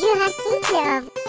Jurassic 0.00 1.25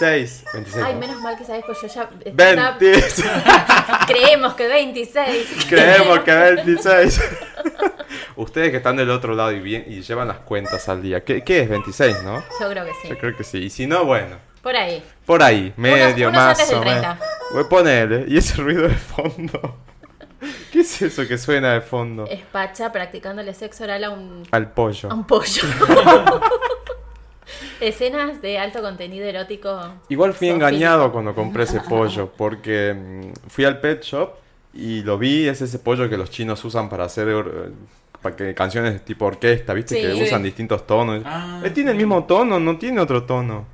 26. 0.00 0.44
26. 0.52 0.84
Ay, 0.84 0.94
¿no? 0.94 1.00
menos 1.00 1.20
mal 1.20 1.36
que 1.38 1.44
sabes, 1.44 1.64
pues 1.66 1.78
yo 1.82 1.88
ya. 1.88 2.10
estaba- 2.24 2.76
26. 2.78 3.24
Creemos 4.06 4.54
que 4.54 4.68
26. 4.68 5.66
Creemos 5.68 6.18
que 6.20 6.32
26. 6.34 7.20
Ustedes 8.36 8.70
que 8.70 8.76
están 8.78 8.96
del 8.96 9.10
otro 9.10 9.34
lado 9.34 9.52
y, 9.52 9.60
bien, 9.60 9.84
y 9.88 10.02
llevan 10.02 10.28
las 10.28 10.38
cuentas 10.38 10.88
al 10.88 11.02
día. 11.02 11.24
¿Qué, 11.24 11.42
qué 11.42 11.60
es 11.60 11.68
26, 11.68 12.22
no? 12.22 12.42
Yo 12.60 12.70
creo 12.70 12.84
que 12.84 12.92
sí. 13.02 13.08
Yo 13.08 13.18
creo 13.18 13.36
que 13.36 13.44
sí. 13.44 13.58
Y 13.58 13.70
si 13.70 13.86
no, 13.86 14.04
bueno. 14.04 14.36
Por 14.62 14.76
ahí. 14.76 15.02
Por 15.24 15.42
ahí, 15.42 15.72
medio, 15.76 16.28
unos 16.28 16.42
más 16.42 16.58
antes 16.60 16.68
del 16.68 16.78
o 16.78 16.80
menos. 16.84 17.00
30. 17.02 17.18
Voy 17.52 17.62
a 17.64 17.68
ponerle. 17.68 18.24
Y 18.28 18.36
ese 18.38 18.56
ruido 18.60 18.82
de 18.88 18.94
fondo. 18.94 19.76
¿Qué 20.72 20.80
es 20.80 21.02
eso 21.02 21.26
que 21.26 21.38
suena 21.38 21.72
de 21.72 21.80
fondo? 21.80 22.26
Es 22.28 22.42
Pacha 22.42 22.92
practicándole 22.92 23.54
sexo 23.54 23.84
oral 23.84 24.04
a 24.04 24.10
un, 24.10 24.46
Al 24.50 24.70
pollo. 24.72 25.10
a 25.10 25.14
un 25.14 25.26
pollo. 25.26 25.62
Escenas 27.80 28.42
de 28.42 28.58
alto 28.58 28.80
contenido 28.82 29.26
erótico. 29.26 29.78
Igual 30.08 30.32
fui 30.34 30.48
engañado 30.48 31.12
cuando 31.12 31.34
compré 31.34 31.64
ese 31.64 31.80
pollo, 31.80 32.30
porque 32.36 32.94
mm, 32.94 33.48
fui 33.48 33.64
al 33.64 33.80
pet 33.80 34.02
shop 34.02 34.30
y 34.74 35.02
lo 35.02 35.16
vi, 35.18 35.46
es 35.48 35.62
ese 35.62 35.78
pollo 35.78 36.08
que 36.08 36.16
los 36.16 36.30
chinos 36.30 36.64
usan 36.64 36.88
para 36.88 37.04
hacer 37.04 37.28
eh, 37.28 37.42
para 38.20 38.34
que 38.34 38.54
canciones 38.54 39.04
tipo 39.04 39.26
orquesta, 39.26 39.72
¿viste? 39.74 39.94
Sí. 39.94 40.00
que 40.02 40.12
Sí. 40.14 40.22
usan 40.22 40.42
distintos 40.42 40.86
tonos. 40.86 41.22
Ah, 41.24 41.60
Eh, 41.64 41.70
tiene 41.70 41.92
el 41.92 41.96
mismo 41.96 42.24
tono, 42.24 42.58
no 42.58 42.76
tiene 42.78 43.00
otro 43.00 43.24
tono. 43.24 43.66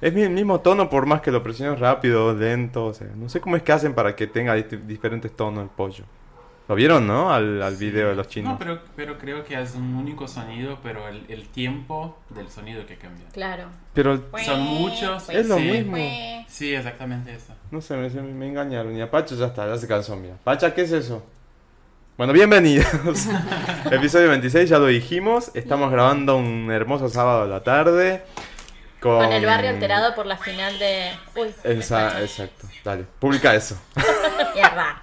Es 0.00 0.14
el 0.14 0.30
mismo 0.30 0.60
tono 0.60 0.88
por 0.88 1.06
más 1.06 1.20
que 1.20 1.30
lo 1.30 1.42
presiones 1.42 1.78
rápido, 1.80 2.32
lento, 2.32 2.86
o 2.86 2.94
sea, 2.94 3.08
no 3.16 3.28
sé 3.28 3.40
cómo 3.40 3.56
es 3.56 3.62
que 3.62 3.72
hacen 3.72 3.92
para 3.94 4.14
que 4.14 4.26
tenga 4.26 4.54
diferentes 4.54 5.34
tonos 5.36 5.64
el 5.64 5.68
pollo. 5.70 6.04
¿Lo 6.70 6.76
vieron, 6.76 7.04
no? 7.04 7.32
Al, 7.32 7.60
al 7.64 7.74
video 7.74 8.10
de 8.10 8.14
los 8.14 8.28
chinos. 8.28 8.52
No, 8.52 8.56
pero, 8.60 8.78
pero 8.94 9.18
creo 9.18 9.42
que 9.44 9.60
es 9.60 9.74
un 9.74 9.92
único 9.96 10.28
sonido, 10.28 10.78
pero 10.84 11.08
el, 11.08 11.24
el 11.28 11.48
tiempo 11.48 12.16
del 12.28 12.48
sonido 12.48 12.86
que 12.86 12.94
cambia. 12.94 13.26
Claro. 13.32 13.64
Pero 13.92 14.12
el- 14.12 14.22
Son 14.44 14.60
muchos. 14.60 15.28
es 15.30 15.48
lo 15.48 15.56
sí. 15.56 15.62
mismo. 15.62 15.96
Sí, 16.46 16.72
exactamente 16.72 17.34
eso. 17.34 17.54
No 17.72 17.80
sé, 17.80 17.96
me, 17.96 18.08
me 18.08 18.46
engañaron. 18.46 18.96
Y 18.96 19.00
a 19.02 19.10
Pacha 19.10 19.34
ya 19.34 19.46
está, 19.46 19.66
ya 19.66 19.76
se 19.78 19.88
cansó, 19.88 20.14
mira. 20.14 20.36
Pacha, 20.44 20.72
¿qué 20.72 20.82
es 20.82 20.92
eso? 20.92 21.26
Bueno, 22.16 22.32
bienvenidos. 22.32 22.86
Episodio 23.90 24.28
26, 24.28 24.70
ya 24.70 24.78
lo 24.78 24.86
dijimos. 24.86 25.50
Estamos 25.54 25.90
grabando 25.90 26.36
un 26.36 26.70
hermoso 26.70 27.08
sábado 27.08 27.42
a 27.42 27.46
la 27.48 27.64
tarde. 27.64 28.22
Con, 29.00 29.24
Con 29.24 29.32
el 29.32 29.44
barrio 29.44 29.70
alterado 29.70 30.14
por 30.14 30.26
la 30.26 30.36
final 30.36 30.78
de. 30.78 31.10
Uy, 31.34 31.48
Esa- 31.64 32.22
exacto, 32.22 32.68
dale, 32.84 33.06
publica 33.18 33.56
eso. 33.56 33.76
mierda. 34.54 35.02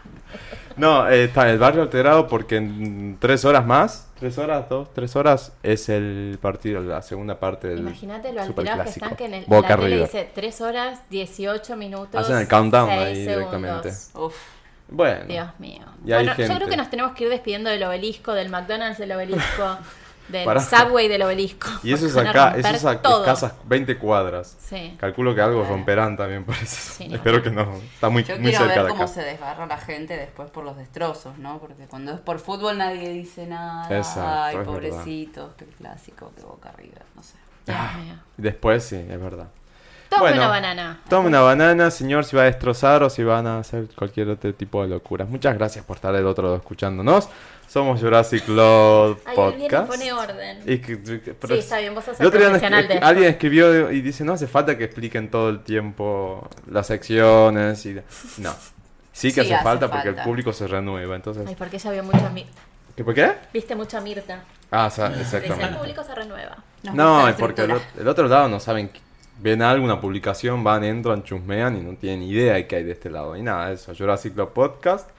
No, 0.77 1.09
eh, 1.09 1.25
está 1.25 1.49
el 1.49 1.57
barrio 1.57 1.81
alterado 1.81 2.27
porque 2.27 2.57
en 2.57 3.17
tres 3.19 3.45
horas 3.45 3.65
más, 3.65 4.09
tres 4.19 4.38
horas, 4.38 4.69
dos, 4.69 4.93
tres 4.93 5.15
horas, 5.15 5.53
es 5.63 5.89
el 5.89 6.38
partido, 6.41 6.81
la 6.81 7.01
segunda 7.01 7.39
parte 7.39 7.67
del 7.67 7.79
Imagínate 7.79 8.31
lo 8.31 8.41
alterados 8.41 8.55
que 8.55 8.61
superclásico. 8.61 9.05
están 9.05 9.17
que 9.17 9.25
en 9.25 9.33
el, 9.33 9.45
Boca 9.45 9.75
la 9.75 9.83
tele 9.83 10.01
dice 10.01 10.29
3 10.33 10.61
horas, 10.61 11.01
18 11.09 11.75
minutos. 11.75 12.15
Hacen 12.15 12.38
el 12.38 12.47
countdown 12.47 12.89
6 12.89 12.99
ahí 12.99 13.25
segundos. 13.25 13.51
directamente. 13.51 13.89
Uf. 14.13 14.35
Bueno, 14.89 15.25
Dios 15.25 15.49
mío. 15.59 15.83
Bueno, 15.99 16.33
yo 16.38 16.55
creo 16.55 16.67
que 16.69 16.77
nos 16.77 16.89
tenemos 16.89 17.11
que 17.13 17.25
ir 17.25 17.29
despidiendo 17.29 17.69
del 17.69 17.83
obelisco, 17.83 18.33
del 18.33 18.49
McDonald's 18.49 18.97
del 18.97 19.11
obelisco, 19.11 19.77
del. 20.27 20.61
Subway 20.61 21.07
del 21.07 21.21
obelisco. 21.21 21.67
y 21.83 21.93
eso 21.93 22.05
es 22.07 22.17
a 22.17 22.29
acá, 22.29 22.53
eso 22.57 22.69
es 22.69 22.85
acá, 22.85 23.01
todo. 23.01 23.25
casas 23.25 23.53
20 23.65 23.97
cuadras. 23.97 24.55
Sí. 24.59 24.95
Calculo 24.99 25.33
que 25.35 25.41
algo 25.41 25.63
romperán 25.63 26.17
también 26.17 26.43
por 26.43 26.55
eso. 26.55 26.93
Sí, 26.93 27.07
no. 27.07 27.15
Espero 27.17 27.41
que 27.41 27.49
no. 27.51 27.75
Está 27.93 28.09
muy, 28.09 28.23
Yo 28.23 28.35
muy 28.35 28.49
quiero 28.51 28.65
cerca 28.65 28.81
ver 28.81 28.83
de 28.83 28.89
cómo 28.89 29.03
acá. 29.03 29.13
se 29.13 29.21
desgarra 29.23 29.65
la 29.65 29.77
gente 29.77 30.17
después 30.17 30.49
por 30.49 30.63
los 30.63 30.77
destrozos, 30.77 31.38
¿no? 31.38 31.59
Porque 31.59 31.85
cuando 31.88 32.13
es 32.13 32.19
por 32.19 32.39
fútbol 32.39 32.77
nadie 32.77 33.09
dice 33.09 33.45
nada. 33.47 33.85
Exacto, 33.95 34.59
Ay, 34.59 34.65
pobrecitos, 34.65 35.51
el 35.59 35.67
clásico, 35.67 36.31
que 36.35 36.41
Boca 36.44 36.71
River, 36.71 37.03
no 37.15 37.23
sé. 37.23 37.35
Mío. 37.67 38.15
Después 38.38 38.83
sí, 38.83 38.95
es 38.95 39.21
verdad. 39.21 39.47
Tome 40.09 40.22
Bueno. 40.22 40.38
una 40.38 40.47
banana. 40.47 41.00
Tome 41.09 41.28
una 41.28 41.41
banana, 41.41 41.91
señor, 41.91 42.23
si 42.25 42.35
va 42.35 42.44
a 42.44 42.45
destrozar 42.45 43.03
o 43.03 43.09
si 43.09 43.23
van 43.23 43.45
a 43.47 43.59
hacer 43.59 43.88
cualquier 43.95 44.29
otro 44.29 44.53
tipo 44.53 44.81
de 44.81 44.90
locuras. 44.90 45.28
Muchas 45.28 45.56
gracias 45.57 45.84
por 45.85 45.97
estar 45.97 46.13
del 46.13 46.25
otro 46.25 46.44
lado 46.45 46.56
escuchándonos. 46.57 47.29
Somos 47.68 48.00
Jurassic 48.00 48.47
Lord 48.47 49.18
Ay, 49.25 49.35
alguien 49.38 49.62
Podcast. 49.69 49.88
pone 49.91 50.13
orden. 50.13 50.59
Y 50.66 50.78
pero 50.78 51.53
Sí, 51.53 51.59
es- 51.59 51.66
está 51.66 51.79
bien, 51.79 51.94
vos 51.94 52.06
sos 52.06 52.18
el 52.18 52.22
el 52.22 52.28
otro 52.28 52.40
día 52.40 52.50
profesional 52.50 52.81
es- 52.84 52.88
de 52.88 52.94
esto. 52.95 53.06
alguien 53.06 53.29
escribió 53.29 53.91
y 53.91 54.01
dice, 54.01 54.23
no 54.23 54.34
hace 54.34 54.47
falta 54.47 54.78
que 54.78 54.85
expliquen 54.85 55.29
todo 55.29 55.50
el 55.50 55.59
tiempo 55.63 56.50
las 56.72 56.88
secciones 56.88 57.85
y... 57.85 57.95
No. 58.38 58.53
Sí 59.12 59.29
que 59.29 59.34
Sí, 59.34 59.39
hace, 59.41 59.56
hace 59.56 59.63
falta 59.63 59.91
porque 59.91 60.09
el 60.09 60.16
público 60.16 60.53
se 60.53 60.68
renueva, 60.68 61.16
entonces... 61.18 61.44
Ay, 61.45 61.56
porque 61.56 61.75
ella 61.75 61.91
vio 61.91 62.03
mucha 62.03 62.29
Mirta. 62.29 62.62
¿Qué, 62.95 63.03
¿Por 63.03 63.13
qué? 63.13 63.34
Viste 63.53 63.75
mucha 63.75 64.00
Mirta. 64.00 64.39
Ah, 64.72 64.85
o 64.85 64.89
sea, 64.89 65.09
Dice, 65.09 65.38
el 65.38 65.44
exactamente. 65.44 65.78
público 65.79 66.03
se 66.03 66.16
renueva. 66.16 66.57
Nos 66.84 66.95
No, 66.95 67.25
porque 67.38 67.63
el, 67.63 67.74
el 68.00 68.07
otro 68.07 68.28
lado 68.28 68.47
no 68.47 68.59
saben, 68.62 68.89
ven 69.39 69.61
alguna 69.61 69.99
publicación, 70.01 70.63
van, 70.63 70.83
entran, 70.83 71.23
chusmean 71.23 71.77
y 71.77 71.81
no 71.81 71.93
tienen 71.95 72.23
idea 72.23 72.53
de 72.55 72.67
qué 72.67 72.77
hay 72.77 72.83
de 72.83 72.91
este 72.93 73.09
lado. 73.09 73.35
Y 73.35 73.41
nada, 73.41 73.71
eso, 73.71 73.93
Jurassic 73.95 74.33
Club 74.33 74.51
Podcast. 74.53 75.09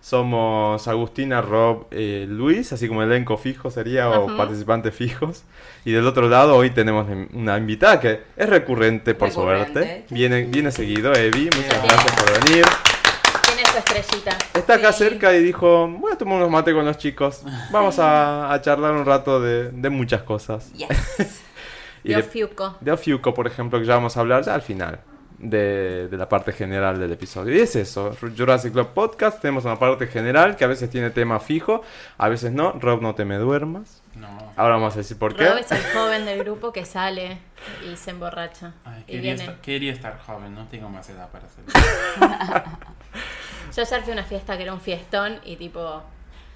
Somos 0.00 0.86
Agustina, 0.86 1.40
Rob, 1.40 1.86
eh, 1.90 2.26
Luis, 2.28 2.70
así 2.74 2.88
como 2.88 3.02
elenco 3.02 3.38
fijo 3.38 3.70
sería, 3.70 4.10
o 4.10 4.36
participantes 4.36 4.94
fijos. 4.94 5.44
Y 5.86 5.92
del 5.92 6.06
otro 6.06 6.28
lado 6.28 6.56
hoy 6.56 6.68
tenemos 6.70 7.06
una 7.32 7.56
invitada 7.56 8.00
que 8.00 8.20
es 8.36 8.46
recurrente 8.48 9.14
por 9.14 9.28
Recurrente. 9.30 9.72
suerte. 9.72 10.04
Viene, 10.10 10.42
viene 10.42 10.70
seguido, 10.70 11.14
Evi, 11.14 11.44
muchas 11.56 11.82
gracias 11.82 12.12
por 12.22 12.44
venir. 12.44 12.64
Tiene 13.46 13.62
su 13.70 13.78
estrellita. 13.78 14.36
Está 14.52 14.74
acá 14.74 14.92
Sí. 14.92 15.04
cerca 15.04 15.32
y 15.34 15.42
dijo, 15.42 15.88
voy 15.88 16.12
a 16.12 16.18
tomar 16.18 16.36
unos 16.36 16.50
mates 16.50 16.74
con 16.74 16.84
los 16.84 16.98
chicos. 16.98 17.42
Vamos 17.72 17.98
a, 17.98 18.52
a 18.52 18.60
charlar 18.60 18.92
un 18.92 19.06
rato 19.06 19.40
de, 19.40 19.70
de 19.70 19.88
muchas 19.88 20.22
cosas. 20.22 20.70
Yes. 20.74 21.43
Y 22.04 22.08
Vio 22.08 22.18
de- 22.18 22.22
Fiuco. 22.22 22.76
de 22.80 22.92
Ofiuco, 22.92 23.34
por 23.34 23.46
ejemplo, 23.46 23.78
que 23.80 23.86
ya 23.86 23.94
vamos 23.94 24.16
a 24.16 24.20
hablar 24.20 24.44
ya 24.44 24.54
al 24.54 24.62
final 24.62 25.00
de, 25.38 26.06
de 26.08 26.16
la 26.16 26.28
parte 26.28 26.52
general 26.52 26.98
del 27.00 27.12
episodio. 27.12 27.54
Y 27.56 27.60
es 27.60 27.74
eso, 27.76 28.14
Jurassic 28.36 28.72
Club 28.72 28.88
Podcast, 28.94 29.40
tenemos 29.40 29.64
una 29.64 29.78
parte 29.78 30.06
general 30.06 30.54
que 30.56 30.64
a 30.64 30.68
veces 30.68 30.88
tiene 30.90 31.10
tema 31.10 31.40
fijo, 31.40 31.82
a 32.18 32.28
veces 32.28 32.52
no. 32.52 32.72
Rob, 32.72 33.00
no 33.02 33.14
te 33.14 33.24
me 33.24 33.36
duermas. 33.36 34.02
No. 34.14 34.28
Ahora 34.56 34.74
vamos 34.74 34.94
a 34.94 34.98
decir 34.98 35.18
por 35.18 35.34
qué. 35.34 35.48
Rob 35.48 35.58
es 35.58 35.72
el 35.72 35.82
joven 35.92 36.24
del 36.24 36.38
grupo 36.44 36.72
que 36.72 36.84
sale 36.84 37.38
y 37.90 37.96
se 37.96 38.10
emborracha. 38.12 38.74
Ay, 38.84 39.00
y 39.00 39.04
quería, 39.06 39.20
viene. 39.22 39.42
estar, 39.44 39.60
quería 39.60 39.92
estar 39.92 40.18
joven, 40.20 40.54
no 40.54 40.66
tengo 40.68 40.88
más 40.88 41.08
edad 41.10 41.28
para 41.30 41.46
hacerlo. 41.46 41.72
Yo 43.74 43.82
ayer 43.82 44.02
fui 44.02 44.10
a 44.10 44.14
una 44.14 44.24
fiesta 44.24 44.56
que 44.56 44.62
era 44.62 44.72
un 44.72 44.80
fiestón 44.80 45.38
y 45.44 45.56
tipo, 45.56 46.02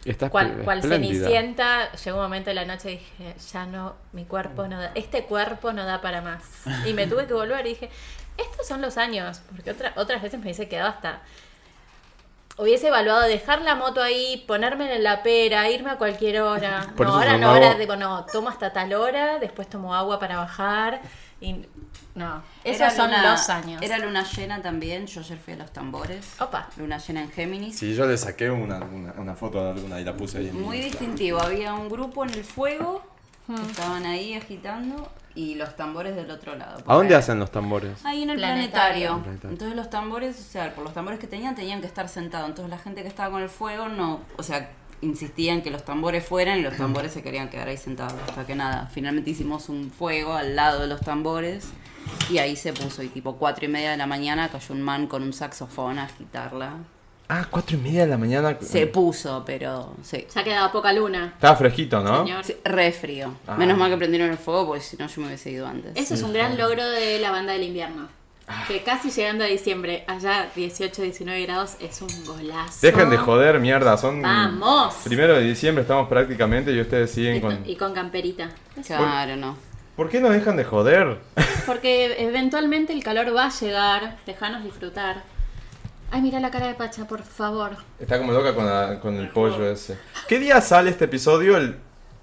Estás 0.04 0.30
cual, 0.30 0.62
cual 0.64 0.82
cenicienta, 0.82 1.92
llegó 1.92 2.18
un 2.18 2.24
momento 2.24 2.50
de 2.50 2.54
la 2.54 2.64
noche 2.64 2.92
y 2.92 2.96
dije, 2.96 3.34
ya 3.52 3.66
no, 3.66 3.96
mi 4.12 4.24
cuerpo 4.24 4.66
no 4.68 4.80
da, 4.80 4.92
este 4.94 5.24
cuerpo 5.24 5.72
no 5.72 5.84
da 5.84 6.00
para 6.00 6.22
más. 6.22 6.42
Y 6.86 6.92
me 6.92 7.06
tuve 7.06 7.26
que 7.26 7.34
volver 7.34 7.66
y 7.66 7.70
dije, 7.70 7.90
estos 8.36 8.66
son 8.66 8.80
los 8.80 8.96
años, 8.96 9.42
porque 9.54 9.70
otra, 9.70 9.92
otras 9.96 10.22
veces 10.22 10.38
me 10.38 10.44
hubiese 10.44 10.68
quedado 10.68 10.88
hasta... 10.88 11.20
Hubiese 12.56 12.88
evaluado 12.88 13.22
dejar 13.22 13.62
la 13.62 13.76
moto 13.76 14.02
ahí, 14.02 14.44
ponerme 14.48 14.92
en 14.92 15.04
la 15.04 15.22
pera, 15.22 15.70
irme 15.70 15.90
a 15.90 15.96
cualquier 15.96 16.40
hora. 16.40 16.92
Por 16.96 17.06
no, 17.06 17.14
ahora 17.14 17.38
no, 17.38 17.50
ahora 17.50 17.74
digo, 17.74 17.94
no, 17.94 18.26
tomo 18.32 18.48
hasta 18.48 18.72
tal 18.72 18.92
hora, 18.94 19.38
después 19.38 19.68
tomo 19.68 19.94
agua 19.94 20.18
para 20.18 20.38
bajar. 20.38 21.00
Y 21.40 21.64
no, 22.16 22.42
esos 22.64 22.80
Era 22.80 22.90
son 22.90 23.10
luna- 23.10 23.30
los 23.30 23.48
años. 23.48 23.80
Era 23.80 23.98
luna 23.98 24.24
llena 24.24 24.60
también, 24.60 25.06
yo 25.06 25.20
ayer 25.20 25.38
fui 25.38 25.52
a 25.54 25.56
los 25.56 25.72
tambores. 25.72 26.26
Opa. 26.40 26.68
Luna 26.76 26.98
llena 26.98 27.22
en 27.22 27.30
Géminis. 27.30 27.78
Sí, 27.78 27.94
yo 27.94 28.06
le 28.06 28.16
saqué 28.16 28.50
una, 28.50 28.78
una, 28.80 29.12
una 29.18 29.34
foto 29.36 29.62
de 29.64 29.74
la 29.74 29.80
luna 29.80 30.00
y 30.00 30.04
la 30.04 30.16
puse 30.16 30.38
ahí 30.38 30.48
en 30.48 30.60
Muy 30.60 30.78
distintivo, 30.80 31.40
había 31.40 31.74
un 31.74 31.88
grupo 31.88 32.24
en 32.24 32.30
el 32.30 32.44
fuego, 32.44 33.02
Hmm. 33.46 33.54
que 33.56 33.70
estaban 33.70 34.04
ahí 34.04 34.34
agitando, 34.34 35.10
y 35.34 35.54
los 35.54 35.74
tambores 35.74 36.14
del 36.16 36.30
otro 36.30 36.54
lado. 36.56 36.82
¿A 36.86 36.94
dónde 36.96 37.14
hacen 37.14 37.38
los 37.38 37.50
tambores? 37.50 38.04
Ahí 38.04 38.22
en 38.24 38.28
el 38.30 38.36
Planetario. 38.36 38.72
planetario. 39.08 39.22
Planetario. 39.22 39.50
Entonces 39.52 39.76
los 39.76 39.88
tambores, 39.88 40.38
o 40.38 40.42
sea, 40.42 40.74
por 40.74 40.84
los 40.84 40.92
tambores 40.92 41.18
que 41.18 41.28
tenían, 41.28 41.54
tenían 41.54 41.80
que 41.80 41.86
estar 41.86 42.08
sentados. 42.10 42.48
Entonces 42.48 42.68
la 42.70 42.78
gente 42.78 43.00
que 43.02 43.08
estaba 43.08 43.30
con 43.30 43.40
el 43.42 43.48
fuego 43.48 43.88
no, 43.88 44.20
o 44.36 44.42
sea, 44.42 44.68
insistían 45.00 45.62
que 45.62 45.70
los 45.70 45.84
tambores 45.84 46.24
fueran 46.24 46.58
y 46.58 46.62
los 46.62 46.76
tambores 46.76 47.12
se 47.12 47.22
querían 47.22 47.48
quedar 47.48 47.68
ahí 47.68 47.76
sentados. 47.76 48.14
Hasta 48.28 48.46
que 48.46 48.54
nada, 48.54 48.88
finalmente 48.92 49.30
hicimos 49.30 49.68
un 49.68 49.90
fuego 49.90 50.34
al 50.34 50.56
lado 50.56 50.80
de 50.80 50.86
los 50.86 51.00
tambores 51.00 51.68
y 52.30 52.38
ahí 52.38 52.56
se 52.56 52.72
puso. 52.72 53.02
Y 53.02 53.08
tipo 53.08 53.36
cuatro 53.36 53.64
y 53.64 53.68
media 53.68 53.90
de 53.90 53.96
la 53.96 54.06
mañana 54.06 54.48
cayó 54.48 54.74
un 54.74 54.82
man 54.82 55.06
con 55.06 55.22
un 55.22 55.32
saxofón 55.32 55.98
a 55.98 56.04
agitarla. 56.04 56.74
Ah, 57.30 57.46
cuatro 57.50 57.76
y 57.76 57.80
media 57.80 58.02
de 58.02 58.06
la 58.06 58.16
mañana. 58.16 58.56
Se 58.60 58.86
puso, 58.86 59.42
pero 59.44 59.94
sí. 60.02 60.26
Ya 60.34 60.42
quedaba 60.42 60.72
poca 60.72 60.92
luna. 60.94 61.32
Estaba 61.34 61.56
fresquito, 61.56 62.00
¿no? 62.02 62.24
Señor. 62.24 62.42
Sí, 62.42 62.56
Re 62.64 62.90
frío. 62.90 63.34
Ah. 63.46 63.56
Menos 63.56 63.76
mal 63.76 63.90
que 63.90 63.98
prendieron 63.98 64.30
el 64.30 64.38
fuego 64.38 64.66
porque 64.66 64.82
si 64.82 64.96
no 64.96 65.06
yo 65.06 65.20
me 65.20 65.26
hubiese 65.26 65.50
ido 65.50 65.66
antes. 65.66 65.92
Eso 65.94 66.14
es 66.14 66.22
un 66.22 66.32
gran 66.32 66.56
logro 66.56 66.88
de 66.88 67.18
la 67.18 67.30
banda 67.30 67.52
del 67.52 67.64
invierno. 67.64 68.08
Que 68.66 68.82
casi 68.82 69.10
llegando 69.10 69.44
a 69.44 69.46
diciembre, 69.46 70.04
allá 70.06 70.48
18, 70.54 71.02
19 71.02 71.42
grados, 71.42 71.76
es 71.80 72.00
un 72.00 72.08
golazo. 72.24 72.78
Dejen 72.80 73.10
de 73.10 73.16
joder, 73.18 73.60
mierda. 73.60 73.96
Son. 73.96 74.22
¡Vamos! 74.22 74.94
Primero 75.04 75.34
de 75.34 75.42
diciembre 75.42 75.82
estamos 75.82 76.08
prácticamente 76.08 76.72
y 76.72 76.80
ustedes 76.80 77.10
siguen 77.10 77.36
Y 77.36 77.40
con. 77.40 77.62
y 77.68 77.76
con 77.76 77.92
camperita. 77.94 78.50
Claro, 78.86 79.36
no. 79.36 79.56
¿Por 79.96 80.08
qué 80.08 80.20
no 80.20 80.30
dejan 80.30 80.56
de 80.56 80.64
joder? 80.64 81.18
Porque 81.66 82.22
eventualmente 82.24 82.92
el 82.92 83.02
calor 83.02 83.34
va 83.36 83.46
a 83.46 83.50
llegar. 83.50 84.16
Dejanos 84.26 84.62
disfrutar. 84.64 85.22
Ay, 86.10 86.22
mira 86.22 86.40
la 86.40 86.50
cara 86.50 86.68
de 86.68 86.74
Pacha, 86.74 87.06
por 87.06 87.22
favor. 87.22 87.76
Está 88.00 88.16
como 88.18 88.32
loca 88.32 88.54
con, 88.54 88.64
la- 88.64 88.98
con 89.00 89.14
el 89.16 89.28
pollo 89.28 89.70
ese. 89.70 89.98
¿Qué 90.26 90.38
día 90.38 90.60
sale 90.62 90.88
este 90.90 91.04
episodio? 91.04 91.56
El... 91.58 91.76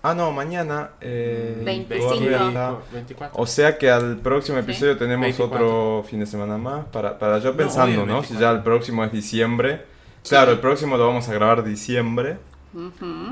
Ah, 0.07 0.13
no, 0.13 0.31
mañana. 0.31 0.91
Eh, 1.01 1.59
25. 1.65 2.13
Gorriata. 2.19 2.77
24. 2.93 3.41
O 3.41 3.47
sea 3.47 3.75
que 3.77 3.89
al 3.89 4.17
próximo 4.17 4.59
episodio 4.59 4.97
tenemos 4.97 5.23
24. 5.23 5.55
otro 5.55 6.07
fin 6.07 6.19
de 6.19 6.27
semana 6.27 6.59
más. 6.59 6.85
Para, 6.85 7.17
para 7.17 7.39
yo 7.39 7.55
pensando, 7.57 8.05
¿no? 8.05 8.21
Si 8.21 8.33
24. 8.33 8.39
ya 8.39 8.51
el 8.51 8.61
próximo 8.63 9.03
es 9.03 9.11
diciembre. 9.11 9.85
Claro, 10.27 10.51
el 10.51 10.59
próximo 10.59 10.95
lo 10.97 11.07
vamos 11.07 11.27
a 11.27 11.33
grabar 11.33 11.63
diciembre. 11.63 12.37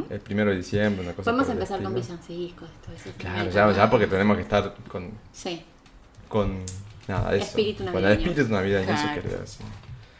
El 0.09 0.19
primero 0.21 0.49
de 0.51 0.57
diciembre, 0.57 1.03
una 1.03 1.13
cosa 1.13 1.25
Podemos 1.25 1.45
por 1.45 1.55
el 1.55 1.61
empezar 1.61 1.83
con 1.83 1.93
villancicos. 1.93 2.69
todo 2.83 2.95
eso. 2.95 3.09
Claro, 3.17 3.49
ya, 3.51 3.71
ya 3.71 3.89
porque 3.89 4.07
tenemos 4.07 4.35
que 4.37 4.41
estar 4.43 4.73
con. 4.87 5.11
Sí, 5.31 5.63
con 6.29 6.59
nada, 7.07 7.35
eso. 7.35 7.43
Espíritu 7.45 7.83
Bueno, 7.83 7.97
el 7.99 8.03
navideño. 8.05 8.29
espíritu 8.31 8.51
navideño, 8.53 8.93
eso 8.93 9.03
Claro. 9.03 9.21
quería 9.21 9.37
decir. 9.37 9.65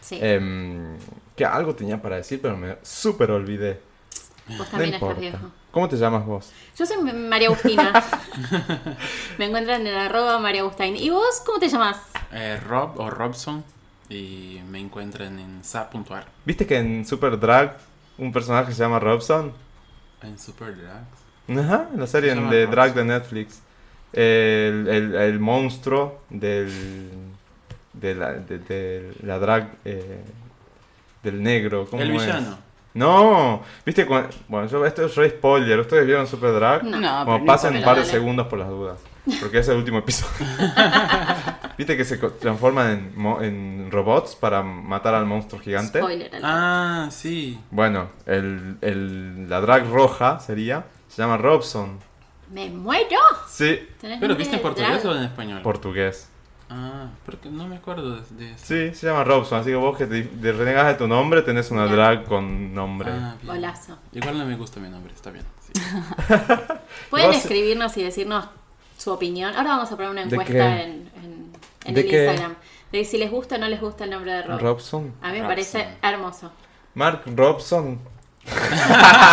sí. 0.01 0.19
Em, 0.21 0.97
que 1.35 1.45
algo 1.45 1.73
tenía 1.73 1.99
para 2.01 2.17
decir, 2.17 2.39
pero 2.41 2.55
me 2.57 2.75
súper 2.83 3.31
olvidé. 3.31 3.79
Vos 4.47 4.57
No 4.59 4.65
también 4.65 4.93
estás 4.93 5.19
viejo. 5.19 5.37
¿Cómo 5.71 5.89
te 5.89 5.95
llamas 5.97 6.25
vos? 6.25 6.51
Yo 6.77 6.85
soy 6.85 6.97
María 7.13 7.47
Agustina. 7.47 7.91
Me 9.37 9.45
encuentran 9.45 9.85
en 9.87 9.95
arroba 9.95 10.37
María 10.39 10.61
Agustín. 10.61 10.95
¿Y 10.95 11.09
vos 11.09 11.41
cómo 11.45 11.59
te 11.59 11.67
llamas? 11.69 11.97
Eh, 12.31 12.59
Rob 12.65 12.99
o 12.99 13.09
Robson. 13.09 13.63
Y 14.09 14.59
me 14.69 14.79
encuentran 14.79 15.39
en 15.39 15.63
sa.ar. 15.63 16.25
¿Viste 16.45 16.67
que 16.67 16.77
en 16.77 17.05
Super 17.05 17.39
Drag 17.39 17.77
un 18.17 18.31
personaje 18.31 18.71
se 18.73 18.79
llama 18.83 18.99
Robson? 18.99 19.53
En 20.21 20.37
Super 20.37 20.75
Drags. 20.77 21.59
Ajá, 21.65 21.87
en 21.93 21.99
la 21.99 22.07
serie 22.07 22.35
de 22.35 22.67
Drag 22.67 22.93
de 22.93 23.03
Netflix. 23.05 23.61
El, 24.11 24.87
el- 24.87 25.15
el 25.15 25.39
monstruo 25.39 26.21
del. 26.29 27.09
de 27.93 28.13
la, 28.15 28.33
de, 28.33 28.59
de 28.59 29.13
la 29.23 29.39
drag. 29.39 29.71
eh, 29.85 30.23
del 31.23 31.41
negro. 31.41 31.87
¿cómo 31.89 32.03
El 32.03 32.11
es? 32.11 32.21
villano. 32.21 32.57
No, 32.93 33.61
viste, 33.85 34.05
cu- 34.05 34.21
bueno, 34.47 34.67
yo, 34.67 34.85
esto 34.85 35.05
es 35.05 35.15
re 35.15 35.29
spoiler. 35.31 35.79
¿Ustedes 35.79 36.05
vieron 36.05 36.27
Super 36.27 36.53
Drag? 36.53 36.83
No. 36.83 37.25
Pero 37.25 37.45
pasen 37.45 37.73
no 37.73 37.79
un 37.79 37.85
par 37.85 37.97
de 37.97 38.05
segundos 38.05 38.47
por 38.47 38.59
las 38.59 38.69
dudas. 38.69 38.99
Porque 39.39 39.59
es 39.59 39.67
el 39.69 39.77
último 39.77 39.99
episodio. 39.99 40.45
¿Viste 41.77 41.97
que 41.97 42.05
se 42.05 42.17
transforman 42.17 42.89
en, 42.91 43.13
mo- 43.19 43.41
en 43.41 43.89
robots 43.89 44.35
para 44.35 44.61
matar 44.61 45.15
al 45.15 45.25
monstruo 45.25 45.59
gigante? 45.61 45.99
Spoiler. 45.99 46.31
Ah, 46.43 47.07
sí. 47.09 47.59
Bueno, 47.71 48.09
el, 48.25 48.77
el- 48.81 49.49
la 49.49 49.59
drag 49.61 49.89
roja 49.89 50.39
sería. 50.39 50.85
Se 51.07 51.21
llama 51.21 51.37
Robson. 51.37 51.99
¡Me 52.51 52.69
muero! 52.69 53.17
Sí, 53.49 53.79
¿Tenés 53.99 54.19
¿Pero 54.19 54.35
viste 54.35 54.55
en 54.57 54.61
portugués 54.61 55.01
drag? 55.01 55.13
o 55.13 55.17
en 55.17 55.23
español? 55.23 55.61
portugués. 55.63 56.29
Ah, 56.75 57.07
porque 57.23 57.49
no 57.51 57.67
me 57.67 57.75
acuerdo 57.75 58.15
de, 58.15 58.21
de 58.35 58.51
eso. 58.53 58.65
Sí, 58.65 58.95
se 58.95 59.05
llama 59.05 59.23
Robson. 59.23 59.59
Así 59.59 59.69
que 59.69 59.75
vos 59.75 59.95
que 59.95 60.07
te, 60.07 60.23
te 60.23 60.51
renegas 60.53 60.87
de 60.87 60.95
tu 60.95 61.07
nombre, 61.07 61.43
tenés 61.43 61.69
una 61.69 61.85
drag 61.85 62.23
con 62.25 62.73
nombre. 62.73 63.11
Ah, 63.11 63.35
bien. 63.41 63.53
Golazo. 63.55 63.97
Igual 64.11 64.39
no 64.39 64.45
me 64.45 64.55
gusta 64.55 64.79
mi 64.79 64.89
nombre, 64.89 65.13
está 65.13 65.29
bien. 65.29 65.45
sí. 65.61 65.71
Pueden 67.11 67.27
Vos- 67.27 67.37
escribirnos 67.37 67.95
y 67.97 68.03
decirnos 68.03 68.45
su 68.97 69.11
opinión. 69.11 69.55
Ahora 69.55 69.71
vamos 69.71 69.91
a 69.91 69.95
poner 69.95 70.09
una 70.11 70.25
¿De 70.25 70.35
encuesta 70.35 70.53
qué? 70.53 70.81
en, 70.83 71.11
en- 71.23 71.53
en 71.85 71.93
¿De 71.93 72.01
el 72.01 72.07
qué? 72.09 72.25
Instagram. 72.25 72.55
De 72.91 73.05
si 73.05 73.17
les 73.19 73.29
gusta 73.29 73.55
o 73.55 73.57
no 73.59 73.67
les 73.67 73.79
gusta 73.81 74.05
el 74.05 74.09
nombre 74.09 74.31
de 74.31 74.41
Rob. 74.43 74.59
Robson. 74.59 75.13
A 75.21 75.27
mí 75.27 75.33
me 75.33 75.39
Robson. 75.41 75.47
parece 75.47 75.87
hermoso. 76.01 76.51
Mark 76.95 77.21
Robson. 77.35 77.99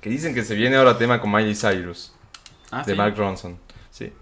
que 0.00 0.10
dicen 0.10 0.34
que 0.34 0.44
se 0.44 0.54
viene 0.54 0.76
ahora 0.76 0.98
tema 0.98 1.20
con 1.20 1.30
Miley 1.30 1.54
Cyrus. 1.54 2.12
Ah, 2.70 2.82
de 2.84 2.92
sí. 2.92 2.98
Mark 2.98 3.14
Ronson. 3.16 3.58
Sí. 3.90 4.12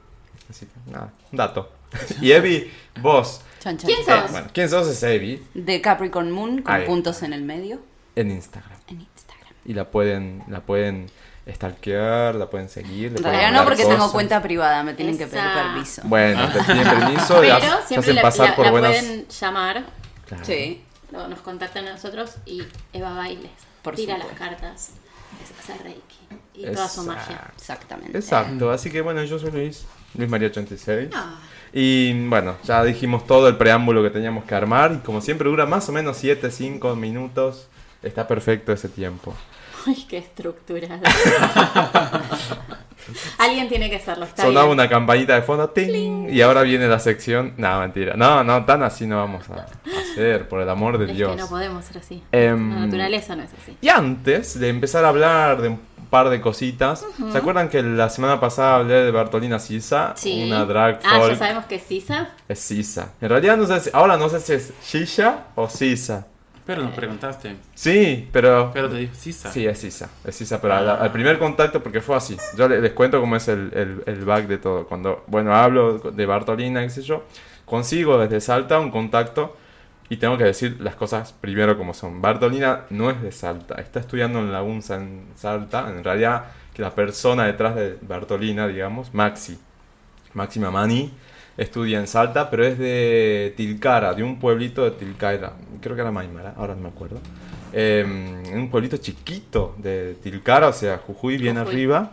Así 0.48 0.66
que, 0.66 0.90
nada, 0.90 1.12
un 1.30 1.36
dato. 1.36 1.72
Y 2.20 2.32
Evi, 2.32 2.70
vos. 3.00 3.40
Chan. 3.60 3.76
¿Quién 3.76 4.00
Eh, 4.00 4.04
sos? 4.06 4.30
Bueno, 4.30 4.46
¿quién 4.54 4.68
sos? 4.70 4.88
Es 4.88 5.02
Evi 5.02 5.42
De 5.54 5.80
Capricorn 5.80 6.30
Moon 6.30 6.62
con 6.62 6.74
Ahí. 6.74 6.86
puntos 6.86 7.22
en 7.22 7.32
el 7.32 7.42
medio. 7.42 7.80
en 8.16 8.30
Instagram. 8.30 8.78
En 8.88 9.00
Instagram. 9.00 9.52
Y 9.66 9.74
la 9.74 9.90
pueden, 9.90 10.42
la 10.48 10.60
pueden 10.60 11.10
stalkear, 11.50 12.34
la 12.34 12.48
pueden 12.48 12.68
seguir. 12.68 13.14
En 13.16 13.22
realidad 13.22 13.52
no 13.52 13.64
porque 13.64 13.84
tengo 13.84 14.10
cuenta 14.12 14.40
privada, 14.42 14.82
me 14.82 14.94
tienen 14.94 15.18
que 15.18 15.26
pedir 15.26 15.44
permiso. 15.52 16.02
Bueno, 16.04 16.48
te 16.52 16.60
piden 16.60 16.84
permiso 16.88 17.44
y 17.44 17.48
Pero 17.48 17.60
siempre 17.86 17.98
hacen 17.98 18.14
la, 18.16 18.22
pasar 18.22 18.48
la- 18.50 18.56
por 18.56 18.64
la 18.66 18.70
buenas. 18.70 18.90
pueden 18.96 19.28
llamar. 19.28 19.84
Claro. 20.26 20.44
Sí. 20.44 20.84
Nos 21.12 21.40
contactan 21.40 21.88
a 21.88 21.92
nosotros 21.92 22.36
y 22.46 22.62
Eva 22.92 23.14
Bailes. 23.14 23.50
Por 23.82 23.96
tira 23.96 24.14
supuesto. 24.16 24.40
las 24.40 24.50
cartas. 24.50 24.90
Hace 25.60 25.82
Reiki. 25.82 26.00
Y 26.54 26.64
toda 26.66 26.88
su 26.88 27.00
Exacto. 27.02 27.20
magia. 27.30 27.50
Exactamente. 27.56 28.18
Exacto, 28.18 28.70
así 28.70 28.90
que 28.90 29.00
bueno, 29.00 29.22
yo 29.24 29.38
soy 29.38 29.50
Luis, 29.50 29.84
Luis 30.14 30.28
María 30.30 30.48
86. 30.48 31.08
Ah, 31.14 31.38
Y 31.72 32.26
bueno, 32.28 32.56
ya 32.64 32.82
dijimos 32.84 33.26
todo 33.26 33.48
el 33.48 33.56
preámbulo 33.56 34.02
que 34.02 34.10
teníamos 34.10 34.44
que 34.44 34.54
armar. 34.54 34.92
Y 34.92 34.98
como 34.98 35.20
siempre 35.20 35.48
dura 35.48 35.66
más 35.66 35.88
o 35.88 35.92
menos 35.92 36.16
7, 36.16 36.50
5 36.50 36.96
minutos. 36.96 37.68
Está 38.02 38.26
perfecto 38.26 38.72
ese 38.72 38.88
tiempo. 38.88 39.34
Ay, 39.86 40.06
qué 40.08 40.18
estructurada. 40.18 41.00
Alguien 43.38 43.68
tiene 43.68 43.88
que 43.90 43.96
hacerlo. 43.96 44.24
Está 44.24 44.42
Sonaba 44.42 44.66
bien. 44.66 44.78
una 44.78 44.88
campanita 44.88 45.34
de 45.34 45.42
fondo, 45.42 45.68
¡ting! 45.70 46.28
y 46.30 46.40
ahora 46.42 46.62
viene 46.62 46.86
la 46.88 46.98
sección. 46.98 47.54
No, 47.56 47.80
mentira. 47.80 48.14
No, 48.16 48.42
no, 48.44 48.64
tan 48.64 48.82
así 48.82 49.06
no 49.06 49.16
vamos 49.16 49.44
a 49.50 49.66
hacer, 50.12 50.48
por 50.48 50.60
el 50.60 50.68
amor 50.68 50.98
de 50.98 51.06
Es 51.10 51.16
Dios. 51.16 51.30
que 51.30 51.36
no 51.42 51.48
podemos 51.48 51.84
ser 51.84 51.98
así. 51.98 52.22
Em, 52.32 52.74
La 52.74 52.80
naturaleza 52.86 53.36
no 53.36 53.42
es 53.42 53.50
así. 53.60 53.76
Y 53.80 53.88
antes 53.88 54.58
de 54.58 54.68
empezar 54.68 55.04
a 55.04 55.08
hablar 55.08 55.60
de 55.62 55.68
un 55.68 55.80
par 56.10 56.28
de 56.28 56.40
cositas, 56.40 57.06
¿se 57.30 57.38
acuerdan 57.38 57.68
que 57.68 57.82
la 57.82 58.10
semana 58.10 58.40
pasada 58.40 58.76
hablé 58.76 58.94
de 59.04 59.10
Bartolina 59.12 59.58
Sisa? 59.60 60.12
Sí. 60.16 60.44
Una 60.46 60.64
drag 60.64 60.98
Ah, 61.04 61.18
folk. 61.18 61.32
ya 61.32 61.36
sabemos 61.38 61.64
que 61.66 61.76
es 61.76 61.82
Sisa. 61.84 62.30
Es 62.48 62.58
Sisa. 62.58 63.12
En 63.20 63.28
realidad 63.28 63.56
no 63.56 63.66
sé 63.66 63.78
si, 63.80 63.90
ahora 63.92 64.16
no 64.16 64.28
sé 64.28 64.40
si 64.40 64.52
es 64.54 64.72
Shisha 64.84 65.44
o 65.54 65.68
Sisa. 65.68 66.26
Pero 66.66 66.82
nos 66.82 66.92
preguntaste. 66.92 67.56
Sí, 67.74 68.28
pero... 68.32 68.70
Pero 68.72 68.88
te 68.88 68.96
digo, 68.98 69.12
sí, 69.14 69.32
sa. 69.32 69.50
Sí, 69.50 69.66
es 69.66 69.78
Sisa. 69.78 70.08
Es 70.24 70.36
Sisa, 70.36 70.60
pero 70.60 70.74
al, 70.74 70.88
al 70.88 71.10
primer 71.12 71.38
contacto, 71.38 71.82
porque 71.82 72.00
fue 72.00 72.14
así. 72.16 72.36
Yo 72.56 72.68
le- 72.68 72.80
les, 72.80 72.92
cuento 72.92 73.20
cómo 73.20 73.34
es 73.36 73.48
el, 73.48 73.70
el, 73.74 74.02
el 74.06 74.24
back 74.24 74.46
de 74.46 74.58
todo. 74.58 74.86
Cuando, 74.86 75.24
bueno, 75.26 75.54
hablo 75.54 75.98
de 75.98 76.26
Bartolina, 76.26 76.82
qué 76.82 76.90
sé 76.90 77.02
yo, 77.02 77.24
consigo 77.64 78.18
desde 78.18 78.40
Salta 78.40 78.78
un 78.78 78.90
contacto 78.90 79.56
y 80.08 80.16
tengo 80.18 80.36
que 80.38 80.44
decir 80.44 80.76
las 80.80 80.94
cosas 80.94 81.32
primero 81.32 81.76
como 81.76 81.92
son. 81.94 82.20
Bartolina 82.22 82.82
no 82.90 83.10
es 83.10 83.20
de 83.22 83.32
Salta, 83.32 83.76
está 83.80 84.00
estudiando 84.00 84.38
en 84.40 84.52
la 84.52 84.62
UNSA 84.62 84.96
en 84.96 85.24
Salta. 85.34 85.88
En 85.88 86.04
realidad, 86.04 86.44
que 86.74 86.82
la 86.82 86.94
persona 86.94 87.46
detrás 87.46 87.74
de 87.74 87.96
Bartolina, 88.02 88.68
digamos, 88.68 89.12
Maxi, 89.14 89.58
Maxi 90.34 90.60
Mamani, 90.60 91.12
estudia 91.56 91.98
en 91.98 92.06
Salta, 92.06 92.50
pero 92.50 92.64
es 92.64 92.78
de 92.78 93.52
Tilcara, 93.56 94.14
de 94.14 94.22
un 94.22 94.38
pueblito 94.38 94.84
de 94.84 94.92
Tilcara. 94.92 95.52
Creo 95.80 95.94
que 95.94 96.02
era 96.02 96.10
Maimara, 96.10 96.54
ahora 96.56 96.74
no 96.74 96.82
me 96.82 96.88
acuerdo. 96.88 97.18
Eh, 97.72 98.04
un 98.52 98.68
pueblito 98.70 98.96
chiquito 98.96 99.74
de 99.78 100.14
Tilcara, 100.22 100.68
o 100.68 100.72
sea, 100.72 100.98
Jujuy 100.98 101.38
bien 101.38 101.56
Jujuy. 101.56 101.72
arriba. 101.72 102.10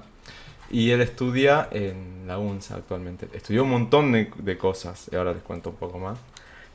Y 0.69 0.91
él 0.91 0.99
estudia 0.99 1.69
en 1.71 2.25
la 2.27 2.37
UNSA 2.39 2.75
actualmente. 2.75 3.27
Estudió 3.33 3.63
un 3.63 3.69
montón 3.69 4.11
de, 4.11 4.29
de 4.37 4.57
cosas, 4.57 5.09
y 5.11 5.15
ahora 5.15 5.31
les 5.33 5.41
cuento 5.41 5.69
un 5.69 5.77
poco 5.77 5.97
más. 5.97 6.19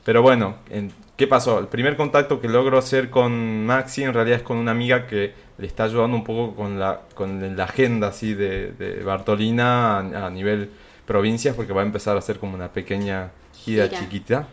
Pero 0.03 0.21
bueno, 0.23 0.55
en- 0.69 0.91
¿qué 1.15 1.27
pasó? 1.27 1.59
El 1.59 1.67
primer 1.67 1.95
contacto 1.95 2.41
que 2.41 2.49
logro 2.49 2.77
hacer 2.79 3.09
con 3.11 3.65
Maxi 3.67 4.03
en 4.03 4.13
realidad 4.13 4.37
es 4.39 4.43
con 4.43 4.57
una 4.57 4.71
amiga 4.71 5.05
que 5.05 5.33
le 5.59 5.67
está 5.67 5.83
ayudando 5.83 6.17
un 6.17 6.23
poco 6.23 6.55
con 6.55 6.79
la, 6.79 7.01
con 7.13 7.55
la 7.55 7.63
agenda 7.65 8.07
así 8.07 8.33
de, 8.33 8.71
de 8.73 9.03
Bartolina 9.03 9.99
a, 9.99 10.25
a 10.25 10.29
nivel 10.31 10.71
provincias, 11.05 11.55
porque 11.55 11.73
va 11.73 11.81
a 11.81 11.85
empezar 11.85 12.15
a 12.15 12.19
hacer 12.19 12.39
como 12.39 12.55
una 12.55 12.69
pequeña 12.69 13.31
gira, 13.53 13.85
Gira. 13.87 13.99
chiquita. 13.99 14.47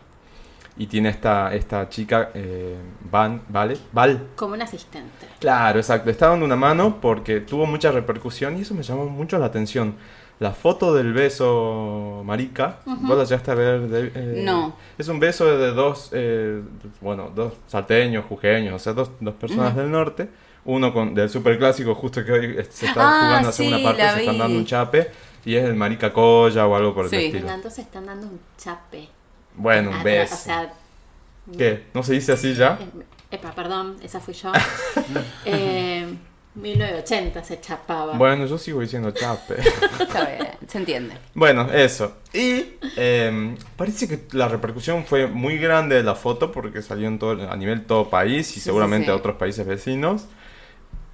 Y 0.77 0.87
tiene 0.87 1.09
esta, 1.09 1.53
esta 1.53 1.89
chica, 1.89 2.29
eh, 2.33 2.77
Van, 3.11 3.41
¿vale? 3.49 3.77
Val, 3.91 4.27
Como 4.35 4.53
un 4.53 4.61
asistente. 4.61 5.27
Claro, 5.39 5.79
exacto. 5.79 6.09
Está 6.09 6.29
dando 6.29 6.45
una 6.45 6.55
mano 6.55 6.99
porque 7.01 7.41
tuvo 7.41 7.65
mucha 7.65 7.91
repercusión 7.91 8.57
y 8.57 8.61
eso 8.61 8.73
me 8.73 8.81
llamó 8.81 9.05
mucho 9.05 9.37
la 9.37 9.47
atención. 9.47 9.95
La 10.39 10.51
foto 10.53 10.93
del 10.95 11.13
beso 11.13 12.23
marica, 12.25 12.79
¿vos 12.85 13.17
la 13.17 13.25
llegaste 13.25 13.51
a 13.51 13.53
ver? 13.55 13.81
de- 13.81 14.11
eh, 14.15 14.41
No. 14.43 14.75
Es 14.97 15.07
un 15.07 15.19
beso 15.19 15.45
de 15.57 15.71
dos, 15.71 16.09
eh, 16.13 16.61
bueno, 17.01 17.31
dos 17.35 17.53
salteños, 17.67 18.25
jujeños, 18.25 18.73
o 18.73 18.79
sea, 18.79 18.93
dos, 18.93 19.11
dos 19.19 19.35
personas 19.35 19.75
del 19.75 19.91
norte. 19.91 20.29
Uno 20.63 20.93
con, 20.93 21.13
del 21.13 21.29
superclásico, 21.29 21.93
justo 21.95 22.23
que 22.23 22.31
hoy 22.31 22.53
se 22.69 22.85
está 22.87 23.01
Ah, 23.01 23.19
jugando 23.25 23.49
a 23.49 23.51
sí, 23.51 23.63
segunda 23.65 23.83
parte, 23.83 24.03
la 24.03 24.13
se 24.13 24.19
están 24.21 24.37
dando 24.37 24.57
un 24.57 24.65
chape. 24.65 25.11
Y 25.45 25.55
es 25.55 25.63
el 25.65 25.75
marica 25.75 26.13
colla 26.13 26.67
o 26.67 26.75
algo 26.75 26.93
por 26.93 27.05
el 27.05 27.09
Sí. 27.09 27.15
estilo. 27.17 27.39
Fernando 27.39 27.69
se 27.69 27.81
están 27.81 28.05
dando 28.05 28.27
un 28.27 28.39
chape. 28.57 29.07
Bueno, 29.55 29.89
un 29.91 30.03
beso. 30.03 30.35
O 30.35 30.37
sea, 30.37 30.73
¿Qué? 31.57 31.85
¿No 31.93 32.03
se 32.03 32.13
dice 32.13 32.31
así 32.33 32.53
ya? 32.53 32.77
eh, 32.79 33.03
Epa, 33.31 33.51
perdón, 33.53 33.97
esa 34.03 34.19
fui 34.19 34.33
yo. 34.33 34.51
Eh, 35.45 36.05
1980 36.53 37.43
se 37.43 37.61
chapaba. 37.61 38.13
Bueno, 38.17 38.45
yo 38.45 38.57
sigo 38.57 38.81
diciendo 38.81 39.11
chape. 39.11 39.55
Está 39.99 40.25
bien, 40.25 40.47
se 40.67 40.77
entiende. 40.79 41.15
Bueno, 41.33 41.71
eso. 41.71 42.17
Y 42.33 42.65
eh, 42.97 43.55
parece 43.77 44.07
que 44.07 44.27
la 44.35 44.47
repercusión 44.49 45.05
fue 45.05 45.27
muy 45.27 45.57
grande 45.57 45.95
de 45.95 46.03
la 46.03 46.13
foto 46.15 46.51
porque 46.51 46.81
salió 46.81 47.07
en 47.07 47.19
todo, 47.19 47.49
a 47.49 47.55
nivel 47.55 47.85
todo 47.85 48.09
país 48.09 48.49
y 48.51 48.53
Sí, 48.55 48.59
seguramente 48.59 49.05
sí, 49.05 49.11
sí. 49.11 49.11
a 49.11 49.15
otros 49.15 49.37
países 49.37 49.65
vecinos. 49.65 50.25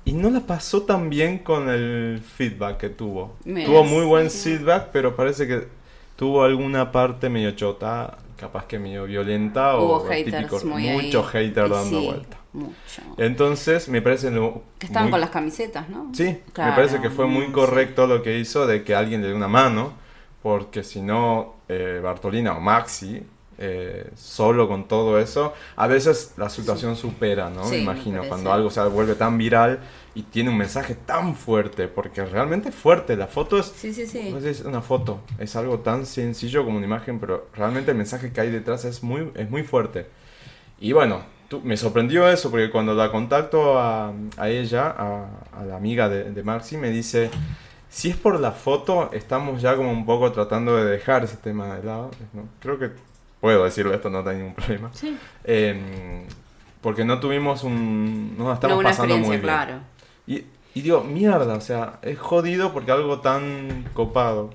Y 0.08 0.14
no 0.14 0.30
la 0.30 0.40
pasó 0.40 0.84
tan 0.84 1.10
bien 1.10 1.40
con 1.40 1.68
el 1.70 2.22
feedback 2.24 2.78
que 2.78 2.90
tuvo. 2.90 3.36
Tuvo 3.44 3.84
muy 3.84 4.06
buen 4.06 4.30
sí. 4.30 4.52
feedback, 4.58 4.90
pero 4.94 5.16
parece 5.18 5.46
que 5.48 5.68
tuvo 6.16 6.44
alguna 6.44 6.94
parte 6.94 7.30
medio 7.30 7.52
chota, 7.52 8.18
capaz 8.38 8.66
que 8.68 8.80
medio 8.80 9.04
violenta 9.06 9.76
Hubo 9.78 9.98
o 9.98 10.06
haters 10.08 10.64
muy 10.64 10.88
ahí. 10.88 11.06
mucho 11.06 11.24
hater 11.24 11.68
Y 11.68 11.70
dando 11.70 12.00
sí, 12.00 12.06
vuelta. 12.06 12.38
Mucho. 12.54 13.02
Entonces, 13.18 13.90
me 13.90 14.02
parece 14.02 14.32
lo- 14.32 14.64
Que 14.80 14.86
estaban 14.88 15.06
muy- 15.08 15.12
con 15.12 15.20
las 15.20 15.30
camisetas, 15.30 15.90
¿no? 15.90 16.10
Sí, 16.14 16.40
Claro, 16.54 16.72
me 16.72 16.76
parece 16.78 17.02
que 17.02 17.10
fue 17.10 17.26
muy 17.28 17.48
sí. 17.48 17.52
correcto 17.52 18.08
lo 18.08 18.24
que 18.24 18.40
hizo 18.40 18.66
de 18.66 18.84
que 18.86 18.96
alguien 18.96 19.22
le 19.22 19.28
dé 19.28 19.34
una 19.34 19.50
mano, 19.50 19.92
porque 20.42 20.84
si 20.84 21.02
no, 21.02 21.56
eh, 21.68 22.00
Bartolina 22.02 22.56
o 22.58 22.62
Maxi, 22.62 23.22
eh, 23.58 24.10
solo 24.16 24.68
con 24.68 24.88
todo 24.88 25.20
eso, 25.20 25.54
a 25.76 25.88
veces 25.88 26.34
la 26.38 26.50
situación 26.50 26.96
supera, 26.96 27.50
¿no? 27.50 27.64
Sí, 27.66 27.72
me 27.72 27.78
imagino, 27.80 28.24
cuando 28.28 28.52
algo 28.54 28.70
se 28.70 28.82
vuelve 28.84 29.16
tan 29.16 29.38
viral 29.38 29.80
y 30.16 30.24
tiene 30.24 30.50
un 30.50 30.58
mensaje 30.58 30.96
tan 30.96 31.36
fuerte, 31.36 31.88
porque 31.88 32.26
realmente 32.26 32.70
es 32.70 32.76
fuerte, 32.76 33.16
la 33.16 33.28
foto 33.28 33.58
es... 33.60 33.68
Sí, 33.68 33.94
sí, 33.94 34.06
sí. 34.08 34.30
pues 34.32 34.44
es 34.46 34.62
una 34.62 34.82
foto, 34.82 35.20
es 35.40 35.56
algo 35.56 35.80
tan 35.80 36.06
sencillo 36.06 36.64
como 36.66 36.78
una 36.78 36.86
imagen, 36.86 37.20
pero 37.20 37.48
realmente 37.56 37.92
el 37.92 37.98
mensaje 37.98 38.32
que 38.32 38.42
hay 38.42 38.50
detrás 38.52 38.86
es 38.86 39.04
muy, 39.04 39.32
es 39.36 39.50
muy 39.50 39.64
fuerte. 39.64 40.08
Y 40.80 40.92
bueno, 40.94 41.22
tú- 41.50 41.62
me 41.64 41.78
sorprendió 41.78 42.28
eso 42.30 42.52
porque 42.52 42.70
cuando 42.70 42.94
la 42.94 43.12
contacto 43.12 43.80
a, 43.80 44.14
a 44.38 44.50
ella, 44.50 44.88
a, 44.98 45.26
a 45.60 45.66
la 45.66 45.76
amiga 45.78 46.10
de, 46.10 46.32
de 46.32 46.44
Maxi, 46.44 46.78
me 46.78 46.90
dice, 46.90 47.30
si 47.90 48.10
es 48.10 48.18
por 48.18 48.40
la 48.40 48.52
foto, 48.52 49.10
estamos 49.14 49.62
ya 49.62 49.76
como 49.76 49.92
un 49.92 50.06
poco 50.06 50.32
tratando 50.32 50.76
de 50.76 50.86
dejar 50.86 51.24
ese 51.24 51.38
tema 51.38 51.76
de 51.76 51.84
lado. 51.84 52.12
¿no? 52.34 52.44
Creo 52.60 52.78
que 52.80 52.92
puedo 53.42 53.64
decirlo 53.64 53.94
esto, 53.94 54.10
no 54.10 54.28
hay 54.28 54.38
ningún 54.38 54.54
problema. 54.56 54.90
Sí. 54.94 55.18
Em, 55.44 56.26
porque 56.82 57.06
no 57.06 57.20
tuvimos 57.20 57.64
un... 57.64 58.36
No 58.38 58.54
estamos 58.54 58.76
no 58.76 58.80
una 58.80 58.90
pasando 58.90 59.18
muy 59.18 59.30
bien. 59.30 59.42
claro. 59.42 59.80
Y, 60.26 60.46
y 60.74 60.82
digo, 60.82 61.04
mierda, 61.04 61.56
o 61.56 61.62
sea, 61.62 62.00
es 62.02 62.20
jodido 62.20 62.74
porque 62.74 62.92
algo 62.92 63.20
tan 63.22 63.86
copado 63.94 64.52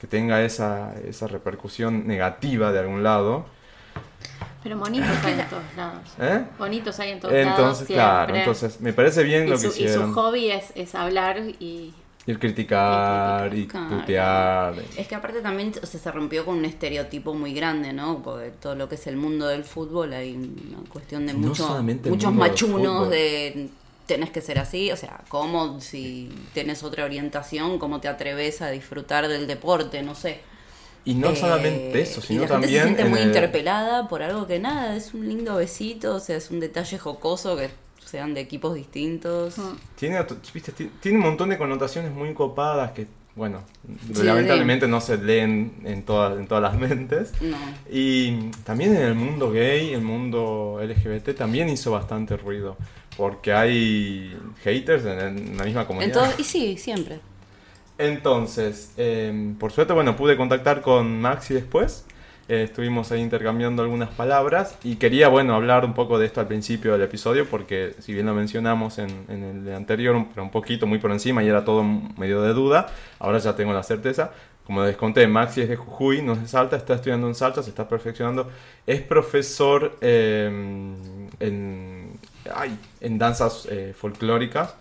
que 0.00 0.06
tenga 0.06 0.42
esa, 0.42 0.94
esa 1.08 1.26
repercusión 1.26 2.06
negativa 2.06 2.72
de 2.72 2.78
algún 2.80 3.02
lado. 3.02 3.46
Pero 4.62 4.78
bonitos 4.78 5.08
hay 5.24 5.40
en 5.40 5.48
todos 5.50 5.62
lados. 5.76 6.14
¿eh? 6.20 6.44
Bonitos 6.58 7.00
hay 7.00 7.10
en 7.10 7.20
todos 7.20 7.34
lados. 7.34 7.48
Entonces, 7.58 7.86
claro, 7.86 8.34
entonces 8.34 8.80
me 8.80 8.92
parece 8.92 9.22
bien 9.22 9.46
y 9.46 9.50
lo 9.50 9.56
su, 9.56 9.62
que 9.62 9.68
y 9.68 9.70
su 9.72 9.84
hicieron. 9.84 10.12
hobby 10.12 10.50
es, 10.50 10.72
es 10.74 10.94
hablar 10.94 11.38
y. 11.58 11.94
Ir 12.26 12.38
criticar 12.38 13.54
y 13.54 13.64
putear. 13.64 14.74
Es 14.96 15.06
que 15.06 15.14
aparte 15.14 15.42
también 15.42 15.72
o 15.82 15.86
sea, 15.86 16.00
se 16.00 16.10
rompió 16.10 16.44
con 16.46 16.56
un 16.58 16.64
estereotipo 16.64 17.34
muy 17.34 17.52
grande, 17.52 17.92
¿no? 17.92 18.22
Porque 18.22 18.50
todo 18.50 18.74
lo 18.74 18.88
que 18.88 18.94
es 18.94 19.06
el 19.06 19.16
mundo 19.16 19.46
del 19.46 19.64
fútbol 19.64 20.12
hay 20.14 20.34
una 20.34 20.88
cuestión 20.88 21.26
de 21.26 21.34
mucho- 21.34 21.76
el 21.78 22.10
muchos 22.10 22.32
machunos 22.32 23.10
de 23.10 23.68
tenés 24.06 24.30
que 24.30 24.40
ser 24.42 24.58
así, 24.58 24.90
o 24.92 24.96
sea, 24.96 25.22
¿cómo 25.28 25.80
si 25.80 26.30
tenés 26.54 26.82
otra 26.82 27.04
orientación, 27.04 27.78
cómo 27.78 28.00
te 28.00 28.08
atreves 28.08 28.60
a 28.62 28.70
disfrutar 28.70 29.28
del 29.28 29.46
deporte? 29.46 30.02
No 30.02 30.14
sé. 30.14 30.40
Y 31.06 31.14
no 31.14 31.30
Eh, 31.30 31.36
solamente 31.36 32.00
eso, 32.00 32.20
y 32.20 32.22
sino 32.22 32.42
la 32.42 32.48
gente 32.48 32.66
también... 32.66 32.82
se 32.82 32.82
siente 32.82 33.02
en 33.02 33.10
muy 33.10 33.20
el- 33.20 33.26
interpelada 33.28 34.08
por 34.08 34.22
algo 34.22 34.46
que 34.46 34.58
nada, 34.58 34.96
es 34.96 35.12
un 35.14 35.28
lindo 35.28 35.56
besito, 35.56 36.14
o 36.16 36.20
sea, 36.20 36.36
es 36.36 36.50
un 36.50 36.60
detalle 36.60 36.98
jocoso 36.98 37.56
que 37.56 37.68
sean 38.04 38.34
de 38.34 38.40
equipos 38.40 38.74
distintos. 38.74 39.56
Tiene, 39.96 40.24
viste, 40.52 40.72
ti- 40.72 40.90
tiene 41.00 41.18
un 41.18 41.24
montón 41.24 41.48
de 41.48 41.58
connotaciones 41.58 42.12
muy 42.12 42.32
copadas 42.34 42.92
que, 42.92 43.06
bueno, 43.34 43.62
Sí, 44.14 44.22
lamentablemente 44.22 44.86
no 44.88 45.00
se 45.00 45.18
leen 45.18 45.72
en 45.84 46.02
todas, 46.04 46.38
en 46.38 46.46
todas 46.46 46.62
las 46.62 46.78
mentes. 46.78 47.32
No. 47.40 47.56
Y 47.90 48.50
también 48.64 48.94
en 48.96 49.02
el 49.02 49.14
mundo 49.14 49.50
gay, 49.50 49.92
el 49.92 50.02
mundo 50.02 50.78
LGBT 50.82 51.34
también 51.36 51.68
hizo 51.68 51.90
bastante 51.90 52.36
ruido. 52.36 52.76
Porque 53.16 53.52
hay 53.52 54.36
haters 54.64 55.04
en, 55.04 55.20
en 55.20 55.56
la 55.56 55.64
misma 55.64 55.86
comunidad. 55.86 56.08
Entonces, 56.16 56.40
y 56.40 56.44
sí, 56.44 56.76
siempre. 56.76 57.20
Entonces, 57.98 58.92
eh, 58.96 59.54
por 59.58 59.70
suerte, 59.72 59.92
bueno, 59.92 60.16
pude 60.16 60.36
contactar 60.36 60.82
con 60.82 61.20
Maxi 61.20 61.54
después. 61.54 62.04
Eh, 62.46 62.64
estuvimos 62.64 63.10
ahí 63.10 63.22
intercambiando 63.22 63.82
algunas 63.82 64.10
palabras 64.10 64.76
y 64.84 64.96
quería, 64.96 65.28
bueno, 65.28 65.54
hablar 65.54 65.86
un 65.86 65.94
poco 65.94 66.18
de 66.18 66.26
esto 66.26 66.40
al 66.40 66.46
principio 66.46 66.92
del 66.92 67.00
episodio 67.00 67.46
porque 67.48 67.94
si 68.00 68.12
bien 68.12 68.26
lo 68.26 68.34
mencionamos 68.34 68.98
en, 68.98 69.24
el 69.30 69.74
anterior, 69.74 70.26
pero 70.30 70.44
un 70.44 70.50
poquito 70.50 70.86
muy 70.86 70.98
por 70.98 71.10
encima 71.10 71.42
y 71.42 71.48
era 71.48 71.64
todo 71.64 71.82
medio 71.82 72.42
de 72.42 72.52
duda, 72.52 72.88
ahora 73.18 73.38
ya 73.38 73.56
tengo 73.56 73.72
la 73.72 73.82
certeza. 73.82 74.32
Como 74.66 74.82
les 74.84 74.96
conté, 74.96 75.26
Maxi 75.26 75.62
es 75.62 75.68
de 75.70 75.76
Jujuy, 75.76 76.22
no 76.22 76.34
es 76.34 76.42
de 76.42 76.48
Salta, 76.48 76.76
está 76.76 76.94
estudiando 76.94 77.28
en 77.28 77.34
Salta, 77.34 77.62
se 77.62 77.70
está 77.70 77.88
perfeccionando. 77.88 78.50
Es 78.86 79.00
profesor 79.02 79.96
eh, 80.00 80.46
en, 81.40 83.18
danzas 83.18 83.66
eh, 83.70 83.94
folclóricas. 83.96 84.74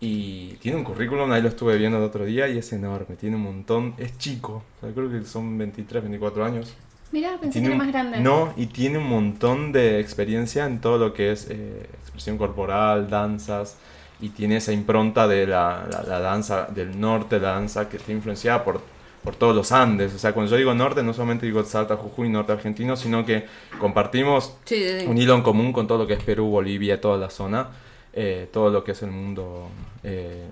Y 0.00 0.54
tiene 0.56 0.76
un 0.76 0.84
currículum, 0.84 1.30
ahí 1.32 1.40
lo 1.40 1.48
estuve 1.48 1.76
viendo 1.78 1.96
el 1.96 2.04
otro 2.04 2.26
día 2.26 2.48
y 2.48 2.58
es 2.58 2.70
enorme, 2.74 3.16
tiene 3.16 3.36
un 3.36 3.42
montón, 3.42 3.94
es 3.96 4.18
chico, 4.18 4.62
creo 4.80 5.10
que 5.10 5.24
son 5.24 5.56
23, 5.56 6.02
24 6.02 6.44
años. 6.44 6.76
Mira, 7.12 7.38
pensé 7.40 7.52
Tiene 7.60 7.68
que 7.68 7.74
era 7.74 7.84
más 7.84 7.92
grande. 7.92 8.20
No, 8.20 8.52
y 8.56 8.66
tiene 8.66 8.98
un 8.98 9.08
montón 9.08 9.72
de 9.72 10.00
experiencia 10.00 10.66
en 10.66 10.80
todo 10.80 10.98
lo 10.98 11.14
que 11.14 11.32
es 11.32 11.46
eh, 11.50 11.86
expresión 12.02 12.36
corporal, 12.38 13.08
danzas, 13.08 13.76
y 14.20 14.30
tiene 14.30 14.56
esa 14.56 14.72
impronta 14.72 15.28
de 15.28 15.46
la, 15.46 15.86
la- 15.90 16.02
la 16.02 16.20
danza 16.20 16.66
del 16.66 16.98
norte, 16.98 17.38
la 17.38 17.52
danza 17.52 17.88
que 17.88 17.98
está 17.98 18.12
influenciada 18.12 18.64
por, 18.64 18.80
por 19.22 19.36
todos 19.36 19.54
los 19.54 19.72
Andes. 19.72 20.14
O 20.14 20.18
sea, 20.18 20.32
cuando 20.32 20.50
yo 20.50 20.56
digo 20.56 20.74
norte, 20.74 21.02
no 21.02 21.12
solamente 21.12 21.46
digo 21.46 21.62
Salta, 21.64 21.96
Jujuy, 21.96 22.28
norte 22.28 22.52
argentino, 22.52 22.96
sino 22.96 23.24
que 23.24 23.46
compartimos 23.78 24.54
Sí, 24.64 24.76
sí, 24.76 25.00
sí. 25.00 25.06
un 25.06 25.16
hilo 25.18 25.34
en 25.34 25.42
común 25.42 25.72
con 25.72 25.86
todo 25.86 25.98
lo 25.98 26.06
que 26.06 26.14
es 26.14 26.22
Perú, 26.24 26.46
Bolivia, 26.48 27.00
toda 27.00 27.18
la 27.18 27.30
zona, 27.30 27.68
eh, 28.12 28.48
todo 28.52 28.70
lo 28.70 28.82
que 28.84 28.92
es 28.92 29.02
el 29.02 29.10
mundo 29.10 29.68
eh, 30.02 30.46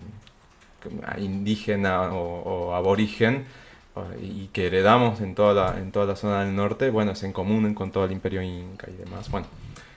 indígena 1.19 2.13
o, 2.13 2.43
o 2.69 2.75
aborigen 2.75 3.45
y 4.21 4.49
que 4.49 4.67
heredamos 4.67 5.21
en 5.21 5.35
toda, 5.35 5.55
la, 5.55 5.79
en 5.79 5.93
toda 5.93 6.07
la 6.07 6.17
zona 6.17 6.45
del 6.45 6.55
norte, 6.55 6.91
bueno, 6.91 7.13
es 7.13 7.23
en 7.23 7.33
común 7.33 7.75
con 7.75 7.91
todo 7.91 8.05
el 8.05 8.13
imperio 8.13 8.43
inca 8.43 8.89
y 8.91 8.97
demás. 8.97 9.31
Bueno, 9.31 9.47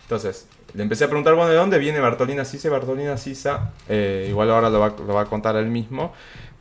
entonces 0.04 0.48
le 0.74 0.84
empecé 0.84 1.06
a 1.06 1.08
preguntar, 1.08 1.34
bueno, 1.36 1.50
¿de 1.50 1.58
dónde 1.58 1.80
viene 1.80 2.00
Bartolina 2.00 2.46
Sisa? 2.46 2.70
Bartolina 2.70 3.18
Sisa, 3.18 3.74
eh, 3.90 4.28
igual 4.30 4.52
ahora 4.52 4.70
lo 4.70 4.80
va, 4.80 4.96
lo 5.06 5.14
va 5.14 5.22
a 5.22 5.26
contar 5.26 5.56
él 5.56 5.68
mismo, 5.68 6.14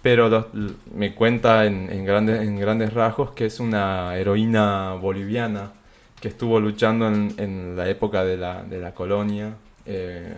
pero 0.03 0.49
me 0.95 1.15
cuenta 1.15 1.65
en, 1.67 2.05
grandes, 2.05 2.41
en 2.41 2.59
grandes 2.59 2.95
rasgos 2.95 3.33
que 3.33 3.47
es 3.47 3.61
una 3.61 4.17
heroína 4.17 4.95
boliviana 4.95 5.73
que 6.21 6.29
estuvo 6.29 6.61
luchando 6.61 7.09
en, 7.09 7.35
en 7.39 7.77
la 7.77 7.89
época 7.89 8.25
de 8.25 8.37
la, 8.37 8.63
de 8.63 8.81
la 8.81 8.95
colonia, 8.95 9.55
eh, 9.85 10.35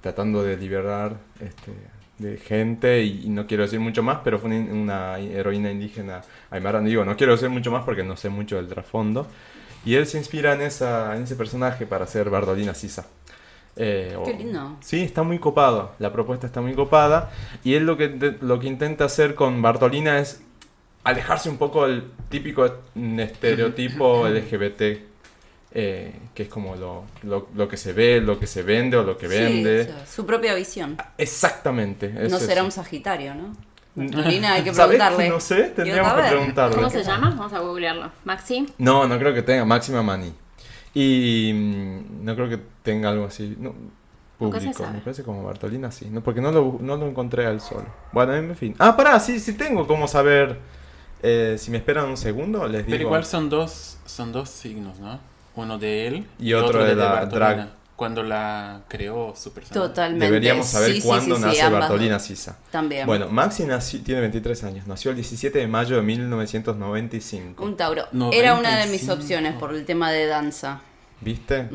tratando 0.00 0.42
de 0.42 0.56
liberar 0.56 1.16
este, 1.40 1.72
de 2.20 2.36
gente, 2.36 3.02
y, 3.02 3.22
y 3.24 3.28
no 3.28 3.46
quiero 3.46 3.62
decir 3.64 3.80
mucho 3.80 4.02
más, 4.02 4.18
pero 4.22 4.38
fue 4.38 4.50
una, 4.50 4.72
una 4.72 5.18
heroína 5.18 5.70
indígena 5.70 6.22
aymara. 6.50 6.80
Digo, 6.80 7.04
no 7.04 7.16
quiero 7.16 7.32
decir 7.32 7.48
mucho 7.48 7.70
más 7.70 7.84
porque 7.84 8.04
no 8.04 8.16
sé 8.16 8.28
mucho 8.28 8.56
del 8.56 8.68
trasfondo. 8.68 9.26
Y 9.84 9.94
él 9.94 10.06
se 10.06 10.18
inspira 10.18 10.52
en, 10.52 10.60
esa, 10.60 11.16
en 11.16 11.22
ese 11.22 11.36
personaje 11.36 11.86
para 11.86 12.04
hacer 12.04 12.28
Bardolina 12.28 12.74
Sisa. 12.74 13.06
Eh, 13.76 14.16
Qué 14.24 14.32
o- 14.32 14.36
lindo. 14.36 14.76
Sí, 14.80 15.00
está 15.00 15.22
muy 15.22 15.38
copado. 15.38 15.92
La 15.98 16.12
propuesta 16.12 16.46
está 16.46 16.60
muy 16.60 16.74
copada. 16.74 17.30
Y 17.64 17.74
él 17.74 17.84
lo 17.86 17.96
que, 17.96 18.08
de- 18.08 18.36
lo 18.42 18.58
que 18.60 18.66
intenta 18.66 19.04
hacer 19.06 19.34
con 19.34 19.62
Bartolina 19.62 20.18
es 20.18 20.42
alejarse 21.04 21.48
un 21.48 21.56
poco 21.56 21.86
del 21.86 22.04
típico 22.28 22.70
mm, 22.94 23.20
estereotipo 23.20 24.28
LGBT, 24.28 24.82
eh, 25.72 26.12
que 26.34 26.44
es 26.44 26.48
como 26.48 26.74
lo, 26.76 27.04
lo, 27.22 27.48
lo 27.54 27.68
que 27.68 27.76
se 27.76 27.92
ve, 27.92 28.20
lo 28.20 28.38
que 28.38 28.46
se 28.46 28.62
vende 28.62 28.96
o 28.96 29.02
lo 29.04 29.16
que 29.16 29.28
Sí, 29.28 29.34
vende. 29.34 29.84
sea, 29.84 30.06
su 30.06 30.26
propia 30.26 30.54
visión. 30.54 30.96
Exactamente. 31.18 32.12
es 32.24 32.30
No 32.30 32.38
será 32.38 32.54
eso. 32.54 32.64
un 32.64 32.72
Sagitario, 32.72 33.34
¿no? 33.34 33.52
Lina, 33.96 34.54
hay 34.54 34.62
que 34.64 34.72
¿Sabés 34.74 34.98
preguntarle. 34.98 35.28
No 35.28 35.40
sé, 35.40 35.64
tendríamos 35.74 36.12
que 36.14 36.28
preguntarle. 36.28 36.76
¿Cómo 36.76 36.90
se 36.90 37.02
llama? 37.02 37.30
Vamos 37.30 37.52
a 37.52 37.58
googlearlo. 37.60 38.10
Maxi. 38.24 38.66
No, 38.78 39.06
no 39.06 39.18
creo 39.18 39.34
que 39.34 39.42
tenga 39.42 39.64
Máxima 39.64 40.02
Mani. 40.02 40.32
Y 40.94 41.52
mm, 41.54 42.24
no 42.24 42.34
creo 42.34 42.48
que 42.48 42.58
tenga 42.82 43.10
algo 43.10 43.26
así. 43.26 43.56
No, 43.58 43.74
público. 44.38 44.86
Me 44.92 45.00
parece 45.00 45.22
como 45.22 45.44
Bartolina, 45.44 45.90
sí. 45.92 46.06
No, 46.10 46.20
porque 46.22 46.40
no 46.40 46.50
lo, 46.50 46.78
no 46.80 46.96
lo 46.96 47.06
encontré 47.06 47.46
a 47.46 47.50
él 47.50 47.60
solo. 47.60 47.86
Bueno, 48.12 48.34
en 48.34 48.56
fin. 48.56 48.74
Ah, 48.78 48.96
pará, 48.96 49.20
sí, 49.20 49.38
sí 49.38 49.52
tengo 49.54 49.86
cómo 49.86 50.08
saber. 50.08 50.58
eh, 51.22 51.56
si 51.58 51.70
me 51.70 51.76
esperan 51.78 52.08
un 52.08 52.16
segundo, 52.16 52.66
les 52.66 52.86
digo. 52.86 52.90
Pero 52.96 53.02
igual 53.04 53.24
son 53.24 53.48
dos, 53.50 53.98
son 54.06 54.32
dos 54.32 54.48
signos, 54.48 54.98
¿no? 54.98 55.20
Uno 55.60 55.78
de 55.78 56.06
él 56.06 56.26
Y 56.38 56.52
otro 56.54 56.82
de 56.84 56.94
la 56.94 57.04
Bartolina, 57.12 57.54
drag. 57.54 57.68
Cuando 57.96 58.22
la 58.22 58.80
creó 58.88 59.34
su 59.36 59.52
personaje. 59.52 59.88
Totalmente. 59.88 60.24
Deberíamos 60.24 60.66
saber 60.66 60.92
Sí, 60.94 61.02
cuándo 61.02 61.36
sí, 61.36 61.42
sí, 61.42 61.48
nace 61.48 61.68
Bartolina. 61.68 62.18
Sisa. 62.18 62.56
También. 62.70 63.06
Bueno, 63.06 63.28
Maxi 63.28 63.64
nació- 63.64 64.02
tiene 64.02 64.22
23 64.22 64.64
años. 64.64 64.86
Nació 64.86 65.10
el 65.10 65.16
17 65.16 65.58
de 65.58 65.66
mayo 65.66 65.96
de 65.96 66.02
1995. 66.02 67.62
un 67.64 67.76
Tauro. 67.76 68.04
Era 68.32 68.54
una 68.54 68.78
de 68.78 68.86
mis 68.86 69.02
95. 69.04 69.12
opciones 69.12 69.54
por 69.54 69.74
el 69.74 69.84
tema 69.84 70.10
de 70.10 70.26
danza. 70.26 70.80
¿viste? 71.22 71.68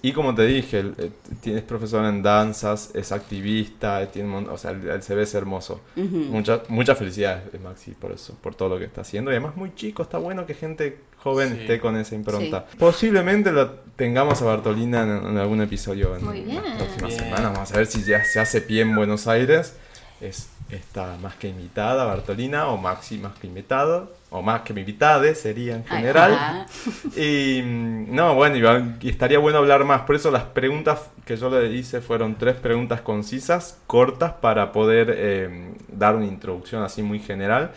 Y 0.00 0.12
como 0.12 0.34
te 0.34 0.46
dije, 0.46 0.82
eh, 0.96 1.10
tienes 1.42 1.62
profesor 1.64 2.02
en 2.06 2.22
danzas, 2.22 2.92
es 2.94 3.12
activista, 3.12 4.00
eh, 4.02 4.06
tiene, 4.06 4.34
o 4.48 4.56
sea, 4.56 4.70
el, 4.70 4.88
el 4.88 5.02
CV 5.02 5.24
es 5.24 5.34
hermoso. 5.34 5.82
Mucha, 5.96 6.62
muchas 6.68 6.96
felicidades, 6.96 7.42
eh, 7.52 7.58
Maxi, 7.62 7.90
por 7.90 8.12
eso, 8.12 8.34
por 8.42 8.54
todo 8.54 8.70
lo 8.70 8.78
que 8.78 8.86
está 8.86 9.02
haciendo. 9.02 9.30
Y 9.30 9.34
además 9.34 9.54
muy 9.54 9.74
chico, 9.74 10.02
está 10.02 10.16
bueno 10.16 10.46
que 10.46 10.54
gente 10.54 10.98
joven 11.26 11.54
Sí. 11.54 11.60
esté 11.62 11.80
con 11.80 11.96
esa 11.96 12.14
impronta. 12.14 12.64
Posiblemente 12.78 13.50
lo 13.50 13.70
tengamos 13.96 14.40
a 14.42 14.44
Bartolina 14.44 15.02
en, 15.02 15.10
en 15.30 15.38
algún 15.38 15.60
episodio 15.60 16.14
en 16.16 16.24
Muy 16.24 16.40
bien. 16.42 16.62
las 16.62 16.74
próximas 16.76 17.10
Bien. 17.10 17.20
semanas. 17.24 17.52
Vamos 17.52 17.72
a 17.72 17.76
ver 17.76 17.86
si 17.86 18.02
ya 18.04 18.24
se 18.24 18.38
hace 18.40 18.60
pie 18.60 18.82
en 18.82 18.94
Buenos 18.94 19.26
Aires. 19.26 19.74
Es, 20.20 20.48
está 20.70 21.16
más 21.20 21.34
que 21.34 21.48
invitada 21.48 22.04
Bartolina, 22.04 22.68
o 22.68 22.76
Maxi 22.78 23.18
más 23.18 23.34
que 23.38 23.46
invitado, 23.48 24.14
o 24.30 24.40
más 24.40 24.62
que 24.62 24.72
invitada 24.72 25.34
sería 25.34 25.76
en 25.76 25.84
general. 25.84 26.32
va. 26.32 26.66
Y 27.20 27.60
no, 27.64 28.34
bueno, 28.34 28.56
y 28.56 28.62
va- 28.62 28.82
y 29.00 29.08
estaría 29.10 29.38
bueno 29.38 29.58
hablar 29.58 29.84
más. 29.84 30.02
Por 30.02 30.14
eso 30.16 30.30
las 30.30 30.44
preguntas 30.44 31.10
que 31.26 31.36
yo 31.36 31.50
le 31.50 31.70
hice 31.72 32.00
fueron 32.00 32.36
tres 32.36 32.54
preguntas 32.56 33.00
concisas, 33.02 33.78
cortas, 33.86 34.32
para 34.40 34.72
poder 34.72 35.12
eh, 35.16 35.72
dar 35.88 36.14
una 36.16 36.26
introducción 36.26 36.82
así 36.82 37.02
muy 37.02 37.18
general 37.18 37.72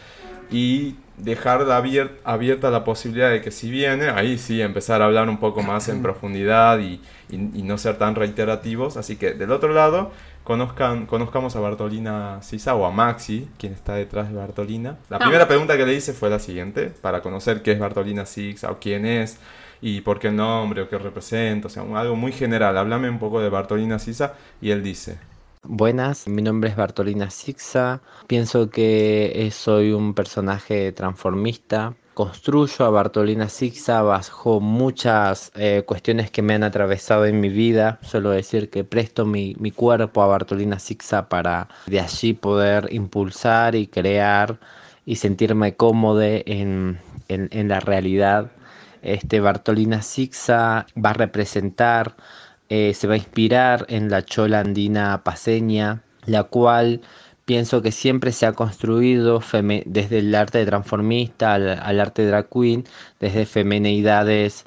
y 0.52 0.96
dejar 1.20 1.62
abier- 1.70 2.12
abierta 2.24 2.72
la 2.72 2.84
posibilidad 2.84 3.30
de 3.30 3.42
que 3.42 3.52
si 3.52 3.70
viene, 3.70 4.10
ahí 4.10 4.38
sí 4.38 4.62
empezar 4.62 5.02
a 5.02 5.06
hablar 5.06 5.30
un 5.30 5.38
poco 5.40 5.62
más 5.62 5.88
en 5.90 6.02
profundidad 6.02 6.80
y, 6.80 7.02
y- 7.30 7.60
y 7.60 7.64
no 7.64 7.78
ser 7.78 7.98
tan 7.98 8.16
reiterativos. 8.16 8.98
Así 8.98 9.16
que 9.18 9.34
del 9.34 9.52
otro 9.52 9.74
lado, 9.74 10.12
conozcan, 10.44 11.06
conozcamos 11.06 11.56
a 11.56 11.60
Bartolina 11.60 12.42
Sisa 12.42 12.76
o 12.76 12.86
a 12.86 12.92
Maxi, 12.92 13.48
quien 13.58 13.74
está 13.74 13.96
detrás 13.96 14.30
de 14.30 14.36
Bartolina. 14.36 14.98
La 15.10 15.18
Vamos. 15.18 15.26
primera 15.28 15.48
pregunta 15.48 15.78
que 15.78 15.86
le 15.86 15.94
hice 15.94 16.14
fue 16.14 16.30
la 16.30 16.40
siguiente, 16.40 16.92
para 17.02 17.22
conocer 17.22 17.62
qué 17.62 17.74
es 17.74 17.80
Bartolina 17.80 18.26
Sisa 18.26 18.72
o 18.72 18.80
quién 18.80 19.06
es 19.06 19.38
y 19.82 20.02
por 20.02 20.20
qué 20.20 20.32
nombre 20.32 20.82
o 20.82 20.90
qué 20.90 20.98
representa, 20.98 21.68
o 21.68 21.70
sea, 21.70 21.84
un- 21.84 21.96
algo 21.98 22.16
muy 22.16 22.32
general. 22.32 22.78
Háblame 22.78 23.10
un 23.10 23.20
poco 23.20 23.40
de 23.42 23.50
Bartolina 23.50 24.00
Sisa 24.00 24.34
y 24.62 24.72
él 24.72 24.84
dice, 24.84 25.18
Buenas, 25.64 26.28
mi 26.28 26.42
nombre 26.42 26.70
es 26.70 26.76
Bartolina 26.76 27.30
Sixa. 27.30 28.02
Pienso 28.28 28.70
que 28.70 29.50
soy 29.54 29.92
un 29.92 30.14
personaje 30.14 30.92
transformista. 30.92 31.96
Construyo 32.14 32.86
a 32.86 32.90
Bartolina 32.90 33.48
Sixa 33.50 34.02
bajo 34.02 34.60
muchas 34.60 35.52
eh, 35.56 35.84
cuestiones 35.86 36.32
que 36.32 36.42
me 36.42 36.56
han 36.56 36.64
atravesado 36.64 37.26
en 37.26 37.40
mi 37.40 37.50
vida. 37.50 38.00
Suelo 38.02 38.32
decir 38.32 38.70
que 38.70 38.84
presto 38.84 39.26
mi, 39.26 39.56
mi 39.60 39.72
cuerpo 39.72 40.22
a 40.24 40.28
Bartolina 40.28 40.80
Sixa 40.80 41.30
para 41.30 41.70
de 41.86 42.00
allí 42.00 42.34
poder 42.34 42.88
impulsar 42.94 43.76
y 43.76 43.88
crear 43.88 44.60
y 45.06 45.16
sentirme 45.18 45.76
cómodo 45.76 46.22
en, 46.22 47.00
en- 47.28 47.50
en 47.52 47.68
la 47.70 47.80
realidad. 47.80 48.52
Este 49.02 49.40
Bartolina 49.40 50.02
Sixa 50.02 50.86
va 50.98 51.12
a 51.12 51.14
representar 51.14 52.16
eh, 52.70 52.94
se 52.94 53.08
va 53.08 53.16
a 53.16 53.18
inspirar 53.18 53.86
en 53.90 54.10
la 54.10 54.24
chola 54.24 54.62
andina 54.62 55.24
paseña, 55.24 56.04
la 56.26 56.44
cual 56.44 57.02
pienso 57.46 57.82
que 57.82 57.92
siempre 57.92 58.32
se 58.32 58.46
ha 58.46 58.54
construido 58.54 59.42
desde 59.86 60.20
el 60.20 60.36
arte 60.36 60.66
transformista 60.66 61.56
al, 61.56 61.70
al 61.70 62.00
arte 62.00 62.28
drag 62.28 62.48
queen, 62.50 62.86
desde 63.20 63.46
femeneidades 63.46 64.66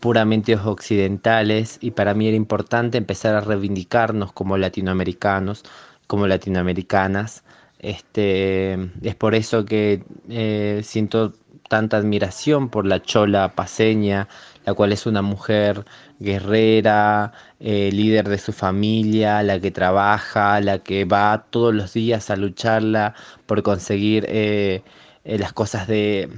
puramente 0.00 0.56
occidentales 0.56 1.78
y 1.80 1.92
para 1.92 2.14
mí 2.14 2.26
era 2.26 2.36
importante 2.36 2.98
empezar 2.98 3.34
a 3.34 3.40
reivindicarnos 3.40 4.32
como 4.32 4.56
latinoamericanos, 4.56 5.62
como 6.06 6.26
latinoamericanas. 6.26 7.44
Este, 7.78 8.74
es 9.02 9.14
por 9.14 9.34
eso 9.34 9.64
que 9.64 10.04
eh, 10.28 10.80
siento 10.84 11.34
tanta 11.70 11.98
admiración 11.98 12.68
por 12.68 12.84
la 12.84 13.00
chola 13.00 13.54
paseña, 13.54 14.26
la 14.66 14.74
cual 14.74 14.92
es 14.92 15.06
una 15.06 15.22
mujer 15.22 15.84
guerrera, 16.18 17.32
eh, 17.60 17.90
líder 17.92 18.28
de 18.28 18.38
su 18.38 18.52
familia, 18.52 19.42
la 19.44 19.60
que 19.60 19.70
trabaja, 19.70 20.60
la 20.60 20.80
que 20.80 21.04
va 21.04 21.46
todos 21.50 21.72
los 21.72 21.92
días 21.94 22.28
a 22.30 22.34
lucharla 22.36 23.14
por 23.46 23.62
conseguir 23.62 24.26
eh, 24.28 24.82
eh, 25.24 25.38
las 25.38 25.52
cosas 25.52 25.86
de, 25.86 26.28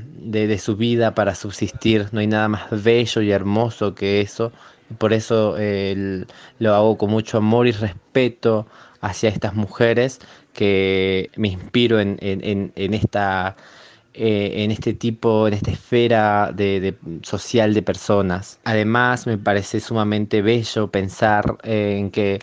su 0.61 0.77
vida 0.77 1.15
para 1.15 1.35
subsistir. 1.35 2.09
No 2.13 2.21
hay 2.21 2.27
nada 2.27 2.49
más 2.49 2.69
bello 2.85 3.23
y 3.23 3.31
hermoso 3.33 3.95
que 3.95 4.21
eso. 4.21 4.53
Y 4.91 4.95
por 4.95 5.15
eso 5.15 5.57
lo 6.59 6.75
hago 6.75 6.99
con 6.99 7.11
mucho 7.11 7.39
amor 7.39 7.67
y 7.69 7.73
respeto 7.73 8.67
hacia 9.01 9.31
estas 9.31 9.55
mujeres 9.55 10.21
que 10.53 11.31
me 11.37 11.49
inspiro 11.49 12.01
en- 12.01 12.19
en 12.21 12.95
esta 12.95 13.57
eh, 14.15 14.65
en 14.65 14.71
este 14.71 14.95
tipo, 14.95 15.49
en 15.49 15.55
esta 15.55 15.71
esfera 15.71 16.53
de, 16.53 16.99
social 17.23 17.75
de 17.75 17.83
personas. 17.83 18.61
Además, 18.65 19.27
me 19.27 19.39
parece 19.39 19.81
sumamente 19.81 20.43
bello 20.43 20.91
pensar 20.91 21.59
eh, 21.63 21.97
en 21.99 22.11
que 22.11 22.41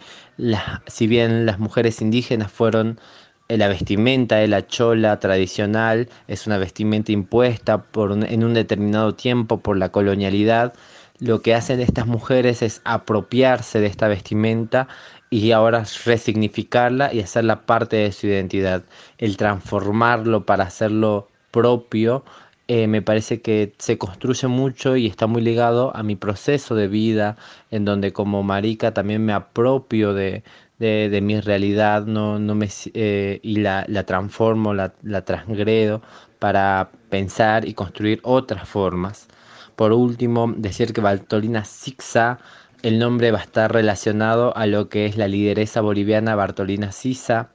si 0.88 1.08
bien 1.08 1.45
las 1.45 1.60
mujeres 1.60 2.01
indígenas 2.01 2.51
fueron 2.51 2.99
eh, 3.47 3.58
la 3.58 3.67
vestimenta 3.67 4.38
de 4.38 4.47
la 4.47 4.67
chola 4.67 5.19
tradicional, 5.19 6.10
es 6.27 6.47
una 6.47 6.58
vestimenta 6.58 7.12
impuesta 7.12 7.84
por 7.91 8.12
un- 8.12 8.23
en 8.25 8.43
un 8.43 8.53
determinado 8.53 9.15
tiempo 9.15 9.62
por 9.62 9.77
la 9.77 9.89
colonialidad, 9.91 10.73
lo 11.19 11.41
que 11.41 11.53
hacen 11.55 11.82
estas 11.82 12.08
mujeres 12.08 12.62
es 12.62 12.82
apropiarse 12.86 13.79
de 13.82 13.88
esta 13.88 14.08
vestimenta 14.08 14.88
y 15.29 15.51
ahora 15.51 15.84
resignificarla 16.05 17.13
y 17.13 17.19
hacerla 17.21 17.65
parte 17.65 17.97
de 17.97 18.12
su 18.12 18.27
identidad. 18.27 18.84
El 19.17 19.36
transformarlo 19.38 20.45
para 20.45 20.63
hacerlo 20.65 21.29
propio 21.51 22.23
eh, 22.71 22.88
me 22.88 23.01
parece 23.01 23.41
que 23.41 23.73
se 23.79 23.97
construye 23.97 24.47
mucho 24.47 24.95
y 24.95 25.07
está 25.07 25.25
muy 25.25 25.41
ligado 25.41 25.91
a 25.95 26.03
mi 26.03 26.15
proceso 26.15 26.75
de 26.75 26.88
vida, 26.88 27.35
en 27.71 27.83
donde 27.83 28.13
como 28.13 28.43
marica 28.43 28.93
también 28.93 29.25
me 29.25 29.33
apropio 29.33 30.13
de, 30.13 30.43
de, 30.77 31.19
mi 31.21 31.39
realidad 31.41 32.05
no, 32.05 32.38
no 32.38 32.53
me, 32.53 32.69
eh, 32.93 33.39
y 33.41 33.55
la, 33.57 33.85
la 33.88 34.05
transformo, 34.05 34.75
la, 34.75 34.93
la 35.01 35.25
transgredo 35.25 36.03
para 36.38 36.91
pensar 37.09 37.67
y 37.67 37.73
construir 37.73 38.19
otras 38.23 38.69
formas. 38.69 39.27
Por 39.75 39.91
último, 39.91 40.53
decir 40.55 40.93
que 40.93 41.01
Bartolina 41.01 41.65
Sixa, 41.65 42.38
el 42.83 42.99
nombre 42.99 43.31
va 43.31 43.39
a 43.39 43.43
estar 43.43 43.73
relacionado 43.73 44.55
a 44.55 44.67
lo 44.67 44.89
que 44.89 45.07
es 45.07 45.17
la 45.17 45.27
lideresa 45.27 45.81
boliviana 45.81 46.35
Bartolina 46.35 46.91
Sisa, 46.91 47.49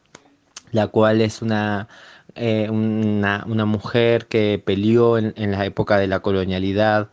la 0.72 0.88
cual 0.88 1.20
es 1.20 1.40
una, 1.40 1.88
eh, 2.34 2.68
una, 2.70 3.44
una 3.46 3.64
mujer 3.64 4.26
que 4.26 4.62
peleó 4.64 5.18
en, 5.18 5.32
en 5.36 5.52
la 5.52 5.64
época 5.64 5.98
de 5.98 6.06
la 6.06 6.20
colonialidad, 6.20 7.08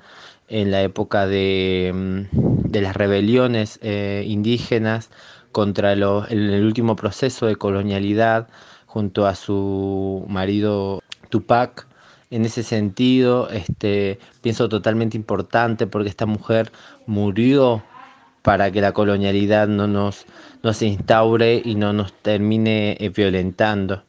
en 0.47 0.71
la 0.71 0.81
época 0.81 1.27
de, 1.27 1.91
mm, 1.93 2.69
de 2.69 2.81
las 2.81 2.95
rebeliones 2.95 3.79
eh, 3.81 4.23
indígenas 4.27 5.09
contra 5.51 5.95
los, 5.95 6.29
el, 6.31 6.49
el 6.53 6.65
último 6.65 6.95
proceso 6.95 7.45
de 7.45 7.55
colonialidad 7.55 8.47
junto 8.85 9.25
a 9.27 9.35
su 9.35 10.25
marido 10.27 11.01
Tupac. 11.29 11.87
En 12.29 12.45
ese 12.45 12.63
sentido, 12.63 13.49
este, 13.49 14.19
pienso 14.41 14.69
totalmente 14.69 15.17
importante 15.17 15.87
porque 15.87 16.09
esta 16.09 16.25
mujer 16.25 16.71
murió 17.05 17.83
para 18.41 18.71
que 18.71 18.81
la 18.81 18.93
colonialidad 18.93 19.67
no 19.67 19.87
nos, 19.87 20.25
no 20.63 20.73
se 20.73 20.87
instaure 20.87 21.61
y 21.63 21.75
no 21.75 21.93
nos 21.93 22.13
termine 22.13 22.97
eh, 22.99 23.09
violentando. 23.09 24.03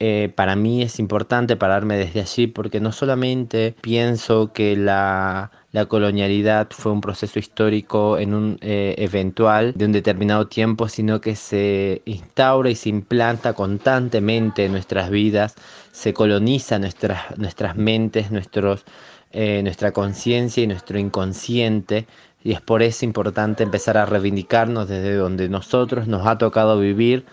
Eh, 0.00 0.32
para 0.36 0.54
mí 0.54 0.82
es 0.82 1.00
importante 1.00 1.56
pararme 1.56 1.96
desde 1.96 2.20
allí 2.20 2.46
porque 2.46 2.78
no 2.80 2.92
solamente 2.92 3.74
pienso 3.80 4.52
que 4.52 4.76
la, 4.76 5.50
colonialidad 5.88 6.68
fue 6.70 6.92
un 6.92 7.00
proceso 7.00 7.38
histórico 7.38 8.18
en 8.18 8.34
un 8.34 8.58
eh, 8.60 8.94
eventual 8.98 9.72
de 9.74 9.84
un 9.86 9.92
determinado 9.92 10.46
tiempo, 10.46 10.88
sino 10.88 11.20
que 11.20 11.34
se 11.36 12.02
instaura 12.04 12.70
y 12.70 12.74
se 12.76 12.88
implanta 12.88 13.54
constantemente 13.54 14.64
en 14.64 14.72
nuestras 14.72 15.10
vidas, 15.10 15.54
se 15.92 16.14
coloniza 16.14 16.78
nuestras, 16.78 17.36
nuestras 17.38 17.76
mentes, 17.76 18.30
nuestros, 18.30 18.84
eh, 19.32 19.62
nuestra 19.62 19.92
conciencia 19.92 20.62
y 20.62 20.66
nuestro 20.66 20.98
inconsciente. 20.98 22.06
Y 22.42 22.52
es 22.52 22.60
por 22.60 22.82
eso 22.82 23.04
importante 23.04 23.64
empezar 23.64 23.96
a 23.98 24.06
reivindicarnos 24.06 24.88
desde 24.88 25.14
donde 25.14 25.48
nosotros 25.48 26.06
nos 26.06 26.26
ha 26.26 26.38
tocado 26.38 26.78
vivir 26.78 27.24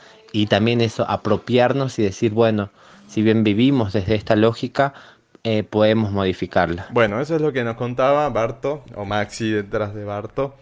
y 0.41 0.47
también 0.47 0.81
eso, 0.81 1.05
apropiarnos 1.09 1.97
y 1.99 2.03
decir, 2.03 2.31
bueno, 2.33 2.69
si 3.07 3.21
bien 3.21 3.43
vivimos 3.43 3.93
desde 3.93 4.15
esta 4.15 4.35
lógica, 4.35 4.93
eh, 5.43 5.63
podemos 5.63 6.11
modificarla. 6.11 6.87
Bueno, 6.91 7.21
eso 7.21 7.35
es 7.35 7.41
lo 7.41 7.53
que 7.53 7.63
nos 7.63 7.75
contaba 7.75 8.27
Barto, 8.29 8.83
o 8.95 9.05
Maxi 9.05 9.51
detrás 9.51 9.93
de 9.93 10.03
Barto, 10.03 10.55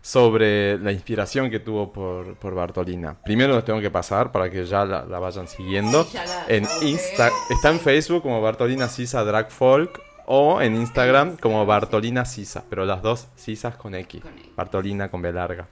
sobre 0.00 0.78
la 0.78 0.92
inspiración 0.92 1.50
que 1.50 1.58
tuvo 1.60 1.92
por, 1.92 2.36
por 2.36 2.54
Bartolina. 2.54 3.16
Primero 3.24 3.52
los 3.54 3.64
tengo 3.64 3.80
que 3.80 3.90
pasar 3.90 4.30
para 4.32 4.48
que 4.50 4.64
ya 4.64 4.84
la, 4.84 5.04
la 5.04 5.18
vayan 5.18 5.48
siguiendo. 5.48 6.06
La- 6.14 6.44
En. 6.48 6.66
Insta, 6.82 7.30
está 7.50 7.70
en 7.70 7.80
Facebook 7.80 8.22
como 8.22 8.40
Bartolina 8.40 8.88
Sisa 8.88 9.24
Drag 9.24 9.50
Folk 9.50 10.00
o 10.26 10.60
en 10.62 10.76
Instagram 10.76 11.36
como 11.36 11.66
Bartolina 11.66 12.24
Sisa, 12.24 12.62
pero 12.70 12.84
las 12.84 13.02
dos 13.02 13.26
Sisas 13.34 13.76
con 13.76 13.94
X. 13.94 14.22
Con 14.22 14.32
X. 14.38 14.50
Bartolina 14.56 15.08
con 15.10 15.20
B 15.20 15.32
larga. 15.32 15.66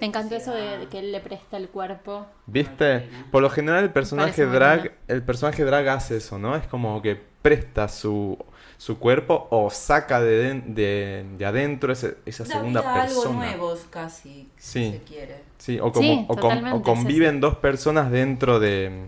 Me 0.00 0.06
encantó 0.06 0.36
eso 0.36 0.52
de 0.52 0.86
que 0.90 0.98
él 0.98 1.12
le 1.12 1.20
presta 1.20 1.56
el 1.56 1.68
cuerpo. 1.68 2.26
¿Viste? 2.46 3.08
Por 3.30 3.42
lo 3.42 3.50
general 3.50 3.84
el 3.84 3.90
personaje 3.92 4.44
drag, 4.46 4.92
el 5.08 5.22
personaje 5.22 5.64
drag 5.64 5.88
hace 5.88 6.16
eso, 6.18 6.38
¿no? 6.38 6.56
Es 6.56 6.66
como 6.66 7.00
que 7.02 7.20
presta 7.42 7.88
su, 7.88 8.36
su 8.76 8.98
cuerpo 8.98 9.46
o 9.50 9.70
saca 9.70 10.20
de, 10.20 10.60
de, 10.66 11.24
de 11.38 11.46
adentro 11.46 11.92
ese- 11.92 12.16
esa 12.26 12.44
Da 12.44 12.50
segunda 12.54 12.80
vida 12.80 12.90
a 12.90 13.02
algo 13.02 13.22
persona. 13.22 13.46
nuevo 13.46 13.74
casi, 13.90 14.48
Sí. 14.56 14.84
si 14.86 14.90
se 14.92 15.02
quiere. 15.04 15.40
Sí, 15.58 15.78
o, 15.80 15.92
como, 15.92 16.08
Sí, 16.08 16.26
o, 16.28 16.32
o 16.34 16.76
es 16.76 16.82
conviven 16.82 17.40
dos 17.40 17.56
personas 17.56 18.10
dentro 18.10 18.58
de, 18.60 19.06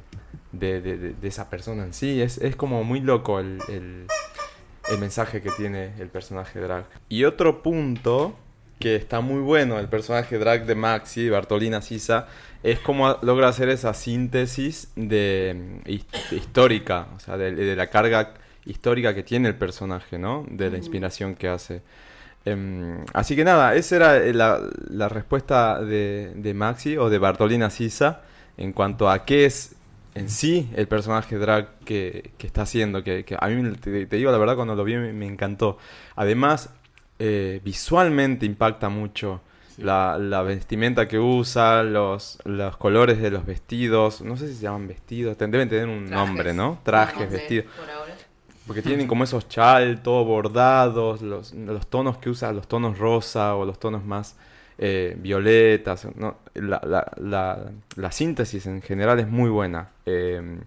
de, 0.53 0.81
de- 0.81 0.96
de- 0.98 1.12
de 1.14 1.29
esa 1.29 1.51
persona 1.51 1.83
en 1.85 1.92
sí. 1.92 2.22
Es, 2.22 2.38
es 2.38 2.55
como 2.57 2.85
muy 2.85 3.01
loco 3.01 3.40
el, 3.40 3.59
el- 3.68 4.07
el 4.90 4.98
mensaje 4.98 5.42
que 5.42 5.51
tiene 5.51 5.92
el 5.98 6.09
personaje 6.09 6.61
drag. 6.61 6.87
Y 7.11 7.24
otro 7.24 7.62
punto 7.62 8.35
que 8.79 8.97
está 8.97 9.21
muy 9.21 9.41
bueno 9.41 9.79
el 9.79 9.88
personaje 9.88 10.38
drag 10.38 10.67
de 10.67 10.75
Maxi, 10.75 11.29
Bartolina 11.31 11.83
Sisa, 11.83 12.27
es 12.62 12.79
cómo 12.81 13.19
logra 13.23 13.49
hacer 13.49 13.69
esa 13.69 13.95
síntesis 13.95 14.91
de, 14.97 15.55
mm, 15.85 15.88
his- 15.91 16.07
histórica, 16.33 17.09
o 17.17 17.21
sea, 17.21 17.37
de, 17.37 17.53
de 17.55 17.77
la 17.77 17.88
carga 17.88 18.35
histórica 18.64 19.14
que 19.14 19.23
tiene 19.23 19.49
el 19.49 19.55
personaje, 19.57 20.19
¿no? 20.19 20.45
De 20.51 20.71
la 20.71 20.77
inspiración 20.77 21.35
que 21.35 21.49
hace. 21.49 21.83
Em, 22.45 23.05
así 23.14 23.37
que 23.37 23.45
nada, 23.45 23.75
esa 23.75 23.97
era 23.97 24.17
eh, 24.19 24.33
la, 24.33 24.61
la 24.91 25.09
respuesta 25.09 25.81
de, 25.83 26.33
de 26.35 26.55
Maxi 26.55 26.97
o 26.97 27.11
de 27.11 27.19
Bartolina 27.19 27.71
Sisa 27.71 28.23
en 28.57 28.73
cuanto 28.73 29.11
a 29.11 29.25
qué 29.25 29.45
es 29.45 29.75
en 30.14 30.31
sí 30.31 30.69
el 30.75 30.88
personaje 30.88 31.37
drag 31.38 31.69
que, 31.85 32.31
que 32.38 32.47
está 32.47 32.62
haciendo. 32.62 33.05
Que, 33.05 33.25
que 33.25 33.37
a 33.38 33.47
mí, 33.49 33.73
te, 33.77 34.07
te 34.07 34.17
digo 34.17 34.31
la 34.33 34.38
verdad, 34.38 34.57
cuando 34.57 34.75
lo 34.75 34.85
vi 34.85 34.97
me, 34.97 35.12
me 35.12 35.27
encantó. 35.27 35.79
Además, 36.17 36.71
eh, 37.18 37.61
visualmente 37.64 38.46
impacta 38.46 38.88
mucho 38.88 39.40
la, 39.78 40.18
la 40.18 40.42
vestimenta 40.42 41.07
que 41.07 41.18
usa, 41.18 41.83
los, 41.83 42.38
los 42.44 42.76
colores 42.76 43.20
de 43.20 43.31
los 43.31 43.46
vestidos. 43.46 44.20
No 44.22 44.37
sé 44.37 44.48
si 44.48 44.54
se 44.54 44.62
llaman 44.62 44.88
vestidos, 44.88 45.37
deben 45.38 45.68
tener 45.68 45.87
un 45.88 46.07
Trajes. 46.07 46.11
nombre, 46.28 46.54
¿no? 46.54 46.81
Trajes, 46.83 47.20
No 47.20 47.26
sé, 47.31 47.37
vestidos. 47.37 47.64
por 47.76 47.88
ahora. 47.90 48.14
Porque 48.66 48.83
tienen 48.83 49.07
como 49.07 49.24
esos 49.24 49.48
chal, 49.48 50.02
todo 50.02 50.24
bordados, 50.26 51.22
los, 51.22 51.54
los 51.54 51.87
tonos 51.87 52.18
que 52.18 52.28
usa, 52.28 52.52
los 52.52 52.68
tonos 52.68 52.98
rosa 52.98 53.54
o 53.54 53.64
los 53.64 53.78
tonos 53.78 54.04
más 54.04 54.37
eh, 54.76 55.16
violetas. 55.18 56.07
¿no? 56.16 56.37
La, 56.54 56.81
la- 56.85 57.11
la- 57.16 57.70
la 57.96 58.12
síntesis 58.12 58.66
en 58.66 58.83
general 58.83 59.20
es 59.20 59.28
muy 59.28 59.48
buena. 59.48 59.88
Eh, 60.04 60.59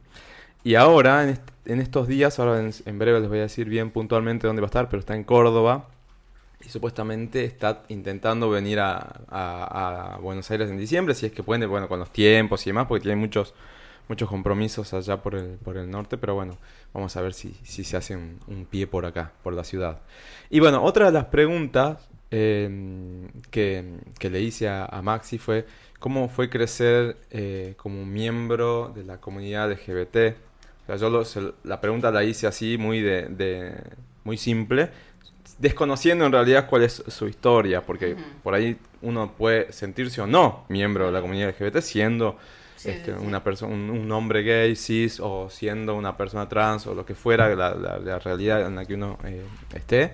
y 0.64 0.76
ahora, 0.76 1.24
en, 1.24 1.30
est- 1.30 1.50
en 1.66 1.80
estos 1.80 2.08
días, 2.08 2.40
ahora 2.40 2.60
en, 2.60 2.72
en 2.86 2.98
breve 2.98 3.20
les 3.20 3.30
voy 3.30 3.40
a 3.40 3.44
decir 3.44 3.68
bien 3.70 3.92
puntualmente 3.92 4.48
dónde 4.48 4.62
va 4.62 4.66
a 4.66 4.70
estar, 4.74 4.90
pero 4.90 5.00
está 5.00 5.16
en 5.16 5.24
Córdoba. 5.24 5.88
Y 6.66 6.70
supuestamente 6.70 7.44
está 7.46 7.84
intentando 7.90 8.50
venir 8.50 8.80
a, 8.80 9.22
a- 9.30 10.18
Buenos 10.22 10.50
Aires 10.52 10.70
en 10.70 10.78
diciembre, 10.78 11.16
si 11.16 11.26
es 11.26 11.32
que 11.32 11.44
puede, 11.44 11.66
bueno, 11.66 11.88
con 11.88 12.00
los 12.00 12.12
tiempos 12.12 12.66
y 12.66 12.70
demás, 12.70 12.86
porque 12.88 13.04
tiene 13.04 13.16
muchos 13.20 13.54
muchos 14.10 14.28
compromisos 14.30 14.94
allá 14.94 15.22
por 15.24 15.36
el, 15.36 15.58
por 15.64 15.78
el 15.78 15.90
norte, 15.90 16.18
pero 16.18 16.36
bueno, 16.36 16.58
vamos 16.94 17.16
a 17.16 17.22
ver 17.22 17.34
si, 17.34 17.54
si 17.64 17.86
se 17.86 17.96
hace 17.96 18.16
un, 18.18 18.40
un 18.48 18.66
pie 18.66 18.86
por 18.86 19.06
acá, 19.06 19.32
por 19.42 19.54
la 19.54 19.64
ciudad. 19.64 20.00
Y 20.50 20.60
bueno, 20.60 20.84
otra 20.84 21.06
de 21.06 21.12
las 21.14 21.26
preguntas 21.26 22.10
eh, 22.30 22.70
que, 23.52 23.86
que 24.20 24.30
le 24.30 24.42
hice 24.42 24.68
a, 24.68 24.86
a 24.86 25.02
Maxi 25.02 25.38
fue 25.38 25.66
cómo 26.00 26.28
fue 26.30 26.50
crecer 26.50 27.18
eh, 27.30 27.76
como 27.78 28.06
miembro 28.06 28.92
de 28.94 29.04
la 29.04 29.20
comunidad 29.20 29.72
LGBT. 29.72 30.36
O 30.84 30.86
sea, 30.88 30.96
yo 30.98 31.10
lo- 31.10 31.54
la 31.64 31.80
pregunta 31.80 32.12
la 32.12 32.24
hice 32.24 32.48
así, 32.48 32.78
muy, 32.78 33.00
de- 33.02 33.74
muy 34.24 34.38
simple, 34.38 34.90
desconociendo 35.62 36.26
en 36.26 36.32
realidad 36.32 36.68
cuál 36.68 36.84
es 36.84 37.04
su 37.08 37.28
historia, 37.28 37.82
porque 37.86 38.16
por 38.44 38.54
ahí 38.54 38.78
uno 39.02 39.32
puede 39.38 39.72
sentirse 39.72 40.20
o 40.22 40.28
no 40.28 40.66
miembro 40.70 41.06
de 41.06 41.12
la 41.12 41.22
comunidad 41.22 41.50
LGBT 41.50 41.82
siendo 41.82 42.38
Sí, 42.76 42.90
este, 42.90 43.12
sí, 43.14 43.18
una 43.24 43.44
persona, 43.44 43.72
un, 43.76 43.92
un 43.92 44.12
hombre 44.12 44.42
gay, 44.42 44.76
cis, 44.76 45.20
o 45.20 45.50
siendo 45.52 45.94
una 45.96 46.18
persona 46.18 46.50
trans, 46.50 46.88
o 46.88 46.96
lo 46.96 47.06
que 47.06 47.14
fuera, 47.14 47.54
la, 47.56 47.76
la- 47.76 48.00
la 48.00 48.18
realidad 48.18 48.66
en 48.66 48.76
la 48.76 48.86
que 48.86 48.96
uno 48.96 49.20
eh, 49.24 49.44
esté. 49.76 50.14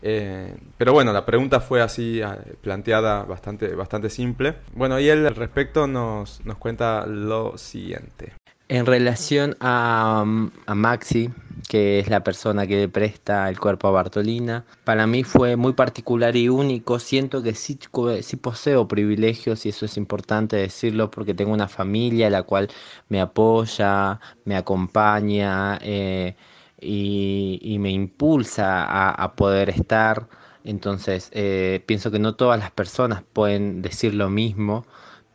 Eh, 0.00 0.54
pero 0.78 0.94
bueno, 0.94 1.12
la 1.12 1.26
pregunta 1.26 1.60
fue 1.60 1.82
así 1.82 2.22
ah, 2.22 2.38
planteada 2.62 3.24
bastante, 3.24 3.74
bastante 3.74 4.08
simple. 4.08 4.54
Bueno, 4.72 4.98
y 4.98 5.08
él 5.10 5.26
al 5.26 5.34
respecto 5.34 5.86
nos, 5.86 6.42
nos 6.46 6.56
cuenta 6.56 7.04
lo 7.06 7.58
siguiente. 7.58 8.32
En 8.68 8.84
relación 8.84 9.56
a, 9.60 10.24
mm, 10.26 10.50
a 10.66 10.74
Maxi, 10.74 11.30
que 11.68 12.00
es 12.00 12.08
la 12.10 12.22
persona 12.22 12.66
que 12.66 12.76
le 12.76 12.88
presta 12.88 13.48
el 13.48 13.58
cuerpo 13.58 13.88
a 13.88 13.92
Bartolina, 13.92 14.64
para 14.84 15.06
mí 15.06 15.24
fue 15.24 15.56
muy 15.56 15.72
particular 15.72 16.36
y 16.36 16.48
único. 16.50 16.98
Siento 16.98 17.42
que 17.42 17.54
sí, 17.54 17.78
sí 18.22 18.36
poseo 18.36 18.86
privilegios 18.86 19.64
y 19.64 19.70
eso 19.70 19.86
es 19.86 19.96
importante 19.96 20.56
decirlo 20.56 21.10
porque 21.10 21.34
tengo 21.34 21.52
una 21.52 21.68
familia 21.68 22.28
la 22.30 22.42
cual 22.42 22.68
me 23.08 23.20
apoya, 23.20 24.20
me 24.44 24.56
acompaña 24.56 25.78
eh, 25.82 26.36
y, 26.80 27.76
me 27.80 27.90
impulsa 27.90 28.84
a, 28.84 29.10
a 29.12 29.34
poder 29.34 29.70
estar. 29.70 30.28
Entonces, 30.64 31.30
eh, 31.32 31.82
pienso 31.86 32.10
que 32.10 32.18
no 32.18 32.34
todas 32.34 32.58
las 32.58 32.70
personas 32.70 33.22
pueden 33.32 33.80
decir 33.82 34.14
lo 34.14 34.28
mismo, 34.30 34.84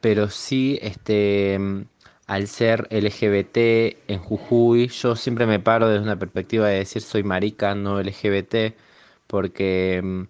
pero 0.01 0.29
sí, 0.29 0.79
este, 0.81 1.87
al 2.27 2.47
ser 2.47 2.87
LGBT 2.91 3.97
en 4.07 4.19
Jujuy, 4.19 4.87
yo 4.87 5.15
siempre 5.15 5.45
me 5.45 5.59
paro 5.59 5.87
desde 5.89 6.03
una 6.03 6.19
perspectiva 6.19 6.67
de 6.67 6.79
decir 6.79 7.01
soy 7.01 7.23
marica, 7.23 7.75
no 7.75 7.99
LGBT, 7.99 8.75
porque 9.27 10.01
mm, 10.03 10.23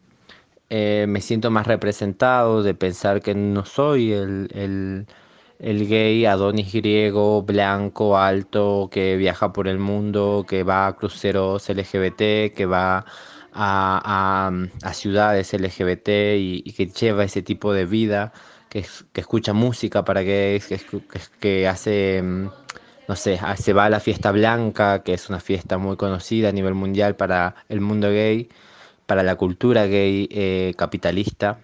eh, 0.70 1.06
me 1.08 1.22
siento 1.22 1.52
más 1.52 1.68
representado 1.68 2.64
de 2.64 2.74
pensar 2.74 3.22
que 3.22 3.36
no 3.36 3.66
soy 3.66 4.12
el, 4.14 4.50
el, 4.54 5.08
el 5.60 5.88
gay 5.88 6.26
Adonis 6.26 6.74
griego, 6.74 7.44
blanco, 7.44 8.18
alto, 8.18 8.90
que 8.92 9.16
viaja 9.18 9.54
por 9.54 9.68
el 9.68 9.80
mundo, 9.80 10.46
que 10.48 10.64
va 10.64 10.88
a 10.88 10.96
cruceros 10.98 11.70
LGBT, 11.70 12.54
que 12.56 12.66
va 12.66 13.00
a, 13.00 13.06
a- 13.54 14.52
a 14.88 14.94
ciudades 14.94 15.54
LGBT 15.54 16.38
y, 16.40 16.64
y 16.66 16.74
que 16.74 16.88
lleva 16.88 17.24
ese 17.24 17.42
tipo 17.42 17.74
de 17.74 17.86
vida, 17.86 18.34
que, 18.74 18.86
que 19.14 19.22
escucha 19.22 19.54
música 19.54 20.04
para 20.06 20.24
que, 20.24 20.62
que, 20.68 20.80
que 21.40 21.68
hace, 21.70 22.22
mm, 22.24 22.48
no 23.08 23.16
sé, 23.16 23.40
a- 23.42 23.58
se 23.58 23.74
va 23.74 23.86
a 23.86 23.90
la 23.92 24.00
fiesta 24.02 24.32
blanca, 24.32 25.04
que 25.04 25.14
es 25.14 25.30
una 25.30 25.40
fiesta 25.40 25.78
muy 25.78 25.98
conocida 25.98 26.50
a 26.50 26.54
nivel 26.54 26.74
mundial 26.76 27.16
para 27.16 27.56
el 27.70 27.82
mundo 27.82 28.10
gay, 28.12 28.50
para 29.08 29.24
la 29.24 29.36
cultura 29.38 29.86
gay 29.88 30.30
eh, 30.32 30.74
capitalista. 30.78 31.60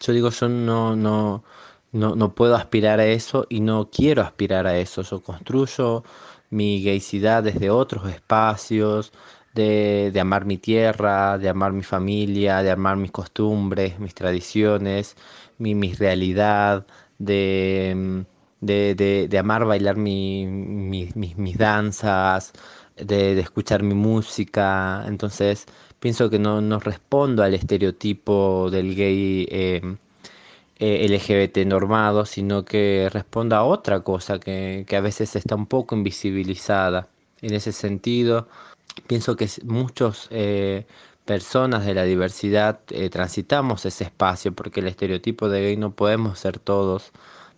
Yo 0.00 0.12
digo, 0.12 0.30
yo 0.30 0.48
no, 0.48 0.96
no, 0.96 1.44
no, 1.92 2.14
no 2.16 2.34
puedo 2.34 2.54
aspirar 2.56 3.00
a 3.00 3.06
eso 3.06 3.46
y 3.48 3.60
no 3.60 3.90
quiero 3.90 4.22
aspirar 4.22 4.66
a 4.66 4.78
eso. 4.78 5.02
Yo 5.02 5.22
construyo 5.22 6.04
mi 6.50 6.82
gaycidad 6.82 7.42
desde 7.42 7.70
otros 7.70 8.08
espacios, 8.10 9.12
de, 9.52 10.10
de 10.12 10.20
amar 10.20 10.44
mi 10.44 10.58
tierra, 10.58 11.36
de 11.38 11.48
amar 11.48 11.72
mi 11.72 11.82
familia, 11.82 12.62
de 12.62 12.70
amar 12.70 12.96
mis 12.96 13.10
costumbres, 13.10 13.98
mis 13.98 14.14
tradiciones, 14.14 15.16
mi, 15.58 15.74
realidad, 15.94 16.86
de, 17.18 18.24
de, 18.60 18.94
de- 18.94 19.28
de 19.28 19.38
amar 19.38 19.64
bailar 19.64 19.96
mi- 19.96 20.46
mi- 20.46 21.10
mis- 21.14 21.36
mis 21.36 21.58
danzas, 21.58 22.52
de, 22.96 23.34
de 23.34 23.40
escuchar 23.40 23.82
mi 23.82 23.94
música. 23.94 25.04
Entonces, 25.06 25.66
pienso 26.00 26.30
que 26.30 26.38
no, 26.38 26.60
no 26.60 26.78
respondo 26.80 27.42
al 27.42 27.54
estereotipo 27.54 28.70
del 28.70 28.94
gay 28.96 29.46
eh, 29.50 29.82
eh, 30.78 31.04
LGBT 31.04 31.64
normado, 31.66 32.24
sino 32.26 32.64
que 32.64 33.08
respondo 33.12 33.56
a 33.56 33.64
otra 33.64 34.00
cosa 34.00 34.38
que, 34.38 34.84
que 34.86 34.96
a 34.96 35.00
veces 35.00 35.36
está 35.36 35.54
un 35.54 35.66
poco 35.66 35.96
invisibilizada. 35.96 37.08
En 37.42 37.54
ese 37.54 37.72
sentido, 37.72 38.48
pienso 39.06 39.36
que 39.36 39.48
muchos 39.64 40.28
eh, 40.30 40.86
personas 41.28 41.84
de 41.84 41.92
la 41.92 42.04
diversidad 42.04 42.80
eh, 42.88 43.10
transitamos 43.10 43.84
ese 43.84 44.04
espacio, 44.04 44.54
porque 44.54 44.80
el 44.80 44.86
estereotipo 44.86 45.50
de 45.50 45.60
gay 45.60 45.76
no 45.76 45.90
podemos 45.92 46.38
ser 46.38 46.58
todos. 46.58 47.12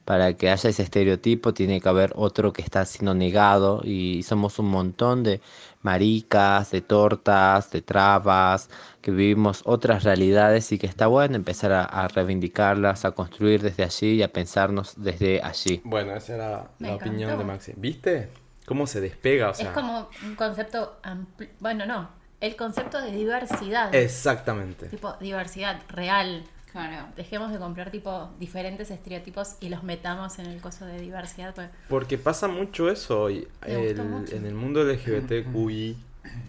Para 0.04 0.32
que 0.32 0.50
haya 0.50 0.70
ese 0.70 0.82
estereotipo 0.82 1.54
tiene 1.54 1.80
que 1.80 1.88
haber 1.88 2.12
otro 2.16 2.52
que 2.52 2.62
está 2.62 2.84
siendo 2.84 3.14
negado 3.14 3.80
y 3.84 4.24
somos 4.24 4.58
un 4.58 4.66
montón 4.66 5.22
de 5.22 5.40
maricas, 5.82 6.72
de 6.72 6.80
tortas, 6.80 7.70
de 7.70 7.80
trabas, 7.80 8.70
que 9.02 9.12
vivimos 9.12 9.62
otras 9.64 10.02
realidades 10.02 10.72
y 10.72 10.78
que 10.78 10.88
está 10.88 11.06
bueno 11.06 11.36
empezar 11.36 11.70
a, 11.70 11.84
a 11.84 12.08
reivindicarlas, 12.08 13.04
a 13.04 13.12
construir 13.12 13.62
desde 13.62 13.84
allí 13.84 14.14
y 14.14 14.22
a 14.24 14.32
pensarnos 14.32 14.94
desde 14.96 15.40
allí. 15.42 15.80
Bueno, 15.84 16.16
esa 16.16 16.34
era 16.34 16.70
Me 16.80 16.88
la 16.88 16.96
opinión 16.96 17.38
de. 17.38 17.44
Maxi. 17.44 17.72
¿Viste? 17.76 18.30
¿Cómo 18.66 18.88
se 18.88 19.00
despega? 19.00 19.50
O 19.50 19.54
sea, 19.54 19.68
es 19.68 19.72
como 19.72 20.08
un 20.24 20.34
concepto 20.34 20.96
amplio. 21.04 21.50
Bueno, 21.60 21.86
no. 21.86 22.19
El 22.40 22.56
concepto 22.56 23.00
de 23.02 23.12
diversidad. 23.12 23.94
Exactamente. 23.94 24.86
Tipo, 24.88 25.14
diversidad 25.20 25.80
real. 25.88 26.44
Claro. 26.72 27.06
Dejemos 27.16 27.50
de 27.52 27.58
comprar 27.58 27.90
tipo 27.90 28.30
diferentes 28.38 28.90
estereotipos 28.92 29.56
y 29.60 29.68
los 29.70 29.82
metamos 29.82 30.38
en 30.38 30.46
el 30.46 30.60
coso 30.60 30.86
de 30.86 31.00
diversidad. 31.00 31.52
pues. 31.54 31.68
Porque 31.88 32.16
pasa 32.16 32.46
mucho 32.48 32.88
eso 32.90 33.22
hoy. 33.22 33.48
El- 33.66 34.02
mucho. 34.04 34.34
en 34.36 34.46
el 34.46 34.54
mundo 34.54 34.84
LGBTQI 34.84 35.96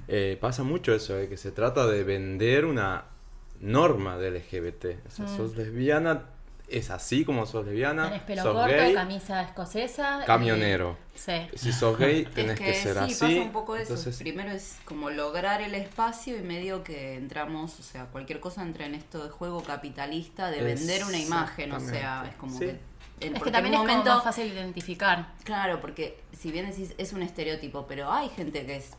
eh, 0.08 0.38
pasa 0.40 0.64
mucho 0.64 0.94
eso, 0.94 1.16
de 1.16 1.28
que 1.28 1.38
se 1.38 1.52
trata 1.52 1.88
de 1.88 2.04
vender 2.04 2.66
una 2.66 3.06
norma 3.60 4.18
de 4.18 4.30
LGBT. 4.32 4.98
O 5.08 5.12
sea, 5.12 5.26
Mm. 5.26 5.38
sos 5.38 5.56
lesbiana, 5.56 6.26
es 6.72 6.90
así 6.90 7.24
como 7.26 7.46
sos 7.46 7.66
lesbiana, 7.66 8.06
Tenés 8.06 8.22
pelo 8.24 8.44
sos 8.44 8.54
corto, 8.54 8.76
gay, 8.76 8.94
camisa 8.94 9.42
escocesa. 9.42 10.20
y- 10.24 10.26
camionero. 10.26 10.98
Sí. 11.16 11.34
Si 11.56 11.72
sos 11.72 11.98
gay, 11.98 12.26
tenés 12.36 12.54
es 12.54 12.60
que, 12.60 12.66
que, 12.66 12.74
ser 12.74 12.94
sí, 12.94 13.00
así. 13.00 13.14
pasa 13.14 13.42
un 13.42 13.52
poco 13.52 13.76
eso. 13.76 13.94
Entonces, 13.94 14.18
Primero 14.18 14.52
es 14.52 14.78
como 14.86 15.10
lograr 15.10 15.62
el 15.62 15.76
espacio 15.76 16.38
y 16.38 16.42
medio 16.42 16.84
que 16.84 17.16
entramos, 17.16 17.80
o 17.80 17.84
sea, 17.84 18.06
cualquier 18.06 18.40
cosa 18.40 18.62
entra 18.64 18.86
en 18.86 18.96
esto 18.96 19.24
de 19.24 19.30
juego 19.30 19.64
capitalista, 19.64 20.50
de 20.50 20.62
vender 20.64 21.04
una 21.06 21.20
imagen, 21.20 21.72
o 21.74 21.80
sea, 21.80 22.26
es 22.30 22.36
como 22.36 22.54
Sí. 22.58 22.66
que... 22.66 22.80
en- 23.28 23.36
Es 23.36 23.44
que 23.44 23.52
también 23.52 23.74
es 23.76 23.80
momento, 23.80 24.04
como 24.04 24.16
más 24.16 24.24
fácil 24.24 24.48
identificar. 24.52 25.34
Claro, 25.44 25.80
porque 25.82 26.20
si 26.38 26.52
bien 26.52 26.70
decís 26.70 26.94
es 26.98 27.14
un 27.14 27.22
estereotipo, 27.22 27.86
pero 27.88 28.12
hay 28.12 28.30
gente 28.30 28.66
que 28.66 28.78
es 28.78 28.92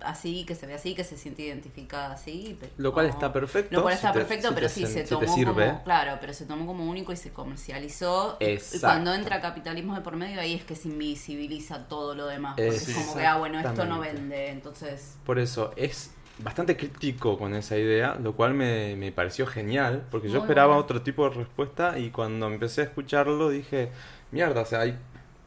así, 0.00 0.44
que 0.44 0.54
se 0.54 0.66
ve 0.66 0.74
así, 0.74 0.94
que 0.94 1.04
se 1.04 1.16
siente 1.16 1.42
identificada 1.42 2.12
así. 2.12 2.56
pero 2.60 2.72
Lo 2.76 2.92
cual 2.92 3.06
está 3.06 3.32
perfecto, 3.32 3.74
Lo 3.76 3.82
cual 3.82 3.94
si 3.94 3.98
está 3.98 4.12
te- 4.12 4.18
perfecto, 4.20 4.48
si 4.48 4.54
pero 4.54 4.66
te 4.66 4.72
sí 4.74 4.86
se 4.86 5.04
tomó 5.04 5.26
como, 5.44 5.84
claro, 5.84 6.18
pero 6.20 6.34
se 6.34 6.44
tomó 6.46 6.66
como 6.66 6.88
único 6.88 7.12
y 7.12 7.16
se 7.16 7.30
comercializó. 7.30 8.36
Y- 8.40 8.44
Y 8.44 8.48
Exacto. 8.48 8.86
cuando 8.86 9.14
entra 9.14 9.40
capitalismo 9.40 9.94
de 9.94 10.02
por 10.02 10.16
medio, 10.16 10.40
ahí 10.40 10.54
es 10.54 10.64
que 10.64 10.76
se 10.76 10.88
invisibiliza 10.88 11.88
todo 11.88 12.14
lo 12.14 12.26
demás. 12.26 12.54
Porque 12.56 12.68
es 12.76 12.94
como 12.94 13.14
que, 13.16 13.26
ah, 13.26 13.38
bueno, 13.38 13.58
esto 13.60 13.84
no 13.86 14.00
vende, 14.00 14.48
entonces... 14.50 15.16
Por 15.24 15.38
eso 15.38 15.72
es 15.76 16.10
bastante 16.38 16.76
crítico 16.76 17.36
con 17.38 17.54
esa 17.54 17.76
idea, 17.76 18.14
lo 18.14 18.34
cual 18.34 18.54
me, 18.54 18.96
me 18.96 19.12
pareció 19.12 19.46
genial, 19.46 20.06
porque 20.10 20.28
yo 20.30 20.38
esperaba 20.38 20.68
bueno. 20.68 20.82
otro 20.82 21.02
tipo 21.02 21.28
de 21.28 21.36
respuesta 21.36 21.98
y 21.98 22.10
cuando 22.10 22.46
empecé 22.46 22.80
a 22.82 22.84
escucharlo 22.84 23.50
dije, 23.50 23.90
mierda, 24.30 24.62
o 24.62 24.64
sea, 24.66 24.80
hay, 24.80 24.98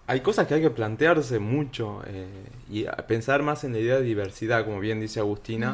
hay 0.08 0.22
cosas 0.22 0.48
que 0.48 0.56
hay 0.56 0.62
que 0.62 0.70
plantearse 0.70 1.40
mucho 1.40 2.02
eh, 2.08 2.28
y 2.70 2.86
pensar 3.08 3.42
más 3.44 3.64
en 3.64 3.74
la 3.74 3.80
idea 3.80 3.96
de 3.96 4.04
diversidad, 4.04 4.66
como 4.66 4.80
bien 4.80 5.00
dice 5.00 5.20
Agustina, 5.20 5.74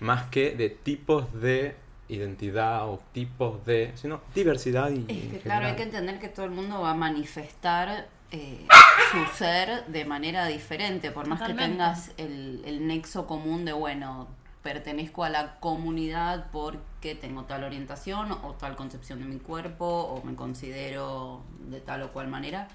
Mm. 0.00 0.04
más 0.04 0.24
que 0.30 0.52
de 0.52 0.70
tipos 0.70 1.32
de 1.40 1.74
identidad 2.08 2.88
o 2.88 3.00
tipos 3.12 3.64
de, 3.66 3.92
sino 3.96 4.20
diversidad 4.34 4.90
y... 4.90 5.04
Es 5.08 5.24
en 5.24 5.30
que 5.30 5.38
claro, 5.40 5.66
hay 5.66 5.76
que 5.76 5.82
entender 5.82 6.18
que 6.18 6.28
todo 6.28 6.46
el 6.46 6.52
mundo 6.52 6.80
va 6.80 6.92
a 6.92 6.94
manifestar 6.94 8.08
eh, 8.30 8.66
su 9.10 9.36
ser 9.36 9.86
de 9.86 10.04
manera 10.04 10.46
diferente, 10.46 11.10
por 11.10 11.26
más 11.26 11.38
Totalmente. 11.38 11.64
que 11.64 11.70
tengas 11.70 12.12
el, 12.16 12.62
el 12.64 12.86
nexo 12.86 13.26
común 13.26 13.64
de, 13.64 13.72
bueno, 13.72 14.28
pertenezco 14.62 15.24
a 15.24 15.30
la 15.30 15.58
comunidad 15.60 16.46
porque 16.52 17.14
tengo 17.14 17.44
tal 17.44 17.64
orientación 17.64 18.32
o 18.32 18.54
tal 18.58 18.76
concepción 18.76 19.18
de 19.18 19.24
mi 19.26 19.38
cuerpo 19.38 19.86
o 19.86 20.22
me 20.24 20.34
considero 20.34 21.42
de 21.68 21.80
tal 21.80 22.02
o 22.02 22.12
cual 22.12 22.28
manera, 22.28 22.68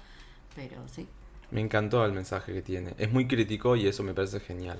pero 0.54 0.82
sí. 0.88 1.06
Me 1.50 1.60
encantó 1.60 2.04
el 2.04 2.12
mensaje 2.12 2.52
que 2.52 2.62
tiene. 2.62 2.94
Es 2.98 3.12
muy 3.12 3.26
crítico 3.26 3.76
y 3.76 3.86
eso 3.86 4.02
me 4.02 4.14
parece 4.14 4.40
genial. 4.40 4.78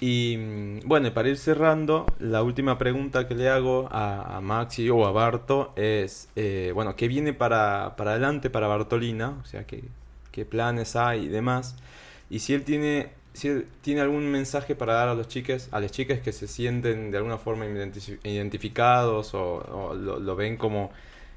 Y 0.00 0.36
mm, 0.38 0.80
bueno, 0.88 1.12
para 1.14 1.28
ir 1.28 1.38
cerrando, 1.38 2.06
la 2.18 2.42
última 2.42 2.78
pregunta 2.78 3.28
que 3.28 3.34
le 3.34 3.48
hago 3.48 3.88
a, 3.90 4.36
a 4.36 4.40
Maxi 4.40 4.90
o 4.90 5.06
a 5.06 5.12
Barto 5.12 5.72
es, 5.76 6.28
eh, 6.36 6.72
bueno, 6.74 6.96
¿qué 6.96 7.08
viene 7.08 7.32
para, 7.32 7.94
para 7.96 8.12
adelante 8.12 8.50
para 8.50 8.66
Bartolina? 8.66 9.30
O 9.42 9.46
sea, 9.46 9.64
¿qué, 9.66 9.84
qué 10.32 10.44
planes 10.44 10.96
hay 10.96 11.24
y 11.26 11.28
demás? 11.28 11.76
Y 12.28 12.40
si 12.40 12.54
él 12.54 12.64
tiene, 12.64 13.10
si 13.32 13.48
él 13.48 13.66
tiene 13.82 14.00
algún 14.00 14.26
mensaje 14.30 14.74
para 14.74 14.94
dar 14.94 15.08
a 15.08 15.14
los 15.14 15.28
chiques, 15.28 15.68
a 15.72 15.80
las 15.80 15.92
chicas 15.92 16.20
que 16.20 16.32
se 16.32 16.48
sienten 16.48 17.10
de 17.10 17.16
alguna 17.18 17.38
forma 17.38 17.64
identifi- 17.66 18.18
identificados 18.24 19.32
o, 19.34 19.56
o 19.58 19.94
lo, 19.94 20.18
lo 20.18 20.36
ven 20.36 20.56
como, 20.56 20.90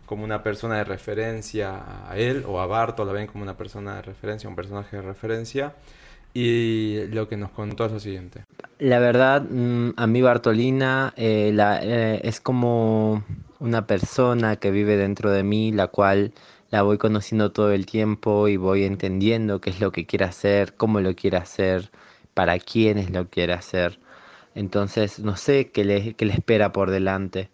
como 0.07 0.23
una 0.23 0.41
persona 0.41 0.77
de 0.77 0.85
referencia 0.85 2.09
a 2.09 2.17
él 2.17 2.43
o 2.47 2.59
a 2.59 2.65
Barto, 2.65 3.05
lo 3.05 3.13
ven 3.13 3.27
como 3.27 3.43
una 3.43 3.55
persona 3.57 3.97
de 3.97 4.01
referencia, 4.01 4.49
un 4.49 4.55
personaje 4.55 4.95
de 4.95 5.03
referencia. 5.03 5.75
Y 6.33 7.05
lo 7.07 7.27
que 7.27 7.37
nos 7.37 7.51
contó 7.51 7.85
es 7.85 7.91
lo 7.91 7.99
siguiente. 7.99 8.43
La 8.79 8.99
verdad, 8.99 9.43
mm, 9.49 9.91
a 9.97 10.07
mí 10.07 10.21
Bartolina 10.21 11.13
eh, 11.17 11.51
la- 11.53 11.79
eh, 11.83 12.21
es 12.23 12.39
como 12.41 13.23
una 13.59 13.85
persona 13.85 14.55
que 14.55 14.71
vive 14.71 14.97
dentro 14.97 15.31
de 15.31 15.43
mí, 15.43 15.71
la 15.71 15.87
cual 15.87 16.31
la 16.71 16.81
voy 16.83 16.97
conociendo 16.97 17.51
todo 17.51 17.71
el 17.71 17.85
tiempo 17.85 18.47
y 18.47 18.57
voy 18.57 18.83
entendiendo 18.83 19.61
qué 19.61 19.71
es 19.71 19.79
lo 19.79 19.91
que 19.91 20.05
quiere 20.05 20.25
hacer, 20.25 20.75
cómo 20.75 20.99
lo 21.01 21.15
quiere 21.15 21.37
hacer, 21.37 21.91
para 22.33 22.59
quiénes 22.59 23.09
lo 23.11 23.27
quiere 23.29 23.53
hacer. 23.53 23.99
Entonces, 24.55 25.19
no 25.19 25.37
sé 25.37 25.71
qué 25.71 25.83
le, 25.85 26.13
qué 26.13 26.25
le 26.25 26.33
espera 26.33 26.71
por 26.71 26.91
delante. 26.91 27.49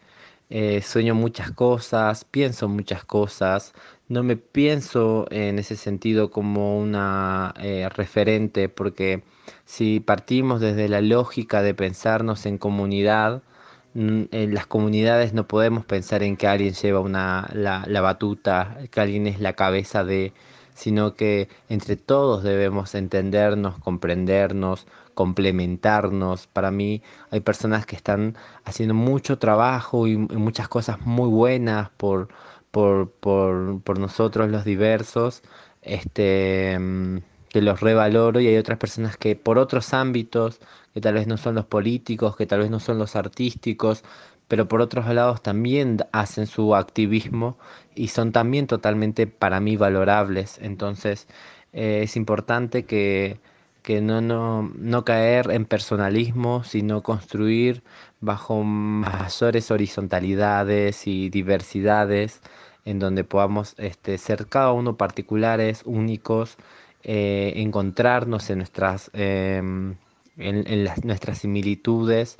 Eh, 0.55 0.83
sueño 0.83 1.15
muchas 1.15 1.49
cosas, 1.51 2.25
pienso 2.25 2.69
muchas 2.69 3.03
cosas. 3.03 3.73
No 4.07 4.21
me 4.21 4.37
pienso 4.37 5.25
en 5.31 5.57
ese 5.57 5.75
sentido 5.75 6.29
como 6.29 6.79
una 6.79 7.55
eh, 7.57 7.89
referente, 7.89 8.69
porque 8.69 9.23
si 9.65 9.99
partimos 9.99 10.61
desde 10.61 10.87
la 10.89 11.01
lógica 11.01 11.63
de 11.63 11.73
pensarnos 11.73 12.45
en 12.45 12.59
comunidad, 12.59 13.41
mm, 13.95 14.23
en 14.31 14.53
las 14.53 14.67
comunidades 14.67 15.33
no 15.33 15.47
podemos 15.47 15.85
pensar 15.85 16.21
en 16.21 16.37
que 16.37 16.45
alguien 16.47 16.75
lleva 16.75 16.99
una, 16.99 17.49
la, 17.53 17.83
la 17.87 18.01
batuta, 18.01 18.77
que 18.91 19.01
alguien 19.01 19.25
es 19.25 19.39
la 19.39 19.53
cabeza 19.53 20.03
de, 20.03 20.33
sino 20.75 21.15
que 21.15 21.49
entre 21.69 21.95
todos 21.95 22.43
debemos 22.43 22.93
entendernos, 22.95 23.79
comprendernos, 23.79 24.85
complementarnos. 25.13 26.47
Para 26.47 26.71
mí 26.71 27.01
hay 27.31 27.39
personas 27.41 27.85
que 27.85 27.95
están 27.95 28.37
haciendo 28.65 28.93
mucho 28.93 29.39
trabajo 29.39 30.07
y, 30.07 30.17
muchas 30.17 30.67
cosas 30.67 31.01
muy 31.01 31.29
buenas 31.29 31.89
por, 31.91 32.29
por, 32.71 33.11
por, 33.11 33.81
por 33.83 33.99
nosotros 33.99 34.49
los 34.49 34.65
diversos, 34.65 35.43
este, 35.81 36.77
mm, 36.79 37.17
que 37.49 37.61
los 37.61 37.81
revaloro 37.81 38.39
y 38.39 38.47
hay 38.47 38.57
otras 38.57 38.79
personas 38.79 39.17
que 39.17 39.35
por 39.35 39.57
otros 39.59 39.93
ámbitos, 39.93 40.59
que 40.93 41.01
tal 41.01 41.15
vez 41.15 41.27
no 41.27 41.37
son 41.37 41.55
los 41.55 41.65
políticos, 41.65 42.35
que 42.35 42.45
tal 42.47 42.61
vez 42.61 42.69
no 42.71 42.79
son 42.79 42.97
los 42.99 43.15
artísticos, 43.15 44.03
pero 44.47 44.67
por 44.67 44.81
otros 44.81 45.07
lados 45.07 45.41
también 45.41 45.97
hacen 46.11 46.47
su 46.47 46.75
activismo 46.75 47.57
y 47.95 48.09
son 48.09 48.31
también 48.31 48.67
totalmente 48.67 49.27
para 49.27 49.59
mí 49.59 49.77
valorables. 49.77 50.59
Entonces 50.61 51.27
eh, 51.73 52.01
es 52.03 52.15
importante 52.15 52.85
que, 52.85 53.39
que 53.83 54.01
no, 54.01 54.21
no, 54.21 54.71
no 54.77 55.05
caer 55.05 55.51
en 55.51 55.65
personalismo, 55.65 56.63
sino 56.63 57.03
construir 57.03 57.83
bajo 58.21 58.63
mayores 58.63 59.71
horizontalidades 59.71 61.05
y 61.07 61.29
diversidades 61.29 62.41
en 62.85 62.99
donde 62.99 63.23
podamos 63.23 63.75
este, 63.77 64.17
ser 64.17 64.47
cada 64.47 64.71
uno 64.71 64.97
particulares, 64.97 65.83
únicos, 65.85 66.57
eh, 67.03 67.53
encontrarnos 67.57 68.49
en 68.49 68.59
nuestras, 68.59 69.11
eh, 69.13 69.61
en, 70.37 70.83
las, 70.83 71.03
nuestras 71.05 71.39
similitudes, 71.39 72.37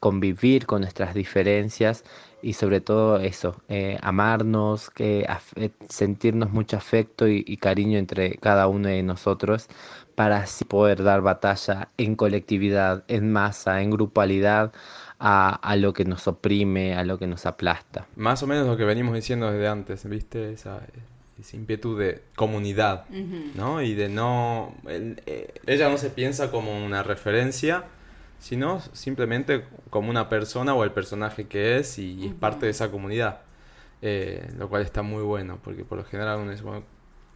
convivir 0.00 0.66
con 0.66 0.80
nuestras 0.80 1.14
diferencias 1.14 2.04
y 2.42 2.54
sobre 2.54 2.80
todo 2.80 3.18
eso, 3.20 3.62
eh, 3.68 3.98
amarnos, 4.02 4.90
que 4.90 5.26
eh, 5.56 5.70
sentirnos 5.88 6.50
mucho 6.50 6.76
afecto 6.76 7.28
y, 7.28 7.44
y 7.46 7.58
cariño 7.58 7.98
entre 7.98 8.36
cada 8.38 8.66
uno 8.66 8.88
de 8.88 9.02
nosotros 9.02 9.68
para 10.20 10.40
así 10.40 10.66
poder 10.66 11.02
dar 11.02 11.22
batalla 11.22 11.88
en 11.96 12.14
colectividad, 12.14 13.04
en 13.08 13.32
masa, 13.32 13.80
en 13.80 13.90
grupalidad 13.90 14.70
a, 15.18 15.54
a 15.54 15.76
lo 15.76 15.94
que 15.94 16.04
nos 16.04 16.28
oprime, 16.28 16.94
a 16.94 17.04
lo 17.04 17.18
que 17.18 17.26
nos 17.26 17.46
aplasta. 17.46 18.06
Más 18.16 18.42
o 18.42 18.46
menos 18.46 18.66
lo 18.66 18.76
que 18.76 18.84
venimos 18.84 19.14
diciendo 19.14 19.50
desde 19.50 19.66
antes, 19.66 20.06
¿viste? 20.06 20.52
Esa, 20.52 20.82
esa 21.40 21.56
ímpetu 21.56 21.96
de 21.96 22.20
comunidad, 22.36 23.06
¿no? 23.54 23.80
Y 23.80 23.94
de 23.94 24.10
no... 24.10 24.74
el- 24.86 25.22
eh, 25.24 25.54
ella 25.66 25.88
no 25.88 25.96
se 25.96 26.10
piensa 26.10 26.50
como 26.50 26.84
una 26.84 27.02
referencia, 27.02 27.84
sino 28.38 28.80
simplemente 28.92 29.64
como 29.88 30.10
una 30.10 30.28
persona 30.28 30.74
o 30.74 30.84
el 30.84 30.90
personaje 30.90 31.46
que 31.46 31.78
es 31.78 31.98
y, 31.98 32.26
es 32.26 32.34
parte 32.34 32.66
de 32.66 32.72
esa 32.72 32.90
comunidad. 32.90 33.40
Eh, 34.02 34.46
lo 34.58 34.68
cual 34.68 34.82
está 34.82 35.00
muy 35.00 35.22
bueno, 35.22 35.58
porque 35.64 35.82
por 35.82 35.96
lo 35.96 36.04
general 36.04 36.40
uno 36.40 36.50
dice, 36.50 36.62
bueno, 36.62 36.82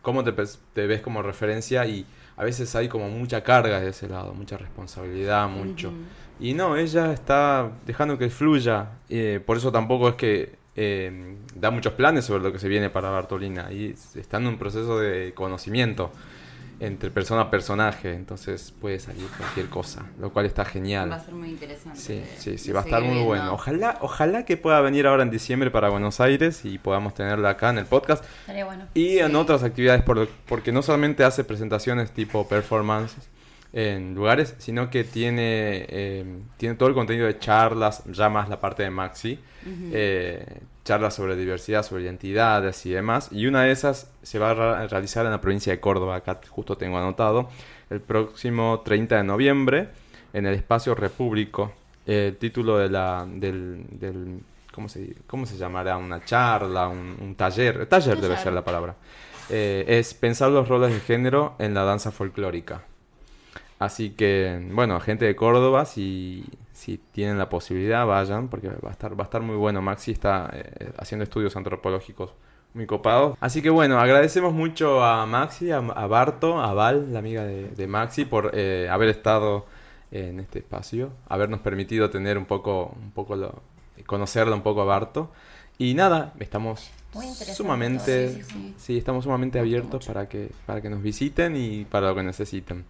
¿cómo 0.03 0.23
te, 0.23 0.33
te 0.75 0.87
ves 0.87 1.01
como 1.01 1.23
referencia? 1.23 1.87
Y 1.87 2.05
a 2.37 2.44
veces 2.44 2.75
hay 2.75 2.88
como 2.88 3.09
mucha 3.09 3.42
carga 3.42 3.81
de 3.81 3.90
ese 3.90 4.09
lado, 4.09 4.35
mucha 4.35 4.57
responsabilidad, 4.57 5.49
mucho. 5.49 5.92
Y 6.40 6.55
no, 6.55 6.77
ella 6.77 7.12
está 7.12 7.70
dejando 7.87 8.18
que 8.18 8.29
fluya. 8.31 8.90
eh, 9.09 9.40
por 9.44 9.57
eso 9.57 9.70
tampoco 9.70 10.09
es 10.09 10.14
que 10.16 10.57
eh, 10.77 11.37
da 11.55 11.70
muchos 11.70 11.92
planes 11.92 12.25
sobre 12.25 12.42
lo 12.42 12.53
que 12.53 12.59
se 12.59 12.68
viene 12.68 12.90
para 12.90 13.11
Bartolina. 13.11 13.73
Y 13.73 13.94
está 14.16 14.38
en 14.38 14.49
un 14.49 14.59
proceso 14.59 14.99
de 14.99 15.33
conocimiento 15.35 16.11
entre 16.87 17.11
persona 17.11 17.42
a 17.42 17.51
personaje. 17.51 18.12
Entonces 18.14 18.73
puede 18.81 18.99
salir 19.01 19.27
cualquier 19.37 19.68
cosa, 19.68 20.07
lo 20.20 20.33
cual 20.33 20.47
está 20.47 20.64
genial. 20.64 21.11
Va 21.11 21.16
a 21.16 21.20
ser 21.25 21.35
muy 21.35 21.49
interesante. 21.51 21.99
Sí, 21.99 22.14
de- 22.14 22.27
sí, 22.38 22.59
sí, 22.59 22.73
va 22.73 22.81
a 22.81 22.85
estar 22.85 23.01
muy 23.01 23.11
viendo. 23.11 23.27
bueno. 23.27 23.53
Ojalá, 23.55 23.99
ojalá 24.01 24.44
que 24.44 24.57
pueda 24.57 24.81
venir 24.81 25.07
ahora 25.07 25.23
en 25.23 25.31
diciembre 25.31 25.70
para 25.70 25.88
Buenos 25.88 26.20
Aires 26.20 26.64
y 26.64 26.79
podamos 26.79 27.14
tenerla 27.14 27.51
acá 27.51 27.70
en 27.70 27.79
el 27.79 27.87
podcast. 27.87 28.25
Estaría 28.40 28.64
bueno. 28.64 28.87
Y 28.94 29.18
en 29.18 29.35
otras 29.37 29.62
actividades, 29.62 30.03
por- 30.03 30.29
porque 30.47 30.73
no 30.73 30.83
solamente 30.83 31.25
hace 31.25 31.44
presentaciones 31.44 32.11
tipo 32.12 32.47
performances 32.49 33.29
en 33.73 34.14
lugares, 34.14 34.55
sino 34.59 34.88
que 34.88 35.03
tiene, 35.03 35.85
eh, 35.88 36.25
tiene 36.57 36.77
todo 36.77 36.88
el 36.88 36.94
contenido 36.94 37.27
de 37.27 37.38
charlas, 37.40 38.05
ya 38.07 38.29
más 38.29 38.49
la 38.49 38.61
parte 38.61 38.85
de 38.85 38.90
Maxi, 38.90 39.40
eh, 39.92 40.47
charlas 40.85 41.14
sobre 41.14 41.37
diversidad, 41.37 41.83
sobre 41.83 42.05
identidades 42.05 42.85
y 42.87 42.90
demás. 42.90 43.29
Y 43.33 43.47
una 43.47 43.62
de 43.62 43.73
esas 43.73 44.11
se 44.23 44.38
va 44.38 44.51
a 44.51 44.87
realizar 44.87 45.25
en 45.25 45.33
la 45.33 45.40
provincia 45.40 45.73
de 45.73 45.81
Córdoba, 45.81 46.16
acá 46.16 46.40
justo 46.49 46.77
tengo 46.77 46.99
anotado, 46.99 47.49
el 47.90 48.01
próximo 48.01 48.83
30 48.85 49.16
de 49.16 49.25
noviembre, 49.25 49.88
en 50.33 50.47
el 50.47 50.55
espacio 50.55 50.94
Repúblico. 50.94 51.73
El 52.07 52.37
título 52.37 52.77
de 52.77 52.90
la, 52.90 53.27
del, 53.27 53.85
del 53.90 54.40
¿cómo 54.73 54.88
se, 54.88 55.14
cómo 55.27 55.47
se 55.47 55.57
llamará? 55.57 55.97
Una 55.97 56.23
charla, 56.25 56.88
un, 56.88 57.16
un 57.20 57.35
taller. 57.35 57.87
Taller 57.87 58.20
debe 58.20 58.37
ser 58.37 58.53
la 58.53 58.62
palabra. 58.62 58.94
Eh, 59.49 59.85
es 59.87 60.14
pensar 60.14 60.51
los 60.51 60.68
roles 60.68 60.92
de 60.92 61.01
género 61.01 61.55
en 61.59 61.75
la 61.75 61.85
danza 61.85 62.11
folclórica. 62.11 62.83
Así 63.79 64.11
que, 64.11 64.66
bueno, 64.70 65.01
gente 65.01 65.25
de 65.25 65.37
Córdoba, 65.37 65.85
si, 65.85 66.44
si 66.74 66.98
tienen 66.98 67.38
la 67.38 67.48
posibilidad, 67.48 68.04
vayan, 68.04 68.48
porque 68.48 68.68
va 68.68 68.88
a 68.88 68.92
estar, 68.92 69.18
va 69.18 69.22
a 69.22 69.26
estar 69.26 69.40
muy 69.40 69.56
bueno. 69.56 69.80
Maxi 69.80 70.10
está 70.10 70.50
eh, 70.52 70.92
haciendo 70.98 71.22
estudios 71.22 71.56
antropológicos 71.56 72.32
muy 72.74 72.87
copados. 72.87 73.38
Así 73.40 73.62
que 73.62 73.70
bueno, 73.70 74.00
agradecemos 74.00 74.52
mucho 74.52 75.02
a 75.02 75.24
Maxi, 75.24 75.70
a, 75.70 75.78
a 75.78 76.06
Barto, 76.08 76.60
a 76.60 76.74
Val, 76.74 77.12
la 77.12 77.20
amiga 77.20 77.44
de, 77.44 77.68
de 77.68 77.87
Maxi, 77.87 78.24
por 78.24 78.50
eh, 78.54 78.88
haber 78.90 79.08
estado 79.08 79.66
en 80.10 80.40
este 80.40 80.58
espacio, 80.58 81.12
habernos 81.28 81.60
permitido 81.60 82.10
tener 82.10 82.37
un 82.37 82.44
poco, 82.44 82.94
un 83.00 83.12
poco 83.12 83.37
lo, 83.37 83.62
conocerla 84.04 84.56
un 84.56 84.62
poco 84.62 84.82
a 84.82 84.84
Barto. 84.84 85.30
Y 85.78 85.94
nada, 85.94 86.34
estamos 86.40 86.90
sumamente, 87.56 88.28
todo. 88.28 88.37
Sí, 88.37 88.42
sí, 88.42 88.74
sí, 88.76 88.98
estamos 88.98 89.24
sumamente 89.24 89.60
abiertos 89.60 90.06
para 90.06 90.28
que, 90.28 90.50
para 90.66 90.80
que 90.80 90.90
nos 90.90 91.02
visiten 91.02 91.56
y 91.56 91.84
para 91.84 92.08
lo 92.08 92.16
que 92.16 92.24
necesiten. 92.24 92.84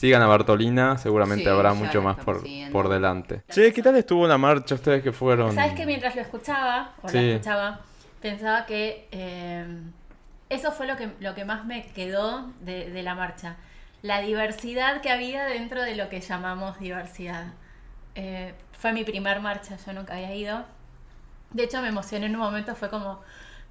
Sigan 0.00 0.22
a 0.22 0.26
Bartolina, 0.26 0.96
seguramente 0.96 1.44
Sí, 1.44 1.50
habrá 1.50 1.74
mucho 1.74 2.00
más 2.00 2.16
por, 2.16 2.40
siguiendo. 2.40 2.72
por 2.72 2.88
delante. 2.88 3.42
Che, 3.50 3.70
¿qué 3.70 3.82
tal 3.82 3.96
estuvo 3.96 4.26
la 4.26 4.38
marcha 4.38 4.74
ustedes 4.74 5.02
que 5.02 5.12
fueron? 5.12 5.54
¿Sabes 5.54 5.74
que 5.74 5.84
mientras 5.84 6.14
lo 6.16 6.22
escuchaba, 6.22 6.94
o 7.02 7.08
Sí. 7.10 7.16
la 7.18 7.22
escuchaba, 7.34 7.80
pensaba 8.22 8.64
que 8.64 9.08
eh, 9.12 9.66
eso 10.48 10.72
fue 10.72 10.86
lo 10.86 10.96
que, 10.96 11.10
lo 11.20 11.34
que 11.34 11.44
más 11.44 11.66
me 11.66 11.84
quedó 11.92 12.50
de, 12.62 12.88
de 12.90 13.02
la 13.02 13.14
marcha? 13.14 13.56
La 14.00 14.22
diversidad 14.22 15.02
que 15.02 15.10
había 15.10 15.44
dentro 15.44 15.82
de 15.82 15.94
lo 15.96 16.08
que 16.08 16.22
llamamos 16.22 16.78
diversidad. 16.78 17.48
Eh, 18.14 18.54
fue 18.72 18.94
mi 18.94 19.04
primer 19.04 19.40
marcha, 19.40 19.76
yo 19.84 19.92
nunca 19.92 20.14
había 20.14 20.34
ido. 20.34 20.64
De 21.50 21.64
hecho, 21.64 21.82
me 21.82 21.88
emocioné 21.88 22.24
en 22.24 22.36
un 22.36 22.40
momento, 22.40 22.74
fue 22.74 22.88
como, 22.88 23.20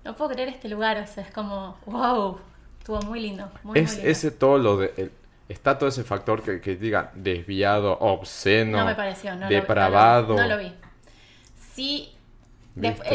no 0.05 0.15
puedo 0.15 0.29
creer 0.29 0.49
este 0.49 0.69
lugar, 0.69 0.97
o 0.99 1.07
sea, 1.07 1.23
es 1.23 1.31
como, 1.31 1.75
wow, 1.87 2.37
estuvo 2.77 3.01
muy 3.01 3.19
lindo. 3.19 3.49
Muy, 3.63 3.79
es 3.79 3.87
muy 3.87 3.95
lindo. 3.95 4.11
ese 4.11 4.29
todo 4.29 4.59
lo 4.59 4.77
de... 4.77 4.93
el- 4.95 5.11
está 5.49 5.77
todo 5.77 5.89
ese 5.89 6.03
factor 6.05 6.41
que, 6.41 6.61
que 6.61 6.75
diga 6.77 7.11
desviado, 7.15 7.97
obsceno, 7.99 8.77
No 8.79 8.85
me 8.85 8.95
pareció, 8.95 9.35
no 9.35 9.41
lo- 9.41 9.47
depravado. 9.49 10.35
no 10.35 10.41
lo, 10.43 10.47
no 10.47 10.55
lo 10.55 10.57
vi. 10.59 10.73
Sí, 11.73 12.13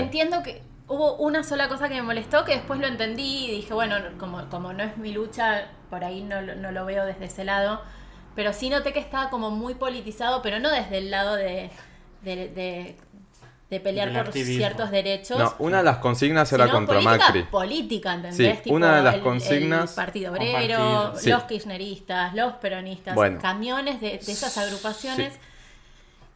entiendo 0.00 0.42
que 0.42 0.62
hubo 0.88 1.14
una 1.16 1.42
sola 1.44 1.68
cosa 1.68 1.88
que 1.88 1.94
me 1.94 2.02
molestó, 2.02 2.44
que 2.44 2.56
después 2.56 2.78
lo 2.80 2.86
entendí 2.86 3.46
y 3.46 3.50
dije, 3.52 3.72
bueno, 3.72 3.96
como, 4.18 4.48
como 4.50 4.72
no 4.72 4.82
es 4.82 4.96
mi 4.98 5.12
lucha, 5.12 5.68
por 5.90 6.04
ahí 6.04 6.22
no, 6.22 6.40
lo- 6.42 6.54
no 6.56 6.72
lo 6.72 6.84
veo 6.84 7.04
desde 7.06 7.26
ese 7.26 7.44
lado. 7.44 7.80
Pero 8.34 8.52
sí 8.52 8.68
noté 8.68 8.92
que 8.92 8.98
estaba 8.98 9.30
como 9.30 9.50
muy 9.50 9.74
politizado, 9.74 10.42
pero 10.42 10.58
no 10.58 10.70
desde 10.70 10.98
el 10.98 11.10
lado 11.10 11.36
de, 11.36 11.70
de, 12.22 12.48
de- 12.48 12.96
de 13.70 13.80
pelear 13.80 14.08
por 14.10 14.18
activismo. 14.28 14.56
ciertos 14.58 14.90
derechos. 14.90 15.38
No, 15.38 15.54
una 15.58 15.78
de 15.78 15.84
las 15.84 15.96
consignas 15.98 16.52
era 16.52 16.68
contra 16.70 16.96
política, 17.00 17.24
Macri. 17.26 17.42
política, 17.44 18.14
¿entendés? 18.14 18.58
Sí, 18.62 18.70
una 18.70 18.96
de 18.96 19.02
las 19.02 19.14
el- 19.16 19.20
consignas- 19.22 19.90
El 19.90 19.96
Partido 19.96 20.32
Obrero, 20.32 20.52
partido. 20.78 21.14
Sí. 21.18 21.30
los 21.30 21.42
kirchneristas, 21.44 22.34
los 22.34 22.52
peronistas, 22.54 23.14
Bueno. 23.14 23.40
camiones 23.40 24.00
de, 24.00 24.10
de 24.10 24.32
esas 24.32 24.56
agrupaciones 24.58 25.32
Sí. 25.32 25.38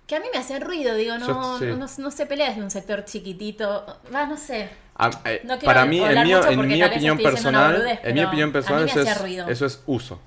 que 0.06 0.16
a 0.16 0.20
mí 0.20 0.26
me 0.32 0.38
hacen 0.40 0.62
ruido. 0.62 0.94
Digo, 0.94 1.18
no, 1.18 1.26
Yo- 1.26 1.58
sí. 1.58 1.64
no, 1.78 1.86
no 2.04 2.10
se 2.10 2.26
pelea 2.26 2.48
desde 2.48 2.62
un 2.62 2.70
sector 2.70 3.04
chiquitito. 3.04 3.98
Va, 4.12 4.26
no 4.26 4.36
sé. 4.36 4.70
Ah, 4.96 5.10
eh, 5.26 5.42
No 5.44 5.58
quiero 5.58 5.66
para 5.66 5.84
mí, 5.84 5.98
en 6.00 6.18
mucho 6.24 6.48
en 6.48 6.56
porque 6.56 6.72
mi 6.74 6.80
tal 6.80 6.88
vez 6.88 6.96
opinión 6.96 7.18
estoy 7.18 7.30
diciendo 7.30 7.58
una 7.58 7.68
personal, 7.68 7.72
boludez, 7.74 8.00
en 8.02 8.14
mi 8.14 8.24
opinión 8.24 8.48
a 8.48 8.52
personal 8.52 8.84
eso 8.88 9.00
es, 9.02 9.20
ruido. 9.20 9.48
eso 9.48 9.66
es 9.66 9.82
uso. 9.86 10.18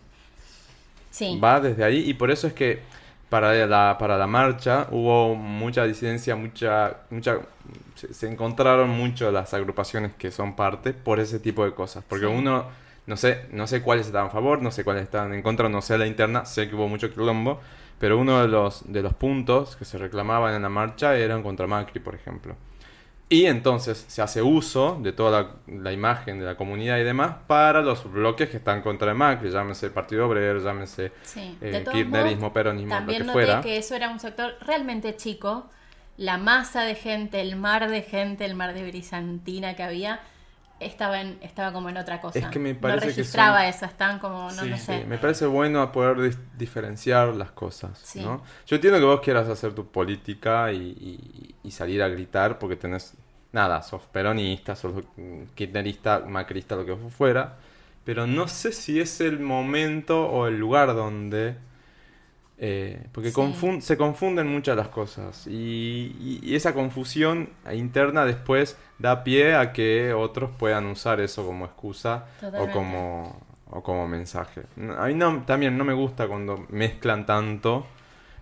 Sí. 1.09 1.37
Va 1.43 1.59
desde 1.59 1.83
ahí 1.83 2.09
y 2.09 2.13
por 2.13 2.31
eso 2.31 2.47
es 2.47 2.53
que 2.53 2.81
para 3.31 3.65
la, 3.67 3.97
para 3.99 4.17
la 4.19 4.27
marcha 4.27 4.87
hubo 4.91 5.35
mucha 5.35 5.85
disidencia, 5.85 6.35
mucha, 6.35 6.97
mucha, 7.09 7.39
se, 7.95 8.13
se 8.13 8.29
encontraron 8.31 8.89
mucho 8.91 9.31
las 9.31 9.55
agrupaciones 9.55 10.13
que 10.15 10.31
son 10.31 10.55
parte 10.55 10.93
por 10.93 11.19
ese 11.19 11.39
tipo 11.39 11.65
de 11.65 11.73
cosas. 11.73 12.03
Porque 12.07 12.27
Sí. 12.27 12.31
uno, 12.31 12.65
no 13.07 13.17
sé, 13.17 13.47
no 13.51 13.67
sé 13.67 13.81
cuáles 13.81 14.07
estaban 14.07 14.27
a 14.29 14.31
favor, 14.31 14.61
no 14.61 14.71
sé 14.71 14.83
cuáles 14.83 15.03
estaban 15.03 15.33
en 15.33 15.41
contra, 15.41 15.69
no 15.69 15.81
sé 15.81 15.97
la 15.97 16.07
interna, 16.07 16.45
sé 16.45 16.69
que 16.69 16.75
hubo 16.75 16.87
mucho 16.89 17.09
quilombo, 17.11 17.61
pero 17.99 18.17
uno 18.19 18.41
de 18.41 18.47
los, 18.49 18.91
de 18.91 19.01
los 19.01 19.13
puntos 19.13 19.75
que 19.77 19.85
se 19.85 19.97
reclamaban 19.97 20.53
en 20.55 20.61
la 20.63 20.69
marcha 20.69 21.15
eran 21.17 21.43
contra 21.43 21.67
Macri, 21.67 21.99
por 22.01 22.15
ejemplo. 22.15 22.55
Y 23.31 23.45
entonces 23.45 24.03
se 24.09 24.21
hace 24.21 24.41
uso 24.41 24.99
de 25.01 25.13
toda 25.13 25.41
la, 25.67 25.75
la 25.81 25.93
imagen 25.93 26.37
de 26.37 26.45
la 26.45 26.55
comunidad 26.57 26.97
y 26.97 27.03
demás 27.03 27.37
para 27.47 27.81
los 27.81 28.11
bloques 28.11 28.49
que 28.49 28.57
están 28.57 28.81
contra 28.81 29.13
Macri, 29.13 29.49
llámese 29.49 29.89
Partido 29.89 30.27
Obrero, 30.27 30.59
llámese 30.61 31.13
Sí. 31.23 31.57
eh, 31.61 31.85
kirchnerismo, 31.89 32.41
modos, 32.41 32.53
peronismo, 32.53 32.89
lo 32.93 32.99
También 32.99 33.19
que 33.21 33.27
noté 33.27 33.33
fuera. 33.33 33.61
que 33.61 33.77
eso 33.77 33.95
era 33.95 34.09
un 34.09 34.19
sector 34.19 34.55
realmente 34.67 35.15
chico. 35.15 35.69
La 36.17 36.37
masa 36.37 36.81
de 36.83 36.95
gente, 36.95 37.39
el 37.39 37.55
mar 37.55 37.89
de 37.89 38.01
gente, 38.01 38.43
el 38.43 38.53
mar 38.53 38.73
de 38.73 38.83
brillantina 38.85 39.77
que 39.77 39.83
había, 39.83 40.19
estaba 40.81 41.21
en, 41.21 41.37
estaba 41.41 41.71
como 41.71 41.87
en 41.89 41.95
otra 41.97 42.19
cosa. 42.19 42.37
Es 42.39 42.47
que 42.47 42.59
me 42.59 42.75
parece 42.75 42.97
no 42.97 43.11
que 43.11 43.17
registraba 43.17 43.59
son- 43.59 43.67
eso, 43.69 43.85
estaban 43.85 44.19
como, 44.19 44.51
no, 44.51 44.63
Sí, 44.63 44.69
no 44.71 44.77
sé. 44.77 44.99
Sí, 44.99 45.05
me 45.07 45.17
parece 45.19 45.45
bueno 45.45 45.89
poder 45.93 46.17
dis- 46.17 46.37
diferenciar 46.57 47.29
las 47.35 47.51
cosas, 47.51 47.97
Sí. 48.03 48.19
¿no? 48.21 48.43
Yo 48.67 48.75
entiendo 48.75 48.99
que 48.99 49.05
vos 49.05 49.21
quieras 49.21 49.47
hacer 49.47 49.73
tu 49.73 49.87
política 49.89 50.71
y, 50.73 50.77
y- 50.79 51.55
y 51.63 51.71
salir 51.71 52.01
a 52.03 52.07
gritar 52.09 52.57
porque 52.59 52.75
tenés, 52.75 53.13
nada, 53.53 53.81
sos 53.83 54.03
peronista, 54.07 54.75
sos 54.75 55.03
kirchnerista, 55.55 56.19
macrista, 56.27 56.75
lo 56.75 56.85
que 56.85 56.95
fuera, 57.09 57.57
pero 58.05 58.27
no 58.27 58.47
sé 58.47 58.71
si 58.71 58.99
es 58.99 59.21
el 59.21 59.39
momento 59.39 60.27
o 60.29 60.47
el 60.47 60.57
lugar 60.59 60.95
donde... 60.95 61.55
eh, 62.57 63.07
porque 63.11 63.31
Sí. 63.31 63.81
se 63.81 63.97
confunden 63.97 64.47
muchas 64.47 64.75
las 64.77 64.89
cosas 64.89 65.47
y, 65.47 66.15
y- 66.19 66.39
y 66.43 66.55
esa 66.55 66.73
confusión 66.73 67.49
interna 67.73 68.25
después 68.25 68.77
da 68.99 69.23
pie 69.23 69.55
a 69.55 69.73
que 69.73 70.13
otros 70.13 70.51
puedan 70.59 70.85
usar 70.85 71.19
eso 71.21 71.45
como 71.45 71.65
excusa 71.65 72.25
o 72.55 72.69
como, 72.69 73.41
o 73.69 73.81
como 73.83 74.07
mensaje. 74.07 74.61
A 74.97 75.07
mí 75.07 75.15
no, 75.15 75.43
también 75.45 75.77
no 75.77 75.83
me 75.85 75.93
gusta 75.93 76.27
cuando 76.27 76.65
mezclan 76.69 77.25
tanto 77.25 77.87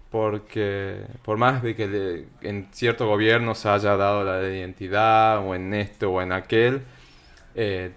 porque 0.09 1.05
por 1.23 1.37
más 1.37 1.61
de 1.61 1.75
que 1.75 1.87
le- 1.87 2.27
en 2.41 2.67
cierto 2.71 3.07
gobierno 3.07 3.53
se 3.55 3.69
haya 3.69 3.95
dado 3.95 4.23
la 4.23 4.37
de 4.37 4.59
identidad 4.59 5.39
o 5.45 5.53
en 5.55 5.73
este 5.73 6.05
o 6.05 6.21
en 6.21 6.31
aquel, 6.31 6.83
eh, 7.55 7.91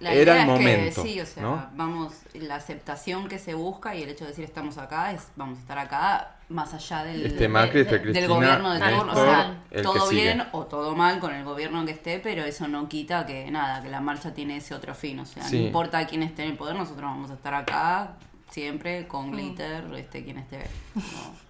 la 0.00 0.12
era 0.12 0.22
idea 0.22 0.34
el 0.34 0.40
es 0.40 0.46
momento, 0.46 1.02
que 1.02 1.08
sí, 1.08 1.20
o 1.20 1.26
sea, 1.26 1.42
¿no? 1.42 1.70
vamos, 1.74 2.14
la 2.34 2.56
aceptación 2.56 3.28
que 3.28 3.38
se 3.38 3.54
busca 3.54 3.94
y 3.94 4.02
el 4.02 4.10
hecho 4.10 4.24
de 4.24 4.30
decir 4.30 4.44
estamos 4.44 4.76
acá 4.76 5.12
es 5.12 5.28
vamos 5.36 5.58
a 5.58 5.60
estar 5.62 5.78
acá 5.78 6.36
más 6.50 6.74
allá 6.74 7.04
del, 7.04 7.24
este 7.24 7.48
Macri, 7.48 7.80
este 7.80 7.92
del 7.94 8.02
Cristina, 8.02 8.26
del 8.26 8.36
gobierno 8.36 8.74
de 8.74 8.80
turno, 8.80 9.12
o 9.12 9.14
Néstor, 9.14 9.24
sea, 9.72 9.82
todo 9.82 10.08
bien 10.10 10.42
o 10.52 10.64
todo 10.66 10.94
mal 10.94 11.20
con 11.20 11.32
el 11.34 11.42
gobierno 11.44 11.86
que 11.86 11.92
esté, 11.92 12.18
pero 12.18 12.44
eso 12.44 12.68
no 12.68 12.86
quita 12.88 13.24
que 13.24 13.50
nada, 13.50 13.82
que 13.82 13.88
la 13.88 14.00
marcha 14.00 14.34
tiene 14.34 14.58
ese 14.58 14.74
otro 14.74 14.94
fin, 14.94 15.20
o 15.20 15.24
sea, 15.26 15.42
Sí. 15.44 15.60
no 15.60 15.66
importa 15.68 16.06
quién 16.06 16.22
esté 16.22 16.42
en 16.44 16.50
el 16.50 16.56
poder, 16.56 16.74
nosotros 16.76 17.02
vamos 17.04 17.30
a 17.30 17.34
estar 17.34 17.54
acá 17.54 18.16
siempre 18.54 19.08
con 19.08 19.32
glitter, 19.32 19.82
este 19.96 20.22
quien 20.24 20.38
esté. 20.38 20.58
No. 20.94 21.02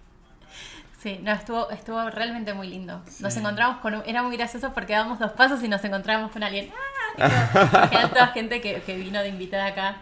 Sí, 0.99 1.19
no, 1.21 1.31
estuvo, 1.33 1.69
estuvo 1.69 2.09
realmente 2.09 2.55
muy 2.55 2.67
lindo. 2.67 2.99
Nos 3.19 3.37
encontramos 3.37 3.77
con 3.77 3.93
un- 3.93 4.01
era 4.07 4.23
muy 4.23 4.35
gracioso 4.35 4.73
porque 4.73 4.93
dábamos 4.93 5.19
dos 5.19 5.33
pasos 5.33 5.61
y 5.61 5.67
nos 5.67 5.83
encontramos 5.83 6.31
con 6.31 6.41
alguien. 6.41 6.71
¡Ah! 7.19 7.29
Tipo, 7.29 7.67
Imagínate 7.77 8.07
toda 8.09 8.27
gente 8.29 8.59
que, 8.59 8.81
que 8.81 8.95
vino 8.97 9.19
de 9.21 9.27
invitada 9.29 9.67
acá. 9.67 9.97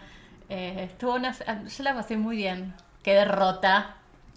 Eh, 0.48 0.88
estuvo 0.90 1.16
una, 1.16 1.34
yo 1.34 1.84
la 1.84 1.94
pasé 1.94 2.16
muy 2.16 2.38
bien. 2.38 2.74
Quedé 3.04 3.26
rota. 3.26 3.96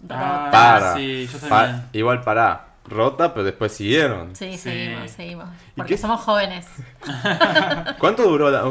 Ah, 0.09 0.47
Rota. 0.47 0.51
Para, 0.51 0.93
sí, 0.95 1.29
yo 1.31 1.39
pa- 1.47 1.47
también. 1.67 1.83
igual 1.93 2.19
para, 2.21 2.65
rota, 2.83 3.33
pero 3.33 3.45
después 3.45 3.71
siguieron. 3.71 4.35
Sí, 4.35 4.51
Sí. 4.51 4.57
seguimos, 4.57 5.11
seguimos. 5.11 5.47
¿Y 5.69 5.71
Porque 5.77 5.93
qué- 5.93 5.97
somos 6.01 6.19
jóvenes. 6.19 6.67
¿Cuánto 7.97 8.23
duró 8.23 8.49
la, 8.51 8.63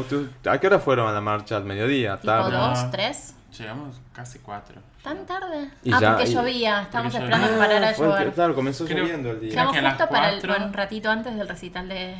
¿A 0.52 0.60
qué 0.60 0.66
hora 0.66 0.80
fueron 0.80 1.08
a 1.08 1.12
la 1.12 1.22
marcha? 1.22 1.56
¿Al 1.56 1.64
mediodía? 1.64 2.16
Tipo 2.18 2.26
¿Tarde? 2.26 2.50
dos, 2.58 2.90
tres. 2.90 3.32
Llegamos 3.58 4.00
casi 4.12 4.38
cuatro. 4.40 4.80
¿Tan 5.02 5.24
tarde? 5.26 5.70
Y 5.84 5.92
ah, 5.92 5.98
ya- 6.00 6.16
porque 6.16 6.30
y- 6.30 6.34
llovía. 6.34 6.82
Estábamos 6.82 7.12
porque 7.12 7.24
esperando 7.26 7.86
de 7.86 7.94
fue- 7.94 8.06
llover. 8.06 8.32
claro, 8.32 8.54
comenzó 8.54 8.84
Creo- 8.84 8.98
lloviendo 9.04 9.30
el 9.30 9.40
día. 9.40 9.50
Llegamos 9.50 9.76
a 9.76 9.88
justo 9.90 10.08
para 10.08 10.30
el, 10.30 10.50
un 10.62 10.72
ratito 10.72 11.10
antes 11.10 11.36
del 11.36 11.48
recital 11.48 11.88
de, 11.88 12.16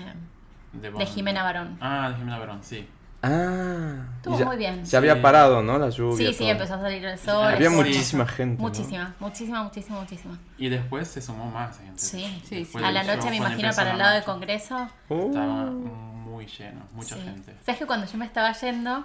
De, 0.73 0.91
de 0.91 1.07
Jimena 1.07 1.43
Barón. 1.43 1.79
Ah, 1.81 2.11
de 2.11 2.17
Jimena 2.17 2.39
Barón, 2.39 2.61
sí. 2.63 2.89
Ah, 3.23 4.05
Estuvo 4.17 4.39
ya- 4.39 4.45
muy 4.45 4.57
bien. 4.57 4.87
Se 4.87 4.97
había 4.97 5.15
Sí. 5.15 5.21
parado, 5.21 5.63
¿no? 5.63 5.79
La 5.79 5.89
lluvia. 5.89 6.17
Sí, 6.29 6.33
sí, 6.33 6.39
todo. 6.41 6.49
empezó 6.51 6.75
a 6.75 6.81
salir 6.81 7.05
el 7.05 7.19
sol. 7.19 7.45
Había 7.45 7.69
estuvo- 7.69 7.83
muchísima 7.83 8.27
gente. 8.27 8.63
¿no? 8.63 8.69
Muchísima, 8.69 9.15
muchísima, 9.19 9.63
muchísima, 9.65 10.01
muchísima. 10.01 10.39
Y 10.59 10.69
después 10.69 11.09
se 11.09 11.21
sumó 11.23 11.51
más 11.51 11.77
gente. 11.79 11.99
Sí. 11.99 12.43
Sí, 12.47 12.59
Después 12.61 12.85
A 12.85 12.91
la 12.93 13.03
noche 13.03 13.29
me 13.31 13.37
imagino 13.37 13.71
para 13.75 13.93
el 13.93 13.99
lado 13.99 14.15
del 14.15 14.23
Congreso. 14.25 14.89
Estaba 15.09 15.65
muy 15.71 16.47
lleno, 16.47 16.83
mucha 16.93 17.17
Sí. 17.17 17.23
gente. 17.23 17.57
¿Sabes 17.65 17.79
que 17.81 17.87
cuando 17.87 18.07
yo 18.07 18.19
me 18.19 18.27
estaba 18.27 18.53
yendo, 18.53 19.05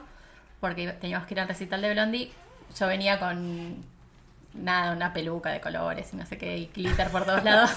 porque 0.61 0.93
teníamos 0.93 1.27
que 1.27 1.33
ir 1.33 1.41
al 1.41 1.49
recital 1.49 1.81
de 1.81 1.91
Blondie, 1.91 2.31
yo 2.79 2.87
venía 2.87 3.19
con 3.19 3.83
nada, 4.53 4.93
una 4.93 5.11
peluca 5.11 5.49
de 5.49 5.59
colores 5.59 6.13
y 6.13 6.15
no 6.15 6.25
sé 6.25 6.37
qué, 6.37 6.57
y 6.57 6.67
glitter 6.73 7.09
por 7.09 7.25
todos 7.25 7.43
lados. 7.43 7.71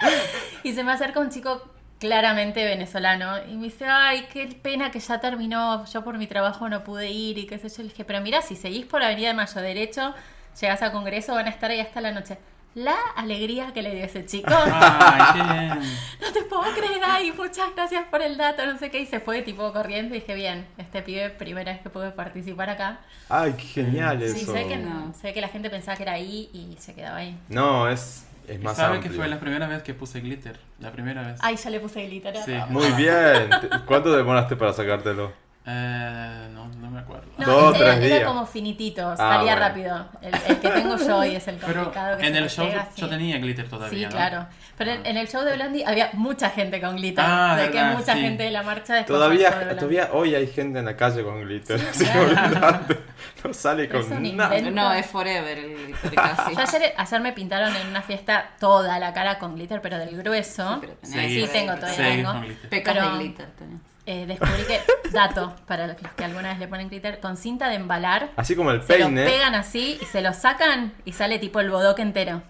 y 0.62 0.72
se 0.72 0.84
me 0.84 0.92
acerca 0.92 1.20
un 1.20 1.30
chico 1.30 1.70
claramente 1.98 2.64
venezolano 2.64 3.44
y 3.46 3.54
me 3.56 3.64
dice, 3.64 3.86
ay, 3.86 4.26
qué 4.32 4.46
pena 4.60 4.90
que 4.90 5.00
ya 5.00 5.20
terminó, 5.20 5.84
yo 5.84 6.02
por 6.02 6.18
mi 6.18 6.26
trabajo 6.26 6.68
no 6.68 6.82
pude 6.82 7.10
ir 7.10 7.38
y 7.38 7.46
qué 7.46 7.58
sé 7.58 7.68
yo. 7.68 7.82
Le 7.82 7.90
dije, 7.90 8.04
pero 8.04 8.20
mira, 8.20 8.42
si 8.42 8.56
seguís 8.56 8.86
por 8.86 9.02
Avenida 9.02 9.28
de 9.28 9.34
Mayo 9.34 9.60
Derecho, 9.60 10.14
llegás 10.60 10.82
al 10.82 10.92
Congreso, 10.92 11.34
van 11.34 11.46
a 11.46 11.50
estar 11.50 11.70
ahí 11.70 11.80
hasta 11.80 12.00
la 12.00 12.12
noche. 12.12 12.38
La 12.74 12.96
alegría 13.16 13.72
que 13.72 13.82
le 13.82 13.94
dio 13.94 14.04
ese 14.04 14.24
chico. 14.24 14.50
Ay, 14.54 15.22
qué 15.34 15.42
bien. 15.52 15.98
No 16.20 16.32
te 16.32 16.42
puedo 16.42 16.62
creer, 16.74 17.00
ay, 17.04 17.32
muchas 17.32 17.74
gracias 17.74 18.04
por 18.10 18.22
el 18.22 18.36
dato, 18.36 18.64
no 18.66 18.78
sé 18.78 18.90
qué. 18.90 19.00
Y 19.00 19.06
se 19.06 19.20
fue 19.20 19.42
tipo 19.42 19.72
corriendo 19.72 20.14
y 20.14 20.20
dije, 20.20 20.34
bien, 20.34 20.66
este 20.78 21.02
pibe, 21.02 21.30
primera 21.30 21.72
vez 21.72 21.82
que 21.82 21.90
pude 21.90 22.10
participar 22.12 22.70
acá. 22.70 23.00
Ay, 23.28 23.52
qué 23.54 23.64
genial 23.64 24.22
eso. 24.22 24.38
Sí, 24.38 24.44
sé 24.46 24.66
que, 24.66 24.76
no, 24.76 25.12
sé 25.14 25.32
que 25.32 25.40
la 25.40 25.48
gente 25.48 25.70
pensaba 25.70 25.96
que 25.96 26.02
era 26.04 26.12
ahí 26.12 26.50
y 26.52 26.76
se 26.78 26.94
quedaba 26.94 27.18
ahí. 27.18 27.38
No, 27.48 27.88
es, 27.88 28.26
es 28.48 28.60
¿Y 28.60 28.64
más 28.64 28.76
sabe 28.76 28.96
amplio. 28.96 29.10
que 29.12 29.16
fue 29.18 29.28
la 29.28 29.38
primera 29.40 29.66
vez 29.66 29.82
que 29.82 29.94
puse 29.94 30.20
glitter? 30.20 30.58
La 30.78 30.90
primera 30.92 31.22
vez. 31.26 31.38
Ay, 31.42 31.56
ya 31.56 31.70
le 31.70 31.80
puse 31.80 32.06
glitter. 32.06 32.36
Sí. 32.44 32.54
Muy 32.68 32.90
bien. 32.92 33.50
¿Cuánto 33.86 34.12
demoraste 34.16 34.56
para 34.56 34.72
sacártelo? 34.72 35.32
Eh, 35.64 36.48
no, 36.52 36.66
no 36.66 36.90
me 36.90 36.98
acuerdo. 36.98 37.26
No, 37.38 37.46
Dos, 37.46 37.76
era, 37.76 37.94
tres 37.94 38.04
era 38.06 38.16
días. 38.16 38.26
como 38.28 38.44
finitito, 38.46 39.10
Ah, 39.12 39.16
salía 39.16 39.52
bueno. 39.54 39.60
rápido. 39.60 40.06
El, 40.20 40.34
el 40.48 40.58
que 40.60 40.68
tengo 40.68 40.96
yo 40.96 41.18
hoy 41.18 41.36
es 41.36 41.46
el 41.46 41.54
Pero 41.56 41.74
complicado. 41.84 42.18
que 42.18 42.26
en 42.26 42.32
se 42.34 42.38
el 42.40 42.50
show 42.50 42.66
pega, 42.68 42.88
yo 42.96 43.04
sí. 43.06 43.10
tenía 43.10 43.38
glitter 43.38 43.68
todavía, 43.68 43.96
Sí, 43.98 44.04
¿no? 44.04 44.10
claro. 44.10 44.46
Pero 44.76 44.90
en, 44.90 44.98
Ah. 44.98 45.08
en 45.10 45.16
el 45.18 45.28
show 45.28 45.42
de 45.44 45.54
Blondie 45.54 45.84
había 45.86 46.10
mucha 46.14 46.50
gente 46.50 46.80
con 46.80 46.96
glitter. 46.96 47.24
Ah, 47.24 47.54
de 47.56 47.66
que 47.70 47.76
verdad, 47.78 47.96
mucha 47.96 48.14
sí. 48.14 48.20
gente 48.22 48.42
de 48.42 48.50
la 48.50 48.62
marcha 48.64 48.94
después 48.94 49.20
show 49.20 49.30
de 49.30 49.36
Todavía, 49.38 49.76
todavía 49.76 50.08
hoy 50.12 50.34
hay 50.34 50.46
gente 50.48 50.80
en 50.80 50.84
la 50.84 50.96
calle 50.96 51.22
con 51.22 51.40
glitter. 51.44 51.78
claro. 51.98 52.20
olvidate. 52.22 52.98
No 53.44 53.54
sale 53.54 53.88
con 53.88 54.36
nada. 54.36 54.60
No, 54.62 54.92
es 54.94 55.06
forever 55.06 55.58
el 55.58 55.76
glitter 55.86 56.14
casi. 56.14 56.54
Ayer, 56.56 56.94
ayer 56.96 57.20
me 57.20 57.32
pintaron 57.32 57.76
en 57.76 57.86
una 57.86 58.02
fiesta 58.02 58.50
toda 58.58 58.98
la 58.98 59.12
cara 59.12 59.38
con 59.38 59.54
glitter, 59.54 59.80
pero 59.80 59.96
del 59.98 60.16
grueso. 60.16 60.78
pero 60.80 60.94
tenés- 61.02 61.28
Sí, 61.46 61.48
tengo, 61.52 61.74
todavía 61.76 61.96
tengo. 61.96 62.32
Pecas 62.68 62.94
Pero- 62.94 63.10
de 63.12 63.18
glitter 63.18 63.46
tenés. 63.56 63.80
Eh, 64.04 64.26
descubrí 64.26 64.64
que, 64.66 64.80
dato, 65.12 65.54
para 65.66 65.86
los 65.86 65.96
que 65.96 66.24
alguna 66.24 66.48
vez 66.50 66.58
le 66.58 66.66
ponen 66.68 66.88
glitter, 66.88 67.20
con 67.20 67.36
cinta 67.36 67.68
de 67.68 67.76
embalar, 67.76 68.30
Así 68.36 68.56
como 68.56 68.70
el 68.72 68.82
se 68.82 68.98
lo 68.98 69.04
peine 69.06 69.24
pegan 69.24 69.54
así 69.54 69.98
y 70.00 70.04
se 70.06 70.22
lo 70.22 70.32
sacan 70.32 70.92
y 71.04 71.12
sale 71.12 71.38
tipo 71.38 71.60
el 71.60 71.70
bodoque 71.70 72.02
entero. 72.02 72.42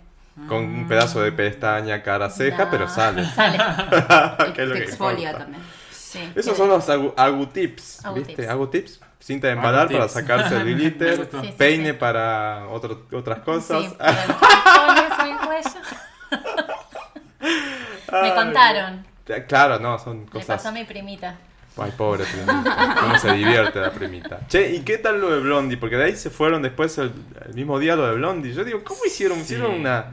con 0.49 0.65
un 0.65 0.89
pedazo 0.89 1.21
de 1.21 1.31
pestaña, 1.33 2.03
cara, 2.03 2.31
ceja, 2.31 2.65
No, 2.65 2.71
pero 2.71 2.89
sale. 2.89 3.25
Sale. 3.35 3.59
Que 4.55 4.63
es 4.63 4.69
lo 4.69 4.75
que 4.75 4.83
exfolia 4.85 5.29
importa. 5.31 5.45
también. 5.45 5.63
Sí. 5.91 6.33
Esos 6.35 6.57
son 6.57 6.69
los 6.71 6.89
agu, 6.89 7.13
agutips, 7.17 8.05
Agutips. 8.05 8.27
¿viste? 8.29 8.49
Agutips. 8.49 9.01
Cinta 9.19 9.47
de 9.47 9.53
embalar 9.53 9.89
para 9.89 10.09
sacarse 10.09 10.57
el 10.57 10.65
glitter, 10.75 11.17
gustó. 11.19 11.41
Sí, 11.43 11.47
sí, 11.49 11.55
peine 11.57 11.91
sí. 11.91 11.97
para 11.99 12.67
otro- 12.71 13.07
otras 13.13 13.39
cosas. 13.41 13.83
Sí, 13.83 13.97
el 14.01 15.37
cuello. 15.47 15.71
Me 18.11 18.19
Ay. 18.19 18.35
contaron. 18.35 19.07
Claro, 19.49 19.79
no, 19.79 19.99
son 19.99 20.25
Le 20.25 20.31
cosas. 20.31 20.47
pasó 20.47 20.69
a 20.69 20.73
mi 20.73 20.85
primita. 20.85 21.37
Ay, 21.79 21.91
pobre 21.97 22.25
primita. 22.25 22.97
Cómo 23.01 23.19
se 23.19 23.33
divierte 23.33 23.81
la 23.81 23.91
primita. 23.93 24.41
Che, 24.49 24.75
¿y 24.75 24.81
qué 24.81 24.99
tal 24.99 25.21
lo 25.21 25.31
de 25.31 25.41
Blondie? 25.41 25.77
Porque 25.79 25.97
de 25.97 26.05
ahí 26.05 26.17
se 26.17 26.29
fueron 26.29 26.61
después 26.63 26.99
el, 26.99 27.13
el 27.47 27.55
mismo 27.55 27.79
día 27.79 27.97
lo 27.97 28.07
de 28.07 28.15
Blondie. 28.17 28.53
Yo 28.53 28.63
digo, 28.65 28.83
¿cómo 28.85 29.01
hicieron? 29.07 29.39
Sí. 29.39 29.45
Hicieron 29.55 29.73
una, 29.81 30.07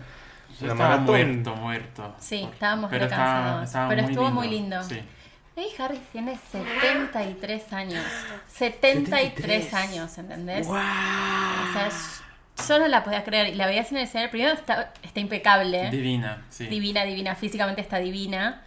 Yo 0.60 0.66
una 0.66 0.74
estaba 0.74 0.78
maratón. 0.78 1.05
muerto, 1.05 1.55
muerto. 1.55 2.16
Sí, 2.20 2.47
estábamos 2.51 2.89
Pero 2.89 3.05
re 3.05 3.12
estaba- 3.12 3.34
cansados. 3.34 3.64
estaba 3.68 3.89
Pero 3.89 4.01
muy 4.03 4.12
estuvo 4.12 4.32
muy 4.32 4.47
lindo. 4.47 4.84
Sí. 4.84 5.01
Hey, 5.57 5.68
Harry 5.80 5.99
tiene 6.14 6.39
73 6.51 7.74
años. 7.74 8.05
73 8.47 9.74
años, 9.74 10.18
¿entendés? 10.18 10.68
O 10.68 10.72
sea, 10.72 11.89
yo 12.68 12.80
no 12.80 12.88
la 12.88 13.03
podía 13.03 13.24
creer. 13.26 13.49
Y 13.49 13.55
la 13.55 13.66
veía 13.68 13.82
en 13.82 13.97
el 13.97 14.03
escenario. 14.03 14.32
Primero 14.32 14.53
está, 14.53 14.93
está 15.03 15.20
impecable. 15.20 15.89
Divina, 15.89 16.43
sí. 16.49 16.68
Divina, 16.68 17.03
divina. 17.03 17.36
Físicamente 17.36 17.82
está 17.82 17.97
divina. 17.97 18.62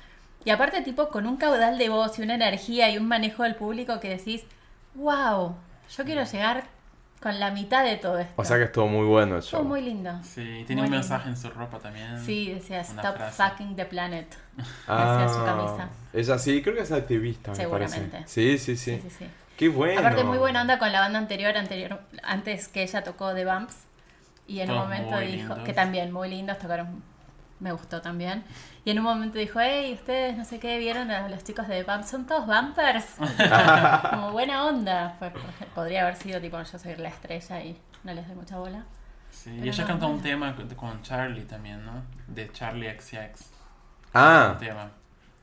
Y 0.45 0.51
aparte, 0.51 0.80
tipo, 0.82 1.09
con 1.09 1.26
un 1.26 1.36
caudal 1.36 1.78
de 1.78 1.88
voz 1.88 2.18
y 2.18 2.22
una 2.22 2.34
energía 2.34 2.90
y 2.90 2.99
un 2.99 3.07
manejo 3.07 3.43
del 3.45 3.55
público 3.55 4.01
que 4.01 4.09
decís, 4.09 4.45
wow, 4.95 5.55
yo 5.97 6.05
quiero 6.05 6.24
llegar 6.24 6.64
con 7.20 7.38
la 7.38 7.53
mitad 7.53 7.84
de 7.84 7.97
todo 7.97 8.18
esto. 8.18 8.32
O 8.36 8.45
sea 8.45 8.57
que 8.57 8.64
estuvo 8.64 8.88
muy 8.88 9.07
bueno 9.07 9.36
el 9.36 9.43
show. 9.43 9.61
Estuvo 9.61 9.64
muy 9.68 9.80
lindo. 9.82 10.11
Sí, 10.24 10.64
tiene 10.66 10.82
Muy 10.82 10.88
un 10.88 10.93
lindo. 10.93 10.97
mensaje 10.99 11.28
en 11.28 11.36
su 11.36 11.49
ropa 11.51 11.78
también. 11.78 12.18
Sí, 12.24 12.53
decía, 12.53 12.80
stop 12.80 13.16
frase. 13.16 13.43
fucking 13.43 13.76
the 13.76 13.84
planet. 13.84 14.26
Ah, 14.88 15.22
Hacía 15.24 15.28
su 15.38 15.45
camisa. 15.45 15.88
Ella 16.12 16.38
sí, 16.38 16.61
creo 16.62 16.74
que 16.74 16.82
es 16.82 16.90
activista. 16.93 17.55
Seguramente. 17.55 18.24
Sí, 18.26 18.59
sí, 18.59 18.76
sí. 18.76 18.97
Sí, 18.97 19.03
sí, 19.09 19.16
sí. 19.20 19.26
Qué 19.57 19.68
bueno. 19.68 20.01
Aparte 20.01 20.24
muy 20.24 20.38
buena 20.38 20.62
onda 20.62 20.78
con 20.80 20.90
la 20.90 20.99
banda 21.01 21.18
anterior, 21.20 21.57
anterior 21.57 22.01
antes 22.24 22.66
que 22.68 22.82
ella 22.82 23.05
tocó 23.05 23.32
The 23.32 23.45
Bumps. 23.45 23.76
Y 24.49 24.59
en 24.61 24.70
un 24.70 24.76
Todos 24.76 24.88
momento 24.88 25.12
muy 25.14 25.26
dijo, 25.26 25.36
lindos. 25.51 25.59
que 25.64 25.72
también 25.72 26.11
muy 26.12 26.28
lindos, 26.28 26.59
tocaron, 26.59 27.03
me 27.61 27.70
gustó 27.70 28.03
también. 28.03 28.43
Y 28.85 28.91
en 28.91 28.99
un 28.99 29.05
momento 29.05 29.39
dijo, 29.39 29.61
hey, 29.61 29.93
ustedes 29.95 30.37
no 30.37 30.45
sé 30.45 30.59
qué, 30.59 30.76
vieron 30.78 31.11
a 31.11 31.28
los 31.28 31.45
chicos 31.45 31.68
de 31.68 31.85
The 31.85 31.91
Bumps, 31.93 32.09
son 32.11 32.26
todos 32.26 32.47
bumpers. 32.47 33.05
Como 34.11 34.33
buena 34.33 34.64
onda. 34.66 35.14
Fue- 35.18 35.33
podría 35.74 36.03
haber 36.03 36.16
sido 36.16 36.41
tipo, 36.41 36.61
yo 36.61 36.78
soy 36.78 36.97
la 36.97 37.09
estrella 37.09 37.61
y 37.62 37.76
no 38.05 38.12
les 38.12 38.26
doy 38.26 38.37
mucha 38.37 38.59
bola. 38.59 38.85
Sí, 39.30 39.51
Pero 39.55 39.64
y 39.64 39.68
ella 39.68 39.83
no, 39.83 39.87
cantó 39.89 40.07
un 40.07 40.12
bueno. 40.20 40.22
tema 40.24 40.57
con- 40.57 40.68
con 40.74 41.03
Charlie 41.03 41.45
también, 41.45 41.85
¿no? 41.87 42.03
De 42.26 42.51
Charlie 42.53 42.91
XX. 43.01 43.51
Ah, 44.14 44.51
Un 44.55 44.59
tema. 44.59 44.91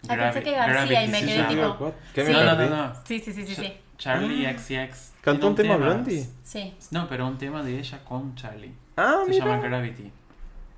Ah, 0.08 0.16
pensé 0.16 0.44
que 0.44 0.52
García 0.52 0.74
Gravity 0.86 1.04
y 1.04 1.08
me 1.08 1.20
se 1.20 1.26
quedé 1.26 1.44
tipo-? 1.46 1.94
¿Qué 2.14 2.24
me 2.24 2.28
Sí. 2.28 2.34
No, 2.34 2.56
no, 2.56 2.70
no. 2.70 2.94
Sí, 3.06 3.20
sí, 3.20 3.34
sí, 3.34 3.46
sí, 3.46 3.56
sí. 3.56 3.74
Charlie 3.98 4.58
XX. 4.58 5.14
¿Cantó 5.22 5.40
tiene 5.40 5.48
un 5.48 5.56
tema 5.56 5.76
Blondie? 5.78 6.26
Sí. 6.44 6.74
No, 6.92 7.08
pero 7.10 7.28
un 7.28 7.38
tema 7.38 7.64
de 7.64 7.80
ella 7.80 8.00
con 8.06 8.36
Charlie. 8.36 8.74
Ah, 8.96 9.22
Se 9.26 9.32
mira. 9.32 9.46
llama 9.46 9.58
Gravity. 9.62 10.12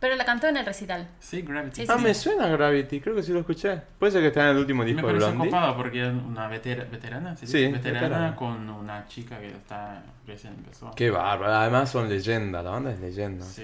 Pero 0.01 0.15
la 0.15 0.25
cantó 0.25 0.47
en 0.47 0.57
el 0.57 0.65
recital. 0.65 1.07
Sí, 1.19 1.43
Gravity. 1.43 1.85
Sí, 1.85 1.87
Ah, 1.87 1.95
sí, 1.97 2.03
me 2.03 2.13
suena 2.15 2.47
Gravity, 2.47 2.99
creo 2.99 3.15
que 3.15 3.21
sí 3.23 3.31
lo 3.31 3.39
escuché. 3.41 3.79
Puede 3.99 4.11
ser 4.11 4.21
que 4.21 4.27
esté 4.29 4.39
en 4.41 4.47
el 4.47 4.57
último 4.57 4.81
Y 4.81 4.87
me 4.87 4.91
disco 4.93 5.07
de 5.07 5.13
parece 5.13 5.31
Blondie. 5.31 5.49
copado 5.51 5.77
porque 5.77 6.01
es 6.07 6.11
una 6.11 6.47
vetera- 6.49 6.83
veterana, 6.85 7.37
¿sí? 7.37 7.45
Sí, 7.47 7.67
veterana, 7.71 8.01
veterana. 8.07 8.35
con 8.35 8.67
una 8.69 9.05
chica 9.07 9.39
que 9.39 9.47
está 9.47 10.03
recién 10.27 10.55
empezó. 10.55 10.91
Qué 10.95 11.11
bárbaro, 11.11 11.53
además 11.53 11.89
son 11.91 12.09
leyenda, 12.09 12.63
la 12.63 12.71
banda 12.71 12.91
es 12.91 12.99
leyenda. 12.99 13.45
Sí. 13.45 13.63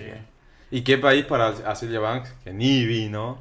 ¿Y 0.69 0.81
qué 0.81 0.97
país 0.99 1.25
para 1.25 1.47
a 1.47 1.75
Celia 1.75 1.99
Banks? 1.99 2.31
Que 2.43 2.53
ni 2.53 2.85
vino. 2.85 3.39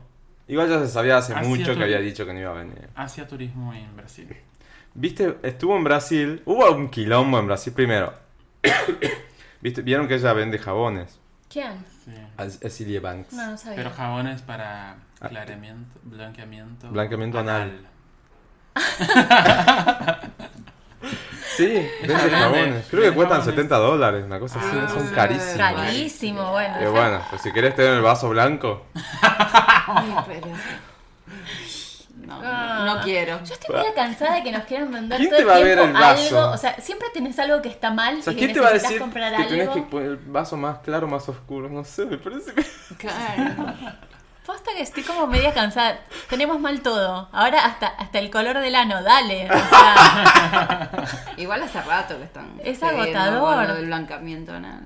Igual 0.48 0.68
ya 0.70 0.78
se 0.78 0.88
sabía 0.88 1.18
hace 1.18 1.34
Hacía 1.34 1.46
mucho 1.48 1.74
que 1.76 1.82
había 1.82 1.98
dicho 1.98 2.24
que 2.24 2.32
no 2.32 2.40
iba 2.40 2.50
a 2.52 2.54
venir. 2.54 2.88
Hacía 2.94 3.28
turismo 3.28 3.74
en 3.74 3.94
Brasil. 3.94 4.28
Viste, 4.94 5.36
estuvo 5.42 5.76
en 5.76 5.84
Brasil, 5.84 6.40
hubo 6.46 6.70
un 6.72 6.88
quilombo 6.88 7.38
en 7.38 7.46
Brasil 7.46 7.74
primero. 7.74 8.14
¿Viste? 9.60 9.82
Vieron 9.82 10.08
que 10.08 10.14
ella 10.14 10.32
vende 10.32 10.58
jabones. 10.58 11.18
¿Quién? 11.50 11.72
Sí. 12.06 12.12
A 12.38 12.42
a 12.42 12.70
Celia 12.70 13.00
Banks. 13.00 13.32
No, 13.32 13.50
no 13.50 13.58
sabía. 13.58 13.76
Pero 13.76 13.90
jabones 13.90 14.40
para 14.42 14.96
aclaramiento, 15.20 15.98
blanqueamiento. 16.04 16.88
Blanqueamiento 16.90 17.38
anal. 17.38 17.86
anal. 18.74 20.20
Sí, 21.56 21.88
vende 22.02 22.14
Ah, 22.14 22.38
jabones. 22.38 22.86
Creo 22.90 23.02
que 23.02 23.12
cuestan 23.12 23.38
jabones. 23.38 23.54
70 23.54 23.76
dólares, 23.78 24.24
una 24.26 24.38
cosa 24.38 24.58
así. 24.60 24.76
Ah, 24.78 24.88
son 24.90 25.08
sí. 25.08 25.14
carísimos. 25.14 25.56
Carísimo, 25.56 26.50
bueno. 26.50 26.78
Que 26.78 26.86
bueno, 26.88 27.22
pues 27.30 27.40
si 27.40 27.50
querés 27.52 27.74
tener 27.74 27.92
el 27.94 28.02
vaso 28.02 28.28
blanco. 28.28 28.86
Ay, 29.22 30.14
pero... 30.26 30.48
No, 32.26 32.40
Ah. 32.42 32.82
no, 32.84 32.94
no 32.96 33.02
quiero. 33.02 33.38
Yo 33.44 33.54
estoy 33.54 33.74
medio 33.76 33.94
cansada 33.94 34.34
de 34.34 34.42
que 34.42 34.52
nos 34.52 34.64
quieran 34.64 34.88
¿Quién 34.90 35.08
todo 35.08 35.18
te 35.30 35.38
el 35.42 35.48
va 35.48 35.54
a 35.54 35.58
ver 35.60 35.78
tiempo 35.78 35.84
el 35.84 35.92
vaso? 36.02 36.38
algo. 36.40 36.52
O 36.54 36.56
sea, 36.58 36.80
siempre 36.80 37.08
tenés 37.14 37.38
algo 37.38 37.62
que 37.62 37.68
está 37.68 37.90
mal 37.90 38.18
O 38.18 38.22
sea, 38.22 38.32
y 38.32 38.36
¿quién 38.36 38.52
te 38.52 38.60
va 38.60 38.68
a 38.68 38.72
decir 38.72 38.98
comprar 38.98 39.34
que 39.36 39.44
tenés 39.44 39.68
algo. 39.68 39.74
que 39.74 39.82
poner 39.90 40.08
el 40.10 40.16
vaso 40.16 40.56
más 40.56 40.78
claro, 40.80 41.06
más 41.06 41.28
oscuro? 41.28 41.68
No 41.68 41.84
sé, 41.84 42.04
me 42.06 42.18
parece 42.18 42.52
que... 42.52 42.64
Claro. 42.96 43.74
Posta 44.44 44.70
que 44.76 44.82
estoy 44.82 45.02
como 45.02 45.26
media 45.26 45.52
cansada. 45.52 45.98
Tenemos 46.28 46.60
mal 46.60 46.80
todo. 46.80 47.28
Ahora 47.32 47.64
hasta, 47.64 47.88
hasta 47.88 48.18
el 48.20 48.30
color 48.30 48.58
del 48.60 48.74
ano, 48.76 49.02
dale. 49.02 49.46
O 49.50 49.68
sea, 49.68 50.90
Igual 51.36 51.62
hace 51.64 51.80
rato 51.82 52.16
que 52.16 52.24
están. 52.24 52.52
Es 52.62 52.80
agotador. 52.82 53.72
del 53.74 53.86
blancamiento 53.86 54.52
anal. 54.52 54.84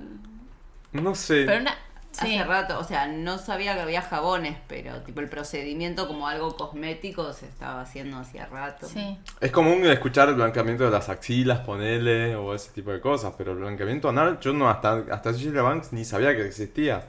No 0.92 1.14
sé. 1.14 1.44
pero 1.46 1.60
una. 1.60 1.74
Sí. 2.20 2.36
Hace 2.36 2.44
rato, 2.44 2.78
o 2.78 2.84
sea, 2.84 3.06
no 3.06 3.38
sabía 3.38 3.74
que 3.74 3.80
había 3.80 4.02
jabones, 4.02 4.56
pero 4.68 5.00
tipo 5.02 5.20
el 5.20 5.28
procedimiento 5.28 6.06
como 6.06 6.28
algo 6.28 6.54
cosmético 6.56 7.32
se 7.32 7.46
estaba 7.46 7.82
haciendo 7.82 8.18
hacía 8.18 8.46
rato. 8.46 8.86
Sí. 8.88 9.18
Es 9.40 9.50
común 9.50 9.84
escuchar 9.86 10.28
el 10.28 10.34
blanqueamiento 10.34 10.84
de 10.84 10.90
las 10.90 11.08
axilas, 11.08 11.60
ponele, 11.60 12.36
o 12.36 12.54
ese 12.54 12.72
tipo 12.72 12.90
de 12.90 13.00
cosas, 13.00 13.34
pero 13.38 13.52
el 13.52 13.58
blanqueamiento 13.58 14.08
anal, 14.08 14.38
yo 14.40 14.52
no 14.52 14.68
hasta, 14.68 15.04
hasta 15.10 15.32
Cecilia 15.32 15.62
Banks 15.62 15.92
ni 15.92 16.04
sabía 16.04 16.36
que 16.36 16.46
existía. 16.46 17.04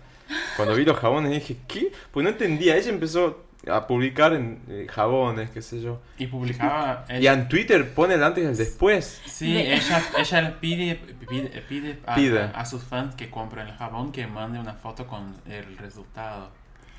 Cuando 0.55 0.75
vi 0.75 0.85
los 0.85 0.97
jabones 0.97 1.31
dije, 1.31 1.57
¿qué? 1.67 1.91
Pues 2.11 2.23
no 2.23 2.29
entendía, 2.29 2.77
ella 2.77 2.89
empezó 2.89 3.45
a 3.69 3.85
publicar 3.87 4.33
en 4.33 4.61
eh, 4.69 4.87
jabones, 4.89 5.49
qué 5.51 5.61
sé 5.61 5.81
yo. 5.81 6.01
Y 6.17 6.27
publicaba. 6.27 7.05
Y 7.09 7.27
en 7.27 7.47
Twitter 7.47 7.93
pone 7.93 8.15
el 8.15 8.23
antes 8.23 8.43
y 8.43 8.47
el 8.47 8.57
después. 8.57 9.21
Sí, 9.25 9.57
ella, 9.57 10.01
ella 10.17 10.57
pide, 10.59 10.95
pide, 11.29 11.61
pide, 11.69 11.99
a, 12.07 12.15
Pide. 12.15 12.41
a 12.53 12.65
sus 12.65 12.83
fans 12.83 13.13
que 13.15 13.29
compren 13.29 13.67
el 13.67 13.73
jabón 13.75 14.11
que 14.11 14.25
mande 14.27 14.59
una 14.59 14.73
foto 14.73 15.05
con 15.05 15.35
el 15.47 15.77
resultado. 15.77 16.49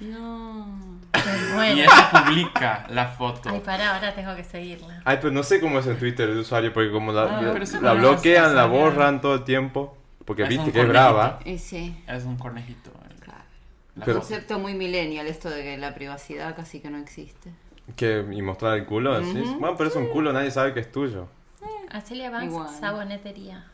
No. 0.01 0.67
Y 1.15 1.55
Bueno. 1.55 1.83
ella 1.83 2.11
publica 2.13 2.87
la 2.91 3.07
foto. 3.09 3.51
Ay, 3.51 3.61
pará, 3.65 3.95
ahora 3.95 4.15
tengo 4.15 4.35
que 4.35 4.45
seguirla. 4.45 5.01
Ay, 5.05 5.19
pero 5.21 5.33
no 5.33 5.43
sé 5.43 5.61
cómo 5.61 5.79
es 5.79 5.87
en 5.87 5.97
Twitter 5.99 6.29
el 6.29 6.39
usuario, 6.39 6.73
porque 6.73 6.91
como 6.91 7.13
la, 7.13 7.23
Ah, 7.39 7.43
la- 7.43 7.67
sí, 7.67 7.79
bloquean, 7.79 8.47
es- 8.47 8.53
la 8.53 8.65
es- 8.65 8.71
borran 8.71 9.21
todo 9.21 9.35
el 9.37 9.45
tiempo, 9.45 9.97
porque 10.25 10.43
Es 10.45 10.49
viste 10.49 10.65
un 10.67 10.73
que 10.73 10.81
es 10.81 10.87
cornejito. 10.87 11.13
brava. 11.15 11.39
Y 11.45 11.59
sí. 11.59 12.03
Es 12.09 12.25
un 12.25 12.37
cornejito. 12.37 12.92
La 13.97 14.05
Pero-. 14.05 14.21
Concepto 14.21 14.59
muy 14.59 14.75
millennial 14.75 15.27
esto 15.27 15.51
de 15.51 15.63
que 15.63 15.79
la 15.79 15.95
privacidad 15.95 16.55
casi 16.57 16.81
que 16.81 16.91
no 16.91 16.99
existe. 16.99 17.51
Que, 17.97 18.25
y 18.31 18.43
mostrar 18.43 18.79
el 18.79 18.87
culo, 18.87 19.19
decís. 19.21 19.51
Bueno, 19.59 19.77
pero 19.77 19.91
es 19.91 19.97
un 19.97 20.07
culo, 20.09 20.33
nadie 20.33 20.51
sabe 20.51 20.73
que 20.73 20.81
es 20.81 20.91
tuyo. 20.91 21.29
Acelia 21.91 22.31
Banks, 22.31 22.47
Igual. 22.47 22.69
sabonetería. 22.81 23.67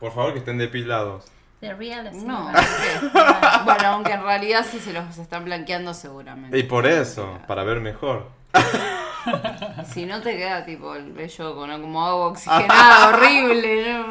Por 0.00 0.12
favor, 0.12 0.32
que 0.32 0.40
estén 0.40 0.58
depilados. 0.58 1.26
The 1.60 1.74
Real 1.74 2.06
Acelia 2.06 2.26
No. 2.26 2.50
Bueno, 3.64 3.84
aunque 3.88 4.12
en 4.12 4.22
realidad 4.22 4.66
sí 4.68 4.78
se 4.78 4.92
los 4.92 5.16
están 5.16 5.44
blanqueando 5.44 5.94
seguramente. 5.94 6.58
Y 6.58 6.64
por 6.64 6.86
eso, 6.86 7.38
para 7.46 7.62
ver 7.64 7.80
mejor. 7.80 8.28
Si 9.92 10.04
no 10.06 10.20
te 10.20 10.36
queda 10.36 10.64
tipo 10.64 10.94
el 10.94 11.12
vello 11.12 11.54
con 11.54 11.80
como 11.80 12.04
agua 12.04 12.26
oxigenada, 12.26 13.08
horrible, 13.16 13.92
¿no? 13.92 14.10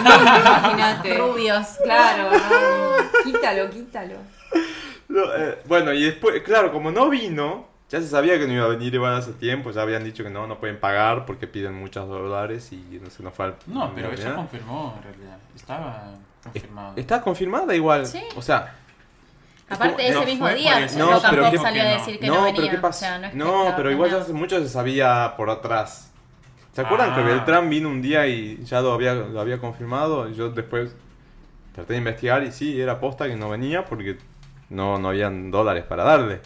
Imagínate. 0.00 1.14
Rubios. 1.18 1.66
Claro, 1.82 2.30
no. 2.30 3.22
Quítalo, 3.24 3.70
quítalo. 3.70 4.16
No, 5.08 5.34
eh, 5.34 5.58
bueno, 5.66 5.92
y 5.92 6.04
después, 6.04 6.42
claro, 6.42 6.72
como 6.72 6.90
no 6.90 7.08
vino, 7.08 7.66
ya 7.88 8.00
se 8.00 8.08
sabía 8.08 8.38
que 8.38 8.46
no 8.46 8.52
iba 8.52 8.64
a 8.64 8.68
venir 8.68 8.94
Iván 8.94 9.14
hace 9.14 9.32
tiempo, 9.32 9.72
ya 9.72 9.82
habían 9.82 10.04
dicho 10.04 10.22
que 10.22 10.30
no, 10.30 10.46
no 10.46 10.58
pueden 10.58 10.78
pagar 10.78 11.26
porque 11.26 11.48
piden 11.48 11.74
muchos 11.74 12.08
dólares 12.08 12.72
y 12.72 13.00
no 13.02 13.10
se 13.10 13.22
nos 13.22 13.34
fue 13.34 13.46
al... 13.46 13.56
No, 13.66 13.92
pero 13.94 14.12
ella 14.12 14.36
confirmó 14.36 14.94
en 14.96 15.02
realidad. 15.02 15.38
Estaba 15.56 16.12
confirmado. 16.42 16.92
Está 16.96 17.20
confirmada 17.20 17.74
igual. 17.74 18.06
Sí. 18.06 18.22
O 18.36 18.42
sea, 18.42 18.76
Aparte, 19.70 20.06
ese 20.08 20.14
No 20.20 20.24
mismo 20.26 20.48
día. 20.50 20.86
No, 20.98 21.10
Pop 21.12 21.22
qué- 21.50 21.58
salió 21.58 21.82
a 21.82 21.86
decir 21.86 22.18
que 22.18 22.26
no, 22.26 22.34
no, 22.34 22.42
venía. 22.44 22.60
pero 22.60 22.70
¿qué 22.72 22.76
O 22.78 22.80
pasa? 22.80 22.98
sea, 22.98 23.18
no, 23.18 23.26
es 23.26 23.32
que 23.32 23.38
no, 23.38 23.58
estaba 23.60 23.76
pero 23.76 23.90
igual 23.90 24.10
ya 24.10 24.16
hace 24.18 24.32
mucho 24.32 24.58
se 24.60 24.68
sabía 24.68 25.34
por 25.36 25.48
atrás. 25.50 26.10
¿Se 26.72 26.80
acuerdan 26.82 27.10
Ah. 27.12 27.16
que 27.16 27.22
Beltrán 27.22 27.68
vino 27.70 27.88
un 27.88 28.02
día 28.02 28.26
y 28.26 28.62
ya 28.64 28.80
lo 28.80 28.92
había, 28.92 29.14
lo 29.14 29.40
había 29.40 29.58
confirmado? 29.58 30.28
Y 30.28 30.34
yo 30.34 30.50
después 30.50 30.94
traté 31.74 31.92
de 31.94 31.98
investigar 31.98 32.42
y 32.42 32.52
sí, 32.52 32.80
era 32.80 33.00
posta 33.00 33.26
que 33.28 33.36
no 33.36 33.48
venía 33.48 33.84
porque 33.84 34.18
no, 34.70 34.98
no 34.98 35.08
habían 35.08 35.50
dólares 35.50 35.84
para 35.84 36.04
darle. 36.04 36.40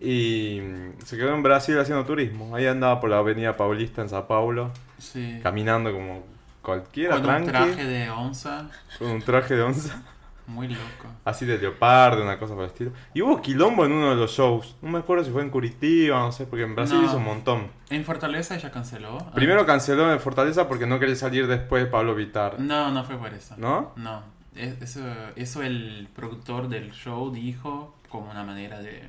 Y 0.00 0.60
mm, 0.60 1.02
se 1.04 1.16
quedó 1.16 1.34
en 1.34 1.42
Brasil 1.42 1.78
haciendo 1.78 2.04
turismo. 2.04 2.54
Ahí 2.56 2.66
andaba 2.66 3.00
por 3.00 3.10
la 3.10 3.18
avenida 3.18 3.56
Paulista 3.56 4.02
en 4.02 4.08
Sao 4.08 4.26
Paulo, 4.26 4.70
Sí. 4.98 5.38
caminando 5.42 5.92
como 5.92 6.24
cualquiera, 6.60 7.20
Con 7.20 7.28
un 7.28 7.46
traje 7.46 7.84
de 7.84 8.10
onza. 8.10 8.68
con 8.98 9.10
un 9.10 9.22
traje 9.22 9.54
de 9.56 9.62
onza. 9.62 10.02
Muy 10.46 10.68
loco. 10.68 11.08
Así 11.24 11.46
de 11.46 11.56
leopardo, 11.58 12.22
una 12.22 12.38
cosa 12.38 12.54
por 12.54 12.64
el 12.64 12.70
estilo. 12.70 12.90
Y 13.14 13.22
hubo 13.22 13.40
quilombo 13.40 13.84
en 13.86 13.92
uno 13.92 14.10
de 14.10 14.16
los 14.16 14.32
shows. 14.32 14.76
No 14.82 14.90
me 14.90 14.98
acuerdo 14.98 15.24
si 15.24 15.30
fue 15.30 15.42
en 15.42 15.50
Curitiba, 15.50 16.18
no 16.18 16.32
sé, 16.32 16.46
porque 16.46 16.64
en 16.64 16.74
Brasil 16.74 16.98
No. 17.00 17.06
hizo 17.06 17.16
un 17.18 17.24
montón. 17.24 17.68
En 17.90 18.04
Fortaleza 18.04 18.56
ella 18.56 18.70
canceló. 18.72 19.18
Primero 19.34 19.64
canceló 19.64 20.12
en 20.12 20.18
Fortaleza 20.20 20.66
porque 20.68 20.86
no 20.86 20.98
quería 20.98 21.14
salir 21.16 21.46
después 21.46 21.84
de 21.84 21.90
Pablo 21.90 22.14
Vitar. 22.14 22.58
No, 22.58 22.90
no 22.90 23.04
fue 23.04 23.16
por 23.16 23.32
eso. 23.32 23.54
¿No? 23.56 23.92
No. 23.96 24.22
Es- 24.56 24.82
Eso, 24.82 25.00
eso 25.36 25.62
el 25.62 26.08
productor 26.14 26.68
del 26.68 26.90
show 26.92 27.30
dijo 27.32 27.96
como 28.08 28.30
una 28.30 28.42
manera 28.44 28.80
de... 28.82 29.08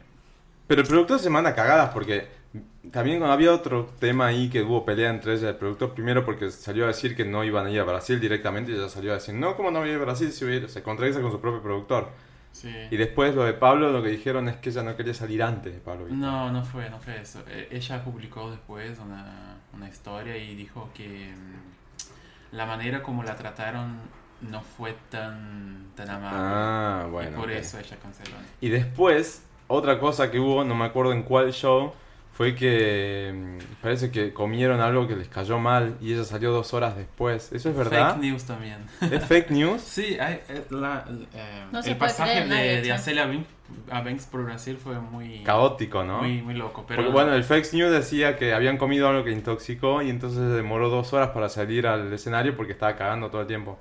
Pero 0.68 0.82
el 0.82 0.88
productor 0.88 1.20
se 1.20 1.30
manda 1.30 1.54
cagadas 1.54 1.90
porque 1.90 2.28
también 2.92 3.24
había 3.24 3.54
otro 3.54 3.86
tema 4.00 4.28
ahí 4.28 4.50
que 4.50 4.62
hubo 4.64 4.86
pelea 4.86 5.10
entre 5.10 5.34
ella 5.34 5.48
y 5.48 5.50
el 5.52 5.56
productor. 5.56 5.94
Primero 5.94 6.26
porque 6.26 6.52
salió 6.52 6.84
a 6.86 6.88
decir 6.88 7.16
que 7.16 7.26
no 7.26 7.44
iban 7.44 7.66
a 7.68 7.72
ir 7.72 7.80
a 7.80 7.84
Brasil 7.84 8.20
directamente 8.20 8.72
y 8.72 8.76
ella 8.76 8.90
salió 8.90 9.12
a 9.12 9.16
decir, 9.16 9.34
no, 9.36 9.56
¿cómo 9.56 9.72
no 9.72 9.80
voy 9.80 9.90
a 9.90 9.94
ir 9.94 10.00
a 10.00 10.04
Brasil 10.04 10.32
si 10.32 10.46
voy 10.46 10.56
a 10.56 10.58
ir?". 10.58 10.70
Se 10.70 10.84
contradice 10.84 11.22
con 11.22 11.32
su 11.32 11.40
propio 11.42 11.62
productor. 11.62 12.10
Sí. 12.52 12.70
Y 12.92 12.98
después 12.98 13.34
lo 13.36 13.44
de 13.46 13.54
Pablo 13.54 13.92
lo 13.92 14.04
que 14.04 14.10
dijeron 14.10 14.48
es 14.50 14.58
que 14.58 14.70
ella 14.70 14.84
no 14.84 14.96
quería 14.96 15.14
salir 15.14 15.42
antes 15.44 15.74
de 15.74 15.80
Pablo. 15.80 16.06
No, 16.10 16.52
no 16.52 16.64
fue, 16.64 16.90
no 16.90 17.00
fue 17.00 17.22
eso. 17.22 17.40
Eh, 17.48 17.68
Ella 17.72 18.04
publicó 18.04 18.52
después 18.52 19.00
una, 19.00 19.58
una 19.74 19.90
historia 19.90 20.38
y 20.38 20.56
dijo 20.56 20.90
que 20.94 21.34
mm, 21.34 22.56
la 22.56 22.66
manera 22.66 23.02
como 23.04 23.24
la 23.24 23.36
trataron 23.36 23.98
no 24.42 24.62
fue 24.62 24.96
tan, 25.10 25.92
tan 25.96 26.10
amable. 26.10 26.38
Ah, 26.40 27.08
y 27.08 27.12
bueno. 27.12 27.38
por 27.38 27.50
ok. 27.50 27.56
eso 27.56 27.80
ella 27.80 27.98
canceló. 28.02 28.36
Y 28.62 28.70
después, 28.70 29.44
otra 29.68 30.00
cosa 30.00 30.32
que 30.32 30.40
hubo, 30.40 30.64
no 30.64 30.76
me 30.76 30.86
acuerdo 30.86 31.14
en 31.14 31.24
cuál 31.24 31.54
show, 31.54 31.94
fue 32.34 32.56
que 32.56 33.32
mm, 33.34 33.82
parece 33.82 34.10
que 34.10 34.34
comieron 34.34 34.82
algo 34.82 35.08
que 35.08 35.16
les 35.16 35.28
cayó 35.30 35.60
mal 35.60 35.98
y 36.02 36.14
ella 36.14 36.24
salió 36.24 36.52
dos 36.52 36.74
horas 36.74 36.98
después. 36.98 37.52
¿Eso 37.52 37.70
es 37.70 37.76
verdad? 37.76 38.16
Fake 38.16 38.24
news 38.24 38.44
también. 38.44 38.78
¿Es 39.12 39.24
fake 39.26 39.52
news? 39.52 39.82
Sí, 39.86 40.18
hay, 40.20 40.42
eh, 40.50 40.66
la- 40.72 41.06
eh, 41.36 41.66
No 41.72 41.80
el 41.80 41.96
pasaje 41.98 42.46
de, 42.46 42.82
de 42.82 42.92
a 43.92 44.02
Banks 44.02 44.26
por 44.26 44.44
Brasil 44.44 44.78
fue 44.78 45.00
muy, 45.00 45.44
Caótico, 45.44 46.04
¿no? 46.04 46.20
muy, 46.20 46.42
muy 46.42 46.54
loco. 46.54 46.86
Pero 46.88 47.04
Porque 47.04 47.12
bueno, 47.12 47.34
el 47.34 47.44
fake 47.44 47.74
news 47.74 47.92
decía 47.92 48.36
que 48.36 48.54
habían 48.54 48.78
comido 48.78 49.08
algo 49.08 49.24
que 49.24 49.32
intoxicó 49.32 50.02
y 50.02 50.10
entonces 50.10 50.54
demoró 50.54 50.90
dos 50.90 51.14
horas 51.14 51.30
para 51.30 51.50
salir 51.50 51.88
al 51.88 52.12
escenario 52.14 52.56
porque 52.56 52.74
estaba 52.74 52.96
cagando 52.96 53.30
todo 53.30 53.42
el 53.42 53.48
tiempo. 53.48 53.80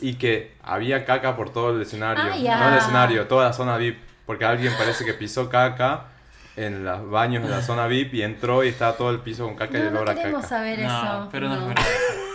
Y 0.00 0.14
que 0.14 0.54
había 0.62 1.04
caca 1.04 1.36
por 1.36 1.50
todo 1.50 1.74
el 1.76 1.82
escenario. 1.82 2.24
Ah. 2.24 2.58
No 2.60 2.68
el 2.70 2.78
escenario, 2.78 3.26
toda 3.26 3.46
la 3.46 3.52
zona 3.52 3.76
VIP. 3.76 3.98
Porque 4.26 4.44
alguien 4.44 4.72
parece 4.78 5.04
que 5.04 5.14
pisó 5.14 5.48
caca 5.48 6.11
en 6.56 6.84
los 6.84 7.08
baños 7.10 7.42
de 7.44 7.48
la 7.50 7.62
zona 7.62 7.86
VIP 7.86 8.14
y 8.14 8.22
entró 8.22 8.62
y 8.64 8.68
estaba 8.68 8.96
todo 8.96 9.10
el 9.10 9.20
piso 9.20 9.44
con 9.46 9.56
caca 9.56 9.78
y 9.78 9.82
No, 9.82 9.88
olor 9.88 10.04
no 10.06 10.10
a 10.10 10.14
queremos 10.14 10.42
caca. 10.42 10.48
saber 10.56 10.78
no, 10.80 10.86
eso. 10.86 11.28
pero 11.32 11.48
no, 11.48 11.54
no. 11.56 11.60
es 11.62 11.68
verdad. 11.68 11.84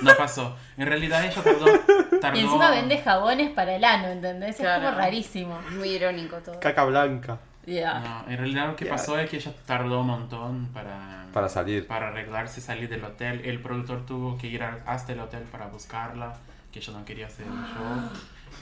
No 0.01 0.15
pasó. 0.15 0.55
En 0.77 0.87
realidad 0.87 1.23
ella 1.25 1.41
tardó. 1.41 1.65
tardó 2.21 2.37
Y 2.37 2.41
encima 2.41 2.69
vende 2.71 2.97
jabones 2.99 3.51
para 3.51 3.75
el 3.75 3.83
ano, 3.83 4.07
¿entendés? 4.07 4.51
Es 4.51 4.61
Claro. 4.61 4.85
como 4.85 4.97
rarísimo. 4.97 5.59
Muy 5.77 5.89
irónico 5.89 6.37
todo. 6.37 6.59
Caca 6.59 6.83
blanca. 6.85 7.39
Ya. 7.65 7.99
No, 7.99 8.31
en 8.31 8.37
realidad 8.37 8.67
lo 8.67 8.75
que 8.75 8.85
Ya. 8.85 8.91
pasó 8.91 9.19
es 9.19 9.29
que 9.29 9.37
ella 9.37 9.51
tardó 9.65 10.01
un 10.01 10.07
montón 10.07 10.67
para, 10.73 11.25
Para 11.33 11.49
salir. 11.49 11.85
para 11.85 12.07
arreglarse, 12.07 12.61
salir 12.61 12.87
del 12.89 13.03
hotel. 13.03 13.41
El 13.43 13.59
productor 13.59 14.05
tuvo 14.05 14.37
que 14.37 14.47
ir 14.47 14.63
hasta 14.63 15.11
el 15.13 15.19
hotel 15.19 15.43
para 15.51 15.67
buscarla, 15.67 16.35
que 16.71 16.79
ella 16.79 16.93
no 16.93 17.03
quería 17.05 17.27
hacer 17.27 17.45
el 17.45 17.51
show. 17.51 18.09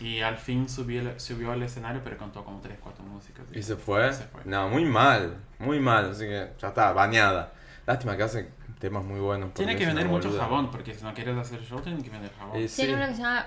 Y 0.02 0.20
al 0.22 0.38
fin 0.38 0.68
subió, 0.70 1.02
el- 1.02 1.20
subió 1.20 1.52
al 1.52 1.64
escenario, 1.64 2.02
pero 2.04 2.18
contó 2.18 2.44
como 2.44 2.60
3, 2.62 2.78
4 2.82 3.04
músicas. 3.06 3.46
¿Y 3.54 3.64
se 3.64 3.76
fue? 3.76 4.12
Se 4.14 4.24
fue. 4.26 4.42
No, 4.46 4.68
muy 4.70 4.84
mal. 4.86 5.38
Muy 5.60 5.80
mal. 5.80 6.12
Así 6.12 6.26
que 6.26 6.50
ya 6.60 6.68
está, 6.68 6.92
bañada. 6.92 7.54
Lástima 7.88 8.18
que 8.18 8.24
hace 8.24 8.50
temas 8.80 9.04
muy 9.06 9.20
buenos. 9.20 9.54
Tiene 9.54 9.76
que 9.76 9.86
vender 9.86 10.06
mucho 10.08 10.28
boluda. 10.30 10.44
jabón, 10.44 10.70
porque 10.72 10.94
si 10.94 11.04
no 11.04 11.14
quieres 11.14 11.38
hacer 11.38 11.62
show, 11.64 11.80
tienen 11.82 12.02
que 12.04 12.10
vender 12.10 12.32
jabón. 12.38 12.60
Y 12.60 12.68
sí. 12.68 12.82
Tiene 12.84 12.96
uno 12.98 13.08
que 13.08 13.16
se 13.16 13.22
llama 13.22 13.46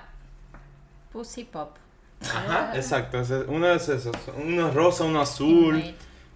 Pussy 1.13 1.45
Pop. 1.45 1.77
Ajá, 2.23 2.73
exacto. 2.75 3.23
Uno 3.49 3.69
es 3.71 3.89
esos. 3.89 4.17
Uno 4.37 4.69
es 4.69 4.75
rosa, 4.75 5.05
uno 5.05 5.21
azul. 5.21 5.83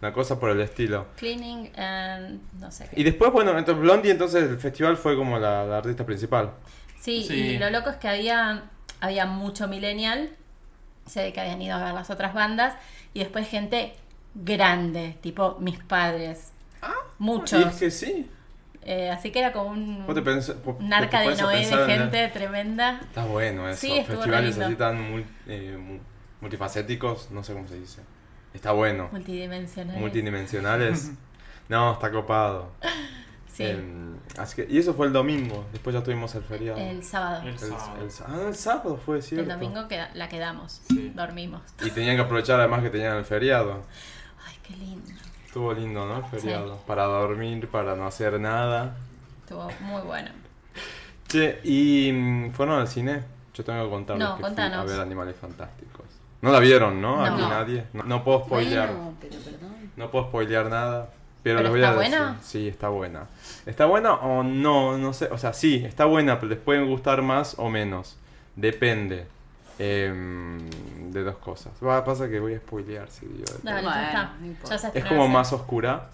Una 0.01 0.13
cosa 0.13 0.39
por 0.39 0.51
el 0.51 0.61
estilo. 0.61 1.07
Cleaning 1.17 1.71
and 1.79 2.41
no 2.61 2.71
sé 2.73 2.89
qué. 2.89 3.01
Y 3.01 3.05
después, 3.05 3.31
bueno, 3.33 3.57
entonces 3.57 3.81
Blondie, 3.81 4.11
entonces 4.11 4.43
el 4.51 4.59
festival 4.59 4.97
fue 4.97 5.17
como 5.17 5.39
la, 5.39 5.65
la 5.65 5.79
artista 5.79 6.05
principal. 6.05 6.51
Sí, 7.01 7.25
Sí. 7.27 7.35
y 7.35 7.59
lo 7.59 7.71
loco 7.71 7.91
es 7.91 7.97
que 7.97 8.09
había, 8.09 8.65
había 9.03 9.27
mucho 9.27 9.69
millennial, 9.69 10.31
sé 11.07 11.33
que 11.33 11.41
habían 11.41 11.61
ido 11.61 11.77
a 11.77 11.85
ver 11.85 11.93
las 11.93 12.09
otras 12.09 12.33
bandas, 12.33 12.75
y 13.13 13.19
después 13.19 13.47
gente 13.49 13.95
grande, 14.35 15.19
tipo 15.21 15.57
mis 15.61 15.79
padres. 15.81 16.53
Muchos. 17.19 17.61
Y 17.61 17.63
es 17.69 17.75
que 17.77 17.91
sí. 17.91 18.31
Eh, 18.85 19.11
así 19.11 19.31
que 19.31 19.39
era 19.41 19.53
como 19.53 19.71
un, 19.71 20.07
Vos 20.07 20.15
te 20.15 20.23
pensás- 20.23 20.57
vos- 20.65 20.77
un 20.79 20.89
vos 20.89 20.99
arca 20.99 21.23
te 21.23 21.31
de 21.31 21.37
Noé 21.37 21.67
de 21.67 21.73
en 21.73 21.87
gente 21.87 22.29
tremenda. 22.29 23.01
Está 23.03 23.25
bueno 23.27 23.69
eso. 23.69 23.81
Sí, 23.81 24.03
Festivales 24.05 24.59
así 24.59 24.75
tan 24.75 25.13
mul- 25.13 25.25
eh, 25.47 25.77
mu- 25.81 26.01
multifacéticos, 26.41 27.31
no 27.31 27.45
sé 27.45 27.53
cómo 27.53 27.69
se 27.69 27.79
dice. 27.79 28.01
Está 28.55 28.73
bueno. 28.73 29.09
Multidimensionales. 29.13 30.01
Multidimensionales. 30.01 31.11
no, 31.69 31.93
está 31.93 32.11
copado. 32.11 32.73
Sí, 33.53 33.65
así 34.39 34.57
que, 34.57 34.67
y 34.73 34.79
eso 34.79 34.95
fue 34.95 35.07
el 35.07 35.13
domingo. 35.13 35.65
Después 35.73 35.95
ya 35.95 36.03
tuvimos 36.03 36.35
el 36.35 36.43
feriado. 36.43 36.79
el 36.79 37.03
sábado. 37.05 37.43
El 37.43 37.49
El- 37.49 37.59
sábado. 37.59 37.95
el 38.01 38.11
ah, 38.27 38.49
el 38.49 38.55
sábado 38.57 39.01
fue, 39.05 39.17
El 39.17 39.23
cierto. 39.23 39.53
domingo 39.53 39.89
queda- 39.89 40.11
la 40.15 40.29
quedamos, 40.29 40.81
Sí. 40.89 41.13
dormimos. 41.15 41.63
Y 41.85 41.91
tenían 41.91 42.17
que 42.17 42.23
aprovechar 42.23 42.59
además 42.61 42.83
que 42.83 42.91
tenían 42.91 43.17
el 43.17 43.25
feriado. 43.25 43.83
Ay, 44.47 44.55
qué 44.63 44.75
lindo. 44.77 45.11
Estuvo 45.47 45.73
lindo, 45.75 46.07
¿no? 46.07 46.19
El 46.19 46.25
feriado. 46.25 46.77
Para 46.87 47.05
dormir, 47.05 47.69
para 47.69 47.95
no 47.95 48.07
hacer 48.07 48.41
nada. 48.41 48.97
Estuvo 49.43 49.69
muy 49.81 50.01
bueno. 50.03 50.31
Che, 51.29 51.61
¿y 51.65 52.11
mm, 52.13 52.51
fueron 52.53 52.81
al 52.81 52.89
cine? 52.89 53.23
Yo 53.55 53.65
tengo 53.65 53.85
que 53.85 53.91
contarles 53.91 54.27
No, 54.27 54.35
que 54.37 54.41
fui 54.41 54.49
contanos. 54.49 54.79
a 54.79 54.85
ver 54.85 55.01
Animales 55.01 55.37
Fantásticos. 55.41 56.07
No 56.41 56.51
la 56.51 56.59
vieron, 56.59 57.01
¿no? 57.01 57.17
No. 57.17 57.25
Aquí 57.25 57.41
No. 57.43 57.49
nadie. 57.51 57.85
No, 57.93 58.03
no 58.05 58.25
puedo 58.25 58.45
spoilear. 58.45 58.89
Bueno, 58.89 59.15
pero 59.21 59.37
perdón. 59.41 59.91
No 59.97 60.11
puedo 60.11 60.25
spoilear 60.29 60.71
nada. 60.71 61.11
Pero, 61.43 61.59
¿Pero 61.59 61.63
les 61.63 61.71
voy 61.71 61.81
está 61.81 61.91
a 61.91 61.95
decir. 61.97 62.11
buena? 62.19 62.41
Sí, 62.43 62.69
está 62.69 62.89
buena. 62.89 63.27
¿Está 63.67 63.87
buena 63.87 64.15
o 64.15 64.43
no? 64.43 64.99
No 64.99 65.13
sé. 65.13 65.27
O 65.31 65.39
sea, 65.39 65.53
sí, 65.53 65.85
está 65.87 66.05
buena, 66.05 66.39
pero 66.41 66.51
les 66.51 66.59
pueden 66.59 66.89
gustar 66.89 67.23
más 67.23 67.57
o 67.59 67.69
menos. 67.71 68.17
Depende. 68.57 69.27
Em, 69.79 70.59
de 71.13 71.23
dos 71.23 71.37
cosas. 71.39 71.73
Va, 71.85 72.05
pasa 72.05 72.29
que 72.29 72.39
voy 72.41 72.55
a 72.55 72.59
spoilear 72.59 73.09
si 73.11 73.27
digo. 73.27 73.45
de 73.45 73.59
Dale, 73.63 73.83
ya 73.83 73.89
Bueno, 74.41 74.53
está. 74.53 74.69
Ya 74.71 74.79
se 74.79 74.99
Es 74.99 75.05
como 75.05 75.29
más 75.29 75.53
oscura. 75.53 76.11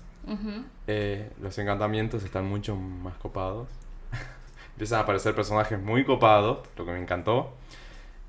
Eh, 0.87 1.31
los 1.41 1.57
encantamientos 1.59 2.23
están 2.23 2.45
mucho 2.47 2.77
más 2.77 3.15
copados. 3.17 3.69
Empiezan 4.73 5.01
a 5.01 5.03
aparecer 5.03 5.35
personajes 5.35 5.81
muy 5.81 6.05
copados, 6.05 6.59
lo 6.77 6.85
que 6.85 6.93
me 6.93 7.01
encantó. 7.01 7.53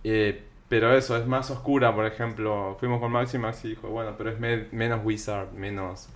Eh, 0.04 0.44
pero 0.70 0.94
eso, 0.96 1.18
es 1.18 1.26
más 1.28 1.50
oscura, 1.52 1.94
por 1.94 2.06
ejemplo. 2.06 2.78
Fuimos 2.80 3.00
con 3.00 3.12
Maxi 3.12 3.38
y 3.38 3.40
Maxi 3.40 3.70
dijo, 3.70 3.88
bueno, 3.90 4.14
pero 4.18 4.30
es 4.32 4.40
me- 4.40 4.68
menos 4.72 5.02
wizard, 5.04 5.52
menos 5.52 6.08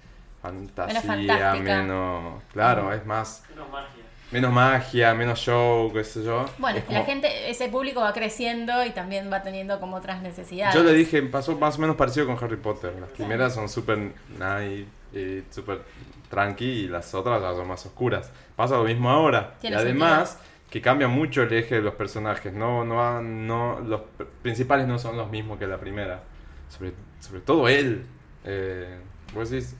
fantasía, 0.51 1.53
menos... 1.55 2.43
Claro, 2.51 2.93
es 2.93 3.05
más... 3.05 3.43
Menos 4.31 4.51
magia, 4.51 5.13
menos 5.13 5.37
show, 5.37 5.93
qué 5.93 6.03
sé 6.03 6.23
yo. 6.23 6.45
Bueno, 6.57 6.79
Es 6.79 6.89
la 6.89 7.03
gente, 7.05 7.51
ese 7.51 7.69
público 7.69 8.01
va 8.01 8.13
creciendo 8.13 8.83
y 8.83 8.89
también 8.89 9.31
va 9.31 9.43
teniendo 9.43 9.79
como 9.79 9.97
otras 9.97 10.23
necesidades. 10.23 10.73
Yo 10.73 10.81
le 10.83 10.93
dije, 10.93 11.21
pasó 11.21 11.55
más 11.55 11.77
o 11.77 11.81
menos 11.81 11.95
parecido 11.95 12.25
con 12.25 12.43
Harry 12.43 12.57
Potter. 12.57 12.93
Las 12.99 13.11
primeras 13.11 13.53
son 13.53 13.69
súper 13.69 13.99
nice, 13.99 14.87
eh, 15.13 15.43
súper 15.51 15.83
tranqui 16.31 16.65
y 16.65 16.87
las 16.87 17.13
otras 17.13 17.43
ya 17.43 17.53
son 17.53 17.67
más 17.67 17.85
oscuras. 17.85 18.31
Pasa 18.55 18.75
lo 18.77 18.85
mismo 18.85 19.07
ahora. 19.11 19.53
Y 19.61 19.71
además 19.71 20.39
que 20.71 20.81
cambia 20.81 21.07
mucho 21.07 21.43
el 21.43 21.53
eje 21.53 21.75
de 21.75 21.81
los 21.83 21.93
personajes. 21.93 22.51
No, 22.53 22.83
no, 22.83 23.21
no, 23.21 23.81
los 23.81 24.01
pr- 24.17 24.25
principales 24.41 24.87
no 24.87 24.97
son 24.97 25.15
los 25.15 25.29
mismos 25.29 25.59
que 25.59 25.67
la 25.67 25.77
primera. 25.77 26.23
sobre, 26.69 26.93
sobre 27.19 27.41
todo 27.41 27.67
él. 27.67 28.03
Eh, 28.45 28.97
vos 29.35 29.51
decís, 29.51 29.75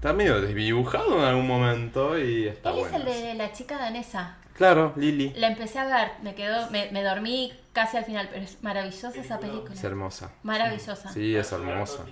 está 0.00 0.14
medio 0.14 0.40
desdibujado 0.40 1.18
en 1.18 1.24
algún 1.24 1.46
momento 1.46 2.18
y 2.18 2.48
está 2.48 2.70
Él 2.70 2.76
bueno. 2.80 2.96
es 2.96 3.16
el 3.16 3.22
de 3.22 3.34
la 3.34 3.52
chica 3.52 3.76
danesa. 3.76 4.38
Claro, 4.56 4.94
Lily. 4.96 5.34
La 5.36 5.48
empecé 5.48 5.78
a 5.78 5.84
ver, 5.84 6.12
me 6.22 6.34
quedó, 6.34 6.70
me, 6.70 6.90
me 6.90 7.02
dormí 7.02 7.52
casi 7.74 7.98
al 7.98 8.06
final, 8.06 8.28
pero 8.32 8.42
es 8.42 8.62
maravillosa 8.62 9.12
esa 9.20 9.38
película. 9.38 9.74
Es 9.74 9.84
hermosa. 9.84 10.30
Maravillosa. 10.42 11.10
Sí, 11.12 11.36
es 11.36 11.52
hermosa. 11.52 12.04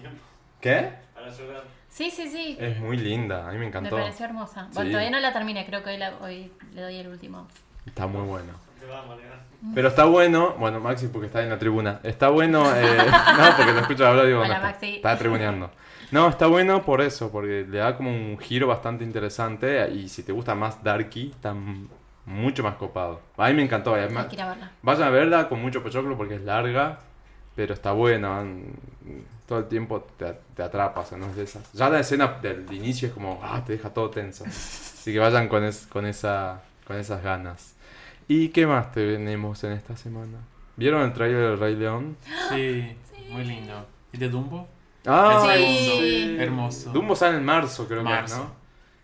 ¿Qué? 0.61 0.91
Sí, 1.89 2.11
sí, 2.11 2.29
sí. 2.29 2.59
Es 2.61 2.79
muy 2.79 2.99
linda, 2.99 3.45
a 3.49 3.53
mí 3.53 3.55
me 3.55 3.61
Me 3.61 3.67
encantó. 3.69 3.97
pareció 3.97 4.27
hermosa. 4.27 4.69
Bueno, 4.75 4.91
todavía 4.91 5.11
no 5.11 5.21
la 5.21 5.33
terminé, 5.33 5.65
creo 5.65 5.83
que 5.83 5.91
hoy, 5.91 5.97
la- 5.97 6.17
hoy 6.21 6.53
le 6.75 6.83
doy 6.83 6.97
el 6.97 7.09
último. 7.09 7.49
Está 7.87 8.07
muy 8.07 8.27
bueno. 8.27 8.53
Pero 9.75 9.89
está 9.89 10.05
bueno, 10.05 10.55
bueno, 10.59 10.79
Maxi 10.79 11.09
porque 11.09 11.27
está 11.27 11.43
en 11.43 11.49
la 11.49 11.59
tribuna. 11.59 12.01
Está 12.03 12.29
bueno, 12.29 12.65
eh, 12.77 12.97
no, 13.39 13.57
porque 13.57 13.73
lo 13.73 13.81
escucho 13.81 14.07
hablar 14.07 14.27
y 14.27 14.29
digo, 14.29 14.41
Hola, 14.41 14.49
no, 14.49 14.55
está, 14.57 14.69
Maxi. 14.73 14.97
está 14.97 15.19
tribuneando. 15.19 15.71
No, 16.11 16.29
está 16.29 16.47
bueno 16.47 16.85
por 16.85 17.01
eso, 17.01 17.31
porque 17.31 17.67
le 17.69 17.79
da 17.79 17.95
como 17.97 18.11
un 18.11 18.39
giro 18.39 18.67
bastante 18.67 19.05
interesante 19.05 19.91
y 19.91 20.09
si 20.09 20.23
te 20.23 20.33
gusta 20.33 20.55
más 20.55 20.83
Darky, 20.83 21.31
está 21.35 21.55
mucho 22.25 22.63
más 22.63 22.77
copado. 22.77 23.21
A 23.37 23.49
mí 23.49 23.55
me 23.55 23.63
encantó. 23.63 23.95
además- 23.95 24.25
Hay 24.25 24.29
que 24.31 24.37
ir 24.37 24.43
a 24.43 24.49
verla. 24.49 24.73
Vayan 24.83 25.09
a 25.09 25.11
verla 25.11 25.49
con 25.49 25.61
mucho 25.61 25.83
pochoclo 25.83 26.17
porque 26.17 26.37
es 26.37 26.43
larga, 26.43 26.99
pero 27.55 27.75
está 27.75 27.93
buena. 27.93 28.43
Todo 29.47 29.61
el 29.61 29.67
tiempo 29.69 30.07
te, 30.19 30.35
te 30.55 30.63
atrapas, 30.63 31.13
¿no? 31.13 31.27
Es 31.31 31.37
de 31.37 31.45
esas. 31.45 31.73
Ya 31.73 31.89
la 31.89 32.01
escena 32.01 32.39
del 32.43 32.71
inicio 32.73 33.09
es 33.09 33.15
como, 33.15 33.41
ah, 33.43 33.63
te 33.65 33.73
deja 33.75 33.91
todo 33.91 34.11
tenso. 34.11 34.45
Así 34.47 35.13
que 35.13 35.19
vayan 35.19 35.49
con, 35.49 35.65
es- 35.65 35.87
con, 35.87 36.07
esa, 36.07 36.63
con 36.87 36.97
esas 36.97 37.23
ganas. 37.23 37.75
¿Y 38.29 38.49
qué 38.49 38.67
más 38.67 38.93
tenemos 38.93 39.63
en 39.65 39.73
esta 39.73 39.97
semana? 39.97 40.39
¿Vieron 40.77 41.03
el 41.03 41.13
trailer 41.13 41.51
del 41.51 41.59
Rey 41.59 41.77
León? 41.77 42.17
Sí, 42.51 42.97
muy 43.31 43.45
lindo. 43.45 43.87
¿Y 44.13 44.19
de 44.19 44.29
Dumbo? 44.29 44.69
Ah, 45.09 45.55
Sí. 45.57 46.37
Hermoso. 46.39 46.91
Dumbo 46.93 47.17
sale 47.17 47.39
en 47.39 47.45
marzo, 47.45 47.87
creo 47.89 48.03
que 48.05 48.09
es, 48.11 48.15
Marzo. 48.15 48.37
¿no? 48.39 48.51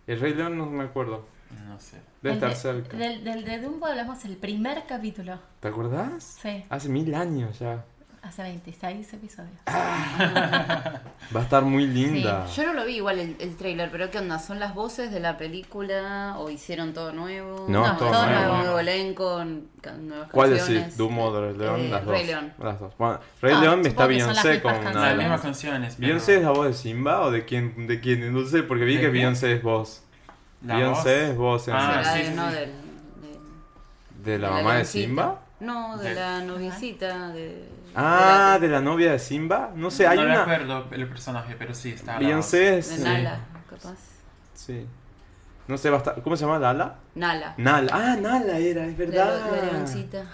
El 0.07 0.20
Rey 0.20 0.34
León 0.34 0.59
no 0.59 0.66
me 0.66 0.84
acuerdo. 0.84 1.26
No 1.66 1.78
sé. 1.80 1.96
Debe 2.22 2.36
El 2.36 2.42
estar 2.44 2.50
de- 2.50 2.57
cerca. 2.57 2.96
Del, 2.96 3.24
del 3.24 3.44
de 3.44 3.61
Dumbo 3.61 3.86
hablamos 3.86 4.24
el 4.24 4.36
primer 4.36 4.84
capítulo. 4.86 5.38
¿Te 5.61 5.68
acordás? 5.68 6.38
Sí, 6.42 6.64
Hace 6.68 6.88
mil 6.88 7.14
años 7.14 7.59
ya. 7.59 7.84
Hace 8.24 8.42
26 8.42 9.12
episodios. 9.12 9.52
Va 9.68 11.40
a 11.40 11.42
estar 11.42 11.62
muy 11.64 11.86
linda. 11.86 12.46
Yo 12.46 12.64
no 12.66 12.72
lo 12.74 12.84
vi 12.84 12.96
igual 12.96 13.18
el, 13.18 13.36
el 13.38 13.56
trailer, 13.56 13.90
pero 13.90 14.10
¿qué 14.10 14.18
onda? 14.18 14.38
¿Son 14.38 14.58
las 14.60 14.74
voces 14.74 15.10
de 15.12 15.20
la 15.20 15.36
película 15.36 16.36
o 16.38 16.50
hicieron 16.50 16.92
todo 16.94 17.12
nuevo? 17.12 17.66
No, 17.68 17.86
No, 17.86 17.96
todo, 17.96 18.10
todo 18.12 18.26
nuevo. 18.26 18.56
nuevo. 18.58 18.78
elenco, 18.78 19.44
nuevas 19.44 20.28
¿Cuál 20.32 20.56
canciones. 20.56 20.82
decís? 20.84 20.96
¿Dumbo 20.96 21.24
o 21.26 21.40
Rey 21.40 21.56
León? 21.56 21.80
Eh, 21.80 21.88
las 21.90 22.04
dos. 22.04 22.12
Rey 22.14 22.26
León. 22.26 22.52
Las 22.62 22.80
dos. 22.80 22.92
Bueno, 22.98 23.20
Rey 23.42 23.54
Ah, 23.56 23.60
León 23.60 23.86
está 23.86 24.06
Beyoncé 24.06 24.62
con 24.62 24.72
canciones. 24.72 25.02
Las 25.02 25.16
mismas 25.16 25.40
canciones. 25.40 25.94
pero 25.96 26.06
¿Beyoncé 26.06 26.36
es 26.36 26.42
la 26.42 26.50
voz 26.50 26.66
de 26.66 26.72
Simba 26.74 27.20
o 27.22 27.30
de 27.30 27.44
quién? 27.44 27.86
De 27.86 28.00
quién? 28.00 28.32
No 28.32 28.46
sé, 28.46 28.62
porque 28.62 28.84
vi 28.84 28.94
¿De 28.96 29.00
que? 29.02 29.08
Beyoncé 29.08 29.52
es 29.52 29.62
voz. 29.62 30.02
Beyoncé 30.60 31.30
es 31.30 31.36
voz 31.36 31.68
en 31.68 31.74
Ah, 31.74 32.02
sí, 32.04 32.18
de- 32.20 32.24
sí, 32.26 32.32
no, 32.34 32.48
sí. 32.48 32.54
del- 32.54 32.72
de, 34.24 34.32
¿De 34.32 34.38
la 34.38 34.48
de 34.48 34.54
mamá 34.54 34.74
de. 34.76 34.84
Simba? 34.86 35.40
No, 35.60 35.98
de 35.98 36.08
De- 36.10 36.14
la 36.14 36.40
noviecita. 36.40 37.28
De, 37.28 37.68
Ah, 37.97 38.59
de, 38.61 38.66
de 38.68 38.72
la 38.74 38.80
novia 38.80 39.12
de 39.12 39.18
Simba. 39.18 39.70
No 39.74 39.90
sé, 39.90 40.07
hay 40.07 40.18
no 40.18 40.24
una. 40.24 40.45
recuerdo 40.45 40.86
el 40.90 41.09
personaje, 41.09 41.55
pero 41.59 41.74
sí 41.74 41.92
está. 41.92 42.14
la 42.14 42.18
Beyoncé 42.20 42.59
de 42.59 42.78
es. 42.78 42.86
sí. 42.86 43.03
Nala, 43.03 43.38
capaz. 43.68 43.95
Sí. 44.55 44.86
No 45.66 45.78
sé, 45.78 45.88
va 45.90 45.97
a 45.97 45.99
estar. 45.99 46.22
¿Cómo 46.22 46.36
se 46.36 46.45
llama? 46.45 46.59
¿Lala? 46.59 46.97
Nala. 47.14 47.55
Nala. 47.57 47.92
Ah, 47.95 48.16
Nala 48.20 48.59
era, 48.59 48.84
es 48.84 48.99
De, 48.99 49.07
verdad. 49.07 49.51
de 49.51 49.62
leoncita. 49.72 50.24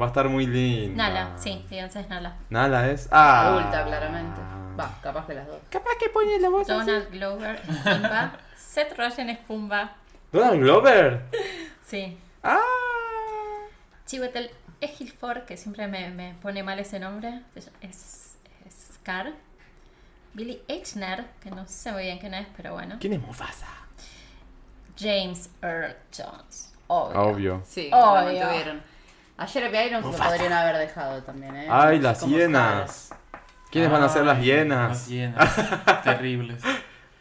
Va 0.00 0.06
a 0.06 0.08
estar 0.08 0.28
muy 0.28 0.46
linda. 0.46 1.08
Nala, 1.08 1.30
sí, 1.36 1.64
Beyoncé 1.68 2.00
es 2.00 2.08
Nala. 2.08 2.36
Nala 2.48 2.90
es. 2.90 3.08
Ah. 3.10 3.48
Adulta, 3.48 3.84
claramente. 3.84 4.40
Va, 4.80 4.90
capaz 5.02 5.26
que 5.26 5.34
las 5.34 5.46
dos. 5.46 5.58
Capaz 5.68 5.90
que 6.00 6.08
pone 6.08 6.38
la 6.40 6.48
voz. 6.48 6.68
así. 6.70 6.78
Donald 6.86 7.10
Glover 7.10 7.60
es 7.68 7.76
Simba. 7.82 8.32
Seth 8.56 8.96
Rogen 8.96 9.28
es 9.28 9.38
Pumba. 9.40 9.92
¿Donald 10.32 10.60
Glover? 10.62 11.24
Sí. 11.84 12.16
Ah. 12.42 12.58
Chiwetel 14.06 14.50
Ejiofor, 14.82 15.44
que 15.46 15.56
siempre 15.56 15.86
me, 15.88 16.10
me 16.10 16.34
pone 16.42 16.62
mal 16.62 16.78
ese 16.78 16.98
nombre, 17.00 17.40
es, 17.54 17.70
es 17.80 18.36
Scar. 18.94 19.32
Billy 20.34 20.62
Eichner, 20.68 21.26
que 21.42 21.50
no 21.50 21.66
sé 21.66 21.92
muy 21.92 22.02
bien 22.04 22.18
quién 22.18 22.34
es, 22.34 22.46
pero 22.56 22.72
bueno. 22.74 22.96
¿Quién 23.00 23.12
es 23.14 23.20
Mufasa? 23.20 23.66
James 24.98 25.50
Earl 25.62 25.96
Jones. 26.16 26.72
Obvio. 26.86 27.20
Obvio. 27.22 27.62
Sí, 27.66 27.90
Obvio. 27.92 28.32
lo 28.32 28.40
mantuvieron. 28.40 28.82
A 29.38 29.46
Jeremy 29.46 29.78
Irons 29.78 30.04
lo 30.04 30.10
Mufasa. 30.12 30.30
podrían 30.30 30.52
haber 30.52 30.76
dejado 30.78 31.22
también, 31.22 31.56
¿eh? 31.56 31.66
Ay, 31.70 31.98
las 32.00 32.24
hienas. 32.26 33.14
¿Quiénes 33.70 33.90
van 33.90 34.02
a 34.02 34.08
ser 34.08 34.24
las 34.24 34.40
hienas? 34.42 34.88
Las 34.90 35.08
hienas. 35.08 36.02
Terribles. 36.04 36.62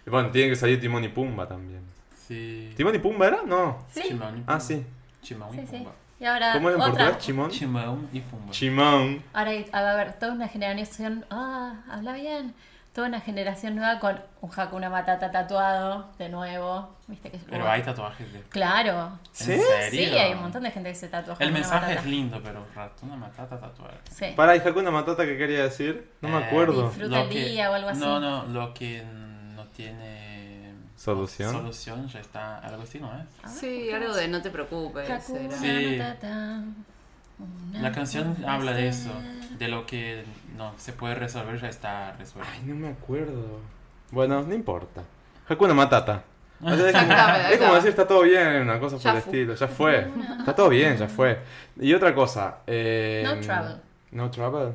Bueno, 0.06 0.30
tiene 0.32 0.50
que 0.50 0.56
salir 0.56 0.80
Timón 0.82 1.04
y 1.04 1.08
Pumba 1.10 1.48
también. 1.48 1.82
Sí. 2.28 2.74
¿Timón 2.76 2.96
y 2.96 3.00
Pumba 3.00 3.28
era? 3.28 3.44
No. 3.46 3.86
Sí. 3.94 4.02
Chimón 4.08 4.38
y 4.38 4.42
Ah, 4.42 4.46
Pumba. 4.46 4.60
sí. 4.60 4.86
Chimón 5.22 5.54
y 5.54 5.62
Sí, 5.62 5.68
sí. 5.72 5.88
Y 6.22 6.26
ahora 6.26 6.54
¿Cómo 6.54 6.70
era 6.70 6.78
en 6.78 6.82
otra. 6.84 6.92
portugués? 7.06 7.26
Chimón. 7.26 7.50
Chimón 7.50 8.10
y 8.14 8.20
Pumba. 8.22 8.52
Chimón. 8.52 9.24
Ahora 9.34 9.50
hay- 9.52 9.64
va 9.74 9.80
a 9.80 9.92
haber 9.94 10.14
toda 10.14 10.32
una 10.34 10.48
generación. 10.48 11.26
Ah, 11.32 11.82
habla 11.90 12.14
bien. 12.14 12.54
Toda 12.94 13.08
una 13.08 13.22
generación 13.22 13.76
nueva 13.78 14.00
con 14.00 14.22
un 14.42 14.52
Hakuna 14.56 14.90
Matata 14.90 15.32
tatuado 15.32 16.12
de 16.20 16.28
nuevo. 16.30 16.94
¿Viste 17.08 17.32
que 17.32 17.40
Pero 17.50 17.68
hay 17.68 17.82
tatuajes 17.82 18.32
de. 18.34 18.42
Claro. 18.50 19.18
¿Sí? 19.32 19.54
¿En 19.54 19.62
serio? 19.62 20.10
Sí, 20.10 20.18
hay 20.18 20.34
un 20.34 20.42
montón 20.42 20.62
de 20.64 20.72
gente 20.72 20.90
que 20.90 20.96
se 20.96 21.08
tatúa 21.08 21.36
El 21.40 21.48
Hakuna 21.48 21.54
mensaje 21.60 21.82
Matata. 21.88 22.00
es 22.02 22.06
lindo, 22.06 22.42
pero 22.44 22.68
ratona 22.76 23.16
matata 23.16 23.60
tatuar. 23.60 23.98
Sí. 24.12 24.26
Para, 24.36 24.56
¿y 24.58 24.60
Hakuna 24.60 24.92
Matata 24.92 25.26
qué 25.26 25.38
quería 25.38 25.64
decir? 25.64 26.12
No 26.22 26.30
me 26.30 26.40
Eh, 26.40 26.44
acuerdo. 26.44 26.84
disfruta 26.90 27.22
el 27.22 27.30
día 27.30 27.72
o 27.72 27.74
algo 27.74 27.90
así. 27.90 28.00
No, 28.02 28.20
no, 28.20 28.44
lo 28.46 28.74
que 28.74 29.04
no 29.56 29.64
tiene 29.70 30.21
¿Solución? 31.04 31.52
solución 31.52 32.08
ya 32.10 32.20
está. 32.20 32.60
Algo 32.60 32.84
así, 32.84 33.00
¿no 33.00 33.08
es? 33.08 33.26
A 33.44 33.48
ver, 33.48 33.58
Sí, 33.58 33.86
¿qué 33.90 33.96
algo 33.96 34.14
de 34.14 34.28
no 34.28 34.42
te 34.42 34.50
preocupes. 34.52 35.08
Sí. 35.60 36.00
La 37.74 37.92
canción 37.92 38.38
habla 38.48 38.74
de 38.74 38.88
eso, 38.90 39.10
de 39.58 39.68
lo 39.68 39.86
que 39.88 40.24
no 40.58 40.74
se 40.78 40.94
puede 40.94 41.16
resolver 41.16 41.60
ya 41.60 41.70
está 41.70 42.12
resuelto. 42.14 42.50
Ay, 42.54 42.62
no 42.66 42.76
me 42.76 42.90
acuerdo. 42.90 43.60
Bueno, 44.12 44.44
no 44.44 44.54
importa. 44.54 45.02
Hakuna 45.48 45.74
Matata. 45.74 46.24
O 46.64 46.70
sea, 46.76 46.90
es, 46.90 46.94
como, 46.96 47.14
es 47.54 47.58
como 47.60 47.74
decir 47.74 47.90
está 47.90 48.08
todo 48.08 48.22
bien, 48.22 48.62
una 48.62 48.80
cosa 48.80 48.98
por 48.98 49.04
Ya 49.04 49.14
el 49.14 49.22
fu- 49.24 49.30
estilo. 49.32 49.56
Ya 49.56 49.68
fue. 49.68 50.08
Está 50.38 50.54
todo 50.56 50.70
bien, 50.70 50.96
ya 50.96 51.08
fue. 51.08 51.40
Y 51.80 51.92
otra 51.96 52.14
cosa. 52.14 52.58
eh, 52.68 53.24
No 53.26 53.40
Trouble. 53.40 53.76
No 54.12 54.30
Trouble. 54.30 54.74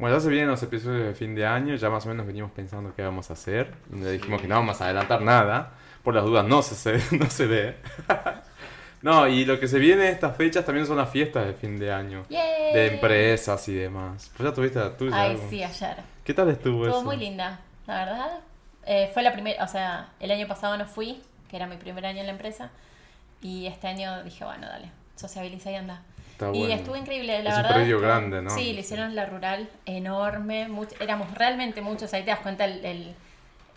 Bueno, 0.00 0.16
ya 0.16 0.20
se 0.20 0.30
vienen 0.30 0.48
los 0.48 0.62
episodios 0.62 1.06
de 1.06 1.14
fin 1.14 1.34
de 1.34 1.44
año, 1.46 1.74
ya 1.74 1.90
más 1.90 2.06
o 2.06 2.08
menos 2.08 2.26
venimos 2.26 2.50
pensando 2.52 2.94
qué 2.96 3.02
vamos 3.02 3.28
a 3.28 3.34
hacer. 3.34 3.74
Le 3.94 4.12
dijimos 4.12 4.40
que 4.40 4.48
no 4.48 4.54
vamos 4.54 4.80
a 4.80 4.84
adelantar 4.86 5.20
nada. 5.20 5.72
Por 6.02 6.14
las 6.14 6.24
dudas 6.24 6.46
no 6.46 6.62
se, 6.62 6.74
se- 6.74 7.16
no 7.18 7.28
se 7.28 7.46
ve. 7.46 7.76
no, 9.02 9.28
y 9.28 9.44
lo 9.44 9.60
que 9.60 9.68
se 9.68 9.78
viene 9.78 10.08
estas 10.08 10.36
fechas 10.38 10.64
también 10.64 10.86
son 10.86 10.96
las 10.96 11.10
fiestas 11.10 11.46
de 11.46 11.52
fin 11.52 11.78
de 11.78 11.92
año. 11.92 12.24
Yay. 12.30 12.72
De 12.72 12.94
empresas 12.94 13.68
y 13.68 13.74
demás. 13.74 14.30
Pues 14.36 14.48
ya 14.48 14.54
tuviste 14.54 14.78
la 14.78 14.96
tuya. 14.96 15.14
Ay, 15.20 15.30
algo? 15.32 15.46
sí, 15.50 15.62
ayer. 15.62 15.96
¿Qué 16.24 16.32
tal 16.32 16.48
estuvo 16.48 16.84
Estuvo 16.86 17.00
eso? 17.00 17.04
muy 17.04 17.18
linda, 17.18 17.60
la 17.86 17.94
verdad. 18.06 18.38
Eh, 18.86 19.10
fue 19.12 19.22
la 19.22 19.34
primera, 19.34 19.62
o 19.62 19.68
sea, 19.68 20.08
el 20.18 20.30
año 20.30 20.46
pasado 20.48 20.78
no 20.78 20.86
fui, 20.86 21.20
que 21.50 21.56
era 21.56 21.66
mi 21.66 21.76
primer 21.76 22.06
año 22.06 22.20
en 22.20 22.26
la 22.26 22.32
empresa. 22.32 22.70
Y 23.42 23.66
este 23.66 23.86
año 23.88 24.22
dije, 24.22 24.46
bueno, 24.46 24.66
dale, 24.66 24.90
sociabiliza 25.16 25.70
y 25.70 25.74
anda. 25.76 26.02
Está 26.46 26.56
y 26.56 26.58
bueno. 26.60 26.74
estuvo 26.74 26.96
increíble, 26.96 27.42
la 27.42 27.50
Es 27.50 27.56
un 27.56 27.62
verdad. 27.62 27.74
predio 27.76 28.00
que- 28.00 28.06
grande, 28.06 28.42
¿no? 28.42 28.50
Sí, 28.50 28.72
le 28.72 28.80
hicieron 28.80 29.14
la 29.14 29.26
rural 29.26 29.68
enorme. 29.86 30.68
much- 30.68 30.96
éramos 31.00 31.32
realmente 31.34 31.80
muchos. 31.82 32.12
Ahí 32.14 32.22
te 32.24 32.30
das 32.30 32.40
cuenta 32.40 32.64
el, 32.64 32.84
el- 32.84 33.14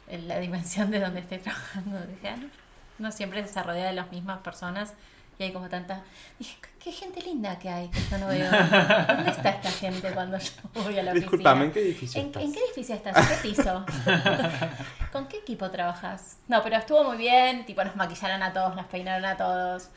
el- 0.09 0.27
la 0.27 0.39
dimensión 0.39 0.89
de 0.91 0.99
donde 0.99 1.19
estoy 1.19 1.37
trabajando. 1.39 1.99
Dije, 2.07 2.29
ah, 2.29 2.37
no, 2.37 2.47
no 2.99 3.11
siempre 3.11 3.45
se 3.47 3.61
rodea 3.63 3.87
de 3.87 3.93
las 3.93 4.11
mismas 4.11 4.39
personas. 4.39 4.93
Y 5.39 5.43
hay 5.43 5.51
como 5.51 5.67
tanta. 5.67 6.03
Dije, 6.37 6.55
qué, 6.81 6.91
gente 6.91 7.19
linda 7.21 7.57
que 7.57 7.67
hay 7.67 7.87
que 7.89 7.99
yo 8.11 8.17
no 8.19 8.27
veo. 8.27 8.51
¿Dónde 8.51 9.31
está 9.31 9.49
esta 9.49 9.71
gente 9.71 10.11
cuando 10.11 10.37
yo 10.37 10.51
voy 10.75 10.99
a 10.99 11.03
la 11.03 11.11
oficina? 11.11 11.13
Disculpame, 11.13 11.65
¿en 11.65 11.71
qué 11.71 11.79
edificio 11.81 12.21
¿En, 12.21 12.27
estás? 12.27 12.43
en 12.43 12.53
qué 12.53 12.59
edificio 12.59 12.95
estás? 12.95 13.17
¿En 13.17 13.27
qué 13.27 13.41
piso? 13.41 13.85
¿Con 15.11 15.27
qué 15.27 15.37
equipo 15.37 15.69
trabajas? 15.71 16.37
No, 16.47 16.61
pero 16.63 16.77
estuvo 16.77 17.03
muy 17.03 17.17
bien. 17.17 17.65
Tipo, 17.65 17.83
nos 17.83 17.95
maquillaron 17.95 18.43
a 18.43 18.53
todos, 18.53 18.75
nos 18.75 18.85
peinaron 18.85 19.25
a 19.25 19.35
todos. 19.35 19.89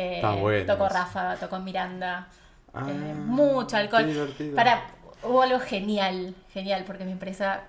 Eh, 0.00 0.36
bueno 0.40 0.66
Tocó. 0.66 0.88
Rafa, 0.88 1.36
tocó 1.36 1.58
Miranda. 1.58 2.28
Ah, 2.72 2.86
Eh, 2.88 3.14
mucho 3.14 3.76
alcohol. 3.76 4.06
Para, 4.54 4.84
hubo 5.22 5.42
algo 5.42 5.58
genial, 5.60 6.34
genial, 6.52 6.84
porque 6.86 7.04
mi 7.04 7.12
empresa 7.12 7.62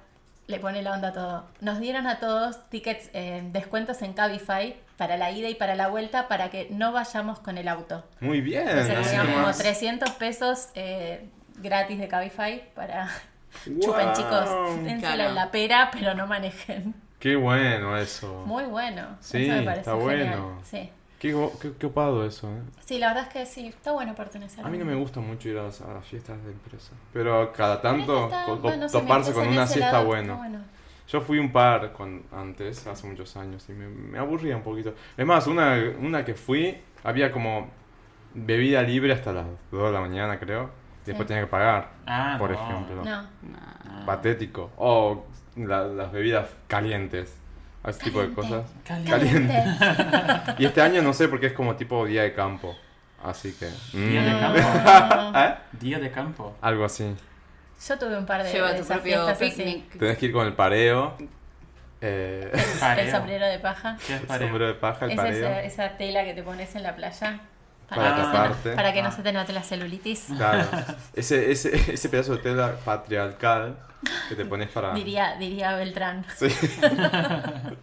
le 0.47 0.59
pone 0.59 0.81
la 0.81 0.93
onda 0.93 1.09
a 1.09 1.13
todo. 1.13 1.45
Nos 1.61 1.79
dieron 1.79 2.07
a 2.07 2.19
todos 2.19 2.69
tickets, 2.69 3.09
eh, 3.13 3.41
descuentos 3.51 4.01
en 4.01 4.13
Cabify 4.13 4.75
para 4.97 5.17
la 5.17 5.31
ida 5.31 5.49
y 5.49 5.55
para 5.55 5.75
la 5.75 5.87
vuelta 5.87 6.27
para 6.27 6.49
que 6.49 6.67
no 6.71 6.91
vayamos 6.91 7.39
con 7.39 7.57
el 7.57 7.67
auto. 7.67 8.03
Muy 8.19 8.41
bien. 8.41 8.67
Entonces 8.67 9.19
como 9.19 9.37
nomás. 9.39 9.57
300 9.57 10.09
pesos 10.11 10.69
eh, 10.75 11.25
gratis 11.57 11.99
de 11.99 12.07
Cabify 12.07 12.63
para 12.75 13.09
Wow. 13.65 13.79
chupen 13.81 14.13
chicos, 14.13 14.83
dénsela 14.83 15.25
en 15.27 15.35
la 15.35 15.51
pera, 15.51 15.89
pero 15.91 16.13
no 16.13 16.25
manejen. 16.27 16.93
Qué 17.19 17.35
bueno 17.35 17.97
eso. 17.97 18.43
Muy 18.45 18.63
bueno. 18.63 19.17
Sí, 19.19 19.45
Eso 19.45 19.55
me 19.57 19.63
pareció 19.63 19.93
está 19.93 20.09
genial. 20.09 20.39
bueno. 20.39 20.61
Sí. 20.63 20.89
Qué, 21.21 21.33
go- 21.33 21.53
qué, 21.61 21.71
qué 21.77 21.85
opado 21.85 22.25
eso, 22.25 22.47
¿eh? 22.49 22.61
Sí, 22.83 22.97
la 22.97 23.09
verdad 23.09 23.27
es 23.27 23.29
que 23.33 23.45
sí, 23.45 23.67
está 23.67 23.91
bueno 23.91 24.15
pertenecer. 24.15 24.65
A 24.65 24.69
mí 24.69 24.77
no 24.79 24.85
me 24.85 24.95
gusta 24.95 25.19
mucho 25.19 25.49
ir 25.49 25.57
a 25.59 25.63
las, 25.65 25.79
a 25.81 25.93
las 25.93 26.03
fiestas 26.03 26.43
de 26.43 26.51
empresa. 26.51 26.93
Pero 27.13 27.53
cada 27.53 27.79
tanto 27.79 28.23
está- 28.25 28.45
co- 28.45 28.55
bueno, 28.57 28.87
toparse 28.89 29.31
con 29.31 29.47
una 29.47 29.67
sí 29.67 29.79
está 29.79 30.01
bueno. 30.01 30.41
Yo 31.07 31.21
fui 31.21 31.37
un 31.37 31.51
par 31.51 31.93
con, 31.93 32.23
antes, 32.31 32.87
hace 32.87 33.05
muchos 33.05 33.37
años, 33.37 33.63
y 33.69 33.73
me, 33.73 33.87
me 33.87 34.17
aburría 34.17 34.55
un 34.57 34.63
poquito. 34.63 34.95
Es 35.15 35.25
más, 35.25 35.45
una, 35.45 35.77
una 35.99 36.25
que 36.25 36.33
fui, 36.33 36.75
había 37.03 37.31
como 37.31 37.69
bebida 38.33 38.81
libre 38.81 39.13
hasta 39.13 39.31
las 39.31 39.45
2 39.71 39.87
de 39.87 39.91
la 39.91 39.99
mañana, 40.01 40.39
creo. 40.39 40.71
Y 41.03 41.07
después 41.07 41.27
tenía 41.27 41.43
que 41.43 41.49
pagar, 41.49 41.89
Ah, 42.07 42.37
por 42.39 42.49
no. 42.51 42.55
ejemplo. 42.55 42.95
No. 43.03 43.03
Nah. 43.03 44.05
Patético. 44.07 44.71
O 44.77 45.25
la- 45.55 45.85
las 45.85 46.11
bebidas 46.11 46.49
calientes. 46.67 47.37
Ese 47.85 48.03
tipo 48.03 48.21
de 48.21 48.31
cosas. 48.33 48.63
Caliente. 48.85 49.63
Y 50.59 50.65
este 50.65 50.81
año 50.81 51.01
no 51.01 51.13
sé 51.13 51.27
porque 51.27 51.47
es 51.47 51.53
como 51.53 51.75
tipo 51.75 52.05
día 52.05 52.23
de 52.23 52.33
campo. 52.33 52.75
Así 53.23 53.53
que... 53.53 53.65
Día 53.97 54.23
de 54.23 54.33
mm, 54.33 54.39
campo. 54.39 55.39
¿Eh? 55.39 55.55
Día 55.73 55.99
de 55.99 56.11
campo. 56.11 56.55
Algo 56.61 56.85
así. 56.85 57.15
Yo 57.87 57.97
tuve 57.97 58.17
un 58.17 58.25
par 58.25 58.43
de, 58.43 58.51
Lleva 58.51 58.75
tu 58.75 58.83
propio 58.83 59.25
picnic. 59.39 59.97
Tenés 59.97 60.17
que 60.17 60.27
ir 60.27 60.31
con 60.31 60.45
el 60.45 60.53
pareo. 60.53 61.17
eh, 62.01 62.51
El 62.53 62.79
Pareo. 62.79 63.11
sombrero 63.15 63.45
de 63.47 63.59
paja. 63.59 63.97
¿Qué 64.05 64.15
es 64.15 64.21
el 64.21 64.27
pareo? 64.27 64.47
sombrero 64.47 64.67
de 64.67 64.79
paja, 64.79 65.05
el 65.05 65.11
Es 65.11 65.17
pareo. 65.17 65.47
esa, 65.49 65.61
esa 65.63 65.97
tela 65.97 66.23
que 66.23 66.33
te 66.35 66.43
pones 66.43 66.75
en 66.75 66.83
la 66.83 66.95
playa. 66.95 67.39
Para 67.95 68.15
que, 68.15 68.21
se 68.21 68.27
taparte. 68.31 68.69
no, 68.69 68.75
para 68.75 68.93
que 68.93 69.01
no 69.01 69.09
Ah. 69.09 69.11
se 69.11 69.21
te 69.21 69.33
note 69.33 69.53
la 69.53 69.63
celulitis. 69.63 70.25
Claro. 70.35 70.67
Ese, 71.13 71.51
ese, 71.51 71.93
ese 71.93 72.09
pedazo 72.09 72.35
de 72.37 72.43
tela 72.43 72.75
patriarcal 72.85 73.77
que 74.29 74.35
te 74.35 74.45
pones 74.45 74.69
para... 74.69 74.93
Diría, 74.93 75.35
diría 75.37 75.75
Beltrán. 75.75 76.25
Sí. 76.37 76.47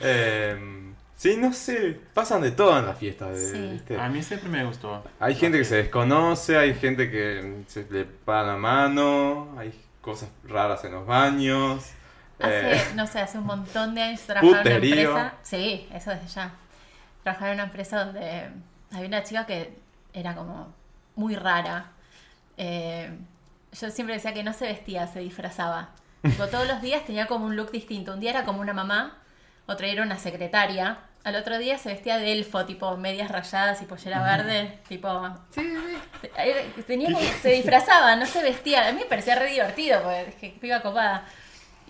Em, 0.00 0.94
sí, 1.16 1.36
no 1.36 1.52
sé. 1.52 2.00
Pasan 2.14 2.42
de 2.42 2.50
todo 2.52 2.78
en 2.78 2.86
las 2.86 2.98
fiestas. 2.98 3.30
de- 3.36 3.50
Sí. 3.50 3.68
¿viste? 3.72 4.00
A 4.00 4.08
mí 4.08 4.22
siempre 4.22 4.48
me 4.48 4.64
gustó. 4.64 5.04
Hay 5.20 5.34
gente 5.34 5.58
que 5.58 5.64
se 5.64 5.76
desconoce, 5.76 6.56
hay 6.58 6.74
gente 6.74 7.10
que 7.10 7.62
se 7.68 7.86
le 7.90 8.04
para 8.04 8.44
la 8.48 8.56
mano, 8.56 9.54
hay 9.58 9.72
cosas 10.00 10.30
raras 10.44 10.84
en 10.84 10.92
los 10.92 11.06
baños. 11.06 11.84
Hace, 12.40 12.76
eh, 12.76 12.82
no 12.96 13.06
sé, 13.06 13.20
hace 13.20 13.38
un 13.38 13.44
montón 13.44 13.94
de 13.94 14.02
años 14.02 14.20
trabajaba 14.22 14.62
en 14.62 14.66
una 14.66 14.74
empresa. 14.86 15.34
Sí, 15.42 15.88
eso 15.92 16.10
desde 16.10 16.26
ya. 16.28 16.52
Trabajaba 17.22 17.50
en 17.52 17.54
una 17.54 17.64
empresa 17.64 18.04
donde 18.04 18.48
había 18.92 19.08
una 19.08 19.22
chica 19.22 19.46
que 19.46 19.74
era 20.12 20.34
como 20.34 20.74
muy 21.16 21.34
rara. 21.34 21.92
Eh, 22.56 23.10
yo 23.72 23.90
siempre 23.90 24.16
decía 24.16 24.34
que 24.34 24.42
no 24.42 24.52
se 24.52 24.66
vestía, 24.66 25.06
se 25.06 25.20
disfrazaba. 25.20 25.90
Tipo, 26.22 26.46
todos 26.48 26.68
los 26.68 26.80
días 26.82 27.04
tenía 27.04 27.26
como 27.26 27.46
un 27.46 27.56
look 27.56 27.72
distinto. 27.72 28.12
Un 28.12 28.20
día 28.20 28.30
era 28.30 28.44
como 28.44 28.60
una 28.60 28.72
mamá, 28.72 29.18
otro 29.66 29.84
día 29.84 29.94
era 29.94 30.02
una 30.02 30.18
secretaria. 30.18 30.98
Al 31.24 31.36
otro 31.36 31.58
día 31.58 31.78
se 31.78 31.88
vestía 31.88 32.18
de 32.18 32.32
elfo, 32.32 32.64
tipo 32.66 32.96
medias 32.96 33.30
rayadas 33.30 33.80
y 33.80 33.84
pollera 33.84 34.22
verde, 34.22 34.80
tipo 34.88 35.08
Sí, 35.50 35.62
sí, 35.62 36.82
Tenía 36.86 37.16
se 37.40 37.50
disfrazaba, 37.50 38.16
no 38.16 38.26
se 38.26 38.42
vestía. 38.42 38.88
A 38.88 38.92
mí 38.92 38.98
me 38.98 39.06
parecía 39.06 39.36
re 39.36 39.50
divertido, 39.50 40.02
porque 40.02 40.28
es 40.28 40.34
que 40.34 40.48
piba 40.60 40.82
copada. 40.82 41.24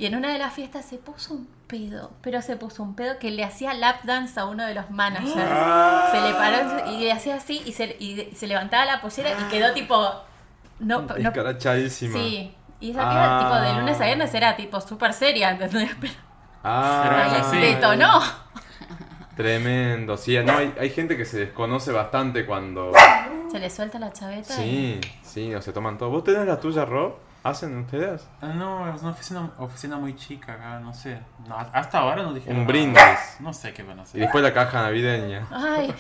Y 0.03 0.07
en 0.07 0.17
una 0.17 0.33
de 0.33 0.39
las 0.41 0.53
fiestas 0.53 0.85
se 0.85 0.97
puso 0.99 1.33
un 1.35 1.47
pedo, 1.69 2.11
pero 2.23 2.43
se 2.43 2.57
puso 2.57 2.83
un 2.83 2.97
pedo 2.97 3.21
que 3.21 3.31
le 3.31 3.45
hacía 3.45 3.73
lap 3.73 4.03
dance 4.03 4.41
a 4.41 4.47
uno 4.47 4.67
de 4.67 4.75
los 4.75 4.91
managers. 4.91 5.31
Se 5.33 6.21
le 6.21 6.35
paró 6.35 6.91
y 6.91 7.05
le 7.05 7.13
hacía 7.13 7.37
así 7.37 7.63
y 7.65 7.73
se, 7.73 7.97
y 8.01 8.33
se 8.35 8.49
levantaba 8.49 8.85
la 8.85 9.01
pollera 9.01 9.31
y 9.31 9.45
quedó 9.49 9.73
tipo. 9.73 9.97
No, 10.81 11.03
no, 11.03 11.15
sí. 11.89 12.53
Y 12.81 12.91
esa 12.91 13.09
piba, 13.09 13.39
Ah. 13.39 13.43
tipo, 13.45 13.55
de 13.61 13.75
lunes 13.81 14.01
a 14.01 14.05
viernes 14.07 14.35
era 14.35 14.57
tipo 14.57 14.81
súper 14.81 15.13
seria, 15.13 15.51
¿entendés? 15.53 15.95
Pero 16.01 16.13
Ah, 16.65 17.37
así. 17.41 17.59
detonó. 17.59 18.21
Tremendo. 19.37 20.17
Sí, 20.17 20.37
no, 20.45 20.59
hay, 20.59 20.75
hay 20.81 20.91
gente 20.91 21.17
que 21.17 21.25
se 21.25 21.39
desconoce 21.39 21.93
bastante 21.93 22.45
cuando... 22.45 22.91
Se 23.53 23.59
le 23.61 23.71
suelta 23.71 23.99
la 24.01 24.13
chaveta. 24.13 24.55
y- 24.65 25.01
Sí, 25.01 25.01
sí, 25.23 25.55
o 25.55 25.63
se 25.63 25.73
toman 25.73 25.97
todo. 25.97 26.11
¿Vos 26.11 26.25
tenés 26.25 26.45
la 26.47 26.59
tuya, 26.59 26.85
Rob? 26.85 27.15
¿Hacen 27.45 27.77
ustedes? 27.79 28.27
Ah, 28.41 28.47
No, 28.55 28.95
es 28.95 29.03
una 29.03 29.11
oficina, 29.11 29.51
oficina 29.59 29.97
muy 29.97 30.15
chica 30.15 30.53
acá, 30.55 30.79
no 30.81 30.95
sé. 30.95 31.19
No, 31.49 31.57
hasta 31.57 31.99
ahora 31.99 32.23
no 32.23 32.33
dijeron 32.33 32.57
Un 32.59 32.63
nada. 32.63 32.73
brindis. 32.73 33.37
No 33.41 33.53
sé 33.53 33.73
qué 33.75 33.83
van 33.83 33.99
a 33.99 34.03
Y 34.03 34.05
hacer. 34.05 34.21
después 34.21 34.45
la 34.45 34.53
caja 34.55 34.83
navideña. 34.83 35.47
Ay, 35.51 35.93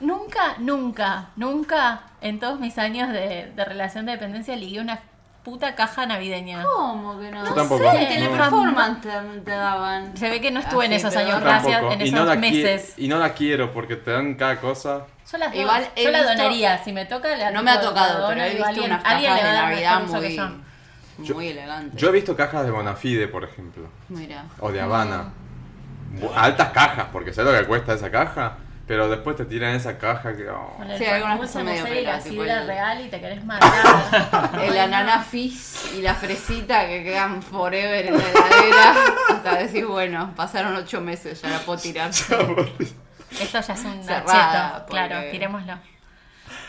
nunca, 0.00 0.56
nunca, 0.58 1.30
nunca 1.36 2.00
en 2.20 2.40
todos 2.40 2.58
mis 2.58 2.78
años 2.78 3.10
de, 3.12 3.52
de 3.54 3.64
relación 3.64 4.06
de 4.06 4.12
dependencia 4.12 4.56
ligué 4.56 4.80
una 4.80 4.98
puta 5.44 5.74
caja 5.76 6.04
navideña. 6.04 6.64
¿Cómo 6.64 7.18
que 7.20 7.30
no? 7.30 7.46
Yo 7.46 7.54
tampoco. 7.54 7.90
sé, 7.90 8.02
No. 8.02 8.08
Teleperformance 8.08 9.00
te, 9.00 9.40
te 9.42 9.50
daban. 9.52 10.16
Se 10.16 10.28
ve 10.30 10.40
que 10.40 10.50
no 10.50 10.58
estuve 10.60 10.86
en 10.86 10.92
Así, 10.94 11.00
esos 11.06 11.14
pero 11.14 11.26
años, 11.28 11.40
gracias, 11.40 11.82
en 11.92 12.00
y, 12.00 12.04
esos 12.04 12.18
no 12.18 12.24
la 12.26 12.34
qui- 12.34 12.38
meses. 12.40 12.94
y 12.96 13.08
no 13.08 13.18
la 13.18 13.32
quiero 13.34 13.72
porque 13.72 13.96
te 13.96 14.10
dan 14.10 14.34
cada 14.34 14.60
cosa. 14.60 15.06
Yo 15.30 15.38
las 15.38 15.54
Igual 15.54 15.86
yo 15.96 16.10
la 16.10 16.22
donaría, 16.24 16.82
si 16.82 16.92
me 16.92 17.04
toca 17.06 17.34
la 17.36 17.50
No 17.52 17.62
me 17.62 17.70
ha 17.70 17.74
la 17.76 17.80
tocado, 17.82 18.28
pero 18.28 18.42
he 18.42 18.48
y 18.48 18.50
visto 18.54 18.66
alguien- 18.66 18.86
unas 18.90 19.04
alguien 19.04 19.30
cajas 19.30 19.44
le 19.44 19.48
de 19.50 19.56
Navidad 19.62 20.20
que 20.20 20.58
muy, 21.18 21.26
yo. 21.26 21.34
muy 21.34 21.48
elegantes. 21.48 22.00
Yo 22.00 22.08
he 22.08 22.12
visto 22.12 22.34
cajas 22.36 22.64
de 22.64 22.70
Bonafide, 22.70 23.28
por 23.28 23.44
ejemplo. 23.44 23.88
Mira. 24.08 24.44
O 24.60 24.72
de 24.72 24.80
Habana. 24.80 25.32
Altas 26.34 26.70
cajas, 26.70 27.06
porque 27.12 27.32
sé 27.32 27.42
lo 27.44 27.52
que 27.52 27.64
cuesta 27.66 27.94
esa 27.94 28.10
caja. 28.10 28.56
Pero 28.86 29.06
después 29.10 29.36
te 29.36 29.44
tiran 29.44 29.74
esa 29.74 29.98
caja 29.98 30.34
que. 30.34 30.48
oh. 30.48 30.78
Sí, 30.96 31.04
algunas 31.04 31.50
son 31.50 31.66
medio 31.66 31.84
la 32.02 32.18
sidra 32.22 32.64
real 32.64 33.04
y 33.04 33.10
te 33.10 33.20
querés 33.20 33.44
matar. 33.44 34.50
El 34.62 34.78
ananá 34.78 35.22
fizz 35.22 35.92
y 35.94 36.00
la 36.00 36.14
fresita 36.14 36.86
que 36.86 37.04
quedan 37.04 37.42
forever 37.42 38.06
en 38.06 38.16
la 38.16 38.24
heladera. 38.24 38.94
Hasta 39.28 39.58
decir, 39.58 39.84
bueno, 39.84 40.32
pasaron 40.34 40.74
ocho 40.74 41.02
meses, 41.02 41.42
ya 41.42 41.50
la 41.50 41.58
puedo 41.58 41.78
tirar. 41.78 42.08
Esto 43.30 43.60
ya 43.60 43.74
es 43.74 43.84
un 43.84 44.02
Cerrada, 44.02 44.72
cheto, 44.78 44.86
claro, 44.86 45.14
porque- 45.16 45.30
tirémoslo. 45.32 45.78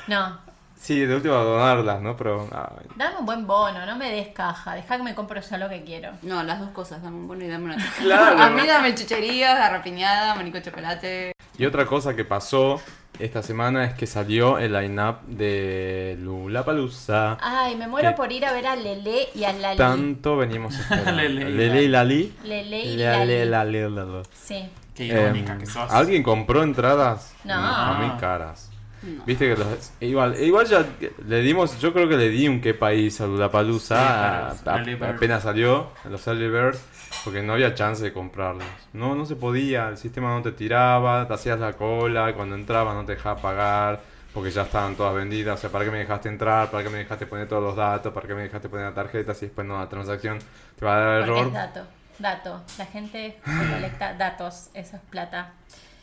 No, 0.07 0.39
Sí, 0.79 1.01
de 1.05 1.13
último 1.13 1.35
a 1.35 1.43
donarlas, 1.43 2.01
¿no? 2.01 2.15
Pero. 2.15 2.47
ay. 2.53 2.87
dame 2.95 3.17
un 3.19 3.25
buen 3.25 3.45
bono, 3.45 3.85
no 3.85 3.95
me 3.97 4.11
des 4.11 4.29
caja, 4.29 4.75
deja 4.75 4.95
que 4.97 5.03
me 5.03 5.13
compro 5.13 5.41
yo 5.41 5.57
lo 5.57 5.67
que 5.69 5.83
quiero. 5.83 6.11
No, 6.21 6.41
las 6.43 6.59
dos 6.61 6.69
cosas, 6.69 7.03
dame 7.03 7.17
un 7.17 7.27
bono 7.27 7.43
y 7.43 7.47
dame 7.49 7.65
una 7.65 7.77
Claro. 7.99 8.39
A 8.41 8.49
mí 8.49 8.65
dame 8.65 8.95
chucherías, 8.95 9.57
garrapiñada, 9.57 10.35
manico 10.35 10.57
de 10.57 10.63
chocolate. 10.63 11.31
Y 11.57 11.65
otra 11.65 11.85
cosa 11.85 12.15
que 12.15 12.23
pasó 12.23 12.81
esta 13.19 13.43
semana 13.43 13.83
es 13.83 13.93
que 13.93 14.07
salió 14.07 14.57
el 14.57 14.71
line-up 14.71 15.17
de 15.27 16.15
Lulapalooza. 16.21 17.37
Ay, 17.41 17.75
me 17.75 17.87
muero 17.87 18.15
por 18.15 18.31
ir 18.31 18.45
a 18.45 18.53
ver 18.53 18.65
a 18.67 18.77
Lele 18.77 19.27
y 19.35 19.43
a 19.43 19.51
Lali. 19.51 19.77
Tanto 19.77 20.37
venimos 20.37 20.73
esperando. 20.79 21.11
Lele 21.21 21.41
y 21.41 21.53
Lele 21.53 21.83
y 21.83 21.87
Lali. 21.89 22.35
Lele 22.45 22.79
y 22.85 22.95
Lele, 22.95 23.45
Lali. 23.45 23.81
Lali. 23.89 24.23
Sí. 24.33 24.69
Qué 24.95 25.05
irónica 25.05 25.53
Em, 25.53 25.59
que 25.59 25.65
sos. 25.65 25.91
¿Alguien 25.91 26.23
compró 26.23 26.63
entradas? 26.63 27.33
No. 27.43 27.95
Muy 27.95 28.17
caras. 28.17 28.68
No. 29.01 29.23
Viste 29.25 29.47
que 29.47 29.55
los, 29.57 29.91
igual, 30.01 30.41
igual 30.41 30.65
ya 30.67 30.85
le 31.25 31.41
dimos, 31.41 31.79
yo 31.79 31.93
creo 31.93 32.09
que 32.09 32.17
le 32.17 32.29
di 32.29 32.47
un 32.47 32.59
qué 32.59 32.73
país 32.73 33.19
a 33.21 33.25
Sí, 33.25 33.29
Lulapalooza 33.31 33.95
para 33.95 34.47
a- 34.47 34.49
los 34.53 34.67
a- 34.67 34.75
early 34.77 34.95
birds. 34.95 35.15
apenas 35.15 35.43
salió, 35.43 35.87
a 36.03 36.09
los 36.09 36.27
early 36.27 36.49
birds, 36.49 36.81
porque 37.23 37.41
no 37.41 37.53
había 37.53 37.73
chance 37.75 38.03
de 38.03 38.11
comprarlos. 38.11 38.65
No, 38.93 39.15
no 39.15 39.25
se 39.25 39.35
podía, 39.35 39.89
el 39.89 39.97
sistema 39.97 40.29
no 40.35 40.41
te 40.41 40.51
tiraba, 40.51 41.27
te 41.27 41.33
hacías 41.33 41.59
la 41.59 41.73
cola, 41.73 42.33
cuando 42.33 42.55
entrabas 42.55 42.93
no 42.95 43.05
te 43.05 43.15
dejaba 43.15 43.41
pagar, 43.41 44.01
porque 44.33 44.51
ya 44.51 44.63
estaban 44.63 44.95
todas 44.95 45.15
vendidas. 45.15 45.57
O 45.57 45.61
sea, 45.61 45.69
¿para 45.69 45.85
qué 45.85 45.91
me 45.91 45.99
dejaste 45.99 46.29
entrar? 46.29 46.69
¿Para 46.69 46.83
qué 46.83 46.89
me 46.89 46.97
dejaste 46.99 47.25
poner 47.25 47.47
todos 47.47 47.63
los 47.63 47.75
datos? 47.75 48.13
¿Para 48.13 48.27
qué 48.27 48.33
me 48.35 48.41
dejaste 48.43 48.69
poner 48.69 48.85
la 48.87 48.93
tarjeta 48.93 49.33
si 49.33 49.45
después 49.47 49.65
no 49.65 49.79
la 49.79 49.87
transacción 49.89 50.39
te 50.77 50.85
va 50.85 50.95
a 50.95 50.99
dar 50.99 51.21
error? 51.23 51.47
es 51.47 51.53
dato. 51.53 51.81
Dato. 52.19 52.61
La 52.77 52.85
gente 52.85 53.37
recolecta 53.45 54.13
datos. 54.13 54.69
Eso 54.73 54.97
es 54.97 55.01
plata. 55.09 55.53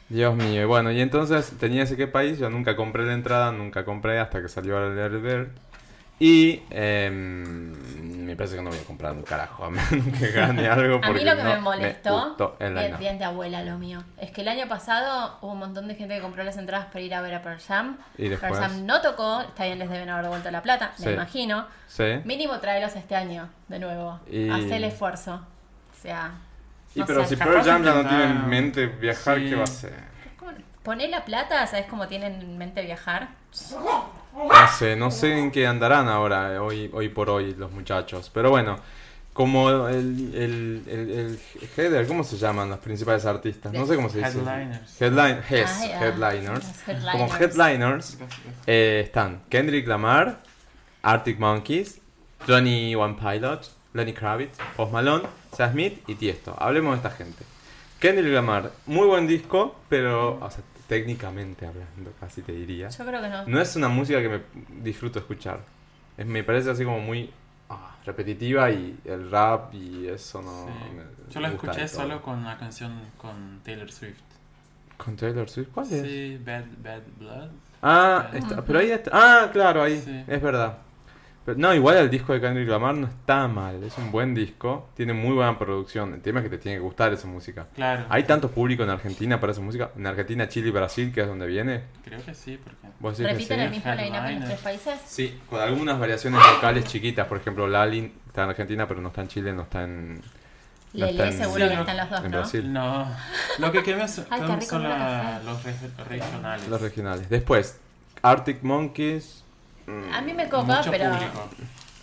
Dios 0.09 0.37
mío, 0.37 0.63
y 0.63 0.65
bueno, 0.65 0.93
y 0.93 1.01
entonces 1.01 1.53
tenía 1.59 1.83
ese 1.83 1.97
qué 1.97 2.07
país, 2.07 2.39
yo 2.39 2.49
nunca 2.49 2.77
compré 2.77 3.05
la 3.05 3.15
entrada, 3.15 3.51
nunca 3.53 3.85
compré 3.85 4.19
hasta 4.21 4.41
que 4.41 4.49
salió 4.49 4.79
el 4.87 4.97
Early 4.99 5.21
Bird. 5.21 5.49
Y 6.19 6.63
em, 6.71 8.25
me 8.25 8.35
parece 8.37 8.57
que 8.57 8.63
no 8.63 8.71
voy 8.71 8.79
a 8.79 8.85
comprar 8.85 9.13
un 9.13 9.23
carajo, 9.23 9.65
a 9.67 9.71
menos 9.71 9.89
que 10.19 10.31
gane 10.31 10.67
algo. 10.67 10.99
A 11.05 11.11
mí 11.11 11.23
lo 11.25 11.37
que 11.37 11.43
no 11.43 11.51
me 11.51 11.61
molestó, 11.61 12.29
gustó 12.29 12.57
el 12.59 12.75
de 12.75 13.25
abuela 13.25 13.63
lo 13.65 13.77
mío, 13.79 14.03
es 14.17 14.31
que 14.31 14.41
el 14.41 14.49
año 14.49 14.67
pasado 14.67 15.37
hubo 15.43 15.53
un 15.53 15.59
montón 15.59 15.89
de 15.89 15.95
gente 15.95 16.15
que 16.15 16.23
compró 16.23 16.43
las 16.43 16.57
entradas 16.57 16.87
para 16.87 17.01
ir 17.01 17.13
a 17.15 17.21
ver 17.21 17.35
a 17.35 17.43
Pearl 17.43 17.61
Jam. 17.61 17.99
Y 18.17 18.29
después- 18.29 18.53
Pearl 18.53 18.65
Jam 18.65 18.87
no 18.87 19.03
tocó, 19.03 19.43
está 19.43 19.65
bien, 19.67 19.79
les 19.79 19.91
deben 19.91 20.09
haber 20.09 20.25
devuelto 20.25 20.51
la 20.51 20.63
plata, 20.63 20.93
Sí. 20.97 21.05
me 21.07 21.13
imagino. 21.15 21.67
Sí. 21.87 22.21
Mínimo 22.25 22.59
tráelos 22.61 22.97
este 22.97 23.15
año, 23.15 23.51
de 23.69 23.79
nuevo. 23.79 24.19
Y- 24.31 24.49
Haz 24.49 24.71
el 24.71 24.85
esfuerzo. 24.85 25.35
O 25.93 26.01
sea, 26.03 26.33
Y 26.97 27.01
no 27.01 27.07
pero 27.07 27.23
sé. 27.23 27.29
si 27.31 27.37
Pearl 27.37 27.63
Jam 27.63 27.85
ya 27.85 27.95
no 27.95 28.09
tiene 28.09 28.25
en 28.25 28.49
mente 28.49 28.87
viajar, 28.87 29.39
Sí. 29.39 29.49
¿qué 29.49 29.55
va 29.55 29.61
a 29.61 29.65
hacer? 29.65 29.93
poné 30.83 31.09
la 31.09 31.25
plata, 31.25 31.67
¿sabes 31.67 31.87
cómo 31.87 32.07
tienen 32.07 32.41
en 32.41 32.57
mente 32.59 32.81
viajar? 32.83 33.31
No 33.73 34.69
sé, 34.79 34.95
no 34.97 35.11
sé 35.11 35.37
en 35.39 35.51
qué 35.51 35.67
andarán 35.67 36.09
ahora, 36.09 36.63
hoy, 36.63 36.91
hoy 36.93 37.09
por 37.09 37.29
hoy, 37.31 37.55
los 37.55 37.73
muchachos. 37.73 38.31
Pero 38.33 38.51
bueno, 38.51 38.79
como 39.33 39.89
el, 39.89 40.33
el, 40.35 40.83
el, 40.87 41.11
el 41.11 41.41
header, 41.77 42.07
¿cómo 42.07 42.23
se 42.23 42.37
llaman 42.37 42.69
los 42.71 42.79
principales 42.79 43.25
artistas? 43.27 43.73
No 43.73 43.85
sé 43.87 43.97
cómo 43.97 44.09
se 44.09 44.19
dice. 44.19 44.39
Headliners. 44.39 45.01
Headline, 45.03 45.39
Ah, 45.41 45.87
ya. 45.89 46.01
headliners. 46.01 46.89
Headliners. 46.89 47.13
Como 47.13 47.35
headliners 47.35 48.19
eh, 48.67 49.03
están 49.07 49.43
Kendrick 49.49 49.89
Lamar, 49.89 50.39
Arctic 51.03 51.39
Monkeys, 51.39 52.01
Johnny 52.47 52.95
One 52.95 53.15
Pilot, 53.21 53.63
Lenny 53.95 54.13
Kravitz, 54.13 54.57
Post 54.77 54.93
Malone, 54.93 55.25
Sam 55.57 55.73
Smith 55.73 56.03
y 56.07 56.15
Tiesto. 56.15 56.55
Hablemos 56.59 56.93
de 56.93 56.97
esta 57.09 57.11
gente. 57.11 57.45
Kendrick 58.01 58.33
Lamar, 58.33 58.73
muy 58.87 59.07
buen 59.07 59.27
disco, 59.27 59.77
pero 59.89 60.39
o 60.45 60.51
sea, 60.51 60.63
técnicamente 60.87 61.67
hablando, 61.67 62.13
casi 62.21 62.43
te 62.43 62.53
diría. 62.53 62.89
Yo 62.91 63.07
creo 63.07 63.23
que 63.23 63.29
no. 63.29 63.47
No 63.47 63.61
es 63.61 63.75
una 63.77 63.89
música 63.89 64.21
que 64.21 64.29
me 64.29 64.41
disfruto 64.83 65.19
escuchar. 65.19 65.61
Es- 66.17 66.27
me 66.27 66.43
parece 66.45 66.71
así 66.71 66.85
como 66.85 67.01
muy 67.01 67.31
ah, 67.71 67.97
repetitiva 68.05 68.71
y 68.71 68.99
el 69.05 69.31
rap 69.31 69.75
y 69.75 70.07
eso 70.09 70.43
no. 70.43 70.67
Sí. 70.67 70.95
me- 70.95 71.33
Yo 71.33 71.41
gusta 71.53 71.71
escuché 71.71 71.89
solo 71.89 72.23
con 72.23 72.45
la 72.45 72.57
canción 72.59 73.01
con 73.17 73.61
Taylor 73.65 73.91
Swift. 73.91 74.21
¿Con 74.97 75.17
Taylor 75.17 75.49
Swift? 75.49 75.69
¿Cuál 75.75 75.93
es? 75.93 76.03
Sí, 76.03 76.39
Bad, 76.45 76.65
Bad 76.83 77.03
Blood. 77.19 77.49
Ah, 77.83 78.31
está- 78.33 78.65
pero 78.65 78.79
ahí 78.79 78.91
está. 78.91 79.11
Ah, 79.13 79.51
claro, 79.53 79.83
ahí. 79.83 80.01
Sí. 80.05 80.25
Es 80.27 80.41
verdad. 80.43 80.79
Pero, 81.47 81.57
no, 81.59 81.73
igual 81.73 81.97
el 81.97 82.11
disco 82.11 82.33
de 82.33 82.41
Kendrick 82.41 82.69
Lamar 82.69 82.95
no 82.97 83.07
está 83.07 83.47
mal. 83.49 83.83
Es 83.85 83.97
un 83.99 84.11
buen 84.11 84.35
disco. 84.35 84.91
Tiene 84.97 85.13
muy 85.13 85.33
buena 85.33 85.57
producción. 85.59 86.13
El 86.13 86.21
tema 86.21 86.41
es 86.41 86.45
que 86.45 86.51
te 86.51 86.59
tiene 86.59 86.77
que 86.79 86.83
gustar 86.83 87.13
esa 87.13 87.27
música. 87.29 87.69
Claro. 87.75 88.05
¿Hay 88.09 88.25
tanto 88.25 88.51
público 88.51 88.83
en 88.83 88.91
Argentina 88.91 89.39
para 89.41 89.53
esa 89.53 89.61
música? 89.63 89.91
En 89.97 90.07
Argentina, 90.07 90.49
Chile 90.49 90.69
y 90.69 90.73
Brasil, 90.73 91.13
que 91.15 91.21
es 91.23 91.27
donde 91.29 91.47
viene. 91.47 91.85
Creo 92.05 92.21
que 92.23 92.35
sí, 92.35 92.59
porque... 92.63 92.89
¿Vos 92.99 93.17
decís 93.17 93.29
que 93.29 93.33
¿Repiten 93.33 93.59
sí? 93.59 93.65
el 93.65 93.71
mismo 93.71 93.95
line-up 93.95 94.27
en 94.27 94.41
los 94.41 94.49
tres 94.49 94.61
países? 94.61 95.01
Sí, 95.07 95.41
con 95.49 95.61
algunas 95.61 95.99
variaciones 96.01 96.41
locales 96.55 96.85
chiquitas. 96.87 97.27
Por 97.29 97.39
ejemplo, 97.39 97.67
Lali 97.69 98.13
está 98.27 98.43
en 98.43 98.51
Argentina, 98.51 98.89
pero 98.89 99.01
no 99.01 99.09
está 99.09 99.21
en 99.23 99.29
Chile, 99.29 99.53
no 99.53 99.63
está 99.63 99.85
en. 99.85 100.15
no 100.17 100.21
Lele 100.95 101.11
está 101.13 101.27
en- 101.29 101.33
seguro 101.39 101.65
Sí, 101.65 101.69
que 101.71 101.75
no, 101.77 101.81
están 101.83 101.97
los 101.97 102.11
dos, 102.11 102.19
en 102.25 102.31
¿no? 102.33 102.37
Brasil. 102.39 102.73
No, 102.73 103.09
lo 103.59 103.71
que 103.73 103.83
cambia 103.85 104.09
son, 104.09 104.27
Ay, 104.31 104.43
rico 104.59 104.79
la- 104.81 105.41
los 105.45 105.65
reg- 105.65 106.05
regionales. 106.09 106.69
Los 106.69 106.81
regionales. 106.81 107.29
Después, 107.31 107.79
Arctic 108.23 108.63
Monkeys. 108.65 109.45
A 110.13 110.21
mí 110.21 110.33
me 110.33 110.49
copa, 110.49 110.79
Mucho 110.79 110.91
pero... 110.91 111.11
público. 111.13 111.49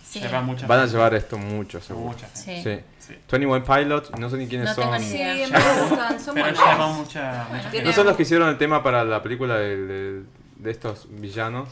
Sí. 0.04 0.20
Lleva 0.20 0.42
mucha 0.42 0.66
Van 0.68 0.78
a 0.78 0.82
gente. 0.82 0.96
llevar 0.96 1.14
esto 1.14 1.36
mucho, 1.38 1.80
seguro. 1.80 2.12
Mucha 2.12 2.28
gente. 2.28 2.84
Sí. 2.98 3.04
Sí. 3.08 3.14
Sí. 3.14 3.18
21 3.30 3.64
Pilots, 3.64 4.10
no 4.18 4.30
sé 4.30 4.36
ni 4.36 4.46
quiénes 4.46 4.68
No 4.68 4.74
son. 4.76 4.84
tengo 4.84 4.98
ni 4.98 5.04
Sí, 5.10 5.16
idea. 5.16 5.48
me 5.48 5.80
gustan, 5.88 6.20
son 6.20 6.34
Pero 6.36 6.48
lleva 6.50 6.86
mucha, 6.92 7.48
¿No 7.84 7.92
son 7.92 8.06
los 8.06 8.16
que 8.16 8.22
hicieron 8.22 8.48
el 8.48 8.56
tema 8.56 8.82
para 8.82 9.04
la 9.04 9.22
película 9.22 9.56
de, 9.56 9.76
de- 9.76 10.22
de 10.56 10.70
estos 10.70 11.06
villanos? 11.10 11.68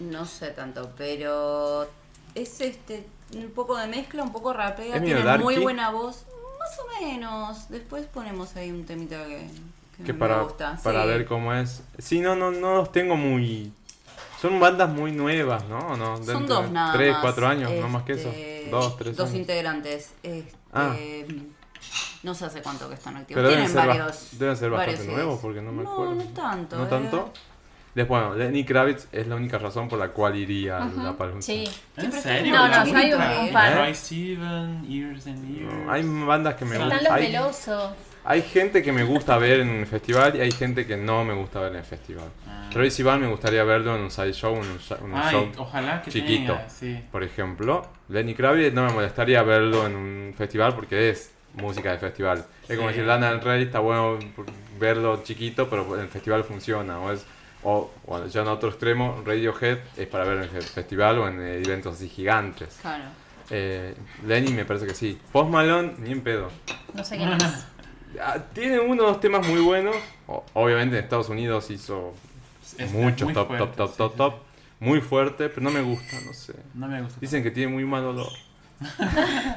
No 0.00 0.24
sé 0.24 0.48
tanto, 0.48 0.92
pero 0.96 1.88
es 2.34 2.60
este 2.62 3.06
un 3.36 3.50
poco 3.50 3.76
de 3.76 3.86
mezcla, 3.86 4.22
un 4.22 4.32
poco 4.32 4.52
rapea, 4.52 4.96
¿Es 4.96 5.00
medio 5.02 5.16
tiene 5.18 5.38
muy 5.38 5.54
darky? 5.54 5.62
buena 5.62 5.90
voz, 5.90 6.24
más 6.58 6.78
o 6.80 7.04
menos. 7.04 7.68
Después 7.68 8.06
ponemos 8.06 8.56
ahí 8.56 8.70
un 8.70 8.84
temita 8.86 9.24
que, 9.26 9.46
que 9.98 10.04
Que 10.04 10.12
me 10.14 10.18
para, 10.18 10.40
gusta. 10.42 10.78
para 10.82 11.02
sí. 11.02 11.08
ver 11.08 11.26
cómo 11.26 11.52
es. 11.54 11.82
Sí, 11.98 12.20
no, 12.20 12.34
no, 12.34 12.50
no 12.50 12.76
los 12.76 12.90
tengo 12.92 13.14
muy. 13.16 13.72
Son 14.42 14.58
bandas 14.60 14.88
muy 14.90 15.12
nuevas, 15.12 15.64
¿no? 15.68 15.78
¿O 15.78 15.96
no? 15.96 16.16
Son 16.22 16.46
dos 16.46 16.64
de 16.64 16.70
nada 16.72 16.92
Tres, 16.92 17.12
más. 17.12 17.20
cuatro 17.22 17.46
años, 17.46 17.70
no 17.80 17.88
más 17.88 18.02
que 18.02 18.12
Este, 18.12 18.62
eso. 18.62 18.70
Dos, 18.70 18.96
tres 18.98 19.16
Dos 19.16 19.28
años. 19.28 19.38
integrantes. 19.40 20.12
Este, 20.22 20.52
Ah. 20.72 20.94
No 22.22 22.34
sé 22.34 22.44
hace 22.46 22.62
cuánto 22.62 22.88
que 22.88 22.94
están 22.94 23.16
activos. 23.16 23.42
Pero 23.42 23.48
deben 23.48 23.66
Tienen 23.66 23.82
ser, 23.82 23.98
varios. 23.98 24.28
deben 24.38 24.56
ser 24.56 24.70
bastante 24.70 24.98
varios 25.00 25.14
nuevos 25.16 25.40
porque 25.40 25.60
no 25.60 25.72
me 25.72 25.82
no, 25.82 25.92
acuerdo. 25.92 26.14
No 26.14 26.24
tanto. 26.24 26.76
¿No 26.76 26.84
eh. 26.84 26.88
tanto? 26.88 27.32
Después, 27.94 28.22
bueno, 28.22 28.34
Lenny 28.36 28.64
Kravitz 28.64 29.06
es 29.12 29.26
la 29.26 29.34
única 29.34 29.58
razón 29.58 29.86
por 29.88 29.98
la 29.98 30.08
cual 30.08 30.34
iría 30.36 30.78
a 30.78 30.86
la 30.86 31.12
Palusa. 31.16 31.42
Sí. 31.42 31.64
¿En 31.96 32.10
serio? 32.12 32.54
No, 32.54 32.66
¿La 32.68 32.84
no, 32.84 32.90
yo 32.90 32.96
hay 32.96 33.12
un, 33.12 33.20
un 33.46 33.52
par. 33.52 33.72
¿Eh? 33.72 33.74
Roy 33.76 33.94
Steven, 33.94 34.86
Years 34.88 35.26
and 35.26 35.54
Years. 35.54 35.74
Hay 35.90 36.02
bandas 36.04 36.54
que 36.54 36.64
me 36.64 36.72
Están 36.76 36.88
gustan. 36.88 37.04
los 37.04 37.12
Hay, 37.12 37.26
velosos. 37.32 37.90
hay 38.24 38.42
gente 38.42 38.82
que 38.82 38.92
me 38.92 39.04
gusta 39.04 39.36
ver 39.36 39.60
en 39.60 39.68
un 39.68 39.86
festival 39.86 40.36
y 40.36 40.40
hay 40.40 40.52
gente 40.52 40.86
que 40.86 40.96
no 40.96 41.22
me 41.24 41.34
gusta 41.34 41.60
ver 41.60 41.72
en 41.72 41.78
el 41.78 41.84
festival. 41.84 42.28
Troy 42.72 42.90
Sivan 42.90 43.20
me 43.20 43.26
gustaría 43.28 43.64
verlo 43.64 43.94
en 43.96 44.02
un 44.02 44.10
side 44.10 44.32
show, 44.32 44.54
en 44.54 44.60
un, 45.10 45.14
Ay, 45.14 45.32
show 45.34 45.52
ojalá 45.58 46.00
que 46.02 46.10
chiquito. 46.10 46.54
tenga, 46.54 46.68
sí. 46.68 46.98
Por 47.12 47.22
ejemplo, 47.22 47.86
Lenny 48.08 48.34
Kravitz 48.34 48.72
no 48.72 48.86
me 48.86 48.92
molestaría 48.92 49.42
verlo 49.42 49.86
en 49.86 49.94
un 49.96 50.34
festival 50.36 50.74
porque 50.74 51.10
es 51.10 51.32
música 51.54 51.92
de 51.92 51.98
festival. 51.98 52.44
Es 52.68 52.76
como 52.76 52.88
decir, 52.88 53.04
Lana 53.04 53.30
del 53.30 53.40
Rey 53.42 53.64
está 53.64 53.80
bueno 53.80 54.18
verlo 54.78 55.22
chiquito, 55.22 55.68
pero 55.68 55.94
en 55.96 56.02
el 56.02 56.08
festival 56.08 56.44
funciona. 56.44 56.98
O, 56.98 57.12
es, 57.12 57.26
o 57.62 57.90
bueno, 58.06 58.26
ya 58.28 58.40
en 58.40 58.48
otro 58.48 58.70
extremo, 58.70 59.22
Radiohead 59.24 59.78
es 59.98 60.06
para 60.06 60.24
ver 60.24 60.48
en 60.48 60.56
el 60.56 60.62
festival 60.62 61.18
o 61.18 61.28
en 61.28 61.40
eventos 61.40 61.96
así 61.96 62.08
gigantes. 62.08 62.78
Claro. 62.80 63.04
Eh, 63.50 63.94
Lenny 64.26 64.50
me 64.52 64.64
parece 64.64 64.86
que 64.86 64.94
sí. 64.94 65.18
Post 65.30 65.50
Malone, 65.50 65.92
ni 65.98 66.12
en 66.12 66.22
pedo. 66.22 66.48
No 66.94 67.04
sé 67.04 67.16
quién 67.18 67.32
es. 67.34 67.66
Ah, 68.20 68.36
Tiene 68.52 68.78
unos 68.78 69.20
temas 69.20 69.46
muy 69.48 69.62
buenos. 69.62 69.96
O- 70.26 70.44
obviamente 70.52 70.98
en 70.98 71.04
Estados 71.04 71.30
Unidos 71.30 71.70
hizo 71.70 72.12
Es 72.78 72.92
muchos 72.92 73.32
top, 73.32 73.46
fuerte, 73.48 73.66
top, 73.66 73.76
top, 73.76 73.90
sí, 73.90 73.96
top, 73.98 74.10
sí. 74.12 74.16
top. 74.18 74.34
Muy 74.80 75.00
fuerte, 75.00 75.48
pero 75.48 75.62
no 75.62 75.70
me 75.70 75.80
gusta, 75.80 76.16
no 76.26 76.32
sé. 76.32 76.54
No 76.74 76.88
me 76.88 77.02
gusta. 77.02 77.18
Dicen 77.20 77.42
que 77.42 77.50
tiene 77.50 77.72
muy 77.72 77.84
mal 77.84 78.04
olor. 78.04 78.28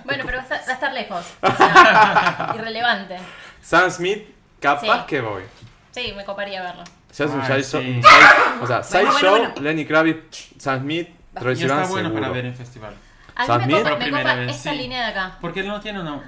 Bueno, 0.06 0.24
pero 0.26 0.38
va 0.38 0.42
a 0.42 0.44
estar, 0.44 0.60
va 0.62 0.72
a 0.72 0.74
estar 0.74 0.94
lejos. 0.94 1.26
O 1.42 1.52
sea, 1.56 2.54
irrelevante. 2.60 3.18
Sam 3.62 3.90
Smith, 3.90 4.28
capaz 4.60 5.00
Sí. 5.02 5.06
que 5.08 5.22
voy. 5.22 5.44
Sí, 5.92 6.14
me 6.16 6.24
coparía 6.26 6.62
verlo. 6.62 6.84
Se 7.10 7.24
hace 7.24 7.34
un 7.34 7.42
Ay, 7.42 7.64
side 7.64 7.64
show. 7.64 7.82
sí. 7.82 8.02
un 8.58 8.64
o 8.64 8.68
sea, 8.68 8.84
side 8.84 9.04
Bueno, 9.06 9.20
show, 9.20 9.30
bueno, 9.32 9.50
bueno. 9.52 9.62
Lenny 9.62 9.86
Kravitz, 9.86 10.50
Sam 10.60 10.82
Smith, 10.82 11.10
Troy 11.40 11.56
Sivan 11.56 11.80
está 11.80 11.90
bueno 11.92 12.10
seguro. 12.10 12.22
para 12.22 12.34
ver 12.34 12.46
en 12.46 12.56
festival. 12.56 12.94
A 13.36 13.42
mí 13.42 13.48
Sam 13.48 13.58
me 13.58 13.64
Smith? 13.66 13.78
copa, 13.84 13.98
me 13.98 14.12
copa 14.12 14.36
vez, 14.36 14.56
esta 14.58 14.72
sí. 14.72 14.78
línea 14.78 15.00
de 15.06 15.12
acá. 15.12 15.38
Porque 15.42 15.60
él 15.62 15.68
no 15.68 15.80
tiene 15.82 16.00
una, 16.02 16.22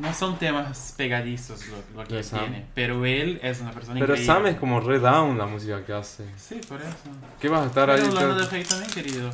no 0.00 0.12
son 0.14 0.38
temas 0.38 0.94
pegadizos 0.96 1.60
lo, 1.68 2.02
lo 2.02 2.08
que 2.08 2.18
él 2.18 2.24
tiene. 2.28 2.66
Pero 2.74 3.04
él 3.04 3.38
es 3.42 3.60
una 3.60 3.70
persona 3.72 3.94
Pero 4.00 4.14
increíble. 4.14 4.26
Sam 4.34 4.46
es 4.46 4.56
como 4.56 4.80
re 4.80 4.98
down 4.98 5.36
la 5.38 5.46
música 5.46 5.84
que 5.84 5.92
hace. 5.92 6.24
Sí, 6.36 6.60
por 6.68 6.80
eso. 6.80 6.90
¿Qué 7.40 7.48
vas 7.48 7.62
a 7.62 7.66
estar 7.66 7.88
Pero 7.88 8.02
ahí? 8.02 8.08
hablando 8.08 8.34
de 8.36 8.46
Rey 8.46 8.64
también, 8.64 8.90
querido. 8.90 9.30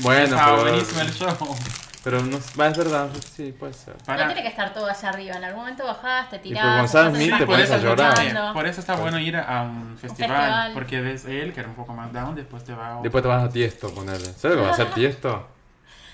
Bueno, 0.00 0.22
Estaba 0.36 0.58
pero, 0.58 0.70
buenísimo 0.70 1.00
el 1.00 1.12
show. 1.12 1.56
pero 2.04 2.22
no, 2.22 2.38
va, 2.58 2.68
es 2.68 2.78
verdad, 2.78 3.08
sí, 3.34 3.52
puede 3.58 3.72
ser. 3.74 3.94
Para- 4.06 4.22
No 4.22 4.26
tiene 4.32 4.42
que 4.42 4.48
estar 4.48 4.72
todo 4.72 4.86
allá 4.86 5.08
arriba. 5.08 5.34
En 5.36 5.44
algún 5.44 5.60
momento 5.60 5.84
bajás, 5.84 6.30
te 6.30 6.38
pero 6.38 6.42
tirás. 6.42 6.78
con 6.78 6.88
Sam 6.88 7.06
estás 7.06 7.06
en 7.08 7.14
Smith 7.26 7.38
te 7.38 7.46
pones 7.46 7.70
a 7.70 7.78
llorar. 7.78 8.52
Por 8.54 8.66
eso 8.66 8.80
está 8.80 8.94
bueno 8.96 9.18
ir 9.18 9.36
a 9.36 9.62
un 9.62 9.98
festival, 9.98 10.28
festival. 10.30 10.72
porque 10.74 11.00
ves 11.00 11.24
él, 11.26 11.52
que 11.52 11.60
era 11.60 11.68
un 11.68 11.74
poco 11.74 11.92
más 11.92 12.12
down, 12.12 12.34
después 12.34 12.64
te 12.64 12.72
va 12.72 12.98
a. 12.98 13.02
Después 13.02 13.22
te 13.22 13.28
vas 13.28 13.44
a 13.44 13.48
Tiesto 13.50 13.92
ponerle. 13.92 14.26
¿Sabes 14.34 14.56
lo 14.56 14.62
que 14.62 14.62
va 14.62 14.68
a 14.68 14.72
hacer 14.72 14.90
Tiesto? 14.94 15.48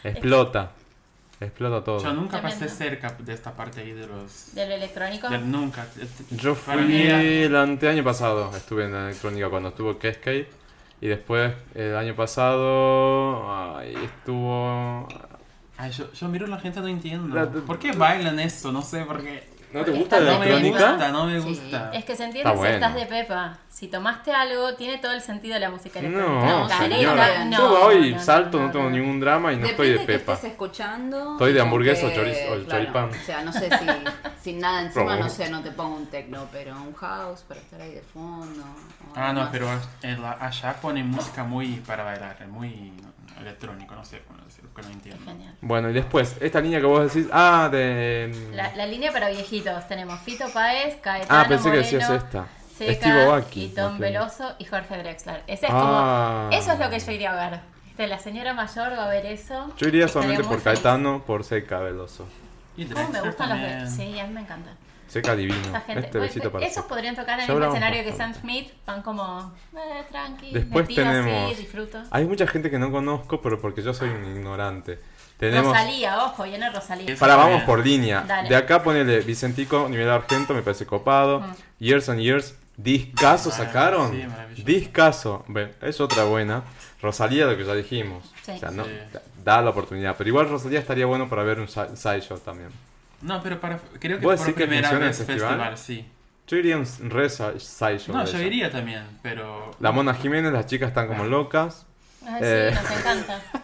Explota. 0.04 0.70
Explota 1.38 1.84
todo. 1.84 2.02
Yo 2.02 2.12
nunca 2.14 2.40
Tremendo. 2.40 2.64
pasé 2.64 2.74
cerca 2.74 3.14
de 3.18 3.32
esta 3.34 3.52
parte 3.54 3.80
ahí 3.82 3.92
de 3.92 4.06
los... 4.06 4.54
Del 4.54 4.72
electrónico. 4.72 5.28
del- 5.28 5.50
nunca. 5.50 5.86
Yo 6.30 6.54
fui 6.54 7.02
era- 7.02 7.22
el 7.22 7.54
anteaño 7.54 8.02
pasado, 8.02 8.50
estuve 8.56 8.84
en 8.86 8.92
la 8.92 9.04
electrónica 9.10 9.50
cuando 9.50 9.68
estuvo 9.68 9.98
Cascade. 9.98 10.48
Y 11.00 11.08
después, 11.08 11.52
el 11.74 11.94
año 11.94 12.14
pasado, 12.16 13.76
ay, 13.76 13.94
estuvo... 14.02 15.06
Ay, 15.76 15.90
yo, 15.90 16.10
yo 16.10 16.28
miro 16.28 16.46
a 16.46 16.48
la 16.48 16.58
gente 16.58 16.80
no 16.80 16.88
entiendo. 16.88 17.34
La- 17.34 17.50
¿Por 17.50 17.78
qué 17.78 17.92
bailan 17.92 18.40
esto? 18.40 18.72
No 18.72 18.80
sé, 18.80 19.04
porque... 19.04 19.55
¿No 19.72 19.84
te 19.84 19.90
gusta 19.90 20.20
la 20.20 20.32
No 20.32 20.38
me 20.38 20.46
electrónica? 20.46 20.90
gusta, 20.92 21.08
no 21.12 21.24
me 21.26 21.40
Sí. 21.40 21.48
gusta. 21.48 21.90
Es 21.92 22.04
que 22.04 22.16
se 22.16 22.24
entiende 22.24 22.50
Está 22.50 22.62
si 22.66 22.72
estás 22.72 22.92
bueno. 22.92 22.98
de 23.00 23.06
pepa. 23.22 23.58
Si 23.68 23.88
tomaste 23.88 24.32
algo, 24.32 24.74
tiene 24.74 24.98
todo 24.98 25.12
el 25.12 25.20
sentido 25.20 25.54
de 25.54 25.60
la 25.60 25.70
música 25.70 26.00
No, 26.00 26.08
electrónica. 26.08 26.48
No, 26.48 26.68
señora. 26.96 27.44
no, 27.44 27.56
Yo 27.58 27.80
voy, 27.80 28.14
no, 28.14 28.20
salto, 28.22 28.58
no, 28.58 28.66
no, 28.66 28.72
tengo 28.72 28.90
ningún 28.90 29.20
drama 29.20 29.52
y 29.52 29.56
no 29.56 29.66
estoy 29.66 29.90
de 29.90 29.98
que 29.98 30.04
pepa. 30.06 30.34
estés 30.34 30.52
escuchando. 30.52 31.32
Estoy 31.32 31.52
de 31.52 31.60
hamburguesa 31.60 32.06
o 32.06 32.08
que- 32.10 32.16
chorizo- 32.16 32.44
o 32.62 32.64
claro, 32.64 32.84
choripán. 32.84 33.10
O 33.10 33.24
sea, 33.26 33.42
no 33.42 33.52
sé 33.52 33.68
si 33.68 33.86
sin 34.50 34.60
nada 34.60 34.80
encima, 34.82 35.16
no 35.16 35.28
sé, 35.28 35.50
no 35.50 35.60
te 35.62 35.72
pongo 35.72 35.96
un 35.96 36.06
techno, 36.06 36.46
pero 36.52 36.72
un 36.80 36.94
house 36.94 37.40
para 37.42 37.60
estar 37.60 37.80
ahí 37.80 37.90
de 37.92 38.02
fondo. 38.02 38.64
Ah, 39.14 39.32
no, 39.32 39.40
más. 39.40 39.48
pero 39.52 39.66
la- 40.02 40.38
allá 40.40 40.74
ponen 40.80 41.08
música 41.10 41.44
muy 41.44 41.76
para 41.86 42.04
bailar, 42.04 42.46
muy 42.48 42.92
electrónico, 43.40 43.94
no 43.94 44.04
sé 44.04 44.22
cómo 44.26 44.42
decirlo, 44.44 44.65
que 44.76 44.82
no 44.82 44.88
entiendo. 44.90 45.24
Genial. 45.24 45.54
Bueno, 45.62 45.90
y 45.90 45.92
después, 45.94 46.36
esta 46.40 46.60
línea 46.60 46.78
que 46.78 46.86
vos 46.86 47.12
decís, 47.12 47.28
ah, 47.32 47.68
de... 47.72 48.32
La, 48.52 48.76
la 48.76 48.86
línea 48.86 49.10
para 49.10 49.28
viejitos. 49.30 49.88
Tenemos 49.88 50.20
Fito 50.20 50.44
Páez, 50.52 50.96
Caetano 51.00 51.40
ah, 51.40 51.46
pensé 51.48 51.70
que 51.70 51.78
decías 51.78 52.08
esta. 52.10 52.46
Seca, 52.76 52.92
Steve 52.92 53.22
Aoki. 53.24 53.64
y 53.64 53.68
Tom. 53.70 53.98
Veloso 53.98 54.54
y 54.58 54.66
Jorge 54.66 54.98
Drexler. 54.98 55.42
Ese 55.46 55.66
es 55.66 55.72
Ah. 55.74 56.48
como, 56.50 56.56
eso 56.60 56.72
es 56.72 56.78
lo 56.78 56.90
que 56.90 56.98
yo 56.98 57.10
iría 57.12 57.32
a 57.32 57.50
ver. 57.50 57.60
La 58.08 58.18
señora 58.18 58.52
mayor 58.52 58.92
va 58.92 59.06
a 59.06 59.08
ver 59.08 59.24
eso. 59.24 59.72
Yo 59.78 59.88
iría 59.88 60.06
solamente 60.06 60.44
por 60.44 60.60
feliz. 60.60 60.80
Caetano, 60.80 61.22
por 61.24 61.42
Seca 61.44 61.80
Veloso. 61.80 62.26
Y 62.76 62.84
¿Cómo 62.86 63.08
me 63.10 63.20
gustan 63.20 63.48
los 63.48 63.58
también. 63.58 63.84
de... 63.84 63.90
Sí, 63.90 64.18
a 64.18 64.26
mí 64.26 64.34
me 64.34 64.40
encantan. 64.42 64.74
Seca 65.08 65.36
divino. 65.36 65.60
Esa 65.68 65.80
gente. 65.82 66.00
Este 66.06 66.18
Bueno, 66.18 66.26
besito 66.32 66.52
para 66.52 66.66
esos 66.66 66.84
podrían 66.86 67.14
tocar 67.14 67.38
en 67.38 67.48
el 67.48 67.62
escenario 67.62 68.02
que. 68.04 68.12
Sam 68.12 68.34
Smith. 68.34 68.72
Van 68.84 69.02
como, 69.02 69.54
eh, 69.76 70.04
tranqui, 70.10 70.50
Después 70.52 70.88
tenemos- 70.88 71.52
así, 71.52 71.60
disfruto. 71.62 72.02
Hay 72.10 72.24
mucha 72.24 72.46
gente 72.48 72.70
que 72.70 72.78
no 72.78 72.90
conozco, 72.90 73.40
pero 73.40 73.60
porque 73.60 73.82
yo 73.82 73.94
soy 73.94 74.08
un 74.10 74.24
ignorante. 74.36 74.98
Tenemos... 75.38 75.68
Rosalía, 75.72 76.24
ojo, 76.24 76.42
viene 76.42 76.70
Rosalía. 76.70 77.14
Para, 77.16 77.36
vamos 77.36 77.62
por 77.62 77.84
línea. 77.84 78.24
Dale. 78.26 78.48
De 78.48 78.56
acá 78.56 78.82
ponele 78.82 79.20
Vicentico, 79.20 79.88
nivel 79.88 80.08
argento, 80.10 80.54
me 80.54 80.62
parece 80.62 80.86
copado. 80.86 81.40
Mm. 81.40 81.54
Years 81.78 82.08
and 82.08 82.20
Years, 82.20 82.54
discaso 82.76 83.50
Ah, 83.52 83.56
sacaron. 83.58 84.10
sí, 84.56 84.62
discaso. 84.64 85.44
Ve, 85.46 85.72
es 85.82 86.00
otra 86.00 86.24
buena. 86.24 86.62
Rosalía, 87.02 87.46
lo 87.46 87.56
que 87.56 87.64
ya 87.64 87.74
dijimos. 87.74 88.24
Sí. 88.42 88.52
O 88.52 88.58
sea, 88.58 88.70
no, 88.70 88.84
Sí. 88.84 88.90
da- 89.44 89.62
la 89.62 89.70
oportunidad. 89.70 90.14
Pero 90.16 90.28
igual 90.28 90.48
Rosalía 90.48 90.78
estaría 90.80 91.06
bueno 91.06 91.28
para 91.28 91.42
ver 91.42 91.60
un 91.60 91.68
si- 91.68 91.80
sideshow 91.94 92.38
también. 92.38 92.70
No, 93.22 93.42
pero 93.42 93.60
para, 93.60 93.78
creo 93.98 94.18
que 94.18 94.26
¿Vos 94.26 94.40
por 94.40 94.46
que 94.54 94.66
primera 94.66 94.90
el 94.90 94.98
vez 94.98 95.16
festival? 95.18 95.40
festival, 95.40 95.78
sí. 95.78 96.06
Yo 96.46 96.56
iría 96.56 96.76
a 96.76 96.78
un 96.78 97.10
re 97.10 97.28
si- 97.28 97.42
sideshow. 97.58 98.14
No, 98.16 98.24
yo 98.24 98.40
iría 98.40 98.70
también, 98.70 99.04
pero... 99.22 99.72
La 99.80 99.90
Mona 99.92 100.14
Jiménez, 100.14 100.52
las 100.52 100.66
chicas 100.66 100.88
están 100.88 101.08
como 101.08 101.24
locas. 101.24 101.86
Ay, 102.26 102.40
Eh. 102.42 102.70
sí, 102.76 102.82
nos 102.82 102.98
encanta. 103.00 103.40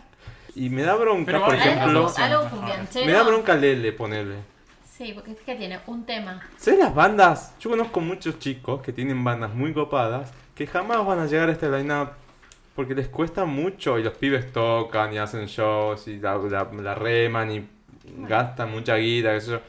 Y 0.54 0.68
me 0.68 0.82
da 0.82 0.94
bronca, 0.96 1.24
Pero 1.32 1.44
por 1.46 1.54
ejemplo. 1.54 1.82
algo- 2.10 2.14
Algo. 2.18 2.66
Me 3.06 3.12
da 3.12 3.22
bronca 3.22 3.54
Lele, 3.54 3.92
ponele. 3.92 4.34
Sí, 4.84 5.06
Sí, 5.06 5.12
porque 5.14 5.32
es 5.32 5.38
que 5.40 5.54
tiene 5.56 5.80
un 5.86 6.04
tema. 6.04 6.42
¿Sabes 6.58 6.78
las 6.78 6.94
bandas? 6.94 7.54
Yo 7.58 7.70
conozco 7.70 8.00
muchos 8.00 8.38
chicos 8.38 8.82
que 8.82 8.92
tienen 8.92 9.24
bandas 9.24 9.54
muy 9.54 9.72
copadas 9.72 10.30
que 10.54 10.66
jamás 10.66 11.04
van 11.06 11.18
a 11.20 11.26
llegar 11.26 11.48
a 11.48 11.52
este 11.52 11.68
line-up 11.70 12.10
porque 12.74 12.94
les 12.94 13.08
cuesta 13.08 13.44
mucho 13.44 13.98
y 13.98 14.02
los 14.02 14.14
pibes 14.14 14.52
tocan 14.52 15.12
y 15.12 15.18
hacen 15.18 15.46
shows 15.46 16.08
y 16.08 16.18
la, 16.18 16.36
la- 16.36 16.70
la 16.72 16.94
reman 16.94 17.50
y 17.50 17.66
gastan 18.28 18.70
mucha 18.70 18.96
guita, 18.96 19.32
qué 19.34 19.40
sé 19.40 19.50
yo. 19.52 19.60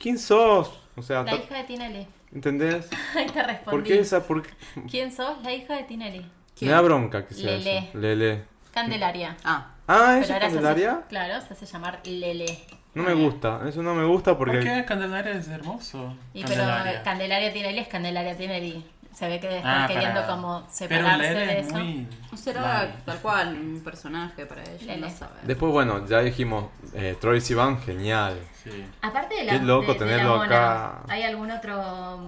¿Quién 0.00 0.18
sos? 0.18 0.78
O 0.96 1.02
sea, 1.02 1.22
La 1.22 1.34
hija 1.34 1.56
de 1.56 1.64
Tinelli. 1.64 2.06
¿entendés? 2.34 2.88
Ahí 3.16 3.26
te 3.26 3.42
respondí. 3.42 3.70
¿Por 3.70 3.82
qué 3.82 3.98
esa? 4.00 4.26
¿Por? 4.26 4.42
¿Quién 4.90 5.12
sos? 5.12 5.42
La 5.42 5.52
hija 5.52 5.76
de 5.76 5.84
Tinelli. 5.84 6.24
Me 6.60 6.68
da 6.68 6.80
bronca 6.80 7.26
que 7.26 7.34
sea 7.34 7.52
Lele. 7.56 7.78
eso. 7.78 7.98
Lele. 7.98 8.44
Candelaria. 8.72 9.36
Ah, 9.44 9.68
Ah, 9.88 10.18
¿eso 10.20 10.32
Pero 10.32 10.46
es 10.46 10.52
se 10.52 10.58
Candelaria? 10.58 10.92
hace, 10.92 11.08
claro, 11.08 11.40
se 11.46 11.52
hace 11.54 11.66
llamar 11.66 12.00
Lele. 12.04 12.46
No 12.94 13.02
me 13.02 13.14
gusta, 13.14 13.62
eso 13.66 13.82
no 13.82 13.94
me 13.94 14.04
gusta 14.04 14.38
porque... 14.38 14.58
¿Por 14.58 14.64
qué 14.64 14.84
Candelaria 14.84 15.32
es 15.32 15.48
hermoso? 15.48 16.14
Y 16.34 16.44
pero 16.44 16.62
Candelaria 17.02 17.52
Tinelli 17.52 17.78
es 17.80 17.88
Candelaria 17.88 18.36
Tinelli. 18.36 18.84
Se 19.14 19.28
ve 19.28 19.38
que 19.40 19.58
estar 19.58 19.82
Ah, 19.82 19.86
queriendo 19.86 20.20
para- 20.22 20.32
como 20.32 20.66
separarse 20.70 21.34
de 21.34 21.60
es 21.60 21.66
eso. 21.66 21.76
muy... 21.76 22.08
no 22.32 22.38
será 22.38 22.96
tal 23.04 23.18
cual 23.18 23.48
un 23.58 23.80
personaje 23.84 24.46
para 24.46 24.62
ella, 24.62 24.86
Lele. 24.94 25.00
no 25.06 25.10
sabe. 25.10 25.34
Después, 25.42 25.70
bueno, 25.72 26.06
ya 26.06 26.20
dijimos, 26.20 26.66
eh, 26.94 27.16
Troy 27.20 27.40
Sivan, 27.40 27.80
genial. 27.82 28.38
Sí. 28.64 28.70
Aparte 29.02 29.34
de 29.34 29.44
la, 29.44 29.52
Qué 29.52 29.58
loco 29.60 29.92
de- 29.92 29.98
de 29.98 30.00
la 30.00 30.06
tenerlo 30.12 30.36
mona, 30.38 30.44
acá. 30.46 31.02
¿Hay 31.08 31.22
algún 31.24 31.50
otro 31.50 31.76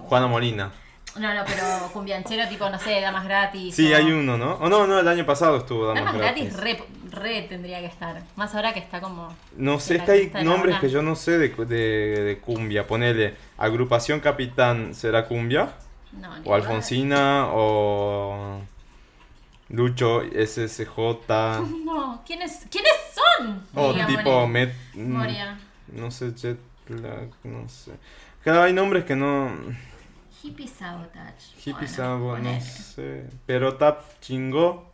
Juana 0.07 0.27
Molina. 0.27 0.71
No, 1.17 1.33
no, 1.33 1.43
pero 1.45 1.63
cumbianchero 1.93 2.47
tipo, 2.49 2.69
no 2.69 2.77
sé, 2.77 2.99
damas 3.01 3.23
gratis. 3.23 3.73
Sí, 3.73 3.91
o- 3.91 3.95
hay 3.97 4.11
uno, 4.11 4.37
¿no? 4.37 4.55
O 4.55 4.67
no, 4.69 4.85
no, 4.85 4.99
el 4.99 5.07
año 5.07 5.25
pasado 5.25 5.57
estuvo 5.57 5.87
Damas 5.87 6.03
Damas 6.03 6.21
gratis, 6.21 6.55
Gratis. 6.57 6.83
re, 7.11 7.19
re 7.21 7.41
tendría 7.43 7.79
que 7.79 7.85
estar. 7.87 8.21
Más 8.35 8.53
ahora 8.53 8.73
que 8.73 8.79
está 8.79 8.99
como. 9.01 9.33
No 9.57 9.79
sé, 9.79 9.93
de 9.93 9.99
es 10.01 10.07
la 10.07 10.13
que 10.13 10.19
lista 10.21 10.37
hay 10.39 10.43
la 10.45 10.51
nombres 10.51 10.79
que 10.79 10.89
yo 10.89 11.01
no 11.01 11.15
sé 11.15 11.37
de, 11.37 11.49
de, 11.49 12.23
de 12.23 12.37
cumbia. 12.39 12.85
Ponele, 12.85 13.33
Agrupación 13.57 14.19
Capitán, 14.19 14.93
¿será 14.93 15.25
cumbia? 15.25 15.69
No, 16.19 16.29
O 16.45 16.53
Alfonsina, 16.53 17.47
o 17.51 18.61
Lucho 19.69 20.21
SSJ. 20.23 20.87
No, 21.85 22.21
¿quiénes, 22.25 22.67
¿quiénes 22.69 22.93
son? 23.13 23.63
O 23.73 23.93
tipo 23.93 24.23
Moria. 24.23 24.47
Met... 24.47 24.73
mm, 24.93 25.11
Moria. 25.11 25.57
No 25.93 26.11
sé, 26.11 26.33
Jet 26.33 26.59
Lag, 26.89 27.29
no 27.43 27.67
sé. 27.69 27.91
Claro, 28.43 28.63
hay 28.63 28.73
nombres 28.73 29.05
que 29.05 29.15
no... 29.15 29.51
Hippie 30.43 30.67
Sabotage. 30.67 31.53
Hippie 31.57 31.73
Bueno, 31.73 31.87
Sabo, 31.87 32.37
no 32.37 32.61
sé. 32.61 33.25
Pero 33.47 33.75
Tap 33.75 34.19
Chingo, 34.21 34.91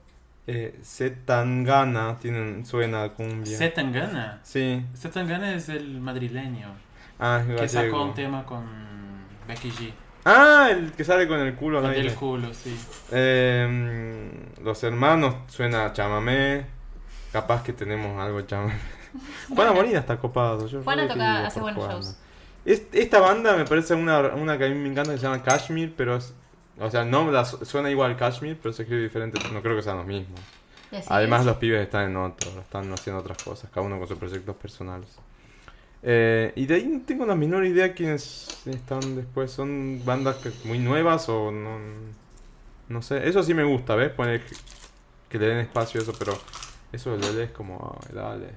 eh, 0.47 0.80
Zetangana, 0.84 2.17
tienen, 2.19 2.65
suena 2.65 3.09
cumbia. 3.09 3.57
Zetangana. 3.57 4.39
Sí. 4.43 4.86
Zetangana 4.95 5.53
es 5.53 5.67
el 5.67 5.99
madrileño. 5.99 6.69
Ah, 7.19 7.43
Que 7.45 7.67
sacó 7.67 8.03
un 8.03 8.13
tema 8.13 8.45
con 8.45 8.65
Becky 9.47 9.72
G. 9.72 9.93
Ah, 10.26 10.69
el 10.72 10.91
que 10.91 11.03
sale 11.03 11.28
con 11.28 11.39
el 11.39 11.55
culo 11.55 11.80
al 11.80 11.86
El 11.86 11.91
aire. 12.01 12.13
culo, 12.15 12.53
sí. 12.53 12.78
Eh, 13.11 14.32
los 14.63 14.84
hermanos 14.84 15.36
suena 15.47 15.86
a 15.86 15.93
chamamé. 15.93 16.65
Capaz 17.32 17.63
que 17.63 17.74
tenemos 17.74 18.19
algo 18.19 18.38
de 18.39 18.45
chamamé. 18.47 18.76
Juana 19.55 19.72
Molina 19.74 19.99
está 19.99 20.17
copado. 20.17 20.67
Yo 20.67 20.84
Juana 20.84 21.07
toca- 21.07 21.47
hace 21.47 21.59
buenos 21.59 21.80
Juana. 21.80 21.93
shows. 21.95 22.17
Es- 22.65 22.84
esta 22.91 23.19
banda 23.19 23.55
me 23.57 23.65
parece 23.65 23.93
una, 23.95 24.19
una 24.36 24.57
que 24.57 24.65
a 24.65 24.69
mí 24.69 24.76
me 24.76 24.89
encanta 24.89 25.11
que 25.11 25.17
se 25.17 25.24
llama 25.24 25.41
Kashmir, 25.41 25.93
pero 25.97 26.15
es. 26.17 26.34
O 26.80 26.89
sea, 26.89 27.03
no 27.05 27.30
la 27.32 27.43
suena 27.45 27.89
igual 27.89 28.15
Kashmir, 28.17 28.57
pero 28.61 28.74
se 28.74 28.84
escribe 28.84 29.01
diferente. 29.03 29.39
No 29.51 29.61
creo 29.61 29.76
que 29.76 29.82
sean 29.82 29.97
los 29.97 30.05
mismos. 30.05 30.39
Además, 31.07 31.41
es. 31.41 31.45
los 31.47 31.57
pibes 31.57 31.82
están 31.82 32.09
en 32.11 32.17
otro, 32.17 32.49
están 32.59 32.91
haciendo 32.93 33.22
otras 33.22 33.41
cosas, 33.41 33.69
cada 33.74 33.86
uno 33.86 33.97
con 33.97 34.07
sus 34.07 34.17
proyectos 34.17 34.55
personales. 34.57 35.07
Eh, 36.04 36.52
y 36.56 36.66
de 36.66 36.76
ahí 36.76 36.88
no 36.88 37.02
tengo 37.06 37.26
la 37.26 37.36
menor 37.36 37.66
idea 37.66 37.93
quiénes 37.93 38.62
están 38.66 39.16
después. 39.16 39.52
¿Son 39.52 40.02
bandas 40.04 40.38
que- 40.38 40.52
muy 40.66 40.80
nuevas 40.80 41.30
o 41.30 41.52
no? 41.52 41.78
No 42.89 43.02
sé. 43.02 43.28
Eso 43.28 43.43
sí 43.43 43.54
me 43.54 43.64
gusta, 43.64 43.95
¿ves? 43.95 44.12
Poner 44.12 44.43
que, 44.45 44.56
que 45.30 45.38
le 45.39 45.47
den 45.47 45.58
espacio 45.60 45.99
a 45.99 46.04
eso, 46.04 46.14
pero 46.18 46.38
eso 46.91 47.12
de 47.16 47.20
Lele 47.20 47.43
es 47.45 47.52
como, 47.52 47.97
ay, 48.10 48.16
dale. 48.16 48.47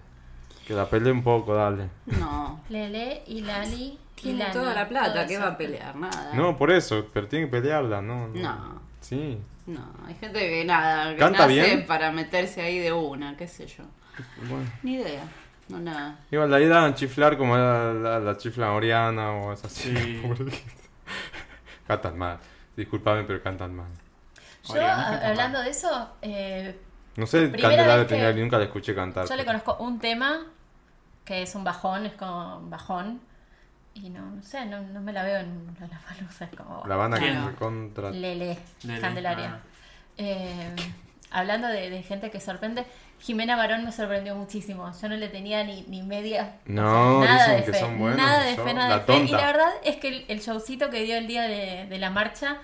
Que 0.67 0.73
la 0.75 0.89
pelee 0.89 1.13
un 1.13 1.23
poco, 1.23 1.55
dale. 1.55 1.89
No. 2.07 2.63
Lele 2.71 3.23
y 3.27 3.43
Lali. 3.43 3.99
y 4.17 4.21
Tiene 4.23 4.39
Lani, 4.39 4.53
toda 4.55 4.73
la 4.75 4.89
plata, 4.89 5.27
¿qué 5.27 5.35
eso. 5.35 5.43
va 5.43 5.51
a 5.51 5.59
pelear? 5.59 5.95
Nada. 5.97 6.33
No, 6.35 6.57
por 6.57 6.71
eso, 6.71 7.07
pero 7.13 7.29
tiene 7.29 7.45
que 7.47 7.51
pelearla, 7.51 8.01
¿no? 8.01 8.29
No. 8.29 8.81
Sí. 9.01 9.39
No, 9.67 9.87
hay 10.07 10.15
gente 10.15 10.39
que 10.41 10.65
nada, 10.65 11.11
que 11.13 11.19
¿Canta 11.19 11.41
nace 11.41 11.53
bien? 11.53 11.87
para 11.87 12.11
meterse 12.13 12.63
ahí 12.63 12.79
de 12.79 12.93
una, 12.93 13.37
qué 13.37 13.47
sé 13.47 13.67
yo. 13.67 13.85
Bueno. 14.49 14.65
Ni 14.83 14.95
idea. 14.95 15.23
No, 15.69 15.81
nada. 15.81 16.19
Igual 16.31 16.51
la 16.51 16.61
idea 16.61 16.79
era 16.87 16.95
chiflar 16.95 17.37
como 17.39 17.57
era 17.57 17.95
la, 17.95 18.19
la 18.21 18.37
chifla 18.37 18.73
Oriana 18.73 19.33
o 19.33 19.53
esas 19.53 19.73
Sí. 19.73 20.23
cantan 21.87 22.19
mal. 22.19 22.39
Disculpame, 22.77 23.25
pero 23.25 23.43
cantan 23.43 23.75
mal. 23.75 23.89
Yo, 24.65 24.75
Oriana 24.75 25.29
hablando 25.29 25.59
mal. 25.59 25.65
de 25.65 25.71
eso, 25.71 26.11
eh, 26.23 26.79
No 27.17 27.27
sé, 27.27 27.51
Candelaria 27.53 28.07
Tinelli, 28.07 28.41
nunca 28.43 28.59
la 28.59 28.65
escuché 28.65 28.95
cantar. 28.95 29.29
yo 29.29 29.37
le 29.37 29.45
conozco 29.45 29.77
un 29.79 29.99
tema 29.99 30.47
que 31.25 31.43
es 31.43 31.55
un 31.55 31.65
bajón, 31.65 32.07
es 32.07 32.13
como 32.15 32.59
un 32.59 32.71
bajón. 32.71 33.21
Y 33.95 34.11
no, 34.11 34.23
no 34.29 34.43
sé, 34.43 34.67
no, 34.67 34.81
no 34.83 35.01
me 35.01 35.13
la 35.13 35.23
veo 35.23 35.39
en 35.39 35.67
la 35.81 35.87
Palusa, 36.01 36.47
es 36.47 36.57
como. 36.57 36.83
La 36.87 36.97
banda 36.97 37.19
que 37.19 37.55
contra. 37.57 38.11
Lele, 38.11 38.59
Lele, 38.83 39.01
Candelaria. 39.01 39.55
ah. 39.55 39.61
Eh, 40.17 40.75
hablando 41.31 41.69
de, 41.69 41.91
de 41.91 42.03
gente 42.03 42.31
que 42.31 42.41
sorprende, 42.41 42.85
Jimena 43.21 43.57
Barón 43.57 43.85
me 43.85 43.93
sorprendió 43.93 44.35
muchísimo. 44.35 44.91
Yo 45.01 45.09
no 45.09 45.17
le 45.17 45.29
tenía 45.29 45.65
ni, 45.65 45.83
ni 45.89 46.03
media. 46.03 46.57
No, 46.67 47.21
o 47.21 47.23
sea, 47.25 47.35
nada 47.35 47.45
dicen 47.47 47.57
de 47.61 47.65
que 47.67 47.73
fe. 47.73 47.79
son 47.81 47.99
buenos 47.99 48.17
nada 48.19 48.45
de 48.45 48.57
fe, 48.57 48.75
nada 48.75 48.89
La 48.89 48.99
de 48.99 49.05
fe. 49.05 49.25
Y 49.25 49.29
la 49.29 49.47
verdad 49.47 49.71
es 49.85 49.97
que 49.97 50.09
el, 50.09 50.25
el 50.29 50.41
showcito 50.41 50.91
que 50.91 51.03
dio 51.05 51.17
el 51.17 51.27
día 51.27 51.43
de, 51.43 51.87
de 51.89 51.99
la 51.99 52.11
marcha 52.11 52.59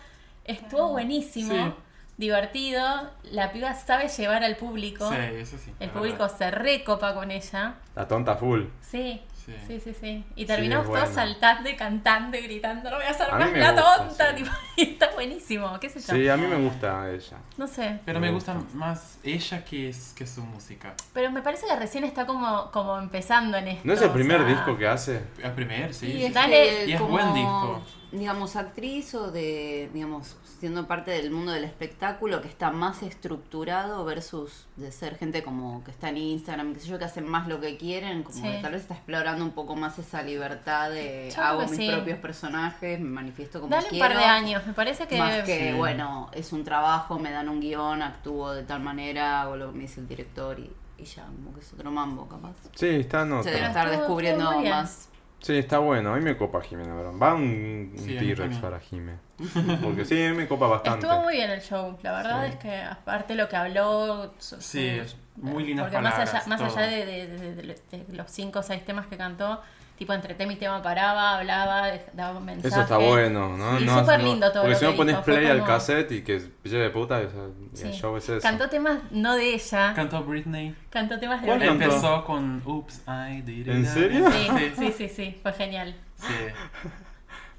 estuvo 0.45 0.89
buenísimo, 0.91 1.55
Sí. 1.55 1.73
divertido. 2.19 3.11
La 3.25 3.53
piba 3.53 3.75
sabe 3.75 4.09
llevar 4.09 4.45
al 4.45 4.57
público. 4.57 5.09
Sí, 5.11 5.17
eso 5.37 5.57
sí. 5.59 5.73
El 5.81 5.91
público 5.91 6.19
verdad. 6.25 6.37
se 6.39 6.51
recopa 6.51 7.15
con 7.15 7.31
ella. 7.31 7.75
La 7.97 8.07
tonta 8.07 8.37
full. 8.37 8.65
Sí. 8.81 9.23
Sí. 9.67 9.81
Sí, 9.81 9.81
sí, 9.93 9.97
sí. 10.01 10.25
Y 10.37 10.45
terminamos 10.47 10.87
todos 10.87 11.09
saltando 11.11 11.69
y 11.71 11.77
cantando 11.77 12.37
y 12.37 12.43
gritando, 12.43 12.91
no 12.91 12.97
voy 12.97 13.05
a 13.07 13.11
hacer 13.11 13.27
A 13.31 13.37
mí 13.39 13.45
más 13.45 13.53
la 13.53 13.73
gusta, 13.73 13.97
tonta. 13.97 14.31
sí. 14.31 14.37
tipo, 14.45 14.51
y 14.77 14.83
está 14.83 15.11
buenísimo, 15.13 15.81
qué 15.81 15.89
sé 15.89 16.01
yo. 16.01 16.15
Sí, 16.15 16.29
a 16.29 16.37
mí 16.37 16.47
me 16.47 16.57
gusta 16.57 17.11
ella. 17.11 17.37
No 17.57 17.67
sé. 17.67 17.99
Pero 18.05 18.21
Me 18.21 18.29
me 18.29 18.33
gusta. 18.33 18.55
gusta 18.55 18.77
más 18.77 19.19
ella 19.23 19.65
que, 19.65 19.89
es, 19.89 20.13
que 20.17 20.27
su 20.27 20.43
música. 20.43 20.95
Pero 21.13 21.31
me 21.31 21.43
parece 21.43 21.67
que 21.67 21.77
recién 21.77 22.05
está 22.05 22.27
como, 22.27 22.71
como 22.71 22.99
empezando 22.99 23.57
en 23.59 23.69
esto. 23.69 23.83
¿No 23.85 23.93
es 23.93 24.03
el 24.03 24.11
o 24.11 24.13
primer 24.13 24.39
sea, 24.41 24.49
disco 24.49 24.77
que 24.79 24.87
hace? 24.89 25.21
El 25.43 25.53
primer, 25.53 25.93
sí. 25.95 26.07
Y 26.07 26.13
sí. 26.13 26.25
es 26.27 26.35
Dale. 26.35 26.69
que 26.85 26.87
Y 26.87 26.93
es 26.93 27.01
como, 27.01 27.11
buen 27.13 27.35
disco. 27.35 27.83
Digamos, 28.13 28.57
actriz 28.57 29.15
o 29.15 29.31
de, 29.31 29.89
digamos, 29.95 30.37
siendo 30.59 30.87
parte 30.87 31.11
del 31.13 31.31
mundo 31.31 31.53
del 31.53 31.65
espectáculo 31.65 32.43
que 32.43 32.49
está 32.49 32.71
más 32.71 33.03
estructurado 33.03 34.05
versus 34.05 34.67
de 34.77 34.91
ser 34.93 35.17
gente 35.17 35.43
como 35.43 35.83
que 35.85 35.91
está 35.91 36.09
en 36.09 36.17
Instagram, 36.17 36.75
qué 36.75 36.81
sé 36.81 36.89
yo, 36.89 36.99
que 36.99 37.05
hacen 37.05 37.27
más 37.29 37.47
lo 37.49 37.61
que 37.61 37.77
quieren, 37.77 38.23
como 38.23 38.37
Sí. 38.37 38.43
que 38.43 38.59
tal 38.63 38.73
vez 38.73 38.83
está 38.83 38.95
explorando 38.95 39.45
un 39.45 39.53
poco 39.53 39.77
más 39.77 39.99
esa 39.99 40.23
libertad 40.23 40.91
de 40.91 41.33
Yo 41.35 41.43
hago 41.43 41.61
que 41.61 41.67
mis 41.69 41.77
sí. 41.77 41.91
propios 41.91 42.19
personajes, 42.19 42.99
me 43.01 43.09
manifiesto 43.11 43.61
como 43.61 43.71
Dale 43.71 43.85
un 43.87 43.91
quiero. 43.91 44.09
par 44.09 44.19
de 44.19 44.25
años, 44.25 44.67
me 44.67 44.73
parece 44.73 45.07
que. 45.07 45.19
Más 45.19 45.43
que, 45.45 45.71
Sí. 45.71 45.77
bueno, 45.77 46.29
es 46.33 46.53
un 46.53 46.65
trabajo, 46.65 47.19
me 47.19 47.31
dan 47.31 47.49
un 47.49 47.61
guion, 47.61 48.03
actúo 48.03 48.53
de 48.53 48.65
tal 48.65 48.81
manera, 48.81 49.43
hago 49.43 49.57
lo 49.57 49.71
que 49.71 49.77
me 49.77 49.83
dice 49.83 50.01
el 50.01 50.09
director 50.09 50.59
y, 50.59 50.71
y 50.99 51.05
ya, 51.05 51.25
como 51.27 51.55
que 51.55 51.61
es 51.61 51.73
otro 51.73 51.91
mambo, 51.91 52.29
capaz. 52.29 52.55
Sí, 52.75 52.89
está 52.89 53.23
en 53.23 53.43
Se 53.45 53.51
debe 53.51 53.67
estar 53.67 53.89
descubriendo 53.89 54.61
más. 54.63 55.07
Sí, 55.41 55.57
está 55.57 55.79
bueno. 55.79 56.13
A 56.13 56.17
mí 56.17 56.23
me 56.23 56.37
copa 56.37 56.61
Jimena 56.61 56.95
Barón. 56.95 57.19
Va 57.21 57.35
un, 57.35 57.43
un 57.43 57.99
Sí, 57.99 58.17
a 58.17 58.21
mí 58.21 58.29
T-Rex 58.35 58.57
para 58.59 58.79
Jime. 58.81 59.15
Porque 59.83 60.05
sí, 60.05 60.15
me 60.37 60.47
copa 60.47 60.67
bastante. 60.67 61.07
Estuvo 61.07 61.23
muy 61.23 61.35
bien 61.37 61.51
el 61.51 61.63
show, 61.63 61.99
la 62.03 62.13
verdad 62.13 62.45
Sí. 62.47 62.51
es 62.53 62.57
que 62.57 62.77
aparte 62.83 63.35
lo 63.35 63.49
que 63.49 63.57
habló, 63.57 64.35
su- 64.39 64.61
Sí, 64.61 65.01
muy 65.37 65.65
lindas 65.65 65.87
porque 65.87 65.99
más 66.03 66.15
allá, 66.15 66.25
palabras, 66.33 66.49
más 66.49 66.77
allá 66.77 66.87
de, 66.89 67.07
de- 67.07 67.27
de- 67.27 67.55
de- 67.55 68.05
de 68.05 68.17
los 68.17 68.31
cinco 68.31 68.59
o 68.59 68.63
seis 68.63 68.85
temas 68.85 69.07
que 69.07 69.17
cantó, 69.17 69.63
tipo 70.01 70.15
entre 70.15 70.35
tema 70.35 70.55
y 70.55 70.57
tema 70.57 70.83
paraba, 70.83 71.37
hablaba, 71.37 71.89
de- 71.89 72.03
daba 72.15 72.39
un 72.39 72.45
mensaje. 72.47 72.69
Eso 72.69 72.81
está 72.81 72.97
bueno, 72.97 73.55
¿no? 73.59 73.79
Sí, 73.79 73.85
no 73.85 74.01
súper 74.01 74.23
lindo 74.23 74.51
todo 74.51 74.63
Porque 74.63 74.73
lo 74.73 74.79
si 74.79 74.85
no 74.87 74.97
pones 74.97 75.17
play 75.19 75.47
al 75.47 75.59
como- 75.59 75.67
cassette 75.73 76.11
y 76.13 76.23
que 76.23 76.41
lleve 76.65 76.89
puta, 76.89 77.21
eso- 77.21 77.51
y 77.75 77.77
Sí. 77.77 77.83
el 77.89 77.93
show 77.93 78.17
es 78.17 78.27
eso. 78.31 78.41
Cantó 78.41 78.71
temas 78.71 78.99
no 79.11 79.37
de 79.37 79.53
ella, 79.53 79.93
Cantó 79.95 80.25
Britney. 80.25 80.75
cantó 80.89 81.19
temas 81.21 81.43
de 81.43 81.47
¿Cuál 81.49 81.59
Britney. 81.59 81.79
cantó? 81.81 81.95
Empezó 81.97 82.25
con 82.25 82.63
Oops, 82.65 83.03
I 83.07 83.43
did 83.43 83.67
it. 83.67 83.69
¿En 83.69 83.85
serio? 83.87 84.31
Sí, 84.33 84.49
sí, 84.79 84.93
sí, 84.97 85.09
sí, 85.11 85.39
fue 85.43 85.53
genial. 85.53 85.95
Sí. 86.17 86.35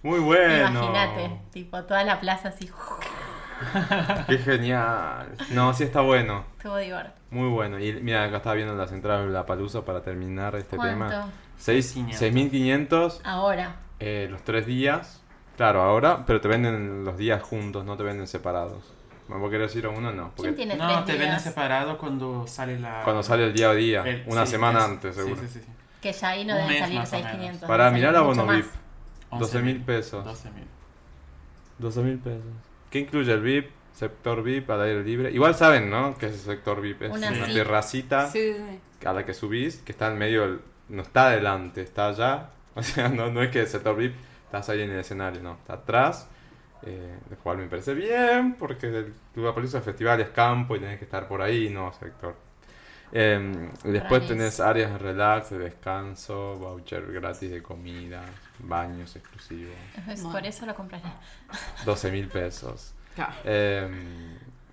Muy 0.02 0.20
bueno. 0.20 0.68
Imagínate, 0.84 1.40
tipo 1.54 1.84
toda 1.84 2.04
la 2.04 2.20
plaza 2.20 2.50
así, 2.50 2.68
Qué 4.28 4.38
genial. 4.40 5.28
No, 5.52 5.74
sí 5.76 5.84
está 5.84 6.02
bueno. 6.02 6.46
estuvo 6.58 6.78
divertido. 6.78 7.14
Muy 7.30 7.50
bueno. 7.50 7.80
Y 7.80 7.94
mira, 8.02 8.24
acá 8.24 8.38
estaba 8.38 8.56
viendo 8.56 8.74
las 8.76 8.92
entradas 8.92 9.26
de 9.28 9.32
la 9.32 9.46
palusa 9.46 9.86
para 9.86 10.02
terminar 10.02 10.56
este 10.56 10.76
¿Cuánto? 10.76 11.06
tema. 11.08 11.30
Seis- 11.62 11.96
6.500. 11.96 12.18
6.500 12.18 13.22
Ahora, 13.24 13.76
eh, 14.00 14.28
los 14.32 14.44
tres 14.44 14.66
días. 14.66 15.22
Claro, 15.58 15.84
ahora, 15.84 16.26
pero 16.26 16.42
te 16.42 16.48
venden 16.48 17.04
los 17.06 17.18
días 17.18 17.44
juntos, 17.44 17.86
no 17.86 17.96
te 17.98 18.04
venden 18.04 18.26
separados. 18.28 18.94
¿Me 19.28 19.38
vos 19.38 19.52
querés 19.52 19.76
ir 19.76 19.86
a 19.86 19.90
uno? 19.90 20.12
No. 20.12 20.32
Porque 20.36 20.56
¿quién 20.56 20.70
tiene 20.70 20.76
No, 20.76 20.88
tres 20.88 21.06
te 21.06 21.18
venden 21.24 21.40
separado 21.40 21.98
cuando 21.98 22.48
sale 22.48 22.80
la... 22.80 23.02
cuando 23.04 23.22
sale 23.22 23.46
el 23.46 23.54
día 23.54 23.70
a 23.70 23.74
día, 23.76 24.02
el- 24.04 24.24
una 24.28 24.46
sí, 24.46 24.54
semana 24.54 24.80
es- 24.80 24.86
antes, 24.86 25.16
seguro. 25.16 25.36
Sí, 25.42 25.48
sí, 25.48 25.60
sí. 25.60 25.68
Que 26.02 26.12
ya 26.12 26.30
ahí 26.30 26.46
no 26.46 26.56
Un 26.56 26.62
deben 26.68 26.80
salir 26.80 26.98
más 27.00 27.14
o 27.14 27.16
6.500. 27.18 27.68
Para 27.68 27.92
mirar 27.92 28.16
a 28.16 28.22
Bono 28.22 28.48
VIP. 28.48 28.66
más. 29.30 29.40
12 29.40 29.62
mil 29.62 29.82
pesos. 29.84 30.26
12 30.26 30.50
mil. 30.52 30.66
12 31.78 32.02
mil 32.02 32.18
pesos. 32.18 32.44
¿Qué 32.90 33.00
incluye 33.00 33.32
el 33.32 33.42
VIP? 33.42 33.70
Sector 33.94 34.42
VIP 34.42 34.70
al 34.72 34.82
aire 34.82 35.04
libre. 35.04 35.32
Igual 35.32 35.54
saben, 35.54 35.90
¿no? 35.90 36.18
Que 36.18 36.28
es 36.28 36.34
el 36.34 36.40
sector 36.40 36.82
VIP. 36.82 37.04
Es 37.04 37.12
Una 37.12 37.30
una, 37.30 37.46
sí. 37.46 37.54
terracita 37.54 38.28
Sí, 38.30 38.54
sí. 38.54 39.06
a 39.06 39.14
la 39.14 39.26
que 39.26 39.34
subís, 39.34 39.78
que 39.78 39.92
está 39.92 40.08
en 40.08 40.18
medio, 40.18 40.42
del- 40.42 40.60
no 40.92 41.02
está 41.02 41.28
adelante, 41.28 41.82
está 41.82 42.10
allá. 42.10 42.50
O 42.74 42.82
sea, 42.82 43.10
no, 43.10 43.30
no 43.30 43.44
es 43.44 43.52
que 43.52 43.60
el 43.60 43.68
sector 43.68 43.98
VIP 43.98 44.16
estás 44.46 44.70
ahí 44.70 44.82
en 44.84 44.92
el 44.92 45.00
escenario, 45.02 45.44
no, 45.44 45.56
está 45.56 45.74
atrás. 45.74 46.30
Eh, 46.84 47.18
lo 47.30 47.36
cual 47.36 47.58
me 47.58 47.68
parece 47.68 47.94
bien, 47.94 48.56
porque 48.56 48.88
el 48.88 49.14
Lollapalooza 49.36 49.82
Festival 49.82 50.22
es 50.22 50.30
campo 50.30 50.78
y 50.78 50.80
tenés 50.80 50.98
que 50.98 51.04
estar 51.04 51.28
por 51.28 51.42
ahí, 51.42 51.70
no 51.70 51.92
sector. 51.92 52.34
Eh, 53.12 53.70
y 53.84 53.92
después 53.92 54.26
tenés 54.26 54.62
áreas 54.62 54.94
de 54.94 54.98
relax, 54.98 55.50
de 55.50 55.60
descanso, 55.60 56.56
voucher 56.58 57.12
gratis 57.12 57.52
de 57.52 57.62
comida, 57.62 58.24
baños 58.60 59.16
exclusivos, 59.18 59.76
Es. 60.08 60.22
Por 60.22 60.46
eso 60.46 60.66
lo 60.66 60.74
compraré. 60.74 61.12
12 61.84 62.12
mil 62.12 62.30
pesos. 62.30 62.94
Claro. 63.16 63.34
Eh, 63.44 63.90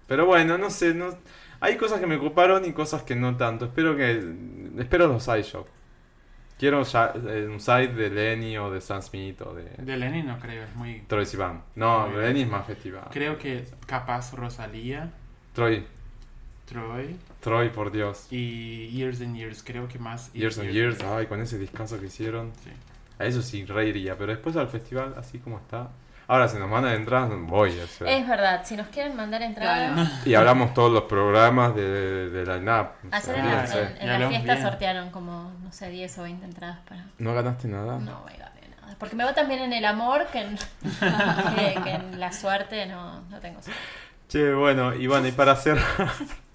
pero 0.06 0.24
bueno, 0.24 0.56
no 0.56 0.70
sé, 0.70 0.94
no, 0.94 1.18
hay 1.60 1.76
cosas 1.76 2.00
que 2.00 2.06
me 2.06 2.16
ocuparon 2.16 2.64
y 2.64 2.72
cosas 2.72 3.02
que 3.02 3.16
no 3.16 3.36
tanto. 3.36 3.66
Espero 3.66 3.96
que 3.96 4.22
espero 4.78 5.08
los 5.08 5.26
iShop. 5.26 5.66
Quiero 6.58 6.82
eh, 6.82 7.48
un 7.48 7.60
site 7.60 7.94
de 7.94 8.10
Lenny 8.10 8.58
o 8.58 8.70
de 8.70 8.80
Sam 8.80 9.00
Smith 9.00 9.40
o 9.42 9.54
de 9.54 9.70
De 9.78 9.96
Lenny 9.96 10.22
no 10.24 10.38
creo, 10.40 10.64
es 10.64 10.74
muy... 10.74 11.00
Troy 11.06 11.24
Sivan. 11.24 11.62
No, 11.76 12.08
Muy. 12.08 12.20
Lenny 12.20 12.42
es 12.42 12.48
más 12.48 12.66
festiva. 12.66 13.08
Creo 13.12 13.38
que 13.38 13.64
capaz 13.86 14.32
Rosalía, 14.32 15.12
Troy, 15.54 15.86
Troy 16.66 17.16
Troy, 17.40 17.68
por 17.70 17.92
Dios. 17.92 18.26
y 18.30 18.88
Years 18.88 19.20
and 19.20 19.36
Years, 19.36 19.62
creo 19.62 19.86
que 19.88 19.98
más... 19.98 20.32
Years 20.32 20.58
and 20.58 20.70
Years, 20.70 21.02
ay, 21.02 21.26
con 21.26 21.40
ese 21.40 21.58
discazo 21.58 22.00
que 22.00 22.06
hicieron. 22.06 22.52
Sí. 22.64 22.70
A 23.20 23.24
eso 23.24 23.40
sí 23.42 23.64
reiría, 23.64 24.16
pero 24.18 24.32
después 24.32 24.56
al 24.56 24.68
festival, 24.68 25.14
así 25.16 25.38
como 25.38 25.58
está. 25.58 25.90
Ahora, 26.30 26.46
si 26.46 26.58
nos 26.58 26.68
mandan 26.68 26.92
entradas, 26.94 27.30
voy 27.46 27.80
a 27.80 27.84
hacer. 27.84 28.06
Es 28.06 28.28
verdad, 28.28 28.60
si 28.62 28.76
nos 28.76 28.88
quieren 28.88 29.16
mandar 29.16 29.40
entradas. 29.42 30.10
Y 30.26 30.34
hablamos 30.34 30.74
todos 30.74 30.92
los 30.92 31.04
programas 31.04 31.74
de, 31.74 32.28
o 32.30 32.44
sea, 32.44 32.54
Ayer 32.54 33.96
en, 33.98 34.06
la, 34.08 34.14
en- 34.16 34.20
la 34.22 34.28
fiesta 34.28 34.52
bien. 34.54 34.62
sortearon 34.66 35.10
como, 35.10 35.52
no 35.62 35.72
sé, 35.72 35.88
10 35.88 36.18
o 36.18 36.22
20 36.24 36.44
entradas 36.44 36.78
para... 36.86 37.06
¿No 37.18 37.34
ganaste 37.34 37.66
nada? 37.68 37.98
No 37.98 38.22
me 38.26 38.32
gané 38.36 38.68
nada. 38.80 38.94
Porque 38.98 39.16
me 39.16 39.24
va 39.24 39.32
también 39.34 39.60
en 39.60 39.72
el 39.72 39.84
amor 39.86 40.26
que 40.26 40.42
en, 40.42 40.56
que, 41.56 41.80
que 41.82 41.90
en 41.92 42.20
la 42.20 42.30
suerte 42.32 42.84
no, 42.86 43.22
no 43.22 43.40
tengo 43.40 43.62
suerte. 43.62 43.80
Che, 44.28 44.52
bueno, 44.52 44.94
y 44.94 45.06
bueno, 45.06 45.26
y 45.28 45.32
para 45.32 45.56
cerrar, 45.56 45.86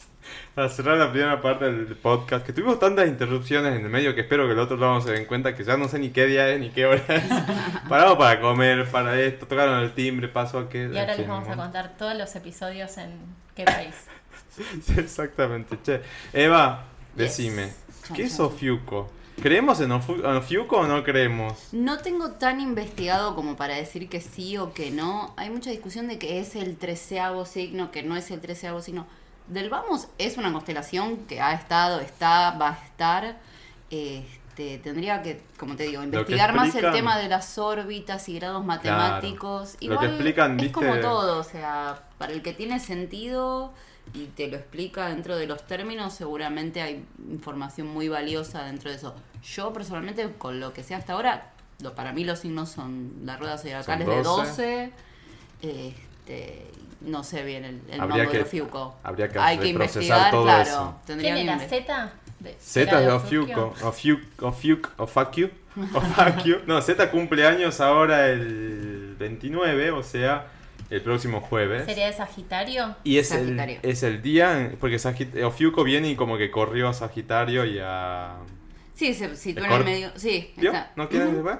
para 0.56 0.70
cerrar 0.70 0.98
la 0.98 1.12
primera 1.12 1.42
parte 1.42 1.66
del 1.66 1.96
podcast, 1.96 2.46
que 2.46 2.54
tuvimos 2.54 2.80
tantas 2.80 3.08
interrupciones 3.08 3.76
en 3.76 3.86
el 3.86 3.90
medio 3.90 4.14
que 4.14 4.22
espero 4.22 4.46
que 4.46 4.54
el 4.54 4.60
otro 4.60 4.78
lado 4.78 5.02
se 5.02 5.12
den 5.12 5.26
cuenta 5.26 5.56
que 5.56 5.64
ya 5.64 5.78
no 5.78 5.88
sé 5.88 5.98
ni 6.00 6.12
qué 6.12 6.28
día 6.28 6.48
es 6.50 6.60
ni 6.60 6.70
qué 6.70 6.86
hora 6.86 7.02
es. 7.08 7.24
Paramos 7.90 8.18
para 8.18 8.40
comer, 8.40 8.88
para 8.92 9.20
esto, 9.20 9.48
tocaron 9.48 9.82
el 9.82 9.94
timbre, 9.94 10.28
pasó 10.28 10.60
a 10.60 10.70
que... 10.70 10.90
Y 10.94 10.98
ahora 10.98 11.16
les 11.16 11.28
vamos 11.28 11.50
a 11.50 11.56
contar 11.56 11.98
todos 11.98 12.16
los 12.16 12.36
episodios 12.36 12.98
en 12.98 13.12
qué 13.56 13.66
país. 13.66 13.96
Sí, 14.86 14.94
exactamente, 15.00 15.80
che. 15.82 16.02
Eva, 16.32 16.84
decime, 17.16 17.72
¿qué 18.14 18.26
es. 18.26 18.40
Ofiuco? 18.40 19.10
¿Creemos 19.42 19.82
en 19.82 19.90
Ofu- 19.90 20.20
en 20.20 20.36
Ofiuco 20.36 20.78
o 20.82 20.86
no 20.88 21.04
creemos? 21.04 21.70
No 21.72 21.98
tengo 21.98 22.34
tan 22.34 22.62
investigado 22.62 23.34
como 23.34 23.56
para 23.56 23.74
decir 23.74 24.08
que 24.10 24.22
sí 24.22 24.58
o 24.60 24.72
que 24.76 24.92
no. 24.92 25.34
Hay 25.38 25.50
mucha 25.50 25.72
discusión 25.72 26.08
de 26.08 26.20
que 26.20 26.40
es 26.40 26.56
el 26.56 26.78
treceavo 26.78 27.48
signo, 27.48 27.90
que 27.90 28.04
no 28.04 28.16
es 28.16 28.30
el 28.30 28.42
treceavo 28.42 28.80
signo. 28.84 29.08
Del 29.48 29.70
Vamos 29.70 30.08
es 30.18 30.38
una 30.38 30.52
constelación 30.52 31.26
que 31.26 31.42
ha 31.42 31.54
estado, 31.54 32.00
está, 32.00 32.52
va 32.52 32.70
a 32.70 32.86
estar. 32.86 33.38
Este, 33.90 34.78
tendría 34.80 35.22
que, 35.22 35.42
como 35.58 35.76
te 35.76 35.84
digo, 35.84 36.04
investigar 36.04 36.54
más 36.54 36.74
el 36.76 36.92
tema 36.92 37.18
de 37.18 37.28
las 37.28 37.58
órbitas 37.58 38.30
y 38.30 38.36
grados 38.36 38.64
matemáticos. 38.64 39.74
Lo 39.74 39.80
que 39.80 39.86
Igual 39.86 40.06
explican, 40.06 40.60
es 40.60 40.72
como 40.72 40.96
todo, 41.00 41.40
o 41.40 41.44
sea, 41.44 42.04
para 42.18 42.34
el 42.34 42.42
que 42.42 42.54
tiene 42.54 42.80
sentido 42.80 43.74
y 44.14 44.26
te 44.26 44.48
lo 44.48 44.58
explica 44.58 45.08
dentro 45.08 45.36
de 45.36 45.48
los 45.48 45.66
términos, 45.66 46.14
seguramente 46.14 46.82
hay 46.82 47.06
información 47.30 47.88
muy 47.88 48.10
valiosa 48.10 48.64
dentro 48.64 48.90
de 48.90 48.98
eso. 48.98 49.16
Yo 49.44 49.74
personalmente, 49.74 50.30
con 50.38 50.60
lo 50.60 50.74
que 50.74 50.84
sé 50.84 50.94
hasta 50.94 51.14
ahora, 51.14 51.52
lo, 51.82 51.96
para 51.96 52.14
mí 52.14 52.24
los 52.24 52.40
signos 52.40 52.70
son 52.70 53.14
las 53.24 53.40
ruedas 53.40 53.62
zodiacales 53.62 54.08
de 54.08 54.24
12. 54.24 54.92
12. 55.62 55.94
Este, 56.26 56.66
no 57.02 57.24
sé 57.24 57.44
bien 57.44 57.66
el, 57.66 57.82
el 57.92 58.00
Habría 58.02 58.28
que- 58.30 58.38
de 58.38 58.44
Ofiuco. 58.44 58.96
habría 59.04 59.28
que 59.30 59.40
Hay 59.40 59.58
que 59.58 59.68
investigar, 59.68 60.32
todo 60.32 60.44
claro. 60.44 60.62
eso. 60.64 60.96
Tendría 61.06 61.36
¿Quién 61.36 61.50
era? 61.50 61.60
¿Z? 61.60 62.14
De- 62.40 62.56
Z 62.60 63.00
es 63.00 63.06
de 63.06 63.12
Ofiuco. 63.12 63.74
Ofiuco, 63.84 64.48
Ofiuco, 64.48 64.90
Ofacu. 64.98 65.50
Ofacu. 65.94 66.58
No, 66.66 66.82
Z 66.82 67.12
cumple 67.12 67.46
años 67.46 67.82
ahora 67.82 68.30
el 68.30 69.16
29, 69.20 69.92
o 69.92 70.04
sea, 70.04 70.48
el 70.90 71.02
próximo 71.02 71.42
jueves. 71.42 71.86
¿Sería 71.86 72.08
de 72.08 72.14
Sagitario? 72.14 72.96
Y 73.04 73.18
es 73.18 73.32
el, 73.32 73.60
es 73.82 74.04
el 74.04 74.22
día, 74.22 74.72
porque 74.80 74.98
Sagit- 74.98 75.42
Ofiuco 75.44 75.84
viene 75.84 76.10
y 76.12 76.16
como 76.16 76.38
que 76.38 76.52
corrió 76.52 76.88
a 76.90 76.94
Sagitario 76.94 77.66
y 77.66 77.80
a... 77.82 78.36
Sí, 78.94 79.14
se 79.14 79.36
sitúa 79.36 79.66
en 79.68 79.74
el 79.74 79.84
medio. 79.86 80.12
Sí. 80.16 80.54
¿No 80.96 81.10
quieres 81.10 81.44
ver? 81.44 81.60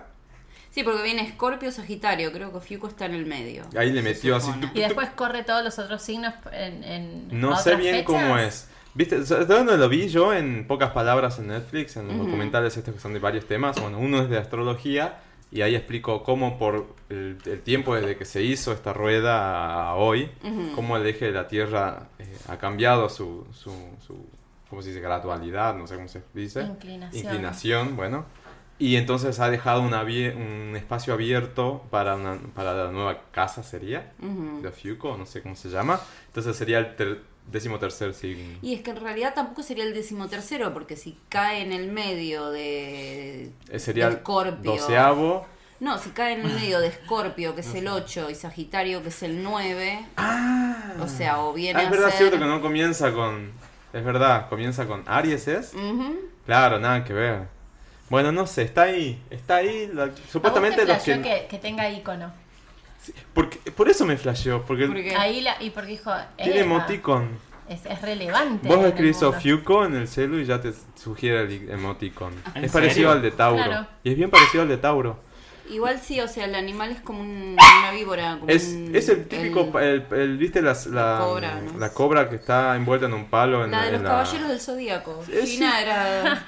Sí, 0.74 0.84
porque 0.84 1.04
viene 1.04 1.22
Escorpio, 1.22 1.72
Sagitario. 1.72 2.32
Creo 2.32 2.50
que 2.52 2.58
Ofiuco 2.58 2.88
está 2.88 3.06
en 3.06 3.14
el 3.14 3.26
medio. 3.28 3.64
Ahí 3.78 3.92
le 3.92 4.02
metió 4.02 4.36
así... 4.36 4.48
supone. 4.48 4.68
tuc, 4.68 4.76
Y 4.76 4.80
después 4.82 5.10
corre 5.12 5.44
todos 5.44 5.64
los 5.64 5.78
otros 5.78 6.02
signos 6.02 6.34
en, 6.52 6.84
en 6.84 7.28
No 7.40 7.56
sé 7.58 7.76
bien 7.76 7.98
fechas. 7.98 8.08
cómo 8.08 8.38
es. 8.40 8.68
¿Viste? 8.96 9.24
¿Sabes 9.26 9.48
dónde 9.48 9.78
lo 9.78 9.88
vi 9.88 10.08
yo? 10.08 10.34
En 10.34 10.66
pocas 10.68 10.90
palabras 10.92 11.38
en 11.40 11.48
Netflix, 11.48 11.96
en 11.98 12.08
los 12.08 12.18
documentales 12.18 12.76
estos 12.76 12.94
que 12.94 13.00
son 13.00 13.14
de 13.14 13.20
varios 13.20 13.46
temas. 13.46 13.80
Bueno, 13.80 14.00
uno 14.00 14.22
es 14.24 14.30
de 14.30 14.38
astrología 14.40 15.20
y 15.52 15.62
ahí 15.62 15.76
explico 15.76 16.24
cómo 16.24 16.58
por 16.58 16.88
el, 17.10 17.38
el 17.46 17.62
tiempo 17.62 17.94
desde 17.96 18.18
que 18.18 18.26
se 18.26 18.42
hizo 18.42 18.72
esta 18.72 18.94
rueda 18.94 19.90
a 19.90 19.94
hoy, 19.96 20.32
Ujú. 20.44 20.72
cómo 20.76 20.98
el 20.98 21.06
eje 21.06 21.26
de 21.26 21.32
la 21.34 21.48
Tierra 21.48 22.08
eh, 22.18 22.26
ha 22.48 22.58
cambiado 22.58 23.10
su, 23.10 23.46
su, 23.54 23.72
su, 24.06 24.26
¿cómo 24.70 24.82
se 24.82 24.90
dice? 24.90 25.02
Gradualidad, 25.02 25.76
no 25.76 25.86
sé 25.86 25.96
cómo 25.96 26.08
se 26.08 26.24
dice. 26.34 26.62
Inclinación. 26.64 27.24
Inclinación, 27.24 27.96
bueno. 27.96 28.26
Y 28.80 28.96
entonces 28.98 29.40
ha 29.40 29.50
dejado 29.50 29.82
abie- 29.84 30.36
un 30.36 30.76
espacio 30.76 31.14
abierto 31.14 31.84
para, 31.92 32.16
una, 32.16 32.40
para 32.56 32.74
la 32.74 32.92
nueva 32.92 33.22
casa, 33.32 33.64
sería, 33.64 34.12
Ujú. 34.22 34.62
de 34.62 34.68
Ofiuco, 34.68 35.16
no 35.18 35.26
sé 35.26 35.42
cómo 35.42 35.56
se 35.56 35.70
llama. 35.70 36.02
Entonces 36.28 36.56
sería 36.56 36.80
el 36.80 36.96
ter- 36.96 37.22
décimo 37.52 37.78
tercer 37.80 38.14
signo. 38.14 38.58
Y 38.62 38.74
es 38.74 38.82
que 38.82 38.92
en 38.92 38.98
realidad 38.98 39.34
tampoco 39.36 39.64
sería 39.64 39.84
el 39.84 39.94
decimotercero, 39.94 40.74
porque 40.74 40.96
si 40.96 41.18
cae 41.30 41.62
en 41.62 41.72
el 41.72 41.92
medio 41.92 42.50
de, 42.50 43.52
Eh, 43.70 43.80
sería 43.80 44.10
Escorpio. 44.10 44.72
doceavo. 44.72 45.46
No, 45.80 45.98
si 45.98 46.10
cae 46.12 46.34
en 46.34 46.46
el 46.46 46.54
medio 46.76 46.80
de 46.80 46.88
Escorpio, 46.88 47.54
que 47.56 47.62
es 47.62 47.76
el 47.76 47.88
8, 47.88 48.30
y 48.30 48.36
Sagitario, 48.36 49.02
que 49.04 49.10
es 49.10 49.22
el 49.24 49.44
9. 49.44 50.06
O 51.00 51.08
sea, 51.08 51.42
o 51.42 51.54
viene 51.54 51.80
Ah, 51.80 51.84
es 51.84 51.88
a 51.88 51.92
verdad, 51.92 52.10
ser... 52.10 52.18
cierto 52.18 52.40
que 52.40 52.46
no 52.46 52.62
comienza 52.62 53.12
con... 53.14 53.52
Es 53.94 54.04
verdad, 54.04 54.50
comienza 54.50 54.88
con 54.88 55.04
Aries, 55.06 55.48
¿es? 55.48 55.74
Ujú. 55.74 56.18
Claro, 56.46 56.80
nada 56.80 57.04
que 57.04 57.14
ver. 57.14 57.48
Bueno, 58.10 58.32
no 58.32 58.46
sé, 58.48 58.64
está 58.64 58.84
ahí, 58.84 59.20
está 59.30 59.58
ahí. 59.58 59.90
la- 59.94 60.04
¿A 60.04 60.08
vos 60.08 60.20
supuestamente 60.30 60.86
te 60.86 60.94
los 60.94 61.04
que... 61.04 61.22
que... 61.22 61.48
que 61.50 61.58
tenga 61.58 61.90
icono? 61.90 62.32
Porque, 63.34 63.58
por 63.72 63.90
eso 63.90 64.06
me 64.06 64.16
flasheó, 64.18 64.64
porque 64.64 64.88
Porque- 64.88 65.16
Ahí 65.16 65.42
la... 65.42 65.62
Y 65.62 65.72
porque 65.72 65.92
dijo... 65.92 66.12
tiene 66.38 66.60
"Epa, 66.62 66.66
emoticon. 66.66 67.30
Es, 67.68 67.86
es 67.86 68.02
relevante. 68.02 68.68
Vos 68.68 68.86
escribís 68.86 69.22
mundo". 69.22 69.38
Ofiuco 69.38 69.86
en 69.86 69.96
el 69.96 70.08
celu 70.08 70.40
y 70.40 70.46
ya 70.46 70.62
te 70.62 70.74
sugiere 71.02 71.42
el 71.44 71.70
emoticon. 71.72 72.34
¿En 72.56 72.66
Es 72.66 72.72
parecido 72.72 73.12
al 73.12 73.22
de 73.22 73.32
Tauro. 73.32 73.64
Claro. 73.64 73.88
Y 74.04 74.12
es 74.12 74.18
bien 74.18 74.30
parecido 74.30 74.64
al 74.64 74.70
de 74.70 74.78
Tauro. 74.78 75.20
Igual 75.70 76.00
sí, 76.00 76.20
o 76.20 76.28
sea, 76.28 76.46
el 76.46 76.56
animal 76.56 76.92
es 76.92 77.00
como 77.02 77.22
un- 77.22 77.56
una 77.80 77.92
víbora. 77.92 78.38
Como 78.40 78.52
Es, 78.52 78.68
un- 78.68 78.96
es 78.96 79.08
el 79.10 79.28
típico, 79.28 79.80
el- 79.80 80.06
el, 80.12 80.20
el- 80.20 80.38
¿viste 80.38 80.62
las- 80.62 80.88
la, 80.88 81.20
cobra, 81.22 81.56
¿no? 81.62 81.80
la 81.80 81.90
cobra 81.94 82.30
que 82.30 82.36
está 82.36 82.76
envuelta 82.76 83.06
en 83.06 83.14
un 83.14 83.26
palo? 83.30 83.64
En 83.64 83.72
la 83.72 83.84
de 83.86 83.92
los 83.92 84.02
en 84.02 84.06
caballeros 84.08 84.50
del 84.50 84.60
zodíaco. 84.60 85.24
Gina 85.26 85.72
sí. 85.78 85.84
era. 85.84 86.44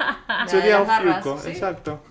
Ofiuco, 0.81 1.39
¿sí? 1.41 1.49
exacto. 1.49 2.03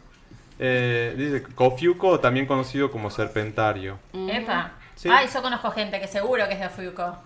Eh, 0.59 1.15
dice 1.17 1.43
Kofiuco, 1.55 2.21
también 2.21 2.47
conocido 2.47 2.91
como 2.91 3.11
serpentario. 3.11 3.99
Ujú. 4.13 4.29
Epa. 4.31 4.73
Sí. 4.95 5.09
Ay, 5.13 5.27
yo 5.33 5.43
conozco 5.43 5.71
gente 5.73 6.01
que 6.01 6.07
seguro 6.07 6.47
que 6.49 6.55
es 6.55 6.61
de 6.61 6.67
Ofiuco. 6.67 7.17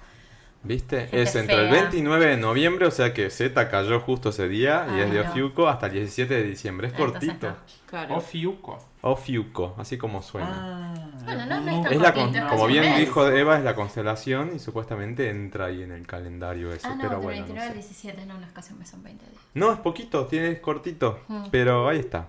¿Viste? 0.65 1.03
Gente 1.03 1.23
es 1.23 1.35
entre 1.37 1.55
el 1.55 1.71
fea. 1.71 1.83
29 1.83 2.27
de 2.27 2.37
noviembre, 2.37 2.87
o 2.87 2.91
sea 2.91 3.15
que 3.15 3.31
Z 3.31 3.69
cayó 3.71 4.01
justo 4.01 4.31
ese 4.31 4.49
día, 4.49 4.87
y 4.91 5.01
Ah, 5.01 5.05
es 5.05 5.13
de 5.13 5.23
no. 5.23 5.31
Ofiuco 5.31 5.69
hasta 5.69 5.87
el 5.87 5.93
17 5.93 6.35
de 6.35 6.43
diciembre. 6.43 6.89
Es 6.89 6.95
Entonces 6.95 7.29
cortito. 7.31 7.57
Claro. 7.87 8.17
Ofiuco. 8.17 8.79
Ofiuco, 9.01 9.75
así 9.79 9.97
como 9.97 10.21
suena. 10.21 10.51
Ah, 10.51 11.11
Bueno, 11.25 11.47
no, 11.47 11.61
no 11.61 11.89
es 11.89 11.99
la 12.01 12.13
cortito, 12.13 12.41
con- 12.41 12.49
como 12.49 12.67
bien 12.67 12.83
mes. 12.85 12.99
dijo 12.99 13.29
Eva, 13.29 13.57
es 13.57 13.63
la 13.65 13.75
constelación 13.77 14.51
y 14.57 14.59
supuestamente 14.59 15.31
entra 15.31 15.67
ahí 15.67 15.83
en 15.85 15.93
el 15.93 16.07
calendario 16.07 16.73
ese, 16.73 16.89
Ah, 16.89 16.95
no, 16.97 17.03
pero 17.03 17.11
de 17.11 17.17
bueno. 17.25 17.31
29 17.47 17.55
no, 17.55 17.63
al 17.63 17.69
sé. 17.69 17.89
17, 17.89 18.27
no, 18.27 18.39
no 18.39 18.47
es 18.47 18.53
casi 18.53 18.73
un 18.73 18.81
mes, 18.81 18.89
son 18.91 19.03
20 19.05 19.25
días. 19.25 19.41
No, 19.55 19.73
es 19.73 19.79
poquito, 19.79 20.27
tiene 20.27 20.51
es 20.51 20.59
cortito, 20.61 21.21
Mm. 21.29 21.45
pero 21.53 21.89
ahí 21.89 22.01
está. 22.01 22.27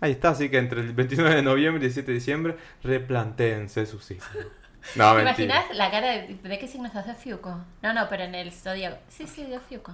Ahí 0.00 0.12
está, 0.12 0.28
así 0.30 0.50
que 0.50 0.58
entre 0.58 0.82
el 0.82 0.92
29 0.92 1.34
de 1.36 1.42
noviembre 1.42 1.82
y 1.82 1.86
el 1.86 1.92
17 1.94 2.10
de 2.12 2.14
diciembre, 2.14 2.56
replantéense 2.82 3.86
sus 3.86 4.10
hijos. 4.10 4.28
No, 4.96 5.16
¿Te 5.16 5.24
mentira. 5.24 5.44
imaginas 5.56 5.76
la 5.76 5.90
cara 5.90 6.06
de, 6.08 6.38
de 6.42 6.58
qué 6.58 6.68
signo 6.68 6.86
estás 6.86 7.06
de 7.06 7.12
Ofiuco? 7.12 7.58
No, 7.82 7.92
no, 7.92 8.08
pero 8.08 8.24
en 8.24 8.34
el 8.34 8.52
zodiaco. 8.52 8.98
Sí, 9.08 9.26
sí, 9.26 9.44
de 9.44 9.56
Ofiuco. 9.56 9.92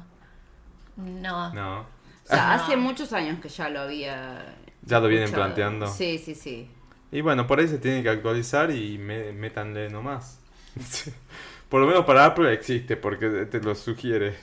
No. 0.96 1.52
No. 1.54 1.86
sea, 2.24 2.54
hace 2.54 2.76
muchos 2.76 3.12
años 3.12 3.40
que 3.40 3.48
ya 3.48 3.68
lo 3.68 3.80
había. 3.80 4.54
Ya 4.82 5.00
lo 5.00 5.08
vienen 5.08 5.26
escuchado. 5.26 5.46
planteando. 5.46 5.86
Sí, 5.86 6.18
sí, 6.18 6.34
sí. 6.34 6.70
Y 7.12 7.20
bueno, 7.22 7.46
por 7.46 7.58
ahí 7.60 7.68
se 7.68 7.78
tiene 7.78 8.02
que 8.02 8.08
actualizar 8.10 8.70
y 8.70 8.98
me, 8.98 9.32
métanle 9.32 9.88
nomás. 9.90 10.38
por 11.68 11.80
lo 11.80 11.86
menos 11.86 12.04
para 12.04 12.24
Apple 12.26 12.52
existe, 12.52 12.96
porque 12.96 13.28
te 13.46 13.60
lo 13.60 13.74
sugiere. 13.74 14.36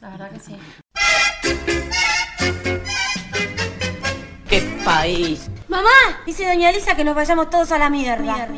La 0.00 0.10
verdad 0.10 0.30
que 0.30 0.40
sí. 0.40 0.56
¡Qué 4.80 4.86
país! 4.86 5.50
Mamá, 5.68 5.88
dice 6.24 6.46
doña 6.46 6.70
Elisa 6.70 6.94
que 6.96 7.04
nos 7.04 7.14
vayamos 7.14 7.50
todos 7.50 7.70
a 7.72 7.78
la 7.78 7.90
mierda. 7.90 8.48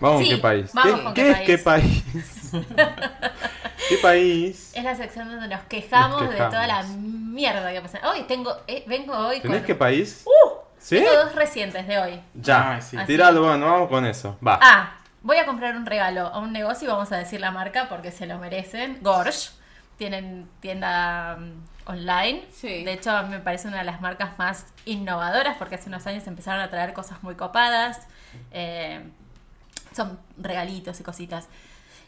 Vamos, 0.00 0.22
Sí, 0.22 0.28
¿qué 0.28 0.36
país? 0.36 0.70
vamos 0.74 0.98
¿Qué, 0.98 1.02
con 1.04 1.14
qué 1.14 1.22
qué 1.22 1.30
es 1.30 1.40
qué 1.40 1.58
país? 1.58 2.04
¿Qué 3.88 3.96
país? 3.96 4.72
Es 4.74 4.84
la 4.84 4.94
sección 4.94 5.28
donde 5.30 5.48
nos 5.48 5.62
quejamos, 5.62 6.22
Nos 6.22 6.30
de 6.30 6.36
toda 6.36 6.50
quejamos. 6.66 6.90
la 6.90 6.96
mierda 6.98 7.72
que 7.72 7.80
pasa. 7.80 8.00
Hoy 8.10 8.22
tengo, 8.24 8.54
eh, 8.66 8.84
vengo 8.86 9.16
hoy 9.16 9.40
¿Tenés 9.40 9.58
con... 9.58 9.66
qué 9.66 9.74
país? 9.74 10.24
¡Uh! 10.26 10.50
¿Sí? 10.78 10.96
Tengo 10.96 11.12
dos 11.24 11.34
recientes 11.34 11.86
de 11.86 11.98
hoy. 11.98 12.20
Ya, 12.34 12.74
Ay, 12.74 12.82
sí. 12.82 12.96
tiralo, 13.06 13.42
bueno, 13.42 13.66
vamos 13.66 13.88
con 13.88 14.04
eso. 14.04 14.36
Va. 14.46 14.58
Ah, 14.62 14.96
voy 15.22 15.38
a 15.38 15.46
comprar 15.46 15.74
un 15.76 15.86
regalo 15.86 16.26
a 16.26 16.38
un 16.38 16.52
negocio 16.52 16.86
y 16.86 16.90
vamos 16.92 17.10
a 17.12 17.16
decir 17.16 17.40
la 17.40 17.50
marca 17.50 17.88
porque 17.88 18.10
se 18.10 18.26
lo 18.26 18.38
merecen. 18.38 18.98
Gorge. 19.00 19.48
Tienen 19.96 20.48
tienda 20.60 21.36
mm, 21.38 21.52
online. 21.86 22.44
Sí. 22.52 22.84
De 22.84 22.92
hecho, 22.92 23.22
me 23.24 23.38
parece 23.40 23.68
una 23.68 23.78
de 23.78 23.84
las 23.84 24.00
marcas 24.00 24.38
más 24.38 24.66
innovadoras 24.84 25.56
porque 25.58 25.76
hace 25.76 25.88
unos 25.88 26.06
años 26.06 26.26
empezaron 26.26 26.60
a 26.60 26.70
traer 26.70 26.92
cosas 26.92 27.22
muy 27.22 27.34
copadas. 27.34 28.06
Eh, 28.50 29.02
son 29.94 30.18
regalitos 30.38 31.00
y 31.00 31.02
cositas. 31.02 31.48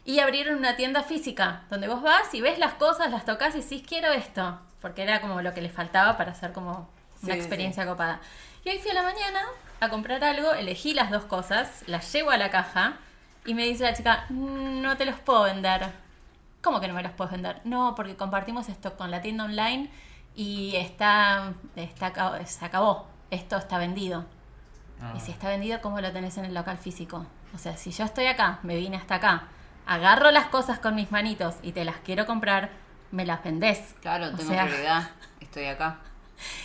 Y 0.05 0.21
abrieron 0.21 0.57
una 0.57 0.77
tienda 0.77 1.03
física 1.03 1.63
donde 1.71 1.89
vos 1.89 2.03
vas 2.03 2.33
y 2.35 2.41
ves 2.41 2.59
las 2.59 2.75
cosas, 2.75 3.11
las 3.11 3.25
tocas 3.25 3.55
y 3.55 3.61
decís, 3.61 3.83
quiero 3.87 4.13
esto. 4.13 4.61
Porque 4.81 5.03
era 5.03 5.21
como 5.21 5.41
lo 5.41 5.55
que 5.55 5.63
le 5.63 5.71
faltaba 5.71 6.17
para 6.17 6.33
hacer 6.33 6.53
como 6.53 6.91
una 7.23 7.35
Sí, 7.35 7.39
experiencia 7.41 7.87
copada. 7.87 8.21
Y 8.65 8.71
hoy 8.71 8.79
fui 8.79 8.91
a 8.91 8.95
la 8.95 9.03
mañana 9.03 9.41
a 9.81 9.89
comprar 9.89 10.23
algo, 10.25 10.53
elegí 10.53 10.95
las 10.95 11.11
dos 11.11 11.25
cosas, 11.25 11.85
las 11.87 12.11
llevo 12.13 12.31
a 12.31 12.37
la 12.37 12.51
caja 12.51 12.95
y 13.47 13.55
me 13.55 13.65
dice 13.65 13.85
la 13.85 13.95
chica, 13.95 14.27
no 14.31 14.97
te 14.97 15.05
los 15.07 15.19
puedo 15.21 15.43
vender. 15.45 15.91
¿Cómo 16.65 16.81
que 16.81 16.89
no 16.89 16.95
me 16.95 17.03
los 17.03 17.13
puedes 17.13 17.31
vender? 17.31 17.61
No, 17.65 17.95
porque 17.95 18.17
compartimos 18.17 18.71
esto 18.71 18.97
con 18.97 19.11
la 19.11 19.21
tienda 19.21 19.45
online 19.45 19.91
y 20.35 20.75
está, 20.77 21.53
está 21.77 22.43
se 22.47 22.65
acabó. 22.65 23.07
Esto 23.31 23.59
está 23.59 23.77
vendido. 23.77 24.25
Ah. 24.99 25.13
Y 25.15 25.21
si 25.21 25.31
está 25.31 25.49
vendido, 25.51 25.83
¿cómo 25.83 26.01
lo 26.01 26.11
tenés 26.11 26.39
en 26.39 26.47
el 26.47 26.55
local 26.55 26.79
físico? 26.79 27.27
O 27.55 27.59
sea, 27.59 27.77
si 27.77 27.91
yo 27.91 28.05
estoy 28.05 28.27
acá, 28.29 28.61
me 28.63 28.77
vine 28.77 28.97
hasta 28.97 29.17
acá, 29.17 29.49
agarro 29.85 30.31
las 30.31 30.47
cosas 30.47 30.79
con 30.79 30.95
mis 30.95 31.13
manitos 31.13 31.57
y 31.63 31.73
te 31.73 31.85
las 31.85 31.97
quiero 31.99 32.25
comprar, 32.25 32.71
me 33.11 33.27
las 33.27 33.45
vendés. 33.45 33.95
Claro, 34.01 34.29
O 34.29 34.31
tengo 34.31 34.51
sea, 34.51 34.65
prioridad. 34.65 35.11
Estoy 35.41 35.67
acá. 35.67 35.99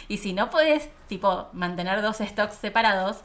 Y 0.07 0.17
si 0.17 0.33
no 0.33 0.49
podés, 0.49 0.89
tipo, 1.07 1.49
mantener 1.53 2.01
dos 2.01 2.17
stocks 2.17 2.55
separados, 2.55 3.23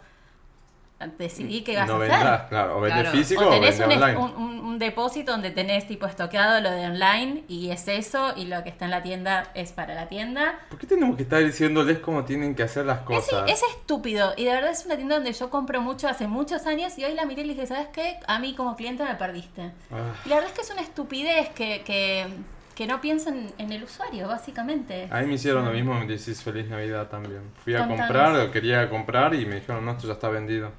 decidí 1.19 1.63
qué 1.63 1.77
vas 1.77 1.87
no 1.89 1.95
a 1.95 1.97
hacer. 1.99 2.11
vendrás, 2.11 2.43
claro. 2.49 2.79
O 2.79 2.83
Claro. 2.83 3.11
físico 3.11 3.47
O 3.47 3.51
tenés 3.51 3.79
un, 3.79 3.85
online. 3.93 4.17
un- 4.19 4.65
depósito 4.75 5.31
donde 5.31 5.53
tenés 5.53 5.87
tipo 5.87 6.05
estoqueado 6.05 6.61
lo 6.61 6.69
de 6.73 6.87
online 6.87 7.45
y 7.47 7.71
es 7.71 7.87
eso 7.87 8.33
y 8.37 8.47
lo 8.47 8.65
que 8.65 8.71
está 8.71 8.87
en 8.87 8.91
la 8.91 9.05
tienda 9.05 9.51
es 9.55 9.71
para 9.71 9.95
la 9.95 10.09
tienda. 10.09 10.59
¿Por 10.69 10.81
qué 10.81 10.87
tenemos 10.89 11.17
que 11.17 11.23
estar 11.23 11.45
diciénles 11.45 12.01
cómo 12.01 12.25
tienen 12.25 12.57
que 12.57 12.65
hacer 12.65 12.85
las 12.85 12.99
Es, 12.99 13.05
cosas? 13.05 13.49
es 13.49 13.63
estúpido 13.71 14.33
y 14.37 14.45
de 14.45 14.51
verdad 14.53 14.73
es 14.73 14.85
una 14.85 14.97
tienda 14.97 15.15
donde 15.15 15.33
yo 15.33 15.49
compro 15.49 15.81
mucho 15.81 16.09
hace 16.09 16.27
muchos 16.27 16.67
años 16.67 16.99
y 16.99 17.05
hoy 17.05 17.15
la 17.15 17.25
miré 17.25 17.43
y 17.43 17.45
le 17.45 17.55
dije, 17.55 17.67
¿sabes 17.69 17.87
qué? 17.93 18.19
A 18.27 18.41
mí 18.41 18.55
como 18.57 18.75
cliente 18.75 19.05
me 19.05 19.15
perdiste. 19.15 19.71
Ah. 19.93 20.13
Y 20.25 20.29
la 20.29 20.35
verdad 20.37 20.51
es 20.51 20.57
que 20.57 20.63
es 20.63 20.71
una 20.73 20.83
estupidez 20.83 21.51
que, 21.51 21.83
que, 21.83 22.27
que 22.75 22.87
no 22.87 23.01
piensan 23.01 23.53
en 23.59 23.73
el 23.73 23.85
usuario, 23.85 24.27
básicamente. 24.29 25.09
A 25.11 25.21
mí 25.21 25.27
me 25.27 25.35
hicieron 25.35 25.65
lo 25.65 25.71
mismo, 25.71 25.95
me 25.95 26.07
decís 26.07 26.43
Feliz 26.43 26.69
Navidad 26.69 27.09
también. 27.09 27.43
Fui 27.63 27.75
a 27.75 27.87
comprar, 27.87 28.33
lo 28.33 28.51
quería 28.51 28.89
comprar 28.91 29.35
y 29.35 29.47
me 29.47 29.57
dijeron, 29.57 29.85
no, 29.85 29.93
esto 29.93 30.07
ya 30.07 30.15
está 30.15 30.29
vendido. 30.29 30.73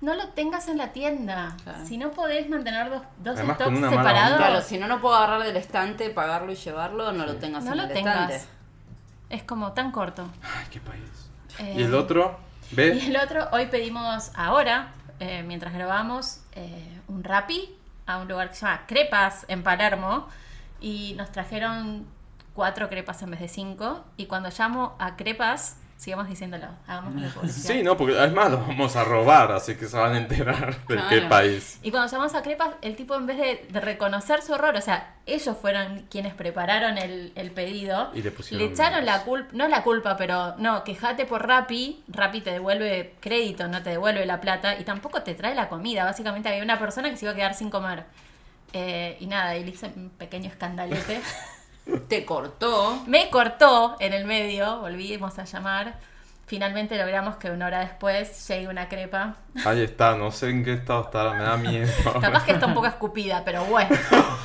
No 0.00 0.14
lo 0.14 0.28
tengas 0.30 0.66
en 0.68 0.78
la 0.78 0.92
tienda. 0.92 1.56
Claro. 1.62 1.86
Si 1.86 1.96
no 1.96 2.10
podés 2.10 2.48
mantener 2.48 2.90
dos, 2.90 3.02
dos 3.18 3.36
Además, 3.36 3.56
con 3.58 3.76
stocks 3.76 3.90
separados. 3.90 4.38
Claro, 4.38 4.60
si 4.62 4.78
no, 4.78 4.88
no 4.88 5.00
puedo 5.00 5.14
agarrar 5.14 5.44
del 5.44 5.56
estante, 5.56 6.10
pagarlo 6.10 6.50
y 6.50 6.56
llevarlo, 6.56 7.12
no 7.12 7.24
lo 7.24 7.36
tengas 7.36 7.64
no 7.64 7.72
en 7.72 7.76
lo 7.78 7.84
el 7.84 7.92
tengas. 7.92 8.30
estante. 8.32 8.52
Es 9.30 9.42
como 9.44 9.72
tan 9.72 9.92
corto. 9.92 10.28
Ay, 10.42 10.66
qué 10.70 10.80
país. 10.80 11.02
Eh, 11.60 11.76
¿Y 11.78 11.82
el 11.84 11.94
otro? 11.94 12.36
Y 12.72 12.74
¿Ves? 12.74 13.04
el 13.06 13.16
otro, 13.16 13.46
hoy 13.52 13.66
pedimos 13.66 14.32
ahora, 14.34 14.92
eh, 15.20 15.44
mientras 15.46 15.72
grabamos, 15.72 16.40
eh, 16.56 16.98
un 17.08 17.22
Rappi 17.22 17.72
a 18.06 18.18
un 18.18 18.26
lugar 18.28 18.48
que 18.48 18.56
se 18.56 18.66
llama 18.66 18.82
Crepas 18.86 19.44
en 19.48 19.62
Palermo. 19.62 20.28
Y 20.82 21.14
nos 21.16 21.30
trajeron 21.32 22.06
cuatro 22.54 22.88
crepas 22.90 23.22
en 23.22 23.30
vez 23.30 23.40
de 23.40 23.48
cinco. 23.48 24.04
Y 24.16 24.26
cuando 24.26 24.50
llamo 24.56 24.94
a 24.98 25.16
Crepas, 25.16 25.78
sigamos 25.96 26.26
diciéndolo, 26.28 26.66
hagamos 26.88 27.12
publicidad. 27.32 27.74
Sí, 27.74 27.82
no, 27.84 27.96
porque 27.96 28.18
además 28.18 28.50
los 28.50 28.66
vamos 28.66 28.96
a 28.96 29.04
robar, 29.04 29.52
así 29.52 29.76
que 29.76 29.86
se 29.86 29.96
van 29.96 30.12
a 30.14 30.18
enterar 30.18 30.76
de 30.88 30.94
Claro. 30.96 31.08
qué 31.08 31.20
país. 31.22 31.78
Y 31.84 31.92
cuando 31.92 32.10
llamamos 32.10 32.34
a 32.34 32.42
Crepas, 32.42 32.70
el 32.82 32.96
tipo 32.96 33.14
en 33.14 33.26
vez 33.26 33.38
de, 33.38 33.66
de 33.70 33.80
reconocer 33.80 34.42
su 34.42 34.52
error, 34.54 34.74
o 34.74 34.80
sea, 34.80 35.14
ellos 35.26 35.56
fueron 35.56 36.06
quienes 36.10 36.34
prepararon 36.34 36.98
el, 36.98 37.32
el 37.36 37.52
pedido, 37.52 38.10
Y 38.14 38.22
le 38.22 38.32
pusieron 38.32 38.68
echaron 38.68 39.04
menos. 39.04 39.04
la 39.18 39.22
culpa, 39.22 39.48
no 39.52 39.68
la 39.68 39.84
culpa, 39.84 40.16
pero 40.16 40.56
no, 40.58 40.82
quejate 40.82 41.24
por 41.24 41.46
Rappi, 41.46 42.02
Rappi 42.08 42.40
te 42.40 42.50
devuelve 42.50 43.14
crédito, 43.20 43.68
no 43.68 43.80
te 43.84 43.90
devuelve 43.90 44.26
la 44.26 44.40
plata 44.40 44.76
y 44.78 44.82
tampoco 44.82 45.22
te 45.22 45.34
trae 45.34 45.54
la 45.54 45.68
comida. 45.68 46.04
Básicamente 46.04 46.48
había 46.48 46.64
una 46.64 46.80
persona 46.80 47.08
que 47.10 47.16
se 47.16 47.24
iba 47.26 47.32
a 47.32 47.36
quedar 47.36 47.54
sin 47.54 47.70
comer. 47.70 48.04
Eh, 48.72 49.16
y 49.20 49.26
nada, 49.26 49.56
y 49.56 49.64
le 49.64 49.70
hice 49.70 49.92
un 49.94 50.10
pequeño 50.10 50.48
escandalete. 50.48 51.20
Te 52.08 52.24
cortó. 52.24 53.02
Me 53.06 53.28
cortó 53.30 53.96
en 53.98 54.12
el 54.12 54.24
medio, 54.24 54.78
volvimos 54.80 55.38
a 55.38 55.44
llamar. 55.44 55.98
Finalmente 56.46 56.98
logramos 56.98 57.36
que 57.36 57.50
una 57.50 57.66
hora 57.66 57.80
después 57.80 58.46
llegue 58.48 58.68
una 58.68 58.88
crepa. 58.88 59.36
Ahí 59.64 59.82
está, 59.82 60.16
no 60.16 60.30
sé 60.30 60.50
en 60.50 60.64
qué 60.64 60.74
estado 60.74 61.04
estará, 61.04 61.32
me 61.32 61.42
da 61.44 61.56
miedo. 61.56 61.90
Capaz 62.20 62.44
que 62.44 62.52
está 62.52 62.66
un 62.66 62.74
poco 62.74 62.86
escupida, 62.86 63.42
pero 63.44 63.64
bueno. 63.64 63.96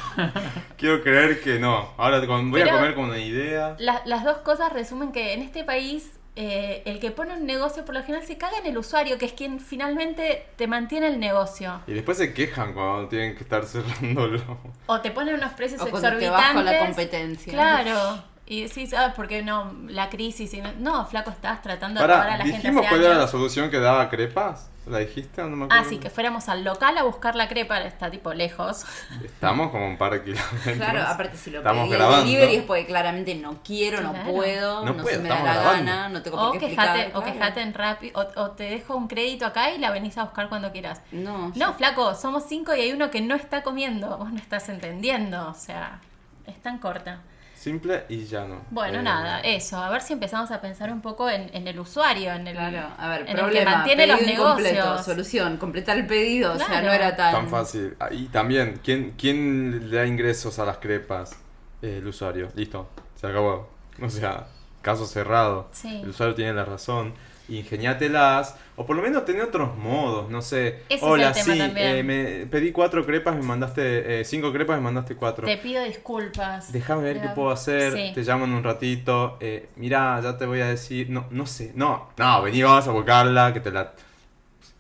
Quiero 0.78 1.02
creer 1.04 1.42
que 1.42 1.60
no. 1.60 1.94
Ahora 1.98 2.20
voy 2.20 2.62
a 2.62 2.72
comer 2.72 2.96
con 2.96 3.06
una 3.06 3.18
idea. 3.18 3.76
La- 3.80 4.02
las 4.06 4.24
dos 4.24 4.38
cosas 4.38 4.72
resumen 4.74 5.12
que 5.12 5.34
en 5.34 5.42
este 5.42 5.64
país 5.64 6.12
eh, 6.40 6.84
el 6.86 7.00
que 7.00 7.10
pone 7.10 7.34
un 7.34 7.48
negocio 7.48 7.84
por 7.84 7.96
lo 7.96 8.04
general 8.04 8.24
se 8.24 8.38
caga 8.38 8.60
en 8.60 8.68
el 8.68 8.78
usuario, 8.78 9.18
que 9.18 9.26
es 9.26 9.34
quien 9.34 9.60
finalmente 9.60 10.46
te 10.56 10.68
mantiene 10.68 11.08
el 11.08 11.20
negocio. 11.20 11.82
Y 11.88 11.94
después 11.94 12.20
se 12.20 12.32
quejan 12.32 12.74
cuando 12.74 13.08
tienen 13.08 13.36
que 13.36 13.42
estar 13.42 13.66
cerrándolo. 13.66 14.40
O 14.86 15.02
te 15.02 15.10
ponen 15.10 15.34
unos 15.34 15.54
precios 15.54 15.82
O 15.82 15.86
te 15.86 15.90
exorbitantes. 15.90 16.54
con 16.54 16.66
la 16.66 16.78
competencia. 16.78 17.52
Claro. 17.52 18.24
Y 18.46 18.62
decís, 18.62 18.94
ah, 18.94 19.14
porque 19.16 19.42
no, 19.42 19.74
la 19.88 20.12
crisis. 20.12 20.54
Y 20.54 20.62
no, 20.62 20.72
no, 20.78 21.06
flaco, 21.08 21.32
estás 21.32 21.64
tratando 21.64 22.06
de 22.06 22.14
a 22.14 22.38
la 22.38 22.38
gente. 22.38 22.58
dijimos 22.58 22.86
cuál 22.88 23.04
era 23.04 23.16
la 23.16 23.28
solución 23.28 23.72
que 23.72 23.80
daba 23.80 24.08
crepas. 24.08 24.70
¿La 24.90 25.00
dijiste? 25.00 25.42
No 25.44 25.56
me 25.56 25.66
acuerdo. 25.66 25.84
Ah, 25.86 25.90
sí, 25.90 25.98
que 25.98 26.10
fuéramos 26.10 26.48
al 26.50 26.64
local 26.64 26.98
a 26.98 27.04
buscar 27.04 27.36
la 27.36 27.48
crepa, 27.48 27.80
está 27.82 28.10
tipo 28.10 28.34
lejos. 28.34 28.86
Estamos 29.24 29.70
como 29.72 29.86
un 29.88 29.98
par 29.98 30.14
de 30.14 30.24
kilómetros. 30.24 30.76
Claro, 30.78 31.02
aparte 31.08 31.38
si 31.38 31.52
lo 31.52 31.58
Estamos 31.60 31.84
pedí 31.86 31.92
el 31.94 31.98
grabando. 32.00 32.26
delivery 32.26 32.56
es 32.56 32.64
porque 32.64 32.86
claramente 32.86 33.36
no 33.36 33.62
quiero, 33.64 34.02
no 34.02 34.12
Claro. 34.14 34.32
puedo, 34.32 34.86
No 34.86 34.94
no, 34.94 35.04
puedo, 35.04 35.18
se 35.18 35.22
me 35.24 35.30
da 35.30 35.36
la 35.44 35.54
grabando. 35.56 35.92
gana, 35.92 36.10
no 36.10 36.22
tengo 36.22 36.38
O 36.38 36.52
por 36.52 36.60
qué 36.60 36.70
quejate, 36.70 37.00
explicar. 37.02 37.22
o 37.22 37.26
quejate 37.26 37.62
en 37.62 37.74
Rappi, 37.74 38.12
o, 38.16 38.26
o 38.42 38.52
te 38.52 38.64
dejo 38.64 38.96
un 38.96 39.08
crédito 39.08 39.46
acá 39.46 39.72
y 39.72 39.78
la 39.78 39.92
venís 39.92 40.18
a 40.18 40.24
buscar 40.24 40.48
cuando 40.50 40.72
quieras. 40.72 41.02
No, 41.12 41.52
No, 41.56 41.74
flaco, 41.74 42.16
somos 42.16 42.44
cinco 42.48 42.74
y 42.76 42.82
hay 42.82 42.92
uno 42.94 43.12
que 43.12 43.22
no 43.22 43.36
está 43.36 43.64
comiendo. 43.64 44.18
Vos 44.18 44.32
no 44.32 44.38
estás 44.38 44.70
entendiendo. 44.70 45.50
O 45.50 45.54
sea, 45.54 46.00
es 46.46 46.62
tan 46.62 46.78
corta. 46.80 47.20
Simple 47.68 48.06
y 48.08 48.26
llano. 48.26 48.62
Bueno, 48.72 49.00
Eh, 49.00 49.04
nada, 49.04 49.40
eso. 49.42 49.78
A 49.78 49.90
ver 49.90 50.02
si 50.02 50.14
empezamos 50.14 50.52
a 50.52 50.62
pensar 50.62 50.90
un 50.92 51.02
poco 51.02 51.30
en, 51.30 51.50
en 51.54 51.68
el 51.68 51.78
usuario, 51.80 52.32
en 52.34 52.48
el, 52.48 52.56
Claro, 52.56 52.88
a 52.98 53.10
ver, 53.10 53.22
en 53.22 53.28
el 53.28 53.36
problema, 53.36 53.72
que 53.72 53.76
mantiene 53.78 54.08
los 54.08 54.22
negocios. 54.22 55.06
solución, 55.06 55.58
completar 55.58 55.98
el 55.98 56.08
pedido, 56.08 56.54
o 56.54 56.58
sea, 56.58 56.82
no 56.82 56.92
era 56.94 57.16
tan... 57.16 57.34
Tan 57.34 57.50
fácil. 57.50 57.96
Ah, 58.00 58.08
Y 58.12 58.28
también, 58.28 58.80
¿quién, 58.84 59.16
¿quién 59.18 59.90
le 59.90 59.98
da 59.98 60.06
ingresos 60.06 60.60
a 60.60 60.66
las 60.66 60.78
crepas? 60.78 61.36
Eh, 61.82 61.98
el 61.98 62.08
usuario. 62.08 62.50
Listo, 62.56 62.88
se 63.16 63.28
acabó. 63.28 63.70
O 64.02 64.10
sea, 64.10 64.48
caso 64.82 65.06
cerrado. 65.06 65.68
Sí. 65.74 66.00
El 66.04 66.10
usuario 66.10 66.36
tiene 66.36 66.54
la 66.54 66.64
razón. 66.66 67.14
Ingeniátelas. 67.50 68.56
O 68.80 68.86
por 68.86 68.96
lo 68.96 69.02
menos 69.02 69.26
tener 69.26 69.42
otros 69.42 69.76
modos, 69.76 70.30
no 70.30 70.40
sé. 70.44 70.84
Ese 70.88 70.96
es 70.98 71.04
Hola, 71.04 71.30
el 71.30 71.34
tema 71.34 71.54
sí, 71.56 71.74
eh, 71.78 72.04
me 72.04 72.46
pedí 72.46 72.72
cuatro 72.72 73.04
crepas, 73.04 73.36
me 73.36 73.42
mandaste 73.42 74.22
eh, 74.22 74.24
cinco 74.24 74.54
crepas, 74.54 74.78
me 74.78 74.84
mandaste 74.84 75.16
cuatro. 75.16 75.48
Te 75.48 75.58
pido 75.58 75.84
disculpas. 75.84 76.72
Déjame 76.72 77.02
ver 77.02 77.20
qué 77.20 77.30
puedo 77.30 77.50
hacer, 77.50 77.94
Sí. 77.94 78.12
te 78.14 78.22
llamo 78.22 78.46
en 78.46 78.54
un 78.54 78.64
ratito, 78.64 79.38
eh, 79.40 79.70
mirá, 79.78 80.22
ya 80.22 80.38
te 80.38 80.46
voy 80.46 80.62
a 80.62 80.68
decir, 80.68 81.10
no, 81.10 81.26
no 81.32 81.48
sé, 81.48 81.72
no, 81.74 82.10
no, 82.18 82.42
vení, 82.44 82.62
vamos 82.62 82.88
a 82.88 82.92
buscarla, 82.92 83.52
que 83.52 83.60
te 83.62 83.72
la... 83.72 83.94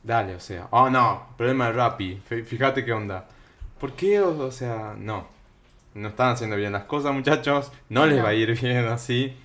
Dale, 0.03 0.35
o 0.35 0.39
sea, 0.39 0.67
oh 0.69 0.89
no, 0.91 1.29
problema 1.35 1.65
de 1.65 1.71
Rappi, 1.73 2.21
Fí- 2.29 2.45
fíjate 2.45 2.85
qué 2.85 2.93
onda. 2.93 3.25
¿Por 3.79 3.93
qué? 3.93 4.21
O, 4.21 4.37
o 4.45 4.51
sea, 4.51 4.93
no, 4.97 5.27
no 5.95 6.09
están 6.09 6.29
haciendo 6.33 6.55
bien 6.55 6.71
las 6.71 6.83
cosas, 6.83 7.13
muchachos, 7.13 7.71
no 7.89 8.05
les 8.05 8.17
No. 8.17 8.23
va 8.23 8.29
a 8.29 8.33
ir 8.35 8.53
bien 8.61 8.85
así. 8.87 9.35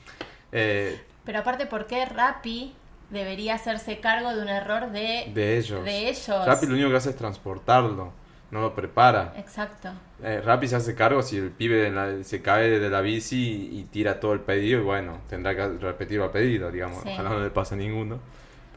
Eh, 0.52 1.00
Pero 1.24 1.38
aparte, 1.38 1.64
¿por 1.66 1.86
qué 1.86 2.04
Rappi 2.04 2.74
debería 3.12 3.54
hacerse 3.54 4.00
cargo 4.00 4.34
de 4.34 4.42
un 4.42 4.48
error 4.48 4.90
de, 4.90 5.30
de 5.34 5.58
ellos. 5.58 5.84
de 5.84 6.08
ellos? 6.08 6.44
Rappi 6.46 6.66
lo 6.66 6.74
único 6.74 6.90
que 6.90 6.96
hace 6.96 7.10
es 7.10 7.16
transportarlo. 7.16 8.12
no 8.50 8.60
lo 8.60 8.74
prepara. 8.74 9.32
Exacto. 9.38 9.88
Eh, 10.22 10.42
Rappi 10.44 10.68
se 10.68 10.76
hace 10.76 10.94
cargo 10.94 11.22
si 11.22 11.36
el 11.38 11.50
pibe 11.50 11.90
la- 11.90 12.22
se 12.22 12.42
cae 12.42 12.78
de 12.78 12.90
la 12.90 13.00
bici 13.00 13.70
y, 13.72 13.84
tira 13.84 14.20
todo 14.20 14.34
el 14.34 14.40
pedido 14.40 14.80
y 14.80 14.82
bueno, 14.84 15.20
tendrá 15.28 15.54
que 15.56 15.66
repetir 15.78 16.20
el 16.20 16.28
pedido, 16.30 16.70
digamos. 16.70 17.02
Sí. 17.02 17.08
Ojalá 17.12 17.30
no 17.30 17.40
le 17.40 17.50
pase 17.50 17.74
a 17.74 17.78
ninguno. 17.78 18.18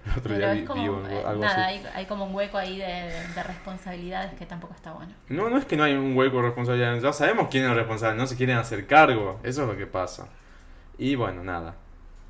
El 0.05 0.11
otro 0.11 0.23
Pero 0.23 0.37
día 0.37 0.51
vi, 0.53 0.59
es 0.59 0.61
vi 0.61 0.67
como, 0.67 0.81
algo, 0.97 1.07
eh, 1.09 1.23
algo 1.25 1.41
nada, 1.43 1.65
así. 1.67 1.77
hay, 1.79 1.85
hay 1.93 2.05
como 2.05 2.25
un 2.25 2.33
hueco 2.35 2.57
ahí 2.57 2.77
de, 2.77 2.85
de- 2.85 3.27
de 3.35 3.43
responsabilidades 3.43 4.33
que 4.35 4.45
tampoco 4.45 4.73
está 4.75 4.93
bueno. 4.93 5.11
No, 5.29 5.49
no 5.49 5.57
es 5.57 5.65
que 5.65 5.75
no 5.75 5.83
hay 5.83 5.93
un 5.95 6.15
hueco 6.15 6.37
de 6.37 6.43
responsabilidad. 6.43 6.97
Ya 7.01 7.11
sabemos 7.11 7.47
quién 7.51 7.65
es 7.65 7.69
el 7.71 7.75
responsable, 7.75 8.15
no 8.17 8.27
se 8.27 8.37
quieren 8.37 8.57
hacer 8.57 8.87
cargo. 8.87 9.39
Eso 9.43 9.63
es 9.63 9.67
lo 9.67 9.75
que 9.75 9.87
pasa. 9.87 10.27
Y 10.97 11.15
bueno, 11.15 11.43
nada. 11.43 11.75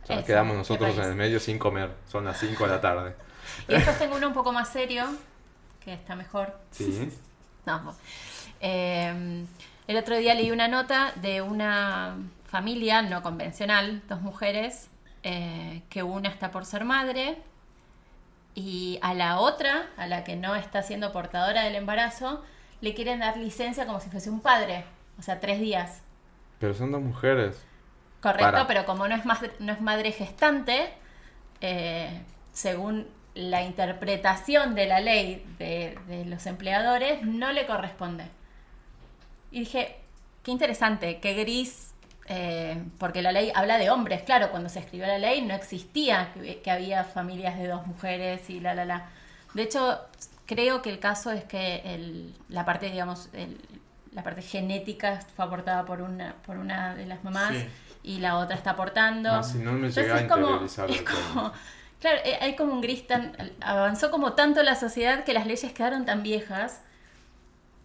Ya 0.08 0.16
Eso, 0.16 0.26
quedamos 0.26 0.58
nosotros 0.58 0.98
en 0.98 1.04
el 1.04 1.16
medio 1.16 1.40
sin 1.40 1.58
comer. 1.58 1.92
Son 2.08 2.26
las 2.26 2.40
5 2.40 2.64
de 2.64 2.70
la 2.70 2.82
tarde. 2.82 3.16
Y 3.68 3.74
después 3.74 3.98
tengo 3.98 4.16
uno 4.16 4.28
un 4.28 4.34
poco 4.34 4.52
más 4.52 4.70
serio, 4.70 5.06
que 5.84 5.94
está 5.94 6.16
mejor. 6.16 6.58
Sí. 6.72 7.12
No. 7.66 7.96
Eh, 8.62 9.44
el 9.88 9.98
otro 9.98 10.18
día 10.18 10.36
leí 10.36 10.52
una 10.52 10.68
nota 10.68 11.14
de 11.16 11.42
una 11.42 12.16
familia 12.46 13.02
no 13.02 13.24
convencional, 13.24 14.04
dos 14.08 14.22
mujeres, 14.22 14.88
eh, 15.24 15.82
que 15.90 16.04
una 16.04 16.30
está 16.30 16.52
por 16.52 16.64
ser 16.66 16.86
madre 16.86 17.40
y 18.56 18.98
a 19.02 19.14
la 19.14 19.40
otra, 19.40 19.90
a 19.98 20.08
la 20.08 20.24
que 20.24 20.36
no 20.36 20.56
está 20.56 20.82
siendo 20.82 21.12
portadora 21.12 21.64
del 21.64 21.76
embarazo, 21.76 22.44
le 22.82 22.94
quieren 22.94 23.20
dar 23.20 23.38
licencia 23.38 23.86
como 23.86 24.00
si 24.00 24.10
fuese 24.10 24.30
un 24.30 24.40
padre, 24.40 24.86
o 25.20 25.22
sea, 25.22 25.40
tres 25.40 25.60
días. 25.60 26.02
Pero 26.60 26.74
son 26.74 26.92
dos 26.92 27.02
mujeres. 27.02 27.62
Correcto, 28.32 28.52
Para. 28.52 28.68
pero 28.68 28.86
como 28.86 29.08
no 29.08 29.16
es, 29.16 29.26
madre, 29.26 29.52
no 29.60 29.72
es 29.72 29.82
madre 29.82 30.12
gestante, 30.12 30.90
eh, 31.62 32.22
según 32.54 33.08
la 33.36 33.62
interpretación 33.64 34.76
de 34.76 34.88
la 34.88 35.00
ley 35.00 35.46
de, 35.60 35.98
de 36.08 36.26
los 36.26 36.46
empleadores, 36.48 37.22
no 37.24 37.52
le 37.52 37.66
corresponde. 37.66 38.26
Y 39.52 39.60
dije, 39.60 39.98
qué 40.44 40.52
interesante, 40.52 41.20
qué 41.20 41.34
gris, 41.34 41.94
eh, 42.28 42.82
porque 42.98 43.22
la 43.22 43.32
ley 43.32 43.52
habla 43.54 43.78
de 43.78 43.90
hombres, 43.90 44.24
claro, 44.24 44.50
cuando 44.50 44.70
se 44.70 44.80
escribió 44.80 45.06
la 45.06 45.18
ley 45.20 45.42
no 45.42 45.54
existía 45.54 46.32
que, 46.34 46.62
que 46.62 46.72
había 46.72 47.04
familias 47.04 47.58
de 47.58 47.68
dos 47.68 47.86
mujeres 47.86 48.50
y 48.50 48.60
la, 48.60 48.74
la, 48.74 48.86
la. 48.86 49.10
De 49.54 49.62
hecho, 49.64 50.00
creo 50.46 50.82
que 50.82 50.90
el 50.90 51.00
caso 51.00 51.32
es 51.32 51.44
que 51.44 51.82
el- 51.86 52.34
la 52.50 52.66
parte, 52.66 52.90
digamos, 52.90 53.30
el- 53.34 53.62
la 54.14 54.24
parte 54.24 54.42
genética 54.42 55.20
fue 55.36 55.46
aportada 55.46 55.84
por 55.86 56.02
una, 56.02 56.36
por 56.46 56.58
una 56.58 56.96
de 56.96 57.06
las 57.06 57.24
mamás 57.24 57.54
Sí. 57.54 57.68
Y 58.06 58.20
la 58.20 58.38
otra 58.38 58.56
está 58.56 58.72
aportando. 58.72 59.32
Ah, 59.32 59.44
si 59.44 59.58
no 59.58 59.72
me 59.72 59.88
Entonces 59.88 60.04
llega 60.04 60.16
a 60.16 60.20
es 60.22 60.28
como- 60.32 60.64
es 60.64 61.04
Claro, 62.02 62.20
eh, 62.24 62.38
hay 62.40 62.56
como 62.56 62.74
un 62.74 62.82
gris 62.82 63.08
tan... 63.08 63.36
Avanzó 63.62 64.12
como 64.12 64.34
tanto 64.34 64.62
la 64.64 64.76
sociedad 64.76 65.24
que 65.24 65.34
las 65.34 65.48
leyes 65.48 65.72
quedaron 65.74 66.06
tan 66.06 66.22
viejas 66.24 66.82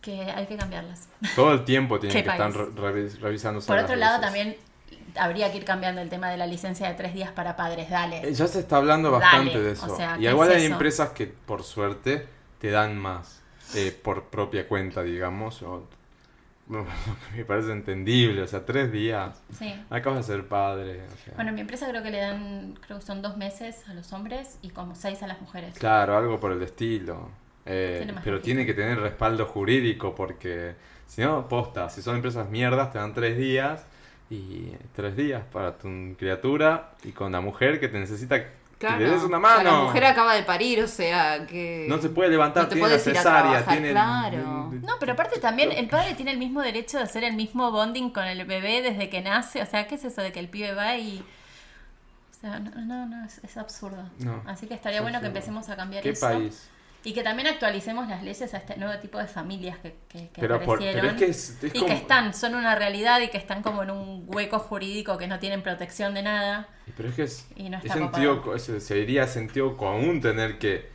que 0.02 0.22
hay 0.30 0.46
que 0.46 0.56
cambiarlas. 0.56 1.08
Todo 1.36 1.52
el 1.52 1.64
tiempo 1.64 1.98
tienen 2.00 2.22
que 2.22 2.28
estar 2.30 2.52
re- 2.52 2.70
revis- 2.72 3.18
revisándose. 3.20 3.66
Por 3.66 3.78
otro 3.78 3.96
lado, 3.96 4.18
leyes. 4.18 4.26
también 4.26 4.56
habría 5.16 5.50
que 5.50 5.58
ir 5.58 5.64
cambiando 5.64 6.00
el 6.00 6.08
tema 6.08 6.28
de 6.30 6.36
la 6.36 6.46
licencia 6.46 6.88
de 6.88 6.94
tres 6.94 7.14
días 7.14 7.32
para 7.32 7.56
padres. 7.56 7.88
Dale. 7.88 8.28
Eh, 8.28 8.34
Ya 8.34 8.46
se 8.46 8.60
está 8.60 8.76
hablando 8.76 9.10
Dale, 9.10 9.24
bastante 9.24 9.60
de 9.60 9.70
o 9.70 9.72
eso. 9.72 9.96
sea, 9.96 10.16
y 10.18 10.22
¿qué 10.24 10.30
igual 10.30 10.50
es 10.50 10.56
hay 10.56 10.64
eso? 10.64 10.72
empresas 10.74 11.10
que, 11.10 11.26
por 11.26 11.62
suerte, 11.62 12.26
te 12.60 12.70
dan 12.70 12.98
más 12.98 13.40
eh, 13.74 13.98
por 14.02 14.24
propia 14.24 14.66
cuenta, 14.68 15.02
digamos. 15.02 15.62
o- 15.62 15.86
me 17.36 17.44
parece 17.44 17.72
entendible. 17.72 18.42
O 18.42 18.46
sea, 18.46 18.64
tres 18.64 18.92
días. 18.92 19.42
Sí. 19.58 19.74
Acabas 19.90 20.26
de 20.26 20.34
ser 20.34 20.46
padre. 20.46 21.02
o 21.06 21.16
sea. 21.24 21.34
Bueno, 21.34 21.50
en 21.50 21.54
mi 21.56 21.60
empresa 21.62 21.88
creo 21.88 22.02
que 22.02 22.10
le 22.10 22.18
dan, 22.18 22.78
creo 22.86 22.98
que 22.98 23.04
son 23.04 23.22
dos 23.22 23.36
meses 23.36 23.88
a 23.88 23.94
los 23.94 24.12
hombres 24.12 24.58
y 24.62 24.70
como 24.70 24.94
seis 24.94 25.22
a 25.22 25.26
las 25.26 25.40
mujeres. 25.40 25.78
Claro, 25.78 26.16
algo 26.16 26.38
por 26.38 26.52
el 26.52 26.62
estilo. 26.62 27.28
Eh, 27.66 28.02
Tiene 28.04 28.20
pero 28.24 28.40
tiene 28.40 28.64
que 28.64 28.72
tener 28.72 28.98
respaldo 29.00 29.44
jurídico 29.44 30.14
porque 30.14 30.74
si 31.06 31.20
no, 31.20 31.46
posta, 31.46 31.90
si 31.90 32.00
son 32.00 32.16
empresas 32.16 32.48
mierdas 32.48 32.90
te 32.90 32.98
dan 32.98 33.12
tres 33.12 33.36
días 33.36 33.84
y 34.30 34.70
tres 34.94 35.14
días 35.14 35.42
para 35.52 35.76
tu 35.76 35.88
criatura 36.18 36.92
y 37.04 37.12
con 37.12 37.32
la 37.32 37.42
mujer 37.42 37.78
que 37.78 37.88
te 37.88 37.98
necesita 37.98 38.42
Claro. 38.80 38.96
que 38.98 39.04
le 39.04 39.10
des 39.10 39.22
una 39.24 39.36
O 39.36 39.40
sea, 39.42 39.56
mano. 39.56 39.70
la 39.70 39.84
mujer 39.84 40.04
acaba 40.06 40.34
de 40.34 40.42
parir, 40.42 40.82
o 40.82 40.88
sea, 40.88 41.46
que... 41.46 41.84
No 41.86 41.98
se 42.00 42.08
puede 42.08 42.30
levantar, 42.30 42.62
No 42.62 42.68
te 42.70 42.74
tiene 42.76 42.88
puedes 42.88 43.06
ir 43.06 43.12
a 43.12 43.16
cesárea, 43.18 43.42
trabajar, 43.50 43.74
tiene... 43.74 43.90
claro. 43.90 44.70
No, 44.72 44.94
pero 44.98 45.12
aparte 45.12 45.38
también 45.38 45.70
el 45.70 45.86
padre 45.86 46.14
tiene 46.14 46.30
el 46.32 46.38
mismo 46.38 46.62
derecho 46.62 46.96
de 46.96 47.04
hacer 47.04 47.22
el 47.24 47.34
mismo 47.34 47.70
bonding 47.70 48.08
con 48.10 48.24
el 48.24 48.42
bebé 48.46 48.80
desde 48.80 49.10
que 49.10 49.20
nace. 49.20 49.60
O 49.62 49.66
sea, 49.66 49.86
¿qué 49.86 49.96
es 49.96 50.04
eso 50.04 50.22
de 50.22 50.32
que 50.32 50.40
el 50.40 50.48
pibe 50.48 50.72
va 50.72 50.96
y... 50.96 51.20
O 51.20 52.40
sea, 52.40 52.58
no, 52.58 52.70
no, 52.80 53.04
no, 53.06 53.26
es, 53.26 53.38
es 53.44 53.56
absurdo. 53.58 54.02
No, 54.18 54.42
Así 54.46 54.66
que 54.66 54.72
estaría 54.72 55.00
es 55.00 55.02
bueno 55.02 55.20
que 55.20 55.26
absurdo. 55.26 55.38
empecemos 55.38 55.68
a 55.68 55.76
cambiar 55.76 56.02
¿Qué 56.02 56.10
eso. 56.10 56.26
país? 56.26 56.70
Y 57.02 57.14
que 57.14 57.22
también 57.22 57.48
actualicemos 57.48 58.08
las 58.08 58.22
leyes 58.22 58.52
a 58.52 58.58
este 58.58 58.76
nuevo 58.76 58.98
tipo 59.00 59.16
de 59.18 59.26
familias 59.26 59.78
que, 59.78 59.96
que, 60.08 60.28
que 60.28 60.40
Pero 60.40 60.60
por- 60.60 60.78
pero 60.78 60.90
aparecieron. 60.90 61.06
es 61.06 61.14
que 61.22 61.30
es- 61.30 61.62
es 61.62 61.74
y 61.74 61.78
como- 61.78 61.86
que 61.86 61.92
están, 61.94 62.34
son 62.34 62.54
una 62.54 62.74
realidad 62.74 63.20
y 63.20 63.28
que 63.28 63.38
están 63.38 63.62
como 63.62 63.82
en 63.82 63.90
un 63.90 64.24
hueco 64.26 64.58
jurídico 64.58 65.16
que 65.16 65.26
no 65.26 65.38
tienen 65.38 65.62
protección 65.62 66.12
de 66.12 66.22
nada. 66.22 66.68
Pero 66.96 67.08
es 67.08 67.14
que 67.14 67.22
es, 67.22 67.46
Y 67.56 67.70
no 67.70 67.78
es 67.78 67.84
está 67.84 67.94
sentido, 67.96 68.58
sería 68.80 69.26
sentido 69.26 69.76
común 69.78 70.20
tener 70.20 70.58
que 70.58 70.90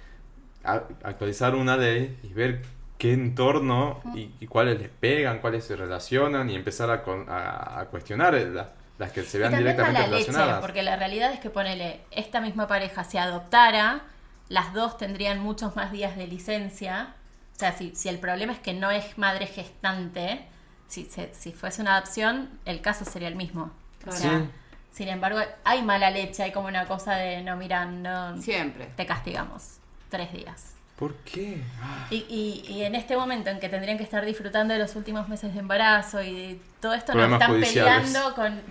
a- 0.63 0.83
actualizar 1.03 1.55
una 1.55 1.75
ley 1.77 2.19
y 2.23 2.33
ver 2.33 2.61
qué 2.99 3.13
entorno 3.13 3.99
y, 4.15 4.31
y 4.39 4.47
cuáles 4.47 4.79
les 4.79 4.89
pegan, 4.89 5.39
cuáles 5.39 5.63
se 5.65 5.75
relacionan 5.75 6.49
y 6.49 6.55
empezar 6.55 6.89
a, 6.91 7.01
con- 7.03 7.27
a- 7.29 7.79
a 7.79 7.85
cuestionar 7.85 8.33
la- 8.35 8.73
las 8.97 9.11
que 9.11 9.23
se 9.23 9.37
vean 9.39 9.57
directamente 9.57 9.99
mala 10.01 10.07
leche, 10.15 10.27
relacionadas. 10.31 10.61
porque 10.61 10.81
la 10.83 10.95
realidad 10.95 11.33
es 11.33 11.39
que 11.39 11.49
ponele, 11.49 12.01
esta 12.11 12.39
misma 12.41 12.67
pareja 12.67 13.03
se 13.03 13.19
adoptara, 13.19 14.03
las 14.49 14.73
dos 14.73 14.97
tendrían 14.97 15.39
muchos 15.39 15.75
más 15.75 15.91
días 15.91 16.15
de 16.17 16.27
licencia. 16.27 17.15
O 17.55 17.59
sea, 17.59 17.71
si, 17.77 17.95
si 17.95 18.09
el 18.09 18.19
problema 18.19 18.53
es 18.53 18.59
que 18.59 18.73
no 18.73 18.91
es 18.91 19.17
madre 19.17 19.47
gestante, 19.47 20.45
si, 20.87 21.05
se- 21.05 21.33
si 21.33 21.51
fuese 21.53 21.81
una 21.81 21.95
adopción, 21.97 22.49
el 22.65 22.81
caso 22.81 23.05
sería 23.05 23.27
el 23.27 23.35
mismo. 23.35 23.71
O 24.01 24.03
Claro. 24.09 24.17
sea, 24.19 24.39
Sí. 24.39 24.49
sin 24.91 25.07
embargo, 25.07 25.39
hay 25.63 25.81
mala 25.81 26.11
leche, 26.11 26.43
hay 26.43 26.51
como 26.51 26.67
una 26.67 26.85
cosa 26.85 27.15
de, 27.15 27.41
no, 27.41 27.55
mira, 27.57 27.85
no, 27.85 28.39
Siempre. 28.41 28.87
te 28.95 29.05
castigamos 29.05 29.77
tres 30.09 30.31
días. 30.31 30.74
¿Por 30.95 31.13
qué? 31.17 31.61
Y, 32.09 32.15
y, 32.29 32.65
y 32.71 32.83
en 32.83 32.95
este 32.95 33.17
momento 33.17 33.49
en 33.49 33.59
que 33.59 33.67
tendrían 33.67 33.97
que 33.97 34.05
estar 34.05 34.23
disfrutando 34.23 34.73
de 34.73 34.79
los 34.79 34.95
últimos 34.95 35.27
meses 35.27 35.53
de 35.53 35.59
embarazo 35.59 36.21
y 36.23 36.33
de 36.33 36.59
todo 36.79 36.93
esto, 36.93 37.11
nos 37.13 37.21
Problemas 37.27 37.41
están 37.41 37.55
judiciales. 37.57 38.07
peleando 38.07 38.33
con. 38.35 38.61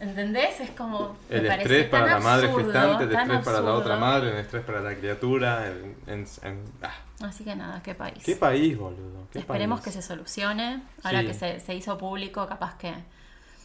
¿Entendés? 0.00 0.60
Es 0.60 0.70
como. 0.70 1.14
El 1.28 1.44
estrés 1.44 1.86
para 1.88 2.06
la 2.06 2.20
madre 2.20 2.48
gestante, 2.48 3.04
el 3.04 3.12
estrés 3.14 3.40
para 3.44 3.60
la 3.60 3.72
otra 3.74 3.96
madre, 3.96 4.30
el 4.30 4.36
estrés 4.38 4.64
para 4.64 4.80
la 4.80 4.94
criatura. 4.94 5.66
el- 5.68 5.94
en- 6.06 6.26
en- 6.42 6.64
ah, 6.82 6.94
Así 7.22 7.44
que 7.44 7.54
nada, 7.54 7.82
qué 7.82 7.94
país. 7.94 8.22
¿Qué 8.24 8.34
país, 8.36 8.78
boludo? 8.78 9.26
¿Qué 9.30 9.40
Esperemos 9.40 9.80
país? 9.82 9.94
que 9.96 10.00
se 10.02 10.06
solucione. 10.08 10.82
Ahora 11.02 11.20
Sí. 11.20 11.26
que 11.26 11.34
se, 11.34 11.60
se 11.60 11.74
hizo 11.74 11.98
público, 11.98 12.46
capaz 12.48 12.78
que. 12.78 12.94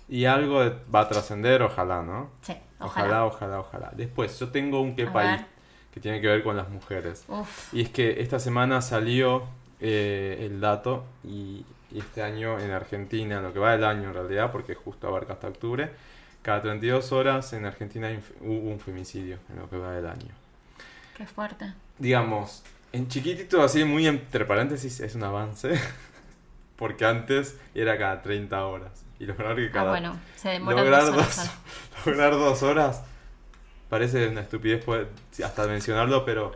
Y 0.10 0.26
algo 0.26 0.60
va 0.94 1.02
a 1.02 1.08
trascender, 1.08 1.62
ojalá, 1.62 2.02
¿no? 2.02 2.32
Sí, 2.42 2.54
Ojalá, 2.82 3.24
ojalá. 3.24 3.26
ojalá, 3.26 3.60
ojalá. 3.60 3.92
Después, 3.96 4.38
yo 4.40 4.50
tengo 4.50 4.82
un 4.82 4.94
qué 4.96 5.04
A 5.04 5.14
país 5.14 5.32
ver. 5.40 5.46
Que 6.00 6.04
tiene 6.04 6.22
que 6.22 6.28
ver 6.28 6.44
con 6.44 6.56
las 6.58 6.70
mujeres. 6.70 7.26
Uf, 7.28 7.74
Y 7.74 7.82
es 7.82 7.90
que 7.90 8.22
esta 8.22 8.40
semana 8.40 8.82
salió 8.82 9.44
eh, 9.80 10.38
el 10.50 10.60
dato 10.62 11.06
y, 11.24 11.66
y 11.92 12.00
este 12.00 12.22
año 12.24 12.60
en 12.60 12.72
Argentina, 12.72 13.42
lo 13.42 13.52
que 13.54 13.60
va 13.60 13.72
del 13.74 13.84
año 13.84 14.10
en 14.10 14.14
realidad, 14.14 14.52
porque 14.52 14.76
justo 14.76 15.08
abarca 15.08 15.34
hasta 15.34 15.48
octubre, 15.48 15.92
cada 16.42 16.62
32 16.62 17.12
horas 17.12 17.52
en 17.54 17.66
Argentina 17.66 18.10
hubo 18.42 18.70
un 18.72 18.80
femicidio 18.80 19.40
en 19.50 19.60
lo 19.60 19.70
que 19.70 19.78
va 19.78 19.92
del 19.92 20.08
año. 20.08 20.34
qué 21.18 21.26
fuerte. 21.26 21.74
Digamos, 21.98 22.64
en 22.94 23.08
chiquitito, 23.08 23.62
así 23.62 23.84
muy 23.84 24.08
entre 24.08 24.46
paréntesis, 24.46 25.00
es 25.02 25.16
un 25.16 25.24
avance, 25.24 25.72
porque 26.78 27.06
antes 27.06 27.58
era 27.76 27.98
cada 27.98 28.22
30 28.22 28.66
horas. 28.66 29.06
Y 29.20 29.26
lograr 29.26 29.56
que 29.58 29.66
Ah, 29.68 29.72
cada... 29.74 29.90
bueno, 29.90 30.18
se 30.38 30.50
demora 30.50 30.78
lograr 30.78 31.06
dos 31.08 31.16
horas. 31.16 31.52
lograr 32.06 32.32
dos 32.32 32.64
horas 32.64 33.04
parece 33.90 34.28
una 34.28 34.42
estupidez 34.42 34.84
poder- 34.84 35.08
hasta 35.44 35.68
mencionarlo, 35.68 36.24
pero 36.26 36.52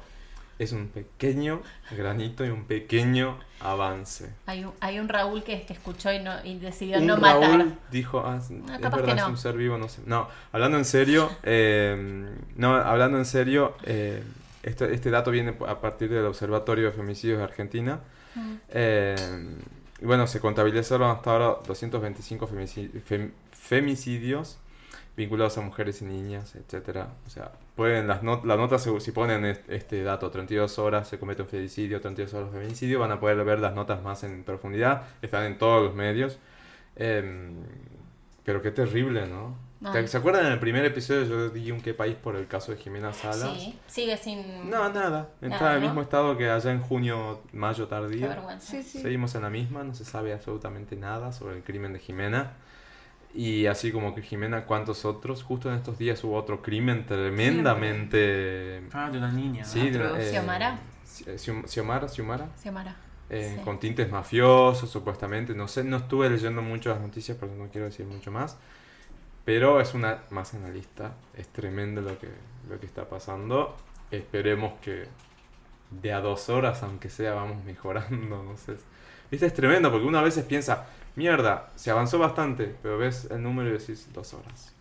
es 0.59 0.71
un 0.71 0.87
pequeño 0.87 1.61
granito 1.91 2.45
y 2.45 2.49
un 2.49 2.65
pequeño 2.65 3.39
avance. 3.59 4.29
Hay 4.45 4.63
un, 4.65 4.73
hay 4.81 4.99
un 4.99 5.09
Raúl 5.09 5.43
que, 5.43 5.63
que 5.65 5.73
escuchó 5.73 6.11
y, 6.13 6.19
no, 6.19 6.31
y 6.45 6.59
decidió 6.59 6.99
Un 6.99 7.07
no 7.07 7.15
Raúl 7.17 7.41
matar. 7.57 7.65
dijo, 7.91 8.23
ah, 8.25 8.37
es, 8.37 8.51
es 8.51 8.65
verdad, 8.81 9.03
que 9.03 9.11
es 9.11 9.17
no. 9.17 9.29
un 9.29 9.37
ser 9.37 9.57
vivo, 9.57 9.77
no 9.77 9.89
sé. 9.89 10.01
No, 10.05 10.27
hablando 10.51 10.77
en 10.77 10.85
serio, 10.85 11.29
eh, 11.43 12.29
no, 12.55 12.75
hablando 12.75 13.17
en 13.17 13.25
serio, 13.25 13.75
eh, 13.83 14.21
este, 14.61 14.93
este 14.93 15.09
dato 15.09 15.31
viene 15.31 15.55
a 15.67 15.81
partir 15.81 16.09
del 16.09 16.25
Observatorio 16.25 16.85
de 16.85 16.91
Femicidios 16.91 17.39
de 17.39 17.43
Argentina. 17.43 17.99
Mm. 18.35 18.53
Eh, 18.69 19.15
bueno, 20.01 20.27
se 20.27 20.39
contabilizaron 20.39 21.09
hasta 21.09 21.31
ahora 21.31 21.57
225 21.65 22.47
femicid- 22.47 22.91
fem- 23.03 23.31
femicidios 23.51 24.57
vinculados 25.15 25.57
a 25.57 25.61
mujeres 25.61 26.01
y 26.01 26.05
niñas, 26.05 26.55
etcétera. 26.55 27.09
O 27.27 27.29
sea, 27.29 27.51
pueden 27.75 28.07
las 28.07 28.23
not 28.23 28.45
las 28.45 28.57
notas, 28.57 28.81
se- 28.83 28.99
si 28.99 29.11
ponen 29.11 29.45
est- 29.45 29.69
este 29.69 30.03
dato, 30.03 30.31
32 30.31 30.79
horas 30.79 31.07
se 31.07 31.19
comete 31.19 31.41
un 31.43 31.47
femicidio, 31.47 32.01
32 32.01 32.33
horas 32.33 32.51
femicidio, 32.51 32.99
van 32.99 33.11
a 33.11 33.19
poder 33.19 33.43
ver 33.45 33.59
las 33.59 33.73
notas 33.75 34.01
más 34.03 34.23
en 34.23 34.43
profundidad, 34.43 35.03
están 35.21 35.43
en 35.45 35.57
todos 35.57 35.83
los 35.83 35.93
medios. 35.95 36.39
Em, 36.95 37.55
pero 38.43 38.61
qué 38.61 38.71
terrible, 38.71 39.27
¿no? 39.27 39.55
¿Se 40.07 40.15
acuerdan 40.17 40.45
en 40.45 40.53
el 40.53 40.59
primer 40.59 40.85
episodio 40.85 41.25
yo 41.25 41.49
di 41.49 41.69
un 41.69 41.81
qué 41.81 41.93
país 41.93 42.15
por 42.15 42.37
el 42.37 42.47
caso 42.47 42.71
de 42.71 42.77
Jimena 42.77 43.11
Salas? 43.11 43.51
Sí, 43.57 43.77
sigue 43.85 44.15
sin... 44.15 44.69
No, 44.69 44.87
nada. 44.89 45.29
Está 45.41 45.47
Nada, 45.49 45.69
en 45.71 45.75
el 45.75 45.81
¿no? 45.81 45.87
mismo 45.87 46.01
estado 46.01 46.37
que 46.37 46.49
allá 46.49 46.71
en 46.71 46.79
junio, 46.81 47.41
mayo 47.51 47.83
Qué 47.85 47.89
tardío. 47.89 48.27
vergüenza. 48.29 48.71
Sí, 48.71 48.81
sí. 48.81 49.01
Seguimos 49.01 49.35
en 49.35 49.41
la 49.41 49.49
misma, 49.49 49.83
no 49.83 49.93
se 49.93 50.05
sabe 50.05 50.31
absolutamente 50.31 50.95
nada 50.95 51.33
sobre 51.33 51.57
el 51.57 51.63
crimen 51.63 51.91
de 51.91 51.99
Jimena. 51.99 52.53
Y 53.35 53.65
así 53.65 53.91
como 53.91 54.13
que 54.13 54.21
Jimena, 54.21 54.65
¿cuántos 54.65 55.05
otros? 55.05 55.41
Justo 55.43 55.69
en 55.69 55.75
estos 55.77 55.97
días 55.97 56.23
hubo 56.23 56.35
otro 56.35 56.61
crimen 56.61 57.05
tremendamente... 57.07 58.83
Ah, 58.93 59.09
de 59.11 59.17
una 59.17 59.31
niña. 59.31 59.63
Sí, 59.65 59.89
de- 59.89 59.99
Atroz. 60.03 60.19
eh, 60.19 60.29
Xiomara. 60.31 60.79
Xi- 61.05 61.25
Xiom- 61.37 61.65
Xiomara, 61.67 62.07
Xiomara. 62.07 62.49
Xiomara. 62.61 62.95
eh, 63.29 63.55
Sí. 63.57 63.63
con 63.63 63.79
tintes 63.79 64.11
mafiosos, 64.11 64.89
supuestamente. 64.89 65.55
No 65.55 65.67
sé, 65.67 65.83
no 65.83 65.97
estuve 65.97 66.29
leyendo 66.29 66.61
mucho 66.61 66.89
las 66.89 66.99
noticias 67.01 67.35
porque 67.37 67.55
no 67.55 67.67
quiero 67.69 67.85
decir 67.85 68.05
mucho 68.05 68.29
más. 68.31 68.57
Pero 69.45 69.81
es 69.81 69.93
una 69.95 70.19
más 70.29 70.53
en 70.53 70.61
la 70.63 70.69
lista. 70.69 71.15
Es 71.35 71.47
tremendo 71.47 72.01
lo 72.01 72.17
que, 72.19 72.29
lo 72.69 72.79
que 72.79 72.85
está 72.85 73.09
pasando. 73.09 73.75
Esperemos 74.11 74.73
que 74.81 75.07
de 76.01 76.13
a 76.13 76.19
dos 76.19 76.49
horas, 76.49 76.83
aunque 76.83 77.09
sea, 77.09 77.33
vamos 77.33 77.63
mejorando. 77.63 78.43
No 78.43 78.57
sé. 78.57 78.75
Viste, 79.31 79.45
es 79.45 79.53
tremendo 79.53 79.91
porque 79.91 80.05
una 80.05 80.21
vez 80.21 80.37
piensa, 80.47 80.85
mierda, 81.15 81.71
se 81.75 81.91
avanzó 81.91 82.19
bastante. 82.19 82.75
Pero 82.81 82.97
ves 82.97 83.27
el 83.31 83.41
número 83.41 83.69
y 83.69 83.73
decís 83.73 84.07
dos 84.13 84.33
horas. 84.33 84.73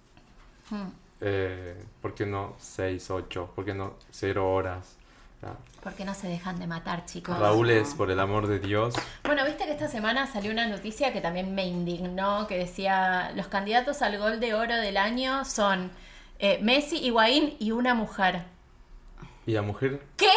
Mm. 0.70 0.88
Eh, 1.20 1.82
¿Por 2.00 2.14
qué 2.14 2.26
no 2.26 2.54
seis, 2.58 3.10
ocho? 3.10 3.50
¿Por 3.54 3.64
qué 3.64 3.74
no 3.74 3.94
cero 4.10 4.52
horas? 4.52 4.96
Sea, 5.40 5.56
¿Por 5.82 5.94
qué 5.94 6.04
no 6.04 6.14
se 6.14 6.28
dejan 6.28 6.58
de 6.58 6.66
matar, 6.66 7.04
chicos? 7.06 7.38
Raúl 7.38 7.70
es, 7.70 7.94
por 7.94 8.10
el 8.10 8.20
amor 8.20 8.46
de 8.46 8.58
Dios. 8.58 8.94
Bueno, 9.24 9.44
viste 9.44 9.64
que 9.64 9.72
esta 9.72 9.88
semana 9.88 10.26
salió 10.26 10.52
una 10.52 10.66
noticia 10.66 11.12
que 11.12 11.20
también 11.20 11.54
me 11.54 11.66
indignó, 11.66 12.46
que 12.46 12.56
decía, 12.56 13.32
los 13.34 13.48
candidatos 13.48 14.02
al 14.02 14.18
gol 14.18 14.40
de 14.40 14.54
oro 14.54 14.76
del 14.76 14.96
año 14.96 15.44
son 15.44 15.90
eh, 16.38 16.58
Messi, 16.60 16.98
Higuaín 16.98 17.56
y 17.58 17.70
una 17.70 17.94
mujer. 17.94 18.42
¿Y 19.46 19.52
la 19.52 19.62
mujer? 19.62 20.02
¿Qué? 20.16 20.30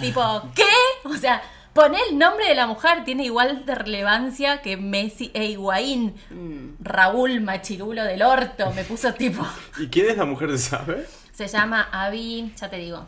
Tipo, 0.00 0.42
¿qué? 0.54 0.64
O 1.04 1.14
sea, 1.14 1.42
poné 1.72 1.98
el 2.10 2.18
nombre 2.18 2.46
de 2.48 2.54
la 2.54 2.66
mujer, 2.66 3.04
tiene 3.04 3.24
igual 3.24 3.64
de 3.66 3.74
relevancia 3.74 4.60
que 4.62 4.76
Messi 4.76 5.30
e 5.34 5.44
Higuaín. 5.46 6.14
Mm. 6.30 6.82
Raúl 6.82 7.40
Machirulo 7.40 8.04
del 8.04 8.22
Orto, 8.22 8.70
me 8.72 8.84
puso 8.84 9.12
tipo, 9.14 9.46
¿Y 9.78 9.86
quién 9.88 10.10
es 10.10 10.16
la 10.16 10.24
mujer, 10.24 10.56
sabe? 10.58 11.06
se 11.32 11.46
llama 11.46 11.88
Avi, 11.92 12.52
ya 12.56 12.68
te 12.68 12.76
digo. 12.78 13.04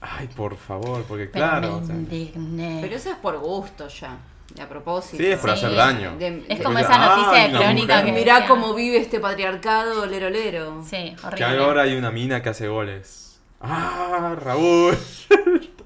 Ay, 0.00 0.28
por 0.34 0.56
favor, 0.56 1.04
porque 1.04 1.26
Pero 1.26 1.44
claro. 1.46 1.68
me 1.78 1.82
o 1.82 1.86
sea, 1.86 1.94
indigné. 1.94 2.78
Pero 2.80 2.96
eso 2.96 3.10
es 3.10 3.16
por 3.16 3.38
gusto 3.38 3.86
ya. 3.88 4.16
Y 4.54 4.60
a 4.60 4.68
propósito. 4.68 5.16
sí, 5.16 5.26
es 5.30 5.38
por 5.38 5.50
Sí. 5.50 5.56
hacer 5.64 5.74
daño. 5.76 6.16
De- 6.18 6.44
Es 6.48 6.58
de- 6.58 6.64
como 6.64 6.78
esa 6.78 6.98
noticia 6.98 7.44
"Ay, 7.44 7.52
de 7.52 7.56
crónica 7.58 7.94
mujer". 8.00 8.04
que 8.06 8.12
Mirá 8.20 8.34
decía- 8.34 8.48
cómo 8.48 8.74
vive 8.74 8.98
este 8.98 9.18
patriarcado 9.18 10.04
lero 10.06 10.28
lero. 10.28 10.82
Sí, 10.84 11.14
Que 11.18 11.26
horrible. 11.26 11.58
ahora 11.64 11.82
hay 11.82 11.94
una 11.96 12.10
mina 12.10 12.42
que 12.42 12.50
hace 12.50 12.68
goles. 12.68 13.40
Ah, 13.60 14.34
Raúl. 14.38 14.96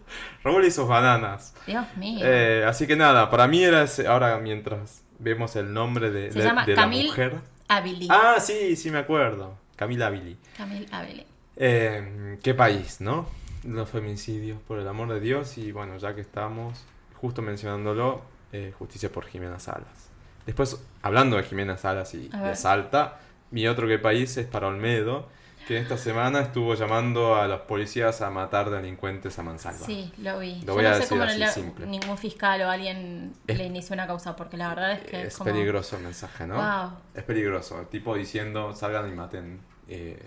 Raúl 0.47 0.65
y 0.65 0.71
sus 0.71 0.89
bananas. 0.89 1.55
Dios 1.67 1.85
mío. 1.97 2.21
Eh, 2.25 2.65
así 2.67 2.87
que 2.87 2.97
nada, 2.97 3.29
para 3.31 3.47
mí 3.47 3.63
era 3.63 3.83
ese- 3.83 4.07
ahora 4.07 4.39
mientras 4.39 5.03
vemos 5.19 5.57
el 5.57 5.73
nombre 5.73 6.11
de, 6.11 6.33
Se 6.33 6.39
de- 6.39 6.45
llama 6.45 6.65
de 6.65 6.75
la 6.77 6.87
mujer. 6.87 7.35
Avili. 7.69 8.09
Ah, 8.11 8.37
sí, 8.41 8.77
sí 8.77 8.91
me 8.91 8.99
acuerdo. 8.99 9.59
Camila 9.77 10.09
Billy. 10.11 10.37
Camille 10.57 10.87
Avili. 10.93 11.27
Eh, 11.57 12.39
qué 12.43 12.55
país, 12.55 13.01
¿no? 13.01 13.27
Los 13.65 13.91
feminicidios, 13.91 14.61
por 14.63 14.79
el 14.79 14.87
amor 14.89 15.09
de 15.13 15.21
Dios. 15.21 15.59
Y 15.59 15.73
bueno, 15.73 15.97
ya 15.99 16.15
que 16.15 16.21
estamos 16.21 16.85
justo 17.21 17.43
mencionándolo, 17.43 18.23
eh, 18.53 18.73
justicia 18.79 19.11
por 19.11 19.25
Jimena 19.27 19.59
Salas. 19.59 20.11
Después, 20.47 20.81
hablando 21.03 21.37
de 21.37 21.43
Jimena 21.43 21.77
Salas 21.77 22.15
y 22.15 22.29
de. 22.29 22.55
Salta, 22.55 23.19
mi 23.51 23.67
otro 23.67 23.89
que 23.89 23.99
país 23.99 24.37
es 24.37 24.47
para 24.47 24.69
Olmedo, 24.69 25.29
que 25.67 25.79
esta 25.79 25.99
semana 25.99 26.41
estuvo 26.41 26.75
llamando 26.75 27.35
a 27.35 27.49
los 27.49 27.61
policías 27.63 28.23
a 28.23 28.31
matar 28.31 28.71
delincuentes 28.71 29.37
a 29.39 29.43
mansalva. 29.43 29.85
Sí, 29.85 30.13
lo 30.19 30.39
vi. 30.39 30.61
Lo 30.61 30.67
Yo 30.67 30.75
voy 30.75 30.83
no 30.85 30.89
a 30.91 30.93
sé 30.95 31.01
decir 31.01 31.19
cómo 31.19 31.23
así, 31.29 31.39
le- 31.39 31.49
simple. 31.49 31.87
ningún 31.87 32.17
fiscal 32.19 32.63
o 32.63 32.71
alguien 32.71 33.33
Es- 33.49 33.59
le 33.59 33.65
inició 33.65 33.95
una 33.95 34.07
causa, 34.07 34.37
porque 34.37 34.57
la 34.57 34.69
verdad 34.69 34.93
es 34.93 35.01
que 35.01 35.21
es, 35.23 35.27
Es 35.29 35.37
como... 35.37 35.51
peligroso 35.51 35.97
el 35.97 36.03
mensaje, 36.05 36.47
¿no? 36.47 36.55
Wow. 36.55 36.99
Es 37.15 37.25
peligroso. 37.25 37.81
Tipo 37.91 38.15
diciendo, 38.15 38.75
salgan 38.75 39.09
y 39.11 39.13
maten 39.15 39.61
eh, 39.89 40.25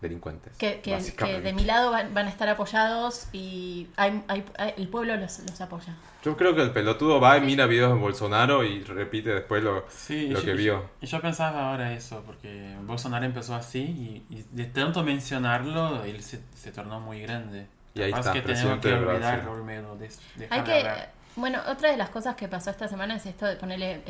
delincuentes. 0.00 0.56
Que, 0.56 0.80
que- 0.80 0.98
que 1.16 1.40
de 1.40 1.52
mi 1.52 1.64
lado 1.64 1.90
van, 1.90 2.14
van 2.14 2.26
a 2.26 2.30
estar 2.30 2.48
apoyados 2.48 3.28
y 3.32 3.88
hay, 3.96 4.22
hay- 4.28 4.44
hay- 4.58 4.74
el 4.76 4.88
pueblo 4.88 5.16
los, 5.16 5.38
los 5.40 5.60
apoya. 5.60 5.96
Yo 6.24 6.36
creo 6.36 6.54
que 6.54 6.62
el 6.62 6.72
pelotudo 6.72 7.20
va 7.20 7.36
y 7.38 7.40
mira 7.40 7.66
videos 7.66 7.92
de 7.94 7.98
Bolsonaro 8.00 8.64
y 8.64 8.82
repite 8.84 9.30
después 9.30 9.62
lo, 9.62 9.84
Sí, 9.88 10.28
lo 10.28 10.38
y 10.40 10.42
que 10.42 10.50
yo- 10.50 10.56
vio. 10.56 10.90
Y 11.00 11.06
yo 11.06 11.20
pensaba 11.20 11.70
ahora 11.70 11.92
eso, 11.92 12.22
porque 12.26 12.74
Bolsonaro 12.82 13.24
empezó 13.24 13.54
así 13.54 14.24
y, 14.30 14.34
y 14.36 14.44
de 14.50 14.64
tanto 14.66 15.02
mencionarlo, 15.04 16.04
él 16.04 16.22
se, 16.22 16.40
se 16.54 16.72
tornó 16.72 17.00
muy 17.00 17.20
grande. 17.22 17.66
Y 17.94 18.02
ahí 18.02 18.12
está, 18.12 18.32
que 18.32 18.42
tenemos 18.42 18.78
que 18.80 18.88
de 18.88 18.94
olvidar 18.94 19.18
Brasil. 19.42 19.48
Olmedo, 19.48 19.96
des- 19.96 20.20
Hay 20.50 20.60
de 20.60 20.64
que... 20.64 20.78
hablar. 20.78 21.12
Bueno, 21.36 21.60
otra 21.68 21.90
de 21.92 21.96
las 21.96 22.10
cosas 22.10 22.34
que 22.36 22.48
pasó 22.48 22.70
esta 22.70 22.88
semana 22.88 23.14
es 23.16 23.26
esto 23.26 23.46
de 23.46 23.54
ponerle... 23.56 24.00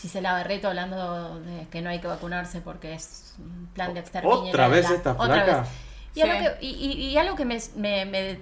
Gisela 0.00 0.32
Barreto 0.32 0.68
hablando 0.68 1.40
de 1.40 1.66
que 1.68 1.82
no 1.82 1.90
hay 1.90 2.00
que 2.00 2.06
vacunarse 2.06 2.60
porque 2.60 2.94
es 2.94 3.34
un 3.38 3.68
plan 3.74 3.94
de 3.94 4.00
exterminio. 4.00 4.38
¿Otra 4.38 4.68
vez 4.68 4.88
esta 4.90 5.12
Otra 5.12 5.26
flaca? 5.44 5.60
vez. 5.62 5.68
Y, 6.14 6.20
Sí. 6.20 6.28
algo 6.28 6.38
que, 6.58 6.66
y, 6.66 6.70
y- 6.70 7.08
y 7.10 7.18
algo 7.18 7.36
que 7.36 7.44
me, 7.44 7.58
me- 7.76 8.04
me- 8.06 8.38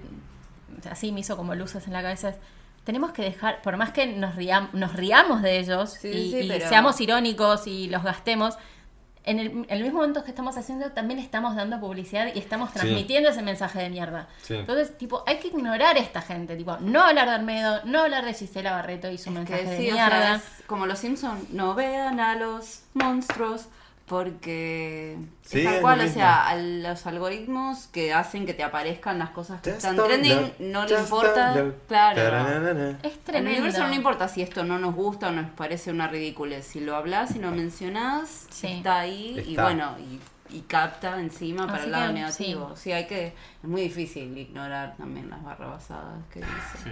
así 0.89 1.11
me 1.11 1.19
hizo 1.21 1.35
como 1.37 1.55
luces 1.55 1.85
en 1.87 1.93
la 1.93 2.01
cabeza 2.01 2.29
es, 2.29 2.35
tenemos 2.83 3.11
que 3.11 3.21
dejar, 3.23 3.61
por 3.61 3.75
más 3.77 3.91
que 3.91 4.07
nos, 4.07 4.35
riam- 4.35 4.69
nos 4.73 4.93
riamos 4.93 5.41
de 5.41 5.59
ellos 5.59 5.91
Sí, 6.01 6.07
y, 6.07 6.31
sí, 6.31 6.39
y 6.41 6.47
pero- 6.47 6.69
seamos 6.69 6.99
irónicos 7.01 7.67
y 7.67 7.89
los 7.89 8.03
gastemos, 8.03 8.57
en 9.27 9.39
el, 9.39 9.47
en 9.51 9.65
el 9.69 9.83
mismo 9.83 9.99
momento 9.99 10.23
que 10.23 10.29
estamos 10.31 10.57
haciendo 10.57 10.91
también 10.91 11.19
estamos 11.19 11.55
dando 11.55 11.79
publicidad 11.79 12.27
y 12.33 12.39
estamos 12.39 12.69
Sí. 12.71 12.79
transmitiendo 12.79 13.29
ese 13.29 13.41
mensaje 13.43 13.79
de 13.79 13.89
mierda. 13.89 14.27
Sí. 14.41 14.55
Entonces, 14.55 14.97
tipo, 14.97 15.23
hay 15.27 15.37
que 15.37 15.49
ignorar 15.49 15.95
a 15.95 15.99
esta 15.99 16.21
gente, 16.21 16.55
tipo, 16.55 16.77
no 16.79 17.03
hablar 17.03 17.27
de 17.29 17.35
Almedo, 17.35 17.81
no 17.85 17.99
hablar 17.99 18.25
de 18.25 18.33
Gisela 18.33 18.71
Barreto 18.71 19.09
y 19.11 19.17
su 19.17 19.29
Es 19.29 19.35
mensaje 19.35 19.63
que 19.63 19.69
de 19.69 19.77
sí, 19.77 19.91
o 19.91 19.95
sea, 19.95 20.07
mierda. 20.09 20.35
es 20.35 20.43
como 20.65 20.85
los 20.87 20.97
Simpsons, 20.99 21.49
no 21.51 21.75
vean 21.75 22.19
a 22.19 22.35
los 22.35 22.81
monstruos 22.93 23.67
porque 24.07 25.17
Sí, 25.41 25.63
tal 25.63 25.81
cual, 25.81 25.99
o 26.01 26.07
sea, 26.07 26.47
a 26.47 26.55
los 26.55 27.05
algoritmos 27.05 27.87
que 27.87 28.13
hacen 28.13 28.45
que 28.45 28.53
te 28.53 28.63
aparezcan 28.63 29.19
las 29.19 29.29
cosas 29.31 29.61
que 29.61 29.71
Just 29.71 29.85
están 29.85 29.97
trending, 30.05 30.53
no 30.59 30.85
le 30.85 30.97
importa, 30.99 31.53
claro. 31.87 32.15
Taranana. 32.21 32.99
Es 33.03 33.19
tremendo. 33.19 33.51
universo 33.51 33.83
no 33.83 33.89
le 33.89 33.95
importa 33.95 34.27
si 34.27 34.41
esto 34.41 34.63
no 34.63 34.79
nos 34.79 34.95
gusta 34.95 35.27
o 35.27 35.31
nos 35.31 35.49
parece 35.51 35.91
una 35.91 36.07
ridiculez. 36.07 36.65
Si 36.65 36.79
lo 36.79 36.95
hablas 36.95 37.35
y 37.35 37.39
lo 37.39 37.51
mencionás, 37.51 38.47
Sí. 38.49 38.67
está 38.67 38.99
ahí 38.99 39.43
y 39.47 39.55
bueno, 39.55 39.95
y, 39.99 40.19
y 40.55 40.61
capta 40.61 41.19
encima 41.19 41.65
para 41.65 41.77
Así 41.77 41.85
el 41.85 41.91
lado 41.91 42.07
que, 42.07 42.13
negativo. 42.13 42.73
Sí. 42.75 42.91
hay 42.93 43.07
que. 43.07 43.27
Es 43.27 43.69
muy 43.69 43.81
difícil 43.81 44.37
ignorar 44.37 44.95
también 44.97 45.29
las 45.29 45.43
barrabasadas 45.43 46.23
que 46.31 46.39
dice. 46.39 46.77
Sí. 46.83 46.89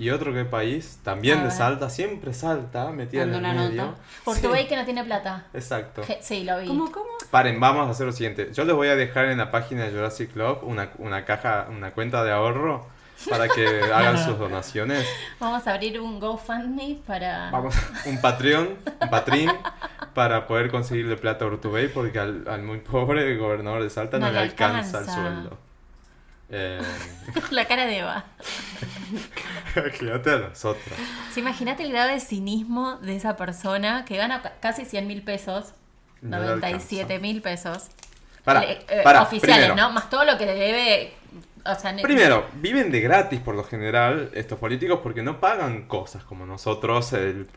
Y 0.00 0.10
otro 0.10 0.32
que 0.32 0.44
país, 0.46 0.98
también 1.04 1.44
de. 1.44 1.50
Salta, 1.50 1.90
siempre 1.90 2.32
Salta, 2.32 2.90
metida 2.90 3.22
en 3.22 3.32
Dando 3.32 3.48
el 3.48 3.54
una 3.54 3.64
medio. 3.68 3.82
nota. 3.84 3.98
Portugués 4.24 4.66
que 4.66 4.76
no 4.76 4.84
tiene 4.86 5.04
plata. 5.04 5.44
Exacto. 5.52 6.02
Je- 6.02 6.18
Sí, 6.22 6.44
lo 6.44 6.58
vi. 6.58 6.66
¿Cómo, 6.68 6.90
cómo? 6.90 7.04
Paren, 7.30 7.60
vamos 7.60 7.86
a 7.86 7.90
hacer 7.90 8.06
lo 8.06 8.12
siguiente. 8.12 8.50
Yo 8.54 8.64
les 8.64 8.74
voy 8.74 8.88
a 8.88 8.96
dejar 8.96 9.26
en 9.26 9.36
la 9.38 9.50
página 9.50 9.84
de 9.84 9.90
Jurassic 9.90 10.32
Club 10.32 10.60
una, 10.62 10.90
una 10.98 11.24
caja, 11.26 11.66
una 11.70 11.90
cuenta 11.90 12.24
de 12.24 12.32
ahorro 12.32 12.86
para 13.28 13.46
que 13.48 13.66
hagan 13.94 14.16
sus 14.18 14.38
donaciones. 14.38 15.06
Vamos 15.38 15.66
a 15.66 15.74
abrir 15.74 16.00
un 16.00 16.18
GoFundMe 16.18 16.98
para... 17.06 17.50
Vamos, 17.50 17.74
un 18.06 18.20
Patreon, 18.22 18.70
un 19.02 19.10
Patreon, 19.10 19.54
para 20.14 20.46
poder 20.46 20.70
conseguirle 20.70 21.16
plata 21.18 21.44
a 21.44 21.48
Urtubey 21.48 21.88
porque 21.88 22.18
al, 22.18 22.48
al 22.48 22.62
muy 22.62 22.78
pobre 22.78 23.36
gobernador 23.36 23.82
de 23.82 23.90
Salta 23.90 24.18
no, 24.18 24.30
le 24.32 24.38
alcanza, 24.38 24.98
alcanza. 24.98 25.20
el 25.20 25.34
sueldo. 25.34 25.58
Eh, 26.50 26.80
La 27.50 27.64
cara 27.66 27.86
de 27.86 27.98
Eva. 27.98 28.24
quédate 29.98 30.30
a 30.30 30.38
nosotros. 30.38 30.94
Sí, 31.32 31.40
imagínate 31.40 31.82
el 31.84 31.92
grado 31.92 32.10
de 32.10 32.20
cinismo 32.20 32.96
de 32.96 33.16
esa 33.16 33.36
persona 33.36 34.04
que 34.04 34.16
gana 34.16 34.42
ca- 34.42 34.54
casi 34.60 34.84
100 34.84 35.06
mil 35.06 35.22
pesos. 35.22 35.72
No 36.22 36.38
le 36.38 36.46
97 36.46 37.18
mil 37.18 37.40
pesos. 37.40 37.88
Para, 38.44 38.60
Le- 38.60 38.72
eh, 38.88 39.00
para, 39.04 39.22
oficiales, 39.22 39.66
primero, 39.66 39.76
¿no? 39.76 39.92
Más 39.92 40.10
todo 40.10 40.24
lo 40.24 40.36
que 40.38 40.46
le 40.46 40.54
debe... 40.54 41.14
O 41.64 41.74
sea, 41.74 41.92
ne- 41.92 42.02
Primero, 42.02 42.46
viven 42.54 42.90
de 42.90 43.00
gratis 43.02 43.38
por 43.38 43.54
lo 43.54 43.62
general 43.64 44.30
estos 44.32 44.58
políticos 44.58 45.00
porque 45.02 45.22
no 45.22 45.40
pagan 45.40 45.86
cosas 45.86 46.24
como 46.24 46.46
nosotros, 46.46 47.12
el, 47.12 47.48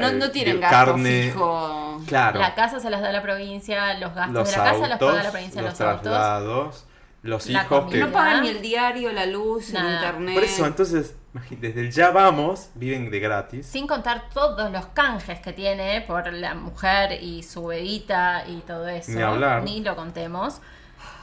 No, 0.00 0.10
no 0.12 0.30
tienen 0.32 0.56
el 0.56 0.60
gasto 0.60 0.76
carne. 0.92 1.22
fijo. 1.30 2.02
Claro. 2.08 2.40
La 2.40 2.54
casa 2.56 2.80
se 2.80 2.90
las 2.90 3.00
da 3.00 3.12
la 3.12 3.22
provincia, 3.22 3.94
los 3.98 4.12
gastos 4.12 4.34
los 4.34 4.50
de 4.50 4.56
la 4.56 4.64
casa 4.64 4.78
los 4.80 4.90
autos, 4.90 5.10
paga 5.12 5.22
la 5.22 5.30
provincia, 5.30 5.62
los 5.62 5.70
los, 5.78 5.80
autos. 5.80 6.86
Los 7.24 7.46
La 7.48 7.62
hijos 7.64 7.90
que... 7.90 7.98
No 7.98 8.12
pagan 8.12 8.42
ni 8.42 8.48
el 8.50 8.62
diario, 8.62 9.12
la 9.12 9.26
luz, 9.26 9.68
el 9.70 9.74
Nada. 9.74 9.94
internet. 9.94 10.34
Por 10.34 10.44
eso, 10.44 10.66
entonces, 10.66 11.16
desde 11.50 11.80
el 11.80 11.90
ya 11.90 12.10
vamos, 12.10 12.68
viven 12.76 13.10
de 13.10 13.18
gratis. 13.18 13.66
Sin 13.66 13.86
contar 13.88 14.28
todos 14.32 14.70
los 14.70 14.86
canjes 14.88 15.40
que 15.40 15.52
tiene 15.52 16.02
por 16.02 16.32
la 16.32 16.54
mujer 16.54 17.20
y 17.22 17.42
su 17.42 17.64
bebita 17.66 18.44
y 18.46 18.60
todo 18.60 18.86
eso. 18.88 19.10
Ni 19.12 19.22
hablar. 19.22 19.62
Ni 19.64 19.80
lo 19.80 19.96
contemos. 19.96 20.60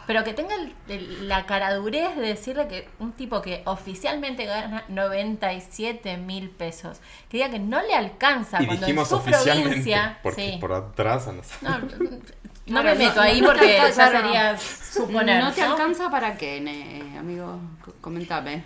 Pero 0.08 0.24
que 0.24 0.34
tenga 0.34 0.56
el- 0.56 0.74
el- 0.90 1.30
la 1.30 1.46
caradurez 1.46 2.16
de 2.18 2.24
decirle 2.24 2.68
que 2.68 2.90
un 3.00 3.14
tipo 3.14 3.42
que 3.42 3.62
oficialmente 3.66 4.46
gana 4.46 4.84
97 4.90 6.18
mil 6.18 6.50
pesos, 6.50 7.00
que 7.30 7.38
diga 7.38 7.50
que 7.52 7.60
no 7.60 7.82
le 7.82 7.94
alcanza 7.94 8.62
Y 8.62 8.66
cuando 8.66 8.86
dijimos 8.88 9.04
en 9.06 9.10
su 9.10 9.16
oficialmente, 9.18 9.64
provincia. 9.70 10.20
porque 10.24 10.52
sí. 10.54 10.58
por 10.60 10.74
atrás 10.74 11.28
a 11.28 11.34
nosotros. 11.34 11.62
No, 11.62 12.18
No 12.72 12.82
Claro, 12.82 12.98
me 12.98 13.06
meto 13.06 13.16
no- 13.18 13.22
ahí 13.22 13.42
no 13.42 13.48
te 13.48 13.54
porque 13.54 13.74
ya 13.76 13.84
alcanza, 13.86 14.12
sería 14.22 14.58
suponer. 14.58 15.44
¿No 15.44 15.52
te 15.52 15.62
¿no? 15.62 15.72
alcanza 15.72 16.10
para 16.10 16.38
qué, 16.38 16.62
ne- 16.62 17.18
amigo? 17.18 17.60
C- 17.86 17.92
Comentame. 18.02 18.64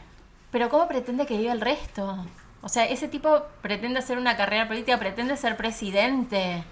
Pero 0.52 0.70
¿cómo 0.70 0.88
pretende 0.88 1.26
que 1.26 1.38
viva 1.38 1.52
el 1.54 1.62
resto? 1.62 2.26
O 2.62 2.70
sea, 2.70 2.86
ese 2.86 3.08
tipo 3.08 3.42
pretende 3.62 4.00
hacer 4.00 4.18
una 4.18 4.38
carrera 4.38 4.68
política, 4.68 4.98
pretende 4.98 5.36
ser 5.38 5.58
presidente. 5.58 6.64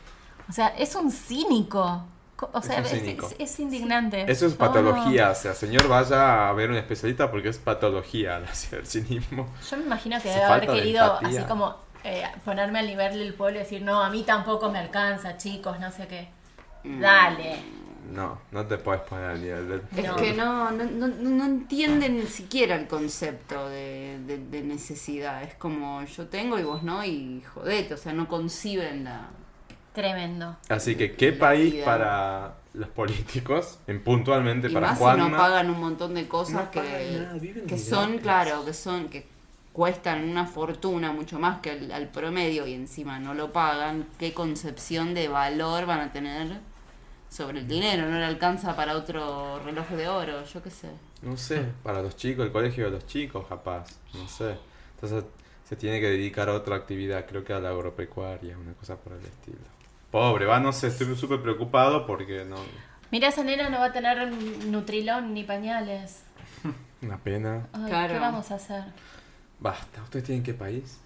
O 0.49 0.51
sea, 0.53 0.67
es 0.77 0.95
un 0.95 1.11
cínico. 1.11 2.05
Co- 2.35 2.49
O 2.53 2.59
Es 2.59 2.65
sea, 2.65 2.79
es, 2.79 2.89
cínico. 2.89 3.27
es- 3.27 3.35
es 3.53 3.59
indignante. 3.59 4.25
Eso 4.31 4.47
es 4.47 4.53
patología, 4.55 5.29
o 5.31 5.35
sea, 5.35 5.53
señor 5.53 5.87
vaya 5.87 6.49
a 6.49 6.53
ver 6.53 6.71
un 6.71 6.77
especialista 6.77 7.29
porque 7.29 7.49
es 7.49 7.57
patología 7.57 8.41
el 8.71 8.85
cinismo. 8.87 9.43
no- 9.43 9.67
Yo 9.69 9.77
me 9.77 9.83
imagino 9.83 10.19
que 10.21 10.29
debe 10.29 10.43
haber 10.43 10.67
de 10.69 10.75
querido 10.75 11.05
empatía. 11.17 11.39
así 11.39 11.47
como 11.47 11.75
eh, 12.05 12.23
ponerme 12.43 12.79
al 12.79 12.87
nivel 12.87 13.17
del 13.19 13.33
pueblo 13.33 13.59
y 13.59 13.63
decir, 13.63 13.81
no, 13.81 14.01
a 14.03 14.09
mí 14.09 14.23
tampoco 14.23 14.69
me 14.69 14.79
alcanza, 14.79 15.37
chicos, 15.37 15.79
no 15.79 15.89
sé 15.91 16.07
qué. 16.07 16.27
Mm. 16.83 16.99
Dale. 16.99 17.55
No, 18.11 18.37
no 18.51 18.65
te 18.67 18.77
puedes 18.77 19.01
poner 19.03 19.25
al 19.25 19.41
nivel 19.41 19.69
del... 19.69 19.81
Es 19.97 20.05
No. 20.07 20.15
que 20.17 20.33
no, 20.33 20.71
no, 20.71 20.83
no, 20.83 21.07
no 21.07 21.45
entienden 21.45 22.17
ni 22.17 22.25
siquiera 22.27 22.75
el 22.75 22.87
concepto 22.87 23.69
de, 23.69 24.19
de- 24.27 24.37
de 24.37 24.61
necesidad. 24.61 25.41
Es 25.43 25.55
como 25.55 26.03
yo 26.03 26.27
tengo 26.27 26.59
y 26.59 26.63
vos 26.63 26.83
no, 26.83 27.03
y 27.05 27.41
jodete, 27.53 27.93
o 27.93 27.97
sea, 27.97 28.11
no 28.13 28.27
conciben 28.27 29.05
la. 29.05 29.29
Tremendo. 29.93 30.57
Así 30.69 30.95
que, 30.95 31.13
¿qué 31.13 31.31
La 31.31 31.37
país 31.39 31.73
vida. 31.73 31.85
para 31.85 32.53
los 32.73 32.89
políticos, 32.89 33.79
en 33.87 34.03
puntualmente 34.03 34.67
Y 34.69 34.73
para 34.73 34.87
más 34.89 34.97
Juanma? 34.99 35.25
si 35.25 35.31
no 35.31 35.37
pagan 35.37 35.69
un 35.69 35.79
montón 35.79 36.13
de 36.15 36.27
cosas 36.27 36.65
No 36.65 36.71
que, 36.71 36.81
nada, 36.81 37.39
que 37.67 37.77
son, 37.77 38.05
gratis. 38.07 38.21
claro, 38.21 38.65
que 38.65 38.73
son, 38.73 39.07
que 39.09 39.25
cuestan 39.71 40.27
una 40.29 40.45
fortuna 40.45 41.11
mucho 41.13 41.39
más 41.39 41.59
que 41.61 41.71
el- 41.71 41.91
al 41.91 42.09
promedio 42.09 42.67
y 42.67 42.73
encima 42.73 43.19
no 43.19 43.33
lo 43.33 43.53
pagan. 43.53 44.07
¿Qué 44.19 44.33
concepción 44.33 45.13
de 45.13 45.27
valor 45.29 45.85
van 45.85 45.99
a 46.01 46.11
tener 46.11 46.59
sobre 47.33 47.59
el 47.59 47.67
dinero? 47.67 48.07
No 48.07 48.17
le 48.17 48.25
alcanza 48.25 48.75
para 48.75 48.95
otro 48.95 49.59
reloj 49.63 49.89
de 49.89 50.07
oro, 50.07 50.45
yo 50.45 50.61
qué 50.61 50.69
sé. 50.69 50.89
No 51.21 51.35
sé, 51.37 51.65
para 51.81 52.01
los 52.01 52.15
chicos, 52.15 52.45
el 52.45 52.51
colegio 52.51 52.85
de 52.85 52.91
los 52.91 53.07
chicos, 53.07 53.45
capaz, 53.47 53.87
no 54.13 54.27
sé. 54.27 54.57
Entonces 54.95 55.25
se 55.67 55.75
tiene 55.75 55.99
que 55.99 56.09
dedicar 56.09 56.49
a 56.49 56.53
otra 56.53 56.75
actividad, 56.75 57.25
creo 57.25 57.43
que 57.43 57.53
a 57.53 57.59
la 57.59 57.69
agropecuaria, 57.69 58.57
una 58.57 58.73
cosa 58.73 58.95
por 58.97 59.13
el 59.13 59.25
estilo. 59.25 59.57
Pobre, 60.11 60.45
va, 60.45 60.59
no 60.59 60.71
sé, 60.71 60.87
estoy 60.87 61.15
súper 61.15 61.41
preocupado 61.41 62.05
porque 62.05 62.45
no... 62.45 62.57
Mira, 63.09 63.29
esa 63.29 63.43
nena 63.43 63.69
no 63.69 63.79
va 63.79 63.85
a 63.85 63.91
tener 63.91 64.31
nutrilón 64.65 65.33
ni 65.33 65.43
pañales. 65.43 66.23
Una 67.01 67.17
pena. 67.17 67.67
Ay, 67.73 67.85
Claro. 67.87 68.13
¿Qué 68.13 68.19
vamos 68.19 68.51
a 68.51 68.55
hacer? 68.55 68.83
Basta, 69.59 70.03
¿ustedes 70.03 70.25
tienen 70.25 70.43
qué 70.43 70.53
país? 70.53 70.99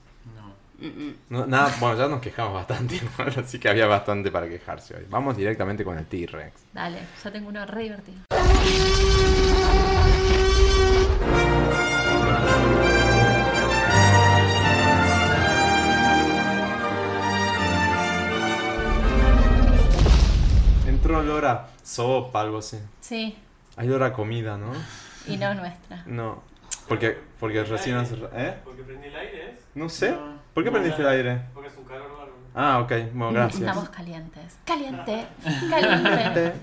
No. 1.30 1.46
Nada, 1.48 1.74
bueno, 1.80 1.98
ya 1.98 2.08
nos 2.08 2.22
quejamos 2.22 2.54
bastante 2.54 2.96
igual, 3.16 3.34
así 3.38 3.60
que 3.60 3.70
había 3.70 3.88
bastante 3.88 4.32
para 4.32 4.48
quejarse 4.48 4.96
hoy. 4.96 5.06
Vamos 5.10 5.36
directamente 5.36 5.84
con 5.84 5.98
el 5.98 6.06
T-Rex. 6.06 6.54
Dale, 6.74 7.00
yo 7.24 7.32
tengo 7.32 7.50
uno 7.50 7.66
re 7.66 7.84
divertido. 7.84 8.18
Entró 20.88 21.20
olor 21.20 21.46
a 21.46 21.68
sopa, 21.84 22.42
algo 22.42 22.60
así. 22.60 22.78
Sí, 23.02 23.38
Hay 23.76 23.88
olor 23.90 24.04
a 24.04 24.14
comida, 24.14 24.58
¿no? 24.58 24.72
y 25.28 25.36
no 25.38 25.54
nuestra. 25.54 26.04
No. 26.06 26.42
Porque, 26.88 27.18
porque 27.40 27.64
recién 27.64 27.98
hace... 27.98 28.16
¿Eh? 28.34 28.56
Porque 28.64 28.84
prendí 28.84 29.08
el 29.08 29.16
aire. 29.16 29.58
No 29.76 29.90
sé. 29.90 30.12
No. 30.12 30.38
¿Por 30.54 30.64
qué 30.64 30.72
prendiste 30.72 31.02
el 31.02 31.08
aire? 31.08 31.42
Porque 31.54 31.70
es 31.70 31.78
un 31.78 31.84
calor 31.84 32.10
bárbaro. 32.10 32.34
Ah, 32.56 32.80
ok. 32.80 32.92
Bueno, 33.14 33.34
gracias. 33.34 33.62
Estamos 33.62 33.90
calientes. 33.90 34.60
Caliente, 34.66 35.28
caliente. 35.70 36.54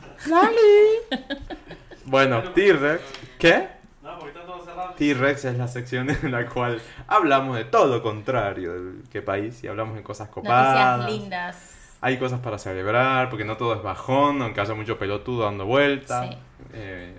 Bueno, 2.05 2.43
T-Rex. 2.53 3.03
¿Qué? 3.39 3.69
No, 4.03 4.19
porque 4.19 4.37
está 4.37 4.47
todo 4.47 4.65
cerrado. 4.65 4.95
T-Rex 4.95 5.45
es 5.45 5.57
la 5.57 5.69
sección 5.69 6.11
en 6.11 6.33
la 6.33 6.47
cual 6.47 6.81
hablamos 7.07 7.57
de 7.57 7.65
todo 7.65 7.87
lo 7.87 8.03
contrario 8.03 8.73
del 8.73 9.05
qué 9.11 9.23
país 9.23 9.63
y 9.63 9.69
hablamos 9.69 9.95
de 9.97 10.03
cosas 10.03 10.29
copadas. 10.29 10.99
Noticias 10.99 11.21
lindas. 11.21 11.71
Hay 12.01 12.19
cosas 12.19 12.41
para 12.41 12.59
celebrar, 12.59 13.31
porque 13.31 13.45
no 13.45 13.57
todo 13.57 13.75
es 13.75 13.83
bajón, 13.83 14.43
aunque 14.43 14.61
haya 14.61 14.75
mucho 14.75 14.99
pelotudo 14.99 15.45
dando 15.45 15.65
vueltas. 15.65 16.29
Sí. 16.29 16.39
Eh, 16.75 17.17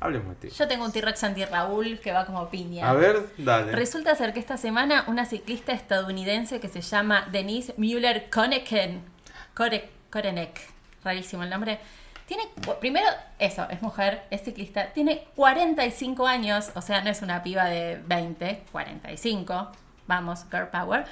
hablemos 0.00 0.40
de 0.40 0.48
ti. 0.48 0.54
Yo 0.56 0.66
tengo 0.66 0.84
un 0.84 0.92
T-Rex 0.92 1.22
anti-Raúl 1.24 2.00
que 2.00 2.12
va 2.12 2.26
como 2.26 2.48
piña. 2.48 2.88
A 2.88 2.94
ver, 2.94 3.26
dale. 3.38 3.72
Resulta 3.72 4.14
ser 4.16 4.32
que 4.32 4.40
esta 4.40 4.56
semana 4.56 5.04
una 5.06 5.24
ciclista 5.26 5.72
estadounidense 5.72 6.58
que 6.60 6.68
se 6.68 6.80
llama 6.80 7.28
Denise 7.30 7.74
Mueller 7.76 8.28
Koneken, 8.30 9.02
Kore- 9.54 9.88
Korenek, 10.10 10.58
rarísimo 11.04 11.42
el 11.44 11.50
nombre, 11.50 11.78
tiene, 12.26 12.44
primero, 12.80 13.06
eso, 13.40 13.66
es 13.70 13.82
mujer, 13.82 14.22
es 14.30 14.42
ciclista, 14.44 14.92
tiene 14.92 15.24
45 15.34 16.26
años, 16.26 16.70
o 16.76 16.80
sea, 16.80 17.02
no 17.02 17.10
es 17.10 17.22
una 17.22 17.42
piba 17.42 17.64
de 17.64 18.00
20, 18.06 18.62
45, 18.70 19.68
vamos, 20.06 20.44
girl 20.50 20.68
power, 20.68 21.04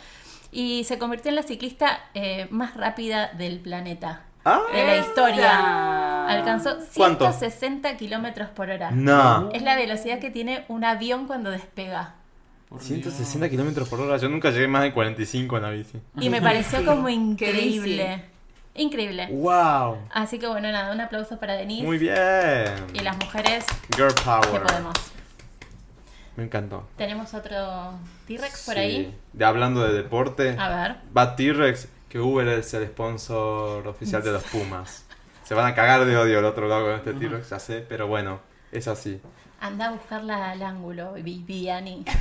y 0.53 0.85
se 0.85 0.97
convirtió 0.99 1.31
en 1.31 1.35
la 1.35 1.43
ciclista 1.43 1.99
eh, 2.15 2.47
más 2.51 2.77
rápida 2.77 3.33
del 3.33 3.59
planeta. 3.59 4.23
Ah. 4.45 4.61
de 4.73 4.87
la 4.87 4.97
historia. 4.99 6.27
Alcanzó 6.29 6.77
¿Cuánto? 6.97 7.25
160 7.33 7.97
kilómetros 7.97 8.49
por 8.51 8.71
hora. 8.71 8.91
No. 8.91 9.51
Es 9.53 9.63
la 9.63 9.77
velocidad 9.77 10.19
que 10.19 10.31
tiene 10.31 10.65
un 10.69 10.85
avión 10.85 11.27
cuando 11.27 11.51
despega. 11.51 12.15
Por 12.69 12.83
160 12.83 13.49
kilómetros 13.49 13.89
por 13.89 14.01
hora. 14.01 14.17
Yo 14.19 14.29
nunca 14.29 14.51
llegué 14.51 14.69
más 14.69 14.83
de 14.83 14.93
45 14.93 15.57
en 15.57 15.63
la 15.63 15.71
bici. 15.71 15.99
Y 16.21 16.29
me 16.29 16.43
pareció 16.43 16.85
como 16.85 17.09
increíble. 17.09 18.25
Increíble. 18.75 19.27
¡Wow! 19.33 19.99
Así 20.13 20.39
que 20.39 20.47
bueno, 20.47 20.71
nada, 20.71 20.93
un 20.93 21.01
aplauso 21.01 21.39
para 21.41 21.55
Denise. 21.55 21.83
Muy 21.85 21.99
bien. 21.99 22.15
Y 22.93 23.01
las 23.01 23.17
mujeres 23.17 23.65
Girl 23.97 24.15
que 24.15 24.23
Power. 24.23 24.63
podemos. 24.63 24.95
Me 26.37 26.45
encantó. 26.45 26.87
Tenemos 26.97 27.35
otro 27.35 27.95
T-Rex 28.29 28.65
por 28.67 28.75
Sí. 28.75 28.81
ahí. 28.81 29.19
De, 29.33 29.45
hablando 29.45 29.83
de 29.83 29.93
deporte, 29.95 30.55
A 30.57 30.69
ver. 30.69 30.97
va 31.17 31.35
T-Rex, 31.35 31.89
que 32.09 32.19
Uber 32.19 32.47
es 32.49 32.73
el 32.75 32.87
sponsor 32.87 33.87
oficial 33.87 34.23
de 34.23 34.33
los 34.33 34.45
Pumas. 34.45 35.05
Se 35.45 35.55
van 35.55 35.67
a 35.67 35.75
cagar 35.75 36.05
de 36.05 36.17
odio 36.17 36.39
al 36.39 36.45
otro 36.45 36.69
lado 36.69 36.85
con 36.87 36.95
este 36.95 37.15
T-Rex, 37.15 37.51
ya 37.51 37.59
sé, 37.59 37.85
pero 37.89 38.07
bueno, 38.07 38.41
es 38.73 38.87
así. 38.89 39.21
Anda 39.61 39.89
a 39.89 39.91
buscarla 39.93 40.51
al 40.51 40.63
ángulo, 40.63 41.15
Vi- 41.15 41.23
Viviani. 41.47 42.05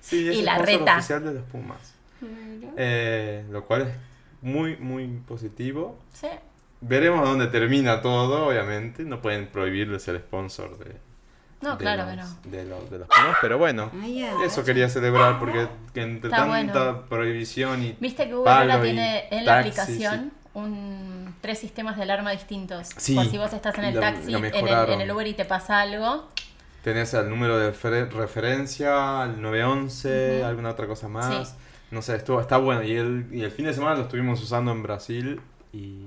Sí, 0.00 0.28
es 0.28 0.34
Y 0.36 0.38
el 0.40 0.44
la 0.46 0.58
reta. 0.58 0.96
oficial 0.96 1.24
de 1.24 1.34
los 1.34 1.44
Pumas. 1.44 1.94
Eh, 2.76 3.44
lo 3.50 3.64
cual 3.64 3.82
es 3.82 3.88
muy, 4.42 4.76
muy 4.76 5.06
positivo. 5.26 5.98
Sí. 6.12 6.26
Veremos 6.80 7.26
dónde 7.26 7.46
termina 7.46 8.02
todo, 8.02 8.48
obviamente. 8.48 9.04
No 9.04 9.22
pueden 9.22 9.46
prohibirles 9.46 10.06
el 10.08 10.18
sponsor 10.18 10.76
de, 10.78 10.96
No, 11.62 11.72
de 11.72 11.76
claro 11.78 12.04
los, 12.06 12.16
no. 12.16 12.50
de 12.50 12.64
los, 12.64 12.90
de 12.90 12.98
los 12.98 13.08
pero 13.40 13.56
bueno. 13.58 13.90
Ay. 14.02 14.24
Eso 14.44 14.64
quería 14.64 14.88
celebrar 14.88 15.38
porque 15.38 15.68
que 15.94 16.02
entre 16.02 16.30
Está 16.30 16.46
tanta 16.46 16.82
bueno. 16.82 17.02
prohibición 17.08 17.82
y 17.82 17.96
Viste 18.00 18.26
que 18.28 18.34
Uber 18.34 18.52
ahora 18.52 18.82
tiene 18.82 19.28
en 19.30 19.44
la 19.46 19.62
taxi, 19.62 19.68
aplicación 19.80 20.32
un, 20.54 21.34
tres 21.40 21.58
sistemas 21.60 21.96
de 21.96 22.02
alarma 22.02 22.32
distintos. 22.32 22.88
Sí, 22.96 23.14
Por 23.14 23.26
si 23.26 23.38
vos 23.38 23.52
estás 23.52 23.76
en 23.78 23.84
el 23.84 23.94
lo- 23.94 24.00
taxi, 24.00 24.30
lo 24.32 24.38
en 24.38 24.44
el, 24.46 24.90
en 24.90 25.00
el 25.00 25.10
Uber 25.10 25.26
y 25.26 25.34
te 25.34 25.44
pasa 25.44 25.80
algo. 25.80 26.28
Tenés 26.82 27.14
el 27.14 27.30
número 27.30 27.58
de 27.58 27.70
referencia, 28.10 29.22
el 29.24 29.40
911, 29.40 30.36
Ujú. 30.38 30.46
alguna 30.46 30.70
otra 30.70 30.86
cosa 30.86 31.08
más. 31.08 31.48
Sí. 31.48 31.54
No 31.92 32.02
sé, 32.02 32.16
estuvo, 32.16 32.40
está 32.40 32.56
bueno. 32.56 32.82
Y 32.82 32.92
el, 32.96 33.28
y 33.32 33.42
el 33.42 33.50
fin 33.50 33.66
de 33.66 33.74
semana 33.74 33.96
lo 33.96 34.02
estuvimos 34.02 34.42
usando 34.42 34.72
en 34.72 34.82
Brasil 34.82 35.40
y, 35.72 36.06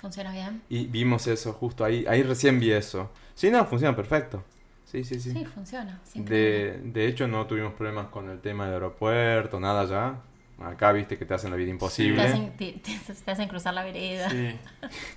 ¿Funciona 0.00 0.32
bien? 0.32 0.62
y 0.68 0.86
vimos 0.86 1.26
eso 1.26 1.52
justo 1.52 1.84
ahí. 1.84 2.06
Ahí 2.08 2.22
recién 2.22 2.58
vi 2.60 2.72
eso. 2.72 3.10
Sí, 3.34 3.50
no, 3.50 3.66
funciona 3.66 3.94
perfecto. 3.94 4.42
Sí, 4.86 5.04
sí, 5.04 5.20
sí. 5.20 5.32
Sí, 5.32 5.44
funciona. 5.44 6.00
de, 6.14 6.80
de 6.82 7.06
hecho, 7.08 7.26
no 7.28 7.44
tuvimos 7.46 7.74
problemas 7.74 8.06
con 8.06 8.30
el 8.30 8.40
tema 8.40 8.64
del 8.66 8.74
aeropuerto, 8.74 9.58
nada 9.60 9.84
ya. 9.84 10.14
Acá 10.64 10.90
viste 10.92 11.18
que 11.18 11.26
te 11.26 11.34
hacen 11.34 11.50
la 11.50 11.56
vida 11.56 11.66
Te 11.66 11.70
imposible. 11.72 12.22
hacen, 12.22 12.56
te- 12.56 12.72
te- 12.82 12.98
te 13.14 13.30
hacen 13.30 13.46
cruzar 13.46 13.74
la 13.74 13.82
vereda. 13.84 14.30
Sí. 14.30 14.56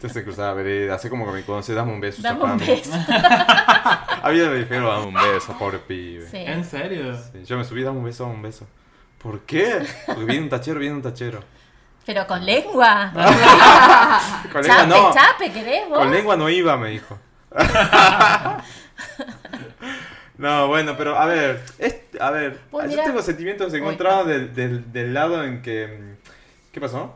Te 0.01 0.07
hacen 0.07 0.23
cruzar 0.25 0.47
la 0.47 0.53
vereda. 0.53 0.95
Hace 0.95 1.09
como 1.09 1.25
que 1.25 1.31
me 1.31 1.43
conoces, 1.43 1.73
dame 1.75 1.93
un 1.93 2.01
beso. 2.01 2.21
Dame 2.21 2.43
un 2.43 2.57
beso. 2.57 2.91
Había 4.21 4.49
me 4.49 4.55
dijeron, 4.55 4.85
dame 4.85 5.05
un 5.07 5.13
beso, 5.13 5.57
pobre 5.57 5.77
pibe. 5.79 6.27
Sí. 6.27 6.37
¿En 6.37 6.65
serio? 6.65 7.15
Sí, 7.15 7.45
yo 7.45 7.57
me 7.57 7.63
subí, 7.63 7.83
dame 7.83 7.99
un 7.99 8.03
beso, 8.03 8.23
dame 8.23 8.35
un 8.35 8.41
beso. 8.41 8.67
¿Por 9.17 9.41
qué? 9.41 9.81
Porque 10.07 10.25
viene 10.25 10.41
un 10.43 10.49
tachero, 10.49 10.77
viene 10.79 10.95
un 10.95 11.01
tachero. 11.03 11.41
Pero 12.05 12.25
con 12.27 12.43
lengua. 12.45 13.11
Con 14.51 14.61
lengua 14.63 14.77
chape, 14.77 14.87
no. 14.89 15.13
chape, 15.13 15.51
¿querés 15.53 15.87
vos? 15.87 15.99
Con 15.99 16.11
lengua 16.11 16.35
no 16.35 16.49
iba, 16.49 16.75
me 16.75 16.89
dijo. 16.89 17.17
No, 20.39 20.67
bueno, 20.69 20.95
pero 20.97 21.17
a 21.17 21.25
ver, 21.25 21.61
es, 21.79 21.97
a 22.19 22.31
ver, 22.31 22.59
Pues 22.71 22.91
yo 22.95 23.03
tengo 23.03 23.21
sentimientos 23.21 23.73
Uy, 23.73 23.79
encontrados 23.79 24.25
del, 24.25 24.55
del, 24.55 24.91
del 24.91 25.13
lado 25.13 25.43
en 25.43 25.61
que... 25.61 25.85
mm, 25.87 26.71
¿Qué 26.71 26.79
pasó? 26.79 27.13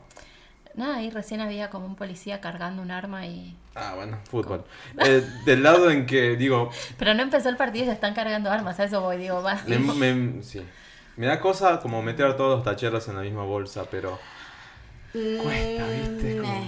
Nada, 0.76 0.98
ahí 0.98 1.10
recién 1.10 1.40
había 1.40 1.70
como 1.70 1.86
un 1.86 1.96
policía 1.96 2.42
cargando 2.42 2.82
un 2.82 2.92
arma 2.92 3.26
y... 3.26 3.56
Ah, 3.76 3.94
bueno, 3.96 4.20
fútbol. 4.30 4.66
Eh, 5.06 5.26
del 5.46 5.64
lado 5.64 5.90
en 5.90 6.06
que, 6.06 6.36
digo, 6.36 6.70
Pero 7.00 7.14
no 7.14 7.22
empezó 7.24 7.48
el 7.48 7.56
partido 7.56 7.86
y 7.86 7.88
ya 7.88 7.94
están 7.94 8.14
cargando 8.14 8.52
armas, 8.52 8.80
a 8.80 8.84
eso 8.84 9.00
voy, 9.02 9.18
digo, 9.18 9.42
va. 9.42 9.58
sí. 10.42 10.62
me 11.16 11.26
da 11.28 11.40
cosa 11.40 11.80
como 11.80 12.02
meter 12.02 12.26
a 12.26 12.36
todos 12.36 12.58
los 12.58 12.66
tacheros 12.66 13.08
en 13.08 13.16
la 13.16 13.22
misma 13.22 13.44
bolsa, 13.44 13.86
pero... 13.90 14.20
Cuesta, 15.14 15.88
¿viste? 15.88 16.36
Mm, 16.36 16.42
Como- 16.42 16.66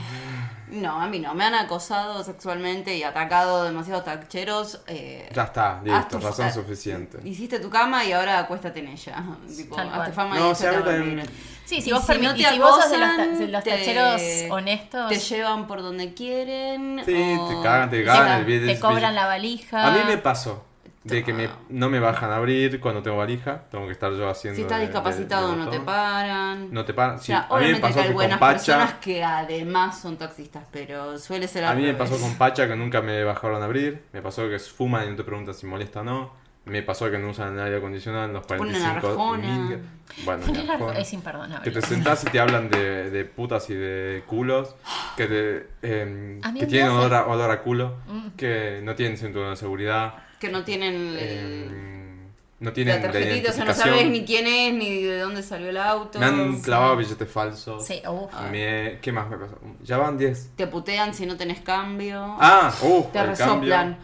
No, 0.76 1.02
a 1.02 1.08
mí 1.08 1.20
no. 1.20 1.34
Me 1.34 1.46
han 1.46 1.56
acosado 1.56 2.24
sexualmente 2.24 2.96
y 2.96 3.04
atacado 3.04 3.64
demasiados 3.64 4.04
tacheros. 4.04 4.82
eh, 4.88 5.30
Ya 5.34 5.44
está, 5.44 5.82
listo, 5.84 6.20
razón 6.20 6.52
suficiente. 6.52 7.18
Hiciste 7.24 7.60
tu 7.60 7.70
cama 7.70 8.04
y 8.04 8.12
ahora 8.12 8.40
acuéstate 8.40 8.80
en 8.80 8.90
ella. 8.90 9.24
Tipo, 9.56 9.76
Tal 9.76 9.88
hazte 9.88 9.98
cual. 9.98 10.14
fama 10.14 10.36
No, 10.40 10.52
y 10.52 10.66
dormir. 10.84 11.30
Sí, 11.66 11.82
si 11.82 11.90
Y 11.90 11.94
vos, 11.94 12.06
si 12.06 12.12
permi- 12.12 12.22
no 12.24 12.34
te 12.36 12.42
y 12.42 12.46
si 12.46 12.60
vos 12.60 12.76
sos 12.82 12.92
de 12.92 12.98
los, 13.00 13.16
ta- 13.18 13.26
de 13.28 13.48
los 13.48 13.64
te- 13.64 13.72
tacheros 13.72 14.22
honestos, 14.52 15.10
Te 15.10 15.18
llevan 15.18 15.66
por 15.66 15.82
donde 15.82 16.14
quieren. 16.14 17.02
Sí, 17.06 17.38
o- 17.40 17.48
te 17.48 17.64
cagan, 17.64 17.90
te 17.90 18.00
te, 18.00 18.06
cagan 18.06 18.40
el 18.40 18.46
bien 18.46 18.66
te 18.68 18.80
cobran 18.80 19.16
la 19.16 19.26
valija. 19.26 19.88
A 19.88 19.92
mí 19.92 20.00
me 20.06 20.18
pasó 20.18 20.64
de 21.06 21.24
que 21.24 21.34
me, 21.34 21.50
no 21.70 21.90
me 21.90 22.00
bajan 22.00 22.32
a 22.32 22.38
abrir 22.38 22.80
cuando 22.80 23.02
tengo 23.04 23.18
valija. 23.18 23.64
Tengo 23.72 23.86
que 23.86 23.92
estar 23.92 24.12
yo 24.12 24.28
haciendo. 24.28 24.56
Si 24.58 24.64
estás 24.64 24.80
de- 24.80 24.86
discapacitado 24.88 25.52
de 25.52 25.58
no 25.58 25.70
te 25.70 25.80
paran. 25.80 26.68
No 26.74 26.84
te 26.84 26.94
paran. 26.94 27.16
O 27.16 27.20
Sí, 27.20 27.28
sea, 27.28 27.42
a 27.42 27.42
mí 27.42 27.48
me 27.50 27.56
obviamente 27.58 27.82
pasó 27.82 27.96
que 27.96 28.02
hay 28.08 28.14
buenas 28.14 28.40
personas 28.40 28.94
que 28.96 29.24
además 29.24 30.00
son 30.02 30.18
taxistas, 30.18 30.64
pero 30.72 31.18
suele 31.20 31.48
ser 31.48 31.64
A 31.66 31.70
al 31.72 31.78
mí 31.78 31.84
me 31.84 31.92
revés. 31.94 32.10
pasó 32.10 32.22
con 32.22 32.36
Pacha 32.36 32.68
que 32.68 32.76
nunca 32.76 33.02
me 33.02 33.24
bajaron 33.24 33.62
a 33.62 33.66
abrir. 33.66 34.04
Me 34.14 34.22
pasó 34.22 34.50
que 34.50 34.58
fuman 34.60 35.06
y 35.08 35.12
no 35.12 35.16
te 35.16 35.24
preguntan 35.24 35.54
si 35.54 35.66
molesta 35.68 36.02
o 36.02 36.04
no. 36.04 36.46
Me 36.66 36.82
pasó 36.82 37.12
que 37.12 37.20
no 37.20 37.30
usan 37.30 37.54
el 37.54 37.60
aire 37.60 37.78
acondicionado 37.78 38.26
en 38.26 38.34
los 38.34 38.44
Ponen 38.48 38.58
45 38.74 39.08
arjona. 39.08 39.48
mil- 39.60 39.80
Bueno, 40.26 40.44
arjona. 40.74 40.98
es 40.98 41.14
imperdonable. 41.14 41.64
Que 41.64 41.70
te 41.70 41.86
sentás 41.86 42.24
y 42.24 42.28
te 42.32 42.40
hablan 42.40 42.72
de, 42.72 43.12
de 43.12 43.26
putas 43.26 43.70
y 43.70 43.76
de 43.76 44.24
culos, 44.26 44.76
que, 45.16 45.28
te, 45.28 45.68
em, 46.02 46.42
A 46.44 46.52
que 46.52 46.66
tienen 46.66 46.90
olor 46.90 47.14
a, 47.14 47.28
olor 47.28 47.52
a 47.52 47.62
culo, 47.62 47.98
Mm. 48.08 48.30
que 48.36 48.80
no 48.82 48.96
tienen 48.96 49.16
cinturón 49.16 49.52
de 49.52 49.58
seguridad, 49.58 50.16
Que 50.46 50.52
no 50.52 50.64
tienen 50.64 50.94
el- 50.94 51.18
em, 51.20 52.28
no 52.60 52.70
la 52.70 52.74
tienen 52.74 52.96
la 52.96 53.12
tarjetita, 53.12 53.50
o 53.50 53.54
sea, 53.54 53.66
no 53.66 53.74
sabes 53.74 54.08
ni 54.10 54.24
quién 54.26 54.46
es, 54.48 54.74
ni 54.74 55.02
de 55.04 55.20
dónde 55.20 55.42
salió 55.44 55.70
el 55.70 55.78
auto. 55.78 56.20
Me 56.20 56.26
han 56.26 56.62
clavado 56.62 56.96
billetes 56.98 57.30
falsos. 57.30 57.86
Sí, 57.86 58.02
uf. 58.08 58.32
Me- 58.52 59.00
¿Qué 59.02 59.12
más 59.12 59.28
me 59.30 59.38
pasó? 59.38 59.58
Ya 59.84 59.98
van 59.98 60.18
10. 60.18 60.52
Te 60.56 60.68
putean 60.68 61.14
si 61.14 61.26
no 61.26 61.36
tenés 61.36 61.62
cambio. 61.62 62.38
Ah, 62.40 62.74
uh, 62.82 63.04
te 63.12 63.20
el 63.20 63.28
resoplan. 63.28 63.94
cambio. 63.94 63.98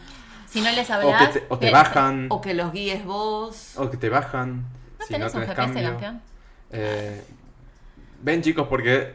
Si 0.50 0.62
no 0.62 0.72
les 0.72 0.90
O 0.90 0.94
hablas... 0.94 1.28
que 1.30 1.40
te, 1.40 1.46
o 1.48 1.58
te 1.60 1.66
le- 1.68 1.72
bajan. 1.72 2.26
O 2.30 2.42
que 2.42 2.54
los 2.54 2.74
guíes 2.74 3.06
vos. 3.06 3.74
O 3.78 3.90
que 3.90 3.98
te 3.98 4.10
bajan. 4.10 4.66
¿No 5.00 5.06
si 5.06 5.14
tenés 5.14 5.34
no 5.34 5.40
un 5.42 5.46
tenés 5.46 5.56
GPS, 5.58 5.74
cambio. 5.74 5.92
campeón? 5.92 6.22
Eh, 6.72 7.24
ven 8.22 8.42
chicos 8.42 8.68
porque 8.68 9.14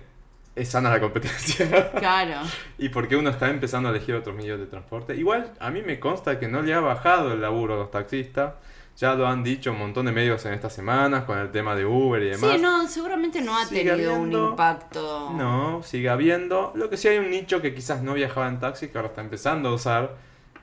es 0.57 0.69
sana 0.69 0.91
la 0.91 0.99
competencia. 1.01 1.93
Claro. 1.99 2.41
y 2.79 2.89
porque 2.89 3.15
uno 3.17 3.31
está 3.31 3.49
empezando 3.51 3.89
a 3.89 3.93
elegir 3.93 4.15
otros 4.17 4.35
medios 4.35 4.59
de 4.59 4.67
transporte. 4.67 5.15
Igual 5.15 5.53
a 5.61 5.71
mí 5.71 5.83
me 5.83 6.01
consta 6.01 6.41
que 6.41 6.49
no 6.49 6.63
le 6.63 6.75
ha 6.75 6.81
bajado 6.81 7.33
el 7.35 7.41
laburo 7.41 7.75
a 7.75 7.77
los 7.77 7.91
taxistas. 7.93 8.55
Ya 8.97 9.15
lo 9.15 9.27
han 9.29 9.45
dicho 9.45 9.73
un 9.73 9.79
montón 9.79 10.07
de 10.07 10.13
medios 10.13 10.47
en 10.47 10.55
estas 10.55 10.73
semanas 10.73 11.25
con 11.25 11.39
el 11.39 11.51
tema 11.51 11.77
de 11.77 11.85
Uber 11.85 12.23
y 12.23 12.31
demás. 12.31 12.53
Sí, 12.53 12.59
no, 12.63 12.89
seguramente 12.89 13.43
no 13.43 13.55
ha 13.55 13.67
Sigue 13.67 13.91
tenido 13.91 14.15
un 14.15 14.33
impacto. 14.33 15.33
No, 15.37 15.83
sigue 15.83 16.09
habiendo. 16.09 16.73
Lo 16.75 16.89
que 16.89 16.97
sí 16.97 17.09
hay 17.09 17.19
un 17.19 17.29
nicho 17.31 17.61
que 17.61 17.75
quizás 17.75 18.03
no 18.03 18.15
viajaba 18.15 18.49
en 18.49 18.59
taxi, 18.59 18.89
que 18.89 18.97
ahora 18.97 19.09
está 19.11 19.21
empezando 19.21 19.69
a 19.69 19.75
usar 19.75 20.17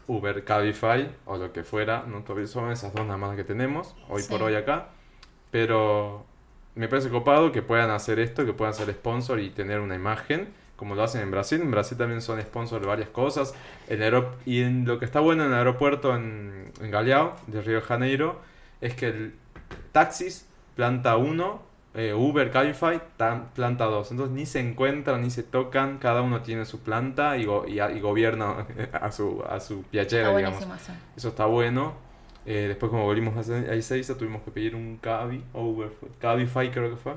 Uber, 0.07 0.43
Cabify 0.43 1.11
o 1.25 1.37
lo 1.37 1.53
que 1.53 1.63
fuera. 1.63 2.05
No 2.07 2.23
todavía 2.23 2.47
son 2.47 2.71
esas 2.71 2.91
dos 2.95 3.05
nada 3.05 3.17
más 3.17 3.35
que 3.35 3.43
tenemos 3.43 3.95
hoy 4.09 4.23
Sí. 4.23 4.29
por 4.31 4.41
hoy 4.41 4.55
acá. 4.55 4.87
Pero 5.51 6.25
me 6.75 6.87
parece 6.87 7.09
copado 7.09 7.51
que 7.51 7.61
puedan 7.61 7.89
hacer 7.91 8.19
esto, 8.19 8.45
que 8.45 8.53
puedan 8.53 8.73
ser 8.73 8.89
sponsor 8.91 9.39
y 9.39 9.49
tener 9.49 9.79
una 9.79 9.95
imagen, 9.95 10.49
como 10.75 10.95
lo 10.95 11.03
hacen 11.03 11.21
en 11.21 11.31
Brasil. 11.31 11.61
En 11.61 11.71
Brasil 11.71 11.97
también 11.97 12.21
son 12.21 12.41
sponsor 12.41 12.81
de 12.81 12.87
varias 12.87 13.09
cosas. 13.09 13.53
En 13.87 14.01
aerop- 14.01 14.33
y 14.45 14.61
en 14.63 14.85
lo 14.85 14.97
que 14.99 15.05
está 15.05 15.19
bueno 15.19 15.43
en 15.45 15.51
el 15.51 15.55
aeropuerto 15.57 16.15
en, 16.15 16.71
en 16.81 16.91
Galeão, 16.91 17.31
de 17.47 17.61
Río 17.61 17.75
de 17.75 17.81
Janeiro, 17.81 18.39
es 18.81 18.95
que 18.95 19.07
el 19.07 19.35
taxis, 19.91 20.47
planta 20.75 21.15
1, 21.17 21.61
eh, 21.95 22.13
Uber, 22.15 22.49
Cabify, 22.49 22.99
tan- 23.17 23.49
planta 23.53 23.85
2. 23.85 24.11
Entonces 24.11 24.33
ni 24.35 24.45
se 24.47 24.59
encuentran, 24.59 25.21
ni 25.21 25.29
se 25.29 25.43
tocan, 25.43 25.99
cada 25.99 26.21
uno 26.23 26.41
tiene 26.41 26.65
su 26.65 26.79
planta 26.79 27.37
y, 27.37 27.45
go- 27.45 27.65
y, 27.67 27.77
gobierna 27.99 28.65
a 28.93 29.11
su, 29.11 29.43
a 29.47 29.59
su 29.59 29.83
digamos. 30.37 30.59
Eso 31.15 31.29
está 31.29 31.45
bueno. 31.45 31.93
Eh, 32.45 32.65
después 32.69 32.89
como 32.89 33.03
volvimos 33.05 33.49
a 33.49 33.73
Ezeiza 33.75 34.17
tuvimos 34.17 34.41
que 34.43 34.51
pedir 34.51 34.75
un 34.75 34.97
Cabi, 34.97 35.43
o 35.53 35.63
Uber, 35.63 35.89
fue- 35.89 36.09
Cabify 36.19 36.71
creo 36.71 36.89
que 36.89 36.97
fue. 36.97 37.13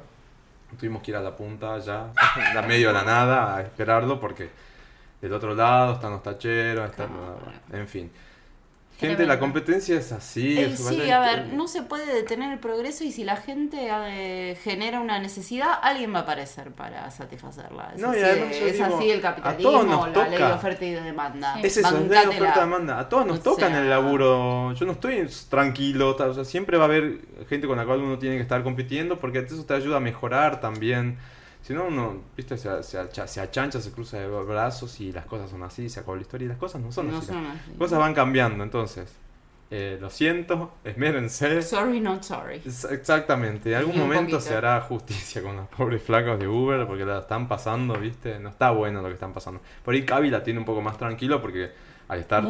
Tuvimos 0.78 1.02
que 1.02 1.10
ir 1.12 1.16
a 1.16 1.20
la 1.22 1.34
punta 1.36 1.78
ya, 1.78 2.12
a 2.58 2.62
medio 2.62 2.88
de 2.88 2.94
la 2.94 3.04
nada, 3.04 3.56
a 3.56 3.62
esperarlo 3.62 4.20
porque 4.20 4.48
del 5.20 5.32
otro 5.32 5.54
lado 5.54 5.94
están 5.94 6.12
los 6.12 6.22
tacheros, 6.22 6.90
están, 6.90 7.08
en 7.72 7.88
fin. 7.88 8.10
Gente, 8.98 9.27
la 9.27 9.39
competencia 9.39 9.98
es 9.98 10.10
así. 10.10 10.59
Eh, 10.59 10.70
es 10.73 10.81
sí, 10.81 11.10
a 11.10 11.20
ver, 11.20 11.48
no 11.52 11.68
se 11.68 11.82
puede 11.82 12.06
detener 12.14 12.51
el 12.52 12.59
progreso 12.59 13.05
y 13.05 13.12
si 13.12 13.24
la 13.24 13.36
gente 13.36 13.89
eh, 13.90 14.56
genera 14.64 15.01
una 15.01 15.18
necesidad, 15.18 15.68
alguien 15.82 16.14
va 16.14 16.20
a 16.20 16.23
aparecer 16.23 16.70
para 16.70 17.10
satisfacerla. 17.10 17.93
Es, 17.94 18.01
No, 18.01 18.16
y 18.16 18.20
así, 18.23 18.40
es 18.64 18.73
digo, 18.73 18.97
así 18.97 19.10
el 19.10 19.20
capitalismo, 19.20 20.06
la 20.06 20.23
ley 20.28 20.31
de 20.31 20.36
toca. 20.39 20.55
oferta 20.55 20.85
y 20.86 20.90
de 20.93 21.02
demanda. 21.02 21.55
Sí. 21.56 21.60
Es 21.64 21.77
eso, 21.77 21.89
es 21.89 22.09
ley 22.09 22.09
de 22.09 22.28
oferta 22.28 22.60
demanda. 22.60 22.98
A 22.98 23.09
todos 23.09 23.27
nos 23.27 23.40
O 23.40 23.43
toca 23.43 23.66
en 23.66 23.73
sea- 23.73 23.82
el 23.82 23.90
laburo. 23.90 24.73
Yo 24.73 24.86
no 24.86 24.93
estoy 24.93 25.28
tranquilo. 25.51 26.16
o 26.18 26.35
sea, 26.35 26.44
siempre 26.47 26.78
va 26.78 26.85
a 26.85 26.86
haber 26.86 27.18
gente 27.51 27.66
con 27.66 27.77
la 27.77 27.85
cual 27.85 28.01
uno 28.01 28.18
tiene 28.18 28.36
que 28.36 28.43
estar 28.43 28.62
compitiendo 28.62 29.18
porque 29.18 29.40
eso 29.40 29.62
te 29.66 29.74
ayuda 29.74 29.98
a 29.98 30.01
mejorar 30.01 30.60
también. 30.60 31.18
Si 31.66 31.74
no, 31.74 31.86
uno, 31.86 32.22
viste, 32.36 32.56
se, 32.56 32.82
se, 32.84 32.98
acha- 32.98 33.26
se 33.26 33.40
achancha, 33.40 33.80
se 33.80 33.90
cruza 33.90 34.18
de 34.18 34.28
brazos 34.28 35.01
y 35.01 35.10
las 35.12 35.26
cosas 35.26 35.51
son 35.51 35.62
así, 35.64 35.88
se 35.88 35.98
acabó 36.01 36.14
la 36.16 36.22
historia 36.22 36.44
y 36.44 36.48
las 36.48 36.59
cosas 36.59 36.80
no 36.80 36.93
son 36.93 37.10
No 37.10 37.18
así. 37.18 37.26
son 37.26 37.43
las 37.43 37.56
así. 37.60 37.72
cosas 37.76 37.98
van 37.98 38.14
cambiando, 38.14 38.62
entonces. 38.62 39.12
eh, 39.72 39.98
lo 40.01 40.09
siento, 40.10 40.74
esmérense. 40.84 41.60
Sorry, 41.62 41.98
not 41.98 42.22
sorry. 42.22 42.62
Exactamente, 42.64 43.70
en 43.72 43.78
algún 43.78 43.94
Un 43.97 44.01
momento 44.02 44.20
poquito. 44.36 44.40
se 44.40 44.55
hará 44.55 44.80
justicia 44.80 45.43
con 45.43 45.56
los 45.56 45.66
pobres 45.68 46.02
flacos 46.02 46.38
de 46.38 46.47
Uber 46.47 46.86
porque 46.86 47.05
la 47.05 47.18
están 47.18 47.48
pasando, 47.48 47.94
¿viste? 47.98 48.38
No 48.38 48.51
está 48.51 48.70
bueno 48.70 49.02
lo 49.02 49.09
que 49.09 49.14
están 49.14 49.32
pasando. 49.32 49.60
Por 49.84 49.94
ahí 49.94 50.05
Cavi 50.05 50.30
la 50.30 50.44
tiene 50.44 50.60
un 50.60 50.64
poco 50.64 50.82
más 50.82 50.97
tranquilo 50.97 51.43
porque 51.43 51.72
al 52.09 52.20
estar 52.20 52.44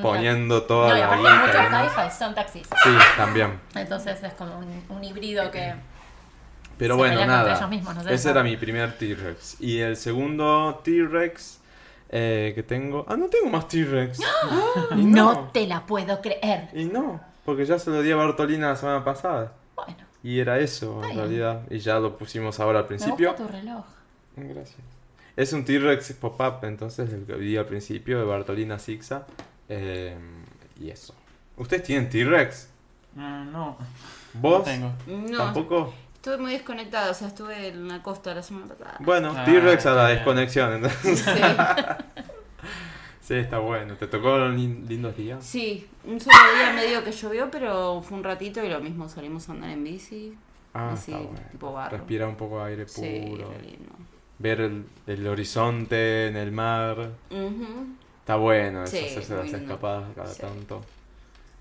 poniendo 0.00 0.62
toda 0.62 0.88
No, 0.94 0.94
la 0.98 1.16
muchos. 1.16 1.54
Cabify 1.68 2.10
son 2.10 2.34
taxis. 2.34 2.62
Sí, 2.82 2.90
también. 3.18 3.60
Entonces 3.74 4.22
es 4.22 4.32
como 4.32 4.58
un, 4.58 4.82
un 4.88 5.04
híbrido 5.04 5.50
que... 5.50 5.74
Pero 6.78 6.94
Se 6.94 6.98
bueno, 6.98 7.26
nada. 7.26 7.56
ellos 7.56 7.70
mismos, 7.70 7.94
no 7.94 8.02
sé. 8.02 8.14
Ese 8.14 8.30
era 8.30 8.42
mi 8.42 8.56
primer 8.56 8.96
T-Rex. 8.98 9.60
Y 9.60 9.78
el 9.80 9.96
segundo 9.96 10.80
T-Rex 10.84 11.60
eh, 12.10 12.52
que 12.54 12.62
tengo... 12.62 13.04
Ah, 13.08 13.16
no 13.16 13.26
tengo 13.28 13.48
más 13.50 13.68
T-Rex. 13.68 14.18
Y 14.96 15.04
No 15.04 15.50
te 15.52 15.66
la 15.66 15.86
puedo 15.86 16.20
creer. 16.20 16.68
Y 16.74 16.84
no, 16.86 17.20
porque 17.44 17.64
ya 17.64 17.78
se 17.78 17.90
lo 17.90 18.02
di 18.02 18.10
a 18.10 18.16
Bartolina 18.16 18.68
la 18.70 18.76
semana 18.76 19.04
pasada. 19.04 19.52
Bueno, 19.76 19.96
Y 20.22 20.38
era 20.40 20.58
eso, 20.58 20.94
Está 20.96 21.06
en 21.08 21.12
bien. 21.12 21.18
realidad. 21.18 21.62
Y 21.70 21.78
ya 21.78 21.98
lo 21.98 22.16
pusimos 22.18 22.58
ahora 22.60 22.80
al 22.80 22.84
me 22.84 22.88
principio. 22.88 23.30
gusta 23.30 23.46
tu 23.46 23.52
reloj. 23.52 23.84
Gracias. 24.36 24.78
Es 25.36 25.52
un 25.54 25.64
T-Rex 25.64 26.12
pop-up, 26.14 26.64
entonces, 26.64 27.10
el 27.12 27.24
que 27.24 27.34
vi 27.34 27.56
al 27.56 27.64
principio 27.66 28.18
de 28.18 28.24
Bartolina 28.26 28.78
Sixa. 28.78 29.26
Eh, 29.68 30.14
y 30.78 30.90
eso. 30.90 31.14
¿Ustedes 31.56 31.84
tienen 31.84 32.10
T-Rex? 32.10 32.68
Ah, 33.16 33.44
no, 33.50 33.76
¿Vos? 34.34 34.58
no 34.58 34.64
tengo. 34.64 34.92
No, 35.06 35.36
¿Tampoco? 35.38 35.94
Estuve 36.22 36.38
muy 36.38 36.52
desconectada, 36.52 37.10
o 37.10 37.14
sea, 37.14 37.26
estuve 37.26 37.66
en 37.66 37.88
la 37.88 38.00
costa 38.00 38.32
la 38.32 38.44
semana 38.44 38.66
pasada. 38.72 38.96
Bueno, 39.00 39.34
Ah, 39.36 39.44
T-Rex 39.44 39.86
a 39.86 39.94
la 39.94 40.06
desconexión, 40.06 40.72
entonces. 40.74 41.18
Sí, 41.18 41.30
sí, 43.20 43.34
está 43.34 43.58
bueno. 43.58 43.96
¿Te 43.96 44.06
tocó 44.06 44.38
lin- 44.38 44.86
lindos 44.86 45.16
días? 45.16 45.44
sí, 45.44 45.84
un 46.04 46.20
solo 46.20 46.36
día 46.56 46.72
medio 46.74 47.02
que 47.02 47.10
llovió, 47.10 47.50
pero 47.50 48.02
fue 48.02 48.18
un 48.18 48.22
ratito 48.22 48.64
y 48.64 48.68
lo 48.68 48.78
mismo, 48.78 49.08
salimos 49.08 49.48
a 49.48 49.52
andar 49.52 49.70
en 49.70 49.82
bici. 49.82 50.36
Ah, 50.74 50.92
Así, 50.92 51.10
está 51.12 51.24
bueno. 51.24 51.40
tipo 51.50 51.72
barro. 51.72 51.96
Respirar 51.98 52.28
un 52.28 52.36
poco 52.36 52.64
de 52.64 52.70
aire 52.70 52.86
Sí, 52.88 53.24
puro. 53.28 53.50
re 53.50 53.62
lindo. 53.62 53.92
Ver 54.38 54.60
el, 54.60 54.84
el 55.08 55.26
horizonte 55.26 56.28
en 56.28 56.36
el 56.36 56.52
mar. 56.52 57.10
Está 58.20 58.36
bueno 58.36 58.84
eso, 58.84 58.96
Sí, 58.96 59.04
hacerse 59.06 59.34
las 59.36 59.52
escapadas 59.52 60.04
cada 60.14 60.28
Sí. 60.28 60.40
tanto. 60.40 60.82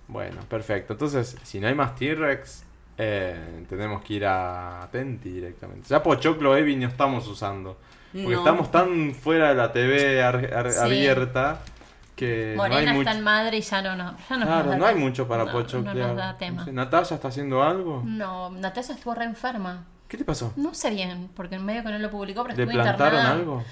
Bueno, 0.08 0.42
perfecto. 0.48 0.94
Entonces, 0.94 1.36
si 1.44 1.60
no 1.60 1.68
hay 1.68 1.74
más 1.74 1.96
T-Rex, 1.96 2.64
eh, 3.04 3.66
tenemos 3.68 4.02
que 4.04 4.14
ir 4.14 4.26
a 4.26 4.88
Tenti 4.92 5.30
directamente. 5.30 5.88
Ya 5.90 6.04
Pochoclo 6.04 6.56
Evi 6.56 6.76
no 6.76 6.88
estamos 6.88 7.28
usando. 7.28 7.78
Porque 8.12 8.30
No. 8.36 8.38
estamos 8.40 8.70
tan 8.72 9.14
fuera 9.16 9.50
de 9.50 9.56
la 9.56 9.72
TV 9.72 10.22
ar- 10.22 10.54
ar- 10.54 10.72
Sí. 10.72 10.80
abierta 10.80 11.62
que 12.16 12.54
no 12.56 12.64
hay 12.64 12.70
Morena 12.72 12.96
está 12.98 13.12
en 13.14 13.24
madre 13.24 13.58
y 13.58 13.62
ya 13.62 13.82
no, 13.82 13.96
no, 13.96 14.16
ya 14.30 14.38
no 14.38 14.46
Claro, 14.46 14.76
no 14.76 14.86
hay 14.86 14.96
mucho 14.96 15.28
para 15.28 15.46
sé, 16.66 16.72
¿Natalia 16.74 17.16
está 17.16 17.28
haciendo 17.30 17.64
algo? 17.64 18.04
No, 18.06 18.50
Natalia 18.52 18.94
estuvo 18.96 19.16
re 19.16 19.24
enferma. 19.26 19.86
¿Qué 20.08 20.18
te 20.18 20.26
pasó? 20.26 20.52
No 20.58 20.74
sé 20.74 20.90
bien, 20.92 21.30
porque 21.36 21.56
en 21.56 21.66
medio 21.66 21.84
que 21.84 21.90
no 21.90 21.98
lo 21.98 22.12
publicó, 22.12 22.44
pero 22.44 22.56
¿Le 22.58 22.68
plantaron 22.68 23.00
internada. 23.20 23.32
algo? 23.32 23.64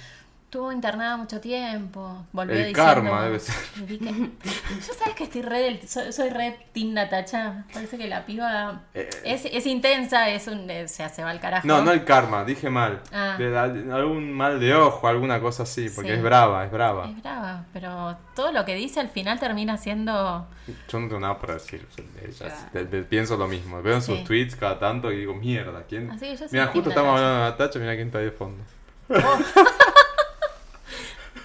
Estuvo 0.50 0.72
internada 0.72 1.16
mucho 1.16 1.40
tiempo. 1.40 2.26
Volvió 2.32 2.56
El 2.56 2.70
diciendo, 2.70 2.84
karma 2.84 3.24
debe 3.24 3.40
ser. 3.40 3.54
"Vi 3.86 4.00
que- 4.00 4.10
Yo 4.10 4.94
sabes 4.98 5.14
que 5.16 5.26
estoy 5.26 5.44
re 5.44 5.60
del- 5.60 5.88
soy, 5.88 6.12
soy 6.12 6.32
re 6.32 6.58
Team 6.74 6.94
Natacha. 6.94 7.66
Parece 7.72 8.00
que 8.00 8.08
la 8.08 8.26
piba 8.26 8.82
Eh. 8.96 9.08
es, 9.26 9.46
es 9.46 9.68
intensa, 9.68 10.28
es 10.32 10.48
un, 10.48 10.68
eh, 10.72 10.86
o 10.86 10.88
sea, 10.88 11.08
se 11.10 11.24
va 11.24 11.30
al 11.30 11.40
carajo. 11.40 11.68
No, 11.68 11.84
no 11.84 11.92
el 11.92 12.04
karma, 12.04 12.46
dije 12.46 12.68
mal. 12.72 13.00
Ah. 13.14 13.36
De 13.38 13.48
la- 13.52 13.68
de 13.70 13.94
algún 13.94 14.34
mal 14.34 14.60
de 14.60 14.74
ojo, 14.74 15.08
alguna 15.08 15.40
cosa 15.40 15.62
así, 15.64 15.88
porque 15.92 16.10
Sí. 16.14 16.16
es 16.18 16.24
brava, 16.24 16.66
es 16.66 16.72
brava. 16.72 17.08
Es 17.08 17.22
brava, 17.22 17.66
pero 17.72 18.18
todo 18.36 18.52
lo 18.52 18.66
que 18.66 18.74
dice 18.74 19.00
al 19.02 19.10
final 19.10 19.40
termina 19.40 19.78
siendo... 19.78 20.48
Yo 20.88 21.00
no 21.00 21.08
tengo 21.10 21.20
nada 21.20 21.38
para 21.38 21.54
decir 21.54 21.88
de 21.96 22.28
ella. 22.28 23.04
Pienso 23.08 23.38
lo 23.38 23.48
mismo. 23.48 23.84
Veo 23.84 23.94
en 23.98 24.02
sus 24.02 24.24
tweets 24.24 24.56
cada 24.56 24.80
tanto 24.80 25.12
y 25.12 25.18
digo, 25.20 25.36
mierda, 25.36 25.84
¿quién? 25.88 26.18
Soy 26.18 26.36
Mira, 26.52 26.66
justo 26.70 26.90
estamos 26.90 27.20
hablando 27.20 27.44
de 27.46 27.50
Natacha, 27.52 27.78
mira 27.78 27.94
quién 27.94 28.08
está 28.08 28.18
ahí 28.18 28.26
de 28.26 28.32
fondo. 28.32 28.64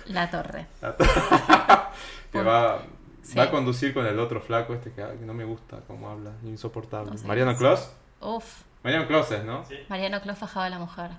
La 0.06 0.30
torre. 0.30 0.66
que 2.32 2.42
va, 2.42 2.82
Sí. 3.22 3.38
va 3.38 3.44
a 3.44 3.50
conducir 3.50 3.94
con 3.94 4.04
el 4.06 4.18
otro 4.18 4.40
flaco 4.40 4.74
este 4.74 4.90
que, 4.92 5.02
que 5.02 5.24
no 5.24 5.32
me 5.32 5.44
gusta 5.44 5.78
cómo 5.86 6.10
habla, 6.10 6.32
insoportable. 6.44 7.10
No 7.12 7.16
sé 7.18 7.26
Mariano 7.26 7.56
Clos. 7.56 7.90
Uf, 8.20 8.62
Mariano 8.82 9.06
Clos 9.06 9.30
es, 9.30 9.44
¿no? 9.44 9.64
Sí. 9.64 9.76
Mariano 9.88 10.20
Clos 10.20 10.36
fajaba 10.38 10.66
a 10.66 10.70
la 10.70 10.78
mujer. 10.78 11.10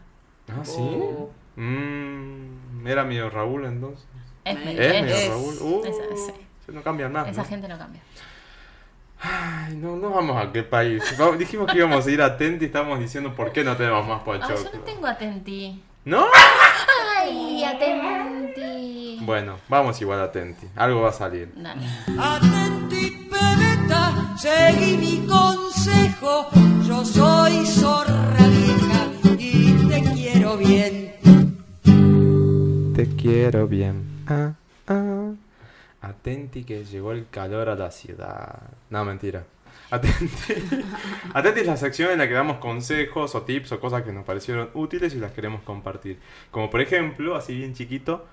Ah, 0.47 0.63
sí. 0.63 0.77
Oh. 0.79 1.31
Mm, 1.55 2.85
era 2.85 3.03
medio 3.03 3.29
Raúl 3.31 3.65
entonces. 3.65 4.05
Es, 4.43 4.55
Es 4.55 4.67
Es 4.79 5.01
medio 5.01 5.29
Raúl. 5.31 5.55
Uh, 5.61 5.85
esa- 5.85 6.15
sí. 6.27 6.33
se 6.65 6.71
no 6.71 6.83
cambian 6.83 7.11
más. 7.11 7.27
Esa 7.27 7.41
¿no? 7.41 7.47
gente 7.47 7.67
no 7.67 7.77
cambia. 7.79 8.01
Ay, 9.19 9.75
no, 9.77 9.95
no 9.95 10.11
vamos 10.11 10.37
a 10.37 10.51
qué 10.51 10.61
país. 10.61 11.03
Vamos- 11.17 11.39
dijimos 11.39 11.71
que 11.71 11.77
íbamos 11.79 12.05
a 12.05 12.11
ir 12.11 12.21
a 12.21 12.37
Tenti 12.37 12.65
y 12.65 12.67
estábamos 12.67 12.99
diciendo 12.99 13.33
por 13.33 13.51
qué 13.51 13.63
no 13.63 13.75
tenemos 13.75 14.05
más 14.07 14.21
Ah, 14.43 14.47
yo 14.49 14.63
no 14.77 14.79
tengo 14.81 15.07
atenti. 15.07 15.81
¿No? 16.03 16.27
Ay, 17.17 17.63
atenti. 17.63 18.34
Bueno, 19.26 19.57
vamos 19.68 19.99
igual 20.02 20.19
a 20.22 20.31
Tenti. 20.31 20.68
Algo 20.76 21.02
va 21.02 21.10
a 21.10 21.14
salir. 21.14 21.52
Dale. 21.56 21.81
Atenti, 22.19 23.27
pebeta, 23.27 24.35
seguí 24.38 24.97
mi 24.97 25.26
consejo. 25.26 26.47
Yo 26.88 27.03
soy 27.03 27.65
zorra 27.65 28.47
vieja 28.47 29.07
y 29.39 29.88
te 29.88 30.03
quiero 30.14 30.57
bien. 30.57 31.15
Te 32.93 33.15
quiero 33.15 33.68
bien. 33.68 34.23
Ah, 34.27 34.53
ah. 34.89 35.31
Atenti 36.02 36.64
que 36.64 36.85
llegó 36.85 37.11
el 37.11 37.27
calor 37.27 37.69
a 37.69 37.76
la 37.76 37.89
ciudad. 37.89 38.61
No, 38.91 39.03
mentira. 39.06 39.43
Atenti. 39.89 40.53
Atenti 41.34 41.61
es 41.61 41.68
la 41.68 41.77
sección 41.77 42.11
en 42.11 42.19
la 42.19 42.27
que 42.27 42.35
damos 42.35 42.57
consejos 42.57 43.34
o 43.34 43.41
tips 43.41 43.72
o 43.72 43.80
cosas 43.80 44.03
que 44.03 44.14
nos 44.14 44.23
parecieron 44.23 44.69
útiles 44.76 45.15
y 45.15 45.18
las 45.18 45.31
queremos 45.31 45.64
compartir. 45.64 46.19
Como 46.52 46.69
por 46.69 46.81
ejemplo, 46.81 47.35
así 47.35 47.56
bien 47.56 47.73
chiquito, 47.73 48.27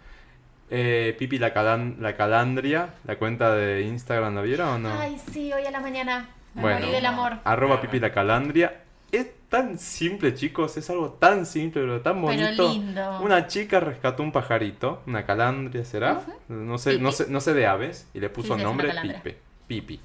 eh, 0.75 1.15
Pipi 1.19 1.39
la, 1.39 1.53
Calan- 1.53 1.97
la 2.01 2.17
Calandria, 2.17 2.95
la 3.05 3.17
cuenta 3.19 3.55
de 3.55 3.83
Instagram, 3.83 4.35
¿la 4.35 4.41
vieron 4.43 4.69
o 4.69 4.79
no? 4.79 4.99
Ay, 4.99 5.21
sí, 5.31 5.53
hoy 5.53 5.67
a 5.67 5.71
la 5.71 5.81
mañana. 5.81 6.31
Me 6.55 6.63
Bueno. 6.63 6.81
morí 6.81 6.93
del 6.93 7.07
amor. 7.07 7.33
Arroba 7.45 7.81
Pipi 7.81 8.01
la 8.01 8.11
Calandria. 8.13 8.81
Es 9.11 9.27
tan 9.51 9.79
simple, 9.79 10.35
chicos, 10.35 10.79
es 10.79 10.89
algo 10.89 11.11
tan 11.11 11.45
simple, 11.45 11.83
pero 11.83 12.01
tan 12.01 12.15
Pero 12.25 12.27
bonito. 12.43 12.69
lindo. 12.73 13.21
Una 13.21 13.47
chica 13.47 13.79
rescató 13.81 14.23
un 14.23 14.33
pajarito, 14.33 15.03
una 15.07 15.27
calandria 15.27 15.85
será, 15.85 16.23
no 16.49 16.79
sé, 16.79 16.99
no 16.99 17.13
sé, 17.13 17.27
no 17.29 17.43
sé 17.43 17.53
de 17.53 17.67
aves, 17.67 18.09
y 18.15 18.21
le 18.21 18.31
puso 18.31 18.57
Sí, 18.57 18.63
nombre. 18.63 18.91
Pipe, 19.03 19.37
Pipi. 19.67 20.01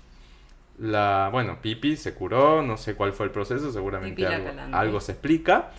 La, 0.79 1.29
bueno, 1.31 1.57
Pipi 1.61 1.95
se 1.95 2.13
curó, 2.13 2.61
no 2.61 2.75
sé 2.75 2.95
cuál 2.95 3.13
fue 3.13 3.25
el 3.27 3.31
proceso, 3.31 3.71
seguramente 3.71 4.27
algo, 4.27 4.49
algo 4.73 4.99
se 4.99 5.13
explica. 5.13 5.71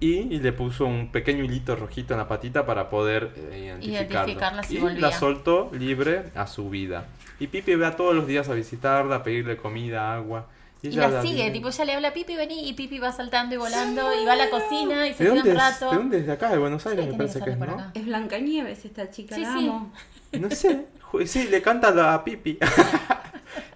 Y, 0.00 0.14
y 0.34 0.40
le 0.40 0.52
puso 0.52 0.84
un 0.86 1.10
pequeño 1.10 1.44
hilito 1.44 1.76
rojito 1.76 2.14
en 2.14 2.18
la 2.18 2.28
patita 2.28 2.66
para 2.66 2.90
poder 2.90 3.30
eh, 3.36 3.76
identificarlo. 3.80 4.12
Identificarla 4.32 4.62
si 4.64 4.76
y 4.76 4.80
volvía. 4.80 5.00
la 5.00 5.12
soltó 5.12 5.70
libre 5.72 6.24
a 6.34 6.46
su 6.46 6.68
vida. 6.68 7.06
Y 7.40 7.46
Pipi 7.46 7.74
va 7.76 7.96
todos 7.96 8.14
los 8.14 8.26
días 8.26 8.48
a 8.48 8.54
visitarla, 8.54 9.16
a 9.16 9.22
pedirle 9.22 9.56
comida, 9.56 10.14
agua. 10.14 10.46
Y 10.82 10.88
ella 10.88 11.08
la 11.08 11.22
sigue, 11.22 11.50
tipo, 11.50 11.68
ella 11.68 11.84
le 11.86 11.92
habla 11.94 12.08
a 12.08 12.12
Pipi, 12.12 12.36
vení, 12.36 12.68
y 12.68 12.74
Pipi 12.74 12.98
va 12.98 13.10
saltando 13.10 13.54
y 13.54 13.58
volando, 13.58 14.02
y 14.20 14.26
va 14.26 14.34
a 14.34 14.36
la 14.36 14.50
cocina 14.50 15.08
y 15.08 15.14
se 15.14 15.24
¿De 15.24 15.30
queda 15.30 15.42
un 15.42 15.48
es? 15.48 15.54
rato. 15.56 15.90
¿De 15.90 15.96
dónde 15.96 16.18
es? 16.18 16.26
¿De 16.26 16.32
acá? 16.32 16.50
¿De 16.50 16.58
Buenos 16.58 16.86
Aires? 16.86 17.06
Sí, 17.06 17.10
me 17.10 17.16
parece 17.16 17.40
que 17.40 17.50
es, 17.50 17.58
¿no? 17.58 17.90
Es 17.94 18.04
Blancanieves 18.04 18.84
esta 18.84 19.10
chica, 19.10 19.34
Sí, 19.34 19.40
la 19.42 19.52
sí. 19.58 19.66
amo. 19.66 19.92
No 20.32 20.50
sé, 20.50 20.84
sí, 21.24 21.48
le 21.48 21.62
canta 21.62 22.12
a 22.14 22.22
Pipi. 22.22 22.58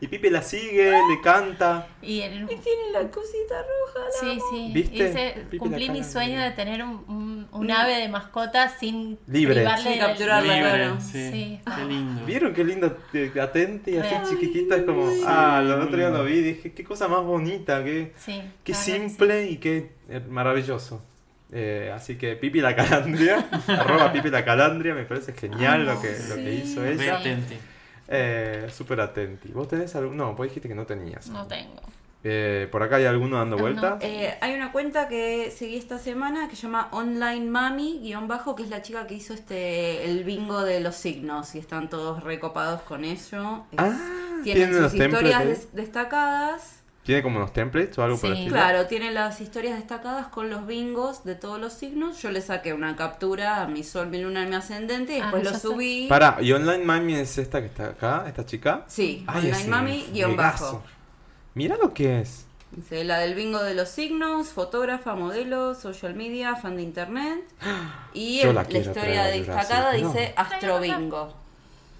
y 0.00 0.06
Pipi 0.08 0.30
la 0.30 0.42
sigue, 0.42 0.90
le 0.90 1.20
canta. 1.22 1.86
Y 2.02 2.20
en- 2.20 2.46
Tiene 2.46 2.90
la 2.92 3.10
cosita 3.10 3.56
roja, 3.62 4.06
la 4.06 4.10
Sí, 4.20 4.38
sí. 4.50 4.70
¿Viste? 4.72 5.06
Dice, 5.08 5.58
cumplí 5.58 5.90
mi 5.90 6.02
sueño 6.04 6.40
de 6.40 6.50
tener 6.52 6.82
un, 6.82 7.04
un, 7.08 7.48
un 7.52 7.70
ave 7.70 7.96
de 7.96 8.08
mascota 8.08 8.68
sin 8.68 9.18
Libre. 9.26 9.56
privarle 9.56 9.90
Sin 9.90 9.98
capturarla, 10.00 10.54
Libre, 10.54 10.70
claro. 10.70 11.00
sí. 11.00 11.30
Sí. 11.30 11.60
Qué 11.76 11.84
lindo. 11.84 12.24
¿Vieron 12.26 12.54
qué 12.54 12.64
lindo? 12.64 12.96
Atenti, 13.40 13.96
así 13.98 14.14
chiquitita, 14.30 14.76
es 14.76 14.82
como. 14.84 15.08
Ah, 15.26 15.60
el 15.62 15.70
otro 15.72 15.96
día 15.96 16.10
lo 16.10 16.24
vi 16.24 16.40
dije, 16.40 16.72
qué 16.72 16.84
cosa 16.84 17.08
más 17.08 17.22
bonita, 17.24 17.82
qué, 17.84 18.12
Sí, 18.18 18.40
qué 18.64 18.72
que 18.72 18.74
sí. 18.74 18.92
simple 18.92 19.46
y 19.50 19.56
qué 19.58 19.92
eh, 20.08 20.20
maravilloso. 20.28 21.02
Eh, 21.50 21.90
así 21.94 22.16
que 22.18 22.36
Pipi 22.36 22.60
la 22.60 22.76
Calandria, 22.76 23.48
arroba 23.68 24.12
Pipi 24.12 24.28
la 24.28 24.44
Calandria, 24.44 24.94
me 24.94 25.04
parece 25.04 25.32
genial 25.32 25.86
lo 25.86 26.00
que, 26.00 26.14
lo 26.28 26.34
que 26.36 26.54
hizo 26.54 26.84
ella. 26.84 27.18
atenti. 27.18 27.56
Eh, 28.08 28.68
Súper 28.72 29.00
atenti. 29.00 29.48
¿Vos 29.52 29.68
tenés 29.68 29.94
algún.? 29.96 30.16
No, 30.16 30.34
vos 30.34 30.46
dijiste 30.46 30.68
que 30.68 30.74
no 30.74 30.86
tenías. 30.86 31.28
No 31.28 31.46
tengo. 31.46 31.80
Eh, 32.24 32.66
¿Por 32.72 32.82
acá 32.82 32.96
hay 32.96 33.04
alguno 33.04 33.36
dando 33.38 33.56
no. 33.56 33.62
vuelta? 33.62 33.98
Eh, 34.00 34.34
hay 34.40 34.54
una 34.54 34.72
cuenta 34.72 35.06
que 35.08 35.52
seguí 35.52 35.76
esta 35.76 35.98
semana 35.98 36.48
que 36.48 36.56
se 36.56 36.62
llama 36.62 36.88
Online 36.90 37.46
Mami, 37.48 38.00
guion 38.02 38.26
bajo, 38.26 38.56
que 38.56 38.64
es 38.64 38.70
la 38.70 38.82
chica 38.82 39.06
que 39.06 39.14
hizo 39.14 39.34
este 39.34 40.04
el 40.10 40.24
bingo 40.24 40.62
de 40.64 40.80
los 40.80 40.96
signos 40.96 41.54
y 41.54 41.58
están 41.60 41.88
todos 41.88 42.24
recopados 42.24 42.82
con 42.82 43.04
ello. 43.04 43.64
Es- 43.70 43.78
Ah, 43.78 44.40
tienen 44.42 44.68
¿tienen 44.70 44.82
los 44.82 44.90
sus 44.92 45.00
historias 45.00 45.44
des- 45.44 45.74
destacadas. 45.74 46.77
¿Tiene 47.08 47.22
como 47.22 47.38
unos 47.38 47.54
templates 47.54 47.96
o 47.96 48.02
algo 48.02 48.18
por 48.18 48.28
el 48.28 48.36
Sí. 48.36 48.42
estilo? 48.42 48.56
Claro, 48.60 48.86
tiene 48.86 49.10
las 49.10 49.40
historias 49.40 49.78
destacadas 49.78 50.26
con 50.26 50.50
los 50.50 50.66
bingos 50.66 51.24
de 51.24 51.36
todos 51.36 51.58
los 51.58 51.72
signos. 51.72 52.20
Yo 52.20 52.30
le 52.30 52.42
saqué 52.42 52.74
una 52.74 52.96
captura 52.96 53.62
a 53.62 53.66
mi 53.66 53.82
sol, 53.82 54.08
mi 54.08 54.20
luna 54.20 54.42
y 54.42 54.46
mi 54.46 54.54
ascendente 54.56 55.16
y 55.16 55.20
Ah, 55.20 55.22
después 55.22 55.44
lo 55.44 55.50
sé. 55.52 55.58
subí. 55.60 56.06
Para, 56.06 56.36
¿y 56.42 56.52
Online 56.52 56.84
Mami 56.84 57.14
es 57.14 57.38
esta 57.38 57.60
que 57.62 57.68
está 57.68 57.84
acá? 57.86 58.24
¿Esta 58.26 58.44
chica? 58.44 58.84
Sí, 58.88 59.24
Ay, 59.26 59.46
Online 59.46 59.68
Mami, 59.68 60.06
guion 60.12 60.36
bajo. 60.36 60.82
Mira 61.54 61.78
lo 61.78 61.94
que 61.94 62.20
es. 62.20 62.44
Dice, 62.72 63.02
la 63.04 63.20
del 63.20 63.34
bingo 63.34 63.62
de 63.62 63.72
los 63.72 63.88
signos, 63.88 64.48
fotógrafa, 64.48 65.14
modelo, 65.14 65.74
social 65.74 66.14
media, 66.14 66.56
fan 66.56 66.76
de 66.76 66.82
internet. 66.82 67.40
Y 68.12 68.42
la 68.44 68.66
historia 68.70 69.24
destacada 69.28 69.96
¿no? 69.96 70.08
dice 70.12 70.34
Astro 70.36 70.78
Bingo. 70.80 71.34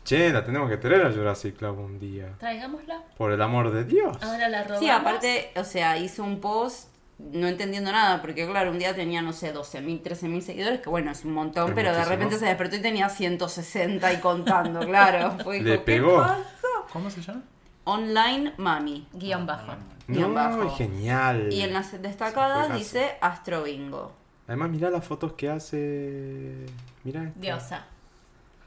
Che, 0.08 0.32
la 0.32 0.42
tenemos 0.42 0.70
que 0.70 0.78
traer 0.78 1.04
a 1.04 1.12
Jurassic 1.12 1.58
Club 1.58 1.80
un 1.80 1.98
día. 1.98 2.34
Traigámosla. 2.38 3.02
Por 3.18 3.30
el 3.30 3.42
amor 3.42 3.70
de 3.70 3.84
Dios. 3.84 4.16
Ahora 4.22 4.48
la 4.48 4.62
robamos. 4.62 4.80
Sí, 4.80 4.88
aparte, 4.88 5.50
o 5.54 5.64
sea, 5.64 5.98
hizo 5.98 6.24
un 6.24 6.40
post 6.40 6.88
no 7.18 7.46
entendiendo 7.46 7.92
nada, 7.92 8.22
porque 8.22 8.46
claro, 8.46 8.70
un 8.70 8.78
día 8.78 8.94
tenía, 8.94 9.20
no 9.20 9.34
sé, 9.34 9.52
12.000, 9.54 10.02
13.000 10.02 10.40
seguidores, 10.40 10.80
que 10.80 10.88
bueno, 10.88 11.10
es 11.10 11.26
un 11.26 11.32
montón, 11.32 11.68
Es 11.68 11.74
pero 11.74 11.92
de 11.94 12.06
repente 12.06 12.38
se 12.38 12.46
despertó 12.46 12.76
y 12.76 12.80
tenía 12.80 13.10
160 13.10 14.10
y 14.14 14.16
contando, 14.20 14.80
claro. 14.80 15.36
Fue, 15.44 15.58
Le 15.60 15.72
dijo, 15.72 15.84
¿qué 15.84 15.92
pegó. 15.92 16.16
pasó? 16.16 16.42
¿Cómo 16.90 17.10
se 17.10 17.20
llama? 17.20 17.42
Online 17.84 18.54
Mami. 18.56 19.08
Guión 19.12 19.44
bajo. 19.44 19.74
guion 20.06 20.32
No, 20.32 20.34
bajo. 20.34 20.70
genial. 20.76 21.52
Y 21.52 21.60
en 21.60 21.74
las 21.74 22.00
destacadas 22.00 22.72
dice 22.72 23.16
Astro 23.20 23.64
Bingo. 23.64 24.12
Además, 24.46 24.70
mirá 24.70 24.88
las 24.88 25.04
fotos 25.04 25.34
que 25.34 25.50
hace. 25.50 26.64
Mirá. 27.04 27.24
esta. 27.24 27.40
Diosa. 27.40 27.86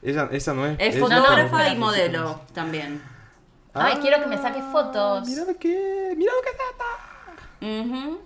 Ella, 0.02 0.28
esa 0.32 0.52
no 0.52 0.66
es. 0.66 0.76
Es 0.80 0.98
fotógrafa 0.98 1.68
no, 1.68 1.72
y 1.72 1.76
modelo 1.76 2.40
también. 2.52 3.00
Ay, 3.72 3.96
quiero 4.00 4.20
que 4.20 4.26
me 4.26 4.36
saque 4.36 4.60
fotos. 4.60 5.28
Mirá 5.28 5.44
lo 5.44 5.56
que. 5.56 6.14
Mirá 6.16 6.32
lo 6.32 6.42
que 6.42 6.50
está. 6.50 7.82
Ujú. 7.82 8.20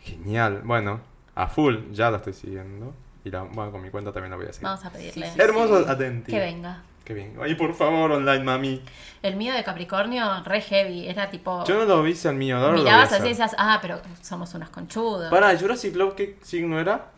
Genial. 0.00 0.62
Bueno, 0.64 1.00
a 1.34 1.46
full, 1.46 1.76
ya 1.92 2.10
la 2.10 2.16
estoy 2.16 2.32
siguiendo. 2.32 2.94
Y 3.24 3.30
la, 3.30 3.42
bueno, 3.42 3.70
con 3.70 3.82
mi 3.82 3.90
cuenta 3.90 4.12
también 4.12 4.30
la 4.30 4.36
voy 4.36 4.46
a 4.46 4.52
seguir. 4.52 4.64
Vamos 4.64 4.84
a 4.84 4.90
pedirle 4.90 5.30
Hermoso, 5.36 5.88
atenti. 5.88 6.32
que 6.32 6.38
venga. 6.38 6.82
Que 7.04 7.14
venga. 7.14 7.44
Ay, 7.44 7.54
por 7.54 7.74
favor, 7.74 8.12
online, 8.12 8.42
mami. 8.42 8.82
El 9.22 9.36
mío 9.36 9.52
de 9.52 9.62
Capricornio, 9.62 10.42
re 10.44 10.62
heavy. 10.62 11.06
Era 11.06 11.30
tipo. 11.30 11.64
Yo 11.64 11.78
no 11.78 11.84
lo 11.84 12.02
vi 12.02 12.16
al 12.24 12.34
mío, 12.34 12.58
lo 12.58 12.68
a 12.68 12.72
mirabas 12.72 13.12
así 13.12 13.26
y 13.26 13.28
decías, 13.30 13.54
ah, 13.58 13.78
pero 13.82 14.00
somos 14.22 14.54
unas 14.54 14.70
conchudas. 14.70 15.30
Para, 15.30 15.56
Jurassic 15.58 15.92
Club, 15.92 16.14
¿qué 16.14 16.38
signo 16.42 16.80
era? 16.80 17.10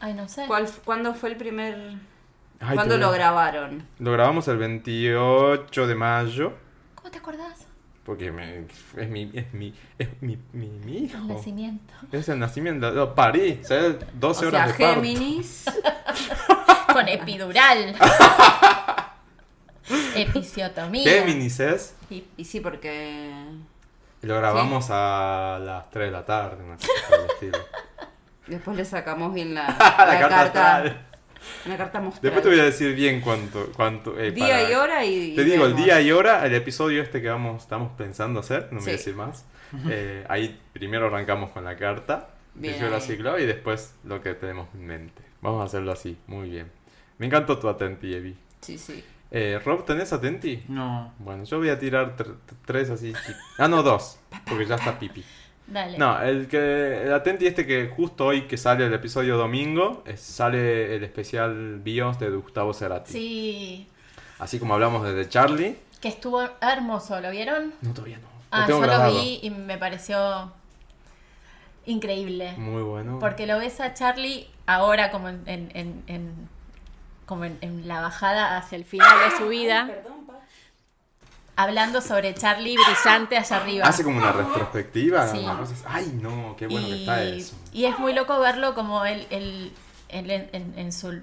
Ay, 0.00 0.12
no 0.12 0.28
sé. 0.28 0.44
¿Cuál, 0.46 0.68
¿Cuándo 0.84 1.14
fue 1.14 1.30
el 1.30 1.36
primer...? 1.36 1.96
Ay, 2.60 2.74
¿Cuándo 2.74 2.96
lo 2.96 3.10
grabaron? 3.10 3.86
Lo 3.98 4.12
grabamos 4.12 4.48
el 4.48 4.56
28 4.58 5.86
de 5.86 5.94
mayo. 5.94 6.54
¿Cómo 6.94 7.10
te 7.10 7.18
acordás? 7.18 7.66
Porque 8.04 8.30
me- 8.30 8.60
es 8.60 9.08
mi, 9.08 9.30
es 9.34 9.52
mi, 9.52 9.74
es 9.98 10.08
mi, 10.22 10.38
mi, 10.52 10.68
mi 10.68 10.98
hijo. 11.04 11.18
El 11.18 11.28
nacimiento. 11.28 11.92
Es 12.12 12.28
el 12.28 12.38
nacimiento. 12.38 12.90
Lo 12.92 13.14
parí. 13.14 13.60
O 13.62 13.66
sea, 13.66 13.80
12 14.14 14.44
O 14.44 14.48
horas 14.48 14.50
sea, 14.50 14.66
de 14.66 14.72
parto. 14.84 15.02
Géminis. 15.02 15.64
Con 16.92 17.08
epidural. 17.08 17.94
Episiotomía. 20.14 21.04
Géminis 21.10 21.60
es. 21.60 21.94
Y 22.10 22.44
sí, 22.44 22.60
porque... 22.60 23.32
Lo 24.22 24.36
grabamos 24.36 24.88
a 24.90 25.58
las 25.60 25.90
3 25.90 26.06
de 26.06 26.10
la 26.10 26.24
tarde. 26.24 26.64
El 26.64 27.26
estilo. 27.32 27.58
Después 28.46 28.76
le 28.76 28.84
sacamos 28.84 29.34
bien 29.34 29.54
la, 29.54 29.66
la, 29.66 30.06
la 30.06 30.28
carta 30.28 30.52
carta. 30.52 31.05
Una 31.66 31.76
carta 31.76 32.00
mostral. 32.00 32.22
Después 32.22 32.42
te 32.42 32.48
voy 32.50 32.60
a 32.60 32.64
decir 32.64 32.94
bien 32.94 33.20
cuánto. 33.20 33.70
cuánto 33.74 34.18
eh, 34.18 34.30
Día 34.32 34.46
para- 34.46 34.70
y 34.70 34.74
hora 34.74 35.04
y... 35.04 35.34
Te 35.34 35.42
y 35.42 35.44
digo, 35.44 35.64
el 35.66 35.72
vemos. 35.72 35.84
día 35.84 36.00
y 36.00 36.12
hora, 36.12 36.46
el 36.46 36.54
episodio 36.54 37.02
este 37.02 37.20
que 37.22 37.28
vamos, 37.28 37.62
estamos 37.62 37.92
pensando 37.96 38.40
hacer, 38.40 38.68
no 38.70 38.78
me 38.78 38.80
voy 38.82 38.90
a 38.90 38.92
decir 38.92 39.14
más. 39.14 39.44
Eh, 39.90 40.24
ahí 40.28 40.60
primero 40.72 41.06
arrancamos 41.06 41.50
con 41.50 41.64
la 41.64 41.76
carta 41.76 42.28
Bien 42.54 42.74
de 42.78 42.80
Jurassic 42.86 43.20
y 43.20 43.44
después 43.46 43.94
lo 44.04 44.20
que 44.22 44.34
tenemos 44.34 44.68
en 44.74 44.86
mente. 44.86 45.22
Vamos 45.42 45.60
a 45.62 45.64
hacerlo 45.66 45.92
así, 45.92 46.16
muy 46.26 46.48
bien. 46.50 46.70
Me 47.18 47.26
encantó 47.26 47.58
tu 47.58 47.68
atenti, 47.68 48.14
Evi. 48.14 48.36
Sí, 48.60 48.78
sí. 48.78 49.02
Eh, 49.30 49.60
Rob, 49.64 49.84
¿tenés 49.84 50.12
atenti? 50.12 50.62
No. 50.68 51.12
Bueno, 51.18 51.42
yo 51.44 51.58
voy 51.58 51.68
a 51.70 51.78
tirar 51.78 52.16
tr- 52.16 52.26
tr- 52.26 52.36
tres 52.64 52.90
así. 52.90 53.12
Ah, 53.58 53.66
no, 53.68 53.82
dos, 53.82 54.18
porque 54.48 54.64
ya 54.66 54.76
está 54.76 54.98
Pipi. 54.98 55.24
Dale. 55.68 55.98
No, 55.98 56.20
el 56.22 56.46
que 56.46 57.02
el 57.04 57.12
Atenti 57.12 57.46
este 57.46 57.66
que 57.66 57.88
justo 57.88 58.26
hoy 58.26 58.42
que 58.42 58.56
sale 58.56 58.86
el 58.86 58.94
episodio 58.94 59.36
domingo, 59.36 60.04
es- 60.06 60.20
sale 60.20 60.94
el 60.94 61.02
especial 61.04 61.80
Bios 61.80 62.18
de 62.20 62.30
Gustavo 62.30 62.72
Cerati. 62.72 63.12
Sí, 63.12 63.88
Así 64.38 64.58
como 64.58 64.74
hablamos 64.74 65.02
desde 65.04 65.28
Charlie. 65.28 65.76
que 66.00 66.08
estuvo 66.08 66.46
hermoso, 66.60 67.20
¿lo 67.20 67.30
vieron? 67.30 67.72
No, 67.80 67.92
todavía 67.94 68.18
no. 68.18 68.22
Lo 68.24 68.62
Ah, 68.62 68.66
tengo 68.66 68.80
yo 68.84 68.86
lo 68.86 69.10
vi 69.12 69.40
y 69.42 69.50
me 69.50 69.76
pareció 69.78 70.52
increíble. 71.86 72.52
Muy 72.56 72.82
bueno. 72.82 73.18
Porque 73.18 73.46
lo 73.46 73.58
ves 73.58 73.80
a 73.80 73.94
Charlie 73.94 74.46
ahora 74.66 75.10
como 75.10 75.28
en, 75.28 75.42
en- 75.46 75.70
en- 75.74 76.02
en- 76.06 76.48
como 77.26 77.44
en, 77.44 77.58
en 77.60 77.88
la 77.88 78.00
bajada 78.00 78.56
hacia 78.56 78.76
el 78.76 78.84
final 78.84 79.08
de 79.30 79.36
su 79.36 79.48
vida, 79.48 79.90
hablando 81.56 82.00
sobre 82.00 82.34
Charlie 82.34 82.76
brillante 82.76 83.36
allá 83.36 83.56
arriba. 83.56 83.86
Hace 83.86 84.04
como 84.04 84.18
una 84.18 84.32
retrospectiva. 84.32 85.26
Sí. 85.28 85.38
una 85.38 85.58
cosa 85.58 85.72
así. 85.74 85.82
Ay, 85.88 86.18
no, 86.20 86.54
qué 86.56 86.66
bueno 86.66 86.86
que 86.86 87.00
está 87.00 87.22
eso. 87.22 87.56
y 87.72 87.86
es 87.86 87.98
muy 87.98 88.12
loco 88.12 88.38
verlo 88.38 88.74
como 88.74 89.04
él, 89.04 89.26
él- 89.30 89.72
él 90.08 90.30
en, 90.30 90.48
en- 90.52 90.78
en 90.78 90.92
su, 90.92 91.20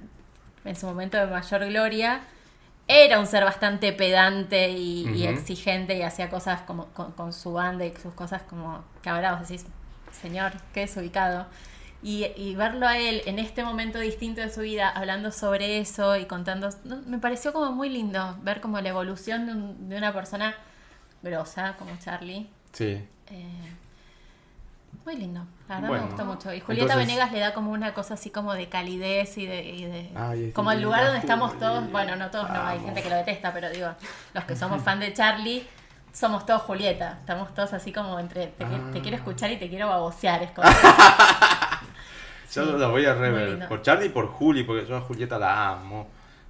en 0.66 0.76
su 0.76 0.86
momento 0.88 1.18
de 1.18 1.28
mayor 1.28 1.66
gloria 1.66 2.22
era 2.88 3.20
un 3.20 3.28
ser 3.28 3.46
bastante 3.46 3.94
pedante 3.94 4.70
y, 4.70 5.26
exigente 5.26 5.96
y 5.96 6.02
hacía 6.02 6.30
cosas 6.30 6.62
como 6.64 6.88
con, 6.88 7.12
con 7.14 7.32
su 7.32 7.54
banda 7.54 7.86
y 7.86 7.94
sus 7.96 8.14
cosas 8.14 8.42
como 8.42 8.84
que 9.02 9.10
ahora 9.10 9.36
vos 9.36 9.48
decís, 9.48 9.66
señor, 10.22 10.52
qué 10.74 10.82
desubicado. 10.82 11.46
Y, 12.04 12.26
y 12.36 12.54
verlo 12.56 12.86
a 12.86 12.98
él 12.98 13.22
en 13.26 13.40
este 13.40 13.64
momento 13.64 13.98
distinto 13.98 14.42
de 14.42 14.50
su 14.52 14.60
vida 14.62 14.90
hablando 14.90 15.32
sobre 15.32 15.80
eso 15.80 16.18
y 16.18 16.26
contando, 16.26 16.70
no, 16.84 16.98
me 17.06 17.18
pareció 17.18 17.54
como 17.54 17.72
muy 17.72 17.88
lindo 17.90 18.36
ver 18.42 18.60
como 18.60 18.80
la 18.82 18.90
evolución 18.90 19.46
de, 19.46 19.52
un- 19.54 19.88
de 19.90 19.98
una 19.98 20.12
persona 20.12 20.54
grosa 21.22 21.76
como 21.80 21.92
Charlie. 22.00 22.50
Sí. 22.74 23.02
Eh, 23.32 23.74
muy 25.06 25.16
lindo, 25.16 25.46
la 25.70 25.76
verdad 25.76 25.88
Bueno, 25.90 26.04
me 26.04 26.10
gustó 26.10 26.26
mucho. 26.26 26.54
Y 26.54 26.60
Julieta 26.60 26.92
entonces- 26.94 27.08
Venegas 27.08 27.32
le 27.32 27.40
da 27.40 27.54
como 27.54 27.72
una 27.72 27.94
cosa 27.94 28.16
así 28.16 28.30
como 28.30 28.54
de 28.54 28.68
calidez 28.68 29.38
y 29.38 29.46
de... 29.46 29.64
y 29.64 29.86
de- 29.86 30.10
Ay, 30.16 30.46
es 30.50 30.54
como 30.54 30.72
el 30.74 30.82
lugar 30.82 31.06
donde 31.06 31.20
estamos 31.20 31.58
todos, 31.58 31.90
bueno, 31.92 32.16
no 32.18 32.30
todos, 32.32 32.50
no, 32.50 32.62
hay 32.66 32.80
gente 32.82 33.02
que 33.02 33.10
lo 33.10 33.16
detesta, 33.16 33.54
pero 33.54 33.70
digo, 33.70 33.88
los 34.34 34.44
que 34.44 34.56
somos 34.58 34.82
fan 34.84 35.00
de 35.00 35.14
Charlie, 35.14 35.66
somos 36.12 36.46
todos 36.46 36.62
Julieta. 36.64 37.18
Estamos 37.22 37.54
todos 37.54 37.72
así 37.74 37.92
como 37.94 38.20
entre, 38.20 38.48
te, 38.48 38.66
Ah. 38.66 38.92
quiero 39.02 39.16
escuchar 39.18 39.52
y 39.52 39.58
te 39.58 39.70
quiero 39.70 39.88
babosear. 39.88 40.44
Es 40.44 40.52
como, 40.52 40.68
Yo 42.56 42.78
la 42.78 42.88
voy 42.88 43.06
a 43.06 43.14
rever. 43.14 43.68
Por 43.68 43.82
Charlie 43.82 44.08
y 44.08 44.10
por 44.10 44.28
Juli, 44.28 44.64
porque 44.64 44.86
yo 44.88 44.96
a 44.98 45.02
Julieta 45.02 45.38
la 45.40 45.70
amo. 45.70 46.08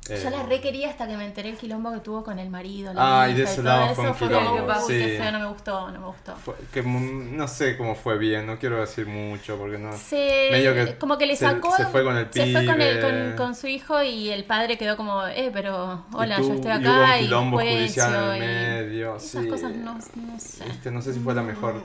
Eh, 0.10 0.20
Yo 0.22 0.30
la 0.30 0.44
re 0.44 0.60
quería 0.60 0.90
hasta 0.90 1.08
que 1.08 1.16
me 1.16 1.26
enteré 1.26 1.48
el 1.48 1.56
quilombo 1.56 1.90
que 1.94 2.00
tuvo 2.02 2.26
con 2.26 2.38
el 2.38 2.50
marido. 2.50 2.94
La 2.94 3.24
de 3.24 3.32
hija 3.32 3.40
y 3.40 3.44
ese 3.44 3.56
todo 3.56 3.64
lado 3.64 3.96
fue 3.96 4.10
un 4.10 4.16
quilombo, 4.16 4.68
que, 4.86 4.94
sí. 4.94 5.18
feo, 5.18 5.32
no 5.32 5.40
me 5.40 5.46
gustó, 5.48 5.92
no 5.92 6.00
me 6.02 6.08
gustó. 6.08 6.36
fue- 6.36 6.56
que 6.74 6.82
mm, 6.84 7.38
no 7.38 7.48
sé 7.48 7.78
cómo 7.78 7.96
fue 7.96 8.18
bien, 8.18 8.46
no 8.46 8.60
quiero 8.60 8.82
decir 8.82 9.08
mucho 9.08 9.58
porque 9.58 9.78
no. 9.78 9.94
se, 9.94 10.50
Medio 10.52 10.74
que 10.74 10.98
como 10.98 11.18
que 11.18 11.26
le 11.26 11.38
se- 11.38 11.46
sacó 11.46 11.74
se 11.78 11.86
fue 11.86 12.04
con 12.04 12.18
el 12.18 12.28
se 12.34 12.52
fue 12.52 12.66
con, 12.66 12.82
el- 12.82 13.00
pibe. 13.00 13.36
con, 13.38 13.38
con 13.38 13.56
su 13.56 13.68
hijo 13.68 14.04
y 14.04 14.28
el 14.30 14.44
padre 14.44 14.78
quedó 14.78 14.98
como 14.98 15.26
eh 15.26 15.52
pero 15.54 16.04
hola 16.12 16.36
Y 16.38 16.42
tú- 16.42 16.48
yo 16.50 16.54
estoy 16.56 16.72
y 16.72 16.76
hubo 16.76 16.80
un 16.82 16.86
acá 17.00 17.20
y, 17.20 17.24
quilombo 17.24 17.58
juicio 17.60 17.78
judicial 17.78 18.14
en 18.36 18.44
el 18.44 18.44
y 18.44 18.88
medio, 18.90 19.16
esas 19.16 19.42
sí. 19.44 19.48
cosas 19.48 19.72
no, 19.72 19.94
no 19.94 20.38
sé 20.38 20.66
Viste, 20.66 20.92
no 20.92 21.02
sé 21.02 21.14
si 21.14 21.22
fue 21.22 21.34
la 21.34 21.44
mejor, 21.44 21.82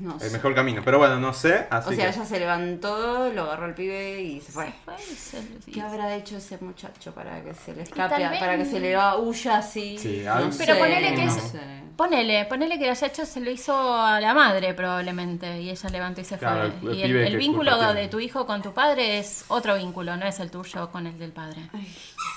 No 0.00 0.16
el 0.20 0.30
mejor 0.30 0.54
camino, 0.54 0.82
pero 0.84 0.98
bueno, 0.98 1.18
no 1.18 1.32
sé, 1.32 1.66
así 1.70 1.88
O 1.90 1.92
sea, 1.92 2.10
que 2.10 2.16
ella 2.16 2.24
se 2.24 2.38
levantó, 2.38 3.32
lo 3.32 3.42
agarró 3.44 3.66
el 3.66 3.74
pibe 3.74 4.20
y 4.22 4.40
se 4.40 4.52
fue. 4.52 4.66
Se 4.66 4.72
fue 4.84 4.94
y 4.94 5.14
se- 5.16 5.70
y- 5.70 5.72
¿Qué 5.72 5.80
habrá 5.80 6.14
hecho 6.14 6.36
ese 6.36 6.56
muchacho 6.60 7.12
para 7.12 7.42
que 7.42 7.52
se 7.54 7.74
le 7.74 7.82
escape, 7.82 8.16
vez- 8.28 8.38
para 8.38 8.56
que 8.58 8.64
se 8.64 8.78
le 8.80 8.96
huya 9.18 9.58
así? 9.58 9.98
Sí, 9.98 10.22
No 10.24 10.32
algo- 10.34 10.50
Pero 10.56 10.74
sé, 10.74 10.78
ponele 10.80 11.14
que 11.14 11.24
no 11.24 11.32
es- 11.32 11.52
ponele 11.96 12.44
ponele 12.44 12.78
que 12.78 12.84
lo 12.86 12.92
haya 12.92 13.06
hecho 13.08 13.26
se 13.26 13.40
lo 13.40 13.50
hizo 13.50 13.74
a 14.00 14.20
la 14.20 14.34
madre 14.34 14.72
probablemente 14.74 15.60
y 15.60 15.70
ella 15.70 15.88
levantó 15.90 16.20
y 16.20 16.24
se 16.24 16.38
Claro, 16.38 16.70
fue 16.80 16.92
el- 16.92 16.94
el 16.94 16.98
y 16.98 17.02
el, 17.02 17.16
el 17.26 17.36
vínculo 17.36 17.76
de 17.78 17.92
tiene. 17.94 18.08
tu 18.08 18.20
hijo 18.20 18.46
con 18.46 18.62
tu 18.62 18.72
padre 18.72 19.18
es 19.18 19.44
otro 19.48 19.76
vínculo 19.76 20.16
no 20.16 20.24
es 20.26 20.38
el 20.38 20.50
tuyo 20.50 20.90
con 20.90 21.08
el 21.08 21.18
del 21.18 21.32
padre 21.32 21.60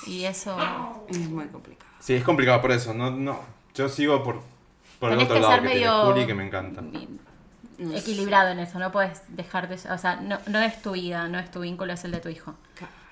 y 0.08 0.24
eso 0.24 0.58
Es 1.10 1.30
muy 1.30 1.46
complicado. 1.46 1.92
sí, 2.00 2.16
es 2.16 2.24
complicado 2.24 2.60
por 2.60 2.72
eso, 2.72 2.94
no, 2.96 3.12
no, 3.12 3.40
yo 3.76 3.88
sigo 3.88 4.24
por, 4.24 4.42
por 5.00 5.12
el 5.12 5.20
otro 5.20 5.36
que 5.36 5.42
lado 5.42 5.54
que 5.54 5.60
tiene 5.60 5.74
medio- 5.76 6.06
Juli 6.12 6.26
que 6.26 6.34
me 6.34 6.46
encanta. 6.48 6.82
Equilibrado 7.96 8.50
en 8.50 8.60
eso 8.60 8.80
no 8.80 8.92
puedes 8.92 9.22
dejar 9.30 9.68
de 9.68 9.76
o 9.76 9.98
sea 9.98 10.16
no, 10.22 10.38
no 10.48 10.60
es 10.60 10.82
tu 10.82 10.92
vida 10.92 11.28
no 11.28 11.40
es 11.40 11.50
tu 11.52 11.62
vínculo 11.62 11.94
es 11.94 12.04
el 12.06 12.12
de 12.12 12.20
tu 12.20 12.30
hijo 12.30 12.54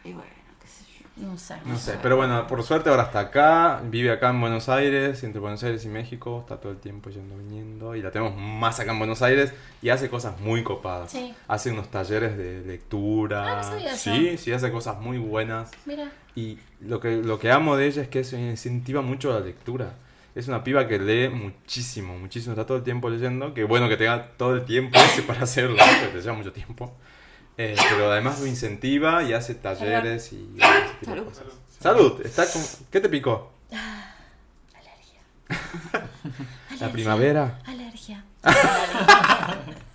Y 0.03 0.13
bueno, 0.13 0.29
qué 0.61 0.67
sé 0.67 0.83
yo. 0.99 1.27
no 1.27 1.37
sé 1.37 1.55
No 1.65 1.77
sé, 1.77 1.97
pero 2.01 2.15
bueno, 2.15 2.47
por 2.47 2.63
suerte 2.63 2.89
ahora 2.89 3.03
está 3.03 3.19
acá, 3.19 3.81
vive 3.83 4.11
acá 4.11 4.29
en 4.29 4.39
Buenos 4.41 4.69
Aires, 4.69 5.23
entre 5.23 5.39
Buenos 5.39 5.61
Aires 5.63 5.83
y 5.85 5.89
México, 5.89 6.39
está 6.41 6.57
todo 6.57 6.71
el 6.71 6.77
tiempo 6.79 7.09
yendo 7.09 7.37
viniendo 7.37 7.95
y 7.95 8.01
la 8.01 8.11
tenemos 8.11 8.35
más 8.37 8.79
acá 8.79 8.91
en 8.91 8.99
Buenos 8.99 9.21
Aires 9.21 9.53
y 9.81 9.89
hace 9.89 10.09
cosas 10.09 10.39
muy 10.39 10.63
copadas. 10.63 11.11
Sí. 11.11 11.33
Hace 11.47 11.71
unos 11.71 11.89
talleres 11.89 12.37
de 12.37 12.61
lectura. 12.61 13.53
Ah, 13.53 13.55
no 13.57 13.63
sabía 13.63 13.93
eso. 13.93 14.11
sí, 14.11 14.37
sí, 14.37 14.51
hace 14.53 14.71
cosas 14.71 14.99
muy 15.01 15.17
buenas. 15.17 15.71
Mira, 15.85 16.09
Y 16.35 16.59
lo 16.79 16.99
que, 17.01 17.17
lo 17.17 17.39
que 17.39 17.51
amo 17.51 17.75
de 17.75 17.87
ella 17.87 18.01
es 18.03 18.07
que 18.07 18.23
se 18.23 18.39
incentiva 18.39 19.01
mucho 19.01 19.33
la 19.33 19.41
lectura. 19.41 19.95
Es 20.35 20.47
una 20.47 20.63
piba 20.63 20.87
que 20.87 20.99
lee 20.99 21.29
muchísimo, 21.29 22.17
muchísimo, 22.17 22.53
está 22.53 22.65
todo 22.65 22.77
el 22.77 22.83
tiempo 22.83 23.09
leyendo. 23.09 23.53
Que 23.53 23.63
bueno 23.63 23.89
que 23.89 23.97
tenga 23.97 24.29
todo 24.37 24.55
el 24.55 24.65
tiempo 24.65 24.97
ese 25.13 25.23
para 25.23 25.43
hacerlo, 25.43 25.77
porque 25.77 26.07
te 26.17 26.21
lleva 26.21 26.33
mucho 26.35 26.51
tiempo. 26.53 26.95
Eh, 27.57 27.75
pero 27.89 28.11
además 28.11 28.39
lo 28.39 28.47
incentiva 28.47 29.23
y 29.23 29.33
hace 29.33 29.55
talleres 29.55 30.31
y 30.31 30.47
Salud. 31.03 31.25
cosas. 31.25 31.43
Salud, 31.79 32.21
está 32.25 32.45
con... 32.49 32.61
¿qué 32.89 33.01
te 33.01 33.09
picó? 33.09 33.51
La 36.79 36.89
primavera. 36.91 37.59
alergia. 37.65 38.23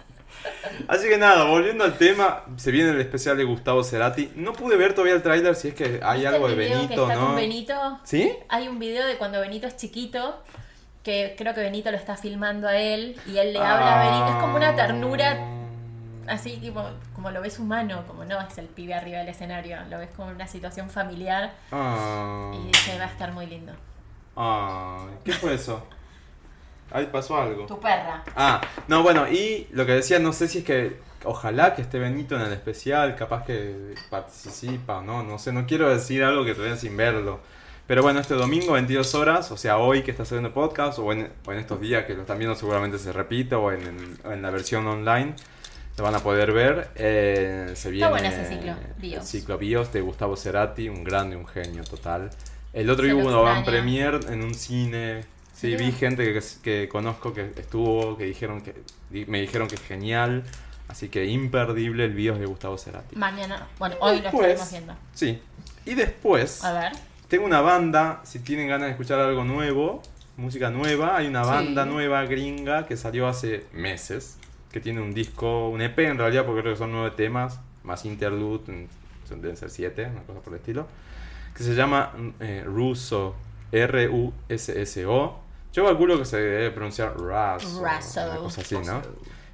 Así 0.88 1.08
que 1.08 1.18
nada, 1.18 1.44
volviendo 1.44 1.84
al 1.84 1.96
tema, 1.98 2.42
se 2.56 2.70
viene 2.70 2.90
el 2.90 3.00
especial 3.00 3.36
de 3.36 3.44
Gustavo 3.44 3.82
Cerati. 3.84 4.32
No 4.36 4.52
pude 4.52 4.76
ver 4.76 4.92
todavía 4.94 5.14
el 5.14 5.22
tráiler 5.22 5.54
si 5.54 5.68
es 5.68 5.74
que 5.74 6.00
hay 6.02 6.20
¿Viste 6.20 6.34
algo 6.34 6.48
de 6.48 6.54
que 6.56 6.60
Benito, 6.68 7.02
está 7.02 7.14
¿no? 7.14 7.26
con 7.26 7.36
Benito? 7.36 7.98
¿Sí? 8.04 8.32
Hay 8.48 8.68
un 8.68 8.78
video 8.78 9.06
de 9.06 9.16
cuando 9.16 9.40
Benito 9.40 9.66
es 9.66 9.76
chiquito, 9.76 10.42
que 11.02 11.34
creo 11.36 11.54
que 11.54 11.60
Benito 11.60 11.90
lo 11.90 11.96
está 11.96 12.16
filmando 12.16 12.66
a 12.68 12.76
él, 12.76 13.16
y 13.26 13.36
él 13.38 13.52
le 13.52 13.58
habla 13.58 14.00
a 14.02 14.04
Benito. 14.10 14.28
Es 14.38 14.42
como 14.42 14.56
una 14.56 14.74
ternura, 14.74 15.38
así 16.26 16.56
tipo, 16.56 16.82
como 17.14 17.30
lo 17.30 17.40
ves 17.42 17.58
humano, 17.58 18.04
como 18.06 18.24
no 18.24 18.40
es 18.40 18.56
el 18.58 18.66
pibe 18.66 18.94
arriba 18.94 19.18
del 19.18 19.28
escenario, 19.28 19.76
lo 19.90 19.98
ves 19.98 20.08
como 20.16 20.30
una 20.30 20.46
situación 20.46 20.88
familiar, 20.88 21.52
Ah. 21.72 22.52
y 22.54 22.66
dice, 22.68 22.98
va 22.98 23.04
a 23.04 23.08
estar 23.08 23.32
muy 23.32 23.46
lindo. 23.46 23.72
Ah, 24.36 25.06
¿qué 25.24 25.32
fue 25.32 25.54
eso? 25.54 25.86
Ahí 26.94 27.08
pasó 27.12 27.36
algo. 27.40 27.66
Tu 27.66 27.78
perra. 27.80 28.24
Ah, 28.36 28.60
no, 28.88 29.02
bueno, 29.02 29.28
y 29.30 29.66
lo 29.72 29.84
que 29.84 29.92
decía, 29.92 30.18
no 30.18 30.32
sé 30.32 30.48
si 30.48 30.58
es 30.58 30.64
que 30.64 30.96
ojalá 31.24 31.74
que 31.74 31.82
esté 31.82 31.98
Benito 31.98 32.36
en 32.36 32.42
el 32.42 32.52
especial, 32.52 33.16
capaz 33.16 33.44
que 33.44 33.94
participa 34.10 34.98
o 34.98 35.02
no, 35.02 35.22
no 35.22 35.38
sé, 35.38 35.52
no 35.52 35.66
quiero 35.66 35.88
decir 35.90 36.22
algo 36.22 36.44
que 36.44 36.54
todavía 36.54 36.76
sin 36.76 36.96
verlo. 36.96 37.40
Pero 37.86 38.02
bueno, 38.02 38.20
este 38.20 38.34
domingo, 38.34 38.72
22 38.72 39.14
horas, 39.14 39.50
o 39.50 39.56
sea, 39.58 39.76
hoy 39.78 40.02
que 40.02 40.10
está 40.10 40.24
saliendo 40.24 40.54
podcast, 40.54 40.98
o 40.98 41.12
en, 41.12 41.30
o 41.46 41.52
en 41.52 41.58
estos 41.58 41.80
días 41.80 42.04
que 42.06 42.14
lo 42.14 42.22
están 42.22 42.38
viendo, 42.38 42.54
seguramente 42.56 42.98
se 42.98 43.12
repite, 43.12 43.54
o 43.56 43.72
en, 43.72 43.82
en- 43.82 44.18
en 44.32 44.40
la 44.42 44.50
versión 44.50 44.86
online, 44.86 45.34
lo 45.98 46.04
van 46.04 46.14
a 46.14 46.20
poder 46.20 46.52
ver. 46.52 46.88
eh, 46.94 47.72
se 47.74 47.90
viene 47.90 48.08
bueno 48.08 48.26
ese 48.28 48.46
ciclo, 48.46 48.74
Bios. 48.98 49.20
el 49.22 49.26
ciclo 49.26 49.58
Bios 49.58 49.92
de 49.92 50.00
Gustavo 50.00 50.36
Cerati, 50.36 50.88
un 50.88 51.04
grande, 51.04 51.36
un 51.36 51.46
genio 51.46 51.84
total. 51.84 52.30
El 52.72 52.88
otro 52.88 53.04
día 53.04 53.14
hubo 53.14 53.28
una 53.28 53.36
van 53.38 53.64
premier 53.64 54.20
en 54.30 54.42
un 54.42 54.54
cine. 54.54 55.24
Sí, 55.54 55.76
vi 55.76 55.92
gente 55.92 56.24
que, 56.32 56.42
que 56.62 56.88
conozco 56.88 57.32
que 57.32 57.52
estuvo, 57.56 58.16
que 58.18 58.24
dijeron 58.24 58.60
que 58.60 58.74
me 59.26 59.40
dijeron 59.40 59.68
que 59.68 59.76
es 59.76 59.82
genial. 59.82 60.42
Así 60.86 61.08
que 61.08 61.24
imperdible 61.24 62.04
el 62.04 62.12
Bios 62.12 62.38
de 62.38 62.44
Gustavo 62.44 62.76
Cerati. 62.76 63.16
Mañana, 63.16 63.66
bueno, 63.78 63.96
hoy 64.00 64.20
lo 64.20 64.28
estaremos 64.28 64.70
viendo. 64.70 64.94
Sí. 65.14 65.40
Y 65.86 65.94
después, 65.94 66.62
A 66.62 66.72
ver. 66.74 66.92
tengo 67.28 67.46
una 67.46 67.62
banda, 67.62 68.20
si 68.24 68.40
tienen 68.40 68.68
ganas 68.68 68.86
de 68.86 68.90
escuchar 68.90 69.18
algo 69.18 69.44
nuevo, 69.44 70.02
música 70.36 70.68
nueva, 70.70 71.16
hay 71.16 71.26
una 71.28 71.42
Sí. 71.44 71.50
banda 71.50 71.86
nueva 71.86 72.24
gringa 72.26 72.86
que 72.86 72.98
salió 72.98 73.26
hace 73.28 73.64
meses, 73.72 74.36
que 74.70 74.80
tiene 74.80 75.00
un 75.00 75.14
disco, 75.14 75.70
un 75.70 75.80
EP 75.80 75.98
en 76.06 76.18
realidad, 76.18 76.44
porque 76.44 76.60
creo 76.60 76.74
que 76.74 76.78
son 76.78 76.92
nueve 76.92 77.12
temas, 77.16 77.60
más 77.82 78.04
interlude, 78.04 78.86
son- 79.26 79.40
deben 79.40 79.56
ser 79.56 79.70
siete, 79.70 80.04
una 80.06 80.20
cosa 80.24 80.40
por 80.40 80.52
el 80.52 80.58
estilo, 80.58 80.86
que 81.56 81.62
se 81.62 81.74
llama 81.74 82.12
eh, 82.40 82.62
Russo, 82.66 83.36
R-U-S-S-O. 83.72 85.40
Yo 85.74 85.84
calculo 85.84 86.16
que 86.18 86.24
se 86.24 86.36
debe 86.38 86.70
pronunciar 86.70 87.14
Russo, 87.16 87.82
Russo. 87.84 88.20
una 88.24 88.36
cosa 88.38 88.60
así, 88.62 88.76
¿no? 88.76 89.02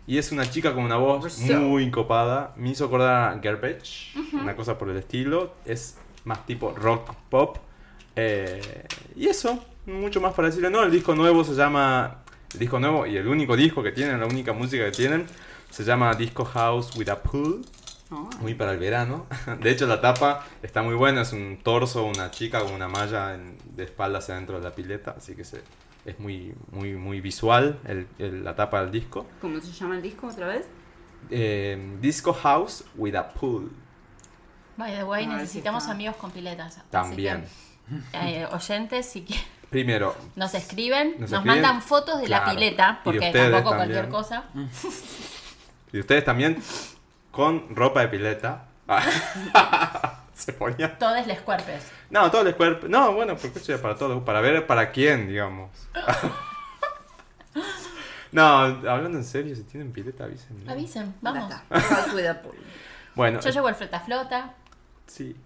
Y 0.06 0.18
es 0.18 0.32
una 0.32 0.48
chica 0.48 0.74
con 0.74 0.84
una 0.84 0.96
voz 0.96 1.38
muy 1.40 1.90
copada. 1.90 2.52
Me 2.56 2.70
hizo 2.70 2.84
acordar 2.86 3.32
a 3.32 3.34
Garbage, 3.36 4.12
una 4.34 4.54
cosa 4.56 4.76
por 4.76 4.90
el 4.90 4.96
estilo. 4.98 5.54
Es 5.64 5.96
más 6.24 6.44
tipo 6.46 6.72
rock 6.72 7.14
pop. 7.28 7.58
Eh, 8.16 8.84
y 9.16 9.28
eso, 9.28 9.64
mucho 9.86 10.20
más 10.20 10.34
para 10.34 10.48
decirle. 10.48 10.68
No, 10.70 10.82
el 10.82 10.90
disco 10.90 11.14
nuevo 11.14 11.44
se 11.44 11.54
llama. 11.54 12.18
El 12.52 12.58
disco 12.58 12.80
nuevo 12.80 13.06
y 13.06 13.16
el 13.16 13.28
único 13.28 13.56
disco 13.56 13.82
que 13.82 13.92
tienen, 13.92 14.18
la 14.18 14.26
única 14.26 14.52
música 14.52 14.84
que 14.86 14.90
tienen, 14.90 15.24
se 15.70 15.84
llama 15.84 16.12
Disco 16.14 16.44
House 16.44 16.96
with 16.96 17.08
a 17.08 17.22
Pool. 17.22 17.62
No, 18.10 18.28
Muy 18.40 18.54
para 18.54 18.72
el 18.72 18.78
verano. 18.78 19.26
De 19.62 19.70
hecho, 19.70 19.86
la 19.86 20.00
tapa 20.00 20.44
está 20.62 20.82
muy 20.82 20.96
buena. 20.96 21.22
Es 21.22 21.32
un 21.32 21.60
torso, 21.62 22.02
una 22.04 22.32
chica 22.32 22.60
con 22.60 22.72
una 22.72 22.88
malla 22.88 23.34
en- 23.36 23.56
de 23.76 23.84
espaldas 23.84 24.28
adentro 24.30 24.58
de 24.58 24.64
la 24.64 24.74
pileta. 24.74 25.14
Así 25.16 25.36
que 25.36 25.44
se, 25.44 25.62
es 26.04 26.18
muy, 26.18 26.54
muy, 26.72 26.94
muy 26.94 27.20
visual 27.20 27.78
el- 27.86 28.06
el- 28.18 28.44
la 28.44 28.54
tapa 28.56 28.80
del 28.82 28.90
disco. 28.90 29.26
¿Cómo 29.40 29.60
se 29.60 29.72
llama 29.72 29.96
el 29.96 30.02
disco 30.02 30.26
otra 30.28 30.46
vez? 30.48 30.66
Eh, 31.30 31.96
disco 32.00 32.32
House 32.32 32.84
with 32.96 33.14
a 33.14 33.28
Pool. 33.28 33.70
By 34.76 34.94
the 34.94 35.04
way, 35.04 35.24
A 35.24 35.28
ver 35.28 35.36
si 35.36 35.42
necesitamos 35.42 35.86
amigos 35.88 36.16
con 36.16 36.30
piletas. 36.30 36.80
También. 36.90 37.44
que, 38.12 38.40
eh, 38.42 38.46
oyentes, 38.46 39.06
si 39.06 39.22
quieren, 39.24 39.44
Primero, 39.68 40.16
nos 40.36 40.54
escriben, 40.54 41.12
Nos 41.12 41.30
nos, 41.30 41.32
escriben, 41.32 41.62
mandan 41.62 41.82
fotos 41.82 42.20
de 42.20 42.28
la 42.28 42.44
pileta, 42.44 43.00
porque 43.04 43.30
tampoco 43.32 43.70
también. 43.70 43.76
cualquier 43.76 44.08
cosa. 44.08 44.44
y 45.92 46.00
ustedes 46.00 46.24
también 46.24 46.60
con 47.30 47.74
ropa 47.76 48.00
de 48.00 48.08
pileta. 48.08 48.66
Se 50.44 50.52
ponía. 50.52 50.98
Todos 50.98 51.26
les 51.26 51.40
cuerpes. 51.40 51.82
No, 52.10 52.30
todo 52.30 52.46
el 52.48 52.54
cuerpo. 52.56 52.88
No, 52.88 53.12
bueno, 53.12 53.36
porque 53.36 53.58
eso 53.58 53.74
es 53.74 53.80
para 53.80 53.94
todo. 53.96 54.24
Para 54.24 54.40
ver 54.40 54.66
para 54.66 54.90
quién, 54.90 55.28
digamos. 55.28 55.70
no, 58.32 58.42
hablando 58.42 59.18
en 59.18 59.24
serio, 59.24 59.54
si 59.56 59.62
tienen 59.64 59.92
pileta, 59.92 60.24
avísenme. 60.24 60.70
Avisen, 60.70 61.14
vamos. 61.20 61.52
Acá 61.52 61.62
está. 61.80 61.94
House 61.94 62.14
with 62.14 62.26
a 62.26 62.42
pool. 62.42 62.54
Bueno, 63.14 63.40
Yo 63.40 63.50
llevo 63.50 63.68
el 63.68 63.74
flota 63.74 64.00
flota, 64.00 64.54
sí, 65.06 65.36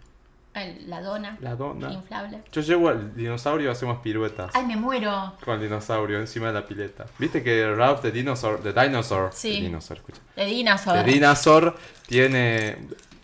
el- 0.53 0.89
la 0.89 1.01
dona, 1.01 1.37
la 1.41 1.57
dona. 1.57 1.91
inflable. 1.91 2.43
Yo 2.53 2.61
llevo 2.61 2.91
al 2.91 3.17
dinosaurio 3.17 3.69
y 3.69 3.73
hacemos 3.73 3.99
piruetas. 4.01 4.51
Ay, 4.55 4.67
me 4.67 4.77
muero. 4.77 5.33
Con 5.45 5.55
el 5.55 5.63
dinosaurio 5.63 6.21
encima 6.21 6.49
de 6.49 6.53
la 6.53 6.67
pileta. 6.67 7.07
¿Viste 7.19 7.43
que 7.43 7.75
Ralph 7.75 8.03
the 8.03 8.13
Dinosaur, 8.13 8.63
the 8.63 8.73
Dinosaur, 8.75 9.31
Sí. 9.33 9.55
the 9.55 9.61
Dinosaur, 9.63 9.97
escucha. 9.99 10.21
De 10.37 10.45
Dinosaur. 10.45 10.99
The 10.99 11.05
Dinosaur 11.11 11.77
tiene... 12.07 12.77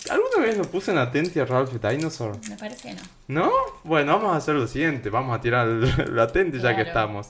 ¿Alguna 0.08 0.46
vez 0.46 0.56
lo 0.56 0.64
puse 0.64 0.92
en 0.92 0.98
Atenti 0.98 1.38
a 1.40 1.44
Ralph 1.44 1.70
the 1.78 1.88
Dinosaur? 1.90 2.36
Me 2.48 2.56
parece 2.56 2.88
que 2.88 2.94
no. 2.94 3.02
¿No? 3.28 3.52
Bueno, 3.84 4.14
vamos 4.18 4.32
a 4.34 4.36
hacer 4.36 4.54
lo 4.54 4.66
siguiente. 4.66 5.10
Vamos 5.10 5.36
a 5.36 5.40
tirar 5.40 5.68
el, 5.68 5.84
el 5.84 6.18
Atenti 6.18 6.58
ya 6.58 6.74
que 6.74 6.82
estamos. 6.82 7.28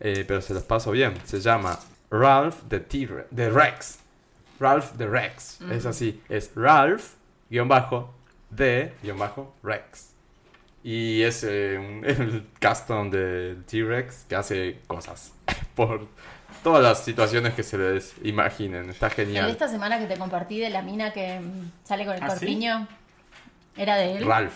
Eh, 0.00 0.24
pero 0.26 0.40
se 0.42 0.52
los 0.52 0.62
paso 0.64 0.90
bien. 0.90 1.14
Se 1.24 1.40
llama 1.40 1.78
Ralph 2.10 2.56
the, 2.68 2.80
T-Rex- 2.80 3.26
the 3.34 3.48
Rex. 3.50 3.98
Ralph 4.60 4.92
the 4.98 5.06
Rex. 5.06 5.60
Es 5.70 5.86
así. 5.86 6.20
Es 6.28 6.50
Ralph, 6.54 7.14
guion 7.50 7.66
bajo, 7.68 8.12
the, 8.54 8.92
guion 9.02 9.18
bajo, 9.18 9.54
Rex. 9.62 10.10
Y 10.84 11.22
es 11.22 11.44
eh, 11.44 11.78
un- 11.78 12.04
el 12.06 12.46
custom 12.60 13.10
del 13.10 13.64
T-Rex 13.64 14.26
que 14.28 14.36
hace 14.36 14.80
cosas. 14.86 15.32
Por 15.74 16.06
todas 16.62 16.82
las 16.82 17.04
situaciones 17.04 17.54
que 17.54 17.62
se 17.62 17.78
les 17.78 18.14
imaginen. 18.22 18.90
Está 18.90 19.10
genial. 19.10 19.48
esta 19.50 19.68
semana 19.68 19.98
que 19.98 20.06
te 20.06 20.16
compartí 20.16 20.58
de 20.60 20.70
la 20.70 20.82
mina 20.82 21.12
que 21.12 21.40
mm, 21.40 21.70
sale 21.84 22.04
con 22.04 22.14
el 22.14 22.22
¿Ah, 22.22 22.30
sí? 22.30 22.34
corpiño, 22.36 22.86
¿era 23.76 23.96
de 23.96 24.16
él? 24.18 24.24
Ralph, 24.26 24.54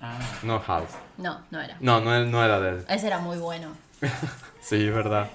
Ah, 0.00 0.18
no 0.42 0.62
Half. 0.66 0.94
No, 1.16 1.40
no 1.50 1.60
era. 1.60 1.76
No, 1.80 2.00
no, 2.00 2.22
no 2.26 2.44
era 2.44 2.60
de 2.60 2.68
él. 2.70 2.84
Ese 2.88 3.06
era 3.06 3.18
muy 3.18 3.38
bueno. 3.38 3.68
Sí, 4.60 4.84
es 4.88 4.92
verdad. 4.94 5.28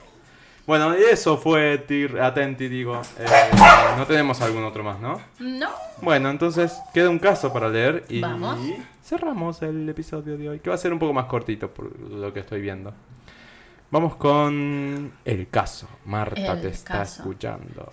Bueno, 0.67 0.93
y 0.97 1.03
eso 1.03 1.37
fue 1.37 1.77
Tir 1.77 2.19
Atenti, 2.19 2.67
digo. 2.67 3.01
Eh, 3.17 3.25
no 3.97 4.05
tenemos 4.05 4.41
algún 4.41 4.63
otro 4.65 4.83
más, 4.83 4.99
¿no? 4.99 5.21
No. 5.39 5.69
Bueno, 6.01 6.29
entonces 6.29 6.77
queda 6.93 7.09
un 7.09 7.17
caso 7.17 7.51
para 7.53 7.69
leer 7.69 8.03
y 8.09 8.19
Vamos. 8.19 8.59
cerramos 9.03 9.61
el 9.61 9.87
episodio 9.87 10.37
de 10.37 10.49
hoy, 10.49 10.59
que 10.59 10.69
va 10.69 10.75
a 10.75 10.77
ser 10.77 10.91
un 10.91 10.99
poco 10.99 11.13
más 11.13 11.25
cortito 11.25 11.69
por 11.69 11.97
lo 11.97 12.33
que 12.33 12.41
estoy 12.41 12.59
viendo. 12.59 12.93
Vamos 13.91 14.15
con 14.15 15.11
el 15.25 15.49
caso. 15.49 15.87
Marta 16.05 16.53
El 16.53 16.61
te 16.61 16.69
está 16.69 16.93
caso. 16.99 17.21
escuchando. 17.21 17.89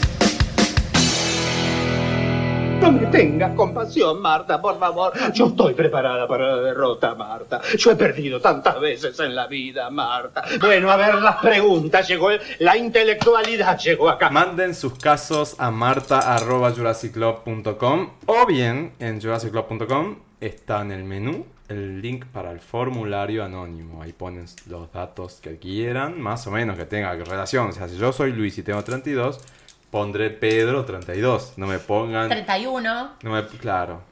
No 2.81 2.93
me 2.93 3.07
tengas 3.07 3.57
compasión, 3.57 4.23
Marta, 4.23 4.63
por 4.63 4.79
favor. 4.79 5.13
Yo 5.35 5.49
estoy 5.49 5.75
preparada 5.75 6.29
para 6.29 6.55
la 6.57 6.63
derrota, 6.63 7.17
Marta. 7.17 7.61
Yo 7.77 7.91
he 7.91 7.97
perdido 7.97 8.41
tantas 8.41 8.79
veces 8.81 9.19
en 9.19 9.35
la 9.35 9.49
vida, 9.49 9.91
Marta. 9.91 10.45
Bueno, 10.61 10.89
a 10.89 10.97
ver 10.97 11.17
las 11.17 11.37
preguntas. 11.39 12.07
Llegó 12.07 12.31
el- 12.31 12.41
la 12.61 12.77
intelectualidad, 12.77 13.77
llegó 13.81 14.09
acá. 14.09 14.31
Manden 14.31 14.77
sus 14.77 14.95
casos 14.95 15.57
a 15.59 15.73
marta.jurassicclub.com 15.73 18.11
o 18.27 18.47
bien 18.47 18.93
en 19.01 19.21
jurassicclub.com 19.21 20.17
está 20.41 20.83
en 20.83 20.93
el 20.93 21.03
menú 21.03 21.45
el 21.69 22.01
link 22.01 22.27
para 22.27 22.51
el 22.51 22.61
formulario 22.61 23.45
anónimo. 23.45 24.03
Ahí 24.03 24.13
ponen 24.13 24.47
los 24.67 24.93
datos 24.93 25.41
que 25.41 25.59
quieran, 25.59 26.21
más 26.21 26.47
o 26.47 26.51
menos 26.51 26.77
que 26.77 26.87
tenga 26.87 27.15
relación. 27.15 27.69
O 27.69 27.73
sea, 27.73 27.89
si 27.89 27.97
yo 27.97 28.13
soy 28.13 28.33
Luis 28.33 28.57
y 28.59 28.63
tengo 28.63 28.83
32, 28.83 29.41
pondré 29.91 30.31
Pedro 30.31 30.85
32. 30.85 31.55
No 31.57 31.67
me 31.67 31.79
pongan... 31.79 32.29
31, 32.29 33.11
No 33.23 33.31
me, 33.31 33.47
claro, 33.47 34.03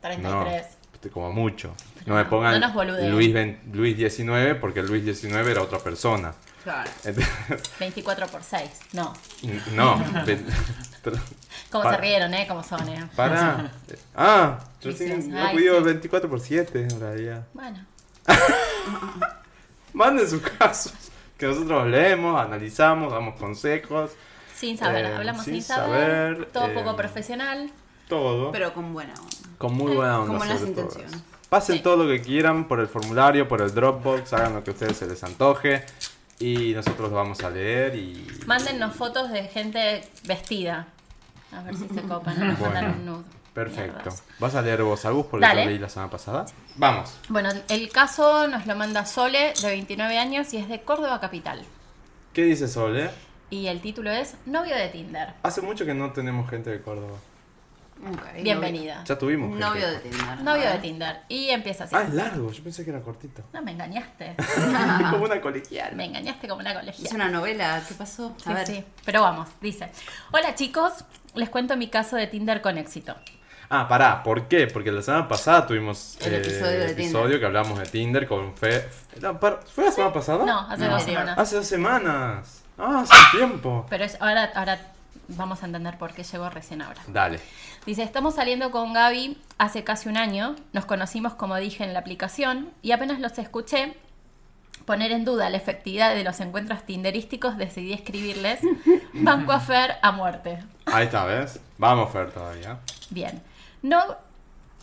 33. 0.00 0.66
no, 1.04 1.10
como 1.10 1.32
mucho. 1.32 1.74
No 2.06 2.14
me 2.14 2.24
pongan 2.24 2.54
no 2.54 2.66
nos 2.66 2.74
boludeen. 2.74 3.10
Luis, 3.12 3.32
20 3.32 3.76
Luis 3.76 3.96
19 3.96 4.56
porque 4.56 4.82
Luis 4.82 5.04
19 5.04 5.50
era 5.50 5.62
otra 5.62 5.78
persona. 5.78 6.32
Claro. 6.64 6.90
Entonces, 7.04 7.32
24 7.78 8.26
por 8.28 8.42
6. 8.42 8.70
No. 8.92 9.12
no. 9.74 10.04
ve- 11.72 11.82
¿Cómo 11.82 11.84
Pa- 11.84 11.94
se 11.94 12.00
rieron, 12.00 12.34
eh? 12.34 12.44
¿Cómo 12.48 12.62
son, 12.62 12.88
eh? 12.88 13.04
Para. 13.16 13.70
Ah, 14.14 14.58
yo 14.82 14.92
Sí, 14.92 15.06
no 15.28 15.50
cuido 15.52 15.78
sí. 15.78 15.84
24 15.84 16.28
por 16.30 16.40
7 16.40 16.82
en 16.82 17.00
realidad. 17.00 17.46
Bueno. 17.54 17.84
Manden 19.92 20.28
sus 20.28 20.40
casos. 20.42 20.92
Que 21.36 21.46
nosotros 21.46 21.86
leemos, 21.88 22.40
analizamos, 22.40 23.12
damos 23.12 23.36
consejos. 23.38 24.10
Sin 24.56 24.78
saber, 24.78 25.06
Eh, 25.06 25.14
hablamos 25.16 25.44
sin 25.44 25.54
sin 25.54 25.62
saber. 25.62 26.34
saber, 26.36 26.46
todo 26.52 26.66
eh, 26.66 26.74
poco 26.74 26.94
profesional. 26.96 27.70
Todo. 28.08 28.52
Pero 28.52 28.72
con 28.74 28.92
buena 28.92 29.14
onda. 29.14 29.36
con 29.58 29.74
muy 29.74 29.92
buena 29.94 30.18
onda. 30.20 30.28
con 30.28 30.38
buenas 30.38 30.60
sobre 30.60 30.72
todo 30.72 30.82
intenciones. 30.84 31.14
eso. 31.16 31.24
Pasen 31.48 31.76
Sí. 31.76 31.82
todo 31.82 32.04
lo 32.04 32.08
que 32.08 32.22
quieran 32.22 32.68
por 32.68 32.80
el 32.80 32.86
formulario, 32.88 33.48
por 33.48 33.60
el 33.60 33.74
Dropbox. 33.74 34.32
Hagan 34.32 34.54
lo 34.54 34.64
que 34.64 34.70
a 34.70 34.74
ustedes 34.74 34.96
se 34.96 35.06
les 35.06 35.22
antoje. 35.24 35.84
Y 36.38 36.72
nosotros 36.74 37.10
lo 37.10 37.16
vamos 37.16 37.42
a 37.42 37.50
leer 37.50 37.94
y. 37.96 38.26
Mándennos 38.46 38.94
fotos 38.96 39.30
de 39.30 39.44
gente 39.44 40.02
vestida. 40.24 40.86
A 41.56 41.62
ver 41.62 41.76
si 41.76 41.88
se 41.88 42.02
copan. 42.02 42.38
Nos 42.48 42.58
mandan 42.60 43.08
un. 43.08 43.24
Perfecto. 43.52 44.10
¿Vas 44.38 44.54
a 44.54 44.62
leer 44.62 44.82
vos, 44.82 45.04
Agus? 45.04 45.26
Porque 45.26 45.46
Dale. 45.46 45.64
yo 45.64 45.70
leí 45.70 45.78
la 45.78 45.88
semana 45.90 46.10
pasada. 46.10 46.46
Vamos. 46.76 47.14
Bueno, 47.28 47.50
el 47.68 47.90
caso 47.90 48.48
nos 48.48 48.66
lo 48.66 48.74
manda 48.76 49.04
Sole, 49.04 49.52
de 49.60 49.68
29 49.68 50.18
años, 50.18 50.52
y 50.54 50.56
es 50.56 50.68
de 50.68 50.80
Córdoba 50.80 51.20
Capital. 51.20 51.62
¿Qué 52.32 52.44
dice 52.44 52.66
Sole? 52.66 53.10
Y 53.50 53.66
el 53.66 53.82
título 53.82 54.10
es 54.10 54.36
Novio 54.46 54.74
de 54.74 54.88
Tinder. 54.88 55.34
Hace 55.42 55.60
mucho 55.60 55.84
que 55.84 55.92
no 55.92 56.12
tenemos 56.12 56.48
gente 56.48 56.70
de 56.70 56.80
Córdoba. 56.80 57.18
Ok, 58.10 58.42
Bienvenida. 58.42 59.04
Ya 59.04 59.18
tuvimos 59.18 59.50
gente. 59.50 59.60
Novio 59.64 59.86
de 59.90 59.98
Tinder. 59.98 60.40
Novio 60.42 60.68
A 60.68 60.72
de. 60.72 60.78
Tinder. 60.78 61.20
Y 61.28 61.50
empieza 61.50 61.84
así. 61.84 61.94
Ah, 61.94 62.02
es 62.04 62.14
largo. 62.14 62.50
Yo 62.50 62.64
pensé 62.64 62.84
que 62.84 62.90
era 62.90 63.00
cortito. 63.02 63.42
No, 63.52 63.60
me 63.62 63.72
engañaste. 63.72 64.34
Como 65.10 65.24
una 65.26 65.40
colegial. 65.42 65.94
Me 65.94 66.06
engañaste 66.06 66.48
como 66.48 66.60
una 66.60 66.70
Es 66.72 66.78
colegiala. 66.78 67.14
una 67.14 67.28
novela, 67.28 67.82
¿qué 67.86 67.94
pasó? 67.94 68.34
A 68.40 68.42
Sí, 68.42 68.52
ver. 68.54 68.66
sí. 68.66 68.84
Pero 69.04 69.20
vamos, 69.20 69.48
dice. 69.60 69.90
Hola 70.32 70.54
chicos, 70.54 71.04
les 71.34 71.48
cuento 71.48 71.76
mi 71.76 71.88
caso 71.88 72.16
de 72.16 72.26
Tinder 72.26 72.60
con 72.62 72.78
éxito. 72.78 73.14
Ah, 73.70 73.88
pará, 73.88 74.22
¿por 74.22 74.48
qué? 74.48 74.66
Porque 74.66 74.92
la 74.92 75.00
semana 75.00 75.26
pasada 75.28 75.66
tuvimos 75.66 76.18
El 76.20 76.34
eh, 76.34 76.90
episodio 76.90 77.40
que 77.40 77.46
hablamos 77.46 77.78
de 77.78 77.86
Tinder 77.86 78.26
con 78.28 78.54
Fe. 78.54 78.86
¿Fue 79.74 79.84
la 79.84 79.90
semana 79.90 80.12
pasada? 80.12 80.44
No, 80.44 80.60
hace 80.68 80.84
No. 80.84 80.90
dos 80.92 81.02
semanas. 81.02 81.38
Hace 81.38 81.56
dos 81.56 81.66
semanas. 81.66 82.62
Ah, 82.76 83.00
hace 83.08 83.36
tiempo. 83.38 83.86
Pero 83.88 84.04
es, 84.04 84.18
ahora, 84.20 84.50
ahora 84.54 84.78
vamos 85.28 85.62
a 85.62 85.66
entender 85.66 85.96
por 85.96 86.12
qué 86.12 86.22
llegó 86.22 86.50
recién 86.50 86.82
ahora. 86.82 87.00
Dale. 87.06 87.40
Dice, 87.86 88.02
estamos 88.02 88.34
saliendo 88.34 88.70
con 88.70 88.92
Gaby 88.92 89.38
hace 89.56 89.84
casi 89.84 90.08
un 90.10 90.16
año, 90.18 90.54
nos 90.72 90.84
conocimos 90.84 91.34
como 91.34 91.56
dije 91.56 91.82
en 91.84 91.94
la 91.94 92.00
aplicación 92.00 92.70
y 92.82 92.92
apenas 92.92 93.20
los 93.20 93.38
escuché 93.38 93.96
poner 94.84 95.12
en 95.12 95.24
duda 95.24 95.48
la 95.50 95.56
efectividad 95.56 96.14
de 96.14 96.24
los 96.24 96.40
encuentros 96.40 96.82
tinderísticos, 96.84 97.56
decidí 97.56 97.92
escribirles 97.92 98.60
Banco 99.12 99.52
a 99.52 99.60
Fer 99.60 99.96
a 100.02 100.12
muerte. 100.12 100.62
Ahí 100.86 101.04
está, 101.06 101.24
¿ves? 101.24 101.60
Vamos, 101.78 102.10
Fer, 102.12 102.30
todavía. 102.30 102.78
Bien. 103.10 103.42
No, 103.82 104.00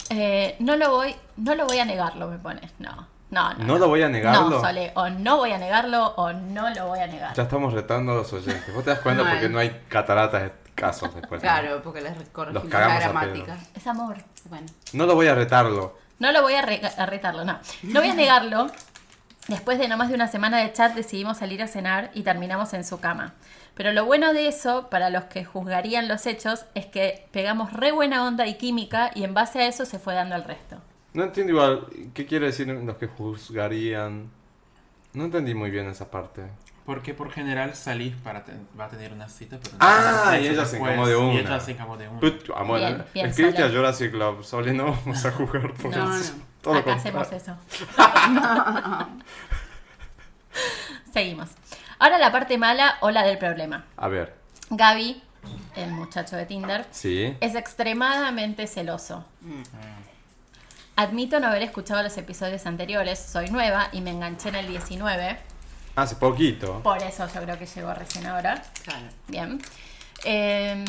eh, 0.10 0.56
no 0.60 0.76
lo 0.76 0.92
voy, 0.92 1.16
no 1.38 1.56
lo 1.56 1.66
voy 1.66 1.80
a 1.80 1.86
negarlo, 1.86 2.28
me 2.28 2.38
pones. 2.38 2.72
No, 2.80 3.08
no, 3.32 3.54
no. 3.54 3.64
¿No 3.66 3.78
lo 3.78 3.88
voy 3.88 4.02
a 4.04 4.10
negarlo? 4.10 4.50
No, 4.50 4.62
Sole, 4.62 4.92
o 4.96 5.10
no 5.10 5.38
voy 5.38 5.52
a 5.52 5.58
negarlo 5.58 6.08
o 6.16 6.34
no 6.34 6.70
lo 6.72 6.88
voy 6.88 7.00
a 7.00 7.08
negar. 7.08 7.34
Ya 7.36 7.44
estamos 7.44 7.74
retando 7.74 8.14
a 8.14 8.16
los 8.16 8.34
oyentes. 8.34 8.74
¿Vos 8.74 8.84
te 8.84 8.90
das 8.92 9.00
cuenta 9.00 9.24
Mal. 9.24 9.34
porque 9.34 9.50
no 9.50 9.60
hay 9.60 9.82
cataratas 9.88 10.44
de 10.44 10.52
casos 10.76 11.14
después? 11.14 11.42
¿no? 11.42 11.48
Claro, 11.50 11.82
porque 11.84 12.02
les 12.02 12.14
corregimos 12.30 12.70
la 12.70 13.00
gramática. 13.00 13.58
Es 13.76 13.86
amor. 13.88 14.18
Bueno. 14.46 14.68
No 14.94 15.06
lo 15.06 15.16
voy 15.16 15.28
a 15.28 15.36
retarlo. 15.36 15.98
No 16.20 16.32
lo 16.34 16.42
voy 16.42 16.54
a, 16.56 16.62
re- 16.64 16.82
a 16.98 17.06
retarlo, 17.06 17.46
no. 17.46 17.60
No 17.84 18.02
voy 18.02 18.10
a 18.10 18.14
negarlo. 18.14 18.68
Después 19.50 19.80
de 19.80 19.88
no 19.88 19.98
más 19.98 20.10
de 20.10 20.16
una 20.16 20.28
semana 20.28 20.60
de 20.60 20.72
chat 20.72 20.94
decidimos 20.94 21.38
salir 21.40 21.62
a 21.64 21.68
cenar 21.68 22.12
y 22.14 22.22
terminamos 22.24 22.74
en 22.74 22.84
su 22.84 23.00
cama. 23.00 23.34
Pero 23.76 23.92
lo 23.94 24.06
bueno 24.06 24.34
de 24.34 24.48
eso, 24.48 24.90
para 24.90 25.10
los 25.10 25.24
que 25.26 25.44
juzgarían 25.46 26.08
los 26.08 26.26
hechos, 26.26 26.66
es 26.76 26.86
que 26.86 27.28
pegamos 27.32 27.74
re 27.74 27.92
buena 27.92 28.26
onda 28.26 28.46
y 28.48 28.56
química 28.56 29.12
y 29.16 29.24
en 29.24 29.34
base 29.34 29.60
a 29.62 29.68
eso 29.68 29.86
se 29.86 30.00
fue 30.00 30.14
dando 30.14 30.36
el 30.36 30.44
resto. 30.44 30.78
No 31.14 31.24
entiendo 31.24 31.54
igual. 31.54 31.88
¿Qué 32.14 32.26
quiere 32.26 32.48
decir 32.48 32.68
los 32.68 32.98
que 32.98 33.08
juzgarían? 33.08 34.30
No 35.14 35.24
entendí 35.26 35.56
muy 35.56 35.72
bien 35.72 35.88
esa 35.88 36.12
parte. 36.12 36.44
Porque 36.86 37.14
por 37.14 37.32
general 37.32 37.76
salís 37.76 38.16
para 38.18 38.44
ten- 38.44 38.68
va 38.80 38.86
a 38.86 38.90
tener 38.90 39.14
una 39.14 39.30
cita, 39.30 39.58
pero 39.62 39.74
no 39.74 39.78
Ah, 39.82 40.38
y 40.40 40.48
ella 40.48 40.66
se 40.66 40.78
encamó 40.78 41.08
de 41.08 41.14
Y 41.14 41.16
una. 41.16 41.40
ella 41.40 41.60
se 41.60 41.72
encamó 41.72 41.98
de 41.98 42.08
una. 42.08 42.20
Put- 42.20 42.52
ah, 42.56 42.64
bueno, 42.64 43.04
Bien, 43.14 43.28
escribiste 43.28 43.64
a. 43.64 43.70
Jurassic 43.70 44.12
Club, 44.12 44.44
Sole, 44.44 44.74
no 44.74 44.86
vamos 44.86 45.26
a 45.26 45.32
jugar 45.32 45.74
por 45.74 45.96
No, 45.96 46.16
eso. 46.16 46.34
Todo 46.62 46.74
lo 46.74 46.80
Acá 46.82 46.94
hacemos 46.94 47.32
eso. 47.32 47.56
seguimos. 51.14 51.50
Ahora 52.00 52.18
la 52.18 52.32
parte 52.32 52.58
mala 52.58 52.98
o 53.02 53.12
la 53.12 53.24
del 53.24 53.38
problema. 53.38 53.86
A 53.98 54.08
ver, 54.08 54.36
Gaby, 54.70 55.22
el 55.76 55.92
muchacho 55.92 56.36
de 56.36 56.46
Tinder, 56.46 56.86
sí. 56.92 57.36
es 57.40 57.56
extremadamente 57.56 58.68
celoso. 58.68 59.26
Admito 60.96 61.40
no 61.40 61.48
haber 61.48 61.64
escuchado 61.64 62.04
los 62.04 62.18
episodios 62.18 62.66
anteriores, 62.66 63.20
soy 63.20 63.50
nueva 63.50 63.90
y 63.92 64.02
me 64.02 64.12
enganché 64.12 64.50
en 64.50 64.56
el 64.56 64.68
19. 64.68 65.38
Hace 65.96 66.16
poquito. 66.16 66.82
Por 66.84 67.02
eso 67.02 67.28
yo 67.34 67.42
creo 67.42 67.58
que 67.58 67.66
llegó 67.66 67.94
recién 67.94 68.26
ahora. 68.26 68.62
Claro. 68.84 69.06
Bien. 69.28 69.62
Eh, 70.24 70.84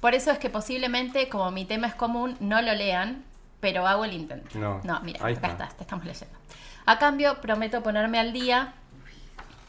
por 0.00 0.14
eso 0.14 0.30
es 0.30 0.38
que 0.38 0.50
posiblemente, 0.50 1.28
como 1.28 1.50
mi 1.50 1.64
tema 1.64 1.86
es 1.88 1.94
común, 1.94 2.36
no 2.40 2.62
lo 2.62 2.74
lean, 2.74 3.24
pero 3.60 3.86
hago 3.86 4.04
el 4.04 4.12
intento. 4.14 4.58
No. 4.58 4.80
mira, 5.02 5.24
Ahí 5.24 5.34
acá 5.34 5.48
está. 5.48 5.64
estás, 5.64 5.76
te 5.76 5.82
estamos 5.84 6.04
leyendo. 6.04 6.36
A 6.86 6.98
cambio, 6.98 7.40
prometo 7.40 7.82
ponerme 7.82 8.18
al 8.18 8.32
día 8.32 8.72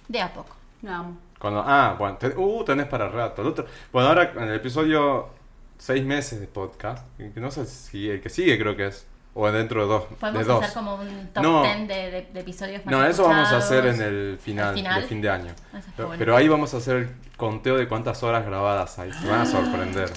de 0.08 0.22
a 0.22 0.34
poco. 0.34 0.56
No. 0.82 1.18
Cuando, 1.40 1.64
ah, 1.66 1.96
bueno, 1.98 2.18
te- 2.18 2.36
uh, 2.38 2.64
tenés 2.64 2.88
para 2.88 3.10
rato. 3.10 3.42
El 3.42 3.48
otro, 3.50 3.66
bueno, 3.92 4.10
ahora 4.10 4.32
en 4.36 4.44
el 4.50 4.56
episodio 4.56 5.30
seis 5.78 6.04
meses 6.06 6.40
de 6.40 6.48
podcast, 6.48 7.06
que 7.18 7.40
no 7.40 7.50
sé 7.52 7.66
si 7.66 8.10
el 8.10 8.22
que 8.22 8.30
sigue 8.30 8.58
creo 8.60 8.76
que 8.76 8.88
es, 8.88 9.08
o 9.34 9.50
dentro 9.52 9.82
de 9.82 9.88
dos. 9.88 10.04
Podemos 10.20 10.46
de 10.46 10.54
dos. 10.54 10.64
hacer 10.64 10.74
como 10.76 10.96
un 10.96 11.28
top 11.34 11.44
No. 11.44 11.64
10 11.64 11.88
de, 11.88 11.96
de- 12.12 12.30
de 12.34 12.40
episodios 12.42 12.86
más 12.86 12.92
No, 12.92 13.04
eso 13.06 13.24
vamos 13.28 13.52
a 13.52 13.58
hacer 13.58 13.86
en 13.88 14.02
el 14.02 14.38
final, 14.42 14.70
¿Al 14.70 14.76
final? 14.76 15.02
de 15.02 15.08
fin 15.08 15.22
de 15.22 15.30
año. 15.30 15.48
Está 15.74 15.82
Pero, 15.96 16.08
bueno. 16.10 16.20
pero 16.20 16.36
ahí 16.36 16.48
vamos 16.48 16.74
a 16.74 16.78
hacer 16.78 16.96
el 16.98 17.10
conteo 17.38 17.78
de 17.78 17.88
cuántas 17.88 18.22
horas 18.24 18.46
grabadas 18.46 19.00
hay. 19.00 19.12
Se 19.14 19.28
van 19.28 19.42
a 19.42 19.46
sorprender. 19.46 20.10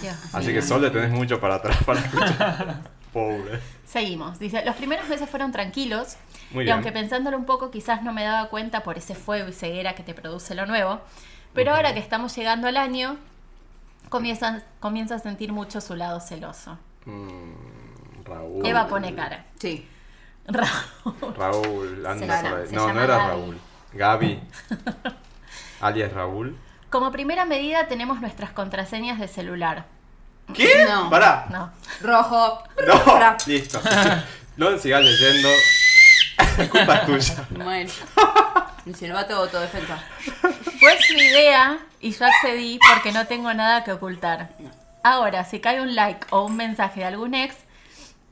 Dios 0.00 0.14
Así 0.34 0.52
que 0.52 0.60
Sol 0.60 0.82
le 0.82 0.90
tenés 0.90 1.10
mucho 1.10 1.40
para 1.40 1.54
atrás 1.54 1.78
para 1.84 2.00
escuchar. 2.00 2.80
Pobre. 3.16 3.60
Seguimos. 3.86 4.38
Dice, 4.38 4.62
los 4.66 4.76
primeros 4.76 5.08
meses 5.08 5.28
fueron 5.30 5.50
tranquilos. 5.50 6.16
Muy 6.50 6.62
y 6.62 6.64
bien. 6.66 6.74
aunque 6.74 6.92
pensándolo 6.92 7.38
un 7.38 7.46
poco, 7.46 7.70
quizás 7.70 8.02
no 8.02 8.12
me 8.12 8.24
daba 8.24 8.50
cuenta 8.50 8.82
por 8.82 8.98
ese 8.98 9.14
fuego 9.14 9.48
y 9.48 9.52
ceguera 9.54 9.94
que 9.94 10.02
te 10.02 10.12
produce 10.12 10.54
lo 10.54 10.66
nuevo. 10.66 11.00
Pero 11.54 11.74
ahora 11.74 11.94
que 11.94 12.00
estamos 12.00 12.36
llegando 12.36 12.68
al 12.68 12.76
año, 12.76 13.16
comienza, 14.10 14.64
comienza 14.80 15.14
a 15.14 15.18
sentir 15.18 15.50
mucho 15.50 15.80
su 15.80 15.96
lado 15.96 16.20
celoso. 16.20 16.78
Mm, 17.06 18.22
Raúl. 18.24 18.66
Eva 18.66 18.86
pone 18.86 19.14
cara. 19.14 19.46
Sí. 19.58 19.88
Raúl. 20.46 21.34
Raúl, 21.38 22.06
anda 22.06 22.42
llama- 22.42 22.58
No, 22.72 22.92
no 22.92 23.02
era 23.02 23.16
Gaby. 23.16 23.28
Raúl. 23.30 23.58
Gaby. 23.94 24.40
Alias 25.80 26.12
Raúl. 26.12 26.56
Como 26.90 27.10
primera 27.10 27.46
medida 27.46 27.88
tenemos 27.88 28.20
nuestras 28.20 28.50
contraseñas 28.50 29.18
de 29.18 29.28
celular. 29.28 29.86
¿Qué? 30.54 30.84
No. 30.88 31.10
Pará. 31.10 31.46
No. 31.50 31.70
Rojo. 32.00 32.62
No, 32.86 33.04
Pará. 33.04 33.36
listo. 33.46 33.80
No 34.56 34.78
sigas 34.78 35.02
leyendo. 35.02 35.50
Es 36.58 36.68
culpa 36.70 37.04
tuya. 37.04 37.46
Bueno. 37.50 37.90
Mi 38.86 38.94
silbato 38.94 39.34
de 39.34 39.40
autodefensa. 39.40 39.98
Fue 40.80 40.98
su 41.02 41.12
idea 41.14 41.78
y 42.00 42.12
yo 42.12 42.24
accedí 42.24 42.78
porque 42.90 43.12
no 43.12 43.26
tengo 43.26 43.52
nada 43.52 43.84
que 43.84 43.92
ocultar. 43.92 44.48
Ahora, 45.02 45.44
si 45.44 45.60
cae 45.60 45.80
un 45.82 45.94
like 45.94 46.26
o 46.30 46.44
un 46.46 46.56
mensaje 46.56 47.00
de 47.00 47.06
algún 47.06 47.34
ex, 47.34 47.54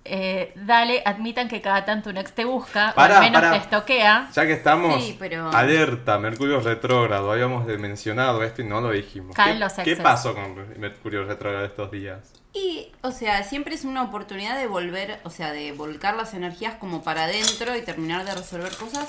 eh, 0.04 0.52
dale, 0.56 1.02
admitan 1.06 1.48
que 1.48 1.60
cada 1.62 1.84
tanto 1.84 2.10
un 2.10 2.16
ex 2.18 2.32
te 2.32 2.44
busca 2.44 2.92
Pará, 2.94 3.14
o 3.14 3.16
al 3.18 3.22
menos 3.24 3.40
pará. 3.40 3.52
te 3.52 3.58
estoquea. 3.58 4.28
Ya 4.34 4.46
que 4.46 4.52
estamos, 4.52 5.02
Sí, 5.02 5.16
pero- 5.18 5.50
alerta, 5.50 6.18
Mercurio 6.18 6.60
retrógrado. 6.60 7.32
Habíamos 7.32 7.66
de- 7.66 7.78
mencionado 7.78 8.42
esto 8.42 8.62
y 8.62 8.66
no 8.66 8.80
lo 8.80 8.90
dijimos. 8.90 9.34
Caen 9.34 9.54
¿Qué, 9.54 9.60
los 9.60 9.72
¿Qué 9.74 9.80
exes. 9.82 10.00
pasó 10.00 10.34
con 10.34 10.54
Mercurio 10.78 11.24
retrógrado 11.24 11.64
estos 11.64 11.90
días? 11.90 12.32
Y, 12.52 12.92
o 13.02 13.10
sea, 13.10 13.42
siempre 13.42 13.74
es 13.74 13.84
una 13.84 14.02
oportunidad 14.02 14.56
de 14.56 14.66
volver, 14.68 15.18
o 15.24 15.30
sea, 15.30 15.52
de 15.52 15.72
volcar 15.72 16.14
las 16.16 16.34
energías 16.34 16.74
como 16.74 17.02
para 17.02 17.24
adentro 17.24 17.74
y 17.76 17.82
terminar 17.82 18.24
de 18.24 18.34
resolver 18.34 18.76
cosas. 18.76 19.08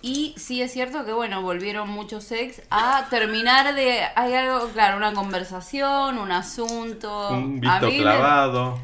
Y 0.00 0.34
sí 0.38 0.60
es 0.62 0.70
cierto 0.72 1.04
que, 1.06 1.12
bueno, 1.12 1.40
volvieron 1.42 1.88
muchos 1.88 2.30
ex 2.30 2.60
a 2.70 3.06
terminar 3.10 3.74
de... 3.74 4.02
Hay 4.16 4.34
algo, 4.34 4.68
claro, 4.68 4.96
una 4.98 5.12
conversación, 5.14 6.18
un 6.18 6.30
asunto. 6.30 7.30
Un 7.30 7.66
a 7.66 7.80
visto 7.80 7.86
mí 7.86 7.96
me- 7.96 8.02
clavado. 8.02 8.78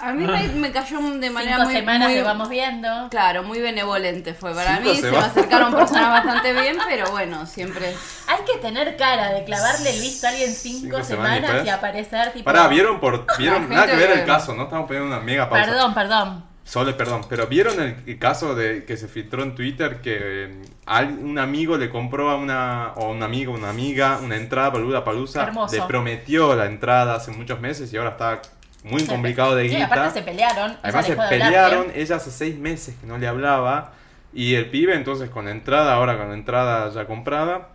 A 0.00 0.12
mí 0.12 0.26
me, 0.26 0.48
me 0.48 0.72
cayó 0.72 1.00
de 1.00 1.30
manera 1.30 1.56
Cinco 1.56 1.64
muy... 1.68 1.74
semanas 1.74 2.08
muy- 2.08 2.16
que 2.16 2.22
vamos 2.22 2.48
viendo. 2.48 3.08
Claro, 3.10 3.42
muy 3.42 3.60
benevolente 3.60 4.34
fue. 4.34 4.54
Para 4.54 4.76
Cinco 4.78 4.90
mí 4.90 4.96
se 4.96 5.10
me 5.10 5.18
acercaron 5.18 5.74
personas 5.74 6.10
bastante 6.24 6.52
bien, 6.52 6.76
pero 6.88 7.10
bueno, 7.10 7.46
siempre... 7.46 7.94
Hay 8.28 8.44
que 8.44 8.58
tener 8.58 8.96
cara 8.96 9.32
de 9.32 9.44
clavarle 9.44 9.90
el 9.90 10.00
visto 10.00 10.26
a 10.26 10.30
alguien 10.30 10.52
cinco, 10.52 10.80
Cinco 10.98 11.04
semanas 11.04 11.66
y 11.66 11.68
aparecer 11.70 12.32
tipo. 12.32 12.44
Pará, 12.44 12.68
vieron 12.68 13.00
por. 13.00 13.26
Vieron, 13.38 13.68
nada 13.68 13.86
que 13.86 13.96
ver 13.96 14.10
el 14.10 14.24
caso, 14.26 14.54
¿no? 14.54 14.64
Estamos 14.64 14.86
poniendo 14.86 15.08
una 15.14 15.20
mega 15.24 15.48
pausa. 15.48 15.64
Perdón, 15.64 15.94
perdón. 15.94 16.44
Sole, 16.64 16.92
perdón, 16.92 17.22
pero 17.30 17.46
¿vieron 17.46 17.80
el, 17.80 17.96
el 18.06 18.18
caso 18.18 18.54
de 18.54 18.84
que 18.84 18.98
se 18.98 19.08
filtró 19.08 19.42
en 19.42 19.54
Twitter 19.54 20.02
que 20.02 20.18
eh, 20.20 20.62
al- 20.84 21.18
un 21.18 21.38
amigo 21.38 21.78
le 21.78 21.88
compró 21.88 22.28
a 22.28 22.36
una, 22.36 22.92
o 22.96 23.10
un 23.10 23.22
amigo, 23.22 23.54
una 23.54 23.70
amiga, 23.70 24.18
una 24.22 24.36
entrada 24.36 24.72
para 24.72 24.84
Lula 24.84 25.02
Palusa? 25.02 25.44
Hermoso. 25.44 25.74
Le 25.74 25.82
prometió 25.84 26.54
la 26.54 26.66
entrada 26.66 27.14
hace 27.14 27.30
muchos 27.30 27.58
meses 27.58 27.90
y 27.94 27.96
ahora 27.96 28.10
está 28.10 28.42
muy 28.84 29.00
Se 29.00 29.06
complicado 29.08 29.54
de 29.54 29.64
pe- 29.64 29.68
Sí, 29.70 29.74
guita. 29.76 29.86
aparte 29.86 30.10
se 30.20 30.22
pelearon. 30.22 30.76
Además 30.82 31.06
se 31.06 31.16
pelearon, 31.16 31.86
ella 31.94 32.16
hace 32.16 32.30
seis 32.30 32.56
meses 32.58 32.94
que 33.00 33.06
no 33.06 33.18
le 33.18 33.26
hablaba 33.26 33.92
y 34.32 34.54
el 34.54 34.70
pibe 34.70 34.94
entonces 34.94 35.30
con 35.30 35.48
entrada, 35.48 35.94
ahora 35.94 36.16
con 36.18 36.32
entrada 36.32 36.90
ya 36.92 37.06
comprada, 37.06 37.68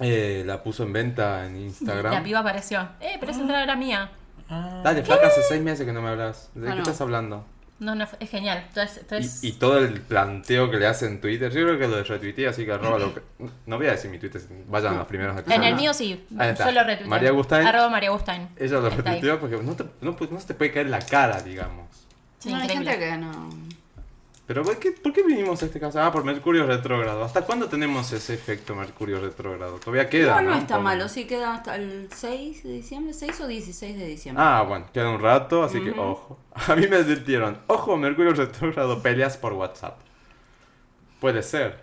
eh, 0.00 0.42
la 0.46 0.62
puso 0.62 0.82
en 0.82 0.92
venta 0.92 1.46
en 1.46 1.56
Instagram. 1.56 2.12
La 2.12 2.22
piba 2.22 2.40
apareció. 2.40 2.88
Eh, 3.00 3.16
pero 3.20 3.32
esa 3.32 3.40
entrada 3.40 3.62
era 3.62 3.76
mía. 3.76 4.10
Dale, 4.82 5.02
flaca, 5.02 5.28
hace 5.28 5.42
seis 5.48 5.62
meses 5.62 5.86
que 5.86 5.92
no 5.92 6.02
me 6.02 6.10
hablas. 6.10 6.50
¿De 6.54 6.66
Ah, 6.68 6.70
qué 6.72 6.76
no. 6.76 6.82
estás 6.82 7.00
hablando? 7.00 7.46
No, 7.82 7.94
no, 7.96 8.06
es 8.20 8.30
genial. 8.30 8.64
Entonces, 8.68 8.98
entonces- 8.98 9.42
Y, 9.44 9.48
y 9.48 9.52
todo 9.52 9.78
el 9.78 10.00
planteo 10.00 10.70
que 10.70 10.76
le 10.76 10.86
hace 10.86 11.06
en 11.06 11.20
Twitter, 11.20 11.50
yo 11.52 11.62
creo 11.64 11.78
que 11.78 11.88
lo 11.88 12.02
retuiteé, 12.04 12.46
así 12.48 12.64
que 12.64 12.72
arroba 12.72 12.98
lo 12.98 13.12
que... 13.14 13.20
No 13.66 13.76
voy 13.76 13.88
a 13.88 13.92
decir 13.92 14.10
mi 14.10 14.18
Twitter, 14.18 14.40
vayan 14.68 14.94
a 14.94 14.98
los 14.98 15.06
primeros 15.08 15.36
en 15.46 15.62
el 15.64 15.74
mío 15.74 15.92
sí. 15.92 16.24
Yo 16.30 16.36
lo 16.72 16.80
retuiteé. 16.84 17.06
María 17.08 17.28
Agustín. 17.30 17.58
Arroba 17.58 17.88
María 17.88 18.08
Agustín. 18.10 18.48
Ella 18.56 18.78
lo 18.78 18.88
retuiteó 18.90 19.40
porque 19.40 19.56
no, 19.56 19.74
te- 19.74 19.84
no, 20.00 20.16
no 20.30 20.40
se 20.40 20.46
te 20.46 20.54
puede 20.54 20.70
caer 20.72 20.88
la 20.88 21.00
cara, 21.00 21.40
digamos. 21.42 21.88
Sí, 22.38 22.50
no, 22.50 22.56
hay 22.56 22.68
gente 22.68 22.98
que 22.98 23.16
no... 23.18 23.50
Pero 24.46 24.64
¿por 24.64 24.78
qué, 24.78 24.90
por 24.90 25.12
qué 25.12 25.22
vinimos 25.22 25.62
a 25.62 25.66
este 25.66 25.78
caso? 25.78 26.02
Ah, 26.02 26.10
por 26.12 26.24
Mercurio 26.24 26.66
retrógrado. 26.66 27.22
¿Hasta 27.24 27.42
cuándo 27.42 27.68
tenemos 27.68 28.12
ese 28.12 28.34
efecto 28.34 28.74
Mercurio 28.74 29.20
retrógrado? 29.20 29.78
Todavía 29.78 30.08
queda, 30.10 30.36
No, 30.42 30.48
¿no? 30.50 30.54
no 30.56 30.60
está 30.60 30.78
malo, 30.78 31.08
sí 31.08 31.26
queda 31.26 31.54
hasta 31.54 31.76
el 31.76 32.08
6 32.12 32.64
de 32.64 32.72
diciembre, 32.72 33.14
6 33.14 33.40
o 33.40 33.46
16 33.46 33.96
de 33.96 34.06
diciembre. 34.06 34.44
Ah, 34.44 34.62
bueno, 34.66 34.86
queda 34.92 35.10
un 35.10 35.20
rato, 35.20 35.62
así 35.62 35.80
que 35.80 35.92
ojo. 35.92 36.38
A 36.68 36.74
mí 36.74 36.86
me 36.88 36.96
advirtieron, 36.96 37.58
ojo, 37.68 37.96
Mercurio 37.96 38.32
retrógrado, 38.34 39.00
peleas 39.00 39.36
por 39.36 39.52
WhatsApp. 39.52 39.98
Puede 41.20 41.42
ser. 41.42 41.78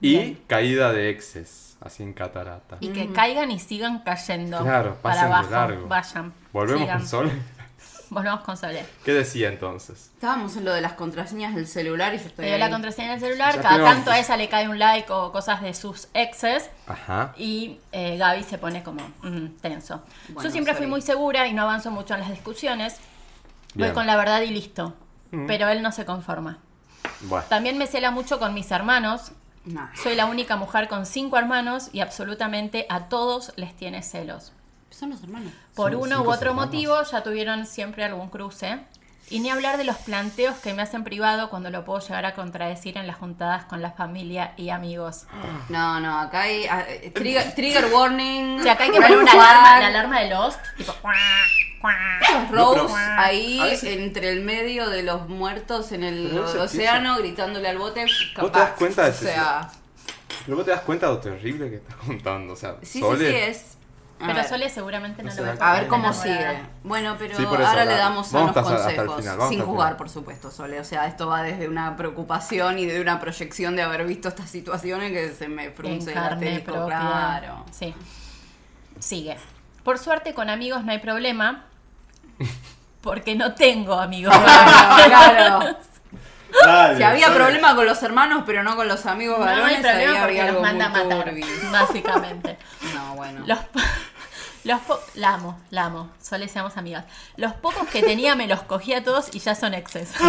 Y 0.00 0.12
Bien. 0.16 0.38
caída 0.48 0.92
de 0.92 1.10
exes, 1.10 1.76
así 1.80 2.02
en 2.02 2.12
catarata. 2.12 2.76
Y 2.80 2.88
que 2.88 3.12
caigan 3.12 3.50
y 3.52 3.58
sigan 3.60 4.00
cayendo. 4.00 4.60
Claro, 4.62 4.96
para 5.00 5.14
pasen 5.14 5.28
de 5.28 5.34
abajo. 5.34 5.50
largo. 5.50 5.88
Vayan. 5.88 6.32
Volvemos 6.52 6.82
sigan. 6.82 6.98
con 6.98 7.06
Sol. 7.08 7.30
Volvemos 8.10 8.40
con 8.40 8.56
Sole. 8.56 8.84
¿Qué 9.04 9.12
decía 9.12 9.48
entonces? 9.48 10.10
Estábamos 10.14 10.56
en 10.56 10.64
lo 10.64 10.72
de 10.72 10.80
las 10.80 10.94
contraseñas 10.94 11.54
del 11.54 11.66
celular 11.66 12.14
y 12.14 12.18
yo 12.18 12.24
estoy 12.26 12.44
Le 12.44 12.50
dio 12.50 12.54
ahí. 12.54 12.60
la 12.60 12.70
contraseña 12.70 13.10
del 13.12 13.20
celular, 13.20 13.54
Ya 13.56 13.62
cada 13.62 13.74
tenemos- 13.76 13.94
tanto 13.94 14.10
a 14.10 14.18
ella 14.18 14.36
le 14.36 14.48
cae 14.48 14.68
un 14.68 14.78
like 14.78 15.12
o 15.12 15.30
cosas 15.32 15.60
de 15.60 15.74
sus 15.74 16.08
exes 16.14 16.70
Ajá. 16.86 17.34
y 17.36 17.78
eh, 17.92 18.16
Gaby 18.16 18.44
se 18.44 18.56
pone 18.58 18.82
como 18.82 19.02
mm, 19.22 19.58
tenso. 19.60 20.02
Bueno, 20.28 20.42
Yo 20.48 20.50
siempre 20.52 20.74
fui 20.74 20.86
muy 20.86 21.02
segura 21.02 21.46
y 21.46 21.52
no 21.52 21.62
avanzo 21.62 21.90
mucho 21.90 22.14
en 22.14 22.20
las 22.20 22.30
discusiones. 22.30 22.96
Bien. 23.74 23.88
Voy 23.90 23.94
con 23.94 24.06
la 24.06 24.16
verdad 24.16 24.40
y 24.40 24.50
listo. 24.50 24.94
Mm. 25.30 25.46
Pero 25.46 25.68
él 25.68 25.82
no 25.82 25.92
se 25.92 26.04
conforma. 26.06 26.58
Bueno, 27.22 27.44
También 27.48 27.76
me 27.78 27.86
cela 27.86 28.10
mucho 28.10 28.38
con 28.38 28.54
mis 28.54 28.70
hermanos. 28.70 29.32
Nah, 29.66 29.88
Soy 30.02 30.14
la 30.14 30.24
única 30.24 30.56
mujer 30.56 30.88
con 30.88 31.04
cinco 31.04 31.36
hermanos 31.36 31.90
y 31.92 32.00
absolutamente 32.00 32.86
a 32.88 33.08
todos 33.10 33.52
les 33.56 33.76
tiene 33.76 34.02
celos. 34.02 34.52
Son 34.90 35.10
los 35.10 35.22
hermanos. 35.22 35.52
Por 35.74 35.92
Son 35.92 36.00
uno 36.02 36.22
u 36.22 36.30
otro 36.30 36.50
hermanos. 36.50 36.66
motivo 36.66 37.02
ya 37.02 37.22
tuvieron 37.22 37.66
siempre 37.66 38.04
algún 38.04 38.28
cruce. 38.30 38.78
Y 39.30 39.40
ni 39.40 39.50
hablar 39.50 39.76
de 39.76 39.84
los 39.84 39.96
planteos 39.98 40.56
que 40.56 40.72
me 40.72 40.80
hacen 40.80 41.04
privado 41.04 41.50
cuando 41.50 41.68
lo 41.68 41.84
puedo 41.84 42.00
llegar 42.00 42.24
a 42.24 42.34
contradecir 42.34 42.96
en 42.96 43.06
las 43.06 43.16
juntadas 43.18 43.66
con 43.66 43.82
la 43.82 43.90
familia 43.90 44.54
y 44.56 44.70
amigos. 44.70 45.26
No, 45.68 46.00
no, 46.00 46.18
acá 46.18 46.42
hay 46.42 46.64
eh, 46.64 47.12
trigger, 47.14 47.54
trigger 47.54 47.92
warning. 47.92 48.58
O 48.60 48.62
sea, 48.62 48.72
acá 48.72 48.84
hay 48.84 48.90
que 48.90 48.96
poner 49.00 49.18
una 49.18 49.32
alarma, 49.32 49.80
la 49.80 49.86
alarma 49.88 50.20
de 50.20 50.30
Lost, 50.30 50.58
tipo... 50.78 50.94
No, 52.50 52.74
Rose 52.74 52.94
ahí 53.18 53.60
veces- 53.60 53.96
entre 53.98 54.30
el 54.32 54.42
medio 54.42 54.88
de 54.88 55.02
los 55.02 55.28
muertos 55.28 55.92
en 55.92 56.04
el 56.04 56.26
eso 56.36 56.62
océano 56.62 57.18
gritándole 57.18 57.68
al 57.68 57.78
bote. 57.78 58.04
¿Vos 58.04 58.50
te 58.52 58.58
das 58.58 58.68
capaz. 58.70 58.76
cuenta 58.76 59.04
de 59.04 59.10
O 59.10 59.14
sea, 59.14 59.70
pero 60.44 60.56
vos 60.56 60.64
te 60.64 60.72
das 60.72 60.80
cuenta 60.80 61.06
de 61.06 61.12
lo 61.12 61.20
terrible 61.20 61.70
que 61.70 61.76
estás 61.76 61.94
contando. 61.96 62.54
O 62.54 62.56
sea, 62.56 62.76
sí, 62.82 63.00
sí, 63.00 63.04
sí, 63.18 63.24
es. 63.26 63.77
Pero. 64.18 64.44
Sole 64.48 64.68
seguramente 64.68 65.22
no 65.22 65.32
No 65.34 65.42
lo 65.44 65.54
da 65.54 65.70
A 65.70 65.72
ver 65.74 65.86
cómo 65.88 66.12
sigue. 66.12 66.60
Bueno, 66.82 67.16
pero 67.18 67.36
Sí, 67.36 67.44
por 67.44 67.60
eso, 67.60 67.68
ahora 67.70 67.84
la- 67.84 67.92
le 67.92 67.98
damos 67.98 68.32
unos 68.32 68.48
hasta- 68.56 68.60
hasta 68.60 68.90
el 68.90 69.06
consejos. 69.06 69.34
final, 69.36 69.48
sin 69.48 69.62
jugar, 69.62 69.96
por 69.96 70.08
supuesto, 70.08 70.50
Sole. 70.50 70.80
O 70.80 70.84
sea, 70.84 71.06
esto 71.06 71.28
va 71.28 71.42
desde 71.42 71.68
una 71.68 71.96
preocupación 71.96 72.78
y 72.78 72.86
de 72.86 73.00
una 73.00 73.20
proyección 73.20 73.76
de 73.76 73.82
haber 73.82 74.04
visto 74.06 74.28
estas 74.28 74.50
situaciones 74.50 75.12
que 75.12 75.30
se 75.32 75.48
me 75.48 75.70
frunce 75.70 76.12
el 76.12 76.18
asterisco, 76.18 76.86
claro. 76.86 77.64
Sí. 77.70 77.94
Sigue. 78.98 79.36
Por 79.84 79.98
suerte 79.98 80.34
con 80.34 80.50
amigos 80.50 80.84
no 80.84 80.92
hay 80.92 80.98
problema. 80.98 81.64
Porque 83.00 83.34
no 83.36 83.54
tengo 83.54 83.94
amigos. 83.94 84.34
Claro, 85.08 85.08
claro. 85.60 85.76
Dale, 86.64 86.96
Si 86.96 87.02
había 87.02 87.26
dale. 87.28 87.38
problema 87.40 87.74
con 87.74 87.86
los 87.86 88.02
hermanos, 88.02 88.42
pero 88.46 88.62
no 88.62 88.74
con 88.76 88.88
los 88.88 89.04
amigos 89.06 89.38
No 89.38 89.44
hay 89.44 89.54
varones, 89.56 89.76
porque 89.78 89.90
había 90.18 90.40
los 90.46 90.48
algo 90.50 90.60
manda 90.62 90.86
a 90.86 90.88
muy 90.88 91.02
matar, 91.04 91.24
turbio. 91.24 91.46
básicamente. 91.70 92.58
No, 92.94 93.14
bueno. 93.16 93.42
Los, 93.46 93.58
po- 93.58 93.80
los 94.64 94.80
po- 94.80 95.00
la 95.14 95.34
amo, 95.34 95.60
la 95.70 95.84
amo. 95.86 96.10
Solo 96.22 96.46
seamos 96.48 96.76
amigas. 96.76 97.04
Los 97.36 97.52
pocos 97.54 97.86
que 97.88 98.02
tenía 98.02 98.34
me 98.34 98.46
los 98.46 98.62
cogí 98.62 98.94
a 98.94 99.02
todos 99.04 99.34
y 99.34 99.38
ya 99.40 99.54
son 99.54 99.74
exes. 99.74 100.12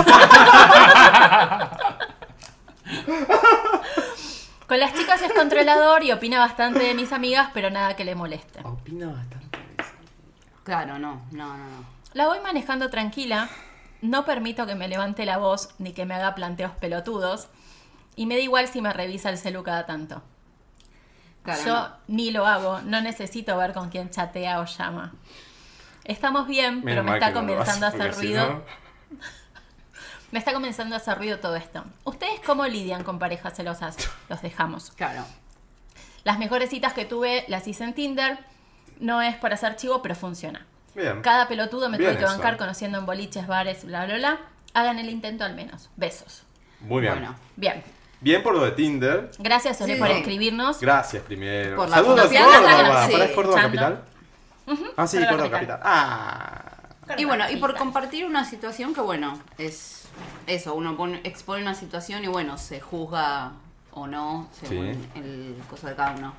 Con 4.68 4.80
las 4.80 4.94
chicas 4.94 5.22
es 5.24 5.34
controlador 5.34 6.04
y 6.04 6.12
opina 6.12 6.38
bastante 6.40 6.80
de 6.80 6.94
mis 6.94 7.12
amigas, 7.12 7.50
pero 7.54 7.70
nada 7.72 7.96
que 7.96 8.06
le 8.06 8.14
moleste. 8.14 8.60
Opina 8.64 9.08
bastante. 9.08 9.60
Claro, 10.64 11.00
no, 11.00 11.22
no, 11.32 11.58
no, 11.58 11.58
no. 11.58 11.86
La 12.14 12.28
voy 12.28 12.40
manejando 12.41 12.90
tranquila, 12.90 13.50
no 14.02 14.26
permito 14.26 14.66
que 14.66 14.76
me 14.76 14.88
levante 14.88 15.26
la 15.26 15.38
voz 15.38 15.70
ni 15.78 15.94
que 15.94 16.06
me 16.06 16.16
haga 16.16 16.36
planteos 16.36 16.72
pelotudos, 16.74 17.48
y 18.16 18.26
me 18.26 18.36
da 18.36 18.42
igual 18.42 18.68
si 18.68 18.82
me 18.82 18.92
revisa 18.94 19.30
el 19.30 19.38
celu 19.38 19.64
cada 19.64 19.86
tanto. 19.86 20.22
Claro, 21.44 21.64
Yo 21.66 21.74
no. 21.74 21.90
ni 22.08 22.32
lo 22.32 22.46
hago, 22.46 22.82
no 22.82 23.02
necesito 23.02 23.56
ver 23.58 23.74
con 23.74 23.90
quién 23.90 24.10
chatea 24.10 24.60
o 24.60 24.66
llama. 24.66 25.14
Estamos 26.04 26.48
bien, 26.48 26.82
pero 26.84 27.04
me 27.04 27.14
está 27.14 27.30
no 27.30 27.36
comenzando 27.42 27.86
a 27.86 27.90
hacer 27.90 28.14
si 28.14 28.22
ruido. 28.22 28.50
no- 28.50 28.64
Me 30.32 30.38
está 30.38 30.54
comenzando 30.54 30.94
a 30.94 31.00
hacer 31.00 31.18
ruido 31.18 31.40
todo 31.40 31.56
esto. 31.56 31.84
¿Ustedes 32.04 32.40
cómo 32.46 32.66
lidian 32.68 33.04
con 33.04 33.18
parejas 33.18 33.56
celosas? 33.56 33.98
Los 34.30 34.42
dejamos. 34.44 34.92
Claro. 34.92 35.26
Las 36.24 36.38
mejores 36.38 36.70
citas 36.70 36.94
que 36.94 37.06
tuve 37.06 37.46
las 37.48 37.68
hice 37.68 37.84
en 37.84 37.96
Tinder. 37.96 38.38
No 39.00 39.24
es 39.24 39.36
para 39.38 39.56
hacer 39.56 39.76
chivo, 39.76 40.04
pero 40.04 40.14
funciona. 40.14 40.68
Bien. 41.00 41.22
Cada 41.22 41.48
pelotudo 41.48 41.90
me 41.90 41.98
Bien 41.98 42.12
tuve 42.12 42.20
que 42.20 42.26
eso. 42.26 42.34
bancar 42.34 42.58
conociendo 42.58 42.98
en 42.98 43.06
boliches, 43.06 43.48
bares, 43.48 43.86
bla, 43.86 44.06
bla, 44.06 44.16
bla. 44.18 44.40
Hagan 44.74 45.00
el 45.00 45.10
intento 45.10 45.44
al 45.44 45.56
menos. 45.56 45.90
Besos. 45.96 46.44
Muy 46.82 47.02
bien. 47.02 47.14
Bueno. 47.14 47.36
Bien. 47.56 47.84
Bien 48.22 48.44
por 48.44 48.54
lo 48.54 48.64
de 48.66 48.72
Tinder. 48.72 49.32
Gracias, 49.40 49.78
Sole, 49.78 49.94
Sí. 49.96 50.00
por 50.00 50.12
escribirnos. 50.12 50.80
Gracias 50.82 51.24
primero. 51.24 51.78
Por 51.78 51.90
la 51.90 51.96
Saludos 51.96 52.20
a 52.20 52.24
Córdoba. 52.28 53.06
sí. 53.08 53.12
¿Para 53.14 53.26
es 53.26 53.32
Córdoba 53.32 53.56
Chando. 53.62 53.78
capital? 53.80 54.04
Ah, 54.98 55.08
sí, 55.08 55.18
Córdoba 55.18 55.32
Córdoba 55.32 55.50
capital. 55.52 55.80
capital. 55.80 55.80
Ah. 55.84 56.66
Y 57.18 57.26
bueno, 57.26 57.50
y 57.50 57.56
por 57.56 57.76
compartir 57.76 58.26
una 58.26 58.46
situación 58.46 58.94
que, 58.94 59.02
bueno, 59.02 59.40
es 59.58 60.04
eso, 60.46 60.76
uno 60.76 60.96
pone- 60.96 61.22
expone 61.24 61.62
una 61.64 61.74
situación 61.74 62.24
y, 62.24 62.28
bueno, 62.28 62.58
se 62.60 62.80
juzga 62.82 63.54
o 63.92 64.06
no, 64.06 64.48
según 64.52 64.94
Sí. 64.94 65.10
el 65.20 65.56
cosa 65.70 65.90
de 65.90 65.96
cada 65.96 66.12
uno. 66.12 66.34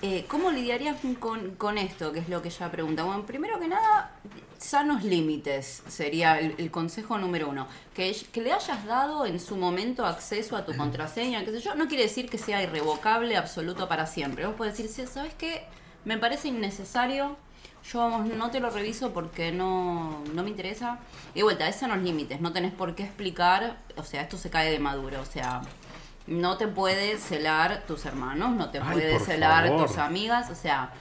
Eh, 0.00 0.26
¿Cómo 0.28 0.50
lidiarías 0.52 0.96
con, 1.18 1.56
con 1.56 1.76
esto? 1.76 2.12
Que 2.12 2.20
es 2.20 2.28
lo 2.28 2.40
que 2.40 2.48
ella 2.48 2.70
pregunta. 2.70 3.02
Bueno, 3.02 3.26
primero 3.26 3.58
que 3.58 3.66
nada, 3.66 4.12
sanos 4.56 5.02
límites 5.02 5.82
sería 5.88 6.38
el, 6.38 6.54
el 6.58 6.70
consejo 6.70 7.18
número 7.18 7.48
uno. 7.48 7.66
Que, 7.94 8.16
que 8.32 8.40
le 8.40 8.52
hayas 8.52 8.84
dado 8.86 9.26
en 9.26 9.40
su 9.40 9.56
momento 9.56 10.06
acceso 10.06 10.56
a 10.56 10.64
tu 10.64 10.76
contraseña, 10.76 11.44
qué 11.44 11.50
sé 11.50 11.60
yo, 11.60 11.74
no 11.74 11.88
quiere 11.88 12.04
decir 12.04 12.30
que 12.30 12.38
sea 12.38 12.62
irrevocable, 12.62 13.36
absoluto 13.36 13.88
para 13.88 14.06
siempre. 14.06 14.46
Vos 14.46 14.54
podés 14.54 14.76
decir, 14.78 14.88
"Sí, 15.06 15.12
¿sabes 15.12 15.34
qué? 15.34 15.64
Me 16.04 16.16
parece 16.16 16.46
innecesario, 16.48 17.36
yo 17.92 17.98
vamos, 17.98 18.26
no 18.28 18.50
te 18.52 18.60
lo 18.60 18.70
reviso 18.70 19.12
porque 19.12 19.50
no, 19.50 20.22
no 20.32 20.42
me 20.44 20.50
interesa. 20.50 21.00
Y 21.34 21.38
de 21.38 21.42
vuelta, 21.42 21.66
esos 21.68 21.80
son 21.80 21.90
los 21.90 21.98
límites, 22.02 22.40
no 22.40 22.52
tenés 22.52 22.72
por 22.72 22.94
qué 22.94 23.02
explicar, 23.02 23.78
o 23.96 24.04
sea, 24.04 24.22
esto 24.22 24.38
se 24.38 24.48
cae 24.48 24.70
de 24.70 24.78
maduro, 24.78 25.20
o 25.20 25.24
sea, 25.24 25.60
no 26.28 26.56
te 26.56 26.68
puede 26.68 27.18
celar 27.18 27.84
tus 27.86 28.04
hermanos, 28.06 28.50
no 28.54 28.70
te 28.70 28.78
Ay, 28.78 28.92
puede 28.92 29.18
celar 29.20 29.66
favor. 29.68 29.86
tus 29.86 29.98
amigas, 29.98 30.50
o 30.50 30.54
sea, 30.54 30.92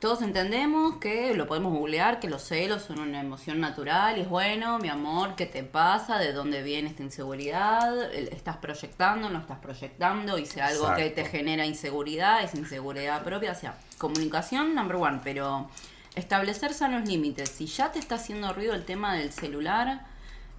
todos 0.00 0.20
entendemos 0.20 0.96
que 0.98 1.32
lo 1.34 1.46
podemos 1.46 1.72
googlear, 1.72 2.20
que 2.20 2.28
los 2.28 2.42
celos 2.42 2.82
son 2.82 2.98
una 3.00 3.20
emoción 3.20 3.60
natural 3.60 4.18
y 4.18 4.22
es 4.22 4.28
bueno, 4.28 4.78
mi 4.78 4.88
amor, 4.88 5.34
¿qué 5.36 5.46
te 5.46 5.62
pasa? 5.62 6.18
¿De 6.18 6.32
dónde 6.34 6.62
viene 6.62 6.88
esta 6.90 7.02
inseguridad? 7.02 8.12
El- 8.12 8.28
¿Estás 8.28 8.58
proyectando? 8.58 9.30
¿No 9.30 9.38
estás 9.38 9.58
proyectando? 9.58 10.36
Hice 10.38 10.60
algo 10.60 10.94
que 10.94 11.08
te 11.10 11.24
genera 11.24 11.64
inseguridad, 11.64 12.42
es 12.42 12.54
inseguridad 12.54 13.22
propia, 13.24 13.52
o 13.52 13.54
sea, 13.54 13.74
comunicación 13.96 14.74
number 14.74 14.96
one, 14.96 15.20
pero 15.24 15.70
establecer 16.14 16.74
sanos 16.74 17.08
límites. 17.08 17.48
Si 17.50 17.66
ya 17.66 17.90
te 17.90 17.98
está 17.98 18.16
haciendo 18.16 18.52
ruido 18.52 18.74
el 18.74 18.84
tema 18.84 19.14
del 19.14 19.32
celular, 19.32 20.02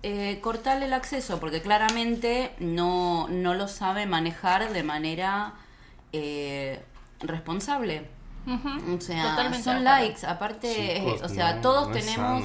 eh, 0.04 0.40
cortarle 0.42 0.86
el 0.86 0.94
acceso, 0.94 1.40
porque 1.40 1.62
claramente 1.62 2.54
no, 2.60 3.28
no 3.30 3.54
lo 3.54 3.68
sabe 3.68 4.06
manejar 4.06 4.72
de 4.72 4.84
manera 4.84 5.54
eh, 6.14 6.82
responsable. 7.20 8.08
O 8.48 9.02
sea, 9.02 9.32
Totalmente 9.32 9.64
son 9.64 9.78
acuerdo. 9.78 10.00
likes, 10.00 10.26
aparte, 10.26 10.96
Chicos, 11.00 11.22
eh, 11.22 11.26
o 11.26 11.28
sea, 11.28 11.56
no, 11.56 11.62
todos 11.62 11.88
no 11.90 11.94
tenemos... 11.94 12.44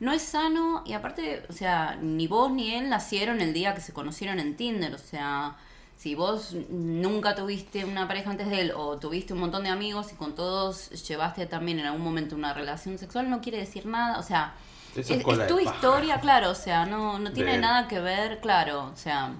no 0.00 0.12
es 0.12 0.22
sano 0.22 0.82
y 0.86 0.94
aparte, 0.94 1.42
o 1.50 1.52
sea, 1.52 1.98
ni 2.00 2.26
vos 2.26 2.50
ni 2.50 2.74
él 2.74 2.88
nacieron 2.88 3.42
el 3.42 3.52
día 3.52 3.74
que 3.74 3.82
se 3.82 3.92
conocieron 3.92 4.40
en 4.40 4.56
Tinder, 4.56 4.94
o 4.94 4.98
sea, 4.98 5.56
si 5.96 6.14
vos 6.14 6.56
nunca 6.70 7.34
tuviste 7.34 7.84
una 7.84 8.08
pareja 8.08 8.30
antes 8.30 8.48
de 8.48 8.62
él 8.62 8.72
o 8.74 8.96
tuviste 8.98 9.34
un 9.34 9.40
montón 9.40 9.64
de 9.64 9.68
amigos 9.68 10.12
y 10.12 10.16
con 10.16 10.34
todos 10.34 10.88
llevaste 11.06 11.44
también 11.44 11.78
en 11.78 11.86
algún 11.86 12.02
momento 12.02 12.36
una 12.36 12.54
relación 12.54 12.96
sexual, 12.96 13.28
no 13.28 13.42
quiere 13.42 13.58
decir 13.58 13.84
nada, 13.84 14.18
o 14.18 14.22
sea, 14.22 14.54
es, 14.96 15.10
es 15.10 15.46
tu 15.48 15.58
historia, 15.58 16.20
claro, 16.20 16.50
o 16.50 16.54
sea, 16.54 16.86
no, 16.86 17.18
no 17.18 17.32
tiene 17.32 17.58
nada 17.58 17.88
que 17.88 18.00
ver, 18.00 18.40
claro, 18.40 18.90
o 18.92 18.96
sea, 18.96 19.32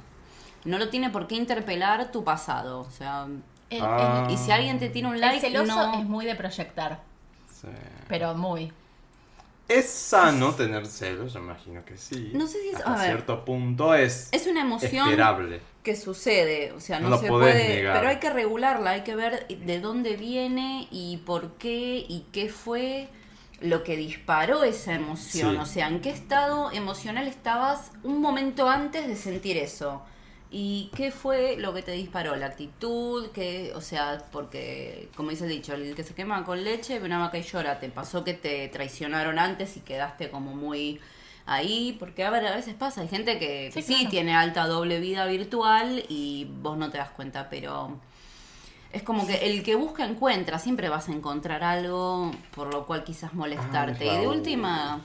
no 0.65 0.79
lo 0.79 0.89
tiene 0.89 1.11
por 1.11 1.27
qué 1.27 1.35
interpelar 1.37 2.11
tu 2.11 2.25
pasado, 2.25 2.81
o 2.81 2.91
sea, 2.91 3.27
El, 3.71 3.83
Ah. 3.83 4.29
y 4.31 4.37
si 4.37 4.51
alguien 4.53 4.79
te 4.79 4.89
tiene 4.91 5.09
un 5.09 5.15
el 5.15 5.21
like, 5.21 5.41
celoso 5.41 5.75
no... 5.75 5.99
es 5.99 6.05
muy 6.05 6.25
de 6.27 6.35
proyectar, 6.35 7.01
Sí. 7.53 7.69
pero 8.09 8.35
muy. 8.35 8.73
¿Es 9.67 9.89
sano 9.89 10.53
tener 10.53 10.87
celos? 10.87 11.33
Yo 11.33 11.41
imagino 11.41 11.83
que 11.87 11.97
sí. 11.97 12.33
No 12.35 12.47
sé 12.47 12.61
si 12.61 12.69
es- 12.69 12.77
Hasta 12.77 12.93
a 12.95 12.97
ver. 12.99 13.07
cierto 13.07 13.45
punto 13.47 13.95
es, 13.95 14.29
Es 14.33 14.47
una 14.47 14.61
emoción 14.61 15.09
esperable. 15.09 15.61
que 15.83 15.97
sucede, 15.97 16.73
o 16.73 16.81
sea, 16.81 17.01
No 17.01 17.09
no, 17.09 17.17
lo 17.17 17.23
se 17.23 17.29
puede, 17.29 17.69
negar. 17.77 17.97
pero 17.97 18.09
hay 18.11 18.17
que 18.19 18.29
regularla, 18.31 18.91
hay 18.91 19.01
que 19.05 19.17
ver 19.17 19.47
de 19.49 19.81
dónde 19.81 20.17
viene 20.17 20.87
y 20.91 21.17
por 21.25 21.53
qué 21.53 22.05
y 22.07 22.27
qué 22.31 22.51
fue 22.51 23.09
lo 23.61 23.83
que 23.83 23.97
disparó 23.97 24.65
esa 24.65 24.95
emoción, 24.95 25.53
Sí. 25.55 25.61
o 25.61 25.67
sea, 25.67 25.89
en 25.89 26.01
qué 26.01 26.11
estado 26.11 26.71
emocional 26.73 27.27
estabas 27.29 27.93
un 28.03 28.21
momento 28.21 28.69
antes 28.69 29.07
de 29.07 29.17
sentir 29.17 29.57
eso. 29.57 30.03
¿Y 30.57 30.91
qué 30.95 31.11
fue 31.11 31.57
lo 31.57 31.75
que 31.75 31.83
te 31.83 31.91
disparó? 31.93 32.37
La 32.37 32.47
actitud, 32.47 33.31
que, 33.33 33.73
o 33.75 33.81
sea, 33.81 34.23
porque, 34.31 35.09
como 35.17 35.31
dice 35.31 35.45
el 35.45 35.51
dicho, 35.51 35.75
el 35.75 35.95
que 35.97 36.05
se 36.05 36.15
quema 36.15 36.45
con 36.45 36.63
leche, 36.63 36.99
ve 37.01 37.07
una 37.07 37.19
vaca 37.19 37.39
y 37.39 37.43
llora. 37.43 37.81
¿Te 37.81 37.89
pasó 37.89 38.23
que 38.23 38.35
te 38.35 38.69
traicionaron 38.69 39.39
antes 39.41 39.77
y 39.77 39.81
quedaste 39.81 40.31
como 40.31 40.55
muy 40.55 41.01
ahí? 41.47 41.97
Porque 41.99 42.23
a, 42.25 42.31
ver, 42.31 42.47
a 42.47 42.55
veces 42.55 42.75
pasa, 42.75 43.01
hay 43.01 43.09
gente 43.09 43.39
que 43.41 43.71
Sí, 43.73 43.83
sí, 43.83 43.95
claro. 43.95 44.11
tiene 44.11 44.35
alta 44.37 44.67
doble 44.69 45.01
vida 45.01 45.27
virtual 45.27 46.05
y 46.09 46.47
vos 46.61 46.77
no 46.79 46.89
te 46.91 46.99
das 46.99 47.11
cuenta, 47.11 47.49
pero 47.51 47.99
es 48.95 49.03
como 49.03 49.27
que 49.27 49.35
el 49.47 49.63
que 49.63 49.75
busca 49.75 50.05
encuentra, 50.05 50.59
siempre 50.59 50.89
vas 50.89 51.09
a 51.09 51.13
encontrar 51.13 51.63
algo 51.65 52.31
por 52.55 52.73
lo 52.73 52.87
cual 52.87 53.05
quizás 53.05 53.35
molestarte. 53.35 54.07
Y 54.07 54.17
de 54.19 54.29
última, 54.29 55.01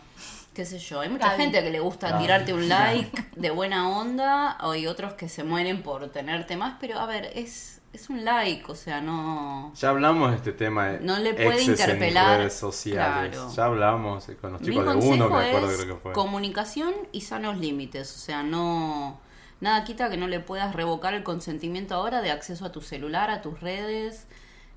qué 0.53 0.65
sé 0.65 0.79
yo, 0.79 1.01
hay 1.01 1.09
mucha 1.09 1.29
Gaby. 1.31 1.43
gente 1.43 1.63
que 1.63 1.69
le 1.71 1.79
gusta 1.79 2.11
Gaby. 2.11 2.23
tirarte 2.23 2.53
un 2.53 2.69
like 2.69 3.25
de 3.35 3.49
buena 3.49 3.89
onda, 3.89 4.57
o 4.61 4.71
hay 4.71 4.87
otros 4.87 5.13
que 5.13 5.27
se 5.29 5.43
mueren 5.43 5.81
por 5.83 6.07
tenerte 6.09 6.55
más, 6.57 6.77
pero 6.79 6.99
a 6.99 7.05
ver, 7.05 7.31
es, 7.35 7.81
es 7.91 8.09
un 8.09 8.23
like, 8.23 8.71
o 8.71 8.75
sea, 8.75 9.01
no... 9.01 9.73
Ya 9.75 9.89
hablamos 9.89 10.29
de 10.31 10.37
este 10.37 10.51
tema 10.53 10.87
de 10.89 10.99
No 10.99 11.17
le 11.17 11.33
puede 11.33 11.63
interpelar, 11.63 12.33
en 12.33 12.37
redes 12.41 12.53
sociales. 12.53 13.31
claro. 13.31 13.51
Ya 13.55 13.65
hablamos 13.65 14.25
con 14.39 14.51
los 14.53 14.61
Mi 14.61 14.67
chicos 14.67 14.85
de 14.85 14.91
consejo 14.93 15.13
uno, 15.15 15.29
me 15.29 15.45
acuerdo 15.47 15.71
es 15.71 15.77
creo 15.77 15.95
que 15.95 16.01
fue. 16.03 16.13
comunicación 16.13 16.93
y 17.11 17.21
sanos 17.21 17.57
límites, 17.57 18.15
o 18.15 18.19
sea, 18.19 18.43
no... 18.43 19.19
Nada 19.61 19.83
quita 19.83 20.09
que 20.09 20.17
no 20.17 20.27
le 20.27 20.39
puedas 20.39 20.73
revocar 20.75 21.13
el 21.13 21.23
consentimiento 21.23 21.95
ahora 21.95 22.21
de 22.21 22.31
acceso 22.31 22.65
a 22.65 22.71
tu 22.71 22.81
celular, 22.81 23.29
a 23.29 23.41
tus 23.41 23.59
redes. 23.59 24.25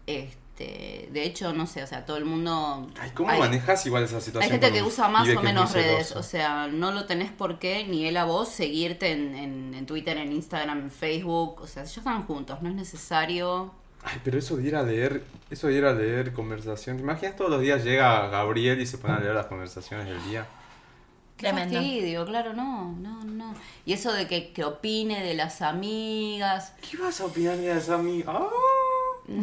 Este, 0.07 1.09
de 1.13 1.25
hecho, 1.25 1.53
no 1.53 1.67
sé, 1.67 1.83
o 1.83 1.87
sea, 1.87 2.05
todo 2.05 2.17
el 2.17 2.25
mundo. 2.25 2.91
Ay, 2.99 3.11
¿cómo 3.15 3.31
hay- 3.31 3.39
manejas 3.39 3.87
igual 3.87 4.03
esa 4.05 4.21
situación? 4.21 4.43
Hay 4.43 4.61
gente 4.61 4.73
que 4.77 4.83
usa 4.83 5.09
más 5.09 5.29
o 5.29 5.43
menos 5.43 5.73
redes, 5.73 6.13
o 6.13 6.23
sea, 6.23 6.67
no 6.67 6.93
lo 6.93 7.07
tenés 7.07 7.31
por 7.31 7.59
qué, 7.59 7.87
ni 7.87 8.07
él 8.07 8.17
a 8.17 8.25
vos, 8.25 8.49
seguirte 8.49 9.13
en, 9.13 9.35
en, 9.35 9.75
en 9.75 9.87
Twitter, 9.87 10.17
en 10.19 10.33
Instagram, 10.33 10.79
en 10.83 10.91
Facebook, 10.91 11.61
o 11.63 11.67
sea, 11.67 11.85
ya 11.85 12.01
están 12.01 12.25
juntos, 12.27 12.61
no 12.63 12.69
es 12.69 12.75
necesario. 12.75 13.73
Ay, 14.05 14.19
pero 14.25 14.37
eso 14.39 14.57
de 14.57 14.67
ir 14.67 14.75
a 14.75 14.83
leer, 14.83 15.23
eso 15.49 15.69
de 15.69 15.75
ir 15.75 15.85
a 15.85 15.93
leer 15.95 16.33
conversación. 16.33 16.97
¿Te 16.97 17.03
imaginas 17.05 17.37
todos 17.37 17.51
los 17.51 17.61
días 17.61 17.85
llega 17.85 18.27
Gabriel 18.29 18.81
y 18.81 18.87
se 18.87 18.99
pone 18.99 19.15
a 19.15 19.21
leer 19.21 19.35
las 19.35 19.47
conversaciones 19.47 20.07
del 20.07 20.23
día? 20.25 20.47
Qué 21.37 21.47
Tremendo. 21.49 21.75
fastidio, 21.75 22.25
claro, 22.27 22.53
no, 22.53 22.93
no, 23.01 23.25
no. 23.25 23.55
Y 23.85 23.93
eso 23.95 24.13
de 24.13 24.29
que, 24.29 24.53
que 24.53 24.65
opine 24.65 25.23
de 25.25 25.35
las 25.35 25.61
amigas, 25.63 26.73
¿Qué 26.89 26.97
vas 26.97 27.21
a 27.21 27.27
opinar 27.27 27.57
de 27.57 27.77
esa 27.77 27.95
amiga? 27.97 28.33
¡Ah! 28.35 28.49
No, 29.27 29.43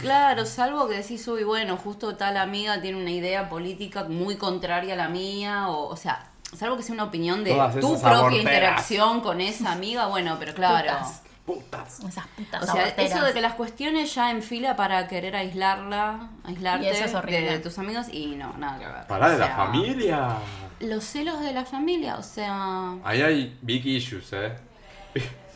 claro, 0.00 0.46
salvo 0.46 0.88
que 0.88 0.96
decís, 0.96 1.26
uy, 1.28 1.44
bueno, 1.44 1.76
justo 1.76 2.16
tal 2.16 2.36
amiga 2.36 2.80
tiene 2.80 3.00
una 3.00 3.10
idea 3.10 3.48
política 3.48 4.04
muy 4.04 4.36
contraria 4.36 4.94
a 4.94 4.96
la 4.96 5.08
mía, 5.08 5.68
o, 5.68 5.88
o 5.88 5.96
sea, 5.96 6.30
salvo 6.56 6.76
que 6.76 6.82
sea 6.82 6.94
una 6.94 7.04
opinión 7.04 7.44
de 7.44 7.52
Todas 7.52 7.74
tu 7.80 7.92
propia 7.92 8.10
aborteras. 8.18 8.44
interacción 8.44 9.20
con 9.20 9.40
esa 9.40 9.72
amiga, 9.72 10.06
bueno, 10.06 10.36
pero 10.38 10.54
claro, 10.54 10.92
Putas. 10.92 11.21
Putas. 11.44 12.00
Esas 12.00 12.26
putas 12.28 12.62
O 12.62 12.72
sea, 12.72 12.88
eso 12.88 13.24
de 13.24 13.32
que 13.32 13.40
las 13.40 13.54
cuestiones 13.54 14.14
ya 14.14 14.30
en 14.30 14.42
fila 14.42 14.76
para 14.76 15.06
querer 15.08 15.36
aislarla, 15.36 16.30
aislarte 16.44 16.86
Y 16.86 16.88
eso 16.88 17.04
es 17.18 17.26
de, 17.26 17.58
tus 17.58 17.78
amigos 17.78 18.06
y 18.10 18.36
no, 18.36 18.52
nada 18.58 18.78
que 18.78 18.86
ver. 18.86 19.06
Pará 19.06 19.30
de 19.30 19.38
la 19.38 19.48
familia. 19.48 20.36
Los 20.80 21.04
celos 21.04 21.40
de 21.40 21.52
la 21.52 21.64
familia, 21.64 22.16
o 22.16 22.22
sea... 22.22 22.96
Ahí 23.04 23.22
hay 23.22 23.58
big 23.62 23.86
issues, 23.86 24.32
eh. 24.32 24.56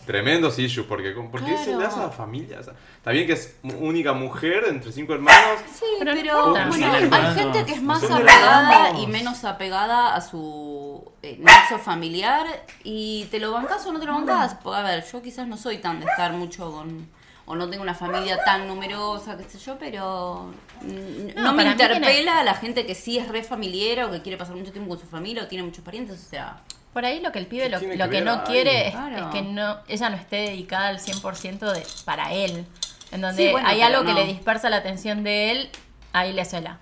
Tremendos 0.06 0.58
issues, 0.58 0.86
porque 0.86 1.10
¿por 1.10 1.44
qué 1.44 1.56
se 1.58 1.64
Claro. 1.64 1.80
le 1.80 1.86
hace 1.86 1.98
a 2.00 2.02
la 2.04 2.10
familia? 2.10 2.60
O 2.60 2.62
sea, 2.62 2.74
está 2.96 3.10
bien 3.10 3.26
que 3.26 3.32
es 3.32 3.56
única 3.80 4.12
mujer 4.12 4.64
entre 4.68 4.92
cinco 4.92 5.14
hermanos. 5.14 5.60
Sí, 5.74 5.84
Pero 5.98 6.52
bueno, 6.68 6.92
hay 6.92 7.34
gente 7.34 7.64
que 7.66 7.72
es 7.72 7.82
más 7.82 8.02
apegada 8.04 8.98
y 8.98 9.06
menos 9.08 9.44
apegada 9.44 10.14
a 10.14 10.20
su 10.20 11.10
eh, 11.22 11.36
nexo 11.40 11.78
familiar 11.78 12.46
y 12.84 13.24
te 13.30 13.40
lo 13.40 13.50
bancas 13.52 13.84
o 13.86 13.92
no 13.92 13.98
te 13.98 14.06
lo 14.06 14.12
bancas. 14.14 14.54
Porque, 14.62 14.78
a 14.78 14.82
ver, 14.82 15.04
yo 15.10 15.20
quizás 15.22 15.46
no 15.48 15.56
soy 15.56 15.78
tan 15.78 15.98
de 16.00 16.06
estar 16.06 16.32
mucho 16.32 16.70
con 16.72 17.08
o 17.48 17.54
no 17.54 17.70
tengo 17.70 17.82
una 17.84 17.94
familia 17.94 18.38
tan 18.44 18.66
numerosa, 18.66 19.36
qué 19.36 19.44
sé 19.44 19.58
yo, 19.58 19.78
pero 19.78 20.52
mm, 20.82 21.36
No, 21.36 21.42
no, 21.42 21.52
me 21.52 21.62
interpela 21.64 22.08
tiene- 22.10 22.28
a 22.30 22.42
la 22.42 22.54
gente 22.54 22.84
que 22.86 22.94
sí 22.96 23.18
es 23.18 23.28
re 23.28 23.44
familiar 23.44 24.04
o 24.06 24.10
que 24.10 24.20
quiere 24.20 24.36
pasar 24.36 24.56
mucho 24.56 24.72
tiempo 24.72 24.88
con 24.90 24.98
su 24.98 25.06
familia 25.06 25.44
o 25.44 25.46
tiene 25.46 25.62
muchos 25.62 25.84
parientes, 25.84 26.20
o 26.26 26.28
sea, 26.28 26.56
Por 26.96 27.04
ahí 27.04 27.20
lo 27.20 27.30
que 27.30 27.38
el 27.40 27.46
pibe 27.46 27.64
¿Qué 27.78 27.94
lo, 27.98 28.08
que 28.08 28.22
no 28.22 28.42
quiere 28.44 28.88
es, 28.88 28.94
Claro. 28.94 29.26
es 29.28 29.34
que 29.34 29.42
no 29.42 29.80
ella 29.86 30.08
no 30.08 30.16
esté 30.16 30.36
dedicada 30.36 30.88
al 30.88 30.98
100% 30.98 31.58
de, 31.74 31.86
para 32.06 32.32
él. 32.32 32.64
En 33.12 33.20
donde 33.20 33.44
Sí, 33.48 33.52
bueno, 33.52 33.68
hay 33.68 33.82
algo 33.82 34.02
que 34.06 34.14
le 34.14 34.24
dispersa 34.24 34.70
la 34.70 34.78
atención 34.78 35.22
de 35.22 35.50
él, 35.50 35.68
ahí 36.14 36.32
le 36.32 36.42
suela. 36.46 36.78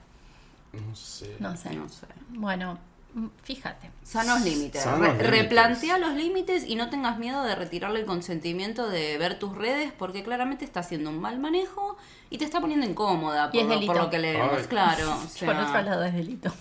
No 0.72 0.94
sé. 0.94 1.34
No 1.40 1.56
sé. 1.56 1.70
no 1.74 1.88
sé. 1.88 2.06
Bueno, 2.28 2.78
mm, 3.14 3.26
fíjate. 3.42 3.90
Sanos 4.04 4.42
límites. 4.42 4.84
Sanos 4.84 5.00
Re- 5.00 5.08
límites. 5.14 5.30
Replantea 5.30 5.98
los 5.98 6.12
límites 6.14 6.64
y 6.64 6.76
no 6.76 6.90
tengas 6.90 7.18
miedo 7.18 7.42
de 7.42 7.56
retirarle 7.56 7.98
el 7.98 8.06
consentimiento 8.06 8.88
de 8.88 9.18
ver 9.18 9.40
tus 9.40 9.56
redes 9.56 9.90
porque 9.98 10.22
claramente 10.22 10.64
está 10.64 10.78
haciendo 10.78 11.10
un 11.10 11.20
mal 11.20 11.40
manejo 11.40 11.96
y 12.30 12.38
te 12.38 12.44
está 12.44 12.60
poniendo 12.60 12.86
incómoda 12.86 13.50
Y 13.52 13.58
por, 13.58 13.60
es 13.62 13.66
lo, 13.66 13.74
delito. 13.74 13.92
por 13.94 14.02
lo 14.02 14.10
que 14.10 14.18
leemos. 14.20 14.58
Ay. 14.58 14.64
Claro. 14.68 15.12
o 15.24 15.28
sea, 15.28 15.46
Por 15.52 15.56
otro 15.60 15.82
lado 15.82 16.04
es 16.04 16.14
delito. 16.14 16.52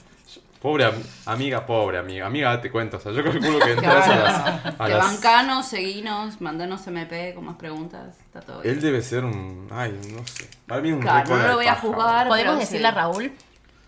Pobre 0.64 0.86
am- 0.86 1.04
amiga, 1.26 1.66
pobre 1.66 1.98
amiga. 1.98 2.26
Amiga, 2.26 2.60
te 2.62 2.72
cuento. 2.72 2.96
O 2.96 3.00
sea, 3.02 3.12
yo 3.12 3.22
calculo 3.22 3.60
que 3.60 3.74
entras 3.74 4.08
a 4.08 4.16
las. 4.16 4.66
a 4.80 4.86
que 4.86 4.94
las- 4.94 5.14
bancanos, 5.14 5.68
seguinos, 5.68 6.40
mandanos 6.40 6.88
MP 6.88 7.34
con 7.36 7.44
más 7.46 7.58
preguntas. 7.58 8.16
Está 8.24 8.40
todo 8.40 8.62
bien. 8.62 8.74
Él 8.74 8.82
debe 8.82 9.02
ser 9.02 9.26
un. 9.26 9.68
Ay, 9.72 9.92
no 10.10 10.26
sé. 10.26 10.50
Para 10.66 10.80
mí 10.82 10.92
un 10.94 11.02
Claro, 11.02 11.20
récord 11.26 11.42
no 11.42 11.48
lo 11.50 11.56
voy 11.56 11.68
a 11.68 11.76
paja. 11.76 11.82
juzgar. 11.82 12.28
¿Podemos 12.30 12.60
decirle 12.60 12.88
a. 12.88 12.92
Raúl? 12.92 13.32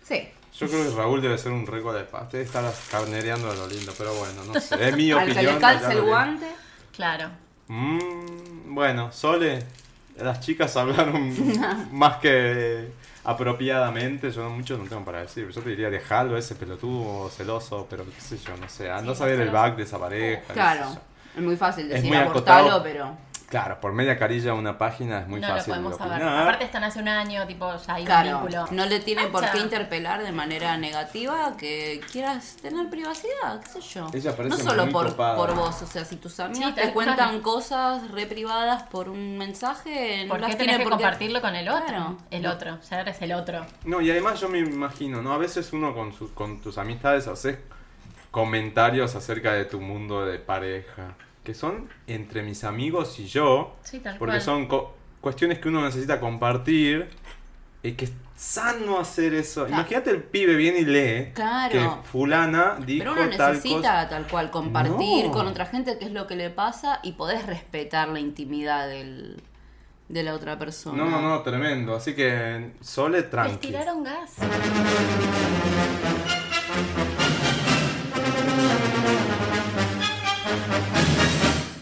Sí. 0.04 0.28
Yo 0.60 0.68
creo 0.68 0.88
que 0.90 0.94
Raúl 0.96 1.22
debe 1.22 1.38
ser 1.38 1.52
un 1.52 1.66
récord 1.66 1.96
de 1.96 2.04
paz. 2.04 2.30
Debe 2.30 2.44
estar 2.44 2.64
carnereando 2.90 3.50
de 3.50 3.56
lo 3.56 3.66
lindo, 3.68 3.92
pero 3.96 4.14
bueno, 4.14 4.44
no 4.44 4.60
sé. 4.60 4.88
Es 4.88 4.94
mi 4.94 5.10
Al 5.12 5.18
opinión. 5.30 5.44
que 5.46 5.52
le 5.54 5.58
calce 5.58 5.92
el 5.92 6.02
guante. 6.02 6.46
Claro. 6.94 7.30
Mm, 7.68 8.74
bueno, 8.74 9.10
Sole, 9.12 9.60
las 10.18 10.40
chicas 10.40 10.76
hablaron 10.76 11.32
más 11.92 12.16
que 12.18 12.90
apropiadamente. 13.26 14.30
Yo 14.30 14.48
mucho 14.48 14.78
no 14.78 14.84
tengo 14.84 15.04
para 15.04 15.20
decir. 15.20 15.48
Yo 15.50 15.60
te 15.60 15.70
diría 15.70 15.90
dejarlo 15.90 16.36
ese 16.38 16.54
pelotudo 16.54 17.28
celoso, 17.28 17.86
pero 17.90 18.04
qué 18.04 18.20
sé 18.20 18.38
yo, 18.38 18.56
no 18.56 18.68
sé. 18.68 18.90
Anda 18.90 19.12
a 19.12 19.14
saber 19.14 19.40
el 19.40 19.50
back 19.50 19.76
de 19.76 19.82
esa 19.82 19.98
pareja. 19.98 20.54
Claro. 20.54 20.96
Es 21.36 21.42
muy 21.42 21.56
fácil 21.56 21.84
Es 21.86 21.94
decir 21.94 22.08
muy 22.08 22.16
abortalo, 22.16 22.82
pero. 22.82 23.25
Claro, 23.48 23.80
por 23.80 23.92
media 23.92 24.18
carilla 24.18 24.54
una 24.54 24.76
página 24.76 25.20
es 25.20 25.28
muy 25.28 25.40
no 25.40 25.46
lo 25.46 25.54
fácil 25.54 25.74
podemos 25.74 25.96
saber. 25.96 26.20
Aparte 26.22 26.64
están 26.64 26.82
hace 26.82 26.98
un 26.98 27.06
año, 27.06 27.46
tipo, 27.46 27.72
ya 27.76 27.94
hay 27.94 28.02
un 28.02 28.06
Claro, 28.06 28.30
vínculo. 28.40 28.66
no 28.72 28.86
le 28.86 28.98
tiene 29.00 29.26
por 29.28 29.48
qué 29.52 29.58
interpelar 29.60 30.22
de 30.24 30.32
manera 30.32 30.76
negativa 30.76 31.56
que 31.56 32.00
quieras 32.10 32.56
tener 32.60 32.90
privacidad, 32.90 33.60
qué 33.62 33.68
sé 33.68 33.80
yo. 33.80 34.08
Ella 34.12 34.36
parece 34.36 34.56
no 34.62 34.70
solo 34.70 34.84
muy 34.86 34.92
por, 34.92 35.06
copada. 35.10 35.36
por 35.36 35.54
vos, 35.54 35.80
o 35.80 35.86
sea, 35.86 36.04
si 36.04 36.16
tus 36.16 36.40
amigas 36.40 36.74
Sí, 36.74 36.80
te 36.80 36.92
cuentan 36.92 37.40
cosas 37.40 38.10
re 38.10 38.26
privadas 38.26 38.82
por 38.84 39.08
un 39.08 39.38
mensaje, 39.38 40.24
no 40.24 40.30
¿Por 40.30 40.38
qué 40.38 40.48
las 40.48 40.56
tenés 40.58 40.66
tiene 40.78 40.84
que 40.84 40.90
compartirlo 40.90 41.40
con 41.40 41.54
el 41.54 41.68
otro? 41.68 41.86
Claro. 41.86 42.16
El 42.32 42.46
otro, 42.46 42.78
ya 42.90 43.00
eres 43.00 43.22
el 43.22 43.32
otro. 43.32 43.64
No, 43.84 44.00
y 44.00 44.10
además 44.10 44.40
yo 44.40 44.48
me 44.48 44.58
imagino, 44.58 45.22
¿no? 45.22 45.32
A 45.32 45.38
veces 45.38 45.72
uno 45.72 45.94
con, 45.94 46.12
sus 46.12 46.32
con 46.32 46.60
tus 46.60 46.78
amistades 46.78 47.28
haces 47.28 47.58
comentarios 48.32 49.14
acerca 49.14 49.52
de 49.52 49.64
tu 49.64 49.80
mundo 49.80 50.26
de 50.26 50.38
pareja, 50.38 51.14
que 51.46 51.54
son 51.54 51.88
entre 52.06 52.42
mis 52.42 52.62
amigos 52.64 53.18
y 53.18 53.26
yo, 53.26 53.74
Sí, 53.82 54.00
tal 54.00 54.18
porque 54.18 54.32
cual. 54.32 54.42
son 54.42 54.68
cuestiones 55.22 55.58
que 55.60 55.68
uno 55.70 55.82
necesita 55.82 56.20
compartir, 56.20 57.08
y 57.82 57.92
que 57.92 58.06
es 58.06 58.12
sano 58.34 58.98
hacer 58.98 59.32
eso. 59.32 59.64
Claro. 59.64 59.80
Imagínate 59.80 60.10
el 60.10 60.22
pibe 60.22 60.56
viene 60.56 60.80
y 60.80 60.84
lee 60.84 61.32
Claro. 61.34 61.72
que 62.02 62.08
fulana 62.10 62.76
dijo 62.84 62.98
Pero 62.98 63.12
uno 63.12 63.36
tal 63.36 63.52
necesita 63.54 63.76
cosa. 63.78 64.08
tal 64.10 64.26
cual 64.26 64.50
compartir 64.50 65.26
No. 65.26 65.30
con 65.32 65.46
otra 65.46 65.66
gente 65.66 65.96
qué 65.98 66.04
es 66.06 66.10
lo 66.12 66.26
que 66.26 66.34
le 66.36 66.50
pasa 66.50 66.98
y 67.02 67.12
podés 67.12 67.46
respetar 67.46 68.08
la 68.08 68.18
intimidad 68.20 68.88
del, 68.88 69.40
de 70.08 70.22
la 70.22 70.34
otra 70.34 70.58
persona. 70.58 70.98
No, 71.04 71.08
no, 71.08 71.22
no, 71.22 71.42
tremendo. 71.42 71.94
Así 71.94 72.14
que 72.14 72.72
Sole 72.80 73.20
Les 73.20 73.30
tranqui. 73.30 73.68
tiraron 73.68 74.02
gas. 74.04 74.34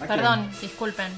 Perdón, 0.07 0.51
disculpen. 0.61 1.13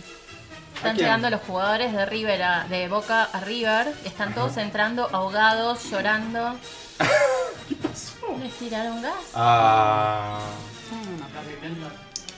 Están 0.76 0.96
llegando 0.96 1.30
los 1.30 1.40
jugadores 1.42 1.92
de 1.92 2.04
River 2.06 2.42
a- 2.42 2.64
de 2.68 2.88
Boca 2.88 3.24
a 3.24 3.40
River. 3.40 3.94
Están 4.04 4.34
todos 4.34 4.56
entrando 4.58 5.08
ahogados, 5.12 5.90
llorando. 5.90 6.54
¿Qué 7.68 7.76
pasó? 7.76 8.16
Les 8.38 8.52
tiraron 8.58 9.00
gas. 9.02 9.14
Ah, 9.34 10.40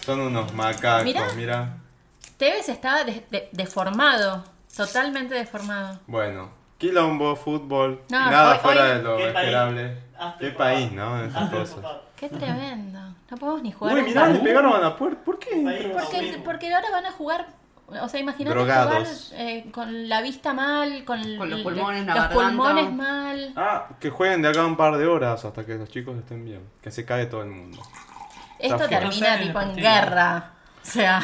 son 0.05 0.20
unos 0.20 0.53
macacos, 0.55 1.05
Mirá. 1.05 1.27
mira. 1.35 1.77
Tevez 2.37 2.69
está 2.69 3.05
de- 3.05 3.27
de- 3.31 3.49
deformado. 3.53 4.45
Totalmente 4.77 5.35
deformado. 5.35 5.99
Bueno, 6.07 6.51
quilombo, 6.78 7.36
fútbol, 7.36 8.02
No, 8.10 8.30
nada 8.30 8.52
hoy- 8.55 8.59
fuera 8.60 8.82
hoy- 8.84 8.88
de 8.96 9.02
lo 9.02 9.16
¿Qué 9.16 9.22
país? 9.24 9.36
esperable. 9.36 9.98
Hazte 10.18 10.44
¿Qué 10.46 10.50
país, 10.52 10.92
no? 10.92 11.22
Esas 11.24 11.50
cosas. 11.50 11.78
Qué 12.16 12.28
tremendo. 12.28 12.98
No 13.30 13.36
podemos 13.36 13.62
ni 13.62 13.72
jugar. 13.72 13.94
Uy, 13.94 14.02
mirá, 14.02 14.26
le 14.28 14.38
pegaron 14.40 14.72
a 14.72 14.78
la 14.78 14.96
puerta. 14.96 15.20
¿Por 15.24 15.38
qué? 15.38 15.50
País. 15.62 15.86
Porque, 15.92 16.40
porque 16.44 16.74
ahora 16.74 16.88
van 16.90 17.06
a 17.06 17.12
jugar, 17.12 17.46
o 18.00 18.09
sea, 18.09 18.18
imagínate 18.18 18.59
jugar 18.59 19.05
eh, 19.32 19.66
con 19.70 20.09
la 20.09 20.20
vista 20.22 20.52
mal, 20.55 21.05
con, 21.05 21.20
Con 21.36 21.50
los 21.50 21.60
pulmones 21.60 22.06
los 22.06 22.26
pulmones 22.28 22.92
mal. 22.92 23.52
Ah, 23.56 23.86
que 24.00 24.10
jueguen 24.10 24.42
de 24.42 24.48
acá 24.48 24.64
un 24.64 24.76
par 24.76 24.96
de 24.96 25.06
horas 25.06 25.44
hasta 25.44 25.64
que 25.64 25.74
los 25.76 25.88
chicos 25.88 26.16
estén 26.18 26.44
bien. 26.44 26.62
Que 26.82 26.90
se 26.90 27.05
cae 27.05 27.26
todo 27.26 27.42
el 27.42 27.50
mundo. 27.50 27.80
Esto 28.59 28.88
termina 28.88 29.38
tipo 29.38 29.60
en 29.60 29.76
guerra. 29.76 30.50
O 30.82 30.86
sea, 30.90 31.20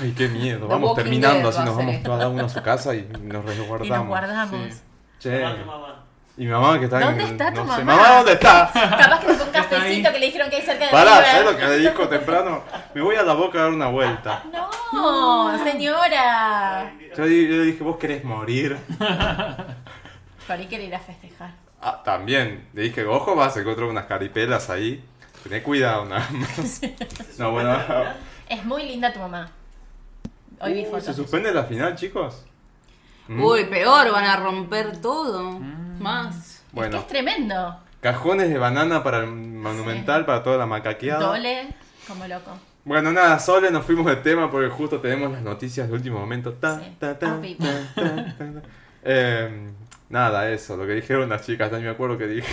Ay, 0.00 0.12
qué 0.16 0.28
miedo. 0.28 0.60
The 0.60 0.66
Vamos 0.66 0.90
Walking 0.90 1.02
terminando, 1.02 1.48
así 1.48 1.58
nos 1.60 1.76
vamos 1.76 1.96
cada 2.02 2.28
uno 2.28 2.44
a 2.44 2.48
su 2.48 2.62
casa 2.62 2.94
y 2.94 3.08
nos 3.22 3.44
resguardamos. 3.44 3.86
y 3.86 3.90
nos 3.90 4.06
guardamos. 4.06 4.74
Sí. 4.74 4.80
Che. 5.20 5.42
Mamá, 5.42 5.56
tu 5.56 5.64
mamá. 5.66 6.04
Y 6.36 6.44
mi 6.44 6.52
mamá 6.52 6.78
que 6.78 6.84
está 6.84 7.00
¿Dónde 7.00 7.24
en 7.24 7.30
está 7.30 7.52
tu 7.52 7.64
no 7.64 7.76
sé, 7.76 7.82
mamá? 7.84 7.96
mamá, 8.02 8.16
¿dónde 8.18 8.32
está? 8.34 8.70
Capaz 8.72 9.20
que 9.20 9.34
fue 9.34 9.44
un 9.44 9.50
cafecito 9.50 10.12
que 10.12 10.18
le 10.20 10.26
dijeron 10.26 10.48
que 10.48 10.56
hay 10.56 10.62
cerca 10.62 10.84
de 10.84 10.90
Pará. 10.92 11.24
¿sabes 11.24 11.44
lo 11.46 11.56
que 11.56 11.64
le 11.64 11.78
dijo 11.78 12.08
temprano? 12.08 12.62
Me 12.94 13.00
voy 13.02 13.16
a 13.16 13.24
la 13.24 13.32
boca 13.32 13.58
a 13.58 13.62
dar 13.62 13.72
una 13.72 13.88
vuelta. 13.88 14.42
No, 14.90 15.62
señora. 15.64 16.90
Yo, 17.14 17.24
le 17.24 17.64
dije, 17.64 17.84
¿vos 17.84 17.98
querés 17.98 18.24
morir? 18.24 18.78
Para 20.48 20.62
ir 20.62 20.72
ir 20.72 20.94
a 20.94 20.98
festejar. 20.98 21.50
Ah, 21.82 22.00
también. 22.02 22.68
Le 22.72 22.82
dije, 22.82 23.04
ojo, 23.04 23.34
vas 23.34 23.54
a 23.56 23.60
encontrar 23.60 23.86
unas 23.86 24.06
caripelas 24.06 24.70
ahí. 24.70 25.04
Tené 25.42 25.62
cuidado 25.62 26.06
nada 26.06 26.26
más. 26.30 26.80
No, 27.36 27.50
bueno. 27.50 27.78
Es 28.48 28.64
muy 28.64 28.84
linda 28.84 29.12
tu 29.12 29.18
mamá. 29.18 29.50
Hoy 30.60 30.72
vi 30.74 30.80
Uy, 30.80 30.86
fotos. 30.86 31.04
¿Se 31.04 31.14
suspende 31.14 31.52
la 31.52 31.64
final, 31.64 31.94
chicos? 31.96 32.44
Mm. 33.28 33.42
Uy, 33.42 33.64
peor, 33.64 34.10
van 34.10 34.24
a 34.24 34.36
romper 34.36 35.00
todo. 35.00 35.58
Más. 35.60 36.36
Es 36.36 36.60
que 36.60 36.66
Bueno, 36.72 36.98
es 36.98 37.06
tremendo. 37.06 37.76
cajones 38.00 38.48
de 38.48 38.58
banana 38.58 39.02
para 39.02 39.18
el 39.18 39.26
monumental, 39.26 40.24
para 40.26 40.42
toda 40.42 40.56
la 40.58 40.66
macaqueada. 40.66 41.20
Dole 41.26 41.68
como 42.06 42.26
loco. 42.26 42.52
Bueno, 42.84 43.12
nada, 43.12 43.38
Sole, 43.38 43.70
nos 43.70 43.84
fuimos 43.84 44.06
de 44.06 44.16
tema 44.16 44.50
porque 44.50 44.70
justo 44.70 44.98
tenemos 45.00 45.30
las 45.30 45.42
noticias 45.42 45.88
de 45.88 45.92
último 45.94 46.18
momento. 46.18 46.54
Ta, 46.54 46.80
Sí, 46.80 46.96
ta, 46.98 47.18
ta. 47.18 47.38
Eh, 49.04 49.70
nada, 50.08 50.50
eso, 50.50 50.76
lo 50.76 50.86
que 50.86 50.92
dijeron 50.94 51.28
las 51.28 51.44
chicas, 51.46 51.70
no 51.70 51.78
me 51.80 51.88
acuerdo 51.90 52.16
que 52.18 52.26
dije. 52.26 52.48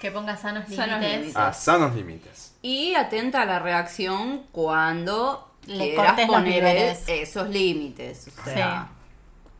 Que 0.00 0.10
ponga 0.10 0.36
sanos 0.36 0.64
Sanos 0.68 0.98
límites. 1.00 1.18
límites. 1.20 1.36
A 1.36 1.52
sanos 1.52 1.94
límites. 1.94 2.54
Y 2.62 2.94
atenta 2.94 3.42
a 3.42 3.44
la 3.46 3.58
reacción 3.58 4.42
cuando 4.52 5.49
Le 5.66 5.94
cortes 5.94 6.26
poner 6.26 6.96
esos 7.06 7.48
límites. 7.48 8.28
O 8.40 8.44
sea, 8.44 8.88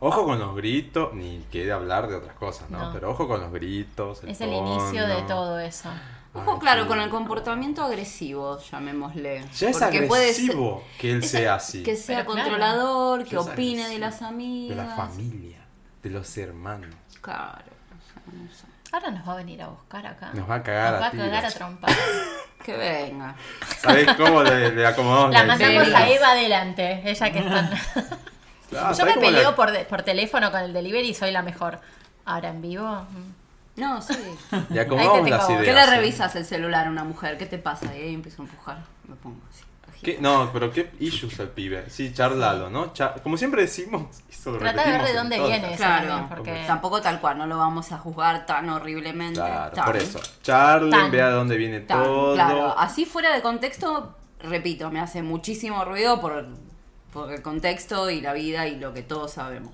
Ojo 0.03 0.25
con 0.25 0.39
los 0.39 0.55
gritos, 0.55 1.13
ni 1.13 1.45
quiere 1.51 1.71
hablar 1.71 2.07
de 2.07 2.15
otras 2.15 2.33
cosas, 2.35 2.71
¿no? 2.71 2.87
No. 2.87 2.91
Pero 2.93 3.11
ojo 3.11 3.27
con 3.27 3.39
los 3.39 3.51
gritos. 3.51 4.23
Es 4.23 4.41
el 4.41 4.51
inicio 4.51 5.05
de 5.07 5.21
todo 5.27 5.59
eso. 5.59 5.89
Ojo, 6.33 6.53
Ay, 6.53 6.59
claro, 6.59 6.81
sí. 6.83 6.87
con 6.87 6.99
el 7.01 7.09
comportamiento 7.11 7.83
agresivo, 7.83 8.57
llamémosle. 8.59 9.45
Ya 9.55 9.69
es 9.69 9.77
Porque 9.77 10.01
puede 10.03 10.31
agresivo 10.31 10.83
que 10.97 11.11
él 11.11 11.21
ser- 11.23 11.41
sea 11.41 11.55
así. 11.55 11.83
Que 11.83 11.95
sea 11.95 12.19
Pero 12.19 12.31
claro. 12.31 12.49
controlador, 12.49 13.23
que 13.25 13.35
es 13.35 13.41
opine 13.47 13.87
de 13.89 13.99
las 13.99 14.23
amigas. 14.23 14.75
De 14.77 14.83
la 14.83 14.95
familia, 14.95 15.57
de 16.01 16.09
los 16.09 16.35
hermanos. 16.37 16.95
Claro. 17.21 17.61
o 17.61 18.13
sea, 18.13 18.23
no 18.41 18.51
sé. 18.51 18.65
Ahora 18.91 19.11
nos 19.11 19.27
va 19.27 19.33
a 19.33 19.35
venir 19.37 19.61
a 19.61 19.67
buscar 19.67 20.05
acá. 20.05 20.31
Nos 20.33 20.49
va 20.49 20.55
a 20.55 20.63
cagar 20.63 20.91
Nos 20.93 21.01
va 21.01 21.05
a 21.05 21.09
a 21.09 21.11
cagar 21.11 21.33
a 21.33 21.39
tiros. 21.39 21.53
trompar. 21.55 21.91
Que 22.63 22.77
venga. 22.77 23.33
¿Sabés 23.79 24.07
cómo 24.15 24.43
le, 24.43 24.71
le 24.75 24.85
acomodamos 24.85 25.31
La 25.31 25.39
la 25.39 25.45
mandamos 25.47 25.81
escena? 25.81 25.97
a 25.97 26.09
Eva 26.09 26.27
adelante. 26.29 27.01
Ella 27.03 27.31
que 27.31 27.39
está. 27.39 27.69
Ah, 28.73 28.87
Yo 28.91 28.93
¿sabés 28.95 29.15
me 29.15 29.21
peleo 29.21 29.49
la- 29.49 29.55
por, 29.55 29.71
de- 29.71 29.83
por 29.83 30.03
teléfono 30.03 30.49
con 30.51 30.61
el 30.61 30.71
delivery 30.71 31.09
y 31.09 31.13
soy 31.13 31.31
la 31.31 31.41
mejor. 31.41 31.79
Ahora 32.23 32.49
en 32.49 32.61
vivo. 32.61 32.85
mm. 32.87 33.33
No, 33.81 34.01
sí. 34.01 34.13
Y 34.69 34.77
acomodamos 34.79 35.27
las 35.29 35.49
ideas. 35.49 35.63
¿Qué 35.65 35.73
le 35.73 35.85
revisas 35.87 36.35
el 36.35 36.45
celular 36.45 36.85
a 36.87 36.89
una 36.91 37.03
mujer? 37.03 37.37
¿Qué 37.37 37.45
te 37.47 37.57
pasa? 37.57 37.85
Y 37.95 38.01
ahí 38.01 38.13
empiezo 38.13 38.43
a 38.43 38.45
empujar. 38.45 38.77
Me 39.07 39.15
pongo 39.15 39.41
así. 39.49 39.63
¿Qué? 40.03 40.17
No, 40.19 40.49
pero 40.51 40.71
qué 40.71 40.91
issues 40.99 41.39
el 41.39 41.49
pibe. 41.49 41.89
Sí, 41.89 42.13
charlalo, 42.13 42.69
¿no? 42.69 42.91
Como 43.23 43.37
siempre 43.37 43.61
decimos, 43.61 44.07
eso 44.29 44.51
lo 44.51 44.57
Trata 44.59 44.83
de 44.83 44.91
ver 44.93 45.03
de 45.05 45.13
dónde 45.13 45.39
viene 45.39 45.67
eso 45.73 45.77
Claro, 45.77 46.07
también, 46.07 46.29
porque 46.29 46.63
tampoco 46.65 47.01
tal 47.01 47.19
cual, 47.21 47.37
no 47.37 47.45
lo 47.45 47.57
vamos 47.57 47.91
a 47.91 47.97
juzgar 47.99 48.45
tan 48.45 48.69
horriblemente. 48.69 49.39
Claro, 49.39 49.73
tan, 49.75 49.85
por 49.85 49.97
eso. 49.97 50.19
Charlen, 50.41 50.91
Tan. 50.91 51.11
vea 51.11 51.27
de 51.27 51.33
dónde 51.33 51.57
viene 51.57 51.79
tan, 51.81 52.03
todo. 52.03 52.33
Claro, 52.33 52.77
así 52.77 53.05
fuera 53.05 53.33
de 53.33 53.41
contexto, 53.41 54.15
repito, 54.41 54.89
me 54.89 54.99
hace 54.99 55.21
muchísimo 55.21 55.85
ruido 55.85 56.19
por, 56.19 56.47
por 57.13 57.31
el 57.31 57.41
contexto 57.41 58.09
y 58.09 58.21
la 58.21 58.33
vida 58.33 58.67
y 58.67 58.79
lo 58.79 58.93
que 58.93 59.03
todos 59.03 59.33
sabemos. 59.33 59.73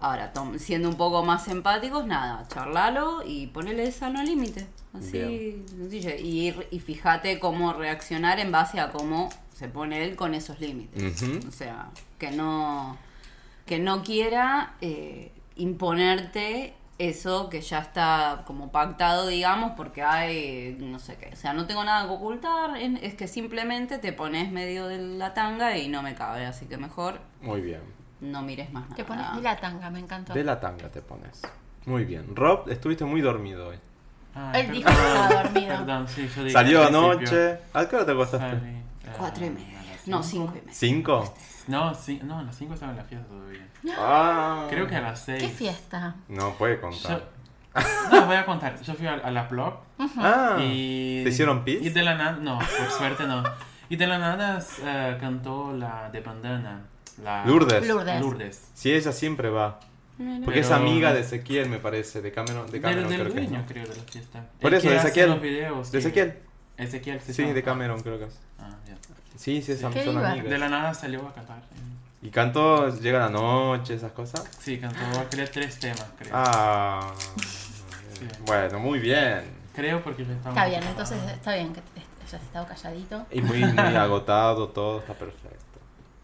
Ahora, 0.00 0.32
tom- 0.32 0.58
siendo 0.58 0.88
un 0.88 0.96
poco 0.96 1.22
más 1.24 1.48
empáticos, 1.48 2.06
nada, 2.06 2.46
charlalo 2.48 3.22
y 3.24 3.46
ponele 3.48 3.90
sano 3.92 4.20
al 4.20 4.26
límite. 4.26 4.66
Así, 4.98 5.64
sencillo. 5.68 6.10
Y, 6.18 6.50
ir- 6.50 6.66
y 6.70 6.80
fíjate 6.80 7.38
cómo 7.38 7.72
reaccionar 7.72 8.38
en 8.40 8.52
base 8.52 8.80
a 8.80 8.90
cómo 8.90 9.28
se 9.54 9.68
pone 9.68 10.04
él 10.04 10.16
con 10.16 10.34
esos 10.34 10.60
límites. 10.60 11.22
O 11.48 11.50
sea, 11.52 11.88
que 12.18 12.30
no, 12.30 12.96
que 13.64 13.78
no 13.78 14.02
quiera 14.02 14.74
eh, 14.80 15.32
imponerte 15.56 16.74
eso 16.98 17.50
que 17.50 17.60
ya 17.60 17.80
está 17.80 18.42
como 18.46 18.72
pactado, 18.72 19.26
digamos, 19.28 19.72
porque 19.76 20.02
hay 20.02 20.76
no 20.80 20.98
sé 20.98 21.16
qué. 21.16 21.30
O 21.32 21.36
sea, 21.36 21.52
no 21.52 21.66
tengo 21.66 21.84
nada 21.84 22.06
que 22.06 22.14
ocultar, 22.14 22.76
es 22.78 23.14
que 23.14 23.28
simplemente 23.28 23.98
te 23.98 24.12
pones 24.14 24.50
medio 24.50 24.86
de 24.86 24.98
la 24.98 25.34
tanga 25.34 25.76
y 25.76 25.88
no 25.88 26.02
me 26.02 26.14
cabe, 26.14 26.46
así 26.46 26.64
que 26.66 26.78
mejor 26.78 27.20
Muy 27.42 27.60
bien. 27.60 27.80
no 28.22 28.40
mires 28.42 28.72
más 28.72 28.84
nada. 28.84 28.96
te 28.96 29.04
pones 29.04 29.26
de 29.36 29.42
la 29.42 29.56
tanga, 29.60 29.90
me 29.90 29.98
encantó. 30.00 30.32
De 30.32 30.42
la 30.44 30.58
tanga 30.58 30.88
te 30.88 31.02
pones. 31.02 31.42
Muy 31.84 32.04
bien. 32.04 32.34
Rob, 32.34 32.68
estuviste 32.70 33.04
muy 33.04 33.20
dormido 33.20 33.68
hoy. 33.68 33.76
Ay, 34.36 34.62
Él 34.66 34.70
dijo 34.72 34.88
que 34.88 34.94
estaba 34.94 35.42
dormido. 35.42 35.76
Perdón, 35.78 36.08
sí, 36.08 36.28
yo 36.34 36.42
dije 36.44 36.52
Salió 36.52 36.80
al 36.82 36.88
anoche. 36.88 37.58
¿A 37.72 37.88
qué 37.88 37.96
hora 37.96 38.06
te 38.06 38.12
acostaste? 38.12 38.50
Salí, 38.50 38.68
eh, 38.70 38.82
Cuatro 39.16 39.46
y 39.46 39.50
media. 39.50 39.78
No, 40.06 40.22
cinco 40.22 40.52
y 40.54 40.58
media. 40.60 40.72
¿Cinco? 40.72 41.34
No, 41.68 41.94
sí, 41.94 42.20
no, 42.22 42.38
a 42.38 42.42
las 42.44 42.54
5 42.54 42.74
estaba 42.74 42.92
en 42.92 42.98
la 42.98 43.02
fiesta 43.04 43.26
todavía. 43.26 43.66
Ah. 43.98 44.66
Creo 44.70 44.86
que 44.86 44.94
a 44.94 45.00
las 45.00 45.18
6. 45.24 45.42
¿Qué 45.42 45.48
fiesta? 45.48 46.14
No 46.28 46.52
puede 46.54 46.80
contar. 46.80 47.24
No, 48.12 48.24
voy 48.26 48.36
a 48.36 48.46
contar. 48.46 48.80
Yo 48.82 48.94
fui 48.94 49.06
a, 49.08 49.14
a 49.14 49.30
la 49.32 49.42
blog 49.48 49.74
Ah. 50.18 50.58
y. 50.60 51.24
¿Te 51.24 51.30
hicieron 51.30 51.64
pis? 51.64 51.82
Y 51.82 51.90
de 51.90 52.02
la 52.04 52.14
nada. 52.14 52.32
No, 52.40 52.58
por 52.58 52.90
suerte 52.90 53.24
no. 53.26 53.42
Y 53.88 53.96
de 53.96 54.06
la 54.06 54.18
nada 54.18 54.60
eh, 54.84 55.16
cantó 55.20 55.72
la 55.72 56.08
de 56.10 56.20
Bandana. 56.20 56.82
La, 57.22 57.44
Lourdes. 57.44 57.86
Lourdes. 57.86 58.20
Lourdes. 58.20 58.68
Sí, 58.74 58.92
ella 58.92 59.10
siempre 59.10 59.50
va. 59.50 59.80
Porque 60.44 60.60
es 60.60 60.70
amiga 60.70 61.12
de 61.12 61.20
Ezequiel, 61.20 61.68
me 61.68 61.78
parece, 61.78 62.22
de 62.22 62.32
Cameron, 62.32 62.70
de 62.70 62.80
Cameron 62.80 63.08
del 63.08 63.20
creo 63.20 63.34
que 63.34 63.44
es, 63.44 63.50
¿no? 63.50 63.66
creo, 63.66 63.86
de 63.86 63.96
la 63.96 64.02
fiesta. 64.04 64.44
Por 64.60 64.72
El 64.72 64.78
eso, 64.78 64.88
de 64.88 64.96
Ezequiel. 64.96 65.30
los 65.30 65.42
videos. 65.42 65.92
¿De 65.92 65.98
Ezequiel? 65.98 66.38
Ezequiel, 66.78 67.20
Sí, 67.20 67.42
llama. 67.42 67.54
de 67.54 67.62
Cameron 67.62 68.00
creo 68.00 68.18
que 68.18 68.24
es. 68.24 68.38
Ah, 68.58 68.70
ya. 68.86 68.94
Sí, 69.36 69.60
sí, 69.60 69.72
Qué 69.72 70.04
son 70.04 70.18
amigas. 70.18 70.48
De 70.48 70.58
la 70.58 70.68
nada 70.68 70.94
salió 70.94 71.26
a 71.26 71.34
cantar. 71.34 71.62
Y 72.22 72.30
cantó 72.30 72.88
Llega 72.98 73.18
la 73.18 73.28
noche, 73.28 73.94
esas 73.94 74.12
cosas. 74.12 74.44
Sí, 74.58 74.78
cantó, 74.78 74.98
creo, 75.30 75.48
tres 75.50 75.78
temas, 75.78 76.06
creo. 76.18 76.32
Ah. 76.34 77.12
Sí. 77.38 78.26
Bueno, 78.46 78.78
muy 78.78 78.98
bien. 78.98 79.42
Creo 79.74 80.02
porque 80.02 80.24
yo 80.24 80.32
estaba. 80.32 80.50
Está 80.54 80.66
bien, 80.66 80.82
entonces 80.82 81.18
está 81.30 81.54
bien 81.54 81.72
que 81.74 81.80
hayas 82.26 82.42
estado 82.42 82.66
calladito. 82.66 83.26
Y 83.30 83.42
muy, 83.42 83.62
muy 83.64 83.94
agotado, 83.96 84.68
todo 84.70 85.00
está 85.00 85.12
perfecto. 85.14 85.55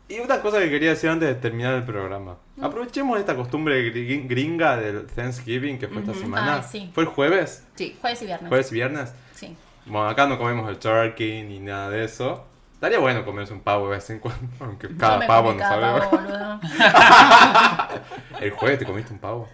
Y 0.09 0.19
una 0.21 0.41
cosa 0.43 0.59
que 0.59 0.69
quería 0.69 0.91
decir 0.91 1.09
antes 1.09 1.29
de 1.29 1.35
terminar 1.37 1.75
el 1.75 1.85
programa. 1.85 2.37
Mm. 2.57 2.65
Aprovechemos 2.65 3.19
esta 3.19 3.35
costumbre 3.35 3.93
gri- 3.95 4.29
gringa 4.29 4.77
del 4.77 5.07
Thanksgiving 5.07 5.79
que 5.79 5.89
fue 5.89 6.03
esta 6.03 6.13
semana. 6.15 6.57
Ay, 6.57 6.63
sí. 6.71 6.91
¿Fue 6.95 7.05
el 7.05 7.09
jueves? 7.09 7.65
Sí. 7.77 7.97
Jueves 8.01 8.21
y 8.23 8.27
viernes. 8.27 8.49
¿Jueves 8.49 8.71
y 8.73 8.75
viernes? 8.75 9.13
Sí. 9.35 9.57
Bueno, 9.87 10.09
acá 10.09 10.27
no 10.27 10.37
comemos 10.39 10.69
el 10.69 10.79
turkey 10.79 11.43
ni 11.45 11.61
nada 11.61 11.89
de 11.91 12.05
eso. 12.05 12.47
Estaría 12.75 12.99
bueno 12.99 13.25
comerse 13.25 13.53
un 13.53 13.61
pavo 13.61 13.87
de 13.89 13.95
vez 13.95 14.11
en 14.11 14.19
cuando, 14.19 14.49
aunque 14.61 14.89
cada 14.97 15.25
pavo 15.27 15.53
no 15.53 15.59
cada 15.59 15.71
sabe. 15.81 16.01
pavo, 16.01 16.11
boludo. 16.19 16.61
¿El 18.41 18.51
jueves 18.51 18.79
te 18.81 18.85
comiste 18.85 19.13
un 19.13 19.19
pavo? 19.19 19.49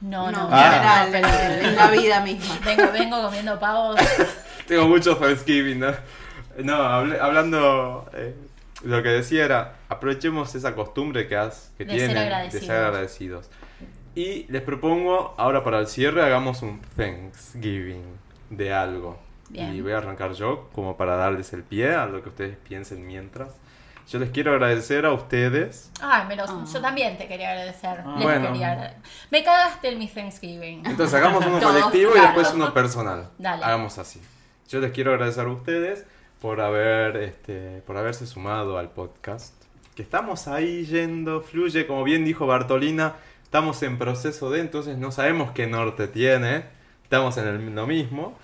No, 0.00 0.32
no, 0.32 0.48
No, 0.48 0.48
en 0.48 0.54
Ah. 0.54 1.06
general, 1.06 1.14
en, 1.60 1.64
en 1.66 1.76
la 1.76 1.90
vida 1.90 2.20
misma. 2.22 2.56
Vengo, 2.64 2.90
vengo 2.92 3.22
comiendo 3.22 3.58
pavos. 3.60 4.00
Tengo 4.66 4.88
mucho 4.88 5.16
Thanksgiving, 5.16 5.78
¿no? 5.80 5.92
No, 6.58 6.74
habl- 6.76 7.20
hablando, 7.20 8.08
eh, 8.14 8.34
lo 8.84 9.02
que 9.02 9.08
decía 9.10 9.44
era, 9.44 9.76
aprovechemos 9.88 10.54
esa 10.54 10.74
costumbre 10.74 11.26
que, 11.28 11.36
has, 11.36 11.72
que 11.78 11.84
De 11.84 11.90
ser 11.92 11.98
tienen 11.98 12.14
de 12.16 12.20
agradecidos. 12.22 12.66
ser 12.66 12.76
agradecidos. 12.84 13.50
Y 14.14 14.44
les 14.52 14.62
propongo, 14.62 15.34
ahora 15.38 15.64
para 15.64 15.78
el 15.78 15.86
cierre, 15.86 16.22
hagamos 16.22 16.62
un 16.62 16.80
Thanksgiving 16.96 18.04
de 18.50 18.72
algo. 18.72 19.18
Bien. 19.48 19.74
Y 19.74 19.80
voy 19.80 19.92
a 19.92 19.98
arrancar 19.98 20.32
yo, 20.32 20.68
como 20.74 20.96
para 20.96 21.16
darles 21.16 21.52
el 21.52 21.62
pie 21.62 21.94
a 21.94 22.06
lo 22.06 22.22
que 22.22 22.28
ustedes 22.30 22.56
piensen 22.56 23.06
mientras. 23.06 23.48
Yo 24.08 24.18
les 24.18 24.30
quiero 24.30 24.52
agradecer 24.52 25.06
a 25.06 25.12
ustedes. 25.12 25.90
Ay, 26.00 26.26
me 26.26 26.36
los- 26.36 26.50
Ah. 26.50 26.64
yo 26.70 26.80
también 26.80 27.16
te 27.16 27.28
quería 27.28 27.50
agradecer. 27.50 28.00
Ah. 28.04 28.14
Les 28.16 28.24
Bueno. 28.24 28.48
quería 28.48 28.72
agradecer. 28.72 28.98
Me 29.30 29.44
cagaste 29.44 29.88
en 29.90 29.98
mi 29.98 30.08
Thanksgiving. 30.08 30.84
Entonces 30.86 31.14
hagamos 31.14 31.44
uno 31.46 31.60
colectivo 31.62 32.12
y 32.16 32.20
después 32.20 32.52
uno 32.54 32.74
personal. 32.74 33.28
Dale. 33.38 33.64
Hagamos 33.64 33.98
así. 33.98 34.20
Yo 34.68 34.80
les 34.80 34.90
quiero 34.92 35.12
agradecer 35.12 35.46
a 35.46 35.50
ustedes 35.50 36.04
por 36.42 36.60
haber 36.60 37.16
este, 37.16 37.80
por 37.86 37.96
haberse 37.96 38.26
sumado 38.26 38.76
al 38.76 38.90
podcast. 38.90 39.54
Que 39.94 40.02
estamos 40.02 40.48
ahí 40.48 40.84
yendo, 40.84 41.40
fluye, 41.40 41.86
como 41.86 42.02
bien 42.04 42.24
dijo 42.24 42.46
Bartolina, 42.46 43.14
estamos 43.44 43.82
en 43.82 43.96
proceso 43.96 44.50
de, 44.50 44.60
entonces 44.60 44.98
no 44.98 45.12
sabemos 45.12 45.52
qué 45.52 45.66
norte 45.66 46.08
tiene. 46.08 46.64
Estamos 47.04 47.36
en 47.38 47.46
el- 47.46 47.74
lo 47.74 47.86
mismo. 47.86 48.36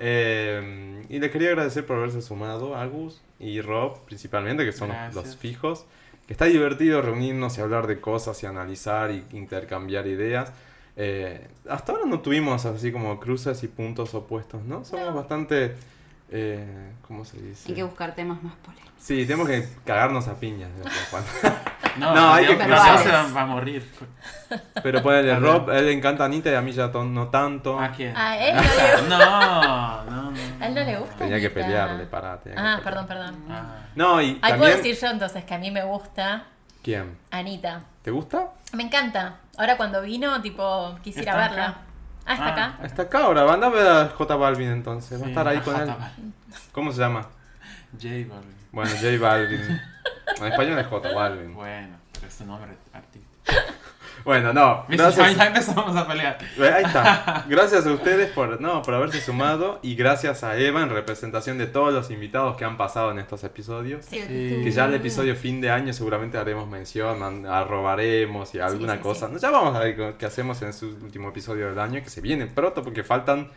Eh, 0.00 1.04
y 1.08 1.18
les 1.20 1.30
quería 1.30 1.48
agradecer 1.50 1.86
por 1.86 1.96
haberse 1.98 2.20
sumado, 2.22 2.74
Agus 2.76 3.22
y 3.38 3.60
Rob, 3.60 4.00
principalmente, 4.06 4.64
que 4.64 4.72
son 4.72 4.90
los- 5.14 5.36
fijos. 5.36 5.86
Que 6.26 6.32
está 6.32 6.46
divertido 6.46 7.02
reunirnos 7.02 7.58
y 7.58 7.60
hablar 7.60 7.86
de 7.86 8.00
cosas 8.00 8.42
y 8.42 8.46
analizar 8.46 9.10
y 9.10 9.22
intercambiar 9.32 10.06
ideas. 10.06 10.52
Eh, 10.96 11.46
hasta 11.68 11.92
ahora 11.92 12.06
no 12.06 12.20
tuvimos 12.20 12.64
así 12.64 12.90
como 12.92 13.20
cruces 13.20 13.62
y 13.62 13.68
puntos 13.68 14.14
opuestos, 14.14 14.64
¿no? 14.64 14.84
Somos 14.84 15.14
bastante... 15.14 15.74
Eh, 16.36 16.92
¿Cómo 17.06 17.24
se 17.24 17.40
dice? 17.40 17.68
Hay 17.68 17.74
que 17.76 17.82
buscar 17.84 18.12
temas 18.16 18.42
más 18.42 18.54
polémicos. 18.56 18.92
Sí, 18.98 19.24
tenemos 19.24 19.46
que 19.48 19.68
cagarnos 19.84 20.26
a 20.26 20.34
piñas 20.34 20.68
de 20.76 20.82
vez 20.82 20.92
en 20.92 21.10
cuando. 21.10 21.30
No, 21.96 22.12
No, 22.12 22.34
hay 22.34 22.44
que 22.48 22.58
cruzar. 22.58 22.98
se 22.98 23.08
va, 23.08 23.42
a 23.42 23.46
morir. 23.46 23.88
Pero 24.82 25.00
ponele 25.00 25.38
Rob, 25.38 25.70
a 25.70 25.78
él 25.78 25.86
le 25.86 25.92
encanta 25.92 26.24
Anita 26.24 26.50
y 26.50 26.54
a 26.56 26.60
mí 26.60 26.72
ya 26.72 26.90
to- 26.90 27.04
no 27.04 27.28
tanto. 27.28 27.78
¿A 27.78 27.92
quién? 27.92 28.16
A 28.16 28.36
él 28.36 28.56
no 28.56 28.62
le, 28.62 29.08
No, 29.08 30.04
no, 30.04 30.30
no. 30.32 30.38
a 30.60 30.66
él 30.66 30.74
no 30.74 30.82
le 30.82 30.96
gusta. 30.98 31.14
Tenía 31.18 31.38
que 31.38 31.50
pelearle, 31.50 32.06
pará. 32.06 32.40
tenía 32.40 32.58
Ah, 32.58 32.62
pelear. 32.78 32.82
perdón, 32.82 33.06
perdón. 33.06 33.44
Ah. 33.48 33.76
No, 33.94 34.20
y 34.20 34.40
Ahí 34.42 34.54
puedo 34.54 34.76
decir 34.76 34.96
yo 35.00 35.06
entonces 35.06 35.44
que 35.44 35.54
a 35.54 35.58
mí 35.58 35.70
me 35.70 35.84
gusta 35.84 36.46
¿Quién? 36.82 37.16
Anita. 37.30 37.82
¿Te 38.02 38.10
gusta? 38.10 38.48
Me 38.72 38.82
encanta. 38.82 39.36
Ahora 39.56 39.76
cuando 39.76 40.02
vino, 40.02 40.42
tipo, 40.42 40.98
quisiera 41.00 41.30
¿Está 41.30 41.48
verla. 41.48 41.68
acá? 41.68 41.78
Ah, 42.26 42.32
está 42.34 42.44
Ah. 42.46 42.52
acá. 42.52 42.86
Está 42.86 43.02
acá 43.02 43.18
ahora, 43.24 43.52
anda 43.52 43.66
a 43.66 43.70
ver 43.70 43.86
a 43.86 44.08
J 44.08 44.36
Balvin 44.36 44.68
entonces. 44.70 45.20
Va 45.20 45.26
a 45.26 45.28
estar 45.28 45.48
ahí 45.48 45.58
con 45.60 45.80
él. 45.80 45.94
¿Cómo 46.72 46.92
se 46.92 47.00
llama? 47.00 47.22
J 47.92 48.08
Balvin. 48.28 48.54
Bueno, 48.72 48.90
J 49.00 49.18
Balvin. 49.20 49.60
En 50.40 50.44
español 50.46 50.78
es 50.78 50.86
J 50.86 51.12
Balvin. 51.14 51.54
Bueno, 51.54 51.96
pero 52.12 52.26
es 52.26 52.34
su 52.34 52.44
nombre 52.46 52.72
artístico. 52.92 53.34
Bueno, 54.24 54.52
no. 54.54 54.86
Gracias. 54.88 55.36
Ya 55.36 55.46
empezamos 55.48 55.94
a 55.94 56.06
pelear. 56.06 56.38
Ahí 56.58 56.84
está. 56.84 57.44
Gracias 57.48 57.86
a 57.86 57.92
ustedes 57.92 58.30
por, 58.30 58.60
no, 58.60 58.80
por 58.82 58.94
haberse 58.94 59.20
sumado 59.20 59.78
y 59.82 59.94
gracias 59.96 60.42
a 60.44 60.56
Eva 60.56 60.82
en 60.82 60.88
representación 60.90 61.58
de 61.58 61.66
todos 61.66 61.92
los 61.92 62.10
invitados 62.10 62.56
que 62.56 62.64
han 62.64 62.76
pasado 62.78 63.10
en 63.10 63.18
estos 63.18 63.44
episodios. 63.44 64.04
Sí. 64.06 64.18
Que 64.20 64.70
ya 64.70 64.86
el 64.86 64.94
episodio 64.94 65.36
fin 65.36 65.60
de 65.60 65.70
año 65.70 65.92
seguramente 65.92 66.38
haremos 66.38 66.66
mención, 66.68 67.44
arrobaremos 67.46 68.54
y 68.54 68.60
alguna 68.60 68.94
sí, 68.94 69.00
cosa. 69.00 69.28
sí. 69.28 69.34
Ya 69.40 69.50
vamos 69.50 69.76
a 69.76 69.80
ver 69.80 70.16
qué- 70.16 70.26
hacemos 70.26 70.60
en 70.62 70.72
su 70.72 70.86
último 71.02 71.28
episodio 71.28 71.68
del 71.68 71.78
año, 71.78 72.02
que 72.02 72.08
se 72.10 72.20
viene 72.20 72.46
pronto 72.46 72.82
porque 72.82 73.04
faltan 73.04 73.50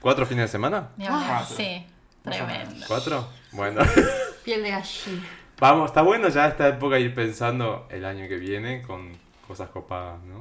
cuatro 0.00 0.26
fines 0.26 0.44
de 0.44 0.48
semana. 0.48 0.90
Cuatro. 0.96 1.56
Sí, 1.56 1.84
tremendo. 2.22 2.86
¿Cuatro? 2.86 3.28
Bueno. 3.52 3.80
Piel 4.44 4.62
de 4.62 4.70
gallina. 4.70 5.26
Vamos, 5.60 5.90
está 5.90 6.02
bueno 6.02 6.28
ya 6.28 6.46
esta 6.46 6.68
época 6.68 7.00
ir 7.00 7.12
pensando 7.12 7.88
el 7.90 8.04
año 8.04 8.28
que 8.28 8.36
viene 8.36 8.80
con 8.82 9.10
cosas 9.48 9.70
copadas, 9.70 10.22
¿no? 10.22 10.40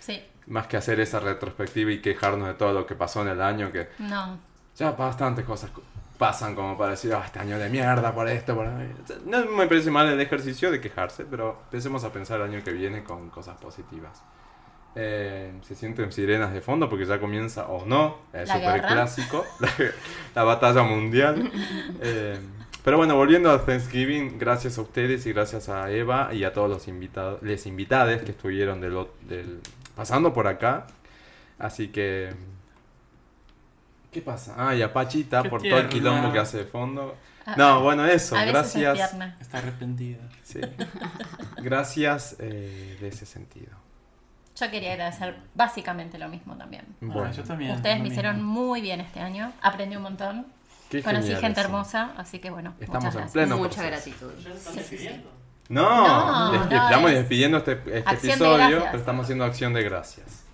Sí, 0.00 0.20
Más 0.48 0.66
que 0.66 0.76
hacer 0.76 0.98
esa 1.00 1.20
retrospectiva 1.20 1.92
y 1.92 2.00
quejarnos 2.00 2.48
de 2.48 2.54
todo 2.54 2.72
lo 2.72 2.86
que 2.86 2.94
pasó 2.96 3.22
en 3.22 3.28
el 3.28 3.40
año, 3.42 3.70
que 3.70 3.88
no. 3.98 4.38
ya 4.76 4.90
bastantes 4.92 5.44
cosas 5.44 5.70
co- 5.70 5.82
pasan 6.18 6.54
como 6.54 6.76
para 6.78 6.92
decir, 6.92 7.12
ah, 7.14 7.22
este 7.24 7.38
año 7.40 7.58
de 7.58 7.68
mierda 7.68 8.14
por 8.14 8.26
esto, 8.28 8.54
por 8.56 8.66
ahí". 8.66 8.92
O 9.02 9.06
sea, 9.06 9.16
No 9.26 9.44
me 9.46 9.66
parece 9.66 9.90
mal 9.90 10.08
el 10.08 10.20
ejercicio 10.20 10.70
de 10.70 10.80
quejarse, 10.80 11.24
pero 11.24 11.58
empecemos 11.64 12.02
a 12.04 12.12
pensar 12.12 12.40
el 12.40 12.50
año 12.54 12.64
que 12.64 12.72
viene 12.72 13.04
con 13.04 13.28
cosas 13.30 13.56
positivas. 13.58 14.22
Eh, 14.98 15.52
se 15.62 15.74
sienten 15.74 16.10
sirenas 16.10 16.54
de 16.54 16.62
fondo 16.62 16.88
porque 16.88 17.04
ya 17.04 17.20
comienza, 17.20 17.66
o 17.66 17.84
no, 17.84 18.16
el 18.32 18.46
La 18.48 18.54
super 18.54 18.74
guerra. 18.76 18.88
clásico, 18.88 19.44
la, 19.60 19.68
la 20.34 20.44
batalla 20.44 20.82
mundial. 20.82 21.50
Eh, 22.00 22.38
Pero 22.86 22.98
bueno, 22.98 23.16
volviendo 23.16 23.50
a 23.50 23.64
Thanksgiving, 23.66 24.38
gracias 24.38 24.78
a 24.78 24.82
ustedes 24.82 25.26
y 25.26 25.32
gracias 25.32 25.68
a 25.68 25.90
Eva 25.90 26.32
y 26.32 26.44
a 26.44 26.52
todos 26.52 26.70
los 26.70 26.86
invitados, 26.86 27.42
les 27.42 27.66
invitades 27.66 28.22
que 28.22 28.30
estuvieron 28.30 28.80
del, 28.80 29.08
del- 29.28 29.60
pasando 29.96 30.32
por 30.32 30.46
acá. 30.46 30.86
Así 31.58 31.88
que... 31.88 32.32
¿Qué 34.12 34.22
pasa? 34.22 34.54
Ah, 34.56 34.72
y 34.76 34.82
a 34.82 34.92
Pachita 34.92 35.42
Qué 35.42 35.50
por 35.50 35.62
todo 35.62 35.80
el 35.80 35.88
tierna. 35.88 36.10
quilombo 36.10 36.32
que 36.32 36.38
hace 36.38 36.58
de 36.58 36.64
fondo. 36.64 37.16
Ah, 37.44 37.54
No, 37.58 37.82
bueno, 37.82 38.06
eso, 38.06 38.36
a 38.36 38.44
veces 38.44 38.76
es 38.76 38.80
gracias. 38.82 39.10
tierna. 39.10 39.36
Está 39.40 39.58
arrepentida. 39.58 40.20
Sí. 40.44 40.60
Gracias 41.58 42.36
eh, 42.38 42.98
de 43.00 43.08
ese 43.08 43.26
sentido. 43.26 43.72
Yo 44.60 44.70
quería 44.70 44.92
agradecer 44.92 45.36
básicamente 45.56 46.18
lo 46.18 46.28
mismo 46.28 46.56
también. 46.56 46.84
Bueno, 47.00 47.24
Ah, 47.24 47.32
yo 47.32 47.42
también. 47.42 47.72
Ustedes 47.72 48.00
me 48.00 48.08
hicieron 48.08 48.36
mismo. 48.36 48.52
muy 48.52 48.80
bien 48.80 49.00
este 49.00 49.18
año. 49.18 49.52
Aprendí 49.60 49.96
un 49.96 50.02
montón. 50.04 50.46
Qué 50.90 51.02
Conocí 51.02 51.22
genial 51.24 51.40
gente 51.40 51.60
eso. 51.60 51.68
hermosa, 51.68 52.12
así 52.16 52.38
que 52.38 52.50
bueno, 52.50 52.74
Estamos 52.80 53.04
muchas 53.04 53.14
en 53.14 53.20
gracias. 53.20 53.32
pleno 53.32 53.56
Mucha 53.58 53.82
proceso. 53.82 54.20
gratitud. 54.20 54.32
Ya 54.44 54.50
se 54.52 54.56
están 54.80 54.84
Sí, 54.84 54.98
sí. 54.98 55.24
No, 55.68 55.82
No, 56.06 56.52
no, 56.52 56.62
estamos 56.64 57.10
es 57.10 57.16
despidiendo 57.18 57.58
este, 57.58 57.72
este 57.72 57.90
de 57.90 58.00
episodio, 58.32 58.84
pero 58.84 58.98
estamos 58.98 59.24
haciendo 59.24 59.44
acción 59.44 59.72
de 59.72 59.82
gracias. 59.82 60.44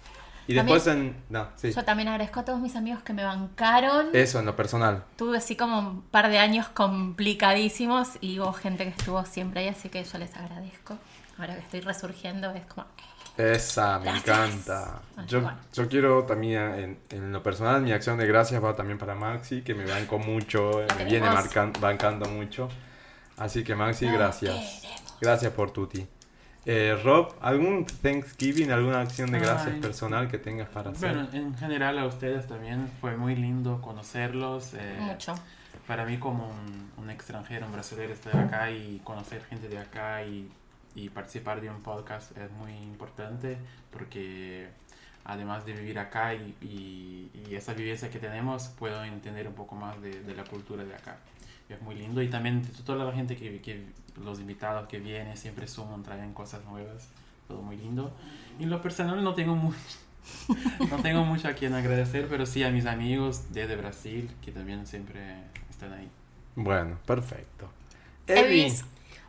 Y 0.49 0.57
También- 0.57 0.77
después 0.79 0.97
en... 0.97 1.17
No, 1.29 1.49
sí. 1.55 1.71
Yo 1.73 1.85
también 1.85 2.09
agradezco 2.09 2.41
a 2.41 2.45
todos 2.45 2.61
mis 2.61 2.75
amigos 2.77 3.03
que 3.05 3.13
me 3.13 3.23
bancaron. 3.25 4.09
Eso, 4.13 4.41
en 4.41 4.47
lo 4.47 4.57
personal. 4.57 5.05
Tuve 5.17 5.37
así 5.39 5.55
como 5.55 5.79
un 5.79 6.03
par 6.03 6.31
de 6.31 6.39
años 6.39 6.67
complicadísimos 6.69 8.11
y 8.21 8.41
hubo 8.41 8.53
gente 8.53 8.85
que 8.85 8.91
estuvo 8.91 9.25
siempre 9.25 9.61
ahí, 9.61 9.69
así 9.69 9.89
que 9.89 10.03
yo 10.03 10.19
les 10.19 10.35
agradezco. 10.37 10.99
Ahora 11.39 11.55
que 11.55 11.61
estoy 11.61 11.81
resurgiendo 11.81 12.51
es 12.51 12.65
como... 12.67 12.87
Esa, 13.37 13.99
me 13.99 14.05
Gracias. 14.13 14.29
encanta. 14.29 15.03
Ay, 15.17 15.27
Yo, 15.27 15.41
bueno. 15.41 15.59
yo 15.73 15.89
quiero 15.89 16.25
también, 16.25 16.63
en, 16.75 16.99
en 17.19 17.33
lo 17.33 17.43
personal, 17.43 17.81
mi 17.83 17.93
acción 17.93 18.19
de 18.19 18.27
gracias 18.27 18.63
va 18.63 18.75
también 18.77 18.99
para 18.99 19.15
Maxi, 19.15 19.63
que 19.63 19.75
me 19.75 19.85
bancó 19.87 20.19
mucho, 20.19 20.85
me 20.99 21.05
viene 21.07 21.29
marcan- 21.29 21.73
bancando 21.81 22.27
mucho. 22.29 22.69
Así 23.39 23.65
que 23.65 23.75
Maxi, 23.75 24.07
Lo 24.07 24.13
gracias. 24.13 24.55
queremos. 24.83 25.15
Gracias 25.21 25.53
por 25.53 25.71
Tuti. 25.71 26.07
Eh, 26.65 26.97
Rob, 27.03 27.35
¿algún 27.41 27.87
Thanksgiving, 27.87 28.71
alguna 28.71 29.01
acción 29.01 29.33
de 29.33 29.41
gracias 29.41 29.75
Ay. 29.75 29.81
personal 29.81 30.29
que 30.29 30.39
tengas 30.39 30.69
para 30.69 30.91
hacer? 30.91 31.13
Bueno, 31.15 31.29
en 31.33 31.57
general 31.57 31.99
a 31.99 32.07
ustedes 32.07 32.47
también 32.47 32.89
fue 33.01 33.17
muy 33.17 33.35
lindo 33.35 33.81
conocerlos. 33.81 34.75
eh, 34.75 34.97
Mucho. 35.01 35.35
Para 35.89 36.05
mí 36.05 36.19
como 36.19 36.49
un, 36.49 36.91
un 37.03 37.11
extranjero, 37.11 37.67
un 37.67 37.73
brasileño 37.73 38.13
estar 38.13 38.37
acá 38.37 38.71
y 38.71 39.01
conocer 39.03 39.43
gente 39.47 39.69
de 39.69 39.79
acá 39.79 40.23
y, 40.23 40.49
y 40.95 41.09
participar 41.09 41.61
de 41.61 41.71
un 41.71 41.83
podcast 41.83 42.37
es 42.37 42.51
muy 42.53 42.73
importante 42.73 43.57
porque 43.91 44.69
además 45.25 45.65
de 45.65 45.73
vivir 45.73 45.99
acá 45.99 46.35
y, 46.35 46.55
y- 46.61 47.31
y 47.49 47.55
esa 47.55 47.75
vivencia 47.75 48.11
que 48.11 48.19
tenemos, 48.19 48.69
puedo 48.79 49.03
entender 49.05 49.47
un 49.49 49.55
poco 49.55 49.75
más 49.75 50.01
de, 50.03 50.23
de 50.23 50.35
la 50.35 50.45
cultura 50.45 50.85
de 50.85 50.95
acá. 50.95 51.17
Es 51.69 51.81
muy 51.83 51.95
lindo 51.95 52.21
y 52.23 52.29
también 52.29 52.63
toda 52.85 53.05
la 53.05 53.13
gente 53.13 53.37
que, 53.37 53.61
que 53.61 53.87
los 54.23 54.41
invitados 54.41 54.89
que 54.89 54.99
vienen 54.99 55.37
siempre 55.37 55.67
suman, 55.69 56.03
traen 56.03 56.35
cosas 56.35 56.65
nuevas, 56.65 57.09
todo 57.49 57.63
muy 57.63 57.77
lindo. 57.77 58.13
Y 58.59 58.65
en 58.65 58.71
lo 58.71 58.83
personal 58.83 59.23
no 59.25 59.35
tengo 59.35 59.55
mucho. 59.57 59.79
No 60.91 61.03
tengo 61.03 61.25
mucho 61.25 61.49
a 61.49 61.53
quien 61.55 61.75
agradecer, 61.75 62.29
pero 62.29 62.47
sí 62.47 62.63
a 62.63 62.71
mis 62.71 62.87
amigos 62.87 63.53
desde 63.53 63.75
Brasil, 63.77 64.31
que 64.41 64.53
también 64.53 64.87
siempre 64.87 65.21
están 65.71 65.93
ahí. 65.93 66.09
Bueno, 66.55 66.99
perfecto. 67.07 67.69
Evis. 68.27 68.85